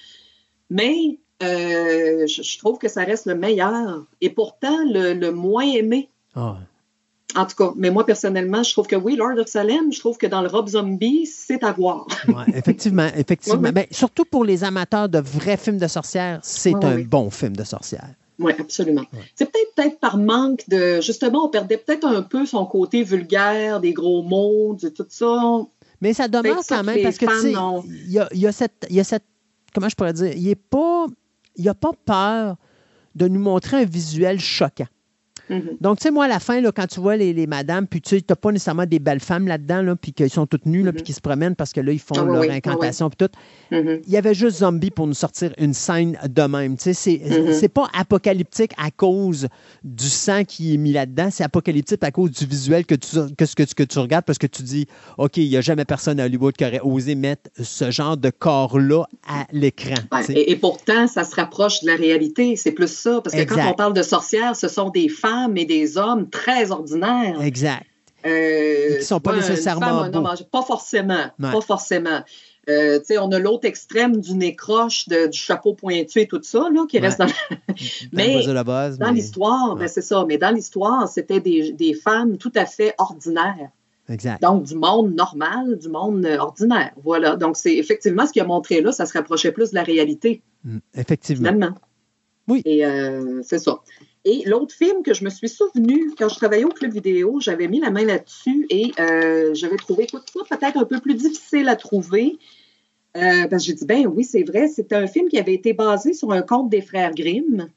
mais 0.69 1.17
euh, 1.41 2.27
je, 2.27 2.43
je 2.43 2.57
trouve 2.59 2.77
que 2.77 2.89
ça 2.89 3.03
reste 3.05 3.25
le 3.25 3.35
meilleur. 3.35 4.05
Et 4.19 4.29
pourtant, 4.29 4.77
le, 4.85 5.13
le 5.13 5.31
moins 5.31 5.63
aimé. 5.63 6.09
Ah. 6.35 6.57
En 7.35 7.45
tout 7.45 7.55
cas, 7.55 7.71
mais 7.75 7.89
moi, 7.89 8.05
personnellement, 8.05 8.63
je 8.63 8.71
trouve 8.71 8.87
que 8.87 8.95
oui, 8.95 9.15
Lord 9.15 9.37
of 9.37 9.47
Salem, 9.47 9.91
je 9.91 9.99
trouve 9.99 10.17
que 10.17 10.27
dans 10.27 10.41
le 10.41 10.47
Rob 10.47 10.67
Zombie, 10.67 11.25
c'est 11.25 11.63
à 11.63 11.71
voir. 11.71 12.07
Ouais, 12.27 12.45
effectivement, 12.55 13.09
effectivement. 13.15 13.59
Ouais, 13.59 13.67
ouais. 13.67 13.71
Ben, 13.71 13.85
surtout 13.91 14.25
pour 14.25 14.45
les 14.45 14.63
amateurs 14.63 15.09
de 15.09 15.19
vrais 15.19 15.57
films 15.57 15.77
de 15.77 15.87
sorcières, 15.87 16.39
c'est 16.43 16.75
un 16.83 16.99
bon 16.99 17.29
film 17.29 17.55
de 17.55 17.63
sorcière. 17.63 18.09
Oui, 18.39 18.53
absolument. 18.57 19.03
C'est 19.35 19.51
peut-être 19.51 19.75
peut-être 19.75 19.99
par 19.99 20.17
manque 20.17 20.67
de. 20.67 21.01
Justement, 21.01 21.45
on 21.45 21.49
perdait 21.49 21.77
peut-être 21.77 22.05
un 22.05 22.21
peu 22.21 22.45
son 22.45 22.65
côté 22.65 23.03
vulgaire, 23.03 23.79
des 23.79 23.93
gros 23.93 24.23
mots, 24.23 24.75
de 24.81 24.89
tout 24.89 25.05
ça. 25.09 25.61
Mais 26.01 26.13
ça 26.13 26.27
demeure 26.27 26.61
quand 26.67 26.83
même 26.83 27.01
parce 27.03 27.17
que 27.17 27.25
tu 27.25 27.41
sais, 27.41 27.53
il 27.87 28.11
y 28.11 28.19
a, 28.19 28.27
y 28.33 28.47
a 28.47 28.51
cette, 28.51 28.87
il 28.89 28.95
y 28.95 28.99
a 28.99 29.03
cette, 29.03 29.25
comment 29.73 29.89
je 29.89 29.95
pourrais 29.95 30.13
dire, 30.13 30.33
il 30.35 30.55
il 31.57 31.69
a 31.69 31.73
pas 31.73 31.91
peur 32.05 32.55
de 33.15 33.27
nous 33.27 33.39
montrer 33.39 33.77
un 33.77 33.85
visuel 33.85 34.39
choquant. 34.39 34.87
Mhm. 35.49 35.77
Donc, 35.81 35.97
tu 35.99 36.03
sais, 36.03 36.11
moi, 36.11 36.25
à 36.25 36.27
la 36.27 36.39
fin, 36.39 36.61
là, 36.61 36.71
quand 36.71 36.87
tu 36.87 36.99
vois 36.99 37.17
les, 37.17 37.33
les 37.33 37.47
madames, 37.47 37.87
puis 37.87 37.99
tu 38.01 38.15
sais, 38.15 38.21
t'as 38.21 38.35
pas 38.35 38.51
nécessairement 38.51 38.85
des 38.85 38.99
belles 38.99 39.19
femmes 39.19 39.47
là-dedans, 39.47 39.81
là, 39.81 39.95
puis 39.95 40.13
qu'ils 40.13 40.29
sont 40.29 40.45
toutes 40.45 40.65
nues, 40.65 40.83
là, 40.83 40.93
puis 40.93 41.03
qui 41.03 41.13
se 41.13 41.19
promènent 41.21 41.55
parce 41.55 41.73
que 41.73 41.81
là, 41.81 41.91
ils 41.91 41.99
font 41.99 42.15
Ah 42.17 42.23
leur 42.23 42.41
oui, 42.41 42.49
incantation, 42.51 43.09
puis 43.09 43.27
tout. 43.27 43.75
Mhm. 43.75 44.01
Il 44.07 44.13
y 44.13 44.17
avait 44.17 44.33
juste 44.33 44.57
Zombie 44.59 44.91
pour 44.91 45.07
nous 45.07 45.13
sortir 45.13 45.51
une 45.57 45.73
scène 45.73 46.17
de 46.29 46.41
même. 46.43 46.77
Tu 46.77 46.93
sais, 46.93 46.93
c'est 46.93 47.19
Mhm. 47.21 47.69
pas 47.69 47.87
apocalyptique 47.97 48.71
à 48.77 48.91
cause 48.91 49.47
du 49.83 50.07
sang 50.09 50.43
qui 50.43 50.73
est 50.73 50.77
mis 50.77 50.91
là-dedans, 50.93 51.29
c'est 51.31 51.43
apocalyptique 51.43 52.03
à 52.03 52.11
cause 52.11 52.31
du 52.31 52.45
visuel 52.45 52.85
que 52.85 52.95
tu, 52.95 53.15
que, 53.37 53.45
que, 53.55 53.73
que 53.73 53.83
tu 53.83 53.99
regardes 53.99 54.25
parce 54.25 54.37
que 54.37 54.47
tu 54.47 54.63
dis, 54.63 54.85
OK, 55.17 55.37
il 55.37 55.49
n'y 55.49 55.57
a 55.57 55.61
jamais 55.61 55.85
personne 55.85 56.19
à 56.19 56.25
Hollywood 56.25 56.55
qui 56.55 56.65
aurait 56.65 56.81
osé 56.83 57.15
mettre 57.15 57.49
ce 57.61 57.89
genre 57.91 58.15
de 58.17 58.29
corps-là 58.29 59.05
à 59.27 59.45
l'écran. 59.51 59.95
Ouais, 60.11 60.23
et, 60.29 60.51
et 60.51 60.55
pourtant, 60.55 61.07
ça 61.07 61.23
se 61.23 61.35
rapproche 61.35 61.81
de 61.81 61.87
la 61.87 61.95
réalité. 61.95 62.55
C'est 62.55 62.71
plus 62.71 62.91
ça. 62.91 63.21
Parce 63.23 63.35
que 63.35 63.41
Exact. 63.41 63.63
quand 63.63 63.71
on 63.71 63.73
parle 63.73 63.93
de 63.93 64.03
sorcières, 64.03 64.55
ce 64.55 64.67
sont 64.67 64.89
des 64.89 65.09
femmes 65.09 65.30
et 65.55 65.65
des 65.65 65.97
hommes 65.97 66.29
très 66.29 66.71
ordinaires. 66.71 67.41
Exact. 67.41 67.85
Euh, 68.25 68.97
qui 68.99 69.03
sont 69.05 69.19
pas 69.19 69.35
nécessairement 69.35 70.03
femme, 70.03 70.11
beaux. 70.11 70.27
âgé. 70.27 70.45
Pas 70.51 70.61
forcément. 70.61 71.25
Ouais. 71.39 71.51
Pas 71.51 71.61
forcément. 71.61 72.21
Euh, 72.69 72.99
on 73.19 73.31
a 73.31 73.39
l'autre 73.39 73.65
extrême 73.65 74.17
du 74.21 74.35
nez 74.35 74.55
croche, 74.55 75.07
de- 75.09 75.25
du 75.27 75.37
chapeau 75.39 75.73
pointu 75.73 76.19
et 76.19 76.27
tout 76.27 76.39
ça, 76.43 76.67
là, 76.71 76.85
qui 76.87 76.97
Ouais. 76.97 77.07
reste 77.07 77.17
dans, 77.19 77.25
mais 78.13 78.45
dans 78.45 78.97
mais- 78.99 79.11
l'histoire. 79.13 79.75
ben, 79.75 79.87
c'est 79.87 80.03
ça. 80.03 80.23
Mais 80.27 80.37
dans 80.37 80.51
l'histoire, 80.53 81.07
c'était 81.07 81.39
des, 81.39 81.71
des 81.73 81.95
femmes 81.95 82.37
tout 82.37 82.51
à 82.55 82.65
fait 82.67 82.93
ordinaires. 82.99 83.69
Exact. 84.07 84.41
Donc, 84.43 84.63
du 84.63 84.75
monde 84.75 85.15
normal, 85.15 85.77
du 85.79 85.89
monde 85.89 86.23
euh, 86.25 86.37
ordinaire. 86.37 86.91
Voilà. 87.03 87.35
Donc, 87.37 87.57
c'est 87.57 87.75
effectivement 87.75 88.27
ce 88.27 88.33
qu'il 88.33 88.41
a 88.43 88.45
montré 88.45 88.81
là, 88.81 88.91
ça 88.91 89.05
se 89.07 89.13
rapprochait 89.13 89.51
plus 89.51 89.71
de 89.71 89.75
la 89.75 89.83
réalité, 89.83 90.41
Mm, 90.63 90.77
Effectivement. 90.93 91.49
finalement. 91.49 91.75
Oui. 92.47 92.61
Et 92.65 92.85
euh, 92.85 93.41
c'est 93.43 93.57
ça. 93.57 93.79
Et 94.23 94.43
l'autre 94.45 94.75
film 94.75 95.01
que 95.01 95.13
je 95.13 95.23
me 95.23 95.29
suis 95.29 95.49
souvenu 95.49 96.13
quand 96.17 96.29
je 96.29 96.35
travaillais 96.35 96.63
au 96.63 96.69
club 96.69 96.93
vidéo, 96.93 97.39
j'avais 97.39 97.67
mis 97.67 97.79
la 97.79 97.89
main 97.89 98.05
là-dessus 98.05 98.67
et 98.69 98.91
euh, 98.99 99.53
j'avais 99.55 99.77
trouvé, 99.77 100.03
écoute, 100.03 100.23
ça 100.47 100.57
peut-être 100.57 100.77
un 100.77 100.85
peu 100.85 100.99
plus 100.99 101.15
difficile 101.15 101.67
à 101.69 101.75
trouver. 101.75 102.37
Euh, 103.17 103.47
parce 103.47 103.63
que 103.63 103.67
j'ai 103.67 103.73
dit, 103.73 103.85
ben 103.85 104.05
oui, 104.07 104.23
c'est 104.23 104.43
vrai, 104.43 104.67
c'était 104.67 104.95
un 104.95 105.07
film 105.07 105.27
qui 105.27 105.39
avait 105.39 105.55
été 105.55 105.73
basé 105.73 106.13
sur 106.13 106.31
un 106.31 106.43
conte 106.43 106.69
des 106.69 106.81
frères 106.81 107.13
Grimm. 107.13 107.69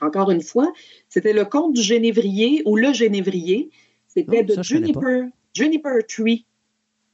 Encore 0.00 0.30
une 0.30 0.40
fois, 0.40 0.72
c'était 1.08 1.32
le 1.32 1.44
conte 1.44 1.74
du 1.74 1.82
Génévrier 1.82 2.62
ou 2.64 2.76
le 2.76 2.92
Génévrier. 2.92 3.70
C'était 4.06 4.46
Oh, 4.48 4.54
de. 4.56 4.62
Juniper, 4.62 5.28
Juniper 5.52 6.06
Tree 6.08 6.46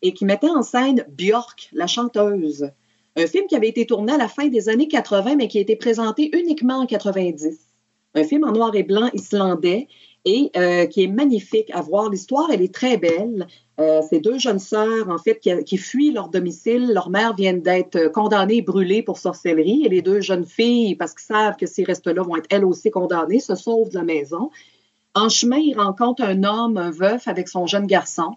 et 0.02 0.12
qui 0.12 0.24
mettait 0.24 0.50
en 0.50 0.62
scène 0.62 1.04
Björk, 1.08 1.70
la 1.72 1.86
chanteuse. 1.86 2.70
Un 3.16 3.26
film 3.26 3.46
qui 3.46 3.56
avait 3.56 3.68
été 3.68 3.86
tourné 3.86 4.12
à 4.12 4.16
la 4.16 4.28
fin 4.28 4.48
des 4.48 4.68
années 4.68 4.88
80, 4.88 5.36
mais 5.36 5.48
qui 5.48 5.58
a 5.58 5.60
été 5.60 5.76
présenté 5.76 6.30
uniquement 6.36 6.78
en 6.78 6.86
90. 6.86 7.61
Un 8.14 8.24
film 8.24 8.44
en 8.44 8.52
noir 8.52 8.74
et 8.74 8.82
blanc 8.82 9.08
islandais 9.14 9.88
et 10.24 10.50
euh, 10.56 10.86
qui 10.86 11.02
est 11.02 11.08
magnifique 11.08 11.70
à 11.72 11.80
voir. 11.80 12.10
L'histoire, 12.10 12.50
elle 12.52 12.62
est 12.62 12.72
très 12.72 12.96
belle. 12.96 13.46
Euh, 13.80 14.00
c'est 14.08 14.20
deux 14.20 14.38
jeunes 14.38 14.58
sœurs, 14.58 15.08
en 15.08 15.18
fait, 15.18 15.40
qui, 15.40 15.64
qui 15.64 15.76
fuient 15.76 16.12
leur 16.12 16.28
domicile. 16.28 16.92
Leur 16.92 17.10
mère 17.10 17.34
vient 17.34 17.54
d'être 17.54 18.08
condamnée 18.12 18.56
et 18.56 18.62
brûlée 18.62 19.02
pour 19.02 19.18
sorcellerie. 19.18 19.84
Et 19.84 19.88
les 19.88 20.02
deux 20.02 20.20
jeunes 20.20 20.46
filles, 20.46 20.94
parce 20.94 21.14
qu'ils 21.14 21.26
savent 21.26 21.56
que 21.56 21.66
s'ils 21.66 21.86
restent 21.86 22.06
là, 22.06 22.22
vont 22.22 22.36
être 22.36 22.46
elles 22.50 22.64
aussi 22.64 22.90
condamnées, 22.90 23.40
se 23.40 23.54
sauvent 23.54 23.90
de 23.90 23.94
la 23.94 24.04
maison. 24.04 24.50
En 25.14 25.28
chemin, 25.28 25.58
ils 25.58 25.74
rencontrent 25.74 26.22
un 26.22 26.44
homme, 26.44 26.76
un 26.76 26.90
veuf, 26.90 27.26
avec 27.26 27.48
son 27.48 27.66
jeune 27.66 27.86
garçon. 27.86 28.36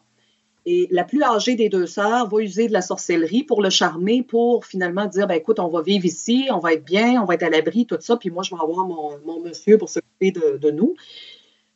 Et 0.67 0.87
la 0.89 1.03
plus 1.03 1.21
âgée 1.21 1.55
des 1.55 1.69
deux 1.69 1.85
sœurs 1.85 2.27
va 2.27 2.39
user 2.39 2.67
de 2.67 2.73
la 2.73 2.81
sorcellerie 2.81 3.43
pour 3.43 3.61
le 3.61 3.69
charmer, 3.69 4.23
pour 4.23 4.65
finalement 4.65 5.05
dire, 5.05 5.27
ben, 5.27 5.35
écoute, 5.35 5.59
on 5.59 5.67
va 5.67 5.81
vivre 5.83 6.05
ici, 6.05 6.47
on 6.51 6.57
va 6.57 6.73
être 6.73 6.83
bien, 6.83 7.21
on 7.21 7.25
va 7.25 7.35
être 7.35 7.43
à 7.43 7.49
l'abri, 7.51 7.85
tout 7.85 7.97
ça, 7.99 8.17
puis 8.17 8.31
moi, 8.31 8.41
je 8.41 8.49
vais 8.55 8.59
avoir 8.61 8.85
mon, 8.87 9.19
mon 9.25 9.39
monsieur 9.41 9.77
pour 9.77 9.89
s'occuper 9.89 10.31
de, 10.31 10.57
de 10.57 10.71
nous. 10.71 10.95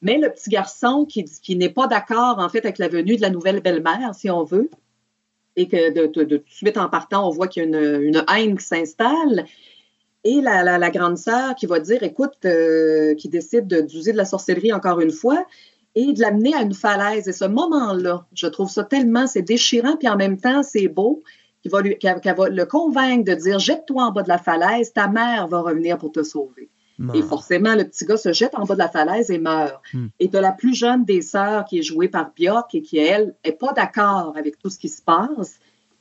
Mais 0.01 0.17
le 0.17 0.29
petit 0.31 0.49
garçon 0.49 1.05
qui, 1.05 1.23
qui 1.25 1.55
n'est 1.55 1.69
pas 1.69 1.85
d'accord, 1.85 2.39
en 2.39 2.49
fait, 2.49 2.59
avec 2.65 2.79
la 2.79 2.87
venue 2.87 3.15
de 3.15 3.21
la 3.21 3.29
nouvelle 3.29 3.61
belle-mère, 3.61 4.15
si 4.15 4.29
on 4.31 4.43
veut, 4.43 4.69
et 5.55 5.67
que 5.67 5.91
de, 5.93 6.07
de- 6.07 6.23
de 6.23 6.43
suite 6.47 6.77
en 6.77 6.89
partant, 6.89 7.27
on 7.27 7.31
voit 7.31 7.47
qu'il 7.47 7.63
y 7.63 7.65
a 7.65 7.67
une, 7.67 8.01
une 8.01 8.23
haine 8.33 8.57
qui 8.57 8.65
s'installe. 8.65 9.45
Et 10.23 10.41
la, 10.41 10.77
la- 10.77 10.89
grande 10.89 11.17
sœur 11.17 11.55
qui 11.55 11.65
va 11.65 11.79
dire, 11.79 12.01
écoute, 12.03 12.33
euh, 12.45 13.13
qui 13.15 13.29
décide 13.29 13.67
de- 13.67 13.81
d'user 13.81 14.11
de 14.13 14.17
la 14.17 14.25
sorcellerie 14.25 14.73
encore 14.73 14.99
une 14.99 15.11
fois 15.11 15.45
et 15.95 16.13
de 16.13 16.21
l'amener 16.21 16.53
à 16.53 16.61
une 16.61 16.73
falaise. 16.73 17.27
Et 17.27 17.33
ce 17.33 17.45
moment-là, 17.45 18.25
je 18.33 18.47
trouve 18.47 18.69
ça 18.69 18.83
tellement, 18.83 19.27
c'est 19.27 19.41
déchirant, 19.41 19.97
puis 19.97 20.07
en 20.07 20.15
même 20.15 20.39
temps, 20.39 20.63
c'est 20.63 20.87
beau, 20.87 21.21
qu'il 21.61 21.71
va 21.71 21.81
lui- 21.81 21.97
le 22.01 22.63
convaincre 22.63 23.25
de 23.25 23.33
dire, 23.33 23.59
jette-toi 23.59 24.03
en 24.03 24.11
bas 24.11 24.23
de 24.23 24.29
la 24.29 24.37
falaise, 24.37 24.93
ta 24.93 25.07
mère 25.07 25.47
va 25.47 25.61
revenir 25.61 25.97
pour 25.97 26.11
te 26.11 26.23
sauver. 26.23 26.69
Et 27.13 27.21
forcément, 27.21 27.75
le 27.75 27.85
petit 27.85 28.03
gars 28.03 28.17
se 28.17 28.33
jette 28.33 28.55
en 28.55 28.65
bas 28.65 28.73
de 28.73 28.79
la 28.79 28.89
falaise 28.89 29.31
et 29.31 29.39
meurt. 29.39 29.81
Hmm. 29.93 30.07
Et 30.19 30.27
de 30.27 30.37
la 30.37 30.51
plus 30.51 30.73
jeune 30.73 31.05
des 31.05 31.21
sœurs 31.21 31.63
qui 31.63 31.79
est 31.79 31.81
jouée 31.81 32.09
par 32.09 32.31
Björk 32.37 32.75
et 32.75 32.81
qui, 32.81 32.97
elle, 32.97 33.35
est 33.45 33.53
pas 33.53 33.71
d'accord 33.71 34.33
avec 34.35 34.59
tout 34.59 34.69
ce 34.69 34.77
qui 34.77 34.89
se 34.89 35.01
passe. 35.01 35.59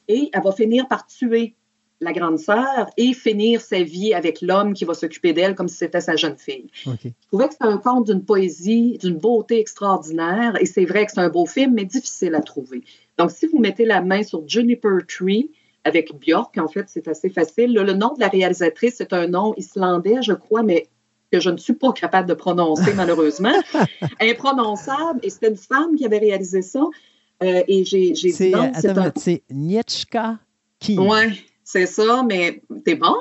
Et 0.09 0.29
elle 0.33 0.43
va 0.43 0.51
finir 0.51 0.89
par 0.89 1.07
tuer 1.07 1.55
la 2.01 2.13
grande 2.13 2.39
sœur 2.39 2.89
et 2.97 3.13
finir 3.13 3.61
sa 3.61 3.83
vie 3.83 4.15
avec 4.15 4.41
l'homme 4.41 4.73
qui 4.73 4.85
va 4.85 4.95
s'occuper 4.95 5.33
d'elle 5.33 5.55
comme 5.55 5.69
si 5.69 5.77
c'était 5.77 6.01
sa 6.01 6.17
jeune 6.17 6.37
fille. 6.37 6.71
Je 6.85 7.09
trouvais 7.27 7.49
que 7.49 7.55
c'était 7.55 7.65
un 7.65 7.79
conte 7.79 8.07
d'une 8.07 8.25
poésie, 8.25 8.99
d'une 8.99 9.17
beauté 9.17 9.59
extraordinaire. 9.59 10.57
Et 10.61 10.67
c'est 10.67 10.85
vrai 10.85 11.07
que 11.07 11.13
c'est 11.13 11.21
un 11.21 11.29
beau 11.29 11.47
film, 11.47 11.75
mais 11.75 11.85
difficile 11.85 12.35
à 12.35 12.41
trouver. 12.41 12.85
Donc, 13.19 13.31
si 13.31 13.47
vous 13.47 13.59
mettez 13.59 13.85
la 13.85 14.01
main 14.01 14.23
sur 14.23 14.49
Juniper 14.49 14.99
Tree 15.09 15.51
avec 15.85 16.13
Björk, 16.21 16.57
en 16.59 16.69
fait, 16.69 16.85
c'est 16.89 17.09
assez 17.09 17.31
facile. 17.31 17.75
Le, 17.75 17.83
le 17.83 17.95
nom 17.95 18.15
de 18.15 18.21
la 18.21 18.29
réalisatrice, 18.29 18.95
c'est 18.99 19.13
un 19.13 19.27
nom 19.27 19.55
islandais, 19.57 20.23
je 20.23 20.35
crois, 20.35 20.63
mais 20.63 20.87
que 21.33 21.41
je 21.41 21.51
ne 21.51 21.57
suis 21.57 21.75
pas 21.75 21.93
capable 21.93 22.29
de 22.29 22.35
prononcer, 22.35 22.93
malheureusement. 22.97 23.55
Imprononçable. 24.21 25.21
Et 25.23 25.31
c'était 25.31 25.49
une 25.49 25.57
femme 25.57 25.97
qui 25.97 26.05
avait 26.05 26.19
réalisé 26.19 26.63
ça. 26.63 26.85
Euh, 27.43 27.63
et 27.69 27.85
j'ai 27.85 28.13
dit 28.13 28.33
C'est, 28.33 28.51
non, 28.51 28.73
c'est 28.75 28.89
attends, 28.89 29.03
un... 29.03 29.13
c'est 29.17 29.43
Nietzschka 29.51 30.39
King. 30.81 30.99
Ouais, 30.99 31.31
c'est 31.71 31.85
ça, 31.87 32.23
mais 32.27 32.63
t'es 32.85 32.95
bon? 32.95 33.15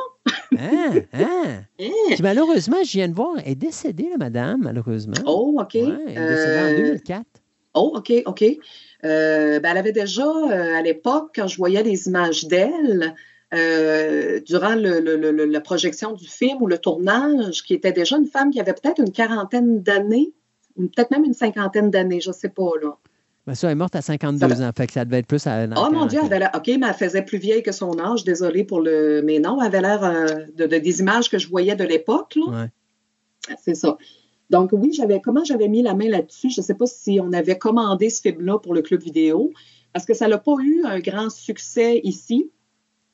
Hein, 0.58 1.02
hein? 1.12 1.64
Hein? 1.80 1.92
Qui 2.16 2.22
malheureusement, 2.22 2.78
je 2.84 2.92
viens 2.94 3.10
de 3.10 3.14
voir, 3.14 3.36
est 3.46 3.56
décédée, 3.56 4.08
la 4.10 4.18
madame, 4.18 4.62
malheureusement. 4.64 5.16
Oh, 5.26 5.58
OK. 5.60 5.74
Ouais, 5.74 5.98
elle 6.08 6.24
est 6.24 6.28
décédée 6.28 6.60
en 6.60 6.70
Euh, 6.70 6.76
2004. 6.76 7.26
Oh, 7.74 7.92
OK, 7.98 8.14
OK. 8.26 8.44
Euh, 9.04 9.60
ben, 9.60 9.72
elle 9.72 9.78
avait 9.78 9.92
déjà, 9.92 10.26
euh, 10.26 10.76
à 10.78 10.82
l'époque, 10.82 11.32
quand 11.36 11.48
je 11.48 11.58
voyais 11.58 11.84
les 11.84 12.08
images 12.08 12.46
d'elle, 12.46 13.14
euh, 13.54 14.40
durant 14.40 14.76
le- 14.76 15.00
le- 15.02 15.18
le- 15.18 15.46
la 15.46 15.62
projection 15.62 16.14
du 16.14 16.28
film 16.28 16.62
ou 16.62 16.68
le 16.68 16.78
tournage, 16.78 17.64
qui 17.64 17.74
était 17.74 17.92
déjà 17.92 18.18
une 18.18 18.28
femme 18.28 18.50
qui 18.52 18.60
avait 18.62 18.74
peut-être 18.74 19.00
une 19.00 19.12
quarantaine 19.12 19.82
d'années, 19.84 20.32
peut-être 20.78 21.12
même 21.12 21.26
une 21.26 21.34
cinquantaine 21.34 21.92
d'années, 21.92 22.22
je 22.22 22.30
ne 22.30 22.34
sais 22.36 22.50
pas, 22.50 22.72
là. 22.82 22.98
Ben, 23.48 23.56
ça, 23.56 23.68
elle 23.68 23.72
est 23.72 23.76
morte 23.76 23.96
à 23.96 24.02
52 24.02 24.62
ans, 24.62 24.72
fait 24.78 24.88
que 24.88 24.94
ça 24.94 25.06
devait 25.06 25.20
être 25.20 25.26
plus 25.28 25.48
à 25.48 25.66
Oh 25.78 25.90
mon 25.92 26.06
Dieu, 26.06 26.20
elle 26.22 26.26
avait 26.28 26.40
l'air. 26.40 26.52
OK, 26.54 26.68
mais 26.68 26.88
elle 26.88 26.94
faisait 26.94 27.22
plus 27.24 27.38
vieille 27.38 27.64
que 27.64 27.72
son 27.72 27.98
âge, 27.98 28.26
désolée 28.26 28.66
pour 28.66 28.82
le. 28.82 29.22
Mais 29.24 29.40
non, 29.40 29.58
elle 29.62 29.68
avait 29.68 29.82
l'air 29.82 30.04
euh, 30.04 30.26
de, 30.56 30.66
de- 30.66 30.78
des 30.78 31.00
images 31.00 31.30
que 31.30 31.38
je 31.40 31.48
voyais 31.48 31.76
de 31.76 31.86
l'époque. 31.86 32.38
Ouais. 32.46 32.68
C'est 33.64 33.76
ça. 33.76 33.98
Donc 34.50 34.70
oui, 34.74 34.92
j'avais 34.94 35.22
comment 35.22 35.44
j'avais 35.46 35.70
mis 35.70 35.82
la 35.82 35.94
main 35.94 36.10
là-dessus? 36.10 36.50
Je 36.50 36.60
ne 36.62 36.66
sais 36.66 36.74
pas 36.74 36.86
si 36.86 37.20
on 37.22 37.32
avait 37.34 37.58
commandé 37.58 38.10
ce 38.10 38.22
film-là 38.22 38.60
pour 38.60 38.74
le 38.74 38.82
club 38.82 39.02
vidéo, 39.02 39.52
parce 39.94 40.06
que 40.06 40.14
ça 40.14 40.28
n'a 40.28 40.38
pas 40.38 40.56
eu 40.62 40.84
un 40.86 41.00
grand 41.00 41.30
succès 41.30 42.02
ici, 42.04 42.52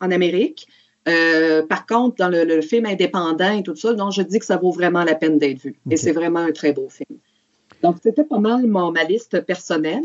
en 0.02 0.10
Amérique. 0.12 0.68
Euh, 1.08 1.64
par 1.66 1.86
contre, 1.86 2.16
dans 2.16 2.30
le, 2.30 2.44
le 2.44 2.62
film 2.62 2.86
indépendant 2.88 3.52
et 3.58 3.62
tout 3.62 3.76
ça, 3.76 3.94
non, 3.94 4.10
je 4.10 4.22
dis 4.24 4.40
que 4.40 4.46
ça 4.46 4.58
vaut 4.58 4.72
vraiment 4.72 5.04
la 5.04 5.16
peine 5.16 5.38
d'être 5.38 5.60
vu. 5.62 5.76
Et 5.92 5.98
c'est 5.98 6.12
vraiment 6.14 6.40
un 6.40 6.52
très 6.52 6.72
beau 6.74 6.88
film. 6.90 7.20
Donc, 7.84 7.98
c'était 8.02 8.24
pas 8.24 8.40
mal 8.40 8.66
mon, 8.66 8.92
ma 8.92 9.04
liste 9.04 9.42
personnelle. 9.42 10.04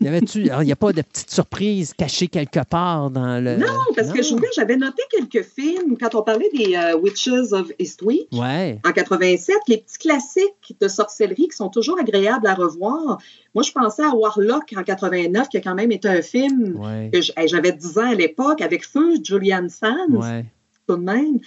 y 0.00 0.06
avait-tu, 0.08 0.42
il 0.42 0.64
n'y 0.64 0.72
a 0.72 0.76
pas 0.76 0.92
de 0.92 1.00
petite 1.02 1.30
surprise 1.30 1.94
cachée 1.94 2.28
quelque 2.28 2.60
part 2.68 3.10
dans 3.10 3.42
le. 3.42 3.56
Non, 3.56 3.66
parce 3.96 4.12
que 4.12 4.22
je 4.22 4.34
vous 4.34 4.42
j'avais 4.54 4.76
noté 4.76 5.02
quelques 5.10 5.44
films 5.46 5.96
quand 5.98 6.14
on 6.14 6.22
parlait 6.22 6.50
des 6.54 6.76
euh, 6.76 6.96
Witches 6.98 7.52
of 7.52 7.70
Eastwick 7.78 8.28
Ouais. 8.32 8.78
en 8.84 8.92
87, 8.92 9.56
les 9.68 9.78
petits 9.78 9.98
classiques 9.98 10.76
de 10.80 10.86
sorcellerie 10.88 11.48
qui 11.48 11.56
sont 11.56 11.70
toujours 11.70 11.98
agréables 11.98 12.46
à 12.46 12.54
revoir. 12.54 13.18
Moi, 13.54 13.64
je 13.64 13.72
pensais 13.72 14.04
à 14.04 14.14
Warlock 14.14 14.74
en 14.76 14.82
89, 14.82 15.48
qui 15.48 15.56
a 15.56 15.60
quand 15.60 15.74
même 15.74 15.90
été 15.92 16.08
un 16.08 16.22
film 16.22 16.76
Ouais. 16.78 17.10
que 17.12 17.20
j'avais 17.46 17.72
10 17.72 17.98
ans 17.98 18.10
à 18.10 18.14
l'époque, 18.14 18.60
avec 18.60 18.84
Feu, 18.86 19.14
Julian 19.24 19.66
Sands, 19.70 20.10
Ouais. 20.10 20.44
tout 20.86 20.96
de 20.96 21.02
même. 21.02 21.38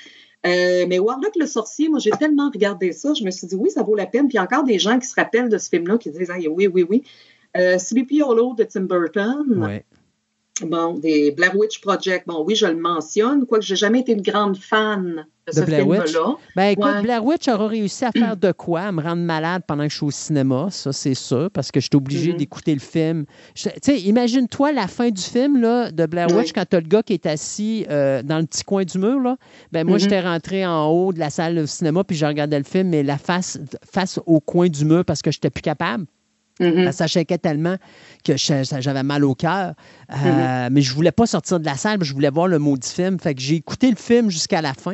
Euh, 0.45 0.85
mais 0.87 0.99
Warlock 0.99 1.35
le 1.35 1.45
sorcier, 1.45 1.89
moi, 1.89 1.99
j'ai 1.99 2.11
tellement 2.11 2.49
regardé 2.49 2.91
ça, 2.93 3.13
je 3.13 3.23
me 3.23 3.31
suis 3.31 3.47
dit, 3.47 3.55
oui, 3.55 3.69
ça 3.69 3.83
vaut 3.83 3.95
la 3.95 4.07
peine. 4.07 4.27
Puis 4.27 4.39
encore 4.39 4.63
des 4.63 4.79
gens 4.79 4.97
qui 4.99 5.07
se 5.07 5.15
rappellent 5.15 5.49
de 5.49 5.57
ce 5.57 5.69
film-là, 5.69 5.97
qui 5.97 6.09
disent, 6.09 6.31
Ah, 6.31 6.39
oui, 6.49 6.67
oui, 6.67 6.85
oui. 6.89 7.03
Euh, 7.57 7.77
Sleepy 7.77 8.21
Hollow 8.21 8.55
de 8.55 8.63
Tim 8.63 8.81
Burton. 8.81 9.63
Ouais. 9.63 9.85
Bon, 10.65 10.93
des 10.97 11.31
Blair 11.31 11.55
Witch 11.55 11.81
Project. 11.81 12.27
Bon, 12.27 12.43
oui, 12.45 12.55
je 12.55 12.65
le 12.67 12.75
mentionne, 12.75 13.45
quoique 13.45 13.65
j'ai 13.65 13.75
jamais 13.75 13.99
été 14.01 14.11
une 14.13 14.21
grande 14.21 14.57
fan 14.57 15.25
de, 15.47 15.51
De 15.51 15.59
ce 15.59 15.65
Blair 15.65 15.87
Witch? 15.87 16.11
film-là. 16.11 16.35
Ben 16.55 16.69
écoute, 16.69 16.85
Ouais. 16.85 17.01
Blair 17.01 17.25
Witch 17.25 17.47
aura 17.47 17.67
réussi 17.67 18.05
à 18.05 18.11
faire 18.11 18.37
de 18.37 18.51
quoi? 18.51 18.81
À 18.81 18.91
me 18.91 19.01
rendre 19.01 19.21
malade 19.23 19.63
pendant 19.67 19.83
que 19.83 19.89
je 19.89 19.95
suis 19.97 20.05
au 20.05 20.11
cinéma, 20.11 20.67
ça 20.69 20.93
c'est 20.93 21.13
sûr, 21.15 21.49
parce 21.51 21.71
que 21.71 21.79
je 21.79 21.85
suis 21.91 21.95
obligé 21.97 22.31
Mhm. 22.31 22.37
d'écouter 22.37 22.73
le 22.73 22.79
film. 22.79 23.25
Je- 23.55 23.69
Tu 23.69 23.75
sais, 23.81 23.99
imagine-toi 24.01 24.71
la 24.71 24.87
fin 24.87 25.09
du 25.09 25.21
film 25.21 25.59
là, 25.61 25.91
de 25.91 26.05
Blair 26.05 26.27
Oui. 26.29 26.37
Witch 26.37 26.53
quand 26.53 26.65
t'as 26.69 26.79
le 26.79 26.87
gars 26.87 27.03
qui 27.03 27.13
est 27.13 27.25
assis 27.25 27.85
euh, 27.89 28.21
dans 28.23 28.37
le 28.39 28.45
petit 28.45 28.63
coin 28.63 28.83
du 28.83 28.97
mur. 28.97 29.19
Là. 29.19 29.37
Ben 29.71 29.85
moi, 29.85 29.95
Mhm. 29.95 29.99
j'étais 30.01 30.21
rentré 30.21 30.65
en 30.65 30.87
haut 30.87 31.11
de 31.13 31.19
la 31.19 31.29
salle 31.29 31.55
de 31.55 31.65
cinéma, 31.65 32.03
puis 32.03 32.15
je 32.15 32.25
regardais 32.25 32.57
le 32.59 32.63
film, 32.65 32.89
mais 32.89 33.03
la 33.03 33.17
face, 33.17 33.57
face 33.91 34.19
au 34.25 34.39
coin 34.39 34.67
du 34.69 34.85
mur 34.85 35.03
parce 35.05 35.21
que 35.21 35.31
j'étais 35.31 35.49
plus 35.49 35.61
capable. 35.61 36.05
Ça 36.91 37.07
shakeait 37.07 37.37
tellement 37.37 37.75
que 38.23 38.33
j'avais 38.37 39.03
mal 39.03 39.23
au 39.23 39.33
cœur. 39.35 39.73
Euh, 40.11 40.69
Mais 40.71 40.81
je 40.81 40.93
voulais 40.93 41.11
pas 41.11 41.25
sortir 41.25 41.59
de 41.59 41.65
la 41.65 41.75
salle, 41.75 42.03
je 42.03 42.13
voulais 42.13 42.29
voir 42.29 42.47
le 42.47 42.59
maudit 42.59 42.87
film. 42.89 43.19
Fait 43.19 43.33
que 43.33 43.41
j'ai 43.41 43.55
écouté 43.55 43.89
le 43.89 43.95
film 43.95 44.29
jusqu'à 44.29 44.61
la 44.61 44.73
fin. 44.73 44.93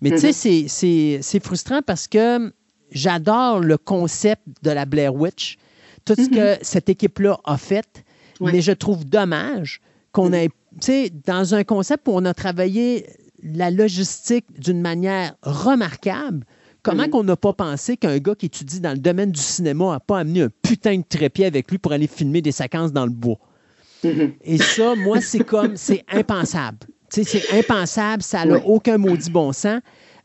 Mais 0.00 0.10
tu 0.10 0.32
sais, 0.32 0.62
Mhm. 0.62 1.20
c'est- 1.22 1.40
frustrant 1.44 1.82
parce 1.82 2.06
que 2.06 2.52
j'adore 2.92 3.60
le 3.60 3.76
concept 3.78 4.42
de 4.62 4.70
la 4.70 4.84
Blair 4.84 5.14
Witch, 5.14 5.56
tout 6.04 6.14
ce 6.14 6.28
que 6.28 6.56
cette 6.62 6.88
équipe-là 6.88 7.36
a 7.44 7.56
fait, 7.56 8.04
Ouais. 8.40 8.52
mais 8.52 8.60
je 8.60 8.72
trouve 8.72 9.04
dommage 9.04 9.80
qu'on 10.12 10.32
ait, 10.32 10.48
tu 10.80 10.86
sais, 10.92 11.12
dans 11.26 11.54
un 11.54 11.64
concept 11.64 12.06
où 12.06 12.12
on 12.14 12.24
a 12.24 12.32
travaillé 12.34 13.06
la 13.42 13.70
logistique 13.70 14.46
d'une 14.58 14.80
manière 14.80 15.34
remarquable, 15.42 16.44
comment 16.82 17.04
Mhm. 17.04 17.10
qu'on 17.10 17.24
n'a 17.24 17.36
pas 17.36 17.52
pensé 17.52 17.96
qu'un 17.96 18.18
gars 18.18 18.34
qui 18.34 18.46
étudie 18.46 18.80
dans 18.80 18.92
le 18.92 18.98
domaine 18.98 19.32
du 19.32 19.40
cinéma 19.40 19.92
n'a 19.92 20.00
pas 20.00 20.18
amené 20.20 20.42
un 20.42 20.48
putain 20.62 20.96
de 20.98 21.04
trépied 21.08 21.46
avec 21.46 21.70
lui 21.70 21.78
pour 21.78 21.92
aller 21.92 22.06
filmer 22.06 22.42
des 22.42 22.52
séquences 22.52 22.92
dans 22.92 23.04
le 23.04 23.12
bois? 23.12 23.38
Mhm. 24.04 24.32
Et 24.44 24.58
ça, 24.58 24.94
moi, 24.94 25.20
c'est 25.20 25.44
comme, 25.44 25.76
c'est 25.76 26.04
impensable. 26.12 26.78
C'est 27.10 27.52
impensable, 27.58 28.22
ça 28.22 28.44
n'a 28.44 28.58
aucun 28.66 28.98
maudit 28.98 29.30
bon 29.30 29.52
sens. 29.52 29.80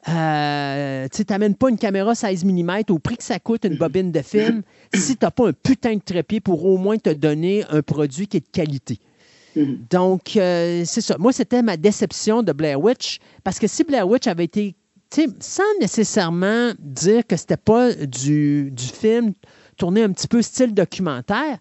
Euh, 0.09 1.07
tu 1.13 1.23
n'amènes 1.29 1.55
pas 1.55 1.69
une 1.69 1.77
caméra 1.77 2.13
16 2.13 2.43
mm 2.43 2.81
au 2.89 2.99
prix 2.99 3.15
que 3.15 3.23
ça 3.23 3.39
coûte 3.39 3.63
une 3.63 3.77
bobine 3.77 4.11
de 4.11 4.21
film 4.21 4.61
si 4.93 5.15
tu 5.15 5.23
n'as 5.23 5.31
pas 5.31 5.47
un 5.47 5.53
putain 5.53 5.95
de 5.95 6.01
trépied 6.01 6.41
pour 6.41 6.65
au 6.65 6.77
moins 6.77 6.97
te 6.97 7.09
donner 7.09 7.63
un 7.69 7.81
produit 7.81 8.27
qui 8.27 8.37
est 8.37 8.41
de 8.41 8.51
qualité. 8.51 8.99
Mhm. 9.55 9.85
Donc, 9.89 10.35
euh, 10.35 10.83
c'est 10.85 10.99
ça. 10.99 11.15
Moi, 11.17 11.31
c'était 11.31 11.61
ma 11.61 11.77
déception 11.77 12.43
de 12.43 12.51
Blair 12.51 12.81
Witch 12.81 13.19
parce 13.45 13.59
que 13.59 13.67
si 13.67 13.83
Blair 13.85 14.05
Witch 14.07 14.27
avait 14.27 14.43
été, 14.43 14.75
sais, 15.21 15.27
sans 15.39 15.63
nécessairement 15.79 16.71
dire 16.79 17.25
que 17.27 17.35
c'était 17.37 17.57
pas 17.57 17.93
du, 17.93 18.71
du 18.71 18.83
film 18.83 19.33
tourné 19.77 20.03
un 20.03 20.11
petit 20.11 20.27
peu 20.27 20.41
style 20.41 20.73
documentaire, 20.73 21.57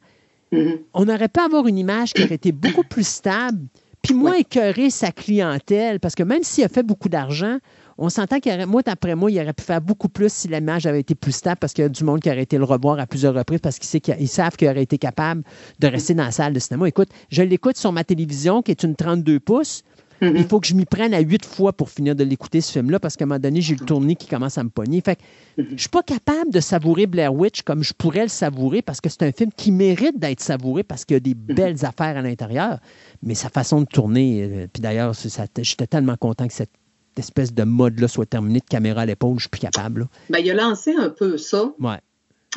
Mhm. 0.53 0.81
on 0.93 1.09
aurait 1.09 1.29
pu 1.29 1.41
avoir 1.41 1.67
une 1.67 1.79
image 1.79 2.13
qui 2.13 2.23
aurait 2.23 2.35
été 2.35 2.53
beaucoup 2.53 2.85
plus 2.85 3.07
stable, 3.09 3.59
puis 4.03 4.13
moins 4.13 4.35
écœurer 4.35 4.91
sa 4.91 5.11
clientèle, 5.11 5.99
parce 5.99 6.15
que 6.15 6.23
même 6.23 6.43
s'il 6.43 6.63
a 6.65 6.69
fait 6.69 6.83
beaucoup 6.83 7.09
d'argent, 7.09 7.57
on 7.97 8.11
s'entend 8.11 8.39
qu'il 8.39 8.53
aurait, 8.53 8.67
moi, 8.67 8.83
d'après 8.83 9.15
moi, 9.15 9.31
il 9.31 9.41
aurait 9.41 9.55
pu 9.55 9.63
faire 9.65 9.81
beaucoup 9.81 10.11
plus 10.11 10.31
si 10.31 10.49
l'image 10.49 10.85
avait 10.85 11.01
été 11.01 11.15
plus 11.15 11.33
stable, 11.33 11.57
parce 11.59 11.73
qu'il 11.73 11.83
y 11.83 11.87
a 11.87 11.89
du 11.89 12.05
monde 12.05 12.21
qui 12.21 12.29
aurait 12.29 12.43
été 12.43 12.59
le 12.59 12.65
revoir 12.65 12.99
à 12.99 13.07
plusieurs 13.07 13.33
reprises, 13.33 13.61
parce 13.61 13.79
qu'ils 13.79 14.29
savent 14.29 14.57
qu'il 14.57 14.69
aurait 14.69 14.83
été 14.83 14.99
capable 14.99 15.43
de 15.79 15.87
rester 15.87 16.13
dans 16.13 16.25
la 16.25 16.33
salle 16.33 16.53
de 16.53 16.59
cinéma. 16.59 16.89
Écoute, 16.89 17.09
je 17.31 17.43
l'écoute 17.43 17.79
sur 17.79 17.93
ma 17.93 18.05
télévision, 18.05 18.61
qui 18.61 18.73
est 18.73 18.83
une 18.83 18.95
32 18.95 19.41
pouces. 19.41 19.85
Mhm. 20.23 20.37
Il 20.37 20.45
faut 20.45 20.61
que 20.61 20.67
je 20.67 20.75
m'y 20.75 20.85
prenne 20.85 21.13
à 21.15 21.21
huit 21.21 21.45
fois 21.45 21.73
pour 21.73 21.91
finir 21.91 22.15
de 22.15 22.25
l'écouter, 22.25 22.61
ce 22.61 22.73
film-là, 22.73 23.01
parce 23.01 23.17
qu'à 23.17 23.25
un 23.25 23.27
moment 23.27 23.41
donné, 23.41 23.61
j'ai 23.61 23.75
le 23.75 23.85
tournis 23.85 24.17
qui 24.17 24.29
commence 24.29 24.57
à 24.57 24.65
me 24.65 24.69
pogner. 24.71 25.01
Fait 25.01 25.17
que 25.17 25.23
Mhm. 25.63 25.67
je 25.77 25.81
suis 25.81 25.89
pas 25.91 26.03
capable 26.03 26.51
de 26.53 26.61
savourer 26.61 27.07
Blair 27.07 27.35
Witch 27.35 27.63
comme 27.63 27.83
je 27.83 27.93
pourrais 27.93 28.23
le 28.23 28.29
savourer, 28.29 28.81
parce 28.83 29.01
que 29.01 29.09
c'est 29.09 29.23
un 29.25 29.33
film 29.33 29.51
qui 29.57 29.73
mérite 29.73 30.19
d'être 30.19 30.41
savouré, 30.41 30.83
parce 30.83 31.05
qu'il 31.05 31.15
y 31.15 31.17
a 31.17 31.21
des 31.21 31.35
Mhm. 31.35 31.55
belles 31.55 31.85
affaires 31.85 32.17
à 32.17 32.23
l'intérieur. 32.23 32.79
Mais 33.23 33.35
sa 33.35 33.49
façon 33.49 33.81
de 33.81 33.87
tourner, 33.87 34.43
euh, 34.45 34.67
puis 34.73 34.81
d'ailleurs, 34.81 35.13
j'étais 35.15 35.87
tellement 35.87 36.17
content 36.17 36.47
que 36.47 36.55
cette 36.55 36.71
espèce 37.17 37.53
de 37.53 37.65
mode-là 37.65 38.09
soit 38.09 38.25
terminée, 38.25 38.61
de 38.61 38.65
caméra 38.65 39.03
à 39.03 39.07
l'épaule, 39.07 39.35
je 39.39 39.43
suis 39.43 39.51
plus 39.51 39.61
capable. 39.61 40.01
là. 40.03 40.07
Ben, 40.31 40.39
il 40.39 40.51
a 40.51 40.55
lancé 40.55 40.95
un 40.95 41.11
peu 41.11 41.37
ça 41.37 41.73
Ouais. 41.79 41.99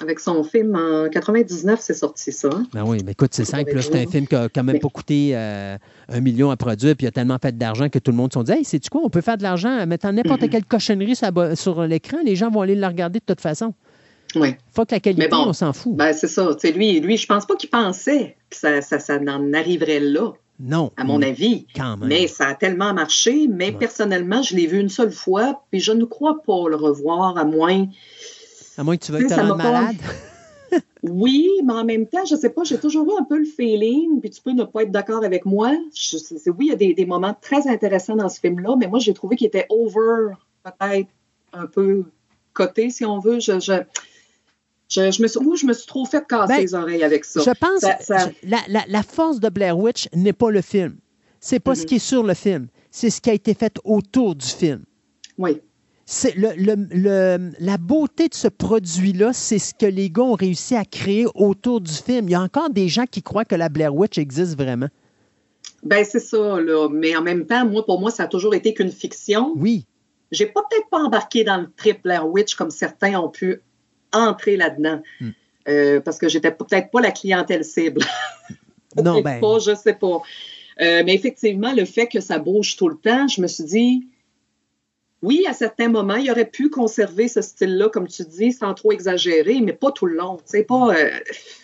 Avec 0.01 0.19
son 0.19 0.43
film 0.43 0.75
en 0.75 1.09
99, 1.09 1.79
c'est 1.81 1.93
sorti 1.93 2.31
ça. 2.31 2.49
Ben 2.73 2.83
oui, 2.85 2.97
mais 3.05 3.13
écoute, 3.13 3.33
c'est 3.33 3.45
simple. 3.45 3.71
C'est 3.81 3.95
un 3.95 4.07
film 4.07 4.27
qui 4.27 4.35
a 4.35 4.49
quand 4.49 4.63
même 4.63 4.79
pas 4.79 4.89
coûté 4.89 5.31
euh, 5.33 5.77
un 6.09 6.19
million 6.19 6.51
à 6.51 6.57
produire, 6.57 6.95
puis 6.95 7.05
il 7.05 7.07
a 7.07 7.11
tellement 7.11 7.37
fait 7.41 7.57
d'argent 7.57 7.87
que 7.87 7.99
tout 7.99 8.11
le 8.11 8.17
monde 8.17 8.33
se 8.33 8.39
dit 8.39 8.51
Hey, 8.51 8.65
sais-tu 8.65 8.89
quoi, 8.89 9.01
on 9.03 9.09
peut 9.09 9.21
faire 9.21 9.37
de 9.37 9.43
l'argent 9.43 9.69
en 9.69 9.87
mettant 9.87 10.11
n'importe 10.11 10.49
quelle 10.49 10.65
cochonnerie 10.65 11.15
sur, 11.15 11.83
l'écran, 11.83 12.17
les 12.25 12.35
gens 12.35 12.49
vont 12.49 12.61
aller 12.61 12.75
le 12.75 12.85
regarder 12.85 13.19
de 13.19 13.25
toute 13.25 13.41
façon. 13.41 13.73
Oui. 14.35 14.55
Faut 14.73 14.83
que 14.83 14.93
la 14.93 14.99
qualité, 14.99 15.23
Mais 15.23 15.29
bon, 15.29 15.45
on 15.47 15.53
s'en 15.53 15.71
fout. 15.71 15.95
Ben, 15.95 16.11
c'est 16.11 16.27
ça. 16.27 16.53
Tu 16.55 16.67
sais, 16.67 16.73
lui, 16.73 16.99
lui, 16.99 17.15
je 17.15 17.25
pense 17.25 17.45
pas 17.45 17.55
qu'il 17.55 17.69
pensait 17.69 18.35
que 18.49 18.57
ça, 18.57 18.81
ça, 18.81 18.99
ça 18.99 19.17
en 19.17 19.53
arriverait 19.53 20.01
là, 20.01 20.33
non. 20.59 20.91
à 20.97 21.03
mon 21.03 21.21
avis. 21.21 21.67
Quand 21.75 21.95
même. 21.97 22.09
Mais 22.09 22.27
ça 22.27 22.47
a 22.47 22.55
tellement 22.55 22.93
marché. 22.93 23.47
Mais 23.47 23.71
personnellement, 23.71 24.41
je 24.41 24.55
l'ai 24.55 24.67
vu 24.67 24.79
une 24.79 24.89
seule 24.89 25.11
fois, 25.11 25.61
puis 25.71 25.79
je 25.79 25.91
ne 25.91 26.03
crois 26.05 26.41
pas 26.45 26.69
le 26.69 26.75
revoir, 26.75 27.37
à 27.37 27.45
moins. 27.45 27.87
À 28.77 28.83
moins 28.83 28.97
que 28.97 29.05
tu 29.05 29.11
veuilles 29.11 29.27
te 29.27 29.33
rendre 29.33 29.57
pas- 29.57 29.63
malade. 29.71 29.95
Oui, 31.03 31.47
mais 31.63 31.73
en 31.73 31.85
même 31.85 32.07
temps, 32.07 32.25
je 32.25 32.35
sais 32.35 32.49
pas, 32.49 32.63
j'ai 32.63 32.79
toujours 32.79 33.05
eu 33.07 33.21
un 33.21 33.23
peu 33.23 33.37
le 33.37 33.45
feeling, 33.45 34.19
puis 34.19 34.31
tu 34.31 34.41
peux 34.41 34.51
ne 34.51 34.63
pas 34.63 34.81
être 34.83 34.91
d'accord 34.91 35.23
avec 35.23 35.45
moi. 35.45 35.71
Je- 35.93 36.17
oui, 36.49 36.65
il 36.65 36.67
y 36.67 36.71
a 36.71 36.75
des, 36.75 36.93
des 36.95 37.05
moments 37.05 37.35
très 37.39 37.67
intéressants 37.67 38.15
dans 38.15 38.27
ce 38.27 38.39
film-là, 38.39 38.75
mais 38.77 38.87
moi, 38.87 38.97
j'ai 38.99 39.13
trouvé 39.13 39.35
qu'il 39.35 39.45
était 39.47 39.67
over, 39.69 40.33
peut-être 40.63 41.07
un 41.53 41.67
peu 41.67 42.03
coté, 42.53 42.89
si 42.89 43.05
on 43.05 43.19
veut. 43.19 43.39
Je, 43.39 43.59
je, 43.59 43.73
je, 44.89 45.11
je 45.11 45.21
me, 45.21 45.27
suis, 45.27 45.39
oui, 45.39 45.55
je 45.57 45.65
me 45.67 45.73
suis 45.73 45.85
trop 45.87 46.05
fait 46.05 46.25
casser 46.27 46.53
Ben, 46.55 46.61
les 46.61 46.73
oreilles 46.73 47.03
avec 47.03 47.23
ça. 47.23 47.41
Je 47.45 47.51
pense 47.51 47.81
Ça- 47.81 47.97
ça- 48.01 48.29
je- 48.43 48.49
la, 48.49 48.57
la- 48.67 48.85
la 48.87 49.03
force 49.03 49.39
de 49.39 49.49
Blair 49.49 49.77
Witch 49.77 50.09
n'est 50.13 50.33
pas 50.33 50.49
le 50.49 50.61
film. 50.61 50.97
C'est 51.39 51.59
pas 51.59 51.75
ce 51.75 51.85
qui 51.85 51.95
est 51.95 51.99
sur 51.99 52.23
le 52.23 52.33
film. 52.33 52.67
C'est 52.89 53.11
ce 53.11 53.21
qui 53.21 53.29
a 53.29 53.33
été 53.33 53.53
fait 53.53 53.77
autour 53.83 54.33
du 54.35 54.47
film. 54.47 54.83
Oui. 55.37 55.61
C'est 56.07 56.35
le, 56.35 56.49
le- 56.55 56.87
le- 56.91 57.51
la 57.59 57.77
beauté 57.77 58.27
de 58.27 58.35
ce 58.35 58.47
produit-là, 58.47 59.33
c'est 59.33 59.57
ce 59.57 59.73
que 59.73 59.87
les 59.87 60.09
gars 60.11 60.21
ont 60.23 60.33
réussi 60.35 60.75
à 60.75 60.85
créer 60.85 61.25
autour 61.33 61.81
du 61.81 61.91
film. 61.91 62.27
Il 62.27 62.31
y 62.31 62.35
a 62.35 62.41
encore 62.41 62.69
des 62.69 62.87
gens 62.89 63.05
qui 63.05 63.23
croient 63.23 63.45
que 63.45 63.55
la 63.55 63.69
Blair 63.69 63.95
Witch 63.95 64.17
existe 64.19 64.55
vraiment. 64.57 64.89
Ben, 65.83 66.05
c'est 66.05 66.19
ça, 66.19 66.61
là. 66.61 66.89
Mais 66.91 67.15
en 67.15 67.21
même 67.23 67.45
temps, 67.47 67.65
moi, 67.65 67.83
pour 67.85 67.99
moi, 67.99 68.11
ça 68.11 68.23
a 68.23 68.27
toujours 68.27 68.53
été 68.53 68.73
qu'une 68.73 68.91
fiction. 68.91 69.53
Oui. 69.55 69.85
J'ai 70.31 70.45
pas 70.45 70.61
peut-être 70.69 70.89
pas 70.89 70.99
embarqué 70.99 71.43
dans 71.43 71.57
le 71.57 71.71
trip 71.75 72.03
Blair 72.03 72.27
Witch 72.27 72.55
comme 72.55 72.71
certains 72.71 73.19
ont 73.19 73.29
pu 73.29 73.61
entrer 74.13 74.57
là-dedans. 74.57 75.01
Hmm. 75.21 75.29
Euh, 75.67 75.99
parce 76.01 76.19
que 76.19 76.29
j'étais 76.29 76.51
peut-être 76.51 76.91
pas 76.91 77.01
la 77.01 77.11
clientèle 77.11 77.63
cible. 77.63 78.01
Non, 79.03 79.19
ben, 79.19 79.41
pas, 79.41 79.59
je 79.59 79.75
sais 79.75 79.93
pas. 79.93 80.21
Euh, 80.81 81.03
mais 81.05 81.13
effectivement, 81.15 81.73
le 81.73 81.83
fait 81.83 82.07
que 82.07 82.21
ça 82.21 82.39
bouge 82.39 82.77
tout 82.77 82.87
le 82.87 82.95
temps, 82.95 83.27
je 83.27 83.41
me 83.41 83.47
suis 83.47 83.65
dit, 83.65 84.07
oui, 85.25 85.45
à 85.49 85.53
certains 85.53 85.89
moments, 85.89 86.15
il 86.15 86.29
aurait 86.29 86.49
pu 86.49 86.69
conserver 86.69 87.27
ce 87.27 87.41
style-là, 87.41 87.89
comme 87.89 88.07
tu 88.07 88.23
dis, 88.23 88.51
sans 88.51 88.73
trop 88.75 88.91
exagérer, 88.91 89.59
mais 89.59 89.73
pas 89.73 89.91
tout 89.91 90.05
le 90.05 90.15
long. 90.15 90.37
Tu 90.37 90.43
sais, 90.45 90.63
pas, 90.63 90.95
euh, 90.95 91.09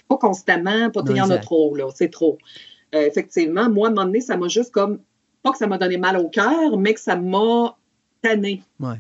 pas 0.07 0.17
constamment, 0.17 0.89
pas 0.89 1.03
il 1.07 1.17
y 1.17 1.21
en 1.21 1.29
a 1.29 1.37
trop, 1.37 1.75
là, 1.75 1.87
c'est 1.93 2.09
trop. 2.09 2.39
Euh, 2.95 3.05
effectivement, 3.05 3.69
moi, 3.69 3.87
à 3.87 3.91
un 3.91 3.93
moment 3.93 4.05
donné, 4.07 4.19
ça 4.19 4.35
m'a 4.35 4.47
juste 4.47 4.71
comme, 4.71 4.99
pas 5.43 5.51
que 5.51 5.59
ça 5.59 5.67
m'a 5.67 5.77
donné 5.77 5.97
mal 5.97 6.17
au 6.17 6.27
cœur, 6.27 6.77
mais 6.77 6.95
que 6.95 6.99
ça 6.99 7.15
m'a 7.15 7.77
tanné. 8.23 8.63
Ouais. 8.79 8.97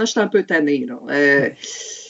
Là, 0.00 0.06
j'étais 0.06 0.20
un 0.20 0.28
peu 0.28 0.42
tanné, 0.42 0.86
là. 0.86 0.98
Euh, 1.10 1.50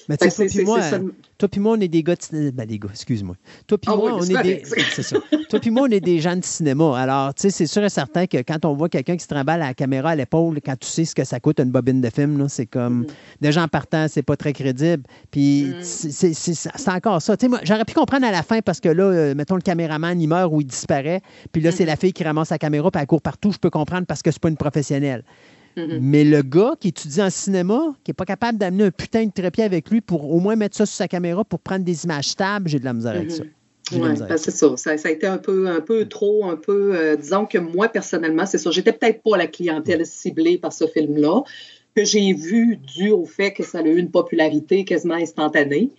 Mais 0.08 0.16
sais, 0.20 0.30
toi 0.30 0.46
puis 0.46 0.64
moi, 0.64 0.78
euh, 0.80 0.98
toi 1.38 1.48
puis 1.48 1.60
moi, 1.60 1.76
on 1.76 1.80
est 1.80 1.88
des 1.88 2.02
gars 2.04 2.14
de 2.14 2.22
cinéma. 2.22 2.50
Ben, 2.54 2.66
des 2.66 2.78
gars, 2.78 2.88
excuse-moi. 2.90 3.34
Toi 3.66 3.78
puis 3.78 3.90
Ah 3.92 3.96
moi, 3.96 4.12
oui, 4.14 4.18
on 4.20 4.38
est 4.38 4.42
des. 4.42 4.62
correct. 4.62 4.86
C'est 4.92 5.02
ça. 5.02 5.16
Toi 5.48 5.58
puis 5.60 5.70
moi, 5.70 5.86
on 5.88 5.90
est 5.90 6.00
des 6.00 6.20
gens 6.20 6.36
de 6.36 6.44
cinéma. 6.44 6.96
Alors, 6.96 7.34
tu 7.34 7.42
sais, 7.42 7.50
c'est 7.50 7.66
sûr 7.66 7.82
et 7.84 7.88
certain 7.90 8.26
que 8.26 8.38
quand 8.38 8.64
on 8.64 8.74
voit 8.74 8.88
quelqu'un 8.88 9.16
qui 9.16 9.22
se 9.24 9.28
trimballe 9.28 9.62
à 9.62 9.66
la 9.68 9.74
caméra 9.74 10.10
à 10.10 10.14
l'épaule, 10.14 10.60
quand 10.64 10.78
tu 10.78 10.86
sais 10.88 11.04
ce 11.04 11.14
que 11.14 11.24
ça 11.24 11.40
coûte 11.40 11.58
une 11.58 11.70
bobine 11.72 12.00
de 12.00 12.10
film, 12.10 12.48
c'est 12.48 12.66
comme. 12.66 13.06
Déjà 13.40 13.62
en 13.64 13.68
partant, 13.68 14.06
c'est 14.08 14.22
pas 14.22 14.36
très 14.36 14.52
crédible. 14.52 15.02
Puis, 15.32 15.72
c'est- 15.82 16.32
c'est 16.54 16.88
encore 16.90 17.20
ça. 17.20 17.36
Tu 17.36 17.46
sais, 17.46 17.48
moi, 17.48 17.58
j'aurais 17.64 17.84
pu 17.84 17.94
comprendre 17.94 18.26
à 18.26 18.30
la 18.30 18.42
fin 18.44 18.60
parce 18.60 18.78
que 18.80 18.88
là, 18.88 19.02
euh, 19.04 19.34
mettons, 19.34 19.56
le 19.56 19.62
caméraman, 19.62 20.20
il 20.20 20.28
meurt 20.28 20.52
ou 20.52 20.60
il 20.60 20.66
disparaît. 20.66 21.20
Puis 21.52 21.60
là, 21.62 21.72
c'est 21.72 21.84
la 21.84 21.96
fille 21.96 22.12
qui 22.12 22.22
ramasse 22.22 22.48
sa 22.48 22.58
caméra 22.58 22.90
puis 22.90 23.00
elle 23.00 23.06
court 23.08 23.22
partout. 23.22 23.50
Je 23.50 23.58
peux 23.58 23.70
comprendre 23.70 24.06
parce 24.06 24.22
que 24.22 24.30
c'est 24.30 24.40
pas 24.40 24.48
une 24.50 24.56
professionnelle. 24.56 25.24
Mhm. 25.76 25.98
Mais 26.00 26.24
le 26.24 26.42
gars 26.42 26.74
qui 26.78 26.88
étudie 26.88 27.22
en 27.22 27.30
cinéma, 27.30 27.94
qui 28.04 28.10
n'est 28.10 28.14
pas 28.14 28.24
capable 28.24 28.58
d'amener 28.58 28.84
un 28.84 28.90
putain 28.90 29.24
de 29.26 29.30
trépied 29.30 29.64
avec 29.64 29.90
lui 29.90 30.00
pour 30.00 30.32
au 30.32 30.40
moins 30.40 30.56
mettre 30.56 30.76
ça 30.76 30.86
sur 30.86 30.96
sa 30.96 31.08
caméra 31.08 31.44
pour 31.44 31.60
prendre 31.60 31.84
des 31.84 32.04
images 32.04 32.28
stables, 32.28 32.68
j'ai 32.68 32.78
de 32.78 32.84
la 32.84 32.92
misère 32.92 33.12
avec 33.12 33.30
ça. 33.30 33.44
Ouais, 33.92 34.10
misère 34.10 34.28
ben, 34.28 34.36
c'est 34.36 34.50
ça. 34.50 34.76
ça. 34.76 34.96
ça 34.96 35.08
a 35.08 35.10
été 35.10 35.26
un 35.26 35.38
peu, 35.38 35.68
un 35.68 35.80
peu 35.80 36.06
trop, 36.06 36.46
un 36.46 36.56
peu. 36.56 36.94
euh, 36.96 37.16
disons 37.16 37.46
que 37.46 37.58
moi, 37.58 37.88
personnellement, 37.88 38.46
c'est 38.46 38.58
ça. 38.58 38.70
J'étais 38.70 38.92
peut-être 38.92 39.22
pas 39.22 39.36
la 39.36 39.46
clientèle 39.46 40.04
ciblée 40.06 40.58
par 40.58 40.72
ce 40.72 40.86
film-là, 40.86 41.42
que 41.96 42.04
j'ai 42.04 42.32
vu 42.32 42.76
dû 42.76 43.10
au 43.10 43.24
fait 43.24 43.52
que 43.52 43.62
ça 43.62 43.78
a 43.78 43.82
eu 43.82 43.96
une 43.96 44.10
popularité 44.10 44.84
quasiment 44.84 45.14
instantanée, 45.14 45.90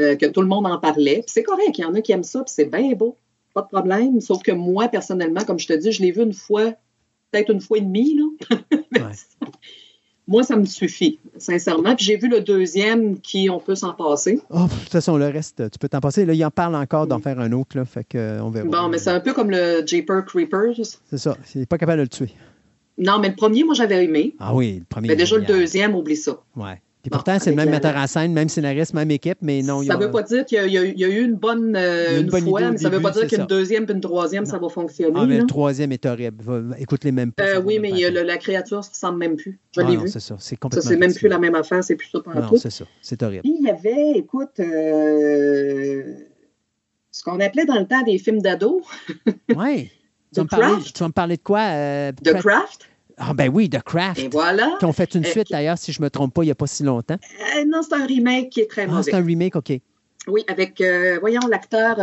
euh, 0.00 0.16
que 0.16 0.26
tout 0.26 0.40
le 0.40 0.48
monde 0.48 0.66
en 0.66 0.78
parlait. 0.78 1.22
Puis 1.24 1.32
c'est 1.32 1.42
correct, 1.42 1.78
il 1.78 1.82
y 1.82 1.84
en 1.84 1.94
a 1.94 2.00
qui 2.00 2.12
aiment 2.12 2.24
ça, 2.24 2.42
puis 2.42 2.52
c'est 2.54 2.64
bien 2.64 2.92
beau. 2.94 3.16
Pas 3.54 3.62
de 3.62 3.68
problème. 3.68 4.20
Sauf 4.20 4.42
que 4.42 4.52
moi, 4.52 4.88
personnellement, 4.88 5.42
comme 5.44 5.58
je 5.58 5.66
te 5.66 5.74
dis, 5.74 5.92
je 5.92 6.02
l'ai 6.02 6.10
vu 6.10 6.22
une 6.22 6.32
fois, 6.32 6.72
peut-être 7.32 7.50
une 7.50 7.60
fois 7.60 7.78
et 7.78 7.80
demie, 7.80 8.16
là. 8.16 8.58
Moi, 10.28 10.44
ça 10.44 10.54
me 10.54 10.64
suffit, 10.64 11.18
sincèrement. 11.36 11.96
Puis 11.96 12.04
j'ai 12.04 12.16
vu 12.16 12.28
le 12.28 12.40
deuxième 12.40 13.18
qui, 13.18 13.50
on 13.50 13.58
peut 13.58 13.74
s'en 13.74 13.92
passer. 13.92 14.40
Oh, 14.50 14.64
de 14.64 14.68
toute 14.68 14.88
façon, 14.88 15.16
le 15.16 15.26
reste, 15.26 15.68
tu 15.70 15.78
peux 15.80 15.88
t'en 15.88 16.00
passer. 16.00 16.24
Là, 16.24 16.32
il 16.32 16.44
en 16.44 16.50
parle 16.50 16.76
encore 16.76 17.08
d'en 17.08 17.18
faire 17.18 17.40
un 17.40 17.50
autre, 17.50 17.76
là, 17.76 17.84
fait 17.84 18.04
que, 18.04 18.18
euh, 18.18 18.42
on 18.42 18.50
verra. 18.50 18.68
Bon, 18.68 18.88
mais 18.88 18.98
c'est 18.98 19.10
un 19.10 19.18
peu 19.18 19.32
comme 19.32 19.50
le 19.50 19.84
Jeeper 19.84 20.24
Creepers. 20.24 20.76
C'est 21.10 21.18
ça. 21.18 21.36
Il 21.54 21.60
n'est 21.60 21.66
pas 21.66 21.76
capable 21.76 21.98
de 21.98 22.02
le 22.02 22.08
tuer. 22.08 22.32
Non, 22.98 23.18
mais 23.18 23.30
le 23.30 23.34
premier, 23.34 23.64
moi, 23.64 23.74
j'avais 23.74 24.04
aimé. 24.04 24.34
Ah 24.38 24.54
oui, 24.54 24.78
le 24.78 24.84
premier. 24.84 25.08
Mais 25.08 25.16
déjà, 25.16 25.36
le 25.36 25.44
deuxième, 25.44 25.94
oublie 25.96 26.16
ça. 26.16 26.40
Ouais. 26.54 26.80
Puis 27.02 27.10
pourtant, 27.10 27.36
c'est 27.40 27.50
le 27.50 27.56
même 27.56 27.68
metteur 27.70 27.96
en 27.96 28.06
scène, 28.06 28.32
même 28.32 28.48
scénariste, 28.48 28.94
même 28.94 29.10
équipe, 29.10 29.38
mais 29.42 29.60
non, 29.62 29.82
Ça 29.82 29.96
ne 29.96 30.04
veut 30.04 30.10
pas 30.12 30.22
dire 30.22 30.44
qu'il 30.46 30.56
y, 30.70 30.78
a- 30.78 30.82
eu- 30.84 31.24
une 31.24 31.34
bonne 31.34 31.74
euh, 31.76 32.20
une 32.20 32.30
fois, 32.30 32.70
mais 32.70 32.78
ça 32.78 32.88
ne 32.90 32.94
veut 32.94 33.02
pas 33.02 33.10
dire 33.10 33.26
qu'une 33.26 33.38
ça. 33.38 33.44
deuxième 33.46 33.86
puis 33.86 33.94
une 33.96 34.00
troisième, 34.00 34.46
ça 34.46 34.58
va 34.58 34.68
fonctionner. 34.68 35.12
Ah, 35.16 35.26
mais 35.26 35.38
le 35.40 35.46
troisième 35.46 35.90
est 35.90 36.06
horrible. 36.06 36.36
Va- 36.44 36.76
Écoute-les 36.78 37.10
même 37.10 37.32
pas. 37.32 37.42
Euh, 37.42 37.54
ça 37.54 37.60
oui, 37.60 37.80
mais 37.80 38.04
a 38.04 38.10
la 38.10 38.36
créature 38.38 38.78
ne 38.78 38.82
se 38.82 38.90
ressemble 38.90 39.18
même 39.18 39.34
plus. 39.34 39.58
Je 39.74 39.80
Ah 39.80 39.84
l'ai 39.84 39.96
non, 39.96 40.02
vu. 40.04 40.08
c'est 40.08 40.20
ça. 40.20 40.36
C'est 40.38 40.50
Ça, 40.54 40.56
complètement 40.60 40.88
c'est 40.90 40.96
même 40.96 41.12
plus 41.12 41.26
la 41.28 41.38
même 41.40 41.54
affaire, 41.56 41.82
c'est 41.82 41.96
plus 41.96 42.08
ça 42.08 42.18
Non, 42.24 42.56
c'est 42.56 42.70
ça. 42.70 42.84
C'est 43.00 43.20
horrible. 43.24 43.42
Puis 43.42 43.56
il 43.58 43.66
y 43.66 43.70
avait, 43.70 44.12
écoute, 44.18 44.60
euh, 44.60 46.04
ce 47.10 47.22
qu'on 47.24 47.40
appelait 47.40 47.66
dans 47.66 47.78
le 47.80 47.86
temps 47.86 48.02
des 48.02 48.18
films 48.18 48.40
d'ados. 48.42 48.82
Oui. 49.56 49.90
Tu, 50.34 50.40
vas 50.40 50.44
me 50.44 50.48
parler- 51.12 51.36
de 51.36 51.42
quoi? 51.42 51.60
euh, 51.60 52.12
Pra- 52.12 52.40
Craft? 52.40 52.88
Ah, 53.18 53.34
ben 53.34 53.50
oui, 53.52 53.68
The 53.70 53.82
Craft. 53.82 54.18
Et 54.20 54.28
voilà. 54.28 54.76
Qui 54.78 54.84
ont 54.84 54.92
fait 54.92 55.14
une 55.14 55.24
Euh, 55.24 55.28
suite, 55.28 55.48
d'ailleurs, 55.50 55.78
si 55.78 55.92
je 55.92 56.00
ne 56.00 56.04
me 56.06 56.10
trompe 56.10 56.34
pas, 56.34 56.42
il 56.42 56.46
n'y 56.46 56.52
a 56.52 56.54
pas 56.56 56.66
si 56.66 56.82
longtemps. 56.82 57.16
Euh, 57.56 57.64
non, 57.66 57.80
c'est 57.82 57.94
un 57.94 58.06
remake 58.06 58.50
qui 58.50 58.60
est 58.60 58.70
très 58.70 58.82
Ah, 58.84 58.86
mauvais. 58.88 59.02
c'est 59.04 59.14
un 59.14 59.24
remake, 59.24 59.56
OK. 59.56 59.72
Oui, 60.28 60.44
avec, 60.48 60.80
euh, 60.80 61.18
voyons, 61.20 61.40
l'acteur, 61.50 61.96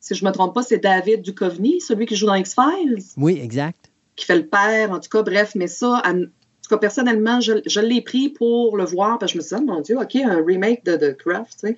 si 0.00 0.14
je 0.14 0.24
ne 0.24 0.28
me 0.30 0.34
trompe 0.34 0.54
pas, 0.54 0.62
c'est 0.62 0.78
David 0.78 1.22
Duchovny, 1.22 1.80
celui 1.80 2.06
qui 2.06 2.16
joue 2.16 2.26
dans 2.26 2.34
X-Files, 2.34 2.98
Oui, 3.16 3.38
exact. 3.42 3.90
qui 4.16 4.26
fait 4.26 4.36
le 4.36 4.46
père, 4.46 4.90
en 4.90 4.98
tout 5.00 5.08
cas, 5.08 5.22
bref, 5.22 5.52
mais 5.54 5.68
ça, 5.68 6.02
en 6.04 6.20
tout 6.22 6.68
cas, 6.68 6.76
personnellement, 6.78 7.40
je, 7.40 7.54
je 7.66 7.80
l'ai 7.80 8.00
pris 8.02 8.28
pour 8.28 8.76
le 8.76 8.84
voir, 8.84 9.18
parce 9.18 9.32
que 9.32 9.38
je 9.38 9.42
me 9.42 9.46
suis 9.46 9.56
dit, 9.56 9.62
oh, 9.64 9.72
mon 9.72 9.80
Dieu, 9.80 9.96
OK, 9.98 10.16
un 10.16 10.44
remake 10.44 10.84
de 10.84 10.96
The 10.96 11.16
Craft, 11.16 11.52
tu 11.52 11.68
sais. 11.68 11.76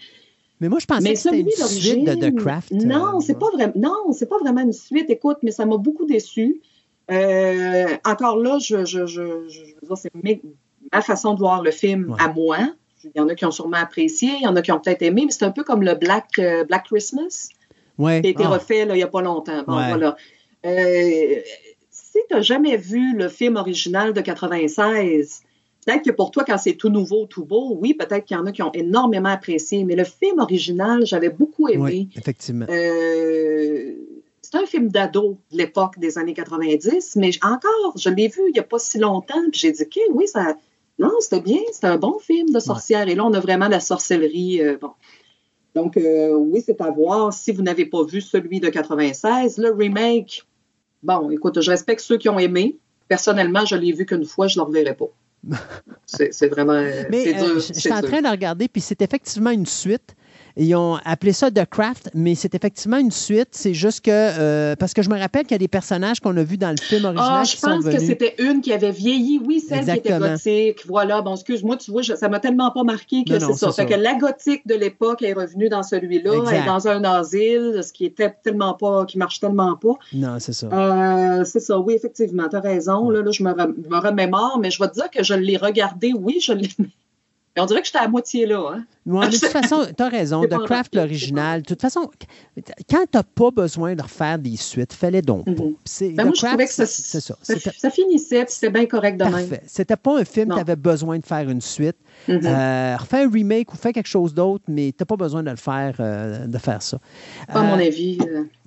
Mais 0.60 0.68
moi, 0.68 0.78
je 0.78 0.86
pensais 0.86 1.02
Mais 1.02 1.12
que 1.14 1.18
c'était 1.18 1.40
une 1.40 1.50
suite 1.50 2.04
de 2.04 2.14
The 2.14 2.34
Craft. 2.36 2.70
Non, 2.70 3.20
c'est 3.20 3.38
pas 3.38 3.50
vraiment. 3.52 3.72
Non, 3.76 4.12
c'est 4.12 4.26
pas 4.28 4.38
vraiment 4.38 4.60
une 4.62 4.72
suite. 4.72 5.10
Écoute, 5.10 5.38
mais 5.42 5.50
ça 5.50 5.66
m'a 5.66 5.76
beaucoup 5.76 6.06
déçu. 6.06 6.62
Euh, 7.10 7.96
encore 8.04 8.36
là, 8.38 8.58
je, 8.60 8.84
je, 8.84 9.06
je, 9.06 9.22
veux 9.22 9.46
dire, 9.82 9.96
c'est 9.96 10.10
ma 10.92 11.02
façon 11.02 11.34
de 11.34 11.38
voir 11.38 11.62
le 11.62 11.70
film 11.70 12.16
à 12.18 12.28
moi. 12.32 12.58
Il 13.04 13.10
y 13.14 13.20
en 13.20 13.28
a 13.28 13.34
qui 13.34 13.44
ont 13.44 13.50
sûrement 13.50 13.76
apprécié, 13.76 14.30
il 14.40 14.44
y 14.44 14.46
en 14.46 14.56
a 14.56 14.62
qui 14.62 14.72
ont 14.72 14.80
peut-être 14.80 15.02
aimé, 15.02 15.22
mais 15.26 15.30
c'est 15.30 15.44
un 15.44 15.50
peu 15.50 15.62
comme 15.64 15.82
le 15.82 15.94
Black, 15.94 16.38
euh, 16.38 16.64
Black 16.64 16.84
Christmas 16.86 17.48
Ouais. 17.98 18.22
qui 18.22 18.28
a 18.28 18.30
été 18.30 18.42
Ah. 18.46 18.48
refait 18.48 18.86
là, 18.86 18.94
il 18.94 18.98
n'y 18.98 19.02
a 19.02 19.08
pas 19.08 19.20
longtemps. 19.20 19.62
Bon, 19.66 19.76
Ouais. 19.76 19.88
voilà. 19.90 20.16
Euh, 20.64 21.40
si 21.90 22.18
tu 22.30 22.34
n'as 22.34 22.40
jamais 22.40 22.78
vu 22.78 23.14
le 23.14 23.28
film 23.28 23.56
original 23.56 24.14
de 24.14 24.20
96, 24.22 25.42
peut-être 25.84 26.02
que 26.02 26.10
pour 26.10 26.30
toi, 26.30 26.44
quand 26.46 26.56
c'est 26.56 26.74
tout 26.76 26.88
nouveau, 26.88 27.26
tout 27.26 27.44
beau, 27.44 27.76
oui, 27.78 27.92
peut-être 27.92 28.24
qu'il 28.24 28.36
y 28.38 28.40
en 28.40 28.46
a 28.46 28.52
qui 28.52 28.62
ont 28.62 28.72
énormément 28.72 29.28
apprécié, 29.28 29.84
mais 29.84 29.94
le 29.96 30.04
film 30.04 30.38
original, 30.38 31.04
j'avais 31.04 31.28
beaucoup 31.28 31.68
aimé. 31.68 31.82
Oui, 31.82 32.08
effectivement. 32.16 32.64
Euh, 32.70 33.92
c'est 34.54 34.62
un 34.62 34.66
film 34.66 34.88
d'ado 34.88 35.38
de 35.50 35.56
l'époque 35.56 35.98
des 35.98 36.16
années 36.18 36.34
90, 36.34 37.16
mais 37.16 37.30
encore, 37.42 37.94
je 37.96 38.08
l'ai 38.08 38.28
vu 38.28 38.40
il 38.48 38.52
n'y 38.52 38.60
a 38.60 38.64
pas 38.64 38.78
si 38.78 38.98
longtemps, 38.98 39.42
puis 39.50 39.60
j'ai 39.60 39.72
dit, 39.72 39.82
OK, 39.82 39.98
oui, 40.14 40.28
ça. 40.28 40.54
Non, 40.98 41.10
c'était 41.20 41.40
bien, 41.40 41.58
c'était 41.72 41.88
un 41.88 41.96
bon 41.96 42.18
film 42.20 42.50
de 42.50 42.60
sorcière. 42.60 43.08
Et 43.08 43.16
là, 43.16 43.24
on 43.24 43.32
a 43.32 43.40
vraiment 43.40 43.66
la 43.68 43.80
sorcellerie. 43.80 44.62
euh, 44.62 44.76
bon. 44.80 44.92
Donc, 45.74 45.96
euh, 45.96 46.32
oui, 46.34 46.62
c'est 46.64 46.80
à 46.80 46.90
voir 46.90 47.32
si 47.32 47.50
vous 47.50 47.62
n'avez 47.62 47.84
pas 47.84 48.04
vu 48.04 48.20
celui 48.20 48.60
de 48.60 48.68
96. 48.68 49.58
Le 49.58 49.72
remake, 49.72 50.44
bon, 51.02 51.30
écoute, 51.30 51.60
je 51.60 51.70
respecte 51.70 52.00
ceux 52.00 52.16
qui 52.16 52.28
ont 52.28 52.38
aimé. 52.38 52.78
Personnellement, 53.08 53.64
je 53.66 53.74
l'ai 53.74 53.92
vu 53.92 54.06
qu'une 54.06 54.24
fois, 54.24 54.46
je 54.46 54.56
ne 54.60 54.64
le 54.64 54.68
reverrai 54.68 54.94
pas. 54.94 55.10
C'est 56.06 56.48
vraiment. 56.48 56.74
euh, 56.74 57.02
Mais 57.10 57.34
euh, 57.42 57.58
je 57.58 57.72
suis 57.72 57.92
en 57.92 58.00
train 58.02 58.22
de 58.22 58.28
regarder, 58.28 58.68
puis 58.68 58.80
c'est 58.80 59.02
effectivement 59.02 59.50
une 59.50 59.66
suite. 59.66 60.14
Ils 60.56 60.72
ont 60.76 60.98
appelé 61.04 61.32
ça 61.32 61.50
The 61.50 61.64
Craft, 61.68 62.10
mais 62.14 62.36
c'est 62.36 62.54
effectivement 62.54 62.98
une 62.98 63.10
suite. 63.10 63.48
C'est 63.50 63.74
juste 63.74 64.02
que. 64.04 64.10
euh, 64.12 64.76
parce 64.76 64.94
que 64.94 65.02
je 65.02 65.10
me 65.10 65.18
rappelle 65.18 65.42
qu'il 65.42 65.52
y 65.52 65.54
a 65.56 65.58
des 65.58 65.66
personnages 65.66 66.20
qu'on 66.20 66.36
a 66.36 66.44
vus 66.44 66.58
dans 66.58 66.70
le 66.70 66.76
film 66.80 67.04
original 67.06 67.28
Ah, 67.40 67.42
qui 67.44 67.52
je 67.56 67.56
sont 67.60 67.66
pense 67.68 67.84
que 67.84 67.98
c'était 68.06 68.36
une 68.38 68.60
qui 68.60 68.72
avait 68.72 68.92
vieilli. 68.92 69.40
Oui, 69.44 69.58
celle 69.58 69.84
qui 69.84 69.98
était 69.98 70.10
gothique. 70.30 70.86
Voilà. 70.86 71.22
Bon, 71.22 71.34
excuse-moi, 71.34 71.76
tu 71.76 71.90
vois, 71.90 72.02
je- 72.02 72.14
ça 72.14 72.28
m'a 72.28 72.38
tellement 72.38 72.70
pas 72.70 72.84
marqué 72.84 73.24
que 73.24 73.36
c'est 73.38 73.52
ça. 73.54 73.66
Fait 73.72 73.82
ça. 73.82 73.84
que 73.84 73.94
la 73.94 74.14
gothique 74.14 74.64
de 74.66 74.74
l'époque 74.76 75.22
est 75.22 75.32
revenue 75.32 75.68
dans 75.68 75.82
celui-là. 75.82 76.30
Elle 76.48 76.56
est 76.62 76.66
dans 76.66 76.86
un 76.86 77.02
asile, 77.02 77.80
ce 77.82 77.92
qui 77.92 78.04
était 78.04 78.32
tellement 78.44 78.74
pas, 78.74 79.06
qui 79.06 79.18
marche 79.18 79.40
tellement 79.40 79.74
pas. 79.74 79.94
Non, 80.12 80.36
c'est 80.38 80.52
ça. 80.52 80.68
Euh, 80.72 81.44
c'est 81.44 81.60
ça, 81.60 81.78
oui, 81.80 81.94
effectivement, 81.94 82.48
tu 82.48 82.54
as 82.54 82.60
raison. 82.60 83.10
Là, 83.10 83.22
là, 83.22 83.30
je 83.32 83.42
me, 83.42 83.52
me 83.52 83.98
remémore, 83.98 84.58
mais 84.60 84.70
je 84.70 84.80
vais 84.80 84.88
te 84.88 84.94
dire 84.94 85.10
que 85.10 85.24
je 85.24 85.34
l'ai 85.34 85.56
regardé, 85.56 86.12
oui, 86.16 86.38
je 86.40 86.52
l'ai. 86.52 86.68
Mais 87.56 87.62
on 87.62 87.66
dirait 87.66 87.80
que 87.80 87.86
j'étais 87.86 87.98
à 87.98 88.08
moitié 88.08 88.46
là. 88.46 88.72
Hein? 88.74 88.84
Ouais, 89.06 89.26
mais 89.26 89.32
de 89.32 89.38
toute 89.38 89.48
façon, 89.48 89.86
tu 89.96 90.02
as 90.02 90.08
raison. 90.08 90.42
Pas 90.48 90.58
Craft, 90.64 90.96
l'original. 90.96 91.62
De 91.62 91.66
toute 91.66 91.80
façon, 91.80 92.10
quand 92.90 93.04
tu 93.10 93.16
n'as 93.16 93.22
pas 93.22 93.50
besoin 93.52 93.94
de 93.94 94.02
refaire 94.02 94.38
des 94.38 94.56
suites, 94.56 94.92
fais-les 94.92 95.22
donc. 95.22 95.46
C'est- 95.84 96.10
Ben, 96.10 96.24
moi, 96.24 96.32
je 96.34 96.44
trouvais 96.44 96.66
que 96.66 96.72
ça, 96.72 96.84
ça. 96.86 97.20
ça, 97.20 97.34
C'était 97.42 97.70
ça 97.76 97.90
finissait, 97.90 98.44
puis 98.44 98.54
c'était 98.54 98.70
bien 98.70 98.86
correct 98.86 99.18
de 99.18 99.24
même. 99.24 99.32
parfait. 99.32 99.62
C'était 99.66 99.96
pas 99.96 100.18
un 100.18 100.24
film, 100.24 100.52
tu 100.52 100.58
avais 100.60 100.74
besoin 100.76 101.18
de 101.18 101.24
faire 101.24 101.48
une 101.48 101.60
suite. 101.60 101.96
Euh, 102.28 102.96
refais 102.98 103.22
un 103.24 103.30
remake 103.30 103.72
ou 103.72 103.76
fais 103.76 103.92
quelque 103.92 104.08
chose 104.08 104.34
d'autre, 104.34 104.64
mais 104.68 104.90
tu 104.90 104.96
n'as 105.00 105.06
pas 105.06 105.16
besoin 105.16 105.42
de 105.42 105.50
le 105.50 105.56
faire, 105.56 105.94
euh, 106.00 106.46
de 106.46 106.58
faire 106.58 106.82
ça. 106.82 106.98
Pas 107.52 107.60
à 107.60 107.62
mon 107.62 107.78
Euh, 107.78 107.86
avis. 107.86 108.18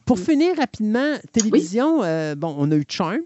Pour 0.06 0.18
finir 0.18 0.56
rapidement, 0.56 1.16
télévision, 1.34 1.98
bon, 2.38 2.56
on 2.58 2.72
a 2.72 2.76
eu 2.76 2.86
Charmed, 2.88 3.24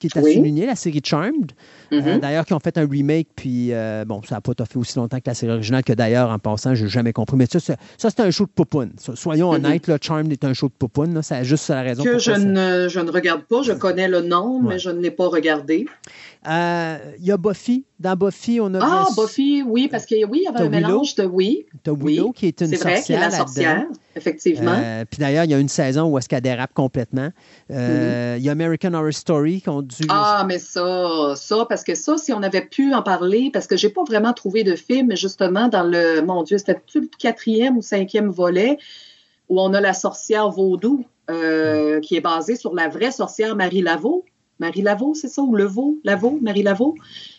qui 0.00 0.08
est 0.08 0.16
à 0.18 0.22
Oui. 0.22 0.34
souligner, 0.34 0.66
la 0.66 0.74
série 0.74 1.00
Charmed. 1.04 1.52
Euh, 1.92 2.00
Mhm. 2.00 2.18
d'ailleurs, 2.20 2.44
qui 2.44 2.52
ont 2.54 2.58
fait 2.60 2.76
un 2.78 2.88
remake, 2.88 3.28
puis 3.36 3.68
euh, 3.72 4.04
bon, 4.04 4.20
ça 4.28 4.36
n'a 4.36 4.40
pas 4.40 4.52
fait 4.64 4.76
aussi 4.78 4.96
longtemps 4.96 5.18
que 5.18 5.24
la 5.26 5.34
série 5.34 5.52
originale, 5.52 5.84
que 5.84 5.92
d'ailleurs, 5.92 6.30
en 6.30 6.38
passant, 6.38 6.74
je 6.74 6.84
n'ai 6.84 6.90
jamais 6.90 7.12
compris. 7.12 7.36
Mais 7.36 7.46
ça, 7.46 7.60
c'est- 7.60 7.76
ça 7.98 8.10
c'est 8.10 8.20
un 8.20 8.30
show 8.30 8.44
de 8.46 8.50
poupoune. 8.50 8.92
So- 8.98 9.14
Soyons 9.14 9.50
Mhm. 9.52 9.64
honnêtes, 9.64 9.86
là, 9.86 9.98
Charmed 10.00 10.32
est 10.32 10.44
un 10.44 10.54
show 10.54 10.68
de 10.68 10.72
poupoune. 10.72 11.14
là. 11.14 11.22
C'est 11.22 11.44
juste 11.44 11.68
la 11.68 11.82
raison 11.82 12.02
que 12.02 12.08
pourquoi 12.16 12.34
je 12.34 12.40
ça- 12.40 12.46
ne, 12.46 12.88
je 12.88 13.00
ne 13.00 13.10
regarde 13.10 13.42
pas. 13.42 13.62
Je 13.62 13.72
connais 13.72 14.08
le 14.08 14.22
nom, 14.22 14.60
mais 14.60 14.78
je 14.78 14.90
ne 14.90 15.00
l'ai 15.00 15.10
pas 15.10 15.28
regardé. 15.28 15.86
Euh, 16.48 16.98
Il 17.18 17.26
y 17.26 17.32
a 17.32 17.36
Buffy. 17.36 17.84
Dans 17.98 18.16
Buffy, 18.16 18.60
on 18.62 18.72
a. 18.74 18.78
Ah, 18.80 19.06
Buffy, 19.14 19.62
oui, 19.62 19.86
parce 19.88 20.06
que 20.06 20.14
oui, 20.24 20.38
il 20.40 20.44
y 20.44 20.46
avait 20.48 20.60
un 20.66 20.70
Willow? 20.70 20.88
mélange 20.88 21.14
de 21.16 21.24
oui. 21.24 21.66
T'as 21.82 21.92
Willow, 21.92 22.32
qui 22.32 22.46
est 22.46 22.60
une 22.62 22.68
C'est 22.68 22.76
est 22.76 22.78
sorcière. 22.78 23.20
la 23.20 23.26
là-dedans. 23.28 23.44
sorcière, 23.46 23.84
effectivement. 24.16 24.72
Euh, 24.74 25.04
puis 25.10 25.18
d'ailleurs, 25.20 25.44
il 25.44 25.50
y 25.50 25.54
a 25.54 25.58
une 25.58 25.68
saison 25.68 26.04
où 26.08 26.16
est-ce 26.16 26.30
qu'elle 26.30 26.40
dérape 26.40 26.72
complètement. 26.72 27.28
Euh, 27.70 28.36
Il 28.38 28.44
y 28.44 28.48
a 28.48 28.52
American 28.52 28.94
Horror 28.94 29.12
Story 29.12 29.60
qui 29.60 29.68
ont 29.68 29.82
dû. 29.82 30.04
Ah, 30.08 30.44
mais 30.48 30.58
ça, 30.58 31.34
ça, 31.36 31.66
parce 31.68 31.84
que 31.84 31.94
ça, 31.94 32.16
si 32.16 32.32
on 32.32 32.42
avait 32.42 32.64
pu 32.64 32.94
en 32.94 33.02
parler, 33.02 33.50
parce 33.52 33.66
que 33.66 33.76
j'ai 33.76 33.90
pas 33.90 34.04
vraiment 34.04 34.32
trouvé 34.32 34.64
de 34.64 34.76
film, 34.76 35.08
mais 35.08 35.16
justement, 35.16 35.68
dans 35.68 35.82
le, 35.82 36.22
mon 36.22 36.42
Dieu, 36.42 36.56
c'était 36.56 36.80
le 36.94 37.08
quatrième 37.18 37.76
ou 37.76 37.82
cinquième 37.82 38.30
volet, 38.30 38.78
où 39.50 39.60
on 39.60 39.74
a 39.74 39.80
la 39.82 39.92
sorcière 39.92 40.48
vaudou, 40.48 41.04
euh, 41.30 42.00
qui 42.00 42.16
est 42.16 42.20
basée 42.22 42.56
sur 42.56 42.74
la 42.74 42.88
vraie 42.88 43.10
sorcière 43.12 43.54
Marie 43.56 43.82
Laveau? 43.82 44.24
Marie 44.60 44.82
Laveau, 44.82 45.14
c'est 45.14 45.28
ça, 45.28 45.42
ou 45.42 45.56
Levaux, 45.56 45.98
Lavaux, 46.04 46.38
Marie 46.40 46.62
Laveau, 46.62 46.94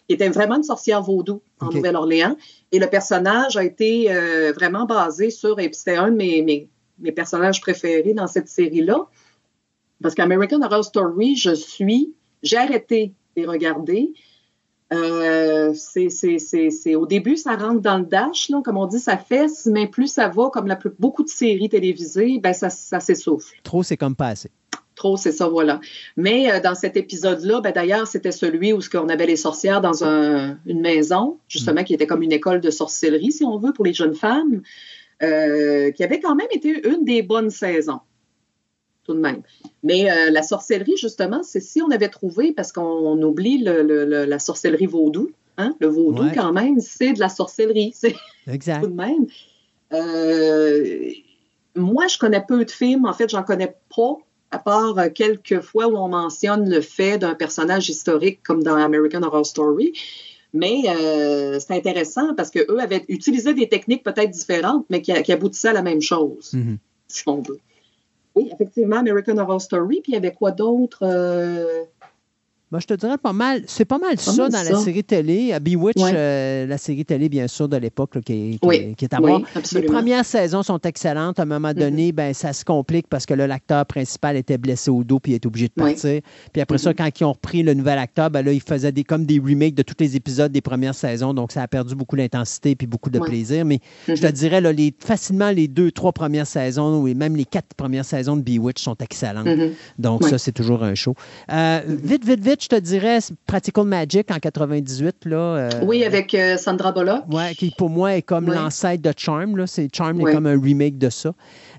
qui 0.07 0.15
était 0.15 0.27
vraiment 0.29 0.55
une 0.57 0.63
sorcière 0.63 1.01
vaudou 1.01 1.41
en. 1.61 1.69
Nouvelle-Orléans. 1.69 2.35
Et 2.73 2.79
le 2.79 2.87
personnage 2.87 3.55
a 3.55 3.63
été 3.63 4.11
euh, 4.11 4.51
vraiment 4.53 4.85
basé 4.85 5.29
sur, 5.29 5.59
et 5.59 5.67
puis 5.69 5.75
c'était 5.75 5.95
un 5.95 6.11
de 6.11 6.15
mes, 6.17 6.41
mes, 6.41 6.67
mes 6.99 7.11
personnages 7.13 7.61
préférés 7.61 8.13
dans 8.13 8.27
cette 8.27 8.49
série-là. 8.49 9.07
Parce 10.01 10.15
qu'American 10.15 10.61
Horror 10.63 10.83
Story, 10.83 11.35
je 11.35 11.53
suis, 11.53 12.13
j'ai 12.43 12.57
arrêté 12.57 13.13
de 13.37 13.41
les 13.41 13.47
regarder. 13.47 14.11
Euh, 14.93 15.73
c'est, 15.73 16.09
c'est, 16.09 16.37
c'est, 16.39 16.69
c'est- 16.69 16.95
au 16.95 17.05
début, 17.05 17.37
ça 17.37 17.55
rentre 17.55 17.79
dans 17.81 17.99
le 17.99 18.03
dash, 18.05 18.49
là, 18.49 18.61
comme 18.65 18.75
on 18.77 18.87
dit, 18.87 18.99
ça 18.99 19.15
fesse, 19.17 19.65
mais 19.65 19.87
plus 19.87 20.07
ça 20.07 20.27
va, 20.27 20.49
comme 20.51 20.67
la 20.67 20.75
plus, 20.75 20.91
beaucoup 20.99 21.23
de 21.23 21.29
séries 21.29 21.69
télévisées, 21.69 22.39
ben 22.39 22.51
ça, 22.51 22.69
ça 22.69 22.99
s'essouffle. 22.99 23.55
Trop, 23.63 23.83
c'est 23.83 23.95
comme 23.95 24.15
pas 24.17 24.27
assez. 24.29 24.51
Trop, 25.01 25.17
c'est 25.17 25.31
ça, 25.31 25.47
voilà. 25.47 25.79
Mais 26.15 26.51
euh, 26.51 26.59
dans 26.59 26.75
cet 26.75 26.95
épisode-là, 26.95 27.59
ben, 27.61 27.71
d'ailleurs, 27.73 28.05
c'était 28.05 28.31
celui 28.31 28.71
où 28.71 28.81
ce 28.81 28.89
qu'on 28.91 29.09
avait 29.09 29.25
les 29.25 29.35
sorcières 29.35 29.81
dans 29.81 30.03
un- 30.03 30.59
une 30.67 30.79
maison, 30.81 31.39
justement, 31.47 31.83
qui 31.83 31.95
était 31.95 32.05
comme 32.05 32.21
une 32.21 32.31
école 32.31 32.61
de 32.61 32.69
sorcellerie, 32.69 33.31
si 33.31 33.43
on 33.43 33.57
veut, 33.57 33.73
pour 33.73 33.83
les 33.83 33.93
jeunes 33.95 34.13
femmes, 34.13 34.61
euh, 35.23 35.89
qui 35.89 36.03
avait 36.03 36.19
quand 36.19 36.35
même 36.35 36.51
été 36.51 36.87
une 36.87 37.03
des 37.03 37.23
bonnes 37.23 37.49
saisons. 37.49 38.01
tout 39.03 39.15
de 39.15 39.19
même. 39.19 39.41
Mais 39.81 40.11
euh, 40.11 40.29
la 40.29 40.43
sorcellerie, 40.43 40.95
justement, 40.95 41.41
c'est 41.41 41.59
si 41.59 41.81
on 41.81 41.89
avait 41.89 42.07
trouvé, 42.09 42.53
parce 42.53 42.71
qu'on 42.71 43.19
oublie 43.23 43.57
le- 43.57 43.81
le- 43.81 44.05
le- 44.05 44.25
la 44.25 44.37
sorcellerie 44.37 44.85
vaudou, 44.85 45.31
hein, 45.57 45.73
le 45.79 45.87
vaudou 45.87 46.21
Ouais. 46.25 46.31
quand 46.35 46.53
même, 46.53 46.79
c'est 46.79 47.13
de 47.13 47.19
la 47.19 47.27
sorcellerie, 47.29 47.91
c'est 47.95 48.15
tout 48.79 48.87
de 48.87 48.93
même. 48.93 49.25
Euh, 49.93 51.09
moi, 51.75 52.05
je 52.07 52.19
connais 52.19 52.43
peu 52.47 52.63
de 52.63 52.69
films, 52.69 53.05
en 53.05 53.13
fait, 53.13 53.27
j'en 53.29 53.41
connais 53.43 53.73
pas, 53.95 54.17
à 54.51 54.59
part 54.59 54.97
euh, 54.97 55.09
quelques 55.09 55.61
fois 55.61 55.87
où 55.87 55.95
on 55.97 56.09
mentionne 56.09 56.69
le 56.69 56.81
fait 56.81 57.17
d'un 57.17 57.35
personnage 57.35 57.89
historique 57.89 58.41
comme 58.43 58.63
dans 58.63 58.75
American 58.75 59.23
Horror 59.23 59.45
Story. 59.45 59.93
Mais 60.53 60.81
euh, 60.89 61.59
c'est 61.59 61.73
intéressant 61.73 62.35
parce 62.35 62.51
qu'eux 62.51 62.79
avaient 62.79 63.05
utilisé 63.07 63.53
des 63.53 63.69
techniques 63.69 64.03
peut-être 64.03 64.31
différentes, 64.31 64.85
mais 64.89 65.01
qui, 65.01 65.13
qui 65.23 65.31
aboutissaient 65.31 65.69
à 65.69 65.73
la 65.73 65.81
même 65.81 66.01
chose, 66.01 66.51
Mhm. 66.53 66.77
si 67.07 67.23
on 67.27 67.41
veut. 67.41 67.59
Oui, 68.35 68.49
effectivement, 68.53 68.97
American 68.97 69.37
Horror 69.37 69.61
Story. 69.61 70.01
Puis 70.01 70.11
il 70.11 70.15
y 70.15 70.17
avait 70.17 70.33
quoi 70.33 70.51
d'autre? 70.51 70.99
euh, 71.03 71.83
Moi, 72.71 72.79
je 72.79 72.87
te 72.87 72.93
dirais 72.93 73.17
pas 73.17 73.33
mal. 73.33 73.63
C'est 73.67 73.83
pas 73.83 73.97
mal 73.97 74.17
ça 74.17 74.47
dans 74.47 74.63
la 74.63 74.75
série 74.79 75.03
télé. 75.03 75.51
À 75.51 75.59
Bewitch, 75.59 75.97
Ouais. 75.97 76.11
euh, 76.15 76.65
la 76.67 76.77
série 76.77 77.03
télé, 77.03 77.27
bien 77.27 77.47
sûr, 77.49 77.67
de 77.67 77.75
l'époque, 77.75 78.21
qui, 78.21 78.31
est- 78.33 78.51
qui 78.53 78.59
Oui, 78.63 78.75
est- 78.75 78.93
qui 78.95 79.03
est 79.05 79.13
à 79.13 79.21
oui. 79.21 79.43
Les 79.73 79.81
premières 79.81 80.23
saisons 80.23 80.63
sont 80.63 80.79
excellentes. 80.79 81.37
À 81.39 81.41
un 81.41 81.45
moment 81.45 81.73
donné, 81.73 82.13
ben, 82.13 82.33
ça 82.33 82.53
se 82.53 82.63
complique 82.63 83.07
parce 83.09 83.25
que 83.25 83.33
l'acteur 83.33 83.85
principal 83.85 84.37
était 84.37 84.57
blessé 84.57 84.89
au 84.89 85.03
dos 85.03 85.19
puis 85.19 85.33
il 85.33 85.35
est 85.35 85.45
obligé 85.45 85.67
de 85.67 85.73
Oui. 85.83 85.91
partir. 85.91 86.21
Puis 86.53 86.61
après 86.61 86.77
ça, 86.77 86.93
quand 86.93 87.09
ils 87.19 87.23
ont 87.25 87.33
repris 87.33 87.61
le 87.61 87.73
nouvel 87.73 87.99
acteur, 87.99 88.29
ben, 88.29 88.41
là, 88.41 88.53
ils 88.53 88.61
faisaient 88.61 88.93
des, 88.93 89.03
comme 89.03 89.25
des 89.25 89.39
remakes 89.39 89.75
de 89.75 89.83
tous 89.83 89.95
les 89.99 90.15
épisodes 90.15 90.51
des 90.51 90.61
premières 90.61 90.95
saisons. 90.95 91.33
Donc, 91.33 91.51
ça 91.51 91.63
a 91.63 91.67
perdu 91.67 91.93
beaucoup 91.95 92.15
d'intensité 92.15 92.75
puis 92.77 92.87
beaucoup 92.87 93.09
de 93.09 93.19
plaisir. 93.19 93.65
Mais 93.65 93.79
je 94.07 94.13
te 94.13 94.25
Mhm. 94.27 94.31
dirais, 94.31 94.61
là, 94.61 94.71
les, 94.71 94.93
facilement, 94.97 95.49
les 95.51 95.67
deux, 95.67 95.91
trois 95.91 96.13
premières 96.13 96.47
saisons, 96.47 97.01
ou 97.03 97.13
même 97.13 97.35
les 97.35 97.43
quatre 97.45 97.73
premières 97.75 98.05
saisons 98.05 98.37
de 98.37 98.41
Bewitch 98.41 98.81
sont 98.81 98.95
excellentes. 99.01 99.47
Donc, 99.99 100.23
ça, 100.23 100.37
c'est 100.37 100.53
toujours 100.53 100.83
un 100.83 100.95
show. 100.95 101.15
Euh, 101.51 101.81
Vite, 101.85 102.25
vite, 102.25 102.39
vite, 102.39 102.60
je 102.61 102.67
te 102.67 102.75
dirais 102.75 103.19
Practical 103.47 103.85
Magic 103.85 104.29
en 104.31 104.37
98. 104.37 105.25
Là, 105.25 105.37
euh, 105.37 105.69
Oui, 105.81 106.03
avec 106.03 106.33
euh, 106.35 106.57
Sandra 106.57 106.91
Bullock. 106.91 107.23
Ouais, 107.29 107.55
qui 107.55 107.73
pour 107.75 107.89
moi 107.89 108.15
est 108.15 108.21
comme 108.21 108.53
l'ancêtre 108.53 109.01
de 109.01 109.13
Charm. 109.17 109.57
Là. 109.57 109.65
C'est, 109.65 109.93
Charm 109.93 110.21
est 110.21 110.31
comme 110.31 110.45
un 110.45 110.61
remake 110.61 110.97
de 110.97 111.09
ça. 111.09 111.29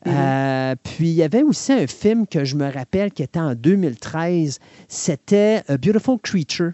Mhm. 0.05 0.13
Euh, 0.15 0.75
puis 0.83 1.09
il 1.11 1.15
y 1.15 1.23
avait 1.23 1.43
aussi 1.43 1.73
un 1.73 1.87
film 1.87 2.27
que 2.27 2.45
je 2.45 2.57
me 2.57 2.71
rappelle 2.71 3.13
qui 3.13 3.23
était 3.23 3.39
en 3.39 3.55
2013. 3.55 4.59
C'était 4.89 5.63
A 5.69 5.77
Beautiful 5.77 6.19
Creature. 6.21 6.73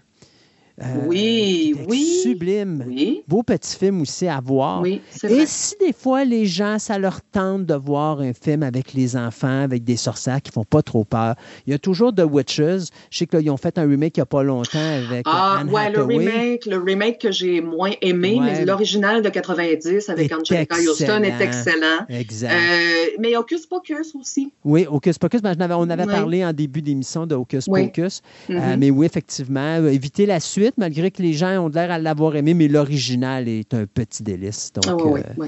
Euh, 0.81 0.85
Oui, 1.07 1.75
oui. 1.87 2.19
Sublime. 2.23 2.83
Oui. 2.87 3.21
Beau 3.27 3.43
petit 3.43 3.75
film 3.77 4.01
aussi 4.01 4.27
à 4.27 4.39
voir. 4.39 4.81
Oui, 4.81 5.01
Et 5.27 5.45
si 5.45 5.75
des 5.79 5.93
fois 5.93 6.23
les 6.25 6.45
gens, 6.45 6.79
ça 6.79 6.97
leur 6.97 7.21
tente 7.21 7.65
de 7.65 7.73
voir 7.73 8.21
un 8.21 8.33
film 8.33 8.63
avec 8.63 8.93
les 8.93 9.15
enfants, 9.17 9.61
avec 9.63 9.83
des 9.83 9.97
sorcières 9.97 10.41
qui 10.41 10.51
font 10.51 10.63
pas 10.63 10.81
trop 10.81 11.03
peur, 11.03 11.35
il 11.67 11.71
y 11.71 11.73
a 11.73 11.79
toujours 11.79 12.13
The 12.13 12.23
Witches. 12.29 12.87
Je 13.09 13.17
sais 13.17 13.27
qu'ils 13.27 13.49
ont 13.49 13.57
fait 13.57 13.77
un 13.77 13.87
remake 13.87 14.17
il 14.17 14.19
n'y 14.19 14.23
a 14.23 14.25
pas 14.25 14.43
longtemps 14.43 14.79
avec 14.79 15.23
Ah, 15.25 15.57
Anne 15.59 15.69
ouais, 15.69 15.89
le 15.91 16.03
remake, 16.03 16.65
le 16.65 16.77
remake 16.77 17.19
que 17.19 17.31
j'ai 17.31 17.61
moins 17.61 17.91
aimé, 18.01 18.37
Ouais. 18.39 18.45
mais 18.59 18.65
l'original 18.65 19.21
de 19.21 19.29
90 19.29 20.09
avec 20.09 20.31
Angelica 20.33 20.75
Houston 20.77 21.23
est 21.23 21.41
excellent. 21.41 22.05
Exact. 22.09 22.51
Euh, 22.53 23.05
mais 23.19 23.35
Hocus 23.35 23.65
Pocus 23.65 24.15
aussi. 24.19 24.51
Oui, 24.63 24.85
Hocus 24.89 25.17
Pocus, 25.17 25.41
ben, 25.41 25.55
on 25.71 25.89
avait 25.89 26.03
Oui. 26.05 26.09
parlé 26.11 26.45
en 26.45 26.53
début 26.53 26.81
d'émission 26.81 27.25
de 27.25 27.35
Hocus. 27.35 27.65
Pocus. 27.65 28.21
Euh, 28.49 28.53
Mhm. 28.53 28.79
mais 28.79 28.89
oui, 28.91 29.05
effectivement, 29.05 29.77
euh, 29.79 29.89
éviter 29.89 30.25
la 30.25 30.39
suite, 30.39 30.68
malgré 30.77 31.11
que 31.11 31.21
les 31.21 31.33
gens 31.33 31.57
ont 31.65 31.69
l'air 31.69 31.91
à 31.91 31.99
l'avoir 31.99 32.35
aimé, 32.35 32.53
mais 32.53 32.67
l'original 32.67 33.47
est 33.47 33.73
un 33.73 33.85
petit 33.85 34.23
délice. 34.23 34.71
Donc, 34.73 34.85
Ah, 34.87 34.95
ouais, 34.95 35.23
euh, 35.39 35.45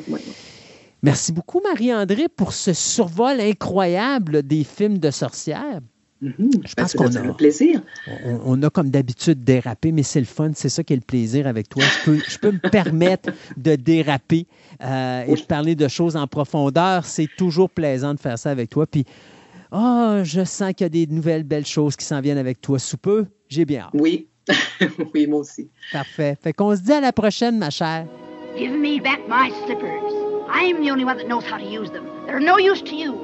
merci 1.03 1.31
beaucoup, 1.31 1.61
Marie-André, 1.63 2.27
pour 2.29 2.53
ce 2.53 2.73
survol 2.73 3.39
incroyable 3.39 4.43
des 4.43 4.63
films 4.63 4.97
de 4.97 5.11
sorcières. 5.11 5.79
Mhm. 6.21 6.35
Je 6.39 6.75
Ben, 6.75 6.83
pense 6.83 6.91
ça 6.91 6.97
qu'on 6.99 7.15
a, 7.15 7.33
plaisir. 7.33 7.81
on, 8.25 8.39
on 8.45 8.61
a 8.63 8.69
comme 8.69 8.91
d'habitude 8.91 9.43
dérapé, 9.43 9.91
mais 9.91 10.03
c'est 10.03 10.19
le 10.19 10.27
fun, 10.27 10.51
c'est 10.53 10.69
ça 10.69 10.83
qui 10.83 10.93
est 10.93 10.97
le 10.97 11.01
plaisir 11.01 11.47
avec 11.47 11.67
toi. 11.67 11.83
Je 11.83 12.05
peux, 12.05 12.19
je 12.29 12.37
peux 12.37 12.51
me 12.51 12.59
permettre 12.69 13.31
de 13.57 13.75
déraper 13.75 14.45
euh, 14.83 15.23
et 15.25 15.33
de 15.33 15.41
parler 15.41 15.73
de 15.73 15.87
choses 15.87 16.15
en 16.15 16.27
profondeur. 16.27 17.05
C'est 17.05 17.27
toujours 17.37 17.71
plaisant 17.71 18.13
de 18.13 18.19
faire 18.19 18.37
ça 18.37 18.51
avec 18.51 18.69
toi. 18.69 18.85
Puis, 18.85 19.03
oh, 19.71 20.19
je 20.23 20.45
sens 20.45 20.73
qu'il 20.75 20.85
y 20.85 20.85
a 20.85 20.89
des 20.89 21.07
nouvelles 21.07 21.41
belles 21.43 21.65
choses 21.65 21.95
qui 21.95 22.05
s'en 22.05 22.21
viennent 22.21 22.37
avec 22.37 22.61
toi 22.61 22.77
sous 22.77 22.97
peu. 22.97 23.25
J'ai 23.49 23.65
bien 23.65 23.85
hâte. 23.85 23.89
Oui, 23.95 24.27
oui, 25.13 25.27
moi 25.27 25.39
aussi. 25.39 25.69
Parfait. 25.91 26.37
Fait 26.41 26.53
qu'on 26.53 26.75
se 26.75 26.81
dit 26.81 26.93
à 26.93 27.01
la 27.01 27.11
prochaine, 27.11 27.57
ma 27.57 27.69
chère. 27.69 28.05
Give 28.57 28.71
me 28.73 28.99
back 28.99 29.19
my 29.27 29.51
slippers. 29.65 30.01
I'm 30.49 30.83
the 30.83 30.91
only 30.91 31.05
one 31.05 31.17
that 31.17 31.27
knows 31.27 31.45
how 31.45 31.57
to 31.57 31.65
use 31.65 31.89
them. 31.91 32.05
They're 32.25 32.39
no 32.39 32.57
use 32.57 32.81
to 32.81 32.95
you. 32.95 33.15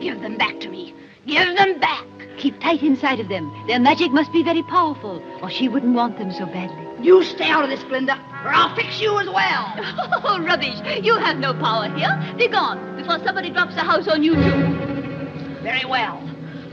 Give 0.00 0.20
them 0.20 0.36
back 0.36 0.58
to 0.60 0.68
me. 0.68 0.94
Give 1.26 1.56
them 1.56 1.78
back. 1.78 2.06
Keep 2.38 2.60
tight 2.60 2.82
inside 2.82 3.20
of 3.20 3.28
them. 3.28 3.52
Their 3.66 3.78
magic 3.78 4.10
must 4.10 4.32
be 4.32 4.42
very 4.42 4.62
powerful, 4.62 5.22
or 5.42 5.50
she 5.50 5.68
wouldn't 5.68 5.94
want 5.94 6.18
them 6.18 6.32
so 6.32 6.46
badly. 6.46 6.86
You 7.00 7.22
stay 7.22 7.48
out 7.50 7.64
of 7.64 7.70
this, 7.70 7.82
Glinda, 7.84 8.14
or 8.44 8.52
I'll 8.52 8.74
fix 8.74 9.00
you 9.00 9.18
as 9.18 9.26
well. 9.28 9.74
Oh, 10.24 10.40
rubbish! 10.40 10.78
You 11.04 11.16
have 11.16 11.38
no 11.38 11.52
power 11.52 11.88
here. 11.96 12.34
Be 12.38 12.48
gone 12.48 12.96
before 12.96 13.18
somebody 13.24 13.50
drops 13.50 13.74
a 13.76 13.80
house 13.80 14.08
on 14.08 14.22
you, 14.22 14.34
too. 14.34 15.60
Very 15.62 15.84
well. 15.84 16.22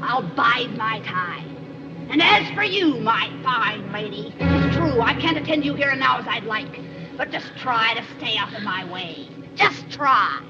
I'll 0.02 0.22
bide 0.22 0.76
my 0.78 1.02
time. 1.02 1.49
And 2.12 2.24
as 2.24 2.50
for 2.56 2.64
you, 2.64 2.96
my 3.02 3.30
fine 3.44 3.92
lady, 3.92 4.34
it's 4.40 4.76
true, 4.76 5.00
I 5.00 5.14
can't 5.14 5.38
attend 5.38 5.64
you 5.64 5.76
here 5.76 5.90
and 5.90 6.00
now 6.00 6.18
as 6.18 6.26
I'd 6.28 6.46
like. 6.46 6.80
But 7.16 7.30
just 7.32 7.56
try 7.58 7.94
to 7.94 8.04
stay 8.18 8.36
out 8.36 8.52
of 8.56 8.64
my 8.64 8.84
way. 8.92 9.30
Just 9.56 9.92
try. 9.92 10.42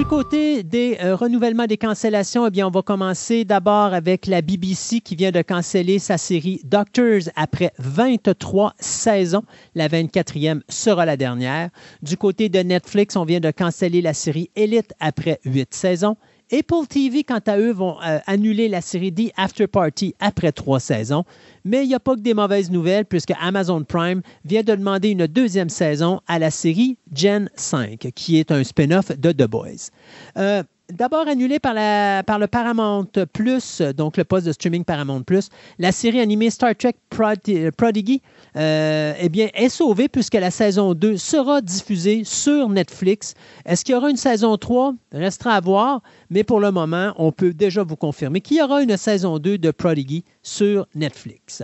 Du 0.00 0.06
côté 0.06 0.62
des 0.62 0.96
euh, 1.02 1.14
renouvellements 1.14 1.66
des 1.66 1.76
cancellations, 1.76 2.46
eh 2.46 2.50
bien, 2.50 2.66
on 2.66 2.70
va 2.70 2.80
commencer 2.80 3.44
d'abord 3.44 3.92
avec 3.92 4.26
la 4.26 4.40
BBC 4.40 5.02
qui 5.02 5.14
vient 5.14 5.30
de 5.30 5.42
canceller 5.42 5.98
sa 5.98 6.16
série 6.16 6.62
Doctors 6.64 7.28
après 7.36 7.70
23 7.78 8.72
saisons. 8.78 9.42
La 9.74 9.88
24e 9.88 10.62
sera 10.70 11.04
la 11.04 11.18
dernière. 11.18 11.68
Du 12.00 12.16
côté 12.16 12.48
de 12.48 12.60
Netflix, 12.60 13.14
on 13.14 13.26
vient 13.26 13.40
de 13.40 13.50
canceller 13.50 14.00
la 14.00 14.14
série 14.14 14.50
Elite 14.56 14.94
après 15.00 15.38
8 15.44 15.74
saisons. 15.74 16.16
Apple 16.52 16.86
TV, 16.88 17.22
quant 17.24 17.40
à 17.46 17.58
eux, 17.58 17.72
vont 17.72 17.96
euh, 18.02 18.18
annuler 18.26 18.68
la 18.68 18.80
série 18.80 19.12
The 19.12 19.32
After 19.36 19.66
Party 19.66 20.14
après 20.18 20.52
trois 20.52 20.80
saisons. 20.80 21.24
Mais 21.64 21.84
il 21.84 21.88
n'y 21.88 21.94
a 21.94 22.00
pas 22.00 22.14
que 22.16 22.20
des 22.20 22.34
mauvaises 22.34 22.70
nouvelles 22.70 23.04
puisque 23.04 23.32
Amazon 23.40 23.84
Prime 23.84 24.22
vient 24.44 24.62
de 24.62 24.74
demander 24.74 25.10
une 25.10 25.26
deuxième 25.26 25.68
saison 25.68 26.20
à 26.26 26.38
la 26.38 26.50
série 26.50 26.98
Gen 27.14 27.50
5, 27.54 28.10
qui 28.14 28.38
est 28.38 28.50
un 28.50 28.64
spin-off 28.64 29.16
de 29.16 29.32
The 29.32 29.46
Boys. 29.46 29.90
Euh, 30.36 30.62
D'abord 30.92 31.28
annulé 31.28 31.58
par, 31.58 31.74
le 31.74 32.46
Paramount 32.46 33.06
Plus, 33.32 33.80
donc 33.96 34.16
le 34.16 34.24
poste 34.24 34.46
de 34.46 34.52
streaming 34.52 34.84
Paramount 34.84 35.22
Plus, 35.22 35.48
la 35.78 35.92
série 35.92 36.20
animée 36.20 36.50
Star 36.50 36.74
Trek 36.74 36.94
Prod- 37.10 37.70
Prodigy 37.76 38.22
euh, 38.56 39.12
eh 39.20 39.28
bien, 39.28 39.48
est 39.54 39.68
sauvée 39.68 40.08
puisque 40.08 40.34
la 40.34 40.50
saison 40.50 40.94
2 40.94 41.16
sera 41.16 41.60
diffusée 41.60 42.24
sur 42.24 42.68
Netflix. 42.68 43.34
Est-ce 43.66 43.84
qu'il 43.84 43.94
y 43.94 43.98
aura 43.98 44.10
une 44.10 44.16
saison 44.16 44.56
3? 44.56 44.94
Restera 45.12 45.54
à 45.54 45.60
voir, 45.60 46.02
mais 46.30 46.44
pour 46.44 46.60
le 46.60 46.70
moment, 46.70 47.12
on 47.16 47.32
peut 47.32 47.52
déjà 47.52 47.82
vous 47.82 47.96
confirmer 47.96 48.40
qu'il 48.40 48.56
y 48.56 48.62
aura 48.62 48.82
une 48.82 48.96
saison 48.96 49.38
2 49.38 49.58
de 49.58 49.70
Prodigy 49.70 50.24
sur 50.42 50.86
Netflix. 50.94 51.62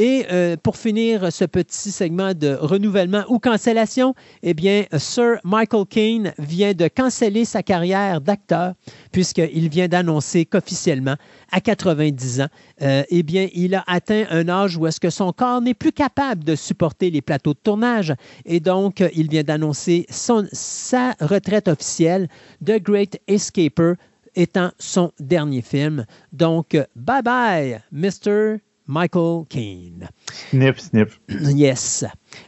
Et 0.00 0.26
euh, 0.30 0.56
pour 0.56 0.76
finir 0.76 1.32
ce 1.32 1.44
petit 1.44 1.90
segment 1.90 2.32
de 2.32 2.56
renouvellement 2.60 3.24
ou 3.28 3.40
cancellation, 3.40 4.14
eh 4.44 4.54
bien, 4.54 4.84
Sir 4.96 5.40
Michael 5.42 5.86
Caine 5.86 6.34
vient 6.38 6.72
de 6.72 6.86
canceller 6.86 7.44
sa 7.44 7.64
carrière 7.64 8.20
d'acteur 8.20 8.74
puisqu'il 9.10 9.68
vient 9.68 9.88
d'annoncer 9.88 10.46
qu'officiellement, 10.46 11.16
à 11.50 11.60
90 11.60 12.42
ans, 12.42 12.46
euh, 12.82 13.02
eh 13.10 13.24
bien, 13.24 13.48
il 13.52 13.74
a 13.74 13.82
atteint 13.88 14.24
un 14.30 14.48
âge 14.48 14.76
où 14.76 14.86
est-ce 14.86 15.00
que 15.00 15.10
son 15.10 15.32
corps 15.32 15.60
n'est 15.60 15.74
plus 15.74 15.92
capable 15.92 16.44
de 16.44 16.54
supporter 16.54 17.10
les 17.10 17.20
plateaux 17.20 17.54
de 17.54 17.58
tournage 17.58 18.14
et 18.44 18.60
donc 18.60 19.02
il 19.16 19.28
vient 19.28 19.42
d'annoncer 19.42 20.06
sa 20.10 21.16
retraite 21.20 21.66
officielle, 21.66 22.28
The 22.64 22.80
Great 22.80 23.20
Escaper 23.26 23.94
étant 24.36 24.70
son 24.78 25.10
dernier 25.18 25.62
film. 25.62 26.06
Donc, 26.32 26.76
bye 26.94 27.22
bye, 27.22 27.80
Mr. 27.90 28.58
Michael 28.88 29.44
Caine. 29.48 30.08
Sniff, 30.50 30.80
sniff. 30.80 31.20
Yes. 31.54 32.04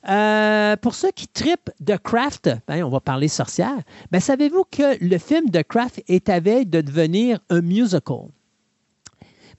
Euh, 0.09 0.77
pour 0.77 0.95
ceux 0.95 1.11
qui 1.11 1.29
tripent 1.29 1.71
The 1.85 1.99
Craft, 1.99 2.51
ben, 2.67 2.83
on 2.83 2.89
va 2.89 3.01
parler 3.01 3.29
sorcière. 3.29 3.79
Ben, 4.11 4.21
savez-vous 4.21 4.65
que 4.71 5.03
le 5.05 5.19
film 5.19 5.51
The 5.51 5.63
Craft 5.63 6.03
est 6.09 6.29
à 6.29 6.41
veille 6.41 6.67
de 6.67 6.81
devenir 6.81 7.39
un 7.51 7.61
musical? 7.61 8.29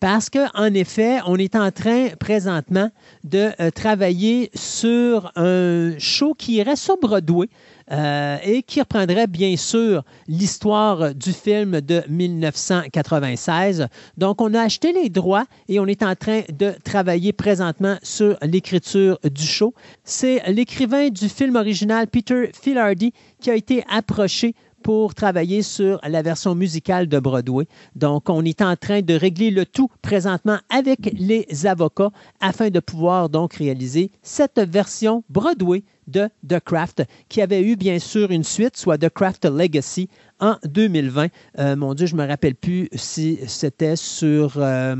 Parce 0.01 0.31
qu'en 0.31 0.73
effet, 0.73 1.19
on 1.27 1.35
est 1.35 1.55
en 1.55 1.69
train 1.69 2.07
présentement 2.19 2.89
de 3.23 3.51
euh, 3.59 3.69
travailler 3.69 4.49
sur 4.55 5.31
un 5.35 5.91
show 5.99 6.33
qui 6.33 6.53
irait 6.53 6.75
sur 6.75 6.97
Broadway. 6.97 7.47
Euh, 7.91 8.37
et 8.43 8.63
qui 8.63 8.79
reprendrait 8.79 9.27
bien 9.27 9.57
sûr 9.57 10.03
l'histoire 10.27 11.13
du 11.13 11.33
film 11.33 11.81
de 11.81 12.01
1996. 12.07 13.87
Donc, 14.17 14.41
on 14.41 14.53
a 14.53 14.61
acheté 14.61 14.93
les 14.93 15.09
droits 15.09 15.45
et 15.67 15.77
on 15.79 15.85
est 15.87 16.01
en 16.01 16.15
train 16.15 16.43
de 16.57 16.73
travailler 16.85 17.33
présentement 17.33 17.97
sur 18.01 18.37
l'écriture 18.43 19.19
du 19.29 19.43
show. 19.43 19.73
C'est 20.05 20.41
l'écrivain 20.49 21.09
du 21.09 21.27
film 21.27 21.57
original, 21.57 22.07
Peter 22.07 22.51
Filardi, 22.53 23.11
qui 23.41 23.51
a 23.51 23.55
été 23.55 23.83
approché 23.89 24.55
pour 24.81 25.13
travailler 25.13 25.61
sur 25.61 25.99
la 26.07 26.21
version 26.21 26.55
musicale 26.55 27.07
de 27.07 27.19
Broadway. 27.19 27.67
Donc, 27.95 28.29
on 28.29 28.43
est 28.43 28.61
en 28.61 28.75
train 28.75 29.01
de 29.01 29.13
régler 29.13 29.51
le 29.51 29.65
tout 29.65 29.89
présentement 30.01 30.57
avec 30.69 31.11
les 31.13 31.45
avocats 31.65 32.11
afin 32.39 32.69
de 32.69 32.79
pouvoir 32.79 33.29
donc 33.29 33.55
réaliser 33.55 34.11
cette 34.23 34.59
version 34.59 35.23
Broadway 35.29 35.83
de 36.11 36.29
The 36.47 36.59
Craft, 36.59 37.03
qui 37.29 37.41
avait 37.41 37.63
eu 37.63 37.75
bien 37.75 37.99
sûr 37.99 38.31
une 38.31 38.43
suite, 38.43 38.77
soit 38.77 38.97
The 38.97 39.09
Craft 39.09 39.45
Legacy 39.45 40.09
en 40.39 40.57
2020. 40.65 41.27
Euh, 41.59 41.75
mon 41.75 41.93
Dieu, 41.93 42.05
je 42.05 42.15
ne 42.15 42.21
me 42.21 42.27
rappelle 42.27 42.55
plus 42.55 42.89
si 42.93 43.39
c'était 43.47 43.95
sur... 43.95 44.53
Euh, 44.57 44.95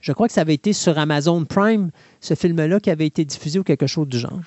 je 0.00 0.12
crois 0.12 0.26
que 0.26 0.34
ça 0.34 0.42
avait 0.42 0.54
été 0.54 0.72
sur 0.72 0.98
Amazon 0.98 1.44
Prime, 1.44 1.90
ce 2.20 2.34
film-là, 2.34 2.80
qui 2.80 2.90
avait 2.90 3.06
été 3.06 3.24
diffusé 3.24 3.58
ou 3.58 3.62
quelque 3.62 3.86
chose 3.86 4.08
du 4.08 4.18
genre. 4.18 4.40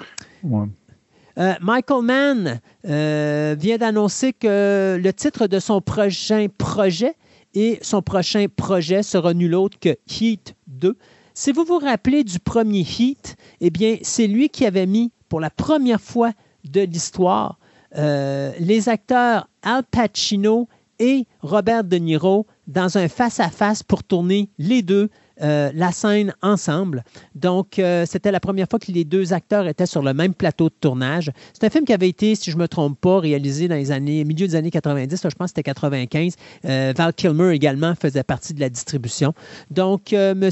Euh, 1.37 1.53
Michael 1.61 2.03
Mann 2.03 2.59
vient 2.83 3.77
d'annoncer 3.77 4.33
que 4.33 4.99
le 5.01 5.13
titre 5.13 5.47
de 5.47 5.59
son 5.59 5.81
prochain 5.81 6.47
projet 6.57 7.15
et 7.53 7.79
son 7.81 8.01
prochain 8.01 8.45
projet 8.55 9.01
sera 9.01 9.33
nul 9.33 9.55
autre 9.55 9.79
que 9.79 9.97
Heat 10.07 10.55
2. 10.67 10.95
Si 11.33 11.51
vous 11.51 11.65
vous 11.65 11.77
rappelez 11.77 12.23
du 12.23 12.39
premier 12.39 12.81
Heat, 12.81 13.35
eh 13.61 13.69
bien, 13.69 13.97
c'est 14.01 14.27
lui 14.27 14.49
qui 14.49 14.65
avait 14.65 14.87
mis 14.87 15.11
pour 15.29 15.39
la 15.39 15.49
première 15.49 16.01
fois 16.01 16.31
de 16.63 16.81
l'histoire, 16.81 17.59
euh, 17.95 18.51
les 18.59 18.89
acteurs 18.89 19.49
Al 19.61 19.83
Pacino 19.83 20.67
et 20.99 21.25
Robert 21.41 21.83
De 21.83 21.97
Niro 21.97 22.47
dans 22.67 22.97
un 22.97 23.07
face-à-face 23.07 23.83
pour 23.83 24.03
tourner 24.03 24.49
les 24.57 24.81
deux 24.81 25.09
euh, 25.41 25.71
la 25.73 25.91
scène 25.91 26.33
ensemble. 26.41 27.03
Donc, 27.35 27.79
euh, 27.79 28.05
c'était 28.07 28.31
la 28.31 28.39
première 28.39 28.67
fois 28.69 28.79
que 28.79 28.91
les 28.91 29.03
deux 29.03 29.33
acteurs 29.33 29.67
étaient 29.67 29.85
sur 29.85 30.01
le 30.01 30.13
même 30.13 30.33
plateau 30.33 30.69
de 30.69 30.73
tournage. 30.79 31.31
C'est 31.53 31.65
un 31.65 31.69
film 31.69 31.85
qui 31.85 31.93
avait 31.93 32.09
été, 32.09 32.35
si 32.35 32.49
je 32.51 32.55
ne 32.55 32.61
me 32.61 32.67
trompe 32.67 32.99
pas, 32.99 33.19
réalisé 33.19 33.67
dans 33.67 33.75
les 33.75 33.91
années, 33.91 34.23
milieu 34.23 34.47
des 34.47 34.55
années 34.55 34.71
90, 34.71 35.21
je 35.23 35.27
pense 35.29 35.31
que 35.31 35.47
c'était 35.47 35.63
95. 35.63 36.35
Euh, 36.65 36.93
Val 36.95 37.13
Kilmer 37.13 37.53
également 37.53 37.93
faisait 37.95 38.23
partie 38.23 38.53
de 38.53 38.59
la 38.59 38.69
distribution. 38.69 39.33
Donc, 39.69 40.13
M. 40.13 40.49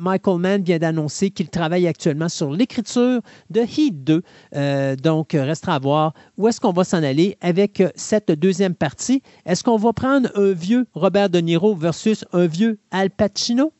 Michael 0.00 0.38
Mann 0.38 0.62
vient 0.62 0.78
d'annoncer 0.78 1.30
qu'il 1.30 1.48
travaille 1.48 1.86
actuellement 1.86 2.28
sur 2.28 2.50
l'écriture 2.50 3.20
de 3.50 3.60
Heat 3.60 4.04
2. 4.04 4.96
donc, 5.02 5.32
restera 5.32 5.76
à 5.76 5.78
voir 5.78 6.14
où 6.36 6.48
est-ce 6.48 6.60
qu'on 6.60 6.72
va 6.72 6.84
s'en 6.84 7.02
aller 7.02 7.36
avec 7.40 7.82
cette 7.94 8.30
deuxième 8.30 8.74
partie. 8.74 9.22
Est-ce 9.44 9.64
qu'on 9.64 9.76
va 9.76 9.92
prendre 9.92 10.28
un 10.34 10.52
vieux 10.52 10.86
Robert 10.94 11.30
De 11.30 11.38
Niro 11.38 11.74
versus 11.74 12.24
un 12.32 12.46
vieux 12.46 12.78
Al 12.90 13.10
Pacino? 13.10 13.72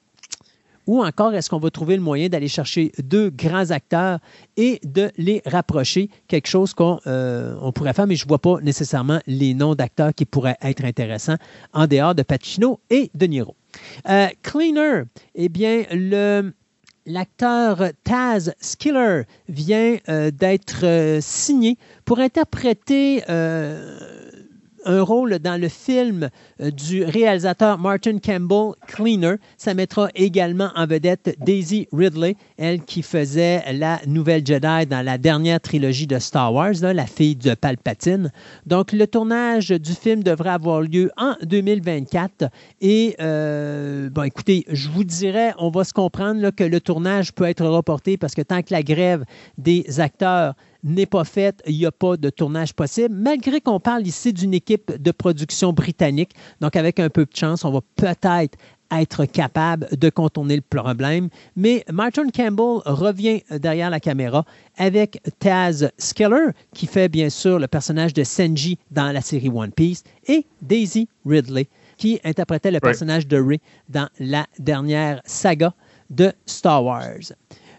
Ou 0.87 1.03
encore, 1.03 1.35
est-ce 1.35 1.51
qu'on 1.51 1.59
va 1.59 1.71
trouver 1.71 1.97
le 1.97 2.03
moyen 2.03 2.29
d'aller 2.29 2.49
chercher 2.49 2.93
deux 3.03 3.31
grands 3.31 3.71
acteurs 3.71 4.21
et 4.57 4.81
de 4.85 5.11
les 5.17 5.43
rapprocher? 5.45 6.11
Quelque 6.29 6.47
chose 6.47 6.75
qu'on 6.75 7.01
euh, 7.07 7.73
pourrait 7.73 7.93
faire, 7.93 8.07
mais 8.07 8.15
je 8.15 8.25
ne 8.25 8.29
vois 8.29 8.39
pas 8.39 8.61
nécessairement 8.61 9.21
les 9.27 9.55
noms 9.55 9.75
d'acteurs 9.75 10.15
qui 10.15 10.25
pourraient 10.25 10.57
être 10.63 10.85
intéressants 10.85 11.37
en 11.73 11.87
dehors 11.87 12.15
de 12.15 12.23
Pacino 12.23 12.81
et 12.89 13.11
De 13.15 13.27
Niro. 13.27 13.57
Euh, 14.09 14.29
Cleaner, 14.43 15.03
eh 15.35 15.49
bien, 15.49 15.83
l'acteur 17.05 17.83
Taz 18.05 18.55
Skiller 18.61 19.23
vient 19.49 19.97
euh, 20.09 20.31
d'être 20.31 21.19
signé 21.21 21.79
pour 22.05 22.21
interpréter 22.21 23.23
un 24.87 25.03
rôle 25.03 25.39
dans 25.41 25.61
le 25.61 25.69
film 25.69 26.31
euh, 26.61 26.71
du 26.71 27.05
réalisateur 27.05 27.79
Martin 27.79 28.19
Campbell, 28.19 28.73
Cleaner. 28.87 29.35
Ça 29.59 29.75
mettra 29.75 30.09
également 30.15 30.71
en 30.75 30.87
vedette 30.87 31.37
Daisy 31.41 31.89
Ridley, 31.93 32.37
elle 32.57 32.81
qui 32.83 33.03
faisait 33.03 33.73
la 33.73 34.01
nouvelle 34.07 34.47
Jedi 34.47 34.87
dans 34.87 35.05
la 35.05 35.19
dernière 35.19 35.61
trilogie 35.61 36.07
de 36.07 36.19
Star 36.19 36.55
Wars, 36.55 36.75
la 36.83 37.07
fille 37.07 37.37
de 37.37 37.55
Palpatine. 37.55 38.31
Donc, 38.65 38.93
le 38.93 39.07
tournage 39.07 39.69
du 39.69 39.93
film 39.93 40.23
devrait 40.23 40.51
avoir 40.51 40.81
lieu 40.81 41.11
en 41.17 41.35
2024. 41.43 42.51
Et, 42.81 43.17
euh, 43.21 44.09
bon, 44.11 44.23
écoutez, 44.23 44.65
je 44.69 44.89
vous 44.89 45.05
dirais, 45.05 45.53
on 45.59 45.71
va 45.71 45.85
se 45.85 45.93
comprendre 45.93 46.51
que 46.51 46.65
le 46.65 46.81
tournage 46.81 47.33
peut 47.33 47.45
être 47.45 47.67
reporté 47.67 48.17
parce 48.17 48.35
que 48.35 48.43
tant 48.43 48.63
que 48.63 48.73
la 48.73 48.83
grève 48.83 49.25
des 49.59 50.01
acteurs 50.01 50.55
n'est 50.83 51.07
pas 51.07 51.25
faite, 51.25 51.63
il 51.67 51.77
n'y 51.77 51.87
a 51.87 51.93
pas 51.93 52.17
de 52.17 52.31
tournage 52.31 52.75
possible, 52.75 53.15
malgré 53.15 53.61
qu'on 53.61 53.81
parle 53.81 54.07
ici 54.07 54.33
d'une 54.33 54.55
équipe 54.55 55.01
de 55.01 55.11
production 55.11 55.73
britannique. 55.73 56.33
Donc, 56.61 56.77
avec 56.77 57.01
un 57.01 57.09
peu 57.09 57.25
de 57.25 57.37
chance, 57.37 57.65
on 57.65 57.71
va 57.71 57.81
peut-être 57.97 58.59
être 58.93 59.25
capable 59.25 59.89
de 59.97 60.11
contourner 60.11 60.57
le 60.57 60.63
problème. 60.63 61.29
Mais 61.57 61.85
Martin 61.91 62.29
Campbell 62.29 62.83
revient 62.85 63.43
derrière 63.51 63.91
la 63.91 64.01
caméra 64.01 64.45
avec 64.77 65.21
Taz 65.39 65.91
Skeller, 65.99 66.53
qui 66.73 66.87
fait 66.87 67.09
bien 67.09 67.29
sûr 67.29 67.59
le 67.59 67.67
personnage 67.67 68.15
de 68.15 68.23
Senji 68.25 68.79
dans 68.91 69.13
la 69.13 69.21
série 69.21 69.49
One 69.49 69.73
Piece, 69.73 70.05
et 70.29 70.47
Daisy 70.63 71.09
Ridley, 71.25 71.69
qui 71.97 72.21
interprétait 72.25 72.71
le 72.71 72.81
personnage 72.81 73.27
de 73.27 73.41
Rey 73.41 73.61
dans 73.89 74.09
la 74.19 74.47
dernière 74.59 75.21
saga 75.25 75.75
de 76.11 76.33
Star 76.47 76.85
Wars. 76.85 77.33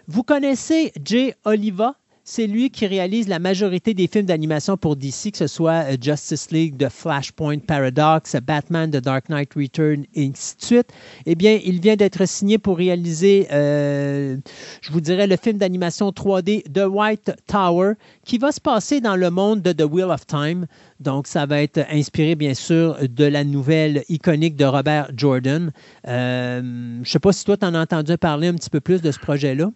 Vous 0.08 0.24
connaissez 0.24 0.92
Jay 1.03 1.35
Oliva, 1.45 1.95
c'est 2.30 2.45
lui 2.45 2.69
qui 2.69 2.85
réalise 2.85 3.30
la 3.30 3.39
majorité 3.39 3.93
des 3.93 4.07
films 4.07 4.25
d'animation 4.25 4.75
pour 4.75 4.97
DC, 4.97 5.31
que 5.31 5.38
ce 5.38 5.47
soit 5.47 5.85
euh, 5.93 5.97
Justice 5.99 6.51
League, 6.51 6.77
The 6.77 6.89
Flashpoint 6.89 7.59
Paradox, 7.59 8.35
Batman, 8.45 8.91
The 8.91 8.97
Dark 8.97 9.30
Knight 9.30 9.53
Return, 9.53 10.03
et 10.14 10.25
ainsi 10.27 10.57
de 10.57 10.61
suite. 10.61 10.89
Eh 11.25 11.35
bien, 11.35 11.57
il 11.64 11.80
vient 11.80 11.95
d'être 11.95 12.27
signé 12.27 12.57
pour 12.57 12.75
réaliser, 12.75 13.47
euh, 13.53 14.35
je 14.81 14.91
vous 14.91 14.99
dirais, 14.99 15.25
le 15.25 15.38
film 15.38 15.57
d'animation 15.57 16.09
3D 16.09 16.69
The 16.69 16.85
White 16.89 17.31
Tower, 17.47 17.93
qui 18.25 18.38
va 18.38 18.51
se 18.51 18.59
passer 18.59 18.99
dans 18.99 19.15
le 19.15 19.30
monde 19.30 19.61
de 19.61 19.72
The 19.72 19.89
Wheel 19.89 20.11
of 20.11 20.27
Time. 20.27 20.67
Donc, 20.99 21.27
ça 21.27 21.45
va 21.45 21.61
être 21.61 21.80
inspiré, 21.89 22.35
bien 22.35 22.56
sûr, 22.56 22.97
de 23.07 23.23
la 23.23 23.45
nouvelle 23.45 24.03
iconique 24.09 24.57
de 24.57 24.65
Robert 24.65 25.11
Jordan. 25.15 25.72
Euh, 26.06 26.61
je 26.61 26.99
ne 26.99 27.06
sais 27.06 27.19
pas 27.19 27.31
si 27.31 27.45
toi, 27.45 27.56
tu 27.56 27.65
en 27.65 27.73
as 27.73 27.83
entendu 27.83 28.17
parler 28.17 28.49
un 28.49 28.56
petit 28.56 28.69
peu 28.69 28.81
plus 28.81 29.01
de 29.01 29.11
ce 29.14 29.19
projet-là. 29.19 29.72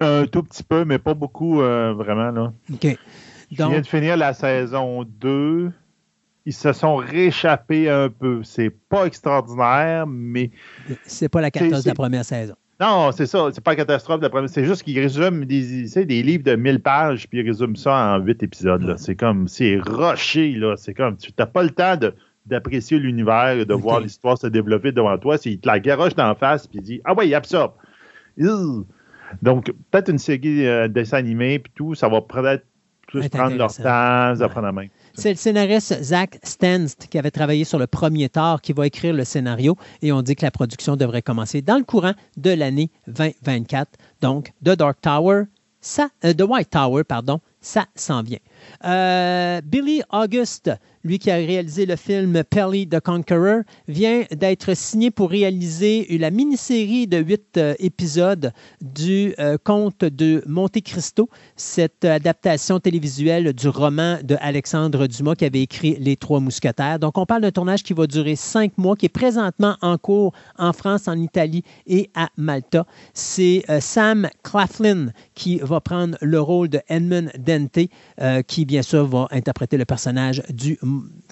Un 0.00 0.26
tout 0.26 0.42
petit 0.42 0.62
peu, 0.62 0.84
mais 0.84 0.98
pas 0.98 1.14
beaucoup, 1.14 1.60
euh, 1.60 1.92
vraiment. 1.92 2.30
Là. 2.30 2.52
OK. 2.72 2.96
Je 3.50 3.56
viens 3.56 3.80
de 3.80 3.86
finir 3.86 4.16
la 4.16 4.32
saison 4.32 5.04
2. 5.04 5.70
Ils 6.46 6.54
se 6.54 6.72
sont 6.72 6.96
réchappés 6.96 7.90
un 7.90 8.08
peu. 8.08 8.42
C'est 8.42 8.70
pas 8.70 9.04
extraordinaire, 9.06 10.06
mais. 10.06 10.50
C'est 11.04 11.28
pas 11.28 11.40
la 11.40 11.50
catastrophe 11.50 11.84
de 11.84 11.88
la 11.88 11.94
première 11.94 12.24
saison. 12.24 12.54
Non, 12.80 13.12
c'est 13.12 13.26
ça. 13.26 13.50
C'est 13.52 13.62
pas 13.62 13.72
la 13.72 13.76
catastrophe 13.76 14.20
de 14.20 14.24
la 14.24 14.30
première 14.30 14.48
C'est 14.48 14.64
juste 14.64 14.84
qu'ils 14.84 14.98
résument 14.98 15.44
des, 15.44 15.84
des 16.06 16.22
livres 16.22 16.44
de 16.44 16.56
1000 16.56 16.80
pages, 16.80 17.28
puis 17.28 17.40
ils 17.40 17.46
résument 17.46 17.76
ça 17.76 18.14
en 18.14 18.20
8 18.20 18.42
épisodes. 18.42 18.94
C'est 18.96 19.16
comme. 19.16 19.48
C'est 19.48 19.78
rushé, 19.84 20.52
là. 20.52 20.76
C'est 20.78 20.94
comme. 20.94 21.18
Tu 21.18 21.30
n'as 21.38 21.46
pas 21.46 21.62
le 21.62 21.70
temps 21.70 21.98
d'apprécier 22.46 22.98
l'univers, 22.98 23.66
de 23.66 23.74
voir 23.74 24.00
l'histoire 24.00 24.38
se 24.38 24.46
développer 24.46 24.92
devant 24.92 25.18
toi. 25.18 25.36
C'est, 25.36 25.50
il 25.50 25.60
te 25.60 25.68
la 25.68 25.78
garoche 25.78 26.14
d'en 26.14 26.34
face, 26.34 26.66
puis 26.66 26.78
il 26.78 26.84
dit 26.84 27.00
Ah 27.04 27.12
ouais, 27.12 27.28
il 27.28 27.34
absorbe. 27.34 27.72
Donc, 29.42 29.72
peut-être 29.90 30.10
une 30.10 30.18
série 30.18 30.62
de 30.62 30.66
euh, 30.66 30.88
dessins 30.88 31.18
animés, 31.18 31.58
puis 31.58 31.72
tout, 31.74 31.94
ça 31.94 32.08
va 32.08 32.20
peut-être 32.20 32.64
plus 33.06 33.28
prendre 33.28 33.56
leur 33.56 33.74
temps, 33.74 34.34
ça 34.36 34.48
prendre 34.48 34.66
la 34.66 34.72
main. 34.72 34.86
C'est 35.14 35.30
le 35.30 35.36
scénariste 35.36 36.00
Zach 36.02 36.38
Stanst 36.42 37.08
qui 37.10 37.18
avait 37.18 37.30
travaillé 37.30 37.64
sur 37.64 37.78
le 37.78 37.86
premier 37.86 38.28
Thor 38.28 38.60
qui 38.60 38.72
va 38.72 38.86
écrire 38.86 39.12
le 39.12 39.24
scénario 39.24 39.76
et 40.02 40.12
on 40.12 40.22
dit 40.22 40.36
que 40.36 40.44
la 40.44 40.52
production 40.52 40.96
devrait 40.96 41.22
commencer 41.22 41.60
dans 41.60 41.76
le 41.76 41.84
courant 41.84 42.14
de 42.36 42.50
l'année 42.50 42.90
2024. 43.08 43.90
Donc, 44.20 44.52
The 44.64 44.76
Dark 44.76 45.00
Tower, 45.00 45.44
ça, 45.80 46.08
euh, 46.24 46.32
The 46.32 46.42
White 46.42 46.70
Tower, 46.70 47.04
pardon, 47.04 47.40
ça 47.60 47.86
s'en 47.94 48.22
vient. 48.22 48.38
Euh, 48.84 49.60
Billy 49.64 50.02
August, 50.10 50.70
lui 51.02 51.18
qui 51.18 51.30
a 51.30 51.36
réalisé 51.36 51.86
le 51.86 51.96
film 51.96 52.42
Pelly 52.44 52.86
the 52.86 53.00
Conqueror, 53.00 53.62
vient 53.88 54.24
d'être 54.32 54.74
signé 54.76 55.10
pour 55.10 55.30
réaliser 55.30 56.06
la 56.18 56.30
mini-série 56.30 57.06
de 57.06 57.18
huit 57.18 57.56
euh, 57.56 57.74
épisodes 57.78 58.52
du 58.80 59.34
euh, 59.38 59.56
conte 59.62 60.04
de 60.04 60.42
Monte 60.46 60.80
Cristo, 60.82 61.28
cette 61.56 62.04
adaptation 62.04 62.80
télévisuelle 62.80 63.52
du 63.52 63.68
roman 63.68 64.18
de 64.22 64.36
Alexandre 64.40 65.06
Dumas 65.06 65.34
qui 65.34 65.44
avait 65.46 65.62
écrit 65.62 65.96
Les 65.98 66.16
Trois 66.16 66.40
Mousquetaires. 66.40 66.98
Donc, 66.98 67.16
on 67.16 67.24
parle 67.24 67.42
d'un 67.42 67.50
tournage 67.50 67.82
qui 67.82 67.94
va 67.94 68.06
durer 68.06 68.36
cinq 68.36 68.76
mois, 68.76 68.96
qui 68.96 69.06
est 69.06 69.10
présentement 69.10 69.76
en 69.80 69.96
cours 69.96 70.32
en 70.58 70.72
France, 70.72 71.08
en 71.08 71.18
Italie 71.18 71.62
et 71.86 72.10
à 72.14 72.28
Malta. 72.36 72.84
C'est 73.14 73.64
Sam 73.80 74.28
Claflin 74.42 75.08
qui 75.34 75.58
va 75.62 75.80
prendre 75.80 76.16
le 76.20 76.40
rôle 76.40 76.68
de 76.68 76.80
Edmund 76.88 77.30
Dente, 77.38 77.88
qui 78.46 78.64
bien 78.64 78.82
sûr 78.82 79.06
va 79.06 79.28
interpréter 79.30 79.76
le 79.76 79.84
personnage 79.84 80.42
du 80.50 80.78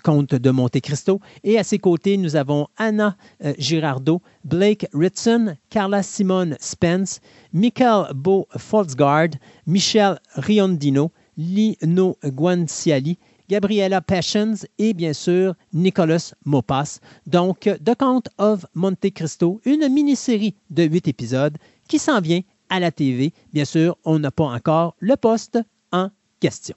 comte 0.02 0.34
de 0.34 0.50
Monte 0.50 0.80
Cristo. 0.80 1.20
Et 1.44 1.58
à 1.58 1.64
ses 1.64 1.78
côtés, 1.78 2.16
nous 2.16 2.36
avons 2.36 2.68
Anna 2.76 3.16
euh, 3.44 3.54
Girardot, 3.58 4.22
Blake 4.44 4.86
Ritson, 4.92 5.56
Carla 5.70 6.02
Simone 6.02 6.56
Spence, 6.60 7.20
Michael 7.52 8.12
Beau 8.14 8.46
Folsgard, 8.56 9.30
Michel 9.66 10.18
Riondino, 10.34 11.10
Lino 11.36 12.16
Guanciali, 12.24 13.18
Gabriella 13.48 14.00
Passions 14.00 14.66
et 14.78 14.92
bien 14.92 15.12
sûr 15.12 15.54
Nicolas 15.72 16.32
Mopas. 16.44 17.00
Donc, 17.26 17.60
The 17.60 17.94
Count 17.94 18.22
of 18.36 18.66
Monte 18.74 19.10
Cristo, 19.14 19.60
une 19.64 19.88
mini-série 19.88 20.54
de 20.70 20.84
huit 20.84 21.08
épisodes 21.08 21.56
qui 21.88 21.98
s'en 21.98 22.20
vient 22.20 22.42
à 22.68 22.78
la 22.80 22.90
TV. 22.90 23.32
Bien 23.52 23.64
sûr, 23.64 23.96
on 24.04 24.18
n'a 24.18 24.30
pas 24.30 24.44
encore 24.44 24.94
le 25.00 25.16
poste 25.16 25.58
en 25.92 26.10
question. 26.40 26.76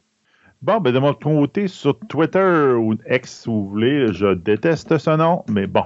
Bon, 0.61 0.80
ben 0.80 0.93
de 0.93 0.99
mon 0.99 1.15
côté, 1.15 1.67
sur 1.67 1.98
Twitter 2.07 2.75
ou 2.77 2.93
X, 3.09 3.41
si 3.41 3.49
vous 3.49 3.67
voulez, 3.67 4.14
je 4.14 4.35
déteste 4.35 4.95
ce 4.99 5.09
nom, 5.17 5.43
mais 5.49 5.65
bon. 5.65 5.85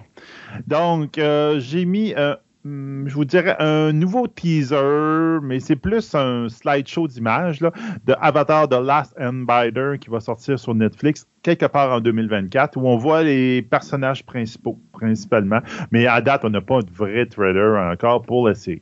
Donc, 0.67 1.17
euh, 1.17 1.61
j'ai 1.61 1.85
mis, 1.85 2.13
euh, 2.17 2.35
hmm, 2.65 3.07
je 3.07 3.15
vous 3.15 3.23
dirais, 3.23 3.55
un 3.59 3.93
nouveau 3.93 4.27
teaser, 4.27 5.39
mais 5.41 5.61
c'est 5.61 5.77
plus 5.77 6.13
un 6.13 6.49
slideshow 6.49 7.07
d'images 7.07 7.61
de 7.61 8.15
Avatar 8.19 8.67
The 8.67 8.81
Last 8.81 9.15
Endbiter 9.17 9.93
qui 9.97 10.09
va 10.09 10.19
sortir 10.19 10.59
sur 10.59 10.75
Netflix 10.75 11.25
quelque 11.41 11.67
part 11.67 11.93
en 11.93 12.01
2024, 12.01 12.75
où 12.75 12.85
on 12.85 12.97
voit 12.97 13.23
les 13.23 13.61
personnages 13.61 14.25
principaux, 14.25 14.77
principalement. 14.91 15.61
Mais 15.91 16.05
à 16.05 16.19
date, 16.19 16.43
on 16.43 16.49
n'a 16.49 16.59
pas 16.59 16.81
de 16.81 16.91
vrai 16.91 17.25
trailer 17.27 17.93
encore 17.93 18.23
pour 18.23 18.49
la 18.49 18.55
série. 18.55 18.81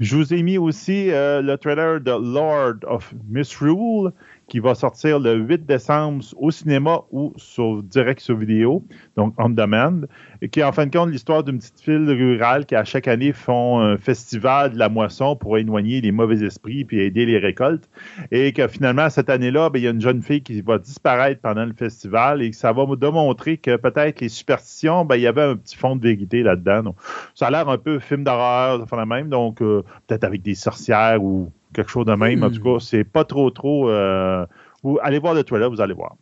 Je 0.00 0.16
vous 0.16 0.34
ai 0.34 0.42
mis 0.42 0.58
aussi 0.58 1.10
euh, 1.10 1.42
le 1.42 1.56
trailer 1.58 2.00
de 2.00 2.10
Lord 2.10 2.78
of 2.86 3.14
Misrule, 3.28 4.10
qui 4.52 4.58
va 4.58 4.74
sortir 4.74 5.18
le 5.18 5.36
8 5.36 5.64
décembre 5.64 6.22
au 6.36 6.50
cinéma 6.50 7.00
ou 7.10 7.32
sur 7.38 7.82
direct 7.82 8.20
sur 8.20 8.36
vidéo, 8.36 8.84
donc 9.16 9.32
on 9.38 9.48
demand, 9.48 10.02
et 10.42 10.50
qui 10.50 10.60
est 10.60 10.62
en 10.62 10.72
fin 10.72 10.84
de 10.84 10.94
compte 10.94 11.08
l'histoire 11.08 11.42
d'une 11.42 11.56
petite 11.56 11.82
ville 11.86 12.06
rurale 12.10 12.66
qui 12.66 12.74
à 12.74 12.84
chaque 12.84 13.08
année 13.08 13.32
font 13.32 13.80
un 13.80 13.96
festival 13.96 14.74
de 14.74 14.78
la 14.78 14.90
moisson 14.90 15.36
pour 15.36 15.56
éloigner 15.56 16.02
les 16.02 16.12
mauvais 16.12 16.44
esprits 16.44 16.84
puis 16.84 17.00
aider 17.00 17.24
les 17.24 17.38
récoltes, 17.38 17.88
et 18.30 18.52
que 18.52 18.68
finalement 18.68 19.08
cette 19.08 19.30
année-là, 19.30 19.70
ben, 19.70 19.78
il 19.78 19.84
y 19.84 19.88
a 19.88 19.90
une 19.90 20.02
jeune 20.02 20.20
fille 20.20 20.42
qui 20.42 20.60
va 20.60 20.76
disparaître 20.76 21.40
pendant 21.40 21.64
le 21.64 21.72
festival 21.72 22.42
et 22.42 22.50
que 22.50 22.56
ça 22.56 22.74
va 22.74 22.84
démontrer 22.94 23.56
que 23.56 23.76
peut-être 23.76 24.20
les 24.20 24.28
superstitions, 24.28 25.06
ben, 25.06 25.16
il 25.16 25.22
y 25.22 25.26
avait 25.26 25.44
un 25.44 25.56
petit 25.56 25.78
fond 25.78 25.96
de 25.96 26.02
vérité 26.02 26.42
là-dedans. 26.42 26.94
ça 27.34 27.46
a 27.46 27.50
l'air 27.50 27.70
un 27.70 27.78
peu 27.78 28.00
film 28.00 28.22
d'horreur, 28.22 28.80
de 28.80 28.96
la 28.96 29.06
même, 29.06 29.30
donc 29.30 29.62
euh, 29.62 29.82
peut-être 30.06 30.24
avec 30.24 30.42
des 30.42 30.54
sorcières 30.54 31.24
ou 31.24 31.50
quelque 31.72 31.90
chose 31.90 32.06
de 32.06 32.14
même. 32.14 32.42
En 32.42 32.50
tout 32.50 32.62
cas, 32.62 32.78
c'est 32.80 33.04
pas 33.04 33.24
trop, 33.24 33.50
trop. 33.50 33.88
Euh, 33.90 34.46
vous 34.82 34.98
allez 35.02 35.18
voir 35.18 35.34
le 35.34 35.44
trailer, 35.44 35.70
vous 35.70 35.80
allez 35.80 35.94
voir. 35.94 36.16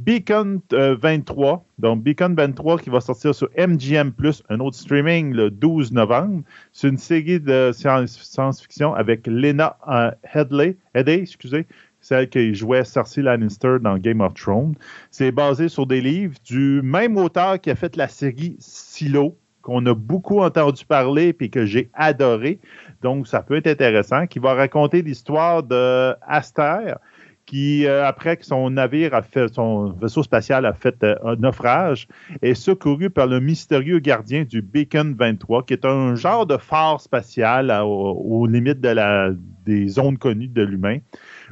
Beacon 0.00 0.60
23, 0.72 1.52
euh, 1.52 1.58
donc 1.78 2.02
Beacon 2.02 2.34
23 2.34 2.78
qui 2.78 2.90
va 2.90 3.00
sortir 3.00 3.32
sur 3.32 3.48
MGM, 3.56 4.12
un 4.48 4.60
autre 4.60 4.76
streaming 4.76 5.32
le 5.32 5.50
12 5.50 5.92
novembre. 5.92 6.42
C'est 6.72 6.88
une 6.88 6.98
série 6.98 7.38
de 7.38 7.70
science-fiction 7.72 8.92
avec 8.94 9.26
Lena 9.28 9.76
euh, 9.88 10.10
Headley, 10.34 10.76
Headey, 10.94 11.20
excusez, 11.22 11.66
celle 12.00 12.28
qui 12.28 12.54
jouait 12.54 12.84
Cersei 12.84 13.22
Lannister 13.22 13.76
dans 13.80 13.96
Game 13.96 14.20
of 14.20 14.34
Thrones. 14.34 14.74
C'est 15.12 15.30
basé 15.30 15.68
sur 15.68 15.86
des 15.86 16.00
livres 16.00 16.36
du 16.44 16.82
même 16.82 17.16
auteur 17.16 17.60
qui 17.60 17.70
a 17.70 17.76
fait 17.76 17.96
la 17.96 18.08
série 18.08 18.56
Silo, 18.58 19.38
qu'on 19.64 19.84
a 19.86 19.94
beaucoup 19.94 20.40
entendu 20.40 20.84
parler 20.84 21.34
et 21.40 21.48
que 21.48 21.64
j'ai 21.64 21.90
adoré. 21.94 22.60
Donc, 23.02 23.26
ça 23.26 23.42
peut 23.42 23.56
être 23.56 23.66
intéressant. 23.66 24.26
Qui 24.26 24.38
va 24.38 24.54
raconter 24.54 25.02
l'histoire 25.02 25.62
de 25.62 26.14
Aster, 26.26 26.94
qui, 27.46 27.86
euh, 27.86 28.06
après 28.06 28.36
que 28.36 28.44
son 28.44 28.70
navire 28.70 29.14
a 29.14 29.22
fait, 29.22 29.52
son 29.52 29.90
vaisseau 29.92 30.22
spatial 30.22 30.66
a 30.66 30.74
fait 30.74 31.02
euh, 31.02 31.16
un 31.24 31.36
naufrage, 31.36 32.08
est 32.42 32.54
secouru 32.54 33.10
par 33.10 33.26
le 33.26 33.40
mystérieux 33.40 33.98
gardien 33.98 34.44
du 34.44 34.62
Beacon 34.62 35.14
23, 35.18 35.64
qui 35.64 35.72
est 35.74 35.84
un 35.84 36.14
genre 36.14 36.46
de 36.46 36.56
phare 36.56 37.00
spatial 37.00 37.70
aux, 37.82 38.46
limites 38.46 38.80
de 38.80 38.90
la, 38.90 39.30
des 39.64 39.88
zones 39.88 40.18
connues 40.18 40.48
de 40.48 40.62
l'humain 40.62 40.98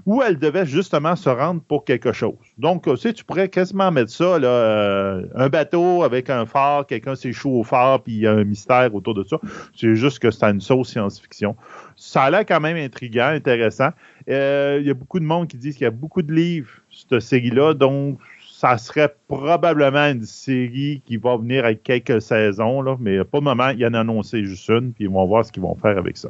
où 0.06 0.22
elle 0.22 0.38
devait 0.38 0.66
justement 0.66 1.16
se 1.16 1.28
rendre 1.28 1.62
pour 1.62 1.84
quelque 1.84 2.12
chose. 2.12 2.34
Donc, 2.58 2.84
tu 2.84 2.96
sais, 2.96 3.12
tu 3.12 3.24
pourrais 3.24 3.48
quasiment 3.48 3.90
mettre 3.90 4.10
ça, 4.10 4.38
là, 4.38 4.48
euh, 4.48 5.26
un 5.34 5.48
bateau 5.48 6.02
avec 6.02 6.30
un 6.30 6.46
phare, 6.46 6.86
quelqu'un 6.86 7.14
s'échoue 7.14 7.50
au 7.50 7.64
phare, 7.64 8.02
puis 8.02 8.14
il 8.14 8.20
y 8.20 8.26
a 8.26 8.32
un 8.32 8.44
mystère 8.44 8.94
autour 8.94 9.14
de 9.14 9.24
ça. 9.24 9.38
C'est 9.76 9.94
juste 9.94 10.18
que 10.18 10.30
c'est 10.30 10.44
une 10.46 10.60
sauce 10.60 10.90
science-fiction. 10.90 11.56
Ça 11.96 12.22
a 12.22 12.30
l'air 12.30 12.46
quand 12.46 12.60
même 12.60 12.76
intriguant, 12.76 13.28
intéressant. 13.28 13.90
Euh, 14.28 14.78
il 14.80 14.86
y 14.86 14.90
a 14.90 14.94
beaucoup 14.94 15.20
de 15.20 15.24
monde 15.24 15.48
qui 15.48 15.56
disent 15.56 15.76
qu'il 15.76 15.84
y 15.84 15.88
a 15.88 15.90
beaucoup 15.90 16.22
de 16.22 16.32
livres, 16.32 16.70
cette 16.90 17.20
série-là, 17.20 17.74
donc 17.74 18.18
ça 18.62 18.78
serait 18.78 19.12
probablement 19.26 20.06
une 20.06 20.24
série 20.24 21.02
qui 21.04 21.16
va 21.16 21.36
venir 21.36 21.64
avec 21.64 21.82
quelques 21.82 22.22
saisons, 22.22 22.80
là, 22.80 22.96
mais 23.00 23.24
pas 23.24 23.38
le 23.38 23.44
moment, 23.44 23.70
il 23.70 23.80
y 23.80 23.86
en 23.86 23.94
a 23.94 24.00
annoncé 24.00 24.44
juste 24.44 24.68
une, 24.68 24.92
puis 24.92 25.04
ils 25.04 25.10
vont 25.10 25.26
voir 25.26 25.44
ce 25.44 25.50
qu'ils 25.50 25.64
vont 25.64 25.74
faire 25.74 25.98
avec 25.98 26.16
ça. 26.16 26.28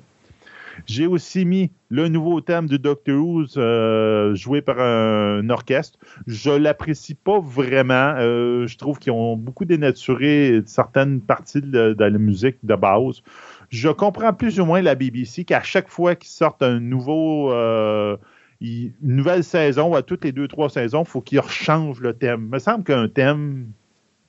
J'ai 0.87 1.07
aussi 1.07 1.45
mis 1.45 1.71
le 1.91 2.09
nouveau 2.09 2.41
thème 2.41 2.67
de 2.67 2.77
Doctor 2.77 3.17
Who 3.17 3.45
euh, 3.57 4.35
joué 4.35 4.63
par 4.63 4.81
un, 4.81 5.49
orchestre. 5.51 5.99
Je 6.27 6.51
l'apprécie 6.51 7.15
pas 7.15 7.41
vraiment. 7.41 8.15
Euh, 8.19 8.67
je 8.67 8.77
trouve 8.79 8.99
qu'ils 8.99 9.13
ont 9.13 9.37
beaucoup 9.37 9.65
dénaturé 9.65 10.63
certaines 10.67 11.21
parties 11.21 11.61
de, 11.61 11.95
la 11.99 12.11
musique 12.11 12.57
de 12.63 12.75
base. 12.75 13.23
Je 13.71 13.89
comprends 13.89 14.33
plus 14.33 14.61
ou 14.61 14.65
moins 14.65 14.83
la 14.83 14.95
BBC 14.95 15.45
qu'à 15.45 15.63
chaque 15.63 15.89
fois 15.89 16.15
qu'ils 16.15 16.31
sortent 16.31 16.63
nouveau 16.63 17.53
euh, 17.53 18.17
une 18.61 18.93
nouvelle 19.03 19.45
saison, 19.45 19.95
à 19.95 20.03
toutes 20.03 20.25
les 20.25 20.33
deux, 20.33 20.49
trois 20.49 20.69
saisons, 20.69 21.03
il 21.03 21.09
faut 21.09 21.21
qu'ils 21.21 21.41
rechangent 21.41 22.01
le 22.01 22.15
thème. 22.15 22.43
Il 22.45 22.51
me 22.51 22.59
semble 22.59 22.85
qu'un 22.85 23.09
thème, 23.09 23.69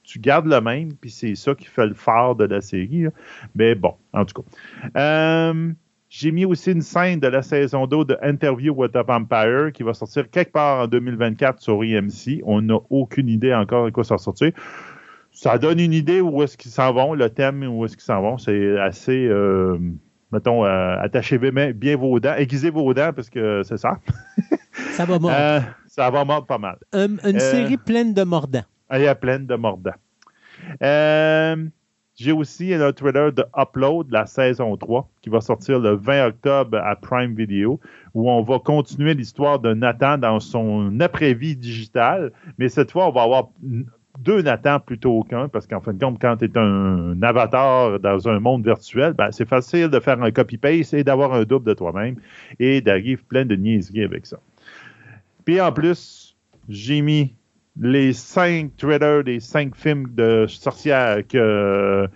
tu 0.04 0.20
gardes 0.20 0.48
le 0.48 0.60
même, 0.62 0.94
puis 0.94 1.12
c'est 1.12 1.36
ça 1.36 1.56
qui 1.56 1.66
fait 1.66 1.88
le 1.88 1.94
phare 1.94 2.36
de 2.36 2.46
la 2.46 2.62
série. 2.62 3.06
Mais 3.56 3.76
bon, 3.76 3.96
en 4.14 4.26
tout 4.26 4.42
cas. 4.42 5.54
J'ai 6.16 6.32
mis 6.32 6.46
aussi 6.46 6.72
une 6.72 6.84
scène 6.84 7.20
de 7.20 7.28
la 7.28 7.42
saison 7.42 7.88
2 7.88 8.06
de 8.06 8.18
Interview 8.22 8.72
with 8.72 8.96
a 8.96 9.02
Vampire 9.02 9.72
qui 9.74 9.82
va 9.82 9.96
sortir 9.96 10.30
quelque 10.30 10.52
part 10.52 10.84
en 10.84 10.88
2024 10.88 11.60
sur 11.60 11.84
EMC. 11.84 12.44
On 12.44 12.62
n'a 12.62 12.78
aucune 12.92 13.28
idée 13.30 13.52
encore 13.52 13.86
de 13.86 13.90
quoi 13.90 14.04
ça 14.04 14.14
va 14.14 14.18
sortir. 14.20 14.52
Ça 15.32 15.58
donne 15.58 15.80
une 15.80 15.92
idée 15.92 16.22
où 16.22 16.44
est-ce 16.44 16.56
qu'ils 16.56 16.70
s'en 16.70 16.94
vont, 16.94 17.16
le 17.16 17.32
thème 17.32 17.64
où 17.64 17.84
est-ce 17.84 17.98
qu'ils 17.98 18.04
s'en 18.04 18.22
vont. 18.22 18.38
C'est 18.38 18.80
assez, 18.80 19.26
euh, 19.26 19.80
mettons, 20.32 20.64
euh, 20.64 20.98
attachez 21.00 21.40
bien 21.40 21.98
vos 21.98 22.20
dents, 22.20 22.36
aiguisez 22.36 22.70
vos 22.70 22.94
dents 22.94 23.12
parce 23.12 23.32
que 23.32 23.64
c'est 23.64 23.78
ça. 23.78 23.98
ça 24.92 25.06
va 25.06 25.18
mordre. 25.18 25.36
Euh, 25.36 25.62
ça 25.88 26.12
va 26.12 26.24
mordre 26.24 26.46
pas 26.46 26.60
mal. 26.60 26.78
une 26.94 27.40
série 27.40 27.78
pleine 27.78 28.14
de 28.14 28.22
mordants. 28.22 28.66
Y 28.92 29.08
a 29.08 29.16
pleine 29.16 29.48
de 29.48 29.56
mordants. 29.56 29.98
Euh, 30.84 31.56
j'ai 32.16 32.32
aussi 32.32 32.74
un 32.74 32.92
trailer 32.92 33.32
de 33.32 33.44
Upload, 33.58 34.12
la 34.12 34.26
saison 34.26 34.78
3, 34.78 35.10
qui 35.22 35.30
va 35.30 35.42
sortir 35.42 35.80
le 35.80 35.96
20 35.96 36.28
octobre 36.28 36.78
à 36.78 36.96
Prime 36.96 37.34
Video, 37.34 37.80
où 38.14 38.30
on 38.30 38.44
va 38.44 38.60
continuer 38.60 39.14
l'histoire 39.14 39.60
de 39.60 39.74
Nathan 39.74 40.18
dans 40.18 40.40
son 40.40 41.00
après-vie 41.00 41.56
digitale. 41.56 42.32
Mais 42.58 42.70
cette 42.70 42.92
fois, 42.92 43.08
on 43.08 43.12
va 43.12 43.24
avoir 43.24 43.50
deux 44.20 44.44
Nathan 44.44 44.80
plutôt 44.80 45.24
qu'un, 45.24 45.48
parce 45.48 45.66
qu'en 45.66 45.82
fin 45.82 45.94
de 45.94 46.00
compte, 46.04 46.20
quand 46.22 46.38
tu 46.38 46.46
es 46.46 46.58
un 46.58 47.22
avatar 47.24 48.00
dans 48.00 48.30
un 48.30 48.40
monde 48.40 48.64
virtuel, 48.64 49.14
ben, 49.14 49.32
c'est 49.32 49.48
facile 49.48 49.88
de 49.88 50.00
faire 50.00 50.22
un 50.22 50.32
copy-paste 50.32 50.94
et 50.94 51.04
d'avoir 51.04 51.34
un 51.34 51.44
double 51.44 51.66
de 51.68 51.74
toi-même 51.74 52.16
et 52.60 52.82
d'arriver 52.82 53.18
plein 53.18 53.46
de 53.46 53.56
niaiseries 53.56 54.04
avec 54.04 54.28
ça. 54.28 54.38
Puis 55.46 55.60
en 55.60 55.72
plus, 55.72 56.38
j'ai 56.70 57.02
mis 57.02 57.34
les 57.80 58.14
cinq 58.14 58.76
trailers 58.78 59.24
des 59.24 59.40
cinq 59.40 59.76
films 59.76 60.08
de 60.14 60.46
sorcières 60.48 61.26
que 61.28 62.08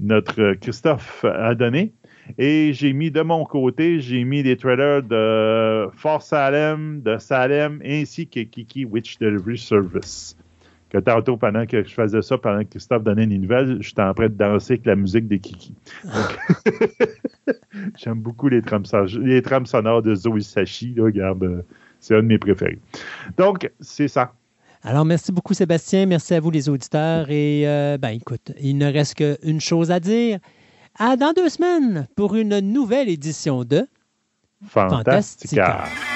notre 0.00 0.54
Christophe 0.54 1.24
a 1.24 1.54
donné. 1.54 1.92
Et 2.38 2.72
j'ai 2.72 2.92
mis 2.94 3.10
de 3.10 3.20
mon 3.20 3.44
côté, 3.44 4.00
j'ai 4.00 4.24
mis 4.24 4.42
des 4.42 4.56
trailers 4.56 5.02
de 5.02 5.86
Fort 5.94 6.22
Salem, 6.22 7.02
de 7.02 7.18
Salem, 7.18 7.80
ainsi 7.84 8.26
que 8.26 8.40
Kiki 8.40 8.86
Witch 8.86 9.18
Delivery 9.18 9.58
Service. 9.58 10.36
Que 10.88 10.98
tantôt, 10.98 11.36
pendant 11.36 11.66
que 11.66 11.84
je 11.84 11.92
faisais 11.92 12.22
ça, 12.22 12.38
pendant 12.38 12.60
que 12.64 12.70
Christophe 12.70 13.02
donnait 13.02 13.26
des 13.26 13.36
nouvelles, 13.36 13.78
j'étais 13.82 14.00
en 14.02 14.14
train 14.14 14.28
de 14.28 14.34
danser 14.34 14.74
avec 14.74 14.86
la 14.86 14.96
musique 14.96 15.28
de 15.28 15.36
Kiki. 15.36 15.74
J'aime 17.98 18.20
beaucoup 18.20 18.48
les 18.48 18.62
trames, 18.62 18.84
son- 18.86 19.04
les 19.20 19.42
trames 19.42 19.66
sonores 19.66 20.02
de 20.02 20.14
Zoe 20.14 20.40
Sachi. 20.40 20.94
Là, 20.96 21.04
regarde, 21.04 21.42
euh, 21.44 21.62
c'est 22.00 22.14
un 22.16 22.22
de 22.22 22.26
mes 22.28 22.38
préférés. 22.38 22.78
Donc, 23.36 23.70
c'est 23.80 24.08
ça. 24.08 24.32
Alors, 24.86 25.06
merci 25.06 25.32
beaucoup, 25.32 25.54
Sébastien. 25.54 26.04
Merci 26.04 26.34
à 26.34 26.40
vous, 26.40 26.50
les 26.50 26.68
auditeurs. 26.68 27.30
Et, 27.30 27.66
euh, 27.66 27.96
ben, 27.96 28.10
écoute, 28.10 28.52
il 28.60 28.76
ne 28.76 28.92
reste 28.92 29.14
qu'une 29.14 29.60
chose 29.60 29.90
à 29.90 29.98
dire. 29.98 30.38
À 30.98 31.16
dans 31.16 31.32
deux 31.32 31.48
semaines 31.48 32.06
pour 32.14 32.36
une 32.36 32.60
nouvelle 32.60 33.08
édition 33.08 33.64
de 33.64 33.88
Fantastica. 34.68 35.64
Fantastica. 35.64 36.13